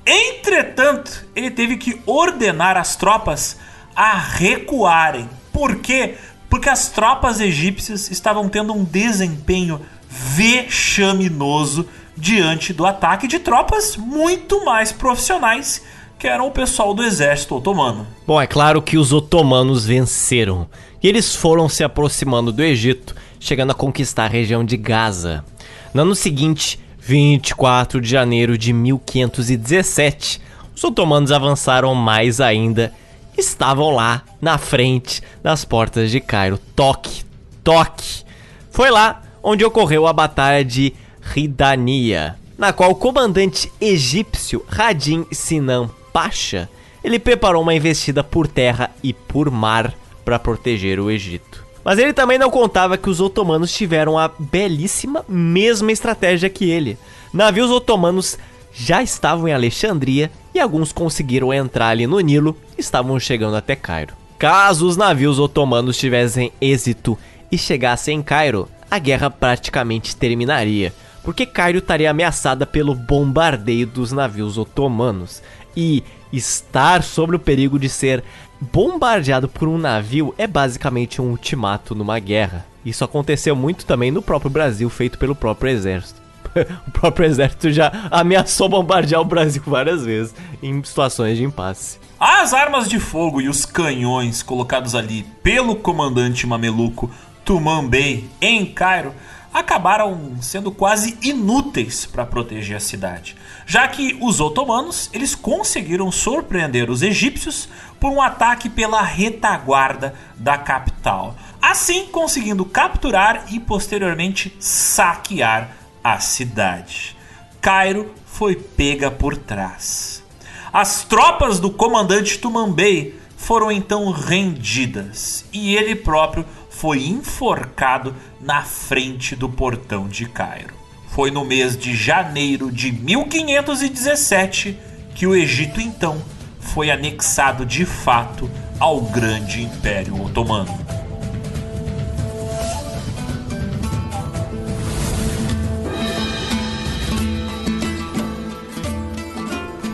Entretanto, 0.05 1.25
ele 1.33 1.49
teve 1.49 1.77
que 1.77 2.01
ordenar 2.05 2.75
as 2.75 2.97
tropas 2.97 3.57
a 3.95 4.17
recuarem. 4.17 5.29
Por 5.57 5.77
quê? 5.77 6.13
Porque 6.51 6.69
as 6.69 6.89
tropas 6.89 7.39
egípcias 7.39 8.11
estavam 8.11 8.47
tendo 8.47 8.73
um 8.73 8.83
desempenho 8.83 9.81
vexaminoso 10.07 11.87
diante 12.15 12.71
do 12.71 12.85
ataque 12.85 13.27
de 13.27 13.39
tropas 13.39 13.97
muito 13.97 14.63
mais 14.63 14.91
profissionais, 14.91 15.81
que 16.19 16.27
eram 16.27 16.45
o 16.45 16.51
pessoal 16.51 16.93
do 16.93 17.03
exército 17.03 17.55
otomano. 17.55 18.05
Bom, 18.27 18.39
é 18.39 18.45
claro 18.45 18.83
que 18.83 18.99
os 18.99 19.11
otomanos 19.11 19.83
venceram. 19.83 20.69
E 21.01 21.07
eles 21.07 21.35
foram 21.35 21.67
se 21.67 21.83
aproximando 21.83 22.51
do 22.51 22.61
Egito, 22.61 23.15
chegando 23.39 23.71
a 23.71 23.75
conquistar 23.75 24.25
a 24.25 24.29
região 24.29 24.63
de 24.63 24.77
Gaza. 24.77 25.43
No 25.91 26.03
ano 26.03 26.13
seguinte, 26.13 26.79
24 26.99 27.99
de 27.99 28.07
janeiro 28.07 28.59
de 28.59 28.71
1517, 28.71 30.39
os 30.75 30.83
otomanos 30.83 31.31
avançaram 31.31 31.95
mais 31.95 32.39
ainda. 32.39 32.93
Estavam 33.37 33.91
lá, 33.91 34.23
na 34.41 34.57
frente, 34.57 35.21
nas 35.43 35.63
portas 35.63 36.09
de 36.09 36.19
Cairo. 36.19 36.59
Toque, 36.75 37.23
toque. 37.63 38.23
Foi 38.71 38.89
lá 38.89 39.21
onde 39.43 39.63
ocorreu 39.63 40.07
a 40.07 40.13
Batalha 40.13 40.65
de 40.65 40.93
Ridania, 41.21 42.35
na 42.57 42.73
qual 42.73 42.91
o 42.91 42.95
comandante 42.95 43.71
egípcio 43.79 44.65
Radim 44.67 45.25
Sinan 45.31 45.89
Pasha 46.11 46.69
ele 47.03 47.19
preparou 47.19 47.61
uma 47.61 47.73
investida 47.73 48.23
por 48.23 48.47
terra 48.47 48.91
e 49.01 49.13
por 49.13 49.49
mar 49.49 49.93
para 50.25 50.37
proteger 50.37 50.99
o 50.99 51.09
Egito. 51.09 51.65
Mas 51.83 51.99
ele 51.99 52.11
também 52.11 52.37
não 52.37 52.49
contava 52.49 52.97
que 52.97 53.09
os 53.09 53.21
otomanos 53.21 53.71
tiveram 53.71 54.17
a 54.17 54.29
belíssima 54.37 55.23
mesma 55.25 55.89
estratégia 55.89 56.49
que 56.49 56.69
ele. 56.69 56.97
Navios 57.31 57.71
otomanos 57.71 58.37
já 58.73 59.01
estavam 59.01 59.47
em 59.47 59.53
Alexandria 59.53 60.31
e 60.53 60.59
alguns 60.59 60.91
conseguiram 60.91 61.53
entrar 61.53 61.89
ali 61.89 62.05
no 62.05 62.19
Nilo 62.19 62.55
e 62.77 62.81
estavam 62.81 63.19
chegando 63.19 63.55
até 63.55 63.75
Cairo. 63.75 64.13
Caso 64.37 64.87
os 64.87 64.95
navios 64.95 65.39
otomanos 65.39 65.97
tivessem 65.97 66.51
êxito 66.61 67.17
e 67.51 67.57
chegassem 67.57 68.19
em 68.19 68.21
Cairo, 68.21 68.67
a 68.89 68.99
guerra 68.99 69.29
praticamente 69.29 70.15
terminaria, 70.15 70.93
porque 71.23 71.45
Cairo 71.45 71.79
estaria 71.79 72.09
ameaçada 72.09 72.65
pelo 72.65 72.93
bombardeio 72.93 73.87
dos 73.87 74.11
navios 74.11 74.57
otomanos. 74.57 75.41
E 75.75 76.03
estar 76.31 77.03
sob 77.03 77.35
o 77.35 77.39
perigo 77.39 77.77
de 77.77 77.89
ser 77.89 78.23
bombardeado 78.59 79.47
por 79.47 79.67
um 79.67 79.77
navio 79.77 80.33
é 80.37 80.47
basicamente 80.47 81.21
um 81.21 81.29
ultimato 81.31 81.93
numa 81.93 82.19
guerra. 82.19 82.65
Isso 82.85 83.03
aconteceu 83.03 83.55
muito 83.55 83.85
também 83.85 84.11
no 84.11 84.21
próprio 84.21 84.49
Brasil, 84.49 84.89
feito 84.89 85.17
pelo 85.17 85.35
próprio 85.35 85.71
exército. 85.71 86.26
o 86.87 86.91
próprio 86.91 87.25
exército 87.25 87.71
já 87.71 87.91
ameaçou 88.09 88.69
bombardear 88.69 89.21
o 89.21 89.25
Brasil 89.25 89.61
várias 89.65 90.05
vezes 90.05 90.33
em 90.61 90.83
situações 90.83 91.37
de 91.37 91.43
impasse. 91.43 91.99
As 92.19 92.53
armas 92.53 92.89
de 92.89 92.99
fogo 92.99 93.41
e 93.41 93.47
os 93.47 93.65
canhões 93.65 94.41
colocados 94.41 94.95
ali 94.95 95.23
pelo 95.43 95.75
comandante 95.75 96.47
mameluco 96.47 97.11
Tuman 97.45 97.87
Bey 97.87 98.29
em 98.41 98.65
Cairo 98.65 99.13
acabaram 99.53 100.35
sendo 100.41 100.71
quase 100.71 101.17
inúteis 101.21 102.05
para 102.05 102.25
proteger 102.25 102.77
a 102.77 102.79
cidade, 102.79 103.35
já 103.65 103.87
que 103.87 104.17
os 104.21 104.39
otomanos 104.39 105.09
eles 105.13 105.33
conseguiram 105.33 106.11
surpreender 106.11 106.89
os 106.89 107.01
egípcios 107.01 107.67
por 107.99 108.11
um 108.11 108.21
ataque 108.21 108.69
pela 108.69 109.01
retaguarda 109.01 110.13
da 110.35 110.57
capital, 110.57 111.35
assim 111.61 112.05
conseguindo 112.07 112.65
capturar 112.65 113.45
e 113.51 113.59
posteriormente 113.59 114.55
saquear 114.59 115.71
a 116.13 116.21
cidade. 116.21 117.17
Cairo 117.59 118.13
foi 118.25 118.55
pega 118.55 119.11
por 119.11 119.35
trás. 119.35 120.23
As 120.71 121.03
tropas 121.03 121.59
do 121.59 121.69
comandante 121.69 122.39
Tumambei 122.39 123.19
foram 123.35 123.69
então 123.69 124.09
rendidas 124.11 125.43
e 125.51 125.75
ele 125.75 125.95
próprio 125.95 126.45
foi 126.69 127.07
enforcado 127.07 128.15
na 128.39 128.63
frente 128.63 129.35
do 129.35 129.49
portão 129.49 130.07
de 130.07 130.29
Cairo. 130.29 130.73
Foi 131.09 131.29
no 131.29 131.43
mês 131.43 131.77
de 131.77 131.93
janeiro 131.93 132.71
de 132.71 132.89
1517 132.89 134.77
que 135.13 135.27
o 135.27 135.35
Egito 135.35 135.81
então 135.81 136.23
foi 136.61 136.89
anexado 136.89 137.65
de 137.65 137.83
fato 137.83 138.49
ao 138.79 139.01
grande 139.01 139.61
Império 139.61 140.23
Otomano. 140.23 141.06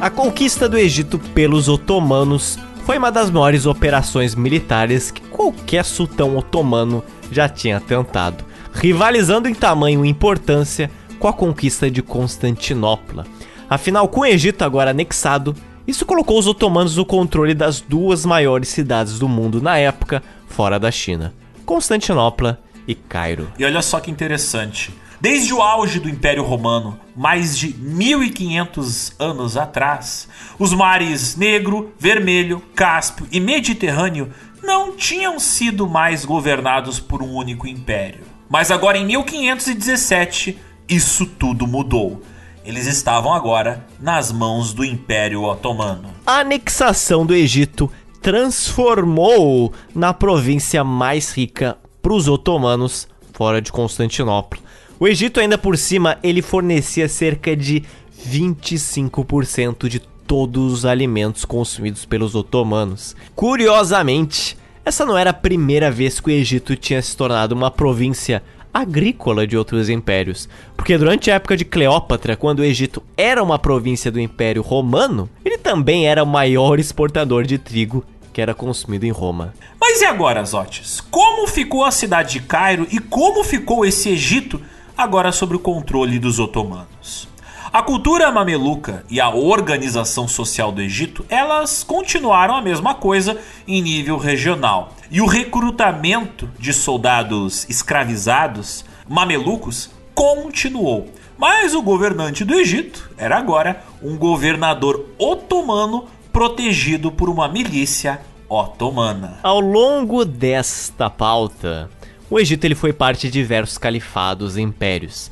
A 0.03 0.09
conquista 0.09 0.67
do 0.67 0.77
Egito 0.77 1.17
pelos 1.17 1.69
otomanos 1.69 2.59
foi 2.85 2.97
uma 2.97 3.09
das 3.09 3.31
maiores 3.31 3.65
operações 3.65 4.35
militares 4.35 5.09
que 5.09 5.21
qualquer 5.21 5.85
sultão 5.85 6.35
otomano 6.35 7.01
já 7.31 7.47
tinha 7.47 7.79
tentado, 7.79 8.43
rivalizando 8.73 9.47
em 9.47 9.55
tamanho 9.55 10.05
e 10.05 10.09
importância 10.09 10.91
com 11.17 11.29
a 11.29 11.31
conquista 11.31 11.89
de 11.89 12.01
Constantinopla. 12.01 13.25
Afinal, 13.69 14.09
com 14.09 14.19
o 14.19 14.25
Egito 14.25 14.63
agora 14.63 14.91
anexado, 14.91 15.55
isso 15.87 16.05
colocou 16.05 16.37
os 16.37 16.47
otomanos 16.47 16.97
no 16.97 17.05
controle 17.05 17.53
das 17.53 17.79
duas 17.79 18.25
maiores 18.25 18.67
cidades 18.67 19.17
do 19.17 19.29
mundo 19.29 19.61
na 19.61 19.77
época, 19.77 20.21
fora 20.47 20.77
da 20.77 20.91
China: 20.91 21.33
Constantinopla 21.65 22.59
e 22.85 22.93
Cairo. 22.93 23.47
E 23.57 23.63
olha 23.63 23.81
só 23.81 24.01
que 24.01 24.11
interessante. 24.11 24.91
Desde 25.23 25.53
o 25.53 25.61
auge 25.61 26.01
do 26.01 26.09
Império 26.09 26.43
Romano, 26.43 26.99
mais 27.15 27.57
de 27.57 27.73
1500 27.73 29.13
anos 29.17 29.55
atrás, 29.55 30.27
os 30.59 30.73
mares 30.73 31.37
Negro, 31.37 31.93
Vermelho, 31.97 32.61
Cáspio 32.75 33.25
e 33.31 33.39
Mediterrâneo 33.39 34.29
não 34.61 34.97
tinham 34.97 35.39
sido 35.39 35.87
mais 35.87 36.25
governados 36.25 36.99
por 36.99 37.23
um 37.23 37.35
único 37.35 37.65
império. 37.65 38.25
Mas 38.49 38.69
agora 38.69 38.97
em 38.97 39.05
1517, 39.05 40.59
isso 40.89 41.25
tudo 41.25 41.65
mudou. 41.65 42.21
Eles 42.65 42.85
estavam 42.85 43.31
agora 43.31 43.87
nas 44.01 44.29
mãos 44.29 44.73
do 44.73 44.83
Império 44.83 45.43
Otomano. 45.43 46.09
A 46.25 46.39
anexação 46.39 47.25
do 47.25 47.33
Egito 47.33 47.89
transformou 48.21 49.73
na 49.95 50.13
província 50.13 50.83
mais 50.83 51.31
rica 51.31 51.77
para 52.01 52.11
os 52.11 52.27
otomanos 52.27 53.07
fora 53.31 53.61
de 53.61 53.71
Constantinopla. 53.71 54.59
O 55.03 55.07
Egito 55.09 55.41
ainda 55.41 55.57
por 55.57 55.77
cima, 55.77 56.17
ele 56.23 56.41
fornecia 56.41 57.09
cerca 57.09 57.57
de 57.57 57.83
25% 58.25 59.89
de 59.89 59.99
todos 59.99 60.71
os 60.71 60.85
alimentos 60.85 61.43
consumidos 61.43 62.05
pelos 62.05 62.35
otomanos. 62.35 63.13
Curiosamente, 63.35 64.57
essa 64.85 65.05
não 65.05 65.17
era 65.17 65.31
a 65.31 65.33
primeira 65.33 65.91
vez 65.91 66.21
que 66.21 66.29
o 66.29 66.31
Egito 66.31 66.77
tinha 66.77 67.01
se 67.01 67.17
tornado 67.17 67.51
uma 67.53 67.69
província 67.69 68.41
agrícola 68.73 69.45
de 69.45 69.57
outros 69.57 69.89
impérios, 69.89 70.47
porque 70.77 70.97
durante 70.97 71.29
a 71.29 71.35
época 71.35 71.57
de 71.57 71.65
Cleópatra, 71.65 72.37
quando 72.37 72.59
o 72.59 72.63
Egito 72.63 73.03
era 73.17 73.43
uma 73.43 73.59
província 73.59 74.09
do 74.09 74.21
Império 74.21 74.61
Romano, 74.61 75.29
ele 75.43 75.57
também 75.57 76.07
era 76.07 76.23
o 76.23 76.27
maior 76.27 76.79
exportador 76.79 77.43
de 77.43 77.57
trigo 77.57 78.05
que 78.31 78.41
era 78.41 78.53
consumido 78.53 79.05
em 79.05 79.11
Roma. 79.11 79.53
Mas 79.81 79.99
e 79.99 80.05
agora, 80.05 80.45
Zotes? 80.45 81.01
Como 81.01 81.45
ficou 81.45 81.83
a 81.83 81.91
cidade 81.91 82.39
de 82.39 82.39
Cairo 82.39 82.87
e 82.89 82.99
como 82.99 83.43
ficou 83.43 83.85
esse 83.85 84.07
Egito 84.09 84.61
agora 84.97 85.31
sob 85.31 85.55
o 85.55 85.59
controle 85.59 86.19
dos 86.19 86.39
otomanos. 86.39 87.27
A 87.71 87.81
cultura 87.81 88.31
mameluca 88.31 89.03
e 89.09 89.19
a 89.19 89.29
organização 89.29 90.27
social 90.27 90.71
do 90.71 90.79
Egito, 90.79 91.25
elas 91.27 91.83
continuaram 91.83 92.55
a 92.55 92.61
mesma 92.61 92.93
coisa 92.93 93.35
em 93.67 93.81
nível 93.81 94.17
regional. 94.17 94.93
E 95.09 95.19
o 95.19 95.25
recrutamento 95.25 96.47
de 96.59 96.71
soldados 96.71 97.67
escravizados 97.67 98.85
mamelucos 99.09 99.89
continuou. 100.13 101.07
Mas 101.35 101.73
o 101.73 101.81
governante 101.81 102.45
do 102.45 102.53
Egito 102.53 103.09
era 103.17 103.37
agora 103.37 103.83
um 104.03 104.15
governador 104.15 105.07
otomano 105.17 106.05
protegido 106.31 107.11
por 107.11 107.27
uma 107.27 107.47
milícia 107.47 108.21
otomana. 108.47 109.39
Ao 109.41 109.59
longo 109.59 110.23
desta 110.23 111.09
pauta, 111.09 111.89
o 112.33 112.39
Egito 112.39 112.65
ele 112.65 112.73
foi 112.73 112.91
parte 112.91 113.27
de 113.27 113.31
diversos 113.31 113.77
califados 113.77 114.57
e 114.57 114.61
impérios. 114.61 115.29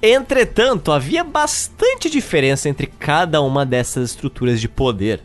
Entretanto, 0.00 0.92
havia 0.92 1.24
bastante 1.24 2.08
diferença 2.08 2.68
entre 2.68 2.86
cada 2.86 3.42
uma 3.42 3.66
dessas 3.66 4.10
estruturas 4.10 4.60
de 4.60 4.68
poder. 4.68 5.20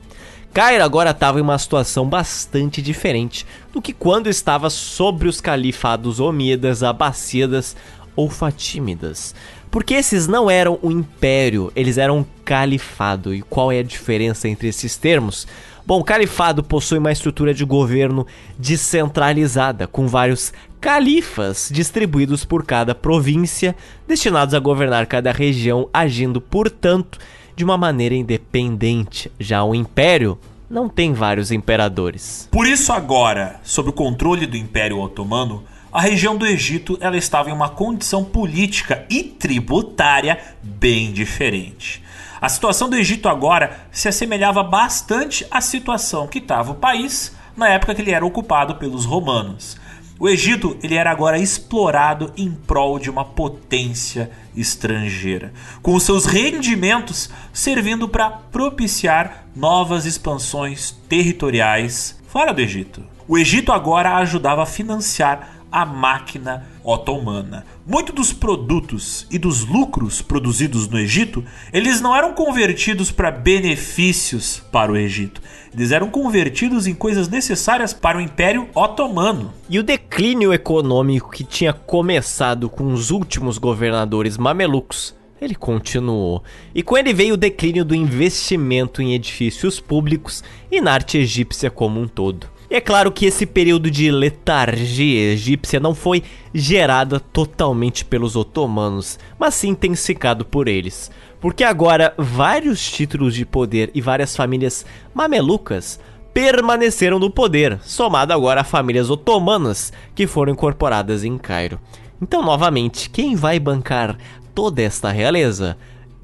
Cairo 0.52 0.84
agora 0.84 1.12
estava 1.12 1.38
em 1.38 1.44
uma 1.44 1.60
situação 1.60 2.10
bastante 2.10 2.82
diferente 2.82 3.46
do 3.72 3.80
que 3.80 3.94
quando 3.94 4.26
estava 4.26 4.72
sobre 4.72 5.28
os 5.28 5.40
califados 5.40 6.20
Omíadas, 6.20 6.82
Abássidas 6.82 7.76
ou 8.16 8.28
Fatímidas. 8.28 9.36
Porque 9.70 9.94
esses 9.94 10.28
não 10.28 10.50
eram 10.50 10.80
um 10.82 10.90
império, 10.90 11.72
eles 11.76 12.00
eram 12.00 12.18
um 12.18 12.26
califado. 12.44 13.36
E 13.36 13.44
qual 13.44 13.72
é 13.72 13.78
a 13.78 13.84
diferença 13.84 14.50
entre 14.50 14.68
esses 14.68 14.98
termos? 14.98 15.46
Bom, 15.90 16.02
o 16.02 16.04
califado 16.04 16.64
possui 16.64 17.00
uma 17.00 17.12
estrutura 17.12 17.52
de 17.52 17.66
governo 17.66 18.28
descentralizada, 18.60 19.88
com 19.88 20.08
vários 20.08 20.54
califas 20.80 21.68
distribuídos 21.74 22.46
por 22.46 22.64
cada 22.64 22.94
província, 22.94 23.76
destinados 24.08 24.54
a 24.54 24.60
governar 24.60 25.08
cada 25.08 25.32
região, 25.32 25.90
agindo, 25.92 26.40
portanto, 26.40 27.18
de 27.56 27.64
uma 27.64 27.76
maneira 27.76 28.14
independente. 28.14 29.32
Já 29.40 29.64
o 29.64 29.74
império 29.74 30.38
não 30.70 30.88
tem 30.88 31.12
vários 31.12 31.52
imperadores. 31.52 32.48
Por 32.52 32.68
isso 32.68 32.94
agora, 32.94 33.60
sob 33.64 33.90
o 33.90 33.94
controle 33.94 34.46
do 34.46 34.56
Império 34.56 35.00
Otomano, 35.00 35.64
a 35.92 36.02
região 36.02 36.38
do 36.38 36.46
Egito 36.46 37.00
ela 37.02 37.18
estava 37.18 37.50
em 37.50 37.54
uma 37.54 37.68
condição 37.68 38.24
política 38.24 39.08
e 39.10 39.24
tributária 39.24 40.38
bem 40.62 41.12
diferente. 41.12 42.04
A 42.42 42.48
situação 42.48 42.90
do 42.90 42.96
Egito 42.96 43.28
agora 43.28 43.88
se 43.92 44.08
assemelhava 44.08 44.64
bastante 44.64 45.46
à 45.52 45.60
situação 45.60 46.28
que 46.28 46.40
estava 46.40 46.72
o 46.72 46.76
país 46.76 47.36
na 47.56 47.68
época 47.68 47.94
que 47.94 48.02
ele 48.02 48.12
era 48.12 48.26
ocupado 48.26 48.76
pelos 48.76 49.06
romanos. 49.06 49.78
O 50.18 50.28
Egito 50.28 50.78
ele 50.84 50.96
era 50.96 51.12
agora 51.12 51.38
explorado 51.38 52.34
em 52.36 52.52
prol 52.52 53.00
de 53.00 53.10
uma 53.10 53.24
potência 53.24 54.30
estrangeira, 54.56 55.54
com 55.82 55.94
os 55.94 56.04
seus 56.04 56.26
rendimentos 56.26 57.30
servindo 57.54 58.08
para 58.08 58.30
propiciar 58.30 59.46
novas 59.56 60.06
expansões 60.06 60.92
territoriais 61.08 62.20
fora 62.28 62.54
do 62.54 62.62
Egito. 62.62 63.04
O 63.28 63.38
Egito 63.38 63.72
agora 63.72 64.16
ajudava 64.18 64.64
a 64.64 64.66
financiar 64.66 65.62
a 65.72 65.86
máquina 65.86 66.68
otomana. 66.84 67.66
Muitos 67.92 68.14
dos 68.14 68.32
produtos 68.32 69.26
e 69.32 69.40
dos 69.40 69.66
lucros 69.66 70.22
produzidos 70.22 70.88
no 70.88 71.00
Egito, 71.00 71.44
eles 71.74 72.00
não 72.00 72.16
eram 72.16 72.34
convertidos 72.34 73.12
para 73.12 73.32
benefícios 73.32 74.62
para 74.72 74.92
o 74.92 74.96
Egito. 74.96 75.42
Eles 75.74 75.92
eram 75.92 76.08
convertidos 76.12 76.86
em 76.86 76.94
coisas 76.94 77.28
necessárias 77.28 77.92
para 77.92 78.20
o 78.20 78.22
Império 78.22 78.70
Otomano. 78.76 79.52
E 79.68 79.80
o 79.80 79.84
declínio 79.84 80.54
econômico 80.54 81.32
que 81.32 81.44
tinha 81.44 81.74
começado 81.74 82.70
com 82.70 82.94
os 82.94 83.10
últimos 83.10 83.58
governadores 83.58 84.38
mamelucos 84.38 85.18
ele 85.42 85.56
continuou. 85.56 86.44
E 86.76 86.84
com 86.84 86.96
ele 86.96 87.12
veio 87.12 87.34
o 87.34 87.38
declínio 87.38 87.84
do 87.84 87.96
investimento 87.96 89.02
em 89.02 89.16
edifícios 89.16 89.80
públicos 89.80 90.44
e 90.70 90.80
na 90.80 90.94
arte 90.94 91.18
egípcia 91.18 91.72
como 91.72 92.00
um 92.00 92.08
todo. 92.08 92.59
E 92.70 92.76
é 92.76 92.82
claro 92.82 93.12
que 93.12 93.26
esse 93.26 93.48
período 93.48 93.90
de 93.90 94.12
letargia 94.12 95.34
egípcia 95.34 95.80
não 95.80 95.96
foi 95.96 96.22
gerada 96.54 97.20
totalmente 97.20 98.06
pelos 98.06 98.36
otomanos, 98.36 99.18
mas 99.40 99.56
sim 99.56 99.70
intensificado 99.70 100.46
por 100.46 100.68
eles. 100.68 101.10
Porque 101.42 101.64
agora 101.64 102.14
vários 102.16 102.92
títulos 102.92 103.34
de 103.34 103.44
poder 103.44 103.90
e 103.96 104.02
várias 104.02 104.36
famílias 104.36 104.86
mamelucas 105.16 106.00
permaneceram 106.32 107.18
no 107.18 107.32
poder, 107.32 107.80
somado 107.82 108.34
agora 108.34 108.62
a 108.62 108.64
famílias 108.64 109.10
otomanas 109.10 109.92
que 110.14 110.28
foram 110.28 110.54
incorporadas 110.54 111.24
em 111.24 111.40
Cairo. 111.40 111.80
Então, 112.22 112.44
novamente, 112.44 113.10
quem 113.10 113.36
vai 113.36 113.60
bancar 113.60 114.16
toda 114.54 114.80
esta 114.84 115.10
realeza 115.10 115.76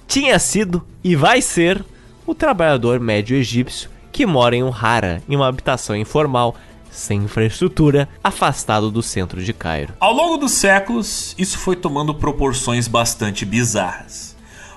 tinha 0.07 0.37
sido 0.37 0.85
e 1.03 1.15
vai 1.15 1.41
ser 1.41 1.83
o 2.27 2.35
trabalhador 2.35 2.99
médio 2.99 3.35
egípcio 3.35 3.94
que 4.15 4.25
mora 4.25 4.55
em 4.55 4.63
um 4.63 4.73
hara, 4.73 5.21
em 5.27 5.35
uma 5.35 5.45
habitação 5.45 5.93
informal, 5.93 6.55
sem 6.89 7.23
infraestrutura, 7.23 8.07
afastado 8.23 8.89
do 8.89 9.03
centro 9.03 9.43
de 9.43 9.51
Cairo. 9.51 9.93
Ao 9.99 10.13
longo 10.13 10.37
dos 10.37 10.53
séculos, 10.53 11.35
isso 11.37 11.57
foi 11.57 11.75
tomando 11.75 12.15
proporções 12.15 12.87
bastante 12.87 13.45
bizarras. 13.45 14.33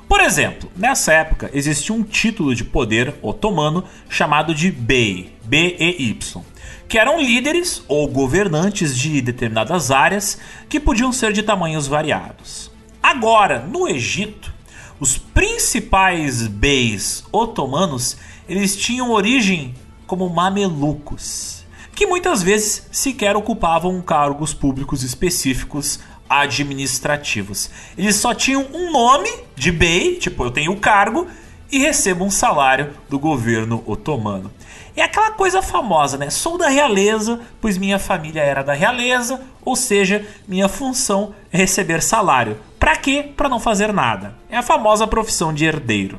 Por 0.08 0.20
exemplo, 0.20 0.68
nessa 0.74 1.12
época 1.12 1.48
existia 1.54 1.94
um 1.94 2.02
título 2.02 2.52
de 2.52 2.64
poder 2.64 3.14
otomano 3.22 3.84
chamado 4.08 4.52
de 4.52 4.72
Bey, 4.72 5.32
B-E-Y, 5.44 6.42
que 6.88 6.98
eram 6.98 7.20
líderes 7.20 7.84
ou 7.86 8.08
governantes 8.08 8.98
de 8.98 9.20
determinadas 9.20 9.92
áreas 9.92 10.36
que 10.68 10.80
podiam 10.80 11.12
ser 11.12 11.32
de 11.32 11.44
tamanhos 11.44 11.86
variados. 11.86 12.72
Agora, 13.00 13.60
no 13.60 13.86
Egito, 13.86 14.52
os 14.98 15.16
principais 15.16 16.48
beis 16.48 17.22
otomanos 17.30 18.16
eles 18.48 18.76
tinham 18.76 19.10
origem 19.10 19.74
como 20.06 20.28
mamelucos, 20.28 21.64
que 21.94 22.06
muitas 22.06 22.42
vezes 22.42 22.86
sequer 22.90 23.36
ocupavam 23.36 24.00
cargos 24.00 24.54
públicos 24.54 25.02
específicos 25.02 26.00
administrativos. 26.28 27.70
Eles 27.96 28.16
só 28.16 28.34
tinham 28.34 28.66
um 28.72 28.90
nome 28.92 29.30
de 29.54 29.70
bey, 29.72 30.16
tipo 30.16 30.44
eu 30.44 30.50
tenho 30.50 30.72
o 30.72 30.80
cargo 30.80 31.26
e 31.70 31.78
recebo 31.78 32.24
um 32.24 32.30
salário 32.30 32.94
do 33.08 33.18
governo 33.18 33.82
otomano. 33.86 34.50
É 34.96 35.02
aquela 35.02 35.30
coisa 35.30 35.62
famosa, 35.62 36.16
né? 36.16 36.28
Sou 36.28 36.58
da 36.58 36.68
realeza, 36.68 37.40
pois 37.60 37.78
minha 37.78 37.98
família 38.00 38.40
era 38.40 38.62
da 38.64 38.72
realeza, 38.72 39.40
ou 39.64 39.76
seja, 39.76 40.26
minha 40.46 40.68
função 40.68 41.34
é 41.52 41.58
receber 41.58 42.02
salário. 42.02 42.58
Para 42.80 42.96
quê? 42.96 43.30
Para 43.36 43.48
não 43.48 43.60
fazer 43.60 43.92
nada. 43.92 44.34
É 44.50 44.56
a 44.56 44.62
famosa 44.62 45.06
profissão 45.06 45.52
de 45.52 45.64
herdeiro. 45.64 46.18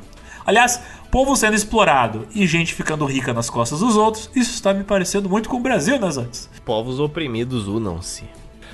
Aliás, 0.50 0.82
povo 1.12 1.36
sendo 1.36 1.54
explorado 1.54 2.28
e 2.34 2.48
gente 2.48 2.74
ficando 2.74 3.06
rica 3.06 3.32
nas 3.32 3.52
costas 3.52 3.82
dos 3.82 3.96
outros, 3.96 4.32
isso 4.36 4.50
está 4.50 4.74
me 4.74 4.84
parecendo 4.84 5.30
muito 5.30 5.48
com 5.48 5.58
o 5.58 5.60
Brasil, 5.60 6.00
né, 6.00 6.10
Zantes? 6.10 6.50
Povos 6.66 7.00
oprimidos 7.00 7.68
unam-se. 7.68 8.24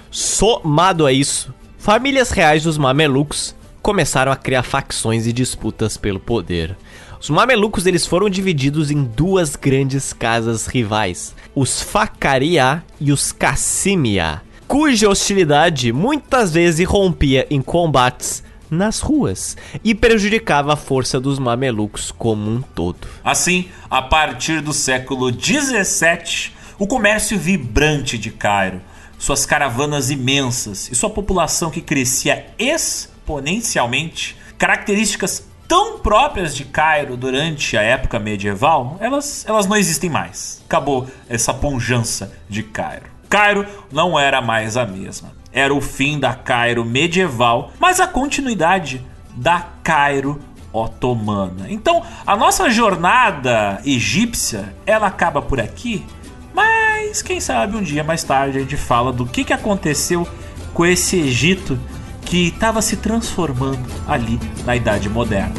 Somado 0.10 1.06
a 1.06 1.12
isso, 1.12 1.54
famílias 1.78 2.32
reais 2.32 2.64
dos 2.64 2.78
mamelucos 2.78 3.54
começaram 3.82 4.32
a 4.32 4.38
criar 4.38 4.64
facções 4.64 5.28
e 5.28 5.34
disputas 5.34 5.98
pelo 5.98 6.18
poder. 6.18 6.78
Os 7.20 7.30
mamelucos 7.30 7.86
eles 7.86 8.06
foram 8.06 8.30
divididos 8.30 8.90
em 8.90 9.04
duas 9.04 9.58
grandes 9.58 10.14
casas 10.14 10.68
rivais, 10.68 11.36
os 11.54 11.82
Facaria 11.82 12.82
e 13.02 13.12
os 13.12 13.34
Cassimia, 13.34 14.42
cuja 14.66 15.10
hostilidade 15.10 15.92
muitas 15.92 16.54
vezes 16.54 16.88
rompia 16.88 17.46
em 17.50 17.62
combates 17.62 18.45
nas 18.70 19.00
ruas 19.00 19.56
e 19.84 19.94
prejudicava 19.94 20.74
a 20.74 20.78
força 20.78 21.20
dos 21.20 21.40
mamelucos 21.40 22.12
como 22.12 22.50
um 22.50 22.62
todo. 22.62 23.08
Assim, 23.24 23.70
a 23.90 24.02
partir 24.02 24.62
do 24.62 24.74
século 24.74 25.32
17, 25.32 26.56
o 26.78 26.88
comércio 26.88 27.38
vibrante 27.38 28.18
de 28.18 28.32
Cairo, 28.32 28.82
suas 29.18 29.46
caravanas 29.46 30.10
imensas 30.12 30.90
e 30.92 30.96
sua 30.96 31.10
população 31.10 31.72
que 31.72 31.82
crescia 31.82 32.46
exponencialmente, 32.60 34.38
características 34.58 35.48
tão 35.68 36.00
próprias 36.00 36.56
de 36.56 36.66
Cairo 36.66 37.18
durante 37.18 37.78
a 37.78 37.82
época 37.82 38.20
medieval, 38.20 38.98
elas, 39.00 39.46
elas 39.48 39.66
não 39.66 39.76
existem 39.76 40.10
mais. 40.10 40.62
Acabou 40.66 41.08
essa 41.28 41.54
ponjança 41.54 42.34
de 42.48 42.62
Cairo. 42.62 43.06
Cairo 43.30 43.66
não 43.92 44.20
era 44.20 44.42
mais 44.42 44.78
a 44.78 44.86
mesma 44.86 45.34
era 45.56 45.74
o 45.74 45.80
fim 45.80 46.20
da 46.20 46.34
Cairo 46.34 46.84
medieval, 46.84 47.72
mas 47.80 48.02
a 48.02 48.08
continuidade 48.08 49.02
da 49.34 49.66
Cairo 49.82 50.38
otomana. 50.74 51.68
Então, 51.70 52.04
a 52.28 52.36
nossa 52.36 52.70
jornada 52.70 53.82
egípcia, 53.86 54.76
ela 54.86 55.08
acaba 55.08 55.42
por 55.42 55.62
aqui, 55.62 56.06
mas 56.54 57.22
quem 57.22 57.40
sabe 57.40 57.78
um 57.78 57.82
dia 57.82 58.04
mais 58.04 58.22
tarde 58.22 58.58
a 58.58 58.62
gente 58.62 58.76
fala 58.76 59.14
do 59.14 59.26
que, 59.26 59.46
que 59.46 59.54
aconteceu 59.54 60.28
com 60.74 60.86
esse 60.86 61.16
Egito 61.16 61.80
que 62.26 62.48
estava 62.48 62.82
se 62.82 62.98
transformando 62.98 63.86
ali 64.06 64.38
na 64.66 64.76
Idade 64.76 65.08
Moderna. 65.08 65.56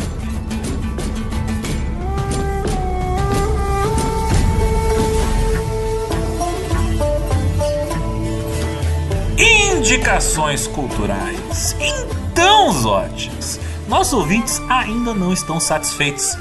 Indicações 9.77 10.67
culturais. 10.67 11.77
Então, 11.79 12.73
Zotes, 12.73 13.61
nossos 13.87 14.15
ouvintes 14.15 14.61
ainda 14.71 15.13
não 15.13 15.35
estão 15.35 15.61
satisfeitos 15.61 16.35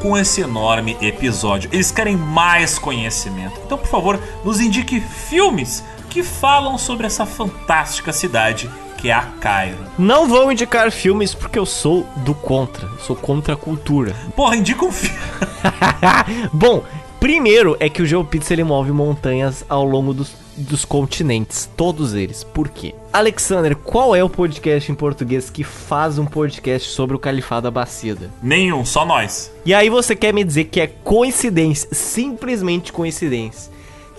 com 0.00 0.18
esse 0.18 0.40
enorme 0.40 0.96
episódio. 1.00 1.70
Eles 1.72 1.92
querem 1.92 2.16
mais 2.16 2.80
conhecimento. 2.80 3.60
Então, 3.64 3.78
por 3.78 3.86
favor, 3.86 4.20
nos 4.44 4.58
indique 4.58 5.00
filmes 5.00 5.84
que 6.10 6.24
falam 6.24 6.76
sobre 6.76 7.06
essa 7.06 7.24
fantástica 7.24 8.12
cidade 8.12 8.68
que 8.98 9.10
é 9.10 9.14
a 9.14 9.22
Cairo. 9.40 9.78
Não 9.96 10.26
vou 10.26 10.50
indicar 10.50 10.90
filmes 10.90 11.34
porque 11.34 11.58
eu 11.58 11.66
sou 11.66 12.04
do 12.16 12.34
contra. 12.34 12.88
sou 12.98 13.14
contra 13.14 13.54
a 13.54 13.56
cultura. 13.56 14.14
Porra, 14.34 14.56
indica 14.56 14.84
um 14.84 14.92
filme. 14.92 15.18
Bom, 16.52 16.82
primeiro 17.20 17.76
é 17.78 17.88
que 17.88 18.02
o 18.02 18.06
GeoPizza 18.06 18.52
ele 18.52 18.64
move 18.64 18.90
montanhas 18.90 19.64
ao 19.68 19.84
longo 19.84 20.12
dos 20.12 20.41
dos 20.56 20.84
continentes, 20.84 21.68
todos 21.76 22.14
eles. 22.14 22.44
Por 22.44 22.68
quê? 22.68 22.94
Alexander, 23.12 23.76
qual 23.76 24.14
é 24.14 24.22
o 24.22 24.28
podcast 24.28 24.90
em 24.90 24.94
português 24.94 25.50
que 25.50 25.64
faz 25.64 26.18
um 26.18 26.26
podcast 26.26 26.88
sobre 26.90 27.16
o 27.16 27.18
Califado 27.18 27.68
Abacida? 27.68 28.30
Nenhum, 28.42 28.84
só 28.84 29.04
nós. 29.04 29.52
E 29.64 29.74
aí 29.74 29.88
você 29.88 30.14
quer 30.14 30.32
me 30.32 30.44
dizer 30.44 30.64
que 30.64 30.80
é 30.80 30.86
coincidência, 30.86 31.88
simplesmente 31.92 32.92
coincidência, 32.92 33.72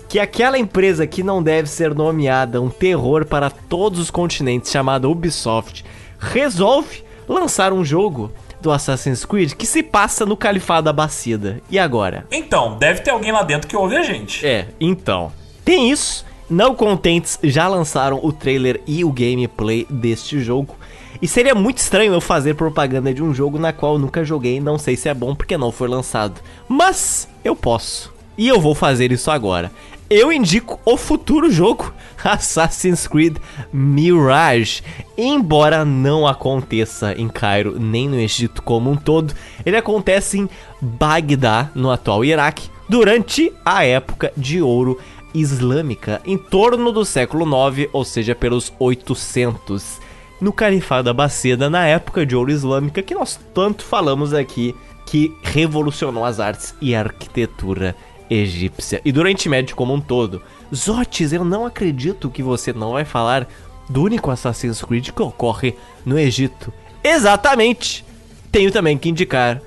que 0.08 0.18
aquela 0.18 0.58
empresa 0.58 1.06
que 1.06 1.22
não 1.22 1.42
deve 1.42 1.68
ser 1.68 1.94
nomeada 1.94 2.60
um 2.60 2.70
terror 2.70 3.24
para 3.24 3.50
todos 3.50 3.98
os 3.98 4.10
continentes, 4.10 4.70
chamada 4.70 5.08
Ubisoft, 5.08 5.84
resolve 6.18 7.02
lançar 7.28 7.72
um 7.72 7.84
jogo 7.84 8.30
do 8.60 8.70
Assassin's 8.70 9.24
Creed 9.24 9.52
que 9.52 9.66
se 9.66 9.82
passa 9.82 10.24
no 10.24 10.36
Califado 10.36 10.88
Abacida. 10.88 11.60
E 11.70 11.78
agora? 11.78 12.26
Então, 12.30 12.78
deve 12.78 13.00
ter 13.00 13.10
alguém 13.10 13.30
lá 13.30 13.42
dentro 13.42 13.68
que 13.68 13.76
ouve 13.76 13.96
a 13.96 14.02
gente. 14.02 14.44
É, 14.44 14.68
então. 14.80 15.32
Tem 15.64 15.90
isso. 15.90 16.24
Não 16.48 16.74
contentes, 16.74 17.38
já 17.42 17.66
lançaram 17.66 18.20
o 18.22 18.30
trailer 18.30 18.80
e 18.86 19.02
o 19.02 19.10
gameplay 19.10 19.86
deste 19.88 20.40
jogo. 20.40 20.76
E 21.22 21.26
seria 21.26 21.54
muito 21.54 21.78
estranho 21.78 22.12
eu 22.12 22.20
fazer 22.20 22.54
propaganda 22.54 23.14
de 23.14 23.22
um 23.22 23.32
jogo 23.32 23.58
na 23.58 23.72
qual 23.72 23.98
nunca 23.98 24.22
joguei, 24.24 24.60
não 24.60 24.76
sei 24.76 24.94
se 24.94 25.08
é 25.08 25.14
bom 25.14 25.34
porque 25.34 25.56
não 25.56 25.72
foi 25.72 25.88
lançado. 25.88 26.40
Mas 26.68 27.26
eu 27.42 27.56
posso. 27.56 28.12
E 28.36 28.46
eu 28.46 28.60
vou 28.60 28.74
fazer 28.74 29.10
isso 29.10 29.30
agora. 29.30 29.72
Eu 30.10 30.30
indico 30.30 30.78
o 30.84 30.98
futuro 30.98 31.50
jogo 31.50 31.94
Assassin's 32.22 33.06
Creed 33.06 33.38
Mirage. 33.72 34.82
Embora 35.16 35.82
não 35.82 36.26
aconteça 36.26 37.14
em 37.14 37.28
Cairo 37.28 37.80
nem 37.80 38.06
no 38.06 38.18
Egito 38.18 38.60
como 38.60 38.90
um 38.90 38.96
todo, 38.96 39.32
ele 39.64 39.78
acontece 39.78 40.38
em 40.38 40.48
Bagdá, 40.80 41.70
no 41.74 41.90
atual 41.90 42.22
Iraque, 42.22 42.68
durante 42.88 43.50
a 43.64 43.84
época 43.84 44.30
de 44.36 44.60
ouro 44.60 44.98
islâmica 45.34 46.22
em 46.24 46.38
torno 46.38 46.92
do 46.92 47.04
século 47.04 47.44
9, 47.44 47.90
ou 47.92 48.04
seja, 48.04 48.34
pelos 48.34 48.72
800, 48.78 50.00
no 50.40 50.52
Califado 50.52 51.10
Abaceda, 51.10 51.68
na 51.68 51.86
época 51.86 52.24
de 52.24 52.36
ouro 52.36 52.50
islâmica 52.50 53.02
que 53.02 53.14
nós 53.14 53.38
tanto 53.52 53.84
falamos 53.84 54.32
aqui, 54.32 54.74
que 55.04 55.36
revolucionou 55.42 56.24
as 56.24 56.40
artes 56.40 56.74
e 56.80 56.94
a 56.94 57.00
arquitetura 57.00 57.94
egípcia 58.30 59.00
e 59.04 59.12
do 59.12 59.20
Oriente 59.20 59.48
Médio 59.48 59.76
como 59.76 59.92
um 59.92 60.00
todo. 60.00 60.42
Zotes, 60.74 61.32
eu 61.32 61.44
não 61.44 61.66
acredito 61.66 62.30
que 62.30 62.42
você 62.42 62.72
não 62.72 62.92
vai 62.92 63.04
falar 63.04 63.46
do 63.88 64.02
único 64.02 64.30
Assassin's 64.30 64.82
Creed 64.82 65.10
que 65.10 65.22
ocorre 65.22 65.74
no 66.04 66.18
Egito. 66.18 66.72
Exatamente! 67.02 68.04
Tenho 68.50 68.70
também 68.70 68.96
que 68.96 69.08
indicar 69.08 69.60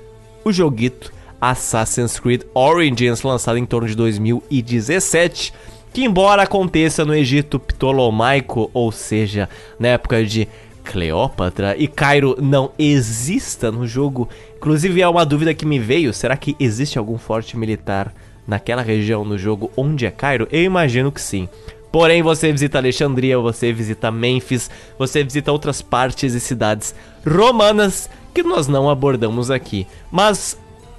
o 0.44 0.52
joguito 0.52 1.12
Assassin's 1.40 2.18
Creed 2.18 2.42
Origins, 2.54 3.22
lançado 3.22 3.58
em 3.58 3.66
torno 3.66 3.88
de 3.88 3.94
2017, 3.94 5.52
que 5.92 6.04
embora 6.04 6.42
aconteça 6.42 7.04
no 7.04 7.14
Egito 7.14 7.58
Ptolomaico, 7.58 8.70
ou 8.72 8.92
seja, 8.92 9.48
na 9.78 9.88
época 9.88 10.24
de 10.24 10.48
Cleópatra 10.84 11.76
e 11.76 11.86
Cairo 11.86 12.36
não 12.40 12.72
exista 12.78 13.70
no 13.70 13.86
jogo. 13.86 14.28
Inclusive 14.56 15.02
é 15.02 15.08
uma 15.08 15.26
dúvida 15.26 15.52
que 15.52 15.66
me 15.66 15.78
veio, 15.78 16.14
será 16.14 16.36
que 16.36 16.56
existe 16.58 16.98
algum 16.98 17.18
forte 17.18 17.56
militar 17.56 18.12
naquela 18.46 18.80
região 18.80 19.24
no 19.24 19.36
jogo 19.36 19.70
onde 19.76 20.06
é 20.06 20.10
Cairo? 20.10 20.48
Eu 20.50 20.62
imagino 20.62 21.12
que 21.12 21.20
sim. 21.20 21.48
Porém, 21.92 22.22
você 22.22 22.52
visita 22.52 22.78
Alexandria, 22.78 23.38
você 23.38 23.72
visita 23.72 24.10
Memphis, 24.10 24.70
você 24.98 25.24
visita 25.24 25.52
outras 25.52 25.80
partes 25.80 26.34
e 26.34 26.40
cidades 26.40 26.94
romanas 27.26 28.10
que 28.34 28.42
nós 28.42 28.68
não 28.68 28.90
abordamos 28.90 29.50
aqui. 29.50 29.86
Mas 30.10 30.58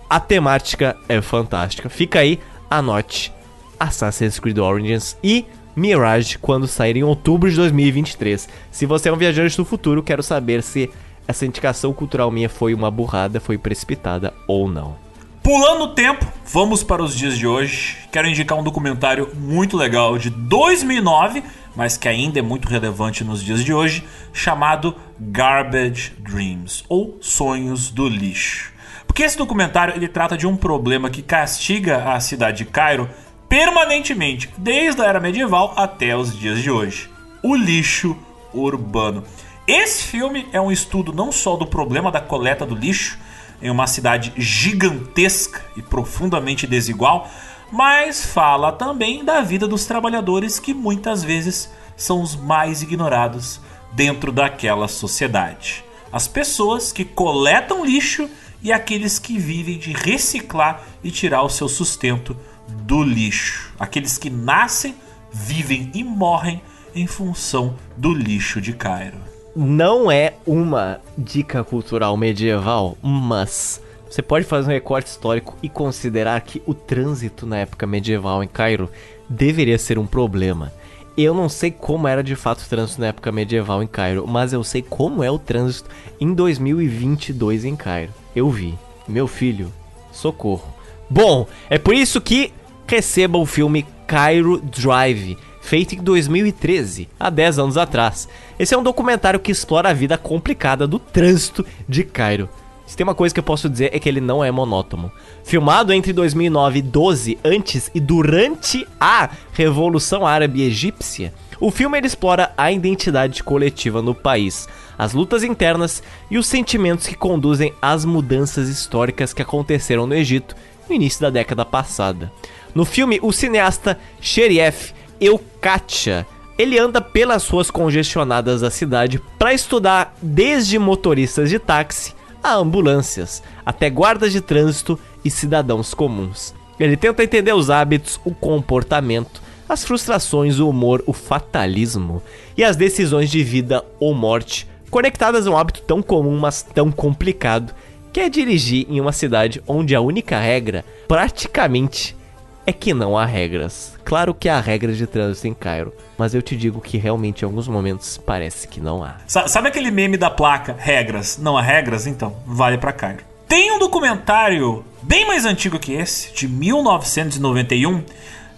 a 0.09 0.19
temática 0.19 0.97
é 1.07 1.21
fantástica. 1.21 1.87
Fica 1.87 2.19
aí, 2.19 2.39
anote 2.69 3.31
Assassin's 3.79 4.39
Creed 4.39 4.57
Origins 4.57 5.15
e 5.23 5.45
Mirage 5.75 6.37
quando 6.39 6.67
sair 6.67 6.97
em 6.97 7.03
outubro 7.03 7.49
de 7.49 7.55
2023. 7.55 8.49
Se 8.71 8.85
você 8.85 9.09
é 9.09 9.13
um 9.13 9.17
viajante 9.17 9.55
do 9.55 9.63
futuro, 9.63 10.01
quero 10.01 10.23
saber 10.23 10.63
se 10.63 10.89
essa 11.27 11.45
indicação 11.45 11.93
cultural 11.93 12.31
minha 12.31 12.49
foi 12.49 12.73
uma 12.73 12.89
burrada, 12.89 13.39
foi 13.39 13.57
precipitada 13.57 14.33
ou 14.47 14.67
não. 14.67 14.95
Pulando 15.43 15.83
o 15.83 15.93
tempo, 15.93 16.25
vamos 16.45 16.83
para 16.83 17.03
os 17.03 17.15
dias 17.15 17.37
de 17.37 17.47
hoje. 17.47 17.97
Quero 18.11 18.27
indicar 18.27 18.57
um 18.57 18.63
documentário 18.63 19.29
muito 19.35 19.77
legal 19.77 20.17
de 20.17 20.29
2009, 20.29 21.43
mas 21.75 21.97
que 21.97 22.07
ainda 22.07 22.39
é 22.39 22.41
muito 22.41 22.67
relevante 22.67 23.23
nos 23.23 23.43
dias 23.43 23.63
de 23.63 23.73
hoje, 23.73 24.03
chamado 24.33 24.95
Garbage 25.19 26.13
Dreams 26.19 26.83
ou 26.89 27.17
Sonhos 27.21 27.89
do 27.89 28.09
Lixo. 28.09 28.78
Porque 29.19 29.27
esse 29.27 29.37
documentário 29.37 29.93
ele 29.97 30.07
trata 30.07 30.37
de 30.37 30.47
um 30.47 30.55
problema 30.55 31.09
que 31.09 31.21
castiga 31.21 32.13
a 32.13 32.21
cidade 32.21 32.59
de 32.59 32.65
Cairo 32.71 33.09
permanentemente, 33.49 34.49
desde 34.57 35.01
a 35.01 35.07
era 35.07 35.19
medieval 35.19 35.73
até 35.75 36.15
os 36.15 36.33
dias 36.33 36.63
de 36.63 36.71
hoje: 36.71 37.11
o 37.43 37.53
lixo 37.53 38.15
urbano. 38.53 39.25
Esse 39.67 40.03
filme 40.03 40.47
é 40.53 40.61
um 40.61 40.71
estudo 40.71 41.11
não 41.11 41.33
só 41.33 41.57
do 41.57 41.67
problema 41.67 42.09
da 42.09 42.21
coleta 42.21 42.65
do 42.65 42.73
lixo 42.73 43.19
em 43.61 43.69
uma 43.69 43.87
cidade 43.87 44.31
gigantesca 44.37 45.65
e 45.75 45.81
profundamente 45.81 46.65
desigual, 46.65 47.29
mas 47.73 48.25
fala 48.25 48.71
também 48.71 49.25
da 49.25 49.41
vida 49.41 49.67
dos 49.67 49.85
trabalhadores 49.85 50.61
que 50.61 50.73
muitas 50.73 51.25
vezes 51.25 51.69
são 51.97 52.21
os 52.21 52.37
mais 52.37 52.81
ignorados 52.81 53.59
dentro 53.91 54.31
daquela 54.31 54.87
sociedade. 54.87 55.83
As 56.09 56.25
pessoas 56.25 56.93
que 56.93 57.03
coletam 57.03 57.83
lixo 57.83 58.29
e 58.61 58.71
aqueles 58.71 59.19
que 59.19 59.37
vivem 59.37 59.77
de 59.77 59.93
reciclar 59.93 60.83
e 61.03 61.11
tirar 61.11 61.43
o 61.43 61.49
seu 61.49 61.67
sustento 61.67 62.35
do 62.67 63.03
lixo. 63.03 63.73
Aqueles 63.79 64.17
que 64.17 64.29
nascem, 64.29 64.95
vivem 65.31 65.91
e 65.93 66.03
morrem 66.03 66.61
em 66.93 67.07
função 67.07 67.75
do 67.95 68.13
lixo 68.13 68.59
de 68.59 68.73
Cairo. 68.73 69.17
Não 69.55 70.11
é 70.11 70.33
uma 70.45 71.01
dica 71.17 71.63
cultural 71.63 72.15
medieval, 72.15 72.97
mas 73.01 73.81
você 74.09 74.21
pode 74.21 74.45
fazer 74.45 74.69
um 74.69 74.73
recorte 74.73 75.07
histórico 75.07 75.57
e 75.61 75.69
considerar 75.69 76.39
que 76.41 76.61
o 76.65 76.73
trânsito 76.73 77.45
na 77.45 77.57
época 77.57 77.85
medieval 77.85 78.43
em 78.43 78.47
Cairo 78.47 78.89
deveria 79.29 79.77
ser 79.77 79.99
um 79.99 80.07
problema. 80.07 80.71
Eu 81.17 81.33
não 81.33 81.49
sei 81.49 81.69
como 81.69 82.07
era 82.07 82.23
de 82.23 82.35
fato 82.35 82.61
o 82.61 82.69
trânsito 82.69 83.01
na 83.01 83.07
época 83.07 83.31
medieval 83.31 83.83
em 83.83 83.87
Cairo, 83.87 84.25
mas 84.25 84.53
eu 84.53 84.63
sei 84.63 84.81
como 84.81 85.23
é 85.23 85.29
o 85.29 85.37
trânsito 85.37 85.89
em 86.19 86.33
2022 86.33 87.65
em 87.65 87.75
Cairo. 87.75 88.13
Eu 88.35 88.49
vi. 88.49 88.77
Meu 89.07 89.27
filho, 89.27 89.73
socorro. 90.11 90.73
Bom, 91.09 91.47
é 91.69 91.77
por 91.77 91.95
isso 91.95 92.21
que 92.21 92.53
receba 92.87 93.37
o 93.37 93.45
filme 93.45 93.85
Cairo 94.05 94.59
Drive, 94.59 95.37
feito 95.61 95.95
em 95.95 95.99
2013, 95.99 97.07
há 97.19 97.29
10 97.29 97.59
anos 97.59 97.77
atrás. 97.77 98.27
Esse 98.57 98.73
é 98.73 98.77
um 98.77 98.83
documentário 98.83 99.39
que 99.39 99.51
explora 99.51 99.89
a 99.89 99.93
vida 99.93 100.17
complicada 100.17 100.87
do 100.87 100.99
trânsito 100.99 101.65
de 101.87 102.03
Cairo. 102.03 102.49
Se 102.85 102.97
tem 102.97 103.03
uma 103.03 103.13
coisa 103.13 103.33
que 103.33 103.39
eu 103.39 103.43
posso 103.43 103.69
dizer 103.69 103.91
é 103.93 103.99
que 103.99 104.09
ele 104.09 104.19
não 104.19 104.43
é 104.43 104.49
monótono. 104.49 105.11
Filmado 105.43 105.93
entre 105.93 106.11
2009 106.11 106.79
e 106.79 106.81
12, 106.81 107.37
antes 107.45 107.91
e 107.93 107.99
durante 107.99 108.87
a 108.99 109.29
Revolução 109.53 110.25
Árabe 110.25 110.63
Egípcia, 110.63 111.31
o 111.59 111.69
filme 111.69 111.99
explora 111.99 112.51
a 112.57 112.71
identidade 112.71 113.43
coletiva 113.43 114.01
no 114.01 114.15
país, 114.15 114.67
as 114.99 115.13
lutas 115.13 115.43
internas 115.43 116.03
e 116.29 116.37
os 116.37 116.45
sentimentos 116.45 117.07
que 117.07 117.15
conduzem 117.15 117.73
às 117.81 118.03
mudanças 118.03 118.67
históricas 118.67 119.31
que 119.31 119.41
aconteceram 119.41 120.05
no 120.05 120.13
Egito 120.13 120.57
no 120.89 120.93
início 120.93 121.21
da 121.21 121.29
década 121.29 121.63
passada. 121.63 122.29
No 122.75 122.83
filme, 122.83 123.17
o 123.23 123.31
cineasta 123.31 123.97
Sherif 124.19 124.93
Eukatia 125.21 126.27
ele 126.57 126.77
anda 126.77 126.99
pelas 126.99 127.47
ruas 127.47 127.71
congestionadas 127.71 128.59
da 128.59 128.69
cidade 128.69 129.21
para 129.37 129.53
estudar 129.53 130.13
desde 130.21 130.77
motoristas 130.77 131.49
de 131.49 131.57
táxi 131.57 132.13
a 132.43 132.53
ambulâncias, 132.55 133.41
até 133.65 133.89
guardas 133.89 134.33
de 134.33 134.41
trânsito 134.41 134.99
e 135.23 135.31
cidadãos 135.31 135.93
comuns. 135.93 136.53
Ele 136.77 136.97
tenta 136.97 137.23
entender 137.23 137.53
os 137.53 137.69
hábitos, 137.69 138.19
o 138.25 138.33
comportamento, 138.33 139.41
as 139.69 139.85
frustrações, 139.85 140.59
o 140.59 140.67
humor, 140.67 141.01
o 141.05 141.13
fatalismo 141.13 142.21
e 142.57 142.63
as 142.63 142.75
decisões 142.75 143.31
de 143.31 143.41
vida 143.41 143.85
ou 143.97 144.13
morte 144.13 144.67
conectadas 144.89 145.47
a 145.47 145.51
um 145.51 145.57
hábito 145.57 145.81
tão 145.81 146.01
comum, 146.01 146.37
mas 146.37 146.61
tão 146.61 146.91
complicado, 146.91 147.73
que 148.11 148.19
é 148.19 148.29
dirigir 148.29 148.85
em 148.89 148.99
uma 148.99 149.11
cidade 149.11 149.61
onde 149.67 149.95
a 149.95 150.01
única 150.01 150.39
regra, 150.39 150.83
praticamente, 151.07 152.17
é 152.65 152.73
que 152.73 152.93
não 152.93 153.17
há 153.17 153.25
regras. 153.25 153.93
Claro 154.03 154.33
que 154.33 154.47
há 154.47 154.59
regras 154.59 154.97
de 154.97 155.07
trânsito 155.07 155.47
em 155.47 155.53
Cairo, 155.53 155.93
mas 156.17 156.35
eu 156.35 156.41
te 156.41 156.55
digo 156.55 156.81
que 156.81 156.97
realmente 156.97 157.41
em 157.41 157.45
alguns 157.45 157.67
momentos 157.67 158.17
parece 158.17 158.67
que 158.67 158.79
não 158.79 159.03
há. 159.03 159.15
Sabe 159.27 159.69
aquele 159.69 159.89
meme 159.89 160.17
da 160.17 160.29
placa 160.29 160.75
regras? 160.77 161.37
Não 161.37 161.57
há 161.57 161.61
regras? 161.61 162.05
Então, 162.05 162.35
vale 162.45 162.77
para 162.77 162.93
Cairo. 162.93 163.23
Tem 163.47 163.71
um 163.71 163.79
documentário 163.79 164.85
bem 165.01 165.25
mais 165.25 165.45
antigo 165.45 165.79
que 165.79 165.93
esse, 165.93 166.31
de 166.33 166.47
1991, 166.47 168.03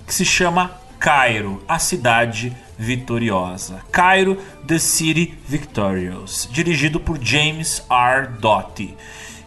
que 0.06 0.14
se 0.14 0.26
chama 0.26 0.81
Cairo, 1.02 1.64
a 1.68 1.80
cidade 1.80 2.56
vitoriosa. 2.78 3.82
Cairo, 3.92 4.38
The 4.68 4.78
City 4.78 5.34
Victorious, 5.48 6.48
dirigido 6.52 7.00
por 7.00 7.18
James 7.20 7.84
R. 7.90 8.28
Doty, 8.40 8.96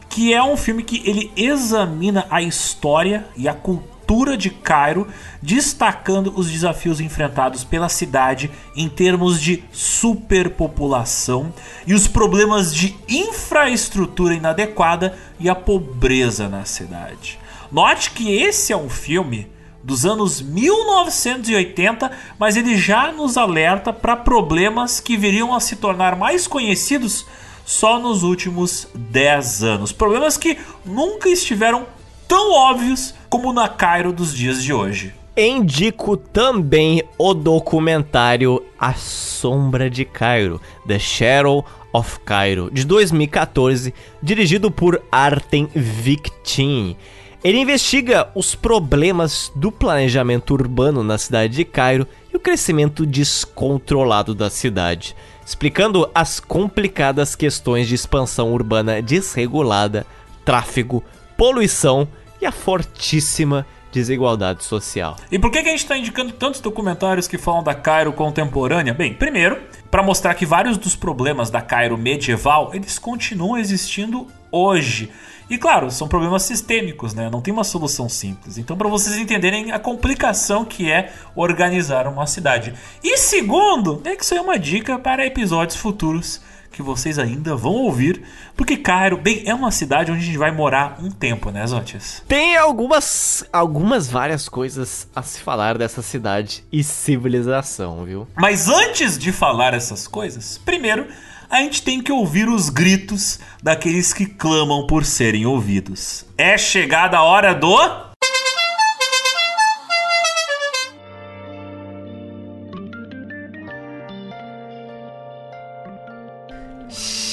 que 0.08 0.34
é 0.34 0.42
um 0.42 0.56
filme 0.56 0.82
que 0.82 1.08
ele 1.08 1.30
examina 1.36 2.26
a 2.28 2.42
história 2.42 3.24
e 3.36 3.48
a 3.48 3.54
cultura 3.54 3.94
cultura 4.04 4.36
de 4.36 4.50
Cairo, 4.50 5.08
destacando 5.40 6.34
os 6.36 6.50
desafios 6.50 7.00
enfrentados 7.00 7.64
pela 7.64 7.88
cidade 7.88 8.50
em 8.76 8.86
termos 8.86 9.40
de 9.40 9.64
superpopulação 9.72 11.50
e 11.86 11.94
os 11.94 12.06
problemas 12.06 12.74
de 12.74 12.94
infraestrutura 13.08 14.34
inadequada 14.34 15.16
e 15.40 15.48
a 15.48 15.54
pobreza 15.54 16.50
na 16.50 16.66
cidade. 16.66 17.38
Note 17.72 18.10
que 18.10 18.30
esse 18.30 18.74
é 18.74 18.76
um 18.76 18.90
filme 18.90 19.48
dos 19.84 20.06
anos 20.06 20.40
1980, 20.40 22.10
mas 22.38 22.56
ele 22.56 22.76
já 22.76 23.12
nos 23.12 23.36
alerta 23.36 23.92
para 23.92 24.16
problemas 24.16 24.98
que 24.98 25.16
viriam 25.16 25.54
a 25.54 25.60
se 25.60 25.76
tornar 25.76 26.16
mais 26.16 26.46
conhecidos 26.46 27.26
só 27.66 27.98
nos 27.98 28.22
últimos 28.22 28.88
10 28.94 29.62
anos. 29.62 29.92
Problemas 29.92 30.38
que 30.38 30.58
nunca 30.84 31.28
estiveram 31.28 31.86
tão 32.26 32.52
óbvios 32.52 33.14
como 33.28 33.52
na 33.52 33.68
Cairo 33.68 34.12
dos 34.12 34.34
dias 34.34 34.62
de 34.62 34.72
hoje. 34.72 35.12
Indico 35.36 36.16
também 36.16 37.02
o 37.18 37.34
documentário 37.34 38.62
A 38.78 38.94
Sombra 38.94 39.90
de 39.90 40.04
Cairo, 40.04 40.60
The 40.86 40.98
Shadow 40.98 41.64
of 41.92 42.20
Cairo, 42.20 42.70
de 42.72 42.84
2014, 42.84 43.92
dirigido 44.22 44.70
por 44.70 45.02
Artem 45.10 45.68
Victin. 45.74 46.96
Ele 47.44 47.58
investiga 47.58 48.30
os 48.34 48.54
problemas 48.54 49.52
do 49.54 49.70
planejamento 49.70 50.54
urbano 50.54 51.04
na 51.04 51.18
cidade 51.18 51.54
de 51.54 51.62
Cairo 51.66 52.08
e 52.32 52.36
o 52.38 52.40
crescimento 52.40 53.04
descontrolado 53.04 54.34
da 54.34 54.48
cidade, 54.48 55.14
explicando 55.44 56.10
as 56.14 56.40
complicadas 56.40 57.34
questões 57.34 57.86
de 57.86 57.94
expansão 57.94 58.50
urbana 58.50 59.02
desregulada, 59.02 60.06
tráfego, 60.42 61.04
poluição 61.36 62.08
e 62.40 62.46
a 62.46 62.50
fortíssima 62.50 63.66
desigualdade 63.92 64.64
social. 64.64 65.18
E 65.30 65.38
por 65.38 65.50
que, 65.50 65.58
a 65.58 65.64
gente 65.64 65.80
está 65.80 65.98
indicando 65.98 66.32
tantos 66.32 66.62
documentários 66.62 67.28
que 67.28 67.36
falam 67.36 67.62
da 67.62 67.74
Cairo 67.74 68.14
contemporânea? 68.14 68.94
Bem, 68.94 69.12
primeiro, 69.12 69.58
para 69.90 70.02
mostrar 70.02 70.32
que 70.32 70.46
vários 70.46 70.78
dos 70.78 70.96
problemas 70.96 71.50
da 71.50 71.60
Cairo 71.60 71.98
medieval 71.98 72.70
eles 72.72 72.98
continuam 72.98 73.58
existindo 73.58 74.26
hoje. 74.50 75.10
E 75.48 75.58
claro, 75.58 75.90
são 75.90 76.08
problemas 76.08 76.42
sistêmicos, 76.42 77.14
né? 77.14 77.28
Não 77.30 77.40
tem 77.40 77.52
uma 77.52 77.64
solução 77.64 78.08
simples. 78.08 78.58
Então, 78.58 78.76
para 78.76 78.88
vocês 78.88 79.16
entenderem 79.16 79.72
a 79.72 79.78
complicação 79.78 80.64
que 80.64 80.90
é 80.90 81.12
organizar 81.34 82.06
uma 82.06 82.26
cidade. 82.26 82.74
E 83.02 83.16
segundo, 83.18 84.00
é 84.04 84.16
que 84.16 84.24
isso 84.24 84.34
é 84.34 84.40
uma 84.40 84.58
dica 84.58 84.98
para 84.98 85.26
episódios 85.26 85.76
futuros 85.76 86.40
que 86.74 86.82
vocês 86.82 87.18
ainda 87.18 87.54
vão 87.54 87.72
ouvir, 87.72 88.22
porque 88.56 88.76
Cairo, 88.76 89.16
bem, 89.16 89.44
é 89.46 89.54
uma 89.54 89.70
cidade 89.70 90.10
onde 90.10 90.22
a 90.22 90.24
gente 90.24 90.36
vai 90.36 90.50
morar 90.50 90.98
um 91.00 91.08
tempo, 91.08 91.50
né, 91.50 91.64
Zotis? 91.64 92.22
Tem 92.26 92.56
algumas, 92.56 93.44
algumas 93.52 94.10
várias 94.10 94.48
coisas 94.48 95.08
a 95.14 95.22
se 95.22 95.40
falar 95.40 95.78
dessa 95.78 96.02
cidade 96.02 96.64
e 96.72 96.82
civilização, 96.82 98.04
viu? 98.04 98.26
Mas 98.34 98.68
antes 98.68 99.16
de 99.16 99.30
falar 99.30 99.72
essas 99.72 100.08
coisas, 100.08 100.58
primeiro 100.58 101.06
a 101.48 101.58
gente 101.62 101.82
tem 101.82 102.00
que 102.00 102.12
ouvir 102.12 102.48
os 102.48 102.68
gritos 102.68 103.38
daqueles 103.62 104.12
que 104.12 104.26
clamam 104.26 104.86
por 104.86 105.04
serem 105.04 105.46
ouvidos. 105.46 106.24
É 106.36 106.56
chegada 106.58 107.18
a 107.18 107.22
hora 107.22 107.54
do 107.54 107.74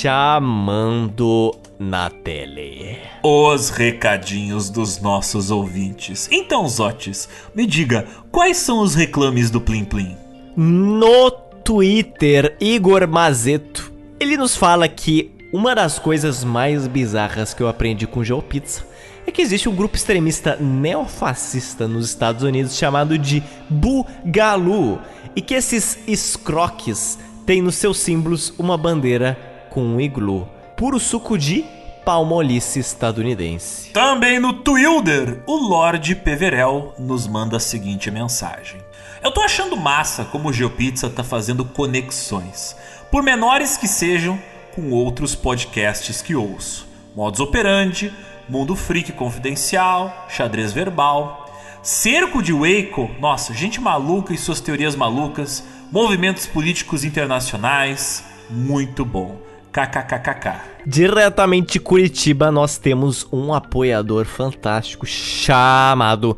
chamando 0.02 1.56
na 1.78 2.10
tele. 2.10 2.98
Os 3.22 3.70
recadinhos 3.70 4.68
dos 4.68 5.00
nossos 5.00 5.52
ouvintes. 5.52 6.28
Então, 6.32 6.68
Zotes, 6.68 7.30
me 7.54 7.68
diga, 7.68 8.08
quais 8.32 8.58
são 8.58 8.80
os 8.80 8.96
reclames 8.96 9.52
do 9.52 9.62
Plim 9.62 9.86
Plim? 9.86 10.18
No 10.58 11.30
Twitter, 11.64 12.58
Igor 12.60 13.08
Mazeto, 13.08 13.91
ele 14.22 14.38
nos 14.38 14.56
fala 14.56 14.88
que 14.88 15.32
uma 15.52 15.74
das 15.74 15.98
coisas 15.98 16.44
mais 16.44 16.86
bizarras 16.86 17.56
que 17.56 17.64
eu 17.64 17.68
aprendi 17.68 18.06
com 18.06 18.20
o 18.20 18.24
Joe 18.24 18.40
Pizza 18.40 18.86
é 19.26 19.32
que 19.32 19.42
existe 19.42 19.68
um 19.68 19.76
grupo 19.76 19.96
extremista 19.96 20.56
neofascista 20.58 21.88
nos 21.88 22.10
Estados 22.10 22.44
Unidos 22.44 22.78
chamado 22.78 23.18
de 23.18 23.42
Bugalu 23.68 25.00
e 25.36 25.42
que 25.42 25.56
esses 25.56 25.98
escroques 26.08 27.18
têm 27.48 27.64
nos 27.64 27.76
seus 27.78 27.98
símbolos 27.98 28.54
uma 28.60 28.78
bandeira 28.78 29.36
com 29.72 29.82
um 29.82 30.00
iglu, 30.00 30.48
puro 30.78 31.00
suco 31.00 31.36
de 31.36 31.66
palmolice 32.06 32.80
estadunidense. 32.80 33.90
Também 33.90 34.40
no 34.40 34.54
Twitter, 34.54 35.42
o 35.48 35.56
Lorde 35.56 36.14
Peverel 36.14 36.94
nos 37.00 37.26
manda 37.26 37.58
a 37.58 37.60
seguinte 37.60 38.12
mensagem. 38.12 38.80
Eu 39.24 39.32
tô 39.32 39.42
achando 39.42 39.76
massa 39.76 40.26
como 40.26 40.50
o 40.50 40.54
GeoPizza 40.54 41.10
tá 41.10 41.24
fazendo 41.24 41.66
conexões, 41.66 42.76
por 43.12 43.22
menores 43.22 43.76
que 43.76 43.88
sejam, 43.88 44.40
com 44.74 44.92
outros 44.92 45.36
podcasts 45.36 46.22
que 46.22 46.34
ouço. 46.34 46.88
Modus 47.16 47.42
Operandi, 47.42 48.12
Mundo 48.48 48.76
Freak 48.76 49.12
Confidencial, 49.12 50.28
Xadrez 50.30 50.72
Verbal, 50.72 51.54
Cerco 51.84 52.42
de 52.42 52.54
Waco, 52.54 53.10
nossa, 53.20 53.54
gente 53.54 53.82
maluca 53.82 54.34
e 54.34 54.38
suas 54.38 54.62
teorias 54.62 54.96
malucas, 54.96 55.64
movimentos 55.92 56.46
políticos 56.46 57.04
internacionais, 57.04 58.24
muito 58.50 59.04
bom. 59.04 59.42
KKKKK. 59.72 60.62
Diretamente 60.86 61.74
de 61.74 61.80
Curitiba, 61.80 62.52
nós 62.52 62.78
temos 62.78 63.26
um 63.32 63.54
apoiador 63.54 64.26
fantástico 64.26 65.06
chamado 65.06 66.38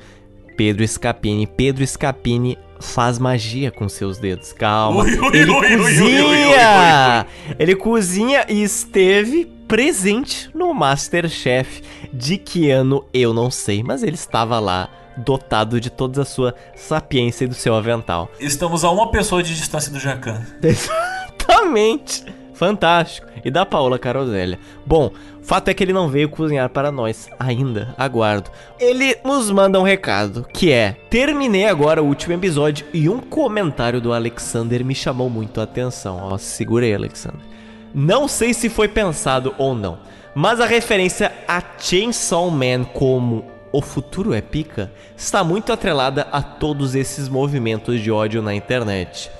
Pedro 0.55 0.87
Scapini. 0.87 1.47
Pedro 1.47 1.85
Scapini 1.85 2.57
faz 2.83 3.17
magia 3.17 3.71
com 3.71 3.87
seus 3.87 4.17
dedos. 4.17 4.53
Calma. 4.53 5.05
Ele 5.33 5.77
cozinha! 5.77 7.25
Ele 7.57 7.75
cozinha 7.75 8.45
e 8.49 8.61
esteve 8.61 9.45
presente 9.67 10.49
no 10.53 10.73
Masterchef. 10.73 11.81
De 12.11 12.37
que 12.37 12.69
ano 12.69 13.05
eu 13.13 13.33
não 13.33 13.49
sei, 13.49 13.81
mas 13.81 14.03
ele 14.03 14.15
estava 14.15 14.59
lá, 14.59 14.89
dotado 15.17 15.81
de 15.81 15.89
toda 15.89 16.21
a 16.21 16.25
sua 16.25 16.53
sapiência 16.75 17.45
e 17.45 17.47
do 17.47 17.55
seu 17.55 17.73
avental. 17.73 18.29
Estamos 18.39 18.83
a 18.83 18.91
uma 18.91 19.09
pessoa 19.09 19.41
de 19.41 19.55
distância 19.55 19.91
do 19.91 19.99
Jacan. 19.99 20.45
Exatamente. 20.61 22.23
Fantástico. 22.53 23.27
E 23.43 23.51
da 23.51 23.65
Paola 23.65 23.99
Caroselha. 23.99 24.59
Bom, 24.85 25.11
fato 25.41 25.69
é 25.69 25.73
que 25.73 25.83
ele 25.83 25.93
não 25.93 26.07
veio 26.07 26.29
cozinhar 26.29 26.69
para 26.69 26.91
nós 26.91 27.29
ainda. 27.39 27.93
Aguardo. 27.97 28.49
Ele 28.79 29.17
nos 29.23 29.51
manda 29.51 29.79
um 29.79 29.83
recado, 29.83 30.45
que 30.53 30.71
é: 30.71 30.95
Terminei 31.09 31.65
agora 31.65 32.01
o 32.01 32.07
último 32.07 32.33
episódio 32.33 32.85
e 32.93 33.09
um 33.09 33.19
comentário 33.19 33.99
do 33.99 34.13
Alexander 34.13 34.85
me 34.85 34.95
chamou 34.95 35.29
muito 35.29 35.59
a 35.59 35.63
atenção. 35.63 36.19
Ó, 36.21 36.37
segurei, 36.37 36.93
Alexander. 36.93 37.41
Não 37.93 38.27
sei 38.27 38.53
se 38.53 38.69
foi 38.69 38.87
pensado 38.87 39.53
ou 39.57 39.75
não, 39.75 39.99
mas 40.33 40.59
a 40.59 40.65
referência 40.65 41.31
a 41.47 41.61
Chainsaw 41.77 42.49
Man 42.49 42.85
como 42.85 43.45
o 43.71 43.81
futuro 43.81 44.33
é 44.33 44.41
pica 44.41 44.91
está 45.17 45.43
muito 45.43 45.73
atrelada 45.73 46.27
a 46.31 46.41
todos 46.41 46.95
esses 46.95 47.27
movimentos 47.27 47.99
de 47.99 48.11
ódio 48.11 48.41
na 48.41 48.53
internet. 48.53 49.31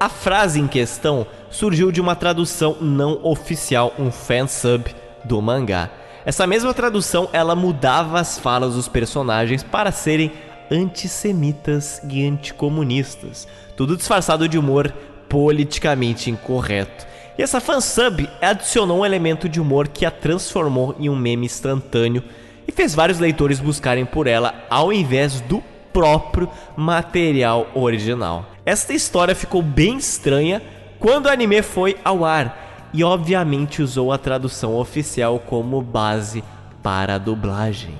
A 0.00 0.08
frase 0.08 0.60
em 0.60 0.68
questão 0.68 1.26
surgiu 1.50 1.90
de 1.90 2.00
uma 2.00 2.14
tradução 2.14 2.76
não 2.80 3.18
oficial, 3.24 3.92
um 3.98 4.12
fansub 4.12 4.94
do 5.24 5.42
mangá. 5.42 5.90
Essa 6.24 6.46
mesma 6.46 6.72
tradução, 6.72 7.28
ela 7.32 7.56
mudava 7.56 8.20
as 8.20 8.38
falas 8.38 8.74
dos 8.74 8.86
personagens 8.86 9.64
para 9.64 9.90
serem 9.90 10.30
antissemitas 10.70 12.00
e 12.08 12.24
anticomunistas, 12.24 13.48
tudo 13.76 13.96
disfarçado 13.96 14.48
de 14.48 14.56
humor 14.56 14.94
politicamente 15.28 16.30
incorreto. 16.30 17.04
E 17.36 17.42
essa 17.42 17.60
fansub 17.60 18.28
adicionou 18.40 19.00
um 19.00 19.06
elemento 19.06 19.48
de 19.48 19.60
humor 19.60 19.88
que 19.88 20.06
a 20.06 20.12
transformou 20.12 20.94
em 21.00 21.08
um 21.08 21.16
meme 21.16 21.46
instantâneo 21.46 22.22
e 22.68 22.70
fez 22.70 22.94
vários 22.94 23.18
leitores 23.18 23.58
buscarem 23.58 24.04
por 24.04 24.28
ela 24.28 24.54
ao 24.70 24.92
invés 24.92 25.40
do 25.40 25.60
próprio 25.92 26.48
material 26.76 27.66
original. 27.74 28.46
Esta 28.68 28.92
história 28.92 29.34
ficou 29.34 29.62
bem 29.62 29.96
estranha 29.96 30.60
quando 30.98 31.24
o 31.24 31.30
anime 31.30 31.62
foi 31.62 31.96
ao 32.04 32.22
ar 32.22 32.90
e 32.92 33.02
obviamente 33.02 33.80
usou 33.80 34.12
a 34.12 34.18
tradução 34.18 34.76
oficial 34.76 35.38
como 35.38 35.80
base 35.80 36.44
para 36.82 37.14
a 37.14 37.18
dublagem. 37.18 37.96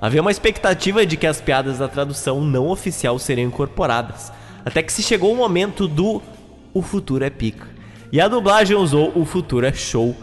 Havia 0.00 0.22
uma 0.22 0.30
expectativa 0.30 1.04
de 1.04 1.18
que 1.18 1.26
as 1.26 1.42
piadas 1.42 1.76
da 1.76 1.88
tradução 1.88 2.40
não 2.40 2.68
oficial 2.68 3.18
seriam 3.18 3.48
incorporadas, 3.48 4.32
até 4.64 4.82
que 4.82 4.94
se 4.94 5.02
chegou 5.02 5.30
o 5.30 5.36
momento 5.36 5.86
do 5.86 6.22
O 6.72 6.80
futuro 6.80 7.22
é 7.22 7.28
pica. 7.28 7.68
E 8.10 8.18
a 8.18 8.28
dublagem 8.28 8.78
usou 8.78 9.12
O 9.14 9.26
futuro 9.26 9.66
é 9.66 9.74
show 9.74 10.16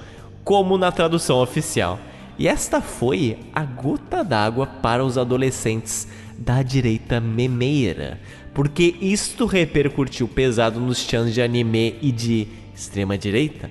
como 0.44 0.80
na 0.80 0.92
tradução 0.92 1.38
oficial. 1.38 2.00
E 2.40 2.48
esta 2.48 2.82
foi 2.82 3.38
a 3.54 3.64
gota 3.64 4.24
d'água 4.24 4.66
para 4.66 5.06
os 5.06 5.16
adolescentes 5.16 6.08
da 6.38 6.62
direita 6.62 7.22
memeira, 7.22 8.20
porque 8.56 8.96
isto 9.02 9.46
repercutiu 9.46 10.30
pesado 10.30 10.80
nos 10.80 11.00
chans 11.00 11.34
de 11.34 11.42
anime 11.42 12.00
e 12.02 12.10
de 12.10 12.48
extrema 12.74 13.18
direita, 13.18 13.70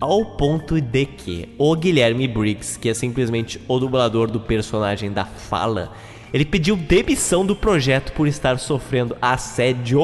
ao 0.00 0.36
ponto 0.36 0.80
de 0.80 1.06
que 1.06 1.48
o 1.56 1.74
Guilherme 1.76 2.26
Briggs, 2.26 2.76
que 2.76 2.88
é 2.88 2.94
simplesmente 2.94 3.60
o 3.68 3.78
dublador 3.78 4.28
do 4.28 4.40
personagem 4.40 5.12
da 5.12 5.24
fala, 5.24 5.92
ele 6.32 6.44
pediu 6.44 6.74
demissão 6.74 7.46
do 7.46 7.54
projeto 7.54 8.12
por 8.12 8.26
estar 8.26 8.58
sofrendo 8.58 9.16
assédio. 9.22 10.00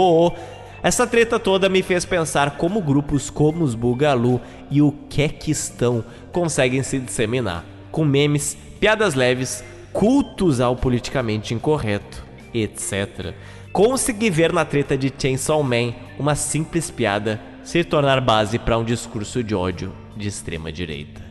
Essa 0.81 1.09
treta 1.09 1.37
toda 1.41 1.69
me 1.69 1.83
fez 1.83 2.05
pensar 2.05 2.53
como 2.53 2.81
grupos 2.81 3.29
como 3.31 3.65
os 3.65 3.75
Bugalu 3.75 4.41
e 4.71 4.81
o 4.81 4.93
Quequistão 5.11 6.05
conseguem 6.31 6.85
se 6.85 7.01
disseminar, 7.01 7.65
com 7.91 8.05
memes, 8.05 8.57
piadas 8.79 9.15
leves, 9.15 9.65
cultos 9.93 10.61
ao 10.61 10.77
politicamente 10.77 11.53
incorreto, 11.53 12.25
etc. 12.55 13.35
Consegui 13.73 14.31
ver 14.31 14.53
na 14.53 14.65
treta 14.65 14.99
de 14.99 15.13
Chainsaw 15.17 15.63
Man 15.63 15.95
uma 16.19 16.35
simples 16.35 16.91
piada 16.91 17.41
se 17.63 17.85
tornar 17.85 18.21
base 18.21 18.59
para 18.59 18.77
um 18.77 18.85
discurso 18.85 19.45
de 19.45 19.55
ódio 19.55 19.93
de 20.17 20.27
extrema 20.27 20.73
direita. 20.73 21.23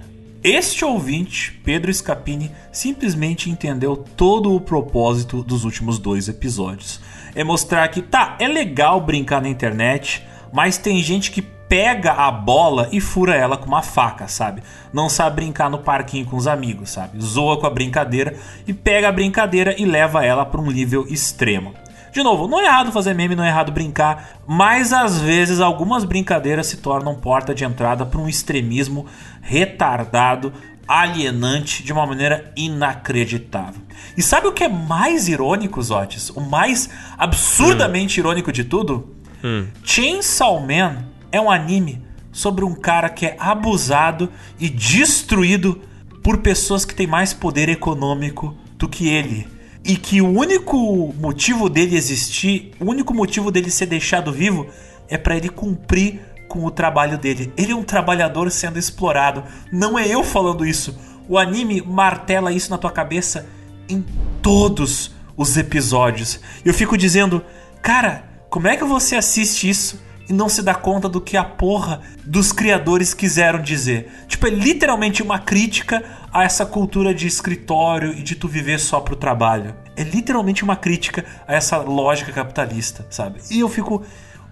Este 0.42 0.86
ouvinte, 0.86 1.60
Pedro 1.66 1.94
Scapini, 1.94 2.50
simplesmente 2.72 3.50
entendeu 3.50 3.98
todo 3.98 4.56
o 4.56 4.62
propósito 4.62 5.44
dos 5.44 5.66
últimos 5.66 6.00
dois 6.00 6.30
episódios. 6.30 7.02
É 7.36 7.44
mostrar 7.44 7.86
que 7.90 8.02
tá, 8.02 8.38
é 8.40 8.48
legal 8.48 9.02
brincar 9.02 9.42
na 9.42 9.50
internet, 9.50 10.26
mas 10.54 10.78
tem 10.78 11.04
gente 11.04 11.32
que 11.32 11.42
pega 11.42 12.14
a 12.14 12.32
bola 12.32 12.88
e 12.94 13.02
fura 13.02 13.36
ela 13.36 13.58
com 13.58 13.68
uma 13.68 13.82
faca, 13.82 14.30
sabe? 14.30 14.64
Não 14.94 15.10
sabe 15.10 15.36
brincar 15.36 15.70
no 15.70 15.80
parquinho 15.80 16.26
com 16.26 16.38
os 16.38 16.48
amigos, 16.48 16.90
sabe? 16.90 17.22
Zoa 17.22 17.60
com 17.60 17.68
a 17.68 17.70
brincadeira 17.70 18.34
e 18.66 18.74
pega 18.74 19.10
a 19.10 19.12
brincadeira 19.12 19.76
e 19.78 19.84
leva 19.84 20.24
ela 20.24 20.46
para 20.46 20.62
um 20.62 20.72
nível 20.72 21.06
extremo. 21.10 21.74
De 22.12 22.24
novo, 22.24 22.48
não 22.48 22.60
é 22.60 22.66
errado 22.66 22.92
fazer 22.92 23.14
meme, 23.14 23.36
não 23.36 23.44
é 23.44 23.50
errado 23.50 23.72
brincar, 23.72 24.42
mas 24.48 24.92
às 24.92 25.20
vezes 25.20 25.60
algumas 25.60 26.04
brincadeiras 26.04 26.68
se 26.68 26.78
tornam 26.78 27.16
porta 27.16 27.54
de 27.54 27.64
entrada 27.64 28.06
para 28.06 28.20
um 28.20 28.28
extremismo 28.28 29.06
retardado, 29.42 30.52
alienante 30.88 31.84
de 31.84 31.94
uma 31.94 32.06
maneira 32.06 32.52
inacreditável. 32.56 33.82
E 34.18 34.24
sabe 34.24 34.48
o 34.48 34.52
que 34.52 34.64
é 34.64 34.70
mais 34.70 35.28
irônico, 35.28 35.82
Zotes? 35.82 36.30
O 36.32 36.42
mais 36.42 36.90
absurdamente 37.18 38.20
hum. 38.20 38.24
irônico 38.24 38.52
de 38.52 38.64
tudo? 38.64 39.16
Hum. 39.44 39.68
Chainsaw 39.84 40.60
Man 40.60 41.06
é 41.32 41.40
um 41.40 41.52
anime 41.52 42.04
sobre 42.32 42.66
um 42.66 42.74
cara 42.74 43.10
que 43.10 43.26
é 43.26 43.36
abusado 43.40 44.32
e 44.60 44.68
destruído 44.70 45.82
por 46.24 46.38
pessoas 46.40 46.86
que 46.86 46.96
têm 46.96 47.08
mais 47.08 47.34
poder 47.34 47.70
econômico 47.70 48.56
do 48.78 48.88
que 48.88 49.08
ele 49.08 49.59
e 49.84 49.96
que 49.96 50.22
o 50.22 50.28
único 50.28 51.14
motivo 51.18 51.70
dele 51.70 51.96
existir, 51.96 52.72
o 52.80 52.86
único 52.86 53.14
motivo 53.14 53.52
dele 53.52 53.72
ser 53.72 53.86
deixado 53.86 54.32
vivo 54.32 54.68
é 55.08 55.18
para 55.18 55.36
ele 55.36 55.50
cumprir 55.50 56.20
com 56.48 56.66
o 56.66 56.72
trabalho 56.72 57.18
dele. 57.18 57.54
Ele 57.56 57.72
é 57.72 57.76
um 57.76 57.84
trabalhador 57.84 58.50
sendo 58.52 58.78
explorado. 58.78 59.44
Não 59.72 59.98
é 59.98 60.08
eu 60.08 60.24
falando 60.24 60.66
isso. 60.66 61.00
O 61.28 61.38
anime 61.38 61.82
martela 61.82 62.52
isso 62.52 62.72
na 62.72 62.78
tua 62.78 62.92
cabeça 62.92 63.48
em 63.88 64.04
todos 64.42 65.12
os 65.38 65.56
episódios. 65.58 66.40
Eu 66.66 66.74
fico 66.74 66.98
dizendo, 66.98 67.44
cara, 67.82 68.26
como 68.50 68.68
é 68.68 68.76
que 68.76 68.84
você 68.84 69.16
assiste 69.16 69.70
isso 69.70 70.02
e 70.30 70.34
não 70.34 70.48
se 70.48 70.62
dá 70.62 70.76
conta 70.76 71.10
do 71.10 71.20
que 71.20 71.36
a 71.36 71.44
porra 71.44 72.02
dos 72.24 72.52
criadores 72.52 73.14
quiseram 73.14 73.60
dizer. 73.62 74.12
Tipo, 74.28 74.46
é 74.46 74.52
literalmente 74.52 75.24
uma 75.24 75.40
crítica 75.40 76.04
a 76.32 76.44
essa 76.44 76.66
cultura 76.66 77.14
de 77.14 77.26
escritório 77.26 78.14
e 78.14 78.22
de 78.22 78.36
tu 78.36 78.48
viver 78.48 78.80
só 78.80 79.00
pro 79.00 79.16
trabalho. 79.16 79.76
É 79.96 80.04
literalmente 80.04 80.64
uma 80.64 80.76
crítica 80.76 81.26
a 81.48 81.56
essa 81.56 81.78
lógica 81.78 82.32
capitalista, 82.32 83.06
sabe? 83.10 83.40
E 83.50 83.60
eu 83.60 83.68
fico. 83.68 84.06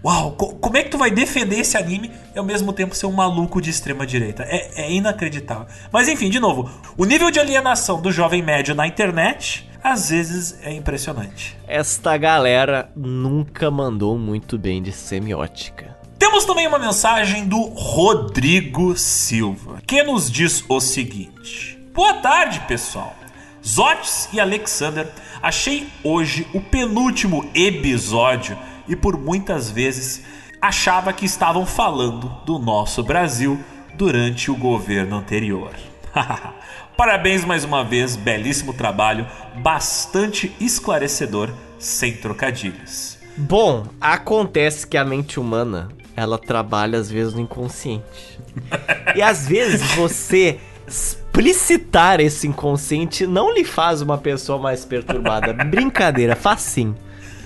Uau, 0.08 0.32
como 0.32 0.78
é 0.78 0.84
que 0.84 0.90
tu 0.90 0.98
vai 0.98 1.12
defender 1.12 1.60
esse 1.60 1.76
anime 1.76 2.10
e 2.34 2.40
ao 2.40 2.46
mesmo 2.46 2.72
tempo 2.72 2.96
ser 2.96 3.08
um 3.08 3.12
maluco 3.12 3.60
de 3.60 3.70
extrema 3.70 4.08
direita? 4.08 4.44
É, 4.44 4.86
é 4.86 4.92
inacreditável. 4.94 5.68
Mas 5.92 6.08
enfim, 6.08 6.30
de 6.30 6.40
novo, 6.40 6.72
o 6.98 7.04
nível 7.04 7.30
de 7.30 7.42
alienação 7.42 8.02
do 8.02 8.10
jovem 8.10 8.42
médio 8.42 8.74
na 8.74 8.88
internet 8.88 9.70
às 9.84 10.10
vezes 10.10 10.60
é 10.64 10.72
impressionante. 10.72 11.58
Esta 11.68 12.16
galera 12.16 12.90
nunca 12.96 13.70
mandou 13.70 14.18
muito 14.18 14.58
bem 14.58 14.82
de 14.82 14.94
semiótica. 14.94 15.98
Temos 16.18 16.46
também 16.46 16.66
uma 16.66 16.80
mensagem 16.80 17.46
do 17.46 17.62
Rodrigo 17.62 18.98
Silva, 18.98 19.82
que 19.86 20.04
nos 20.04 20.32
diz 20.32 20.64
o 20.70 20.80
seguinte: 20.80 21.78
Boa 21.94 22.14
tarde, 22.14 22.62
pessoal. 22.62 23.14
Zotes 23.62 24.30
e 24.32 24.40
Alexander, 24.40 25.12
achei 25.42 25.90
hoje 26.02 26.48
o 26.54 26.62
penúltimo 26.62 27.46
episódio 27.54 28.58
e 28.88 28.96
por 28.96 29.18
muitas 29.18 29.70
vezes 29.70 30.24
achava 30.62 31.14
que 31.14 31.26
estavam 31.26 31.66
falando 31.66 32.32
do 32.46 32.58
nosso 32.58 33.04
Brasil 33.04 33.60
durante 33.96 34.52
o 34.52 34.56
governo 34.56 35.18
anterior. 35.18 35.72
Parabéns 36.98 37.46
mais 37.46 37.64
uma 37.64 37.84
vez, 37.84 38.16
belíssimo 38.16 38.74
trabalho, 38.74 39.28
bastante 39.62 40.56
esclarecedor, 40.60 41.50
sem 41.78 42.14
trocadilhos. 42.14 43.18
Bom, 43.38 43.86
acontece 44.02 44.88
que 44.88 44.98
a 44.98 45.06
mente 45.06 45.40
humana, 45.40 45.90
ela 46.16 46.40
trabalha 46.40 46.98
às 46.98 47.10
vezes 47.10 47.36
no 47.36 47.42
inconsciente. 47.42 48.40
e 49.16 49.22
às 49.22 49.48
vezes 49.48 49.92
você 49.92 50.60
explicitar 50.88 52.20
esse 52.20 52.48
inconsciente 52.48 53.28
não 53.28 53.54
lhe 53.54 53.64
faz 53.64 54.02
uma 54.02 54.18
pessoa 54.18 54.58
mais 54.58 54.84
perturbada. 54.84 55.54
Brincadeira, 55.54 56.36
faz 56.36 56.62
sim. 56.62 56.96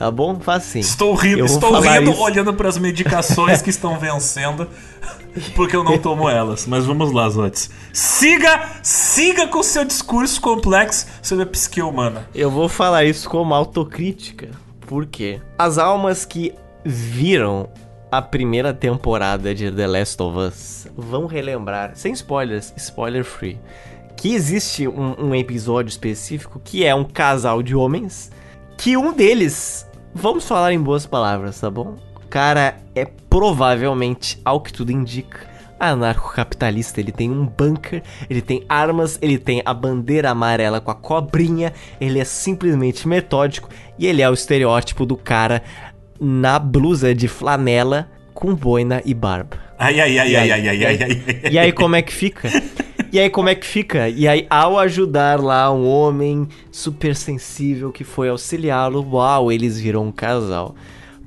Tá 0.02 0.10
bom? 0.10 0.40
Faz 0.40 0.64
sim. 0.64 0.80
Estou 0.80 1.14
rindo, 1.14 1.46
estou 1.46 1.80
rindo 1.80 2.10
isso. 2.10 2.22
olhando 2.24 2.52
para 2.56 2.68
as 2.68 2.76
medicações 2.76 3.62
que 3.62 3.70
estão 3.70 4.00
vencendo, 4.00 4.68
porque 5.56 5.76
eu 5.76 5.84
não 5.84 5.96
tomo 6.00 6.28
elas. 6.28 6.66
Mas 6.66 6.88
vamos 6.88 7.12
lá, 7.12 7.30
Zotes. 7.30 7.70
Siga, 7.94 8.68
siga 8.82 9.46
com 9.46 9.62
seu 9.62 9.86
discurso 9.86 10.42
complexo 10.42 11.06
sobre 11.22 11.44
a 11.44 11.46
psique 11.46 11.84
humana. 11.84 12.28
Eu 12.34 12.50
vou 12.50 12.68
falar 12.68 13.04
isso 13.04 13.30
como 13.30 13.54
autocrítica. 13.54 14.50
Por 14.88 15.06
quê? 15.06 15.40
As 15.56 15.78
almas 15.78 16.26
que 16.26 16.52
viram 16.84 17.70
a 18.12 18.24
primeira 18.24 18.74
temporada 18.74 19.54
de 19.54 19.72
The 19.72 19.86
Last 19.86 20.20
of 20.20 20.36
Us 20.36 20.88
vão 20.98 21.28
relembrar, 21.28 21.92
sem 21.94 22.12
spoilers, 22.14 22.74
spoiler 22.76 23.24
free, 23.24 23.60
que 24.18 24.34
existe 24.34 24.88
um, 24.88 25.28
um 25.28 25.36
episódio 25.36 25.90
específico 25.90 26.60
que 26.64 26.84
é 26.84 26.96
um 26.96 27.04
casal 27.04 27.62
de 27.62 27.76
homens 27.76 28.32
que 28.82 28.98
um 28.98 29.14
deles 29.14 29.86
Vamos 30.14 30.48
falar 30.48 30.74
em 30.74 30.80
boas 30.80 31.06
palavras, 31.06 31.60
tá 31.60 31.70
bom? 31.70 31.98
O 32.16 32.28
cara 32.30 32.78
é 32.96 33.06
provavelmente, 33.06 34.40
ao 34.44 34.62
que 34.62 34.72
tudo 34.72 34.92
indica, 34.92 35.50
anarcocapitalista. 35.80 37.00
Ele 37.00 37.12
tem 37.12 37.30
um 37.32 37.46
bunker, 37.46 38.04
ele 38.30 38.42
tem 38.42 38.64
armas, 38.70 39.18
ele 39.22 39.38
tem 39.38 39.62
a 39.66 39.74
bandeira 39.74 40.30
amarela 40.30 40.80
com 40.80 40.92
a 40.92 40.96
cobrinha, 40.96 41.74
ele 42.00 42.20
é 42.20 42.24
simplesmente 42.24 43.08
metódico 43.08 43.70
e 43.98 44.06
ele 44.06 44.22
é 44.22 44.30
o 44.30 44.34
estereótipo 44.34 45.06
do 45.06 45.18
cara 45.18 45.64
na 46.20 46.60
blusa 46.60 47.16
de 47.16 47.28
flanela 47.28 48.10
com 48.34 48.54
boina 48.54 49.02
e 49.04 49.14
barba. 49.14 49.58
Ai, 49.80 50.00
ai, 50.00 50.20
ai, 50.20 50.36
ai, 50.36 50.52
ai, 50.52 50.70
ai, 50.70 50.86
ai, 50.86 51.00
ai. 51.02 51.52
E 51.52 51.58
aí 51.58 51.72
como 51.72 51.96
é 51.96 52.02
que 52.02 52.14
fica? 52.14 52.50
E 53.12 53.20
aí, 53.20 53.30
como 53.30 53.50
é 53.50 53.56
que 53.56 53.68
fica? 53.68 54.08
E 54.08 54.26
aí, 54.26 54.48
ao 54.50 54.80
ajudar 54.80 55.38
lá 55.38 55.70
um 55.70 55.86
homem 55.86 56.48
super 56.72 57.14
sensível 57.14 57.92
que 57.92 58.06
foi 58.06 58.30
auxiliá-lo, 58.30 59.06
uau, 59.12 59.52
eles 59.52 59.78
viram 59.78 60.06
um 60.06 60.12
casal. 60.14 60.74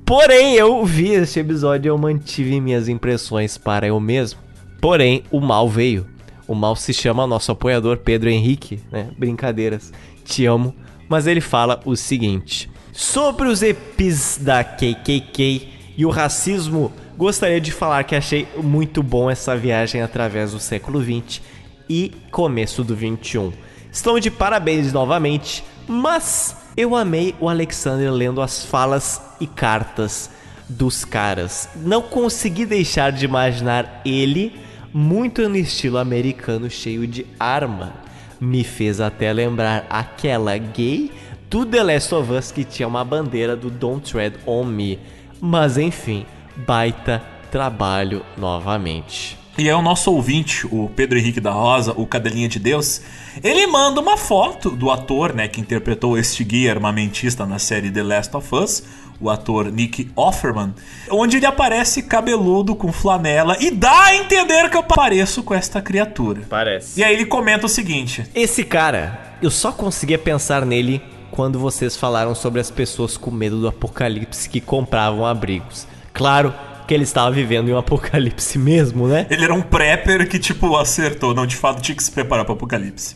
Porém, 0.03 0.55
eu 0.55 0.83
vi 0.83 1.11
este 1.11 1.39
episódio 1.39 1.87
e 1.87 1.91
eu 1.91 1.97
mantive 1.97 2.59
minhas 2.59 2.89
impressões 2.89 3.55
para 3.55 3.85
eu 3.85 3.99
mesmo. 3.99 4.39
Porém, 4.81 5.23
o 5.29 5.39
mal 5.39 5.69
veio. 5.69 6.07
O 6.47 6.55
mal 6.55 6.75
se 6.75 6.91
chama 6.91 7.27
nosso 7.27 7.51
apoiador 7.51 7.97
Pedro 7.97 8.29
Henrique, 8.29 8.79
né? 8.91 9.09
Brincadeiras. 9.15 9.93
Te 10.23 10.43
amo. 10.47 10.73
Mas 11.07 11.27
ele 11.27 11.41
fala 11.41 11.81
o 11.85 11.95
seguinte: 11.95 12.67
Sobre 12.91 13.47
os 13.47 13.61
EPs 13.61 14.39
da 14.41 14.63
KKK 14.63 15.69
e 15.95 16.03
o 16.03 16.09
racismo, 16.09 16.91
gostaria 17.15 17.61
de 17.61 17.71
falar 17.71 18.03
que 18.05 18.15
achei 18.15 18.47
muito 18.57 19.03
bom 19.03 19.29
essa 19.29 19.55
viagem 19.55 20.01
através 20.01 20.51
do 20.51 20.59
século 20.59 20.99
XX 20.99 21.41
e 21.89 22.11
começo 22.31 22.83
do 22.83 22.95
21. 22.95 23.51
Estão 23.91 24.19
de 24.19 24.29
parabéns 24.29 24.91
novamente, 24.91 25.63
mas 25.87 26.57
eu 26.75 26.95
amei 26.95 27.33
o 27.39 27.47
Alexander 27.47 28.11
lendo 28.11 28.41
as 28.41 28.65
falas 28.65 29.21
e 29.39 29.47
cartas 29.47 30.29
dos 30.67 31.05
caras. 31.05 31.69
Não 31.75 32.01
consegui 32.01 32.65
deixar 32.65 33.11
de 33.11 33.25
imaginar 33.25 34.01
ele 34.05 34.53
muito 34.93 35.47
no 35.47 35.55
estilo 35.55 35.97
americano 35.97 36.69
cheio 36.69 37.07
de 37.07 37.25
arma. 37.39 37.93
Me 38.39 38.63
fez 38.63 38.99
até 38.99 39.31
lembrar 39.31 39.85
aquela 39.89 40.57
gay 40.57 41.11
do 41.49 41.65
The 41.65 41.83
Last 41.83 42.13
of 42.13 42.31
Us 42.31 42.51
que 42.51 42.63
tinha 42.63 42.87
uma 42.87 43.05
bandeira 43.05 43.55
do 43.55 43.69
Don't 43.69 44.11
Tread 44.11 44.35
on 44.45 44.65
Me. 44.65 44.99
Mas 45.39 45.77
enfim, 45.77 46.25
baita 46.65 47.23
trabalho 47.51 48.25
novamente. 48.37 49.44
E 49.57 49.69
é 49.69 49.75
o 49.75 49.81
nosso 49.81 50.11
ouvinte, 50.11 50.67
o 50.67 50.91
Pedro 50.93 51.17
Henrique 51.17 51.39
da 51.39 51.51
Rosa, 51.51 51.93
o 51.95 52.05
Cadelinha 52.05 52.49
de 52.49 52.59
Deus, 52.59 53.01
ele 53.41 53.65
manda 53.67 54.01
uma 54.01 54.17
foto 54.17 54.69
do 54.69 54.91
ator, 54.91 55.33
né, 55.33 55.47
que 55.47 55.61
interpretou 55.61 56.17
este 56.17 56.43
guia 56.43 56.73
armamentista 56.73 57.45
na 57.45 57.57
série 57.57 57.89
The 57.89 58.03
Last 58.03 58.35
of 58.35 58.53
Us, 58.53 58.83
o 59.17 59.29
ator 59.29 59.71
Nick 59.71 60.11
Offerman, 60.13 60.73
onde 61.09 61.37
ele 61.37 61.45
aparece 61.45 62.03
cabeludo 62.03 62.75
com 62.75 62.91
flanela 62.91 63.55
e 63.61 63.71
dá 63.71 64.07
a 64.07 64.15
entender 64.17 64.69
que 64.69 64.75
eu 64.75 64.83
pareço 64.83 65.41
com 65.41 65.53
esta 65.53 65.81
criatura. 65.81 66.41
Parece. 66.49 66.99
E 66.99 67.03
aí 67.03 67.13
ele 67.13 67.25
comenta 67.25 67.65
o 67.65 67.69
seguinte: 67.69 68.25
Esse 68.35 68.61
cara, 68.63 69.37
eu 69.41 69.49
só 69.49 69.71
conseguia 69.71 70.17
pensar 70.17 70.65
nele 70.65 71.01
quando 71.31 71.59
vocês 71.59 71.95
falaram 71.95 72.35
sobre 72.35 72.59
as 72.59 72.69
pessoas 72.69 73.15
com 73.15 73.31
medo 73.31 73.59
do 73.59 73.67
apocalipse 73.69 74.49
que 74.49 74.59
compravam 74.59 75.25
abrigos. 75.25 75.87
Claro, 76.13 76.53
que 76.85 76.93
ele 76.93 77.03
estava 77.03 77.31
vivendo 77.31 77.69
em 77.69 77.73
um 77.73 77.77
apocalipse 77.77 78.57
mesmo, 78.57 79.07
né? 79.07 79.25
Ele 79.29 79.43
era 79.43 79.53
um 79.53 79.61
prepper 79.61 80.27
que, 80.29 80.39
tipo, 80.39 80.75
acertou. 80.75 81.33
Não, 81.33 81.45
de 81.45 81.55
fato, 81.55 81.81
tinha 81.81 81.95
que 81.95 82.03
se 82.03 82.11
preparar 82.11 82.45
para 82.45 82.53
o 82.53 82.55
apocalipse. 82.55 83.15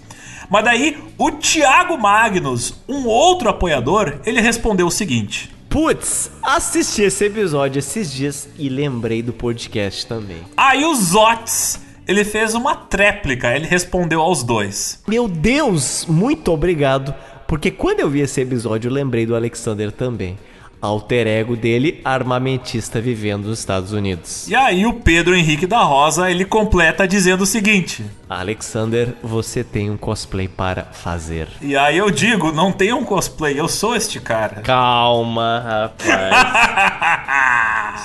Mas 0.49 0.65
daí, 0.65 0.97
o 1.17 1.31
Thiago 1.31 1.97
Magnus, 1.97 2.73
um 2.87 3.05
outro 3.05 3.49
apoiador, 3.49 4.19
ele 4.25 4.41
respondeu 4.41 4.87
o 4.87 4.91
seguinte. 4.91 5.51
Putz, 5.69 6.31
assisti 6.41 7.03
esse 7.03 7.25
episódio 7.25 7.77
esses 7.77 8.11
dias 8.11 8.49
e 8.57 8.67
lembrei 8.67 9.21
do 9.21 9.31
podcast 9.31 10.07
também. 10.07 10.41
Aí 10.57 10.83
o 10.83 10.95
Zots, 10.95 11.79
ele 12.07 12.25
fez 12.25 12.55
uma 12.55 12.75
tréplica, 12.75 13.55
ele 13.55 13.67
respondeu 13.67 14.19
aos 14.19 14.41
dois. 14.41 15.03
Meu 15.07 15.27
Deus, 15.27 16.07
muito 16.07 16.51
obrigado, 16.51 17.13
porque 17.47 17.69
quando 17.69 17.99
eu 17.99 18.09
vi 18.09 18.21
esse 18.21 18.41
episódio 18.41 18.89
eu 18.89 18.93
lembrei 18.93 19.27
do 19.27 19.35
Alexander 19.35 19.91
também 19.91 20.35
alter 20.81 21.27
ego 21.27 21.55
dele, 21.55 22.01
armamentista 22.03 23.01
vivendo 23.01 23.47
nos 23.47 23.59
Estados 23.59 23.91
Unidos. 23.91 24.47
E 24.47 24.55
aí 24.55 24.85
o 24.85 24.93
Pedro 24.93 25.35
Henrique 25.35 25.67
da 25.67 25.81
Rosa, 25.81 26.29
ele 26.31 26.45
completa 26.45 27.07
dizendo 27.07 27.41
o 27.41 27.45
seguinte: 27.45 28.05
Alexander, 28.29 29.15
você 29.21 29.63
tem 29.63 29.89
um 29.89 29.97
cosplay 29.97 30.47
para 30.47 30.85
fazer. 30.85 31.47
E 31.61 31.75
aí 31.75 31.97
eu 31.97 32.09
digo, 32.09 32.51
não 32.51 32.71
tem 32.71 32.93
um 32.93 33.03
cosplay, 33.03 33.59
eu 33.59 33.67
sou 33.67 33.95
este 33.95 34.19
cara. 34.19 34.61
Calma, 34.61 35.89
rapaz. 35.99 36.35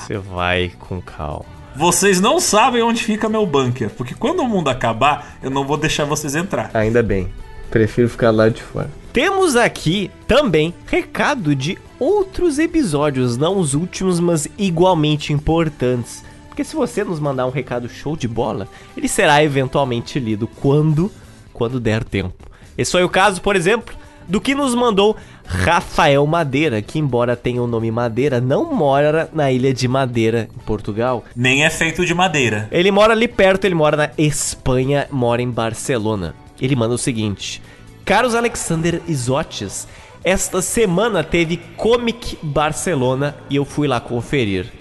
você 0.07 0.19
vai 0.19 0.73
com 0.79 1.01
calma. 1.01 1.55
Vocês 1.77 2.21
não 2.21 2.39
sabem 2.39 2.83
onde 2.83 3.03
fica 3.03 3.29
meu 3.29 3.45
bunker, 3.45 3.91
porque 3.91 4.15
quando 4.15 4.41
o 4.41 4.49
mundo 4.49 4.71
acabar, 4.71 5.37
eu 5.43 5.51
não 5.51 5.65
vou 5.65 5.77
deixar 5.77 6.05
vocês 6.05 6.37
entrar. 6.37 6.71
Ainda 6.73 7.03
bem. 7.03 7.29
Prefiro 7.71 8.09
ficar 8.09 8.31
lá 8.31 8.49
de 8.49 8.63
fora. 8.63 8.91
Temos 9.13 9.55
aqui 9.55 10.11
também 10.27 10.75
recado 10.87 11.55
de 11.55 11.79
outros 11.99 12.59
episódios, 12.59 13.37
não 13.37 13.59
os 13.59 13.75
últimos, 13.75 14.19
mas 14.19 14.49
igualmente 14.59 15.33
importantes. 15.33 16.25
Porque 16.49 16.65
se 16.65 16.77
você 16.77 17.03
nos 17.03 17.19
mandar 17.19 17.47
um 17.47 17.51
recado 17.51 17.89
show 17.89 18.17
de 18.17 18.29
bola, 18.29 18.69
ele 18.97 19.09
será 19.09 19.43
eventualmente 19.43 20.19
lido 20.19 20.47
quando 20.47 21.11
quando 21.53 21.79
der 21.79 22.03
tempo. 22.03 22.51
Esse 22.77 22.91
foi 22.91 23.05
o 23.05 23.09
caso, 23.09 23.41
por 23.41 23.55
exemplo, 23.55 23.95
do 24.29 24.41
que 24.41 24.55
nos 24.55 24.75
mandou 24.75 25.17
Rafael 25.47 26.27
Madeira, 26.27 26.83
que 26.83 26.99
embora 26.99 27.37
tenha 27.37 27.63
o 27.63 27.67
nome 27.67 27.91
Madeira, 27.91 28.41
não 28.41 28.75
mora 28.75 29.29
na 29.33 29.53
ilha 29.53 29.73
de 29.73 29.87
Madeira, 29.87 30.49
em 30.55 30.59
Portugal. 30.65 31.25
Nem 31.37 31.65
é 31.65 31.71
feito 31.71 32.05
de 32.05 32.15
madeira. 32.15 32.69
Ele 32.73 32.91
mora 32.91 33.13
ali 33.13 33.29
perto, 33.29 33.65
ele 33.65 33.75
mora 33.75 33.97
na 33.97 34.11
Espanha, 34.19 35.07
mora 35.11 35.41
em 35.41 35.51
Barcelona. 35.51 36.35
Ele 36.61 36.77
manda 36.77 36.95
o 36.95 36.99
seguinte: 36.99 37.63
Caros 38.05 38.35
Alexander 38.35 39.01
Isotes, 39.09 39.89
esta 40.23 40.63
semana 40.63 41.23
teve 41.23 41.57
Comic 41.77 42.39
Barcelona 42.43 43.37
e 43.51 43.57
eu 43.57 43.65
fui 43.65 43.87
lá 43.87 44.01
conferir. 44.01 44.73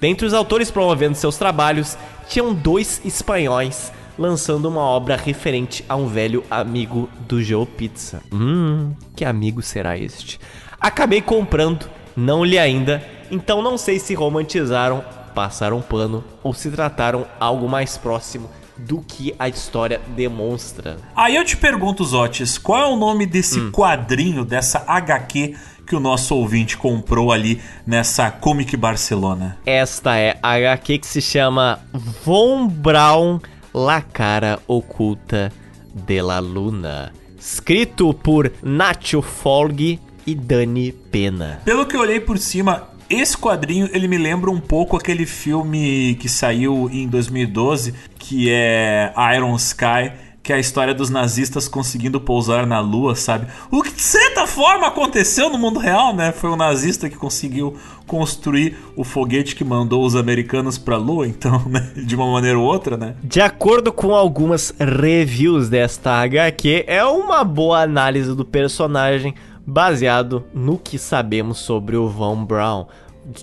Dentre 0.00 0.26
os 0.26 0.34
autores 0.34 0.70
promovendo 0.70 1.16
seus 1.16 1.36
trabalhos, 1.36 1.96
tinham 2.28 2.54
dois 2.54 3.00
espanhóis 3.04 3.92
lançando 4.18 4.68
uma 4.68 4.80
obra 4.80 5.16
referente 5.16 5.84
a 5.88 5.94
um 5.94 6.08
velho 6.08 6.44
amigo 6.50 7.08
do 7.28 7.40
GeoPizza. 7.40 8.20
Hum, 8.32 8.92
que 9.14 9.24
amigo 9.24 9.62
será 9.62 9.96
este? 9.96 10.40
Acabei 10.80 11.22
comprando, 11.22 11.88
não 12.16 12.44
li 12.44 12.58
ainda, 12.58 13.02
então 13.30 13.62
não 13.62 13.78
sei 13.78 13.98
se 13.98 14.14
romantizaram, 14.14 15.04
passaram 15.34 15.80
pano 15.80 16.24
ou 16.42 16.52
se 16.52 16.70
trataram 16.70 17.26
algo 17.38 17.68
mais 17.68 17.96
próximo 17.96 18.50
do 18.78 19.00
que 19.00 19.34
a 19.38 19.48
história 19.48 20.00
demonstra. 20.16 20.98
Aí 21.14 21.36
eu 21.36 21.44
te 21.44 21.56
pergunto, 21.56 22.04
Zotes, 22.04 22.58
qual 22.58 22.82
é 22.82 22.86
o 22.86 22.96
nome 22.96 23.26
desse 23.26 23.60
hum. 23.60 23.70
quadrinho, 23.70 24.44
dessa 24.44 24.84
HQ 24.86 25.56
que 25.86 25.96
o 25.96 26.00
nosso 26.00 26.34
ouvinte 26.34 26.76
comprou 26.76 27.32
ali 27.32 27.60
nessa 27.86 28.30
Comic 28.30 28.76
Barcelona? 28.76 29.58
Esta 29.64 30.16
é 30.16 30.38
a 30.42 30.52
HQ 30.52 30.98
que 30.98 31.06
se 31.06 31.20
chama 31.20 31.80
Von 32.24 32.68
Braun 32.68 33.40
La 33.74 34.00
Cara 34.00 34.58
Oculta 34.66 35.50
de 35.94 36.22
la 36.22 36.38
Luna. 36.38 37.12
escrito 37.38 38.12
por 38.12 38.52
Nacho 38.62 39.22
Folg 39.22 39.98
e 40.26 40.34
Dani 40.34 40.92
Pena. 40.92 41.60
Pelo 41.64 41.86
que 41.86 41.96
eu 41.96 42.00
olhei 42.00 42.20
por 42.20 42.36
cima, 42.38 42.88
esse 43.10 43.36
quadrinho 43.36 43.88
ele 43.92 44.08
me 44.08 44.18
lembra 44.18 44.50
um 44.50 44.60
pouco 44.60 44.96
aquele 44.96 45.26
filme 45.26 46.16
que 46.20 46.28
saiu 46.28 46.88
em 46.92 47.08
2012, 47.08 47.94
que 48.18 48.50
é 48.50 49.12
Iron 49.34 49.54
Sky, 49.56 50.12
que 50.48 50.52
é 50.52 50.56
a 50.56 50.58
história 50.58 50.94
dos 50.94 51.10
nazistas 51.10 51.68
conseguindo 51.68 52.18
pousar 52.18 52.66
na 52.66 52.80
lua, 52.80 53.14
sabe? 53.14 53.48
O 53.70 53.82
que 53.82 53.92
de 53.92 54.00
certa 54.00 54.46
forma 54.46 54.86
aconteceu 54.86 55.50
no 55.50 55.58
mundo 55.58 55.78
real, 55.78 56.16
né? 56.16 56.32
Foi 56.32 56.48
um 56.48 56.56
nazista 56.56 57.06
que 57.10 57.16
conseguiu 57.16 57.76
construir 58.06 58.74
o 58.96 59.04
foguete 59.04 59.54
que 59.54 59.62
mandou 59.62 60.02
os 60.06 60.16
americanos 60.16 60.78
pra 60.78 60.96
lua, 60.96 61.28
então, 61.28 61.62
né? 61.68 61.92
De 61.94 62.16
uma 62.16 62.32
maneira 62.32 62.58
ou 62.58 62.64
outra, 62.64 62.96
né? 62.96 63.14
De 63.22 63.42
acordo 63.42 63.92
com 63.92 64.14
algumas 64.14 64.72
reviews 64.78 65.68
desta 65.68 66.12
HQ, 66.12 66.84
é 66.86 67.04
uma 67.04 67.44
boa 67.44 67.82
análise 67.82 68.34
do 68.34 68.44
personagem 68.44 69.34
baseado 69.68 70.46
no 70.54 70.78
que 70.78 70.98
sabemos 70.98 71.58
sobre 71.58 71.94
o 71.94 72.08
Von 72.08 72.42
Braun. 72.42 72.86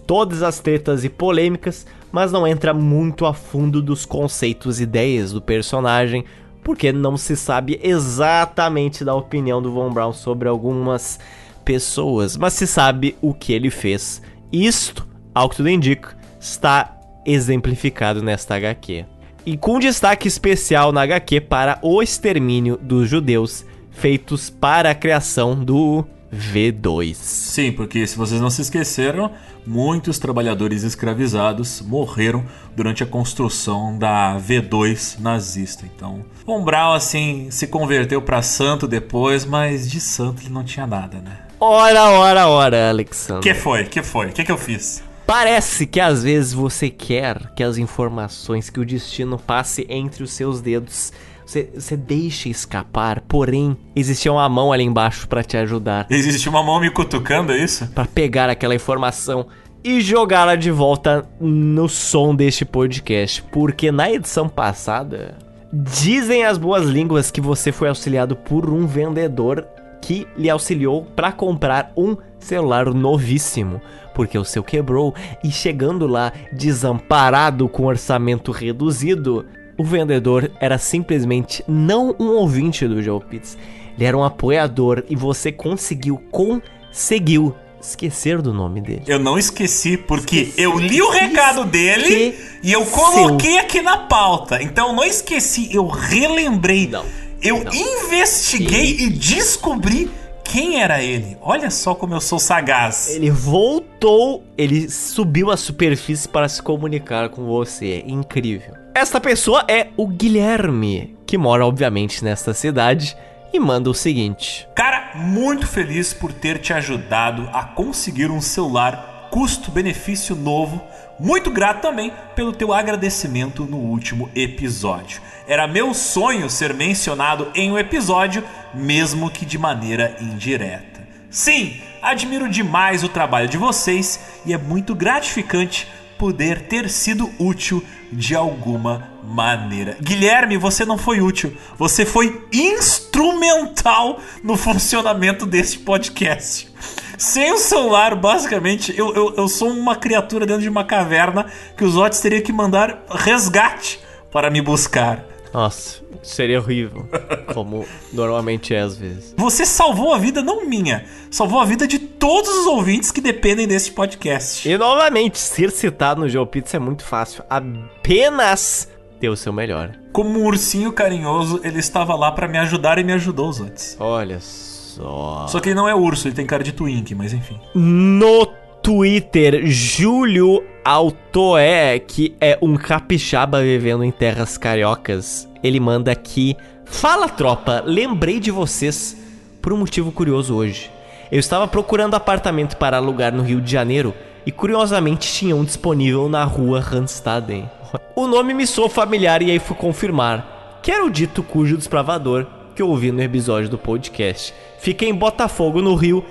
Todas 0.07 0.41
as 0.41 0.59
tretas 0.59 1.03
e 1.03 1.09
polêmicas, 1.09 1.85
mas 2.11 2.31
não 2.31 2.47
entra 2.47 2.73
muito 2.73 3.27
a 3.27 3.33
fundo 3.33 3.79
dos 3.79 4.07
conceitos 4.07 4.79
e 4.79 4.83
ideias 4.83 5.31
do 5.31 5.39
personagem, 5.39 6.25
porque 6.63 6.91
não 6.91 7.15
se 7.15 7.35
sabe 7.35 7.79
exatamente 7.83 9.05
da 9.05 9.13
opinião 9.13 9.61
do 9.61 9.71
Von 9.71 9.93
Braun 9.93 10.13
sobre 10.13 10.49
algumas 10.49 11.19
pessoas, 11.63 12.35
mas 12.35 12.53
se 12.53 12.65
sabe 12.65 13.15
o 13.21 13.31
que 13.31 13.53
ele 13.53 13.69
fez. 13.69 14.19
Isto, 14.51 15.07
ao 15.31 15.47
que 15.47 15.57
tudo 15.57 15.69
indica, 15.69 16.17
está 16.39 16.97
exemplificado 17.23 18.23
nesta 18.23 18.55
HQ. 18.55 19.05
E 19.45 19.55
com 19.55 19.77
destaque 19.77 20.27
especial 20.27 20.91
na 20.91 21.03
HQ 21.03 21.41
para 21.41 21.77
o 21.83 22.01
extermínio 22.01 22.79
dos 22.81 23.07
judeus, 23.07 23.63
feitos 23.95 24.49
para 24.49 24.91
a 24.91 24.95
criação 24.95 25.55
do 25.55 26.05
V2. 26.33 27.15
Sim, 27.15 27.71
porque 27.71 28.05
se 28.05 28.17
vocês 28.17 28.41
não 28.41 28.49
se 28.49 28.61
esqueceram, 28.61 29.31
muitos 29.65 30.19
trabalhadores 30.19 30.83
escravizados 30.83 31.81
morreram 31.81 32.43
durante 32.75 33.03
a 33.03 33.05
construção 33.05 33.97
da 33.97 34.37
V2 34.37 35.19
nazista. 35.19 35.85
Então, 35.85 36.25
Von 36.45 36.63
Braun 36.63 36.93
assim 36.93 37.49
se 37.49 37.67
converteu 37.67 38.21
para 38.21 38.41
santo 38.41 38.87
depois, 38.87 39.45
mas 39.45 39.89
de 39.89 39.99
santo 39.99 40.41
ele 40.41 40.49
não 40.49 40.63
tinha 40.63 40.85
nada, 40.85 41.19
né? 41.19 41.39
Ora, 41.59 42.03
ora, 42.09 42.47
ora, 42.47 42.89
Alexandre. 42.89 43.41
Que 43.41 43.57
foi? 43.57 43.85
Que 43.85 44.03
foi? 44.03 44.31
Que 44.31 44.43
que 44.43 44.51
eu 44.51 44.57
fiz? 44.57 45.01
Parece 45.25 45.87
que 45.87 45.99
às 45.99 46.21
vezes 46.21 46.53
você 46.53 46.89
quer 46.89 47.51
que 47.55 47.63
as 47.63 47.77
informações 47.77 48.69
que 48.69 48.79
o 48.79 48.85
destino 48.85 49.39
passe 49.39 49.83
entre 49.89 50.23
os 50.23 50.31
seus 50.31 50.61
dedos 50.61 51.11
você, 51.45 51.95
deixa 51.95 52.49
escapar, 52.49 53.21
porém, 53.21 53.77
existia 53.95 54.31
uma 54.31 54.49
mão 54.49 54.73
ali 54.73 54.83
embaixo 54.83 55.27
para 55.27 55.43
te 55.43 55.55
ajudar. 55.57 56.07
Existe 56.09 56.49
uma 56.49 56.63
mão 56.63 56.79
me 56.79 56.89
cutucando, 56.89 57.53
é 57.53 57.57
isso? 57.63 57.87
Para 57.87 58.05
pegar 58.05 58.49
aquela 58.49 58.73
informação 58.73 59.45
e 59.83 60.01
jogá-la 60.01 60.55
de 60.55 60.71
volta 60.71 61.29
no 61.39 61.87
som 61.87 62.33
deste 62.33 62.65
podcast. 62.65 63.43
Porque 63.51 63.91
na 63.91 64.11
edição 64.11 64.49
passada, 64.49 65.37
dizem 65.71 66.43
as 66.43 66.57
boas 66.57 66.85
línguas 66.85 67.29
que 67.29 67.39
você 67.39 67.71
foi 67.71 67.89
auxiliado 67.89 68.35
por 68.35 68.69
um 68.69 68.87
vendedor 68.87 69.67
que 70.01 70.27
lhe 70.37 70.49
auxiliou 70.49 71.03
para 71.15 71.31
comprar 71.31 71.91
um 71.95 72.15
celular 72.39 72.93
novíssimo, 72.93 73.81
porque 74.13 74.37
o 74.37 74.45
seu 74.45 74.63
quebrou 74.63 75.13
e 75.43 75.51
chegando 75.51 76.05
lá 76.07 76.31
desamparado 76.51 77.67
com 77.67 77.85
orçamento 77.85 78.51
reduzido, 78.51 79.45
o 79.77 79.83
vendedor 79.83 80.51
era 80.59 80.77
simplesmente 80.77 81.63
não 81.67 82.15
um 82.19 82.29
ouvinte 82.29 82.87
do 82.87 83.01
Joe 83.01 83.19
Pitts, 83.19 83.57
ele 83.97 84.05
era 84.05 84.17
um 84.17 84.23
apoiador 84.23 85.03
e 85.09 85.15
você 85.15 85.51
conseguiu, 85.51 86.21
conseguiu 86.31 87.55
esquecer 87.81 88.41
do 88.41 88.53
nome 88.53 88.81
dele. 88.81 89.03
Eu 89.07 89.19
não 89.19 89.37
esqueci, 89.37 89.95
porque 89.95 90.41
esqueci. 90.41 90.61
eu 90.61 90.77
li 90.77 91.01
o 91.01 91.09
recado 91.09 91.63
dele 91.65 92.35
e 92.63 92.71
eu 92.71 92.85
coloquei 92.85 93.59
aqui 93.59 93.81
na 93.81 93.97
pauta. 93.97 94.61
Então 94.61 94.89
eu 94.89 94.93
não 94.93 95.03
esqueci, 95.03 95.69
eu 95.73 95.87
relembrei. 95.87 96.87
Não. 96.87 97.05
Eu 97.41 97.63
não. 97.63 97.73
investiguei 97.73 98.97
e 98.99 99.09
descobri 99.09 100.09
quem 100.43 100.81
era 100.81 101.01
ele. 101.01 101.37
Olha 101.41 101.69
só 101.69 101.93
como 101.93 102.13
eu 102.13 102.21
sou 102.21 102.39
sagaz. 102.39 103.09
Ele 103.09 103.29
voltou, 103.29 104.43
ele 104.57 104.89
subiu 104.89 105.51
a 105.51 105.57
superfície 105.57 106.27
para 106.27 106.49
se 106.49 106.61
comunicar 106.61 107.29
com 107.29 107.45
você. 107.45 108.03
Incrível. 108.07 108.84
Esta 108.95 109.19
pessoa 109.19 109.65
é 109.67 109.87
o 109.97 110.07
Guilherme, 110.07 111.17
que 111.27 111.37
mora 111.37 111.65
obviamente 111.65 112.23
nesta 112.23 112.53
cidade 112.53 113.13
e 113.51 113.59
manda 113.59 113.89
o 113.89 113.93
seguinte: 113.93 114.65
Cara, 114.73 115.11
muito 115.15 115.67
feliz 115.67 116.13
por 116.13 116.31
ter 116.31 116.59
te 116.59 116.71
ajudado 116.71 117.49
a 117.51 117.61
conseguir 117.61 118.31
um 118.31 118.39
celular 118.39 119.27
custo-benefício 119.29 120.33
novo. 120.33 120.81
Muito 121.19 121.51
grato 121.51 121.81
também 121.81 122.13
pelo 122.37 122.53
teu 122.53 122.71
agradecimento 122.71 123.65
no 123.65 123.75
último 123.75 124.29
episódio. 124.33 125.21
Era 125.45 125.67
meu 125.67 125.93
sonho 125.93 126.49
ser 126.49 126.73
mencionado 126.73 127.51
em 127.53 127.69
um 127.73 127.77
episódio, 127.77 128.45
mesmo 128.73 129.29
que 129.29 129.45
de 129.45 129.57
maneira 129.57 130.15
indireta. 130.21 131.05
Sim, 131.29 131.81
admiro 132.01 132.47
demais 132.47 133.03
o 133.03 133.09
trabalho 133.09 133.49
de 133.49 133.57
vocês 133.57 134.21
e 134.45 134.53
é 134.53 134.57
muito 134.57 134.95
gratificante 134.95 135.85
poder 136.17 136.67
ter 136.67 136.89
sido 136.89 137.29
útil 137.39 137.83
de 138.11 138.35
alguma 138.35 139.09
maneira. 139.23 139.97
Guilherme, 140.01 140.57
você 140.57 140.85
não 140.85 140.97
foi 140.97 141.21
útil, 141.21 141.55
você 141.77 142.05
foi 142.05 142.45
instrumental 142.51 144.19
no 144.43 144.55
funcionamento 144.55 145.45
desse 145.45 145.79
podcast. 145.79 146.73
Sem 147.17 147.53
o 147.53 147.57
celular, 147.57 148.15
basicamente, 148.15 148.93
eu, 148.97 149.13
eu, 149.15 149.33
eu 149.35 149.47
sou 149.47 149.69
uma 149.69 149.95
criatura 149.95 150.45
dentro 150.45 150.61
de 150.61 150.69
uma 150.69 150.83
caverna 150.83 151.45
que 151.77 151.83
os 151.83 151.95
Otis 151.95 152.19
teriam 152.19 152.41
que 152.41 152.51
mandar 152.51 153.03
resgate 153.09 153.99
para 154.31 154.49
me 154.49 154.61
buscar. 154.61 155.34
Nossa, 155.55 156.01
seria 156.21 156.59
horrível. 156.59 157.07
Como 157.53 157.85
normalmente 158.11 158.75
é 158.75 158.81
às 158.81 158.97
vezes. 158.97 159.33
Você 159.37 159.65
salvou 159.65 160.13
a 160.13 160.17
vida, 160.17 160.41
não 160.43 160.65
minha, 160.65 161.05
salvou 161.31 161.61
a 161.61 161.65
vida 161.65 161.87
de 161.87 161.97
todos 161.97 162.49
os 162.49 162.65
ouvintes 162.65 163.09
que 163.09 163.21
dependem 163.21 163.65
desse 163.65 163.89
podcast. 163.89 164.67
E 164.67 164.77
novamente, 164.77 165.37
ser 165.37 165.71
citado 165.71 166.19
no 166.19 166.27
Joe 166.27 166.45
Pizza 166.45 166.75
é 166.75 166.79
muito 166.79 167.05
fácil. 167.05 167.41
Apenas 167.49 168.89
ter 169.17 169.29
o 169.29 169.37
seu 169.37 169.53
melhor. 169.53 169.91
Como 170.11 170.41
um 170.41 170.45
ursinho 170.45 170.91
carinhoso, 170.91 171.61
ele 171.63 171.79
estava 171.79 172.15
lá 172.15 172.33
para 172.33 172.49
me 172.49 172.57
ajudar 172.57 172.97
e 172.97 173.03
me 173.05 173.13
ajudou, 173.13 173.49
Zotes. 173.53 173.95
Olha 173.97 174.41
só. 174.41 175.47
Só 175.47 175.61
que 175.61 175.69
ele 175.69 175.75
não 175.75 175.87
é 175.87 175.95
urso, 175.95 176.27
ele 176.27 176.35
tem 176.35 176.45
cara 176.45 176.65
de 176.65 176.73
twink, 176.73 177.15
mas 177.15 177.31
enfim. 177.31 177.57
No 177.73 178.45
Twitter, 178.85 179.65
Júlio 179.65 180.63
Altoé, 180.83 181.97
que 181.97 182.35
é 182.39 182.55
um 182.61 182.75
capixaba 182.75 183.59
vivendo 183.59 184.03
em 184.03 184.11
terras 184.11 184.59
cariocas, 184.59 185.49
ele 185.63 185.79
manda 185.79 186.11
aqui: 186.11 186.55
Fala 186.85 187.27
tropa, 187.27 187.81
lembrei 187.83 188.39
de 188.39 188.51
vocês 188.51 189.17
por 189.59 189.73
um 189.73 189.77
motivo 189.77 190.11
curioso 190.11 190.53
hoje. 190.53 190.91
Eu 191.31 191.39
estava 191.39 191.67
procurando 191.67 192.13
apartamento 192.13 192.77
para 192.77 192.97
alugar 192.97 193.33
no 193.33 193.41
Rio 193.41 193.59
de 193.59 193.71
Janeiro 193.71 194.13
e 194.45 194.51
curiosamente 194.51 195.33
tinha 195.33 195.55
um 195.55 195.65
disponível 195.65 196.29
na 196.29 196.43
rua 196.43 196.79
Randstaden. 196.79 197.67
O 198.15 198.27
nome 198.27 198.53
me 198.53 198.67
soou 198.67 198.87
familiar 198.87 199.41
e 199.41 199.49
aí 199.49 199.57
fui 199.57 199.75
confirmar, 199.75 200.79
que 200.83 200.91
era 200.91 201.03
o 201.03 201.09
dito 201.09 201.41
cujo 201.41 201.75
despravador 201.75 202.45
que 202.75 202.83
eu 202.83 202.89
ouvi 202.89 203.11
no 203.11 203.23
episódio 203.23 203.67
do 203.67 203.79
podcast. 203.79 204.53
Fiquei 204.77 205.09
em 205.09 205.15
Botafogo, 205.15 205.81
no 205.81 205.95
Rio, 205.95 206.23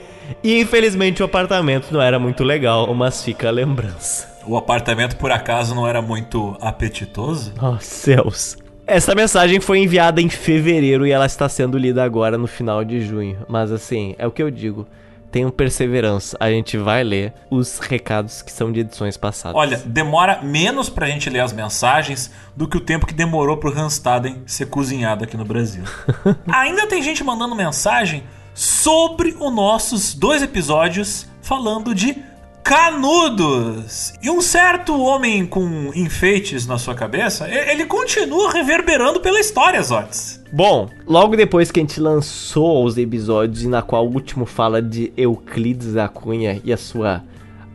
e 0.42 0.60
infelizmente 0.60 1.22
o 1.22 1.26
apartamento 1.26 1.92
não 1.92 2.00
era 2.00 2.18
muito 2.18 2.44
legal, 2.44 2.92
mas 2.94 3.22
fica 3.22 3.48
a 3.48 3.50
lembrança. 3.50 4.32
O 4.46 4.56
apartamento, 4.56 5.16
por 5.16 5.32
acaso, 5.32 5.74
não 5.74 5.86
era 5.86 6.02
muito 6.02 6.56
apetitoso? 6.60 7.54
Oh, 7.60 7.78
céus. 7.80 8.58
Essa 8.86 9.14
mensagem 9.14 9.60
foi 9.60 9.78
enviada 9.78 10.20
em 10.20 10.28
fevereiro 10.28 11.06
e 11.06 11.10
ela 11.10 11.24
está 11.24 11.48
sendo 11.48 11.78
lida 11.78 12.04
agora 12.04 12.36
no 12.36 12.46
final 12.46 12.84
de 12.84 13.00
junho. 13.00 13.38
Mas 13.48 13.72
assim, 13.72 14.14
é 14.18 14.26
o 14.26 14.30
que 14.30 14.42
eu 14.42 14.50
digo. 14.50 14.86
Tenham 15.32 15.50
perseverança, 15.50 16.36
a 16.38 16.48
gente 16.48 16.76
vai 16.76 17.02
ler 17.02 17.32
os 17.50 17.80
recados 17.80 18.40
que 18.40 18.52
são 18.52 18.70
de 18.70 18.80
edições 18.80 19.16
passadas. 19.16 19.56
Olha, 19.56 19.82
demora 19.84 20.40
menos 20.42 20.88
pra 20.88 21.08
gente 21.08 21.28
ler 21.28 21.40
as 21.40 21.52
mensagens 21.52 22.30
do 22.54 22.68
que 22.68 22.76
o 22.76 22.80
tempo 22.80 23.04
que 23.04 23.14
demorou 23.14 23.56
pro 23.56 23.76
Hanstaden 23.76 24.42
ser 24.46 24.66
cozinhado 24.66 25.24
aqui 25.24 25.36
no 25.36 25.44
Brasil. 25.44 25.82
Ainda 26.46 26.86
tem 26.86 27.02
gente 27.02 27.24
mandando 27.24 27.56
mensagem 27.56 28.22
sobre 28.54 29.36
os 29.38 29.52
nossos 29.52 30.14
dois 30.14 30.42
episódios 30.42 31.26
falando 31.42 31.94
de 31.94 32.16
canudos. 32.62 34.14
E 34.22 34.30
um 34.30 34.40
certo 34.40 34.98
homem 34.98 35.44
com 35.44 35.90
enfeites 35.94 36.66
na 36.66 36.78
sua 36.78 36.94
cabeça, 36.94 37.46
ele 37.46 37.84
continua 37.84 38.50
reverberando 38.50 39.20
pela 39.20 39.38
história, 39.38 39.82
Zotes. 39.82 40.42
Bom, 40.50 40.88
logo 41.06 41.36
depois 41.36 41.70
que 41.70 41.80
a 41.80 41.82
gente 41.82 42.00
lançou 42.00 42.84
os 42.84 42.96
episódios, 42.96 43.64
na 43.64 43.82
qual 43.82 44.06
o 44.06 44.12
último 44.12 44.46
fala 44.46 44.80
de 44.80 45.12
Euclides 45.14 45.92
da 45.92 46.08
Cunha 46.08 46.62
e 46.64 46.72
a 46.72 46.76
sua 46.78 47.22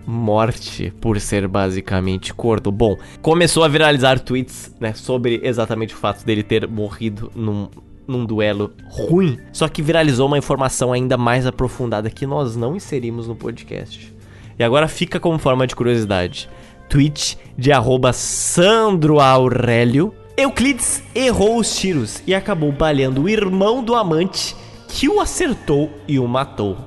morte 0.07 0.91
por 0.99 1.19
ser 1.19 1.47
basicamente 1.47 2.33
corno. 2.33 2.71
Bom, 2.71 2.97
começou 3.21 3.63
a 3.63 3.67
viralizar 3.67 4.19
tweets, 4.19 4.73
né, 4.79 4.93
sobre 4.93 5.39
exatamente 5.43 5.93
o 5.93 5.97
fato 5.97 6.25
dele 6.25 6.41
ter 6.41 6.67
morrido 6.67 7.31
num 7.35 7.69
num 8.09 8.25
duelo 8.25 8.73
ruim, 8.89 9.37
só 9.53 9.67
que 9.67 9.81
viralizou 9.81 10.27
uma 10.27 10.37
informação 10.37 10.91
ainda 10.91 11.15
mais 11.15 11.45
aprofundada 11.45 12.09
que 12.09 12.25
nós 12.25 12.55
não 12.55 12.75
inserimos 12.75 13.27
no 13.27 13.35
podcast. 13.35 14.13
E 14.57 14.63
agora 14.63 14.87
fica 14.87 15.19
como 15.19 15.37
forma 15.37 15.67
de 15.67 15.75
curiosidade. 15.75 16.49
Tweet 16.89 17.37
de 17.57 17.71
arroba 17.71 18.11
Sandro 18.11 19.19
Aurélio. 19.19 20.13
Euclides 20.35 21.03
errou 21.13 21.57
os 21.57 21.75
tiros 21.75 22.23
e 22.25 22.33
acabou 22.33 22.71
baleando 22.71 23.23
o 23.23 23.29
irmão 23.29 23.83
do 23.83 23.95
amante 23.95 24.55
que 24.87 25.07
o 25.07 25.21
acertou 25.21 25.91
e 26.07 26.17
o 26.17 26.27
matou. 26.27 26.77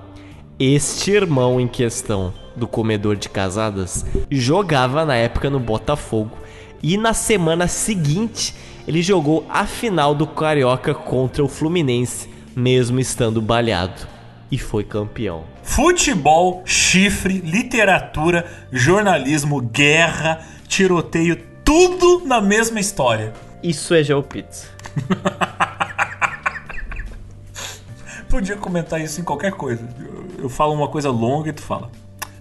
Este 0.59 1.13
irmão 1.13 1.61
em 1.61 1.69
questão 1.69 2.33
do 2.57 2.67
comedor 2.67 3.17
de 3.17 3.29
casadas 3.29 4.05
jogava 4.31 5.05
na 5.05 5.15
época 5.15 5.49
no 5.49 5.61
Botafogo 5.61 6.37
e 6.83 6.97
na 6.99 7.15
semana 7.15 7.69
seguinte 7.69 8.55
ele 8.87 9.03
jogou 9.03 9.47
a 9.49 9.67
final 9.67 10.15
do 10.15 10.27
Carioca 10.27 10.95
contra 10.95 11.45
o 11.45 11.49
Fluminense, 11.49 12.29
mesmo 12.55 12.99
estando 12.99 13.41
baleado, 13.41 14.07
e 14.51 14.59
foi 14.59 14.85
campeão. 14.85 15.45
Futebol, 15.63 16.63
chifre, 16.65 17.39
literatura, 17.39 18.67
jornalismo, 18.73 19.61
guerra, 19.61 20.45
tiroteio, 20.67 21.37
tudo 21.65 22.27
na 22.27 22.41
mesma 22.41 22.81
história. 22.81 23.33
Isso 23.63 23.95
é 23.95 24.03
GeoPizza. 24.03 24.67
Podia 28.29 28.57
comentar 28.57 29.01
isso 29.01 29.21
em 29.21 29.25
qualquer 29.25 29.53
coisa. 29.53 29.89
Eu, 29.99 30.45
eu 30.45 30.49
falo 30.49 30.75
uma 30.75 30.89
coisa 30.89 31.11
longa 31.11 31.51
e 31.51 31.53
tu 31.53 31.63
fala. 31.63 31.91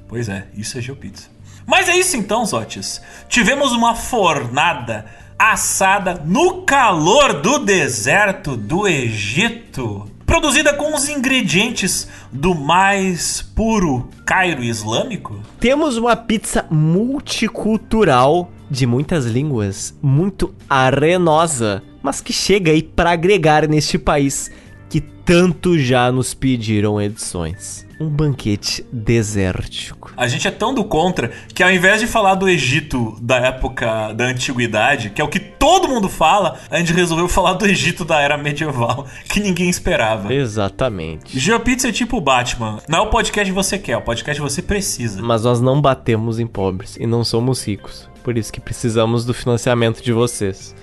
Pois 0.07 0.27
é, 0.27 0.47
isso 0.55 0.77
é 0.77 0.81
GeoPizza. 0.81 1.29
Mas 1.65 1.87
é 1.87 1.95
isso 1.95 2.17
então, 2.17 2.45
Zotes. 2.45 3.01
Tivemos 3.29 3.71
uma 3.71 3.95
fornada 3.95 5.05
assada 5.49 6.21
no 6.23 6.61
calor 6.61 7.41
do 7.41 7.57
deserto 7.57 8.55
do 8.55 8.87
Egito, 8.87 10.07
produzida 10.23 10.71
com 10.71 10.95
os 10.95 11.09
ingredientes 11.09 12.07
do 12.31 12.53
mais 12.53 13.41
puro 13.41 14.07
Cairo 14.23 14.63
islâmico. 14.63 15.39
Temos 15.59 15.97
uma 15.97 16.15
pizza 16.15 16.67
multicultural 16.69 18.51
de 18.69 18.85
muitas 18.85 19.25
línguas, 19.25 19.97
muito 19.99 20.53
arenosa, 20.69 21.81
mas 22.03 22.21
que 22.21 22.31
chega 22.31 22.71
aí 22.71 22.83
para 22.83 23.09
agregar 23.09 23.67
neste 23.67 23.97
país 23.97 24.51
que 24.91 24.99
tanto 24.99 25.79
já 25.79 26.11
nos 26.11 26.33
pediram 26.33 27.01
edições. 27.01 27.87
Um 27.97 28.09
banquete 28.09 28.85
desértico. 28.91 30.11
A 30.17 30.27
gente 30.27 30.45
é 30.49 30.51
tão 30.51 30.73
do 30.73 30.83
contra 30.83 31.31
que 31.53 31.63
ao 31.63 31.71
invés 31.71 32.01
de 32.01 32.07
falar 32.07 32.35
do 32.35 32.49
Egito 32.49 33.15
da 33.21 33.37
época 33.37 34.11
da 34.11 34.25
antiguidade, 34.25 35.11
que 35.11 35.21
é 35.21 35.23
o 35.23 35.29
que 35.29 35.39
todo 35.39 35.87
mundo 35.87 36.09
fala, 36.09 36.59
a 36.69 36.77
gente 36.77 36.91
resolveu 36.91 37.29
falar 37.29 37.53
do 37.53 37.65
Egito 37.65 38.03
da 38.03 38.19
era 38.19 38.37
medieval, 38.37 39.07
que 39.31 39.39
ninguém 39.39 39.69
esperava. 39.69 40.33
Exatamente. 40.33 41.39
Geopizza 41.39 41.87
é 41.87 41.91
tipo 41.93 42.17
o 42.17 42.21
Batman. 42.21 42.79
Não 42.89 42.99
é 42.99 43.01
o 43.03 43.09
podcast 43.09 43.49
que 43.49 43.55
você 43.55 43.79
quer, 43.79 43.93
é 43.93 43.97
o 43.97 44.01
podcast 44.01 44.41
que 44.41 44.49
você 44.49 44.61
precisa. 44.61 45.21
Mas 45.21 45.45
nós 45.45 45.61
não 45.61 45.79
batemos 45.79 46.37
em 46.37 46.47
pobres 46.47 46.97
e 46.99 47.07
não 47.07 47.23
somos 47.23 47.65
ricos. 47.65 48.09
Por 48.25 48.37
isso 48.37 48.51
que 48.51 48.59
precisamos 48.59 49.23
do 49.23 49.33
financiamento 49.33 50.03
de 50.03 50.11
vocês. 50.11 50.75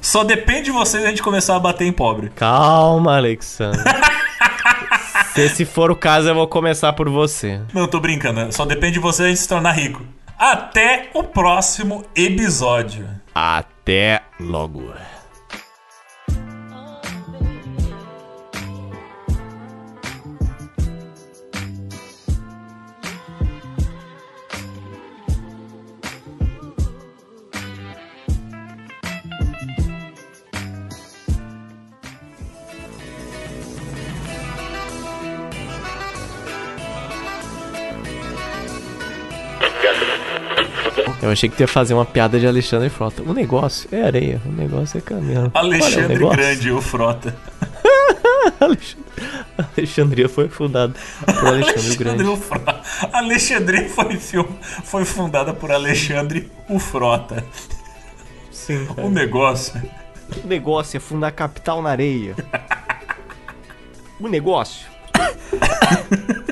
Só 0.00 0.24
depende 0.24 0.64
de 0.64 0.70
vocês 0.70 1.04
a 1.04 1.08
gente 1.08 1.22
começar 1.22 1.56
a 1.56 1.60
bater 1.60 1.86
em 1.86 1.92
pobre. 1.92 2.30
Calma, 2.30 3.16
Alexandre. 3.16 3.80
Se 5.34 5.42
esse 5.42 5.64
for 5.64 5.90
o 5.90 5.96
caso, 5.96 6.28
eu 6.28 6.34
vou 6.34 6.48
começar 6.48 6.92
por 6.94 7.08
você. 7.10 7.60
Não, 7.74 7.86
tô 7.86 8.00
brincando. 8.00 8.46
né? 8.46 8.50
Só 8.50 8.64
depende 8.64 8.94
de 8.94 9.00
você 9.00 9.24
a 9.24 9.28
gente 9.28 9.40
se 9.40 9.48
tornar 9.48 9.72
rico. 9.72 10.02
Até 10.38 11.10
o 11.14 11.22
próximo 11.22 12.04
episódio. 12.14 13.06
Até 13.34 14.22
logo. 14.40 14.92
Eu 41.26 41.32
achei 41.32 41.48
que 41.48 41.56
tu 41.56 41.60
ia 41.60 41.66
fazer 41.68 41.92
uma 41.92 42.04
piada 42.04 42.38
de 42.38 42.46
Alexandre 42.46 42.88
Frota. 42.88 43.20
O 43.22 43.32
negócio 43.34 43.88
é 43.90 44.02
areia, 44.02 44.40
o 44.46 44.52
negócio 44.52 44.96
é 44.98 45.00
caminhão. 45.00 45.50
Olha, 45.54 45.70
o 45.70 45.74
Alexandre 45.74 46.18
Grande, 46.30 46.70
o 46.70 46.80
Frota. 46.80 47.36
Alexandre- 48.60 49.06
Alexandria 49.76 50.28
foi 50.28 50.48
fundada 50.48 50.94
por 51.24 51.46
Alexandre 51.48 51.90
o 51.92 51.96
Grande. 51.98 52.22
o 52.24 52.36
Frota. 52.36 52.80
Alexandria 53.12 53.88
foi, 53.88 54.16
foi 54.84 55.04
fundada 55.04 55.52
por 55.52 55.72
Alexandre 55.72 56.48
o 56.68 56.78
Frota. 56.78 57.44
Sim. 58.52 58.86
O 58.96 59.08
negócio. 59.10 59.82
O 60.44 60.46
negócio 60.46 60.96
é 60.96 61.00
fundar 61.00 61.32
capital 61.32 61.82
na 61.82 61.90
areia. 61.90 62.36
O 64.20 64.28
negócio. 64.28 64.86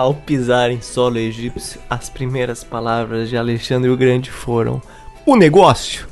Ao 0.00 0.14
pisar 0.14 0.70
em 0.70 0.80
solo 0.80 1.18
egípcio, 1.18 1.78
as 1.90 2.08
primeiras 2.08 2.64
palavras 2.64 3.28
de 3.28 3.36
Alexandre 3.36 3.90
o 3.90 3.96
Grande 3.98 4.30
foram: 4.30 4.80
O 5.26 5.36
negócio 5.36 6.08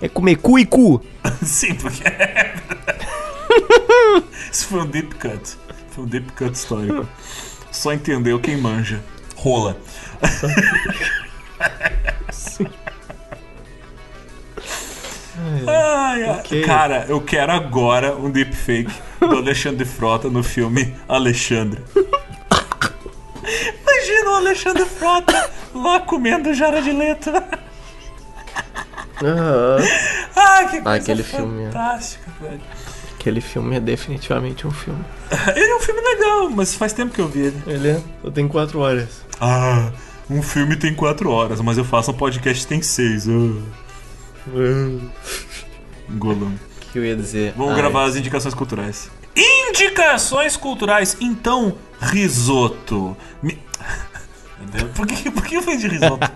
é 0.00 0.08
comer 0.08 0.36
cu 0.36 0.58
e 0.58 0.64
cu. 0.64 1.04
Sim, 1.44 1.74
porque. 1.74 2.02
Isso 4.50 4.68
foi 4.68 4.80
um 4.80 4.86
deep 4.86 5.16
cut. 5.16 5.54
Foi 5.90 6.04
um 6.04 6.06
deep 6.06 6.32
cut 6.32 6.54
histórico. 6.54 7.06
Só 7.70 7.92
entendeu 7.92 8.40
quem 8.40 8.56
manja. 8.56 9.04
Rola. 9.36 9.76
Ai, 15.36 16.22
ai. 16.24 16.30
Ok. 16.38 16.62
Cara, 16.62 17.04
eu 17.06 17.20
quero 17.20 17.52
agora 17.52 18.16
um 18.16 18.30
deepfake 18.30 18.94
do 19.20 19.36
Alexandre 19.36 19.84
Frota 19.84 20.30
no 20.30 20.42
filme 20.42 20.94
Alexandre. 21.06 21.82
Imagina 23.46 24.30
o 24.30 24.34
Alexandre 24.34 24.84
Frota 24.86 25.50
lá 25.74 26.00
comendo 26.00 26.52
jara 26.54 26.80
de 26.82 26.92
letra. 26.92 27.46
Ah, 30.36 30.64
que 30.70 30.80
coisa 30.80 30.90
aquele 30.96 31.22
filme 31.22 31.62
é- 31.62 31.66
fantástica, 31.66 32.30
velho. 32.40 32.60
Aquele 33.14 33.40
filme 33.40 33.76
é 33.76 33.80
definitivamente 33.80 34.66
um 34.66 34.70
filme. 34.70 35.02
Ele 35.56 35.70
é 35.70 35.76
um 35.76 35.80
filme 35.80 36.00
legal, 36.00 36.50
mas 36.50 36.74
faz 36.74 36.92
tempo 36.92 37.14
que 37.14 37.20
eu 37.20 37.28
vi 37.28 37.40
ele. 37.46 37.62
Ele 37.66 37.88
é. 37.88 38.00
Eu 38.22 38.30
tenho 38.30 38.48
quatro 38.50 38.80
horas. 38.80 39.08
Ah, 39.40 39.90
um 40.28 40.42
filme 40.42 40.76
tem 40.76 40.94
quatro 40.94 41.30
horas, 41.30 41.58
mas 41.62 41.78
eu 41.78 41.84
faço 41.86 42.10
um 42.10 42.14
podcast 42.14 42.62
que 42.62 42.68
tem 42.68 42.82
seis. 42.82 43.26
Ah. 43.26 45.00
Golão. 46.10 46.48
O 46.88 46.92
que 46.92 46.98
eu 46.98 47.04
ia 47.04 47.16
dizer? 47.16 47.54
Vamos 47.56 47.72
Ai, 47.72 47.78
gravar 47.78 48.04
as 48.04 48.16
indicações 48.16 48.52
culturais. 48.52 49.10
Indicações 49.36 50.56
culturais. 50.56 51.16
Então, 51.20 51.76
risoto. 52.00 53.16
Me- 53.42 53.58
Meu 54.58 54.68
Deus, 54.68 54.90
por 54.92 55.06
que, 55.06 55.30
por 55.30 55.44
que 55.44 55.56
eu 55.56 55.62
falei 55.62 55.78
de 55.78 55.88
risoto? 55.88 56.26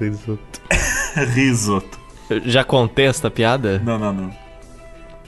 Risoto. 0.00 0.60
risoto. 1.34 1.98
Eu 2.28 2.40
já 2.44 2.64
contei 2.64 3.06
essa 3.06 3.30
piada? 3.30 3.78
Não, 3.78 3.98
não, 3.98 4.12
não. 4.12 4.36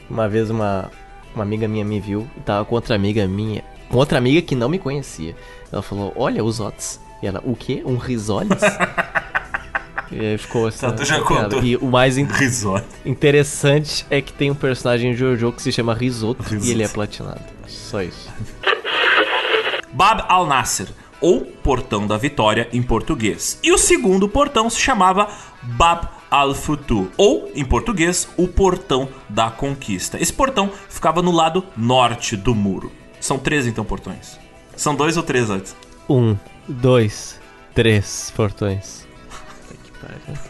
Uma 0.08 0.28
vez 0.28 0.50
uma, 0.50 0.90
uma 1.34 1.44
amiga 1.44 1.68
minha 1.68 1.84
me 1.84 2.00
viu 2.00 2.28
e 2.36 2.40
tava 2.40 2.64
com 2.64 2.74
outra 2.74 2.94
amiga 2.96 3.26
minha. 3.28 3.62
Com 3.88 3.96
outra 3.96 4.18
amiga 4.18 4.42
que 4.42 4.54
não 4.56 4.68
me 4.68 4.78
conhecia. 4.78 5.36
Ela 5.72 5.82
falou, 5.82 6.12
olha 6.16 6.42
os 6.44 6.58
otes. 6.60 7.00
E 7.22 7.26
ela, 7.26 7.40
o 7.44 7.54
quê? 7.54 7.82
Um 7.84 7.96
risoles? 7.96 8.60
E 10.10 10.18
aí 10.20 10.38
ficou 10.38 10.68
essa, 10.68 10.88
Tá, 10.90 10.92
tu 10.96 11.04
já 11.04 11.16
essa 11.16 11.24
piada. 11.26 11.42
contou. 11.44 11.62
E 11.64 11.76
o 11.76 11.86
mais 11.86 12.18
in- 12.18 12.26
interessante 13.04 14.04
é 14.10 14.20
que 14.20 14.32
tem 14.32 14.50
um 14.50 14.54
personagem 14.54 15.12
em 15.12 15.14
Jojo 15.14 15.52
que 15.52 15.62
se 15.62 15.72
chama 15.72 15.94
Risoto, 15.94 16.42
Risoto. 16.42 16.66
e 16.66 16.70
ele 16.70 16.82
é 16.82 16.88
platinado. 16.88 17.40
Só 17.66 18.02
isso. 18.02 18.28
Bab 19.92 20.24
al-Nasser, 20.28 20.88
ou 21.20 21.42
Portão 21.42 22.06
da 22.06 22.16
Vitória 22.16 22.68
em 22.72 22.82
português. 22.82 23.58
E 23.62 23.72
o 23.72 23.78
segundo 23.78 24.28
portão 24.28 24.70
se 24.70 24.78
chamava 24.80 25.28
Bab 25.62 26.08
al-Futu, 26.30 27.10
ou 27.16 27.50
em 27.54 27.64
português, 27.64 28.28
o 28.36 28.46
Portão 28.46 29.08
da 29.28 29.50
Conquista. 29.50 30.16
Esse 30.20 30.32
portão 30.32 30.70
ficava 30.88 31.20
no 31.20 31.32
lado 31.32 31.64
norte 31.76 32.36
do 32.36 32.54
muro. 32.54 32.90
São 33.20 33.36
três 33.38 33.66
então 33.66 33.84
portões. 33.84 34.38
São 34.76 34.94
dois 34.94 35.16
ou 35.16 35.22
três 35.22 35.50
antes? 35.50 35.76
Um, 36.08 36.36
dois, 36.68 37.38
três 37.74 38.32
portões. 38.34 39.06
Pariu. 40.26 40.40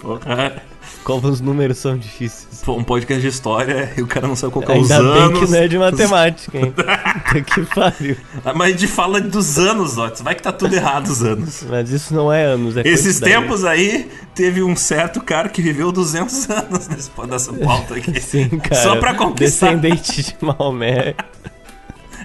Porra. 0.00 0.62
Como 1.02 1.26
os 1.26 1.40
números 1.40 1.78
são 1.78 1.96
difíceis. 1.96 2.62
Pô, 2.64 2.74
um 2.76 2.84
podcast 2.84 3.20
de 3.20 3.28
história 3.28 3.92
e 3.96 4.02
o 4.02 4.06
cara 4.06 4.28
não 4.28 4.36
sabe 4.36 4.52
qual 4.52 4.64
que 4.64 4.70
é 4.72 4.78
os 4.78 4.90
Ainda 4.90 5.12
bem 5.12 5.22
anos. 5.22 5.40
que 5.40 5.50
não 5.50 5.58
é 5.58 5.68
de 5.68 5.78
matemática, 5.78 6.58
hein? 6.58 6.70
Puta 6.72 7.40
que 7.42 7.66
pariu. 7.74 8.16
Ah, 8.44 8.54
Mas 8.54 8.68
a 8.68 8.70
gente 8.78 8.86
fala 8.86 9.20
dos 9.20 9.58
anos, 9.58 9.98
Otis. 9.98 10.22
Vai 10.22 10.34
que 10.34 10.42
tá 10.42 10.52
tudo 10.52 10.74
errado 10.74 11.08
os 11.08 11.22
anos. 11.22 11.64
Mas 11.68 11.90
isso 11.90 12.14
não 12.14 12.32
é 12.32 12.44
anos, 12.44 12.76
é 12.76 12.82
Esses 12.86 13.18
tempos 13.18 13.64
aí, 13.64 14.08
teve 14.34 14.62
um 14.62 14.76
certo 14.76 15.20
cara 15.20 15.48
que 15.48 15.60
viveu 15.60 15.90
200 15.90 16.48
anos 16.50 16.88
nesse, 16.88 17.10
nessa 17.28 17.52
pauta 17.54 17.94
aqui. 17.96 18.20
Sim, 18.20 18.48
cara. 18.50 18.82
Só 18.82 18.96
pra 18.96 19.14
conquistar. 19.14 19.74
Descendente 19.74 20.22
de 20.22 20.36
Maomé. 20.40 21.14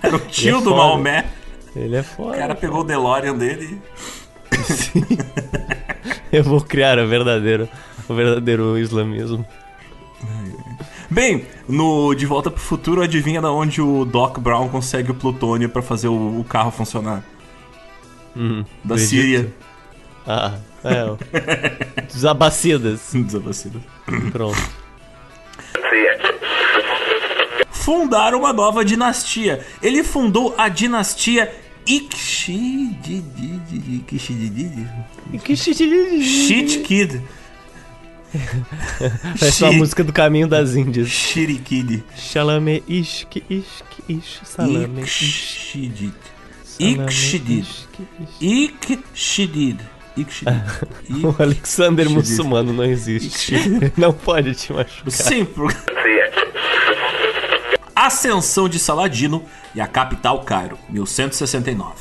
Era 0.01 0.15
o 0.15 0.19
tio 0.19 0.57
é 0.57 0.61
do 0.61 0.69
foda. 0.69 0.75
Maomé. 0.75 1.25
Ele 1.75 1.95
é 1.95 2.03
foda. 2.03 2.35
O 2.35 2.39
cara 2.39 2.55
pegou 2.55 2.81
o 2.81 2.83
DeLorean 2.83 3.35
dele 3.35 3.81
Eu 6.31 6.43
vou 6.43 6.61
criar 6.61 6.97
o 6.99 7.07
verdadeiro, 7.07 7.69
o 8.07 8.13
verdadeiro 8.13 8.77
islamismo. 8.77 9.45
Bem, 11.09 11.45
no 11.67 12.13
De 12.15 12.25
Volta 12.25 12.49
pro 12.49 12.59
Futuro, 12.59 13.01
adivinha 13.03 13.39
da 13.41 13.51
onde 13.51 13.81
o 13.81 14.03
Doc 14.03 14.39
Brown 14.39 14.67
consegue 14.69 15.11
o 15.11 15.13
plutônio 15.13 15.69
pra 15.69 15.81
fazer 15.81 16.07
o, 16.07 16.39
o 16.39 16.43
carro 16.43 16.71
funcionar? 16.71 17.23
Hum, 18.35 18.65
Da 18.83 18.97
Síria. 18.97 19.39
Egito. 19.39 19.53
Ah, 20.25 20.55
é. 20.83 21.03
ó. 21.03 21.17
Dos 22.11 22.25
abacidas. 22.25 23.11
Desabastecido. 23.13 23.83
Pronto. 24.31 24.57
Fundaram 27.69 28.39
uma 28.39 28.53
nova 28.53 28.83
dinastia. 28.85 29.65
Ele 29.81 30.03
fundou 30.03 30.55
a 30.57 30.69
dinastia 30.69 31.53
Ikshidid. 31.85 33.23
Ikshidid? 34.11 34.87
E 35.33 35.37
que 35.39 35.55
xixi- 35.55 36.21
Shit 36.23 36.79
Kid. 36.79 37.21
Parece 39.39 39.63
uma 39.63 39.73
música 39.73 40.03
do 40.03 40.11
Caminho 40.11 40.47
das 40.47 40.75
Índias. 40.75 41.07
Shirikid. 41.09 42.03
Shalame 42.17 42.83
ishk 42.87 43.43
ishk 43.49 43.85
ish 44.09 44.39
salame 44.43 45.01
ish 45.03 45.21
Ikshidid. 45.21 46.13
Ikshidid. 46.79 47.65
Ikshidid. 48.41 49.79
Ikshidid. 50.17 50.63
O 51.23 51.35
Alexander 51.41 52.09
muçulmano 52.09 52.73
não 52.73 52.83
existe. 52.85 53.53
Não 53.97 54.11
pode 54.13 54.55
te 54.55 54.73
machucar. 54.73 55.11
Sim, 55.11 55.45
por... 55.45 55.71
Ascensão 58.05 58.67
de 58.67 58.79
Saladino 58.79 59.43
e 59.73 59.81
a 59.81 59.87
capital 59.87 60.41
Cairo, 60.43 60.77
1169. 60.89 61.93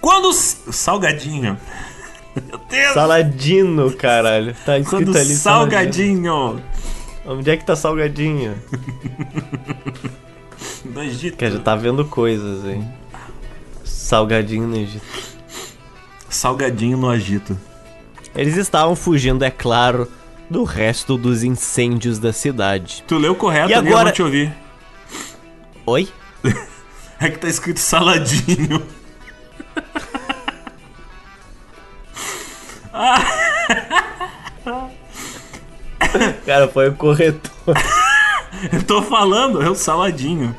Quando 0.00 0.32
Salgadinho. 0.32 1.58
Meu 2.48 2.58
Deus! 2.68 2.94
Saladino, 2.94 3.92
caralho. 3.92 4.54
Tá 4.64 4.78
escrito 4.78 5.04
Quando 5.06 5.16
ali 5.18 5.34
Salgadinho. 5.34 6.62
Onde 7.24 7.50
é 7.50 7.56
que 7.56 7.64
tá 7.64 7.76
Salgadinho? 7.76 8.54
Do 10.84 11.02
Egito. 11.02 11.36
Que 11.36 11.50
já 11.50 11.58
tá 11.58 11.76
vendo 11.76 12.04
coisas, 12.04 12.64
hein? 12.64 12.88
Salgadinho 13.84 14.66
no 14.66 14.76
Egito. 14.76 15.04
Salgadinho 16.28 16.96
no 16.96 17.12
Egito. 17.14 17.58
Eles 18.34 18.56
estavam 18.56 18.96
fugindo, 18.96 19.44
é 19.44 19.50
claro, 19.50 20.10
do 20.50 20.64
resto 20.64 21.16
dos 21.16 21.44
incêndios 21.44 22.18
da 22.18 22.32
cidade. 22.32 23.04
Tu 23.06 23.16
leu 23.18 23.34
correto 23.34 23.70
E 23.70 23.74
ali, 23.74 23.88
eu 23.88 23.92
agora- 23.92 24.06
não 24.06 24.12
te 24.12 24.22
ouvi. 24.22 24.52
Oi? 25.92 26.08
É 27.20 27.28
que 27.28 27.38
tá 27.38 27.48
escrito 27.48 27.78
Saladinho. 27.78 28.82
Cara, 36.44 36.68
foi 36.68 36.88
o 36.88 36.94
corretor. 36.94 37.50
Eu 38.72 38.82
tô 38.84 39.02
falando, 39.02 39.62
é 39.62 39.68
o 39.70 39.74
Saladinho. 39.74 40.54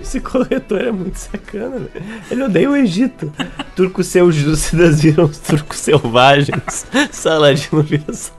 Esse 0.00 0.20
corretor 0.20 0.80
é 0.80 0.90
muito 0.90 1.16
sacana, 1.16 1.78
né? 1.80 1.88
Ele 2.30 2.42
odeia 2.44 2.70
o 2.70 2.76
Egito. 2.76 3.32
Turcos 3.76 4.06
seljúcidas 4.06 5.00
viram 5.02 5.24
os 5.24 5.38
turcos 5.38 5.78
selvagens. 5.78 6.86
Saladino 7.12 7.82
vira 7.82 8.12
sa- 8.12 8.32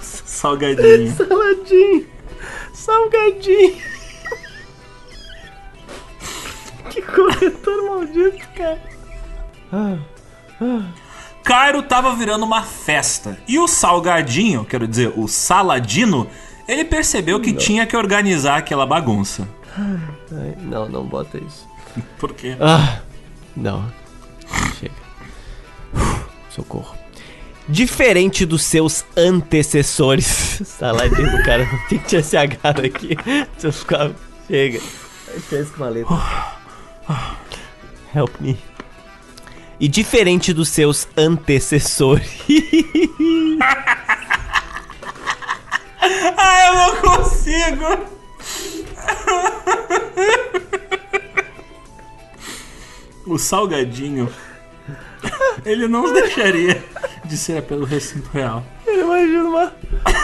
Salgadinho. 0.00 1.14
saladinho. 1.14 2.06
Salgadinho. 2.84 3.76
Que 6.90 7.00
corretor 7.00 7.82
maldito, 7.88 8.46
cara. 8.54 8.82
Cairo 11.42 11.82
tava 11.82 12.14
virando 12.14 12.44
uma 12.44 12.62
festa. 12.62 13.38
E 13.48 13.58
o 13.58 13.66
Salgadinho, 13.66 14.66
quero 14.66 14.86
dizer, 14.86 15.14
o 15.16 15.26
Saladino, 15.26 16.28
ele 16.68 16.84
percebeu 16.84 17.40
que 17.40 17.54
tinha 17.54 17.86
que 17.86 17.96
organizar 17.96 18.58
aquela 18.58 18.84
bagunça. 18.84 19.48
Ai, 19.78 20.54
não, 20.60 20.86
não 20.86 21.06
bota 21.06 21.38
isso. 21.38 21.66
Por 22.18 22.34
quê? 22.34 22.54
Ah, 22.60 23.00
não. 23.56 23.90
Chega. 24.78 24.94
Socorro. 26.50 26.94
Diferente 27.68 28.44
dos 28.44 28.62
seus 28.62 29.04
antecessores. 29.16 30.26
Saladino, 30.64 31.42
cara, 31.44 31.64
não 31.64 31.78
tem 31.88 31.98
que 31.98 32.22
SH 32.22 32.60
daqui. 32.62 33.16
Se 33.56 33.66
eu 33.66 33.72
ficar. 33.72 34.10
Chega. 34.46 34.80
Fez 35.48 35.70
com 35.70 35.76
uma 35.78 35.88
letra. 35.88 36.14
Help 38.14 38.40
me. 38.40 38.58
E 39.80 39.88
diferente 39.88 40.52
dos 40.52 40.68
seus 40.68 41.08
antecessores. 41.16 42.30
Ah, 46.36 46.66
eu 46.66 46.74
não 46.74 46.96
consigo! 47.00 47.84
O 53.26 53.38
Salgadinho, 53.38 54.30
ele 55.64 55.88
não 55.88 56.12
deixaria 56.12 56.82
de 57.24 57.36
ser 57.36 57.62
pelo 57.62 57.84
recinto 57.84 58.28
real. 58.32 58.64
Eu 58.86 59.02
imagino 59.04 59.48
uma. 59.48 59.72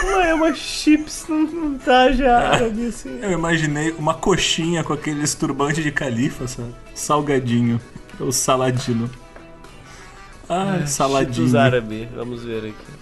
Uma, 0.03 0.33
uma 0.33 0.53
chips 0.53 1.25
num, 1.27 1.43
num 1.43 1.77
traje 1.77 2.25
árabe 2.25 2.87
assim. 2.87 3.19
Eu 3.21 3.31
imaginei 3.31 3.91
uma 3.91 4.13
coxinha 4.13 4.83
com 4.83 4.93
aqueles 4.93 5.33
turbantes 5.35 5.83
de 5.83 5.91
califa, 5.91 6.47
sabe? 6.47 6.73
Salgadinho. 6.93 7.79
O 8.19 8.31
Saladino. 8.31 9.09
Ah, 10.47 10.77
Chips 10.79 10.91
Saladinho. 10.91 11.57
árabe, 11.59 12.09
vamos 12.15 12.43
ver 12.43 12.65
aqui. 12.65 13.01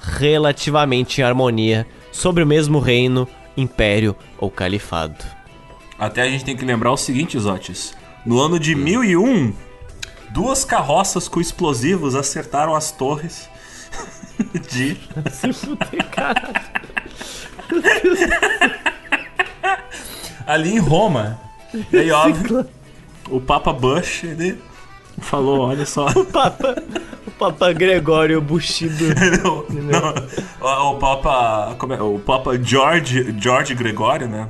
Relativamente 0.00 1.20
em 1.20 1.24
harmonia 1.24 1.86
sobre 2.12 2.42
o 2.42 2.46
mesmo 2.46 2.78
reino, 2.78 3.26
império 3.56 4.14
ou 4.38 4.50
califado. 4.50 5.24
Até 5.98 6.22
a 6.22 6.28
gente 6.28 6.44
tem 6.44 6.56
que 6.56 6.64
lembrar 6.64 6.92
o 6.92 6.96
seguinte, 6.96 7.38
Zotes. 7.38 7.94
No 8.24 8.40
ano 8.40 8.58
de 8.58 8.74
1001, 8.74 9.52
duas 10.30 10.64
carroças 10.64 11.26
com 11.26 11.40
explosivos 11.40 12.14
acertaram 12.14 12.74
as 12.74 12.92
torres 12.92 13.48
de... 14.70 14.96
Se 15.30 15.52
fuder, 15.52 16.08
cara. 16.10 16.52
ali 20.46 20.74
em 20.74 20.78
Roma. 20.78 21.40
E 21.92 21.98
aí, 21.98 22.10
óbvio, 22.12 22.66
o 23.28 23.40
Papa 23.40 23.72
Bush, 23.72 24.24
ele 24.24 24.56
falou, 25.18 25.60
olha 25.60 25.84
só... 25.84 26.06
O 26.06 26.24
Papa, 26.24 26.76
o 27.26 27.30
Papa 27.32 27.72
Gregório 27.72 28.40
Bushido. 28.40 29.04
não, 29.42 30.14
não, 30.60 30.92
o, 30.92 30.98
Papa... 30.98 31.76
é? 31.90 32.02
O 32.02 32.20
Papa 32.20 32.56
George, 32.62 33.34
George 33.38 33.74
Gregório, 33.74 34.28
né? 34.28 34.48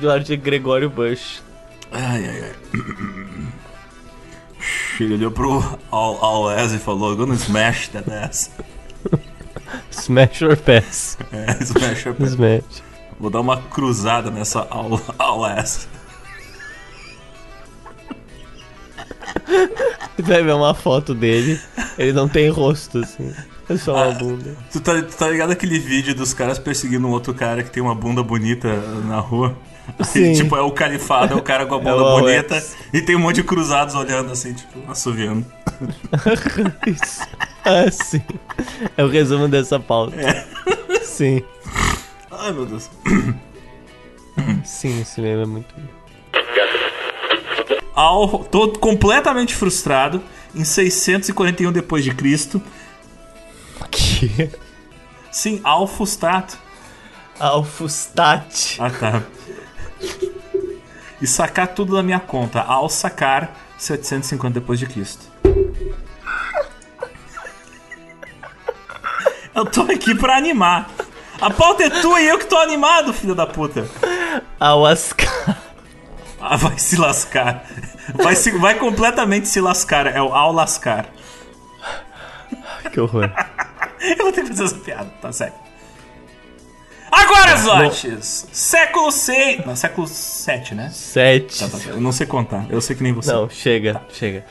George 0.00 0.36
Gregório 0.36 0.88
Bush. 0.88 1.47
Ai, 1.92 2.26
ai, 2.26 2.42
ai. 2.44 2.52
Ele 5.00 5.14
olhou 5.14 5.30
pro 5.30 5.78
Al, 5.90 6.24
Al 6.24 6.50
Ez 6.58 6.72
e 6.72 6.78
falou, 6.78 7.16
gonna 7.16 7.36
smash 7.36 7.88
that 7.88 8.10
ass. 8.10 8.50
Smash 9.90 10.42
or 10.42 10.56
pass. 10.56 11.16
É, 11.32 11.64
smash 11.64 12.04
your 12.04 12.16
ass. 12.20 12.32
Smash. 12.32 12.82
Vou 13.18 13.30
dar 13.30 13.40
uma 13.40 13.56
cruzada 13.62 14.30
nessa 14.30 14.66
Al, 14.70 15.00
Al 15.18 15.44
ass. 15.44 15.88
Você 20.16 20.22
vai 20.22 20.42
ver 20.42 20.54
uma 20.54 20.74
foto 20.74 21.14
dele, 21.14 21.60
ele 21.96 22.12
não 22.12 22.28
tem 22.28 22.48
rosto, 22.50 22.98
assim. 22.98 23.32
É 23.68 23.76
só 23.76 23.94
uma 23.94 24.12
bunda. 24.12 24.56
Tu 24.72 24.80
tá, 24.80 25.00
tu 25.02 25.16
tá 25.16 25.28
ligado 25.28 25.50
aquele 25.50 25.78
vídeo 25.78 26.14
dos 26.14 26.32
caras 26.34 26.58
perseguindo 26.58 27.06
um 27.06 27.10
outro 27.10 27.34
cara 27.34 27.62
que 27.62 27.70
tem 27.70 27.82
uma 27.82 27.94
bunda 27.94 28.22
bonita 28.22 28.68
na 29.04 29.20
rua? 29.20 29.56
Sim. 30.04 30.32
tipo, 30.34 30.56
é 30.56 30.60
o 30.60 30.70
califado, 30.70 31.34
é 31.34 31.36
o 31.36 31.42
cara 31.42 31.66
com 31.66 31.74
a 31.74 31.78
o 31.78 31.88
Alex. 31.88 32.20
bonita 32.20 32.64
e 32.92 33.00
tem 33.00 33.16
um 33.16 33.20
monte 33.20 33.36
de 33.36 33.44
cruzados 33.44 33.94
olhando 33.94 34.32
assim, 34.32 34.52
tipo, 34.52 34.78
assoviando. 34.90 35.46
Isso. 36.86 37.26
Ah, 37.64 37.90
sim. 37.90 38.22
É 38.96 39.04
o 39.04 39.08
resumo 39.08 39.48
dessa 39.48 39.78
pauta. 39.78 40.16
Sim. 41.02 41.42
Ai, 42.30 42.52
meu 42.52 42.64
Deus. 42.66 42.88
Sim, 44.64 45.00
esse 45.00 45.20
meme 45.20 45.42
é 45.42 45.46
muito. 45.46 45.74
Al, 47.94 48.44
todo 48.44 48.78
completamente 48.78 49.54
frustrado, 49.54 50.22
em 50.54 50.64
641 50.64 51.72
depois 51.72 52.04
de 52.04 52.14
Cristo. 52.14 52.62
Que? 53.90 54.50
Sim, 55.30 55.60
Alfustat. 55.64 56.54
Alfustat. 57.38 58.76
Ah, 58.78 58.90
tá. 58.90 59.22
E 61.20 61.26
sacar 61.26 61.66
tudo 61.66 61.96
da 61.96 62.02
minha 62.02 62.20
conta. 62.20 62.60
Ao 62.60 62.88
sacar 62.88 63.52
750 63.76 64.60
depois 64.60 64.78
de 64.78 64.86
Cristo. 64.86 65.26
Eu 69.52 69.66
tô 69.66 69.82
aqui 69.82 70.14
pra 70.14 70.36
animar. 70.36 70.88
A 71.40 71.50
pauta 71.50 71.82
é 71.82 71.90
tua 71.90 72.20
e 72.20 72.28
eu 72.28 72.38
que 72.38 72.46
tô 72.46 72.56
animado, 72.56 73.12
filho 73.12 73.34
da 73.34 73.46
puta. 73.46 73.88
Alascar. 74.60 75.58
Ah, 76.40 76.56
vai 76.56 76.78
se 76.78 76.96
lascar. 76.96 77.64
Vai, 78.14 78.36
se, 78.36 78.52
vai 78.52 78.76
completamente 78.76 79.48
se 79.48 79.60
lascar. 79.60 80.06
É 80.06 80.22
o 80.22 80.32
ao 80.32 80.52
lascar. 80.52 81.06
Que 82.92 83.00
horror. 83.00 83.30
Eu 84.00 84.24
vou 84.24 84.32
ter 84.32 84.42
que 84.42 84.48
fazer 84.48 84.64
essa 84.64 84.76
piada, 84.76 85.10
tá 85.20 85.32
sério. 85.32 85.54
Agora, 87.10 87.56
Zotes! 87.56 88.46
Século 88.52 89.10
6. 89.10 89.64
Não, 89.66 89.74
século 89.76 90.06
7, 90.06 90.74
né? 90.74 90.90
Sete. 90.90 91.58
Tá, 91.60 91.68
tá, 91.68 91.78
tá. 91.78 91.90
Eu 91.90 92.00
não 92.00 92.12
sei 92.12 92.26
contar. 92.26 92.66
Eu 92.68 92.80
sei 92.80 92.94
que 92.96 93.02
nem 93.02 93.12
você. 93.12 93.32
Não, 93.32 93.48
chega, 93.48 94.00
chega. 94.12 94.44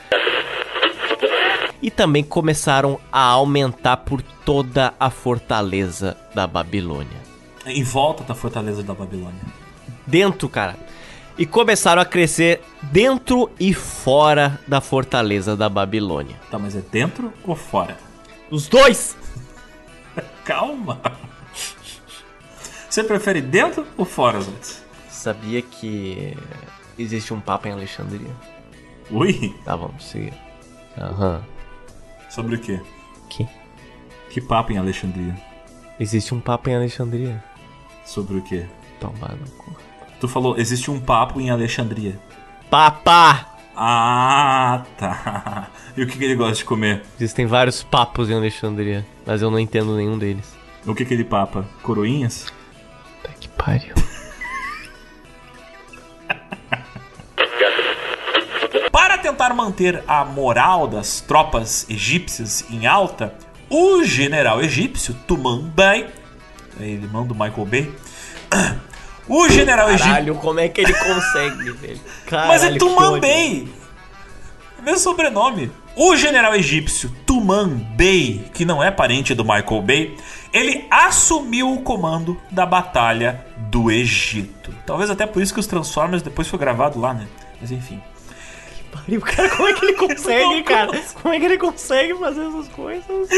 E 1.80 1.90
também 1.90 2.24
começaram 2.24 2.98
a 3.12 3.20
aumentar 3.20 3.98
por 3.98 4.20
toda 4.20 4.92
a 4.98 5.10
fortaleza 5.10 6.16
da 6.34 6.46
Babilônia. 6.46 7.18
Em 7.64 7.84
volta 7.84 8.24
da 8.24 8.34
fortaleza 8.34 8.82
da 8.82 8.94
Babilônia. 8.94 9.40
Dentro, 10.06 10.48
cara. 10.48 10.76
E 11.36 11.46
começaram 11.46 12.02
a 12.02 12.04
crescer 12.04 12.60
dentro 12.82 13.48
e 13.60 13.72
fora 13.72 14.58
da 14.66 14.80
fortaleza 14.80 15.56
da 15.56 15.68
Babilônia. 15.68 16.34
Tá, 16.50 16.58
mas 16.58 16.74
é 16.74 16.80
dentro 16.80 17.32
ou 17.44 17.54
fora? 17.54 17.96
Os 18.50 18.66
dois! 18.66 19.16
Calma. 20.44 21.00
Você 22.98 23.04
prefere 23.04 23.40
dentro 23.40 23.86
ou 23.96 24.04
fora, 24.04 24.40
Zotes? 24.40 24.84
Sabia 25.08 25.62
que 25.62 26.36
existe 26.98 27.32
um 27.32 27.38
papa 27.38 27.68
em 27.68 27.72
Alexandria? 27.72 28.32
Ui? 29.08 29.54
Tá, 29.64 29.76
vamos 29.76 30.04
seguir. 30.04 30.34
Aham. 31.00 31.40
Sobre 32.28 32.56
o 32.56 32.58
quê? 32.58 32.80
Que? 33.30 33.46
Que 34.30 34.40
papo 34.40 34.72
em 34.72 34.78
Alexandria? 34.78 35.40
Existe 36.00 36.34
um 36.34 36.40
papa 36.40 36.70
em 36.70 36.74
Alexandria. 36.74 37.40
Sobre 38.04 38.38
o 38.38 38.42
quê? 38.42 38.66
Tomar 38.98 39.36
no 39.36 39.48
cu. 39.52 39.76
Tu 40.18 40.26
falou, 40.26 40.58
existe 40.58 40.90
um 40.90 40.98
papo 40.98 41.40
em 41.40 41.50
Alexandria. 41.50 42.18
Papa! 42.68 43.46
Ah, 43.76 44.84
tá. 44.98 45.70
E 45.96 46.02
o 46.02 46.06
que, 46.08 46.18
que 46.18 46.24
ele 46.24 46.34
gosta 46.34 46.56
de 46.56 46.64
comer? 46.64 47.04
Existem 47.14 47.46
vários 47.46 47.80
papos 47.80 48.28
em 48.28 48.34
Alexandria, 48.34 49.06
mas 49.24 49.40
eu 49.40 49.52
não 49.52 49.60
entendo 49.60 49.94
nenhum 49.94 50.18
deles. 50.18 50.52
O 50.84 50.96
que 50.96 51.04
que 51.04 51.14
ele 51.14 51.22
papa? 51.22 51.64
Coroinhas? 51.80 52.57
Pariu. 53.58 53.94
Para 58.90 59.18
tentar 59.18 59.52
manter 59.54 60.02
a 60.06 60.24
moral 60.24 60.86
das 60.86 61.20
tropas 61.20 61.86
egípcias 61.88 62.64
em 62.70 62.86
alta, 62.86 63.34
o 63.68 64.02
general 64.04 64.62
egípcio 64.62 65.14
Tuman 65.26 65.62
Bey, 65.68 66.06
é 66.80 66.84
irmão 66.84 67.26
do 67.26 67.34
Michael 67.34 67.66
Bay, 67.66 67.92
o 69.28 69.48
general 69.48 69.88
egípcio. 69.88 70.08
Caralho, 70.08 70.34
como 70.36 70.60
é 70.60 70.68
que 70.68 70.80
ele 70.80 70.94
consegue, 70.94 71.72
velho? 71.72 72.00
Caralho, 72.26 72.48
Mas 72.48 72.64
é 72.64 72.78
Tuman. 72.78 73.20
Bey! 73.20 73.68
É 74.78 74.80
o 74.80 74.84
mesmo 74.84 75.00
sobrenome. 75.00 75.70
O 76.00 76.14
general 76.14 76.54
egípcio 76.54 77.10
Tuman 77.26 77.70
Bey, 77.96 78.48
que 78.54 78.64
não 78.64 78.80
é 78.80 78.88
parente 78.88 79.34
do 79.34 79.42
Michael 79.42 79.82
Bay, 79.82 80.16
ele 80.52 80.86
assumiu 80.88 81.72
o 81.72 81.82
comando 81.82 82.40
da 82.52 82.64
Batalha 82.64 83.44
do 83.56 83.90
Egito. 83.90 84.72
Talvez 84.86 85.10
até 85.10 85.26
por 85.26 85.42
isso 85.42 85.52
que 85.52 85.58
os 85.58 85.66
Transformers 85.66 86.22
depois 86.22 86.46
foi 86.46 86.56
gravado 86.56 87.00
lá, 87.00 87.12
né? 87.12 87.26
Mas 87.60 87.72
enfim. 87.72 88.00
Pariu, 88.92 89.20
cara, 89.20 89.50
como 89.50 89.66
é 89.66 89.72
que 89.72 89.84
ele 89.86 89.94
consegue, 89.98 90.62
cara? 90.62 91.02
Como 91.20 91.34
é 91.34 91.40
que 91.40 91.44
ele 91.46 91.58
consegue 91.58 92.14
fazer 92.14 92.46
essas 92.46 92.68
coisas? 92.68 93.28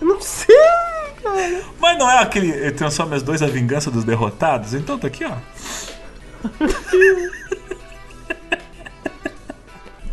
Eu 0.00 0.08
não 0.08 0.20
sei, 0.20 0.56
cara. 1.22 1.62
Mas 1.78 1.98
não 1.98 2.10
é 2.10 2.18
aquele 2.18 2.72
Transformers 2.72 3.22
2 3.22 3.42
A 3.42 3.46
Vingança 3.46 3.92
dos 3.92 4.02
Derrotados? 4.02 4.74
Então 4.74 4.98
tá 4.98 5.06
aqui, 5.06 5.24
ó. 5.24 5.36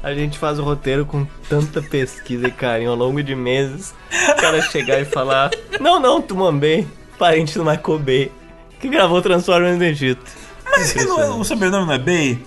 A 0.04 0.14
gente 0.14 0.38
faz 0.38 0.58
o 0.58 0.64
roteiro 0.64 1.06
com 1.06 1.26
tanta 1.48 1.82
pesquisa 1.82 2.48
e 2.48 2.52
carinho 2.52 2.90
ao 2.90 2.96
longo 2.96 3.22
de 3.22 3.36
meses. 3.36 3.94
O 4.32 4.36
cara 4.42 4.62
chegar 4.62 5.00
e 5.00 5.06
falar: 5.06 5.52
Não, 5.80 6.00
não, 6.00 6.22
Tuman 6.22 6.58
Bay, 6.58 6.88
parente 7.20 7.58
do 7.58 7.64
Michael 7.64 8.00
Bay, 8.00 8.32
que 8.80 8.90
gravou 8.90 9.22
Transformers 9.22 9.78
no 9.78 9.84
Egito. 9.84 10.24
Mas 10.66 10.96
ele 10.96 11.06
não 11.06 11.22
é- 11.22 11.30
o 11.30 11.44
sobrenome 11.44 11.86
não 11.86 11.94
é 11.94 12.00
Bay? 12.00 12.40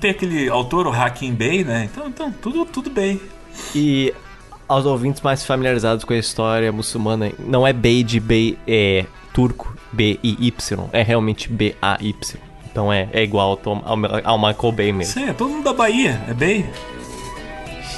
Tem 0.00 0.10
aquele 0.10 0.48
autor, 0.48 0.86
o 0.86 0.92
Hakim 0.92 1.32
Bey, 1.34 1.64
né? 1.64 1.88
Então, 1.90 2.06
então 2.08 2.30
tudo, 2.32 2.64
tudo 2.66 2.90
Bey. 2.90 3.20
E 3.74 4.12
aos 4.68 4.86
ouvintes 4.86 5.20
mais 5.22 5.44
familiarizados 5.44 6.04
com 6.04 6.12
a 6.12 6.18
história 6.18 6.70
muçulmana, 6.70 7.32
não 7.38 7.66
é 7.66 7.72
Bey 7.72 8.02
de 8.04 8.20
Bey 8.20 8.58
é 8.66 9.06
turco, 9.32 9.74
B-I-Y, 9.92 10.88
é 10.92 11.02
realmente 11.02 11.48
B-A-Y. 11.50 12.38
Então 12.72 12.90
é, 12.90 13.06
é 13.12 13.22
igual 13.22 13.60
ao, 13.64 13.82
ao, 13.84 13.98
ao 14.24 14.38
Michael 14.38 14.72
Bay 14.72 14.92
mesmo. 14.92 15.12
Sim, 15.12 15.28
é 15.28 15.32
todo 15.34 15.50
mundo 15.50 15.64
da 15.64 15.74
Bahia, 15.74 16.20
é 16.26 16.32
Bey. 16.32 16.64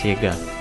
Chega. 0.02 0.53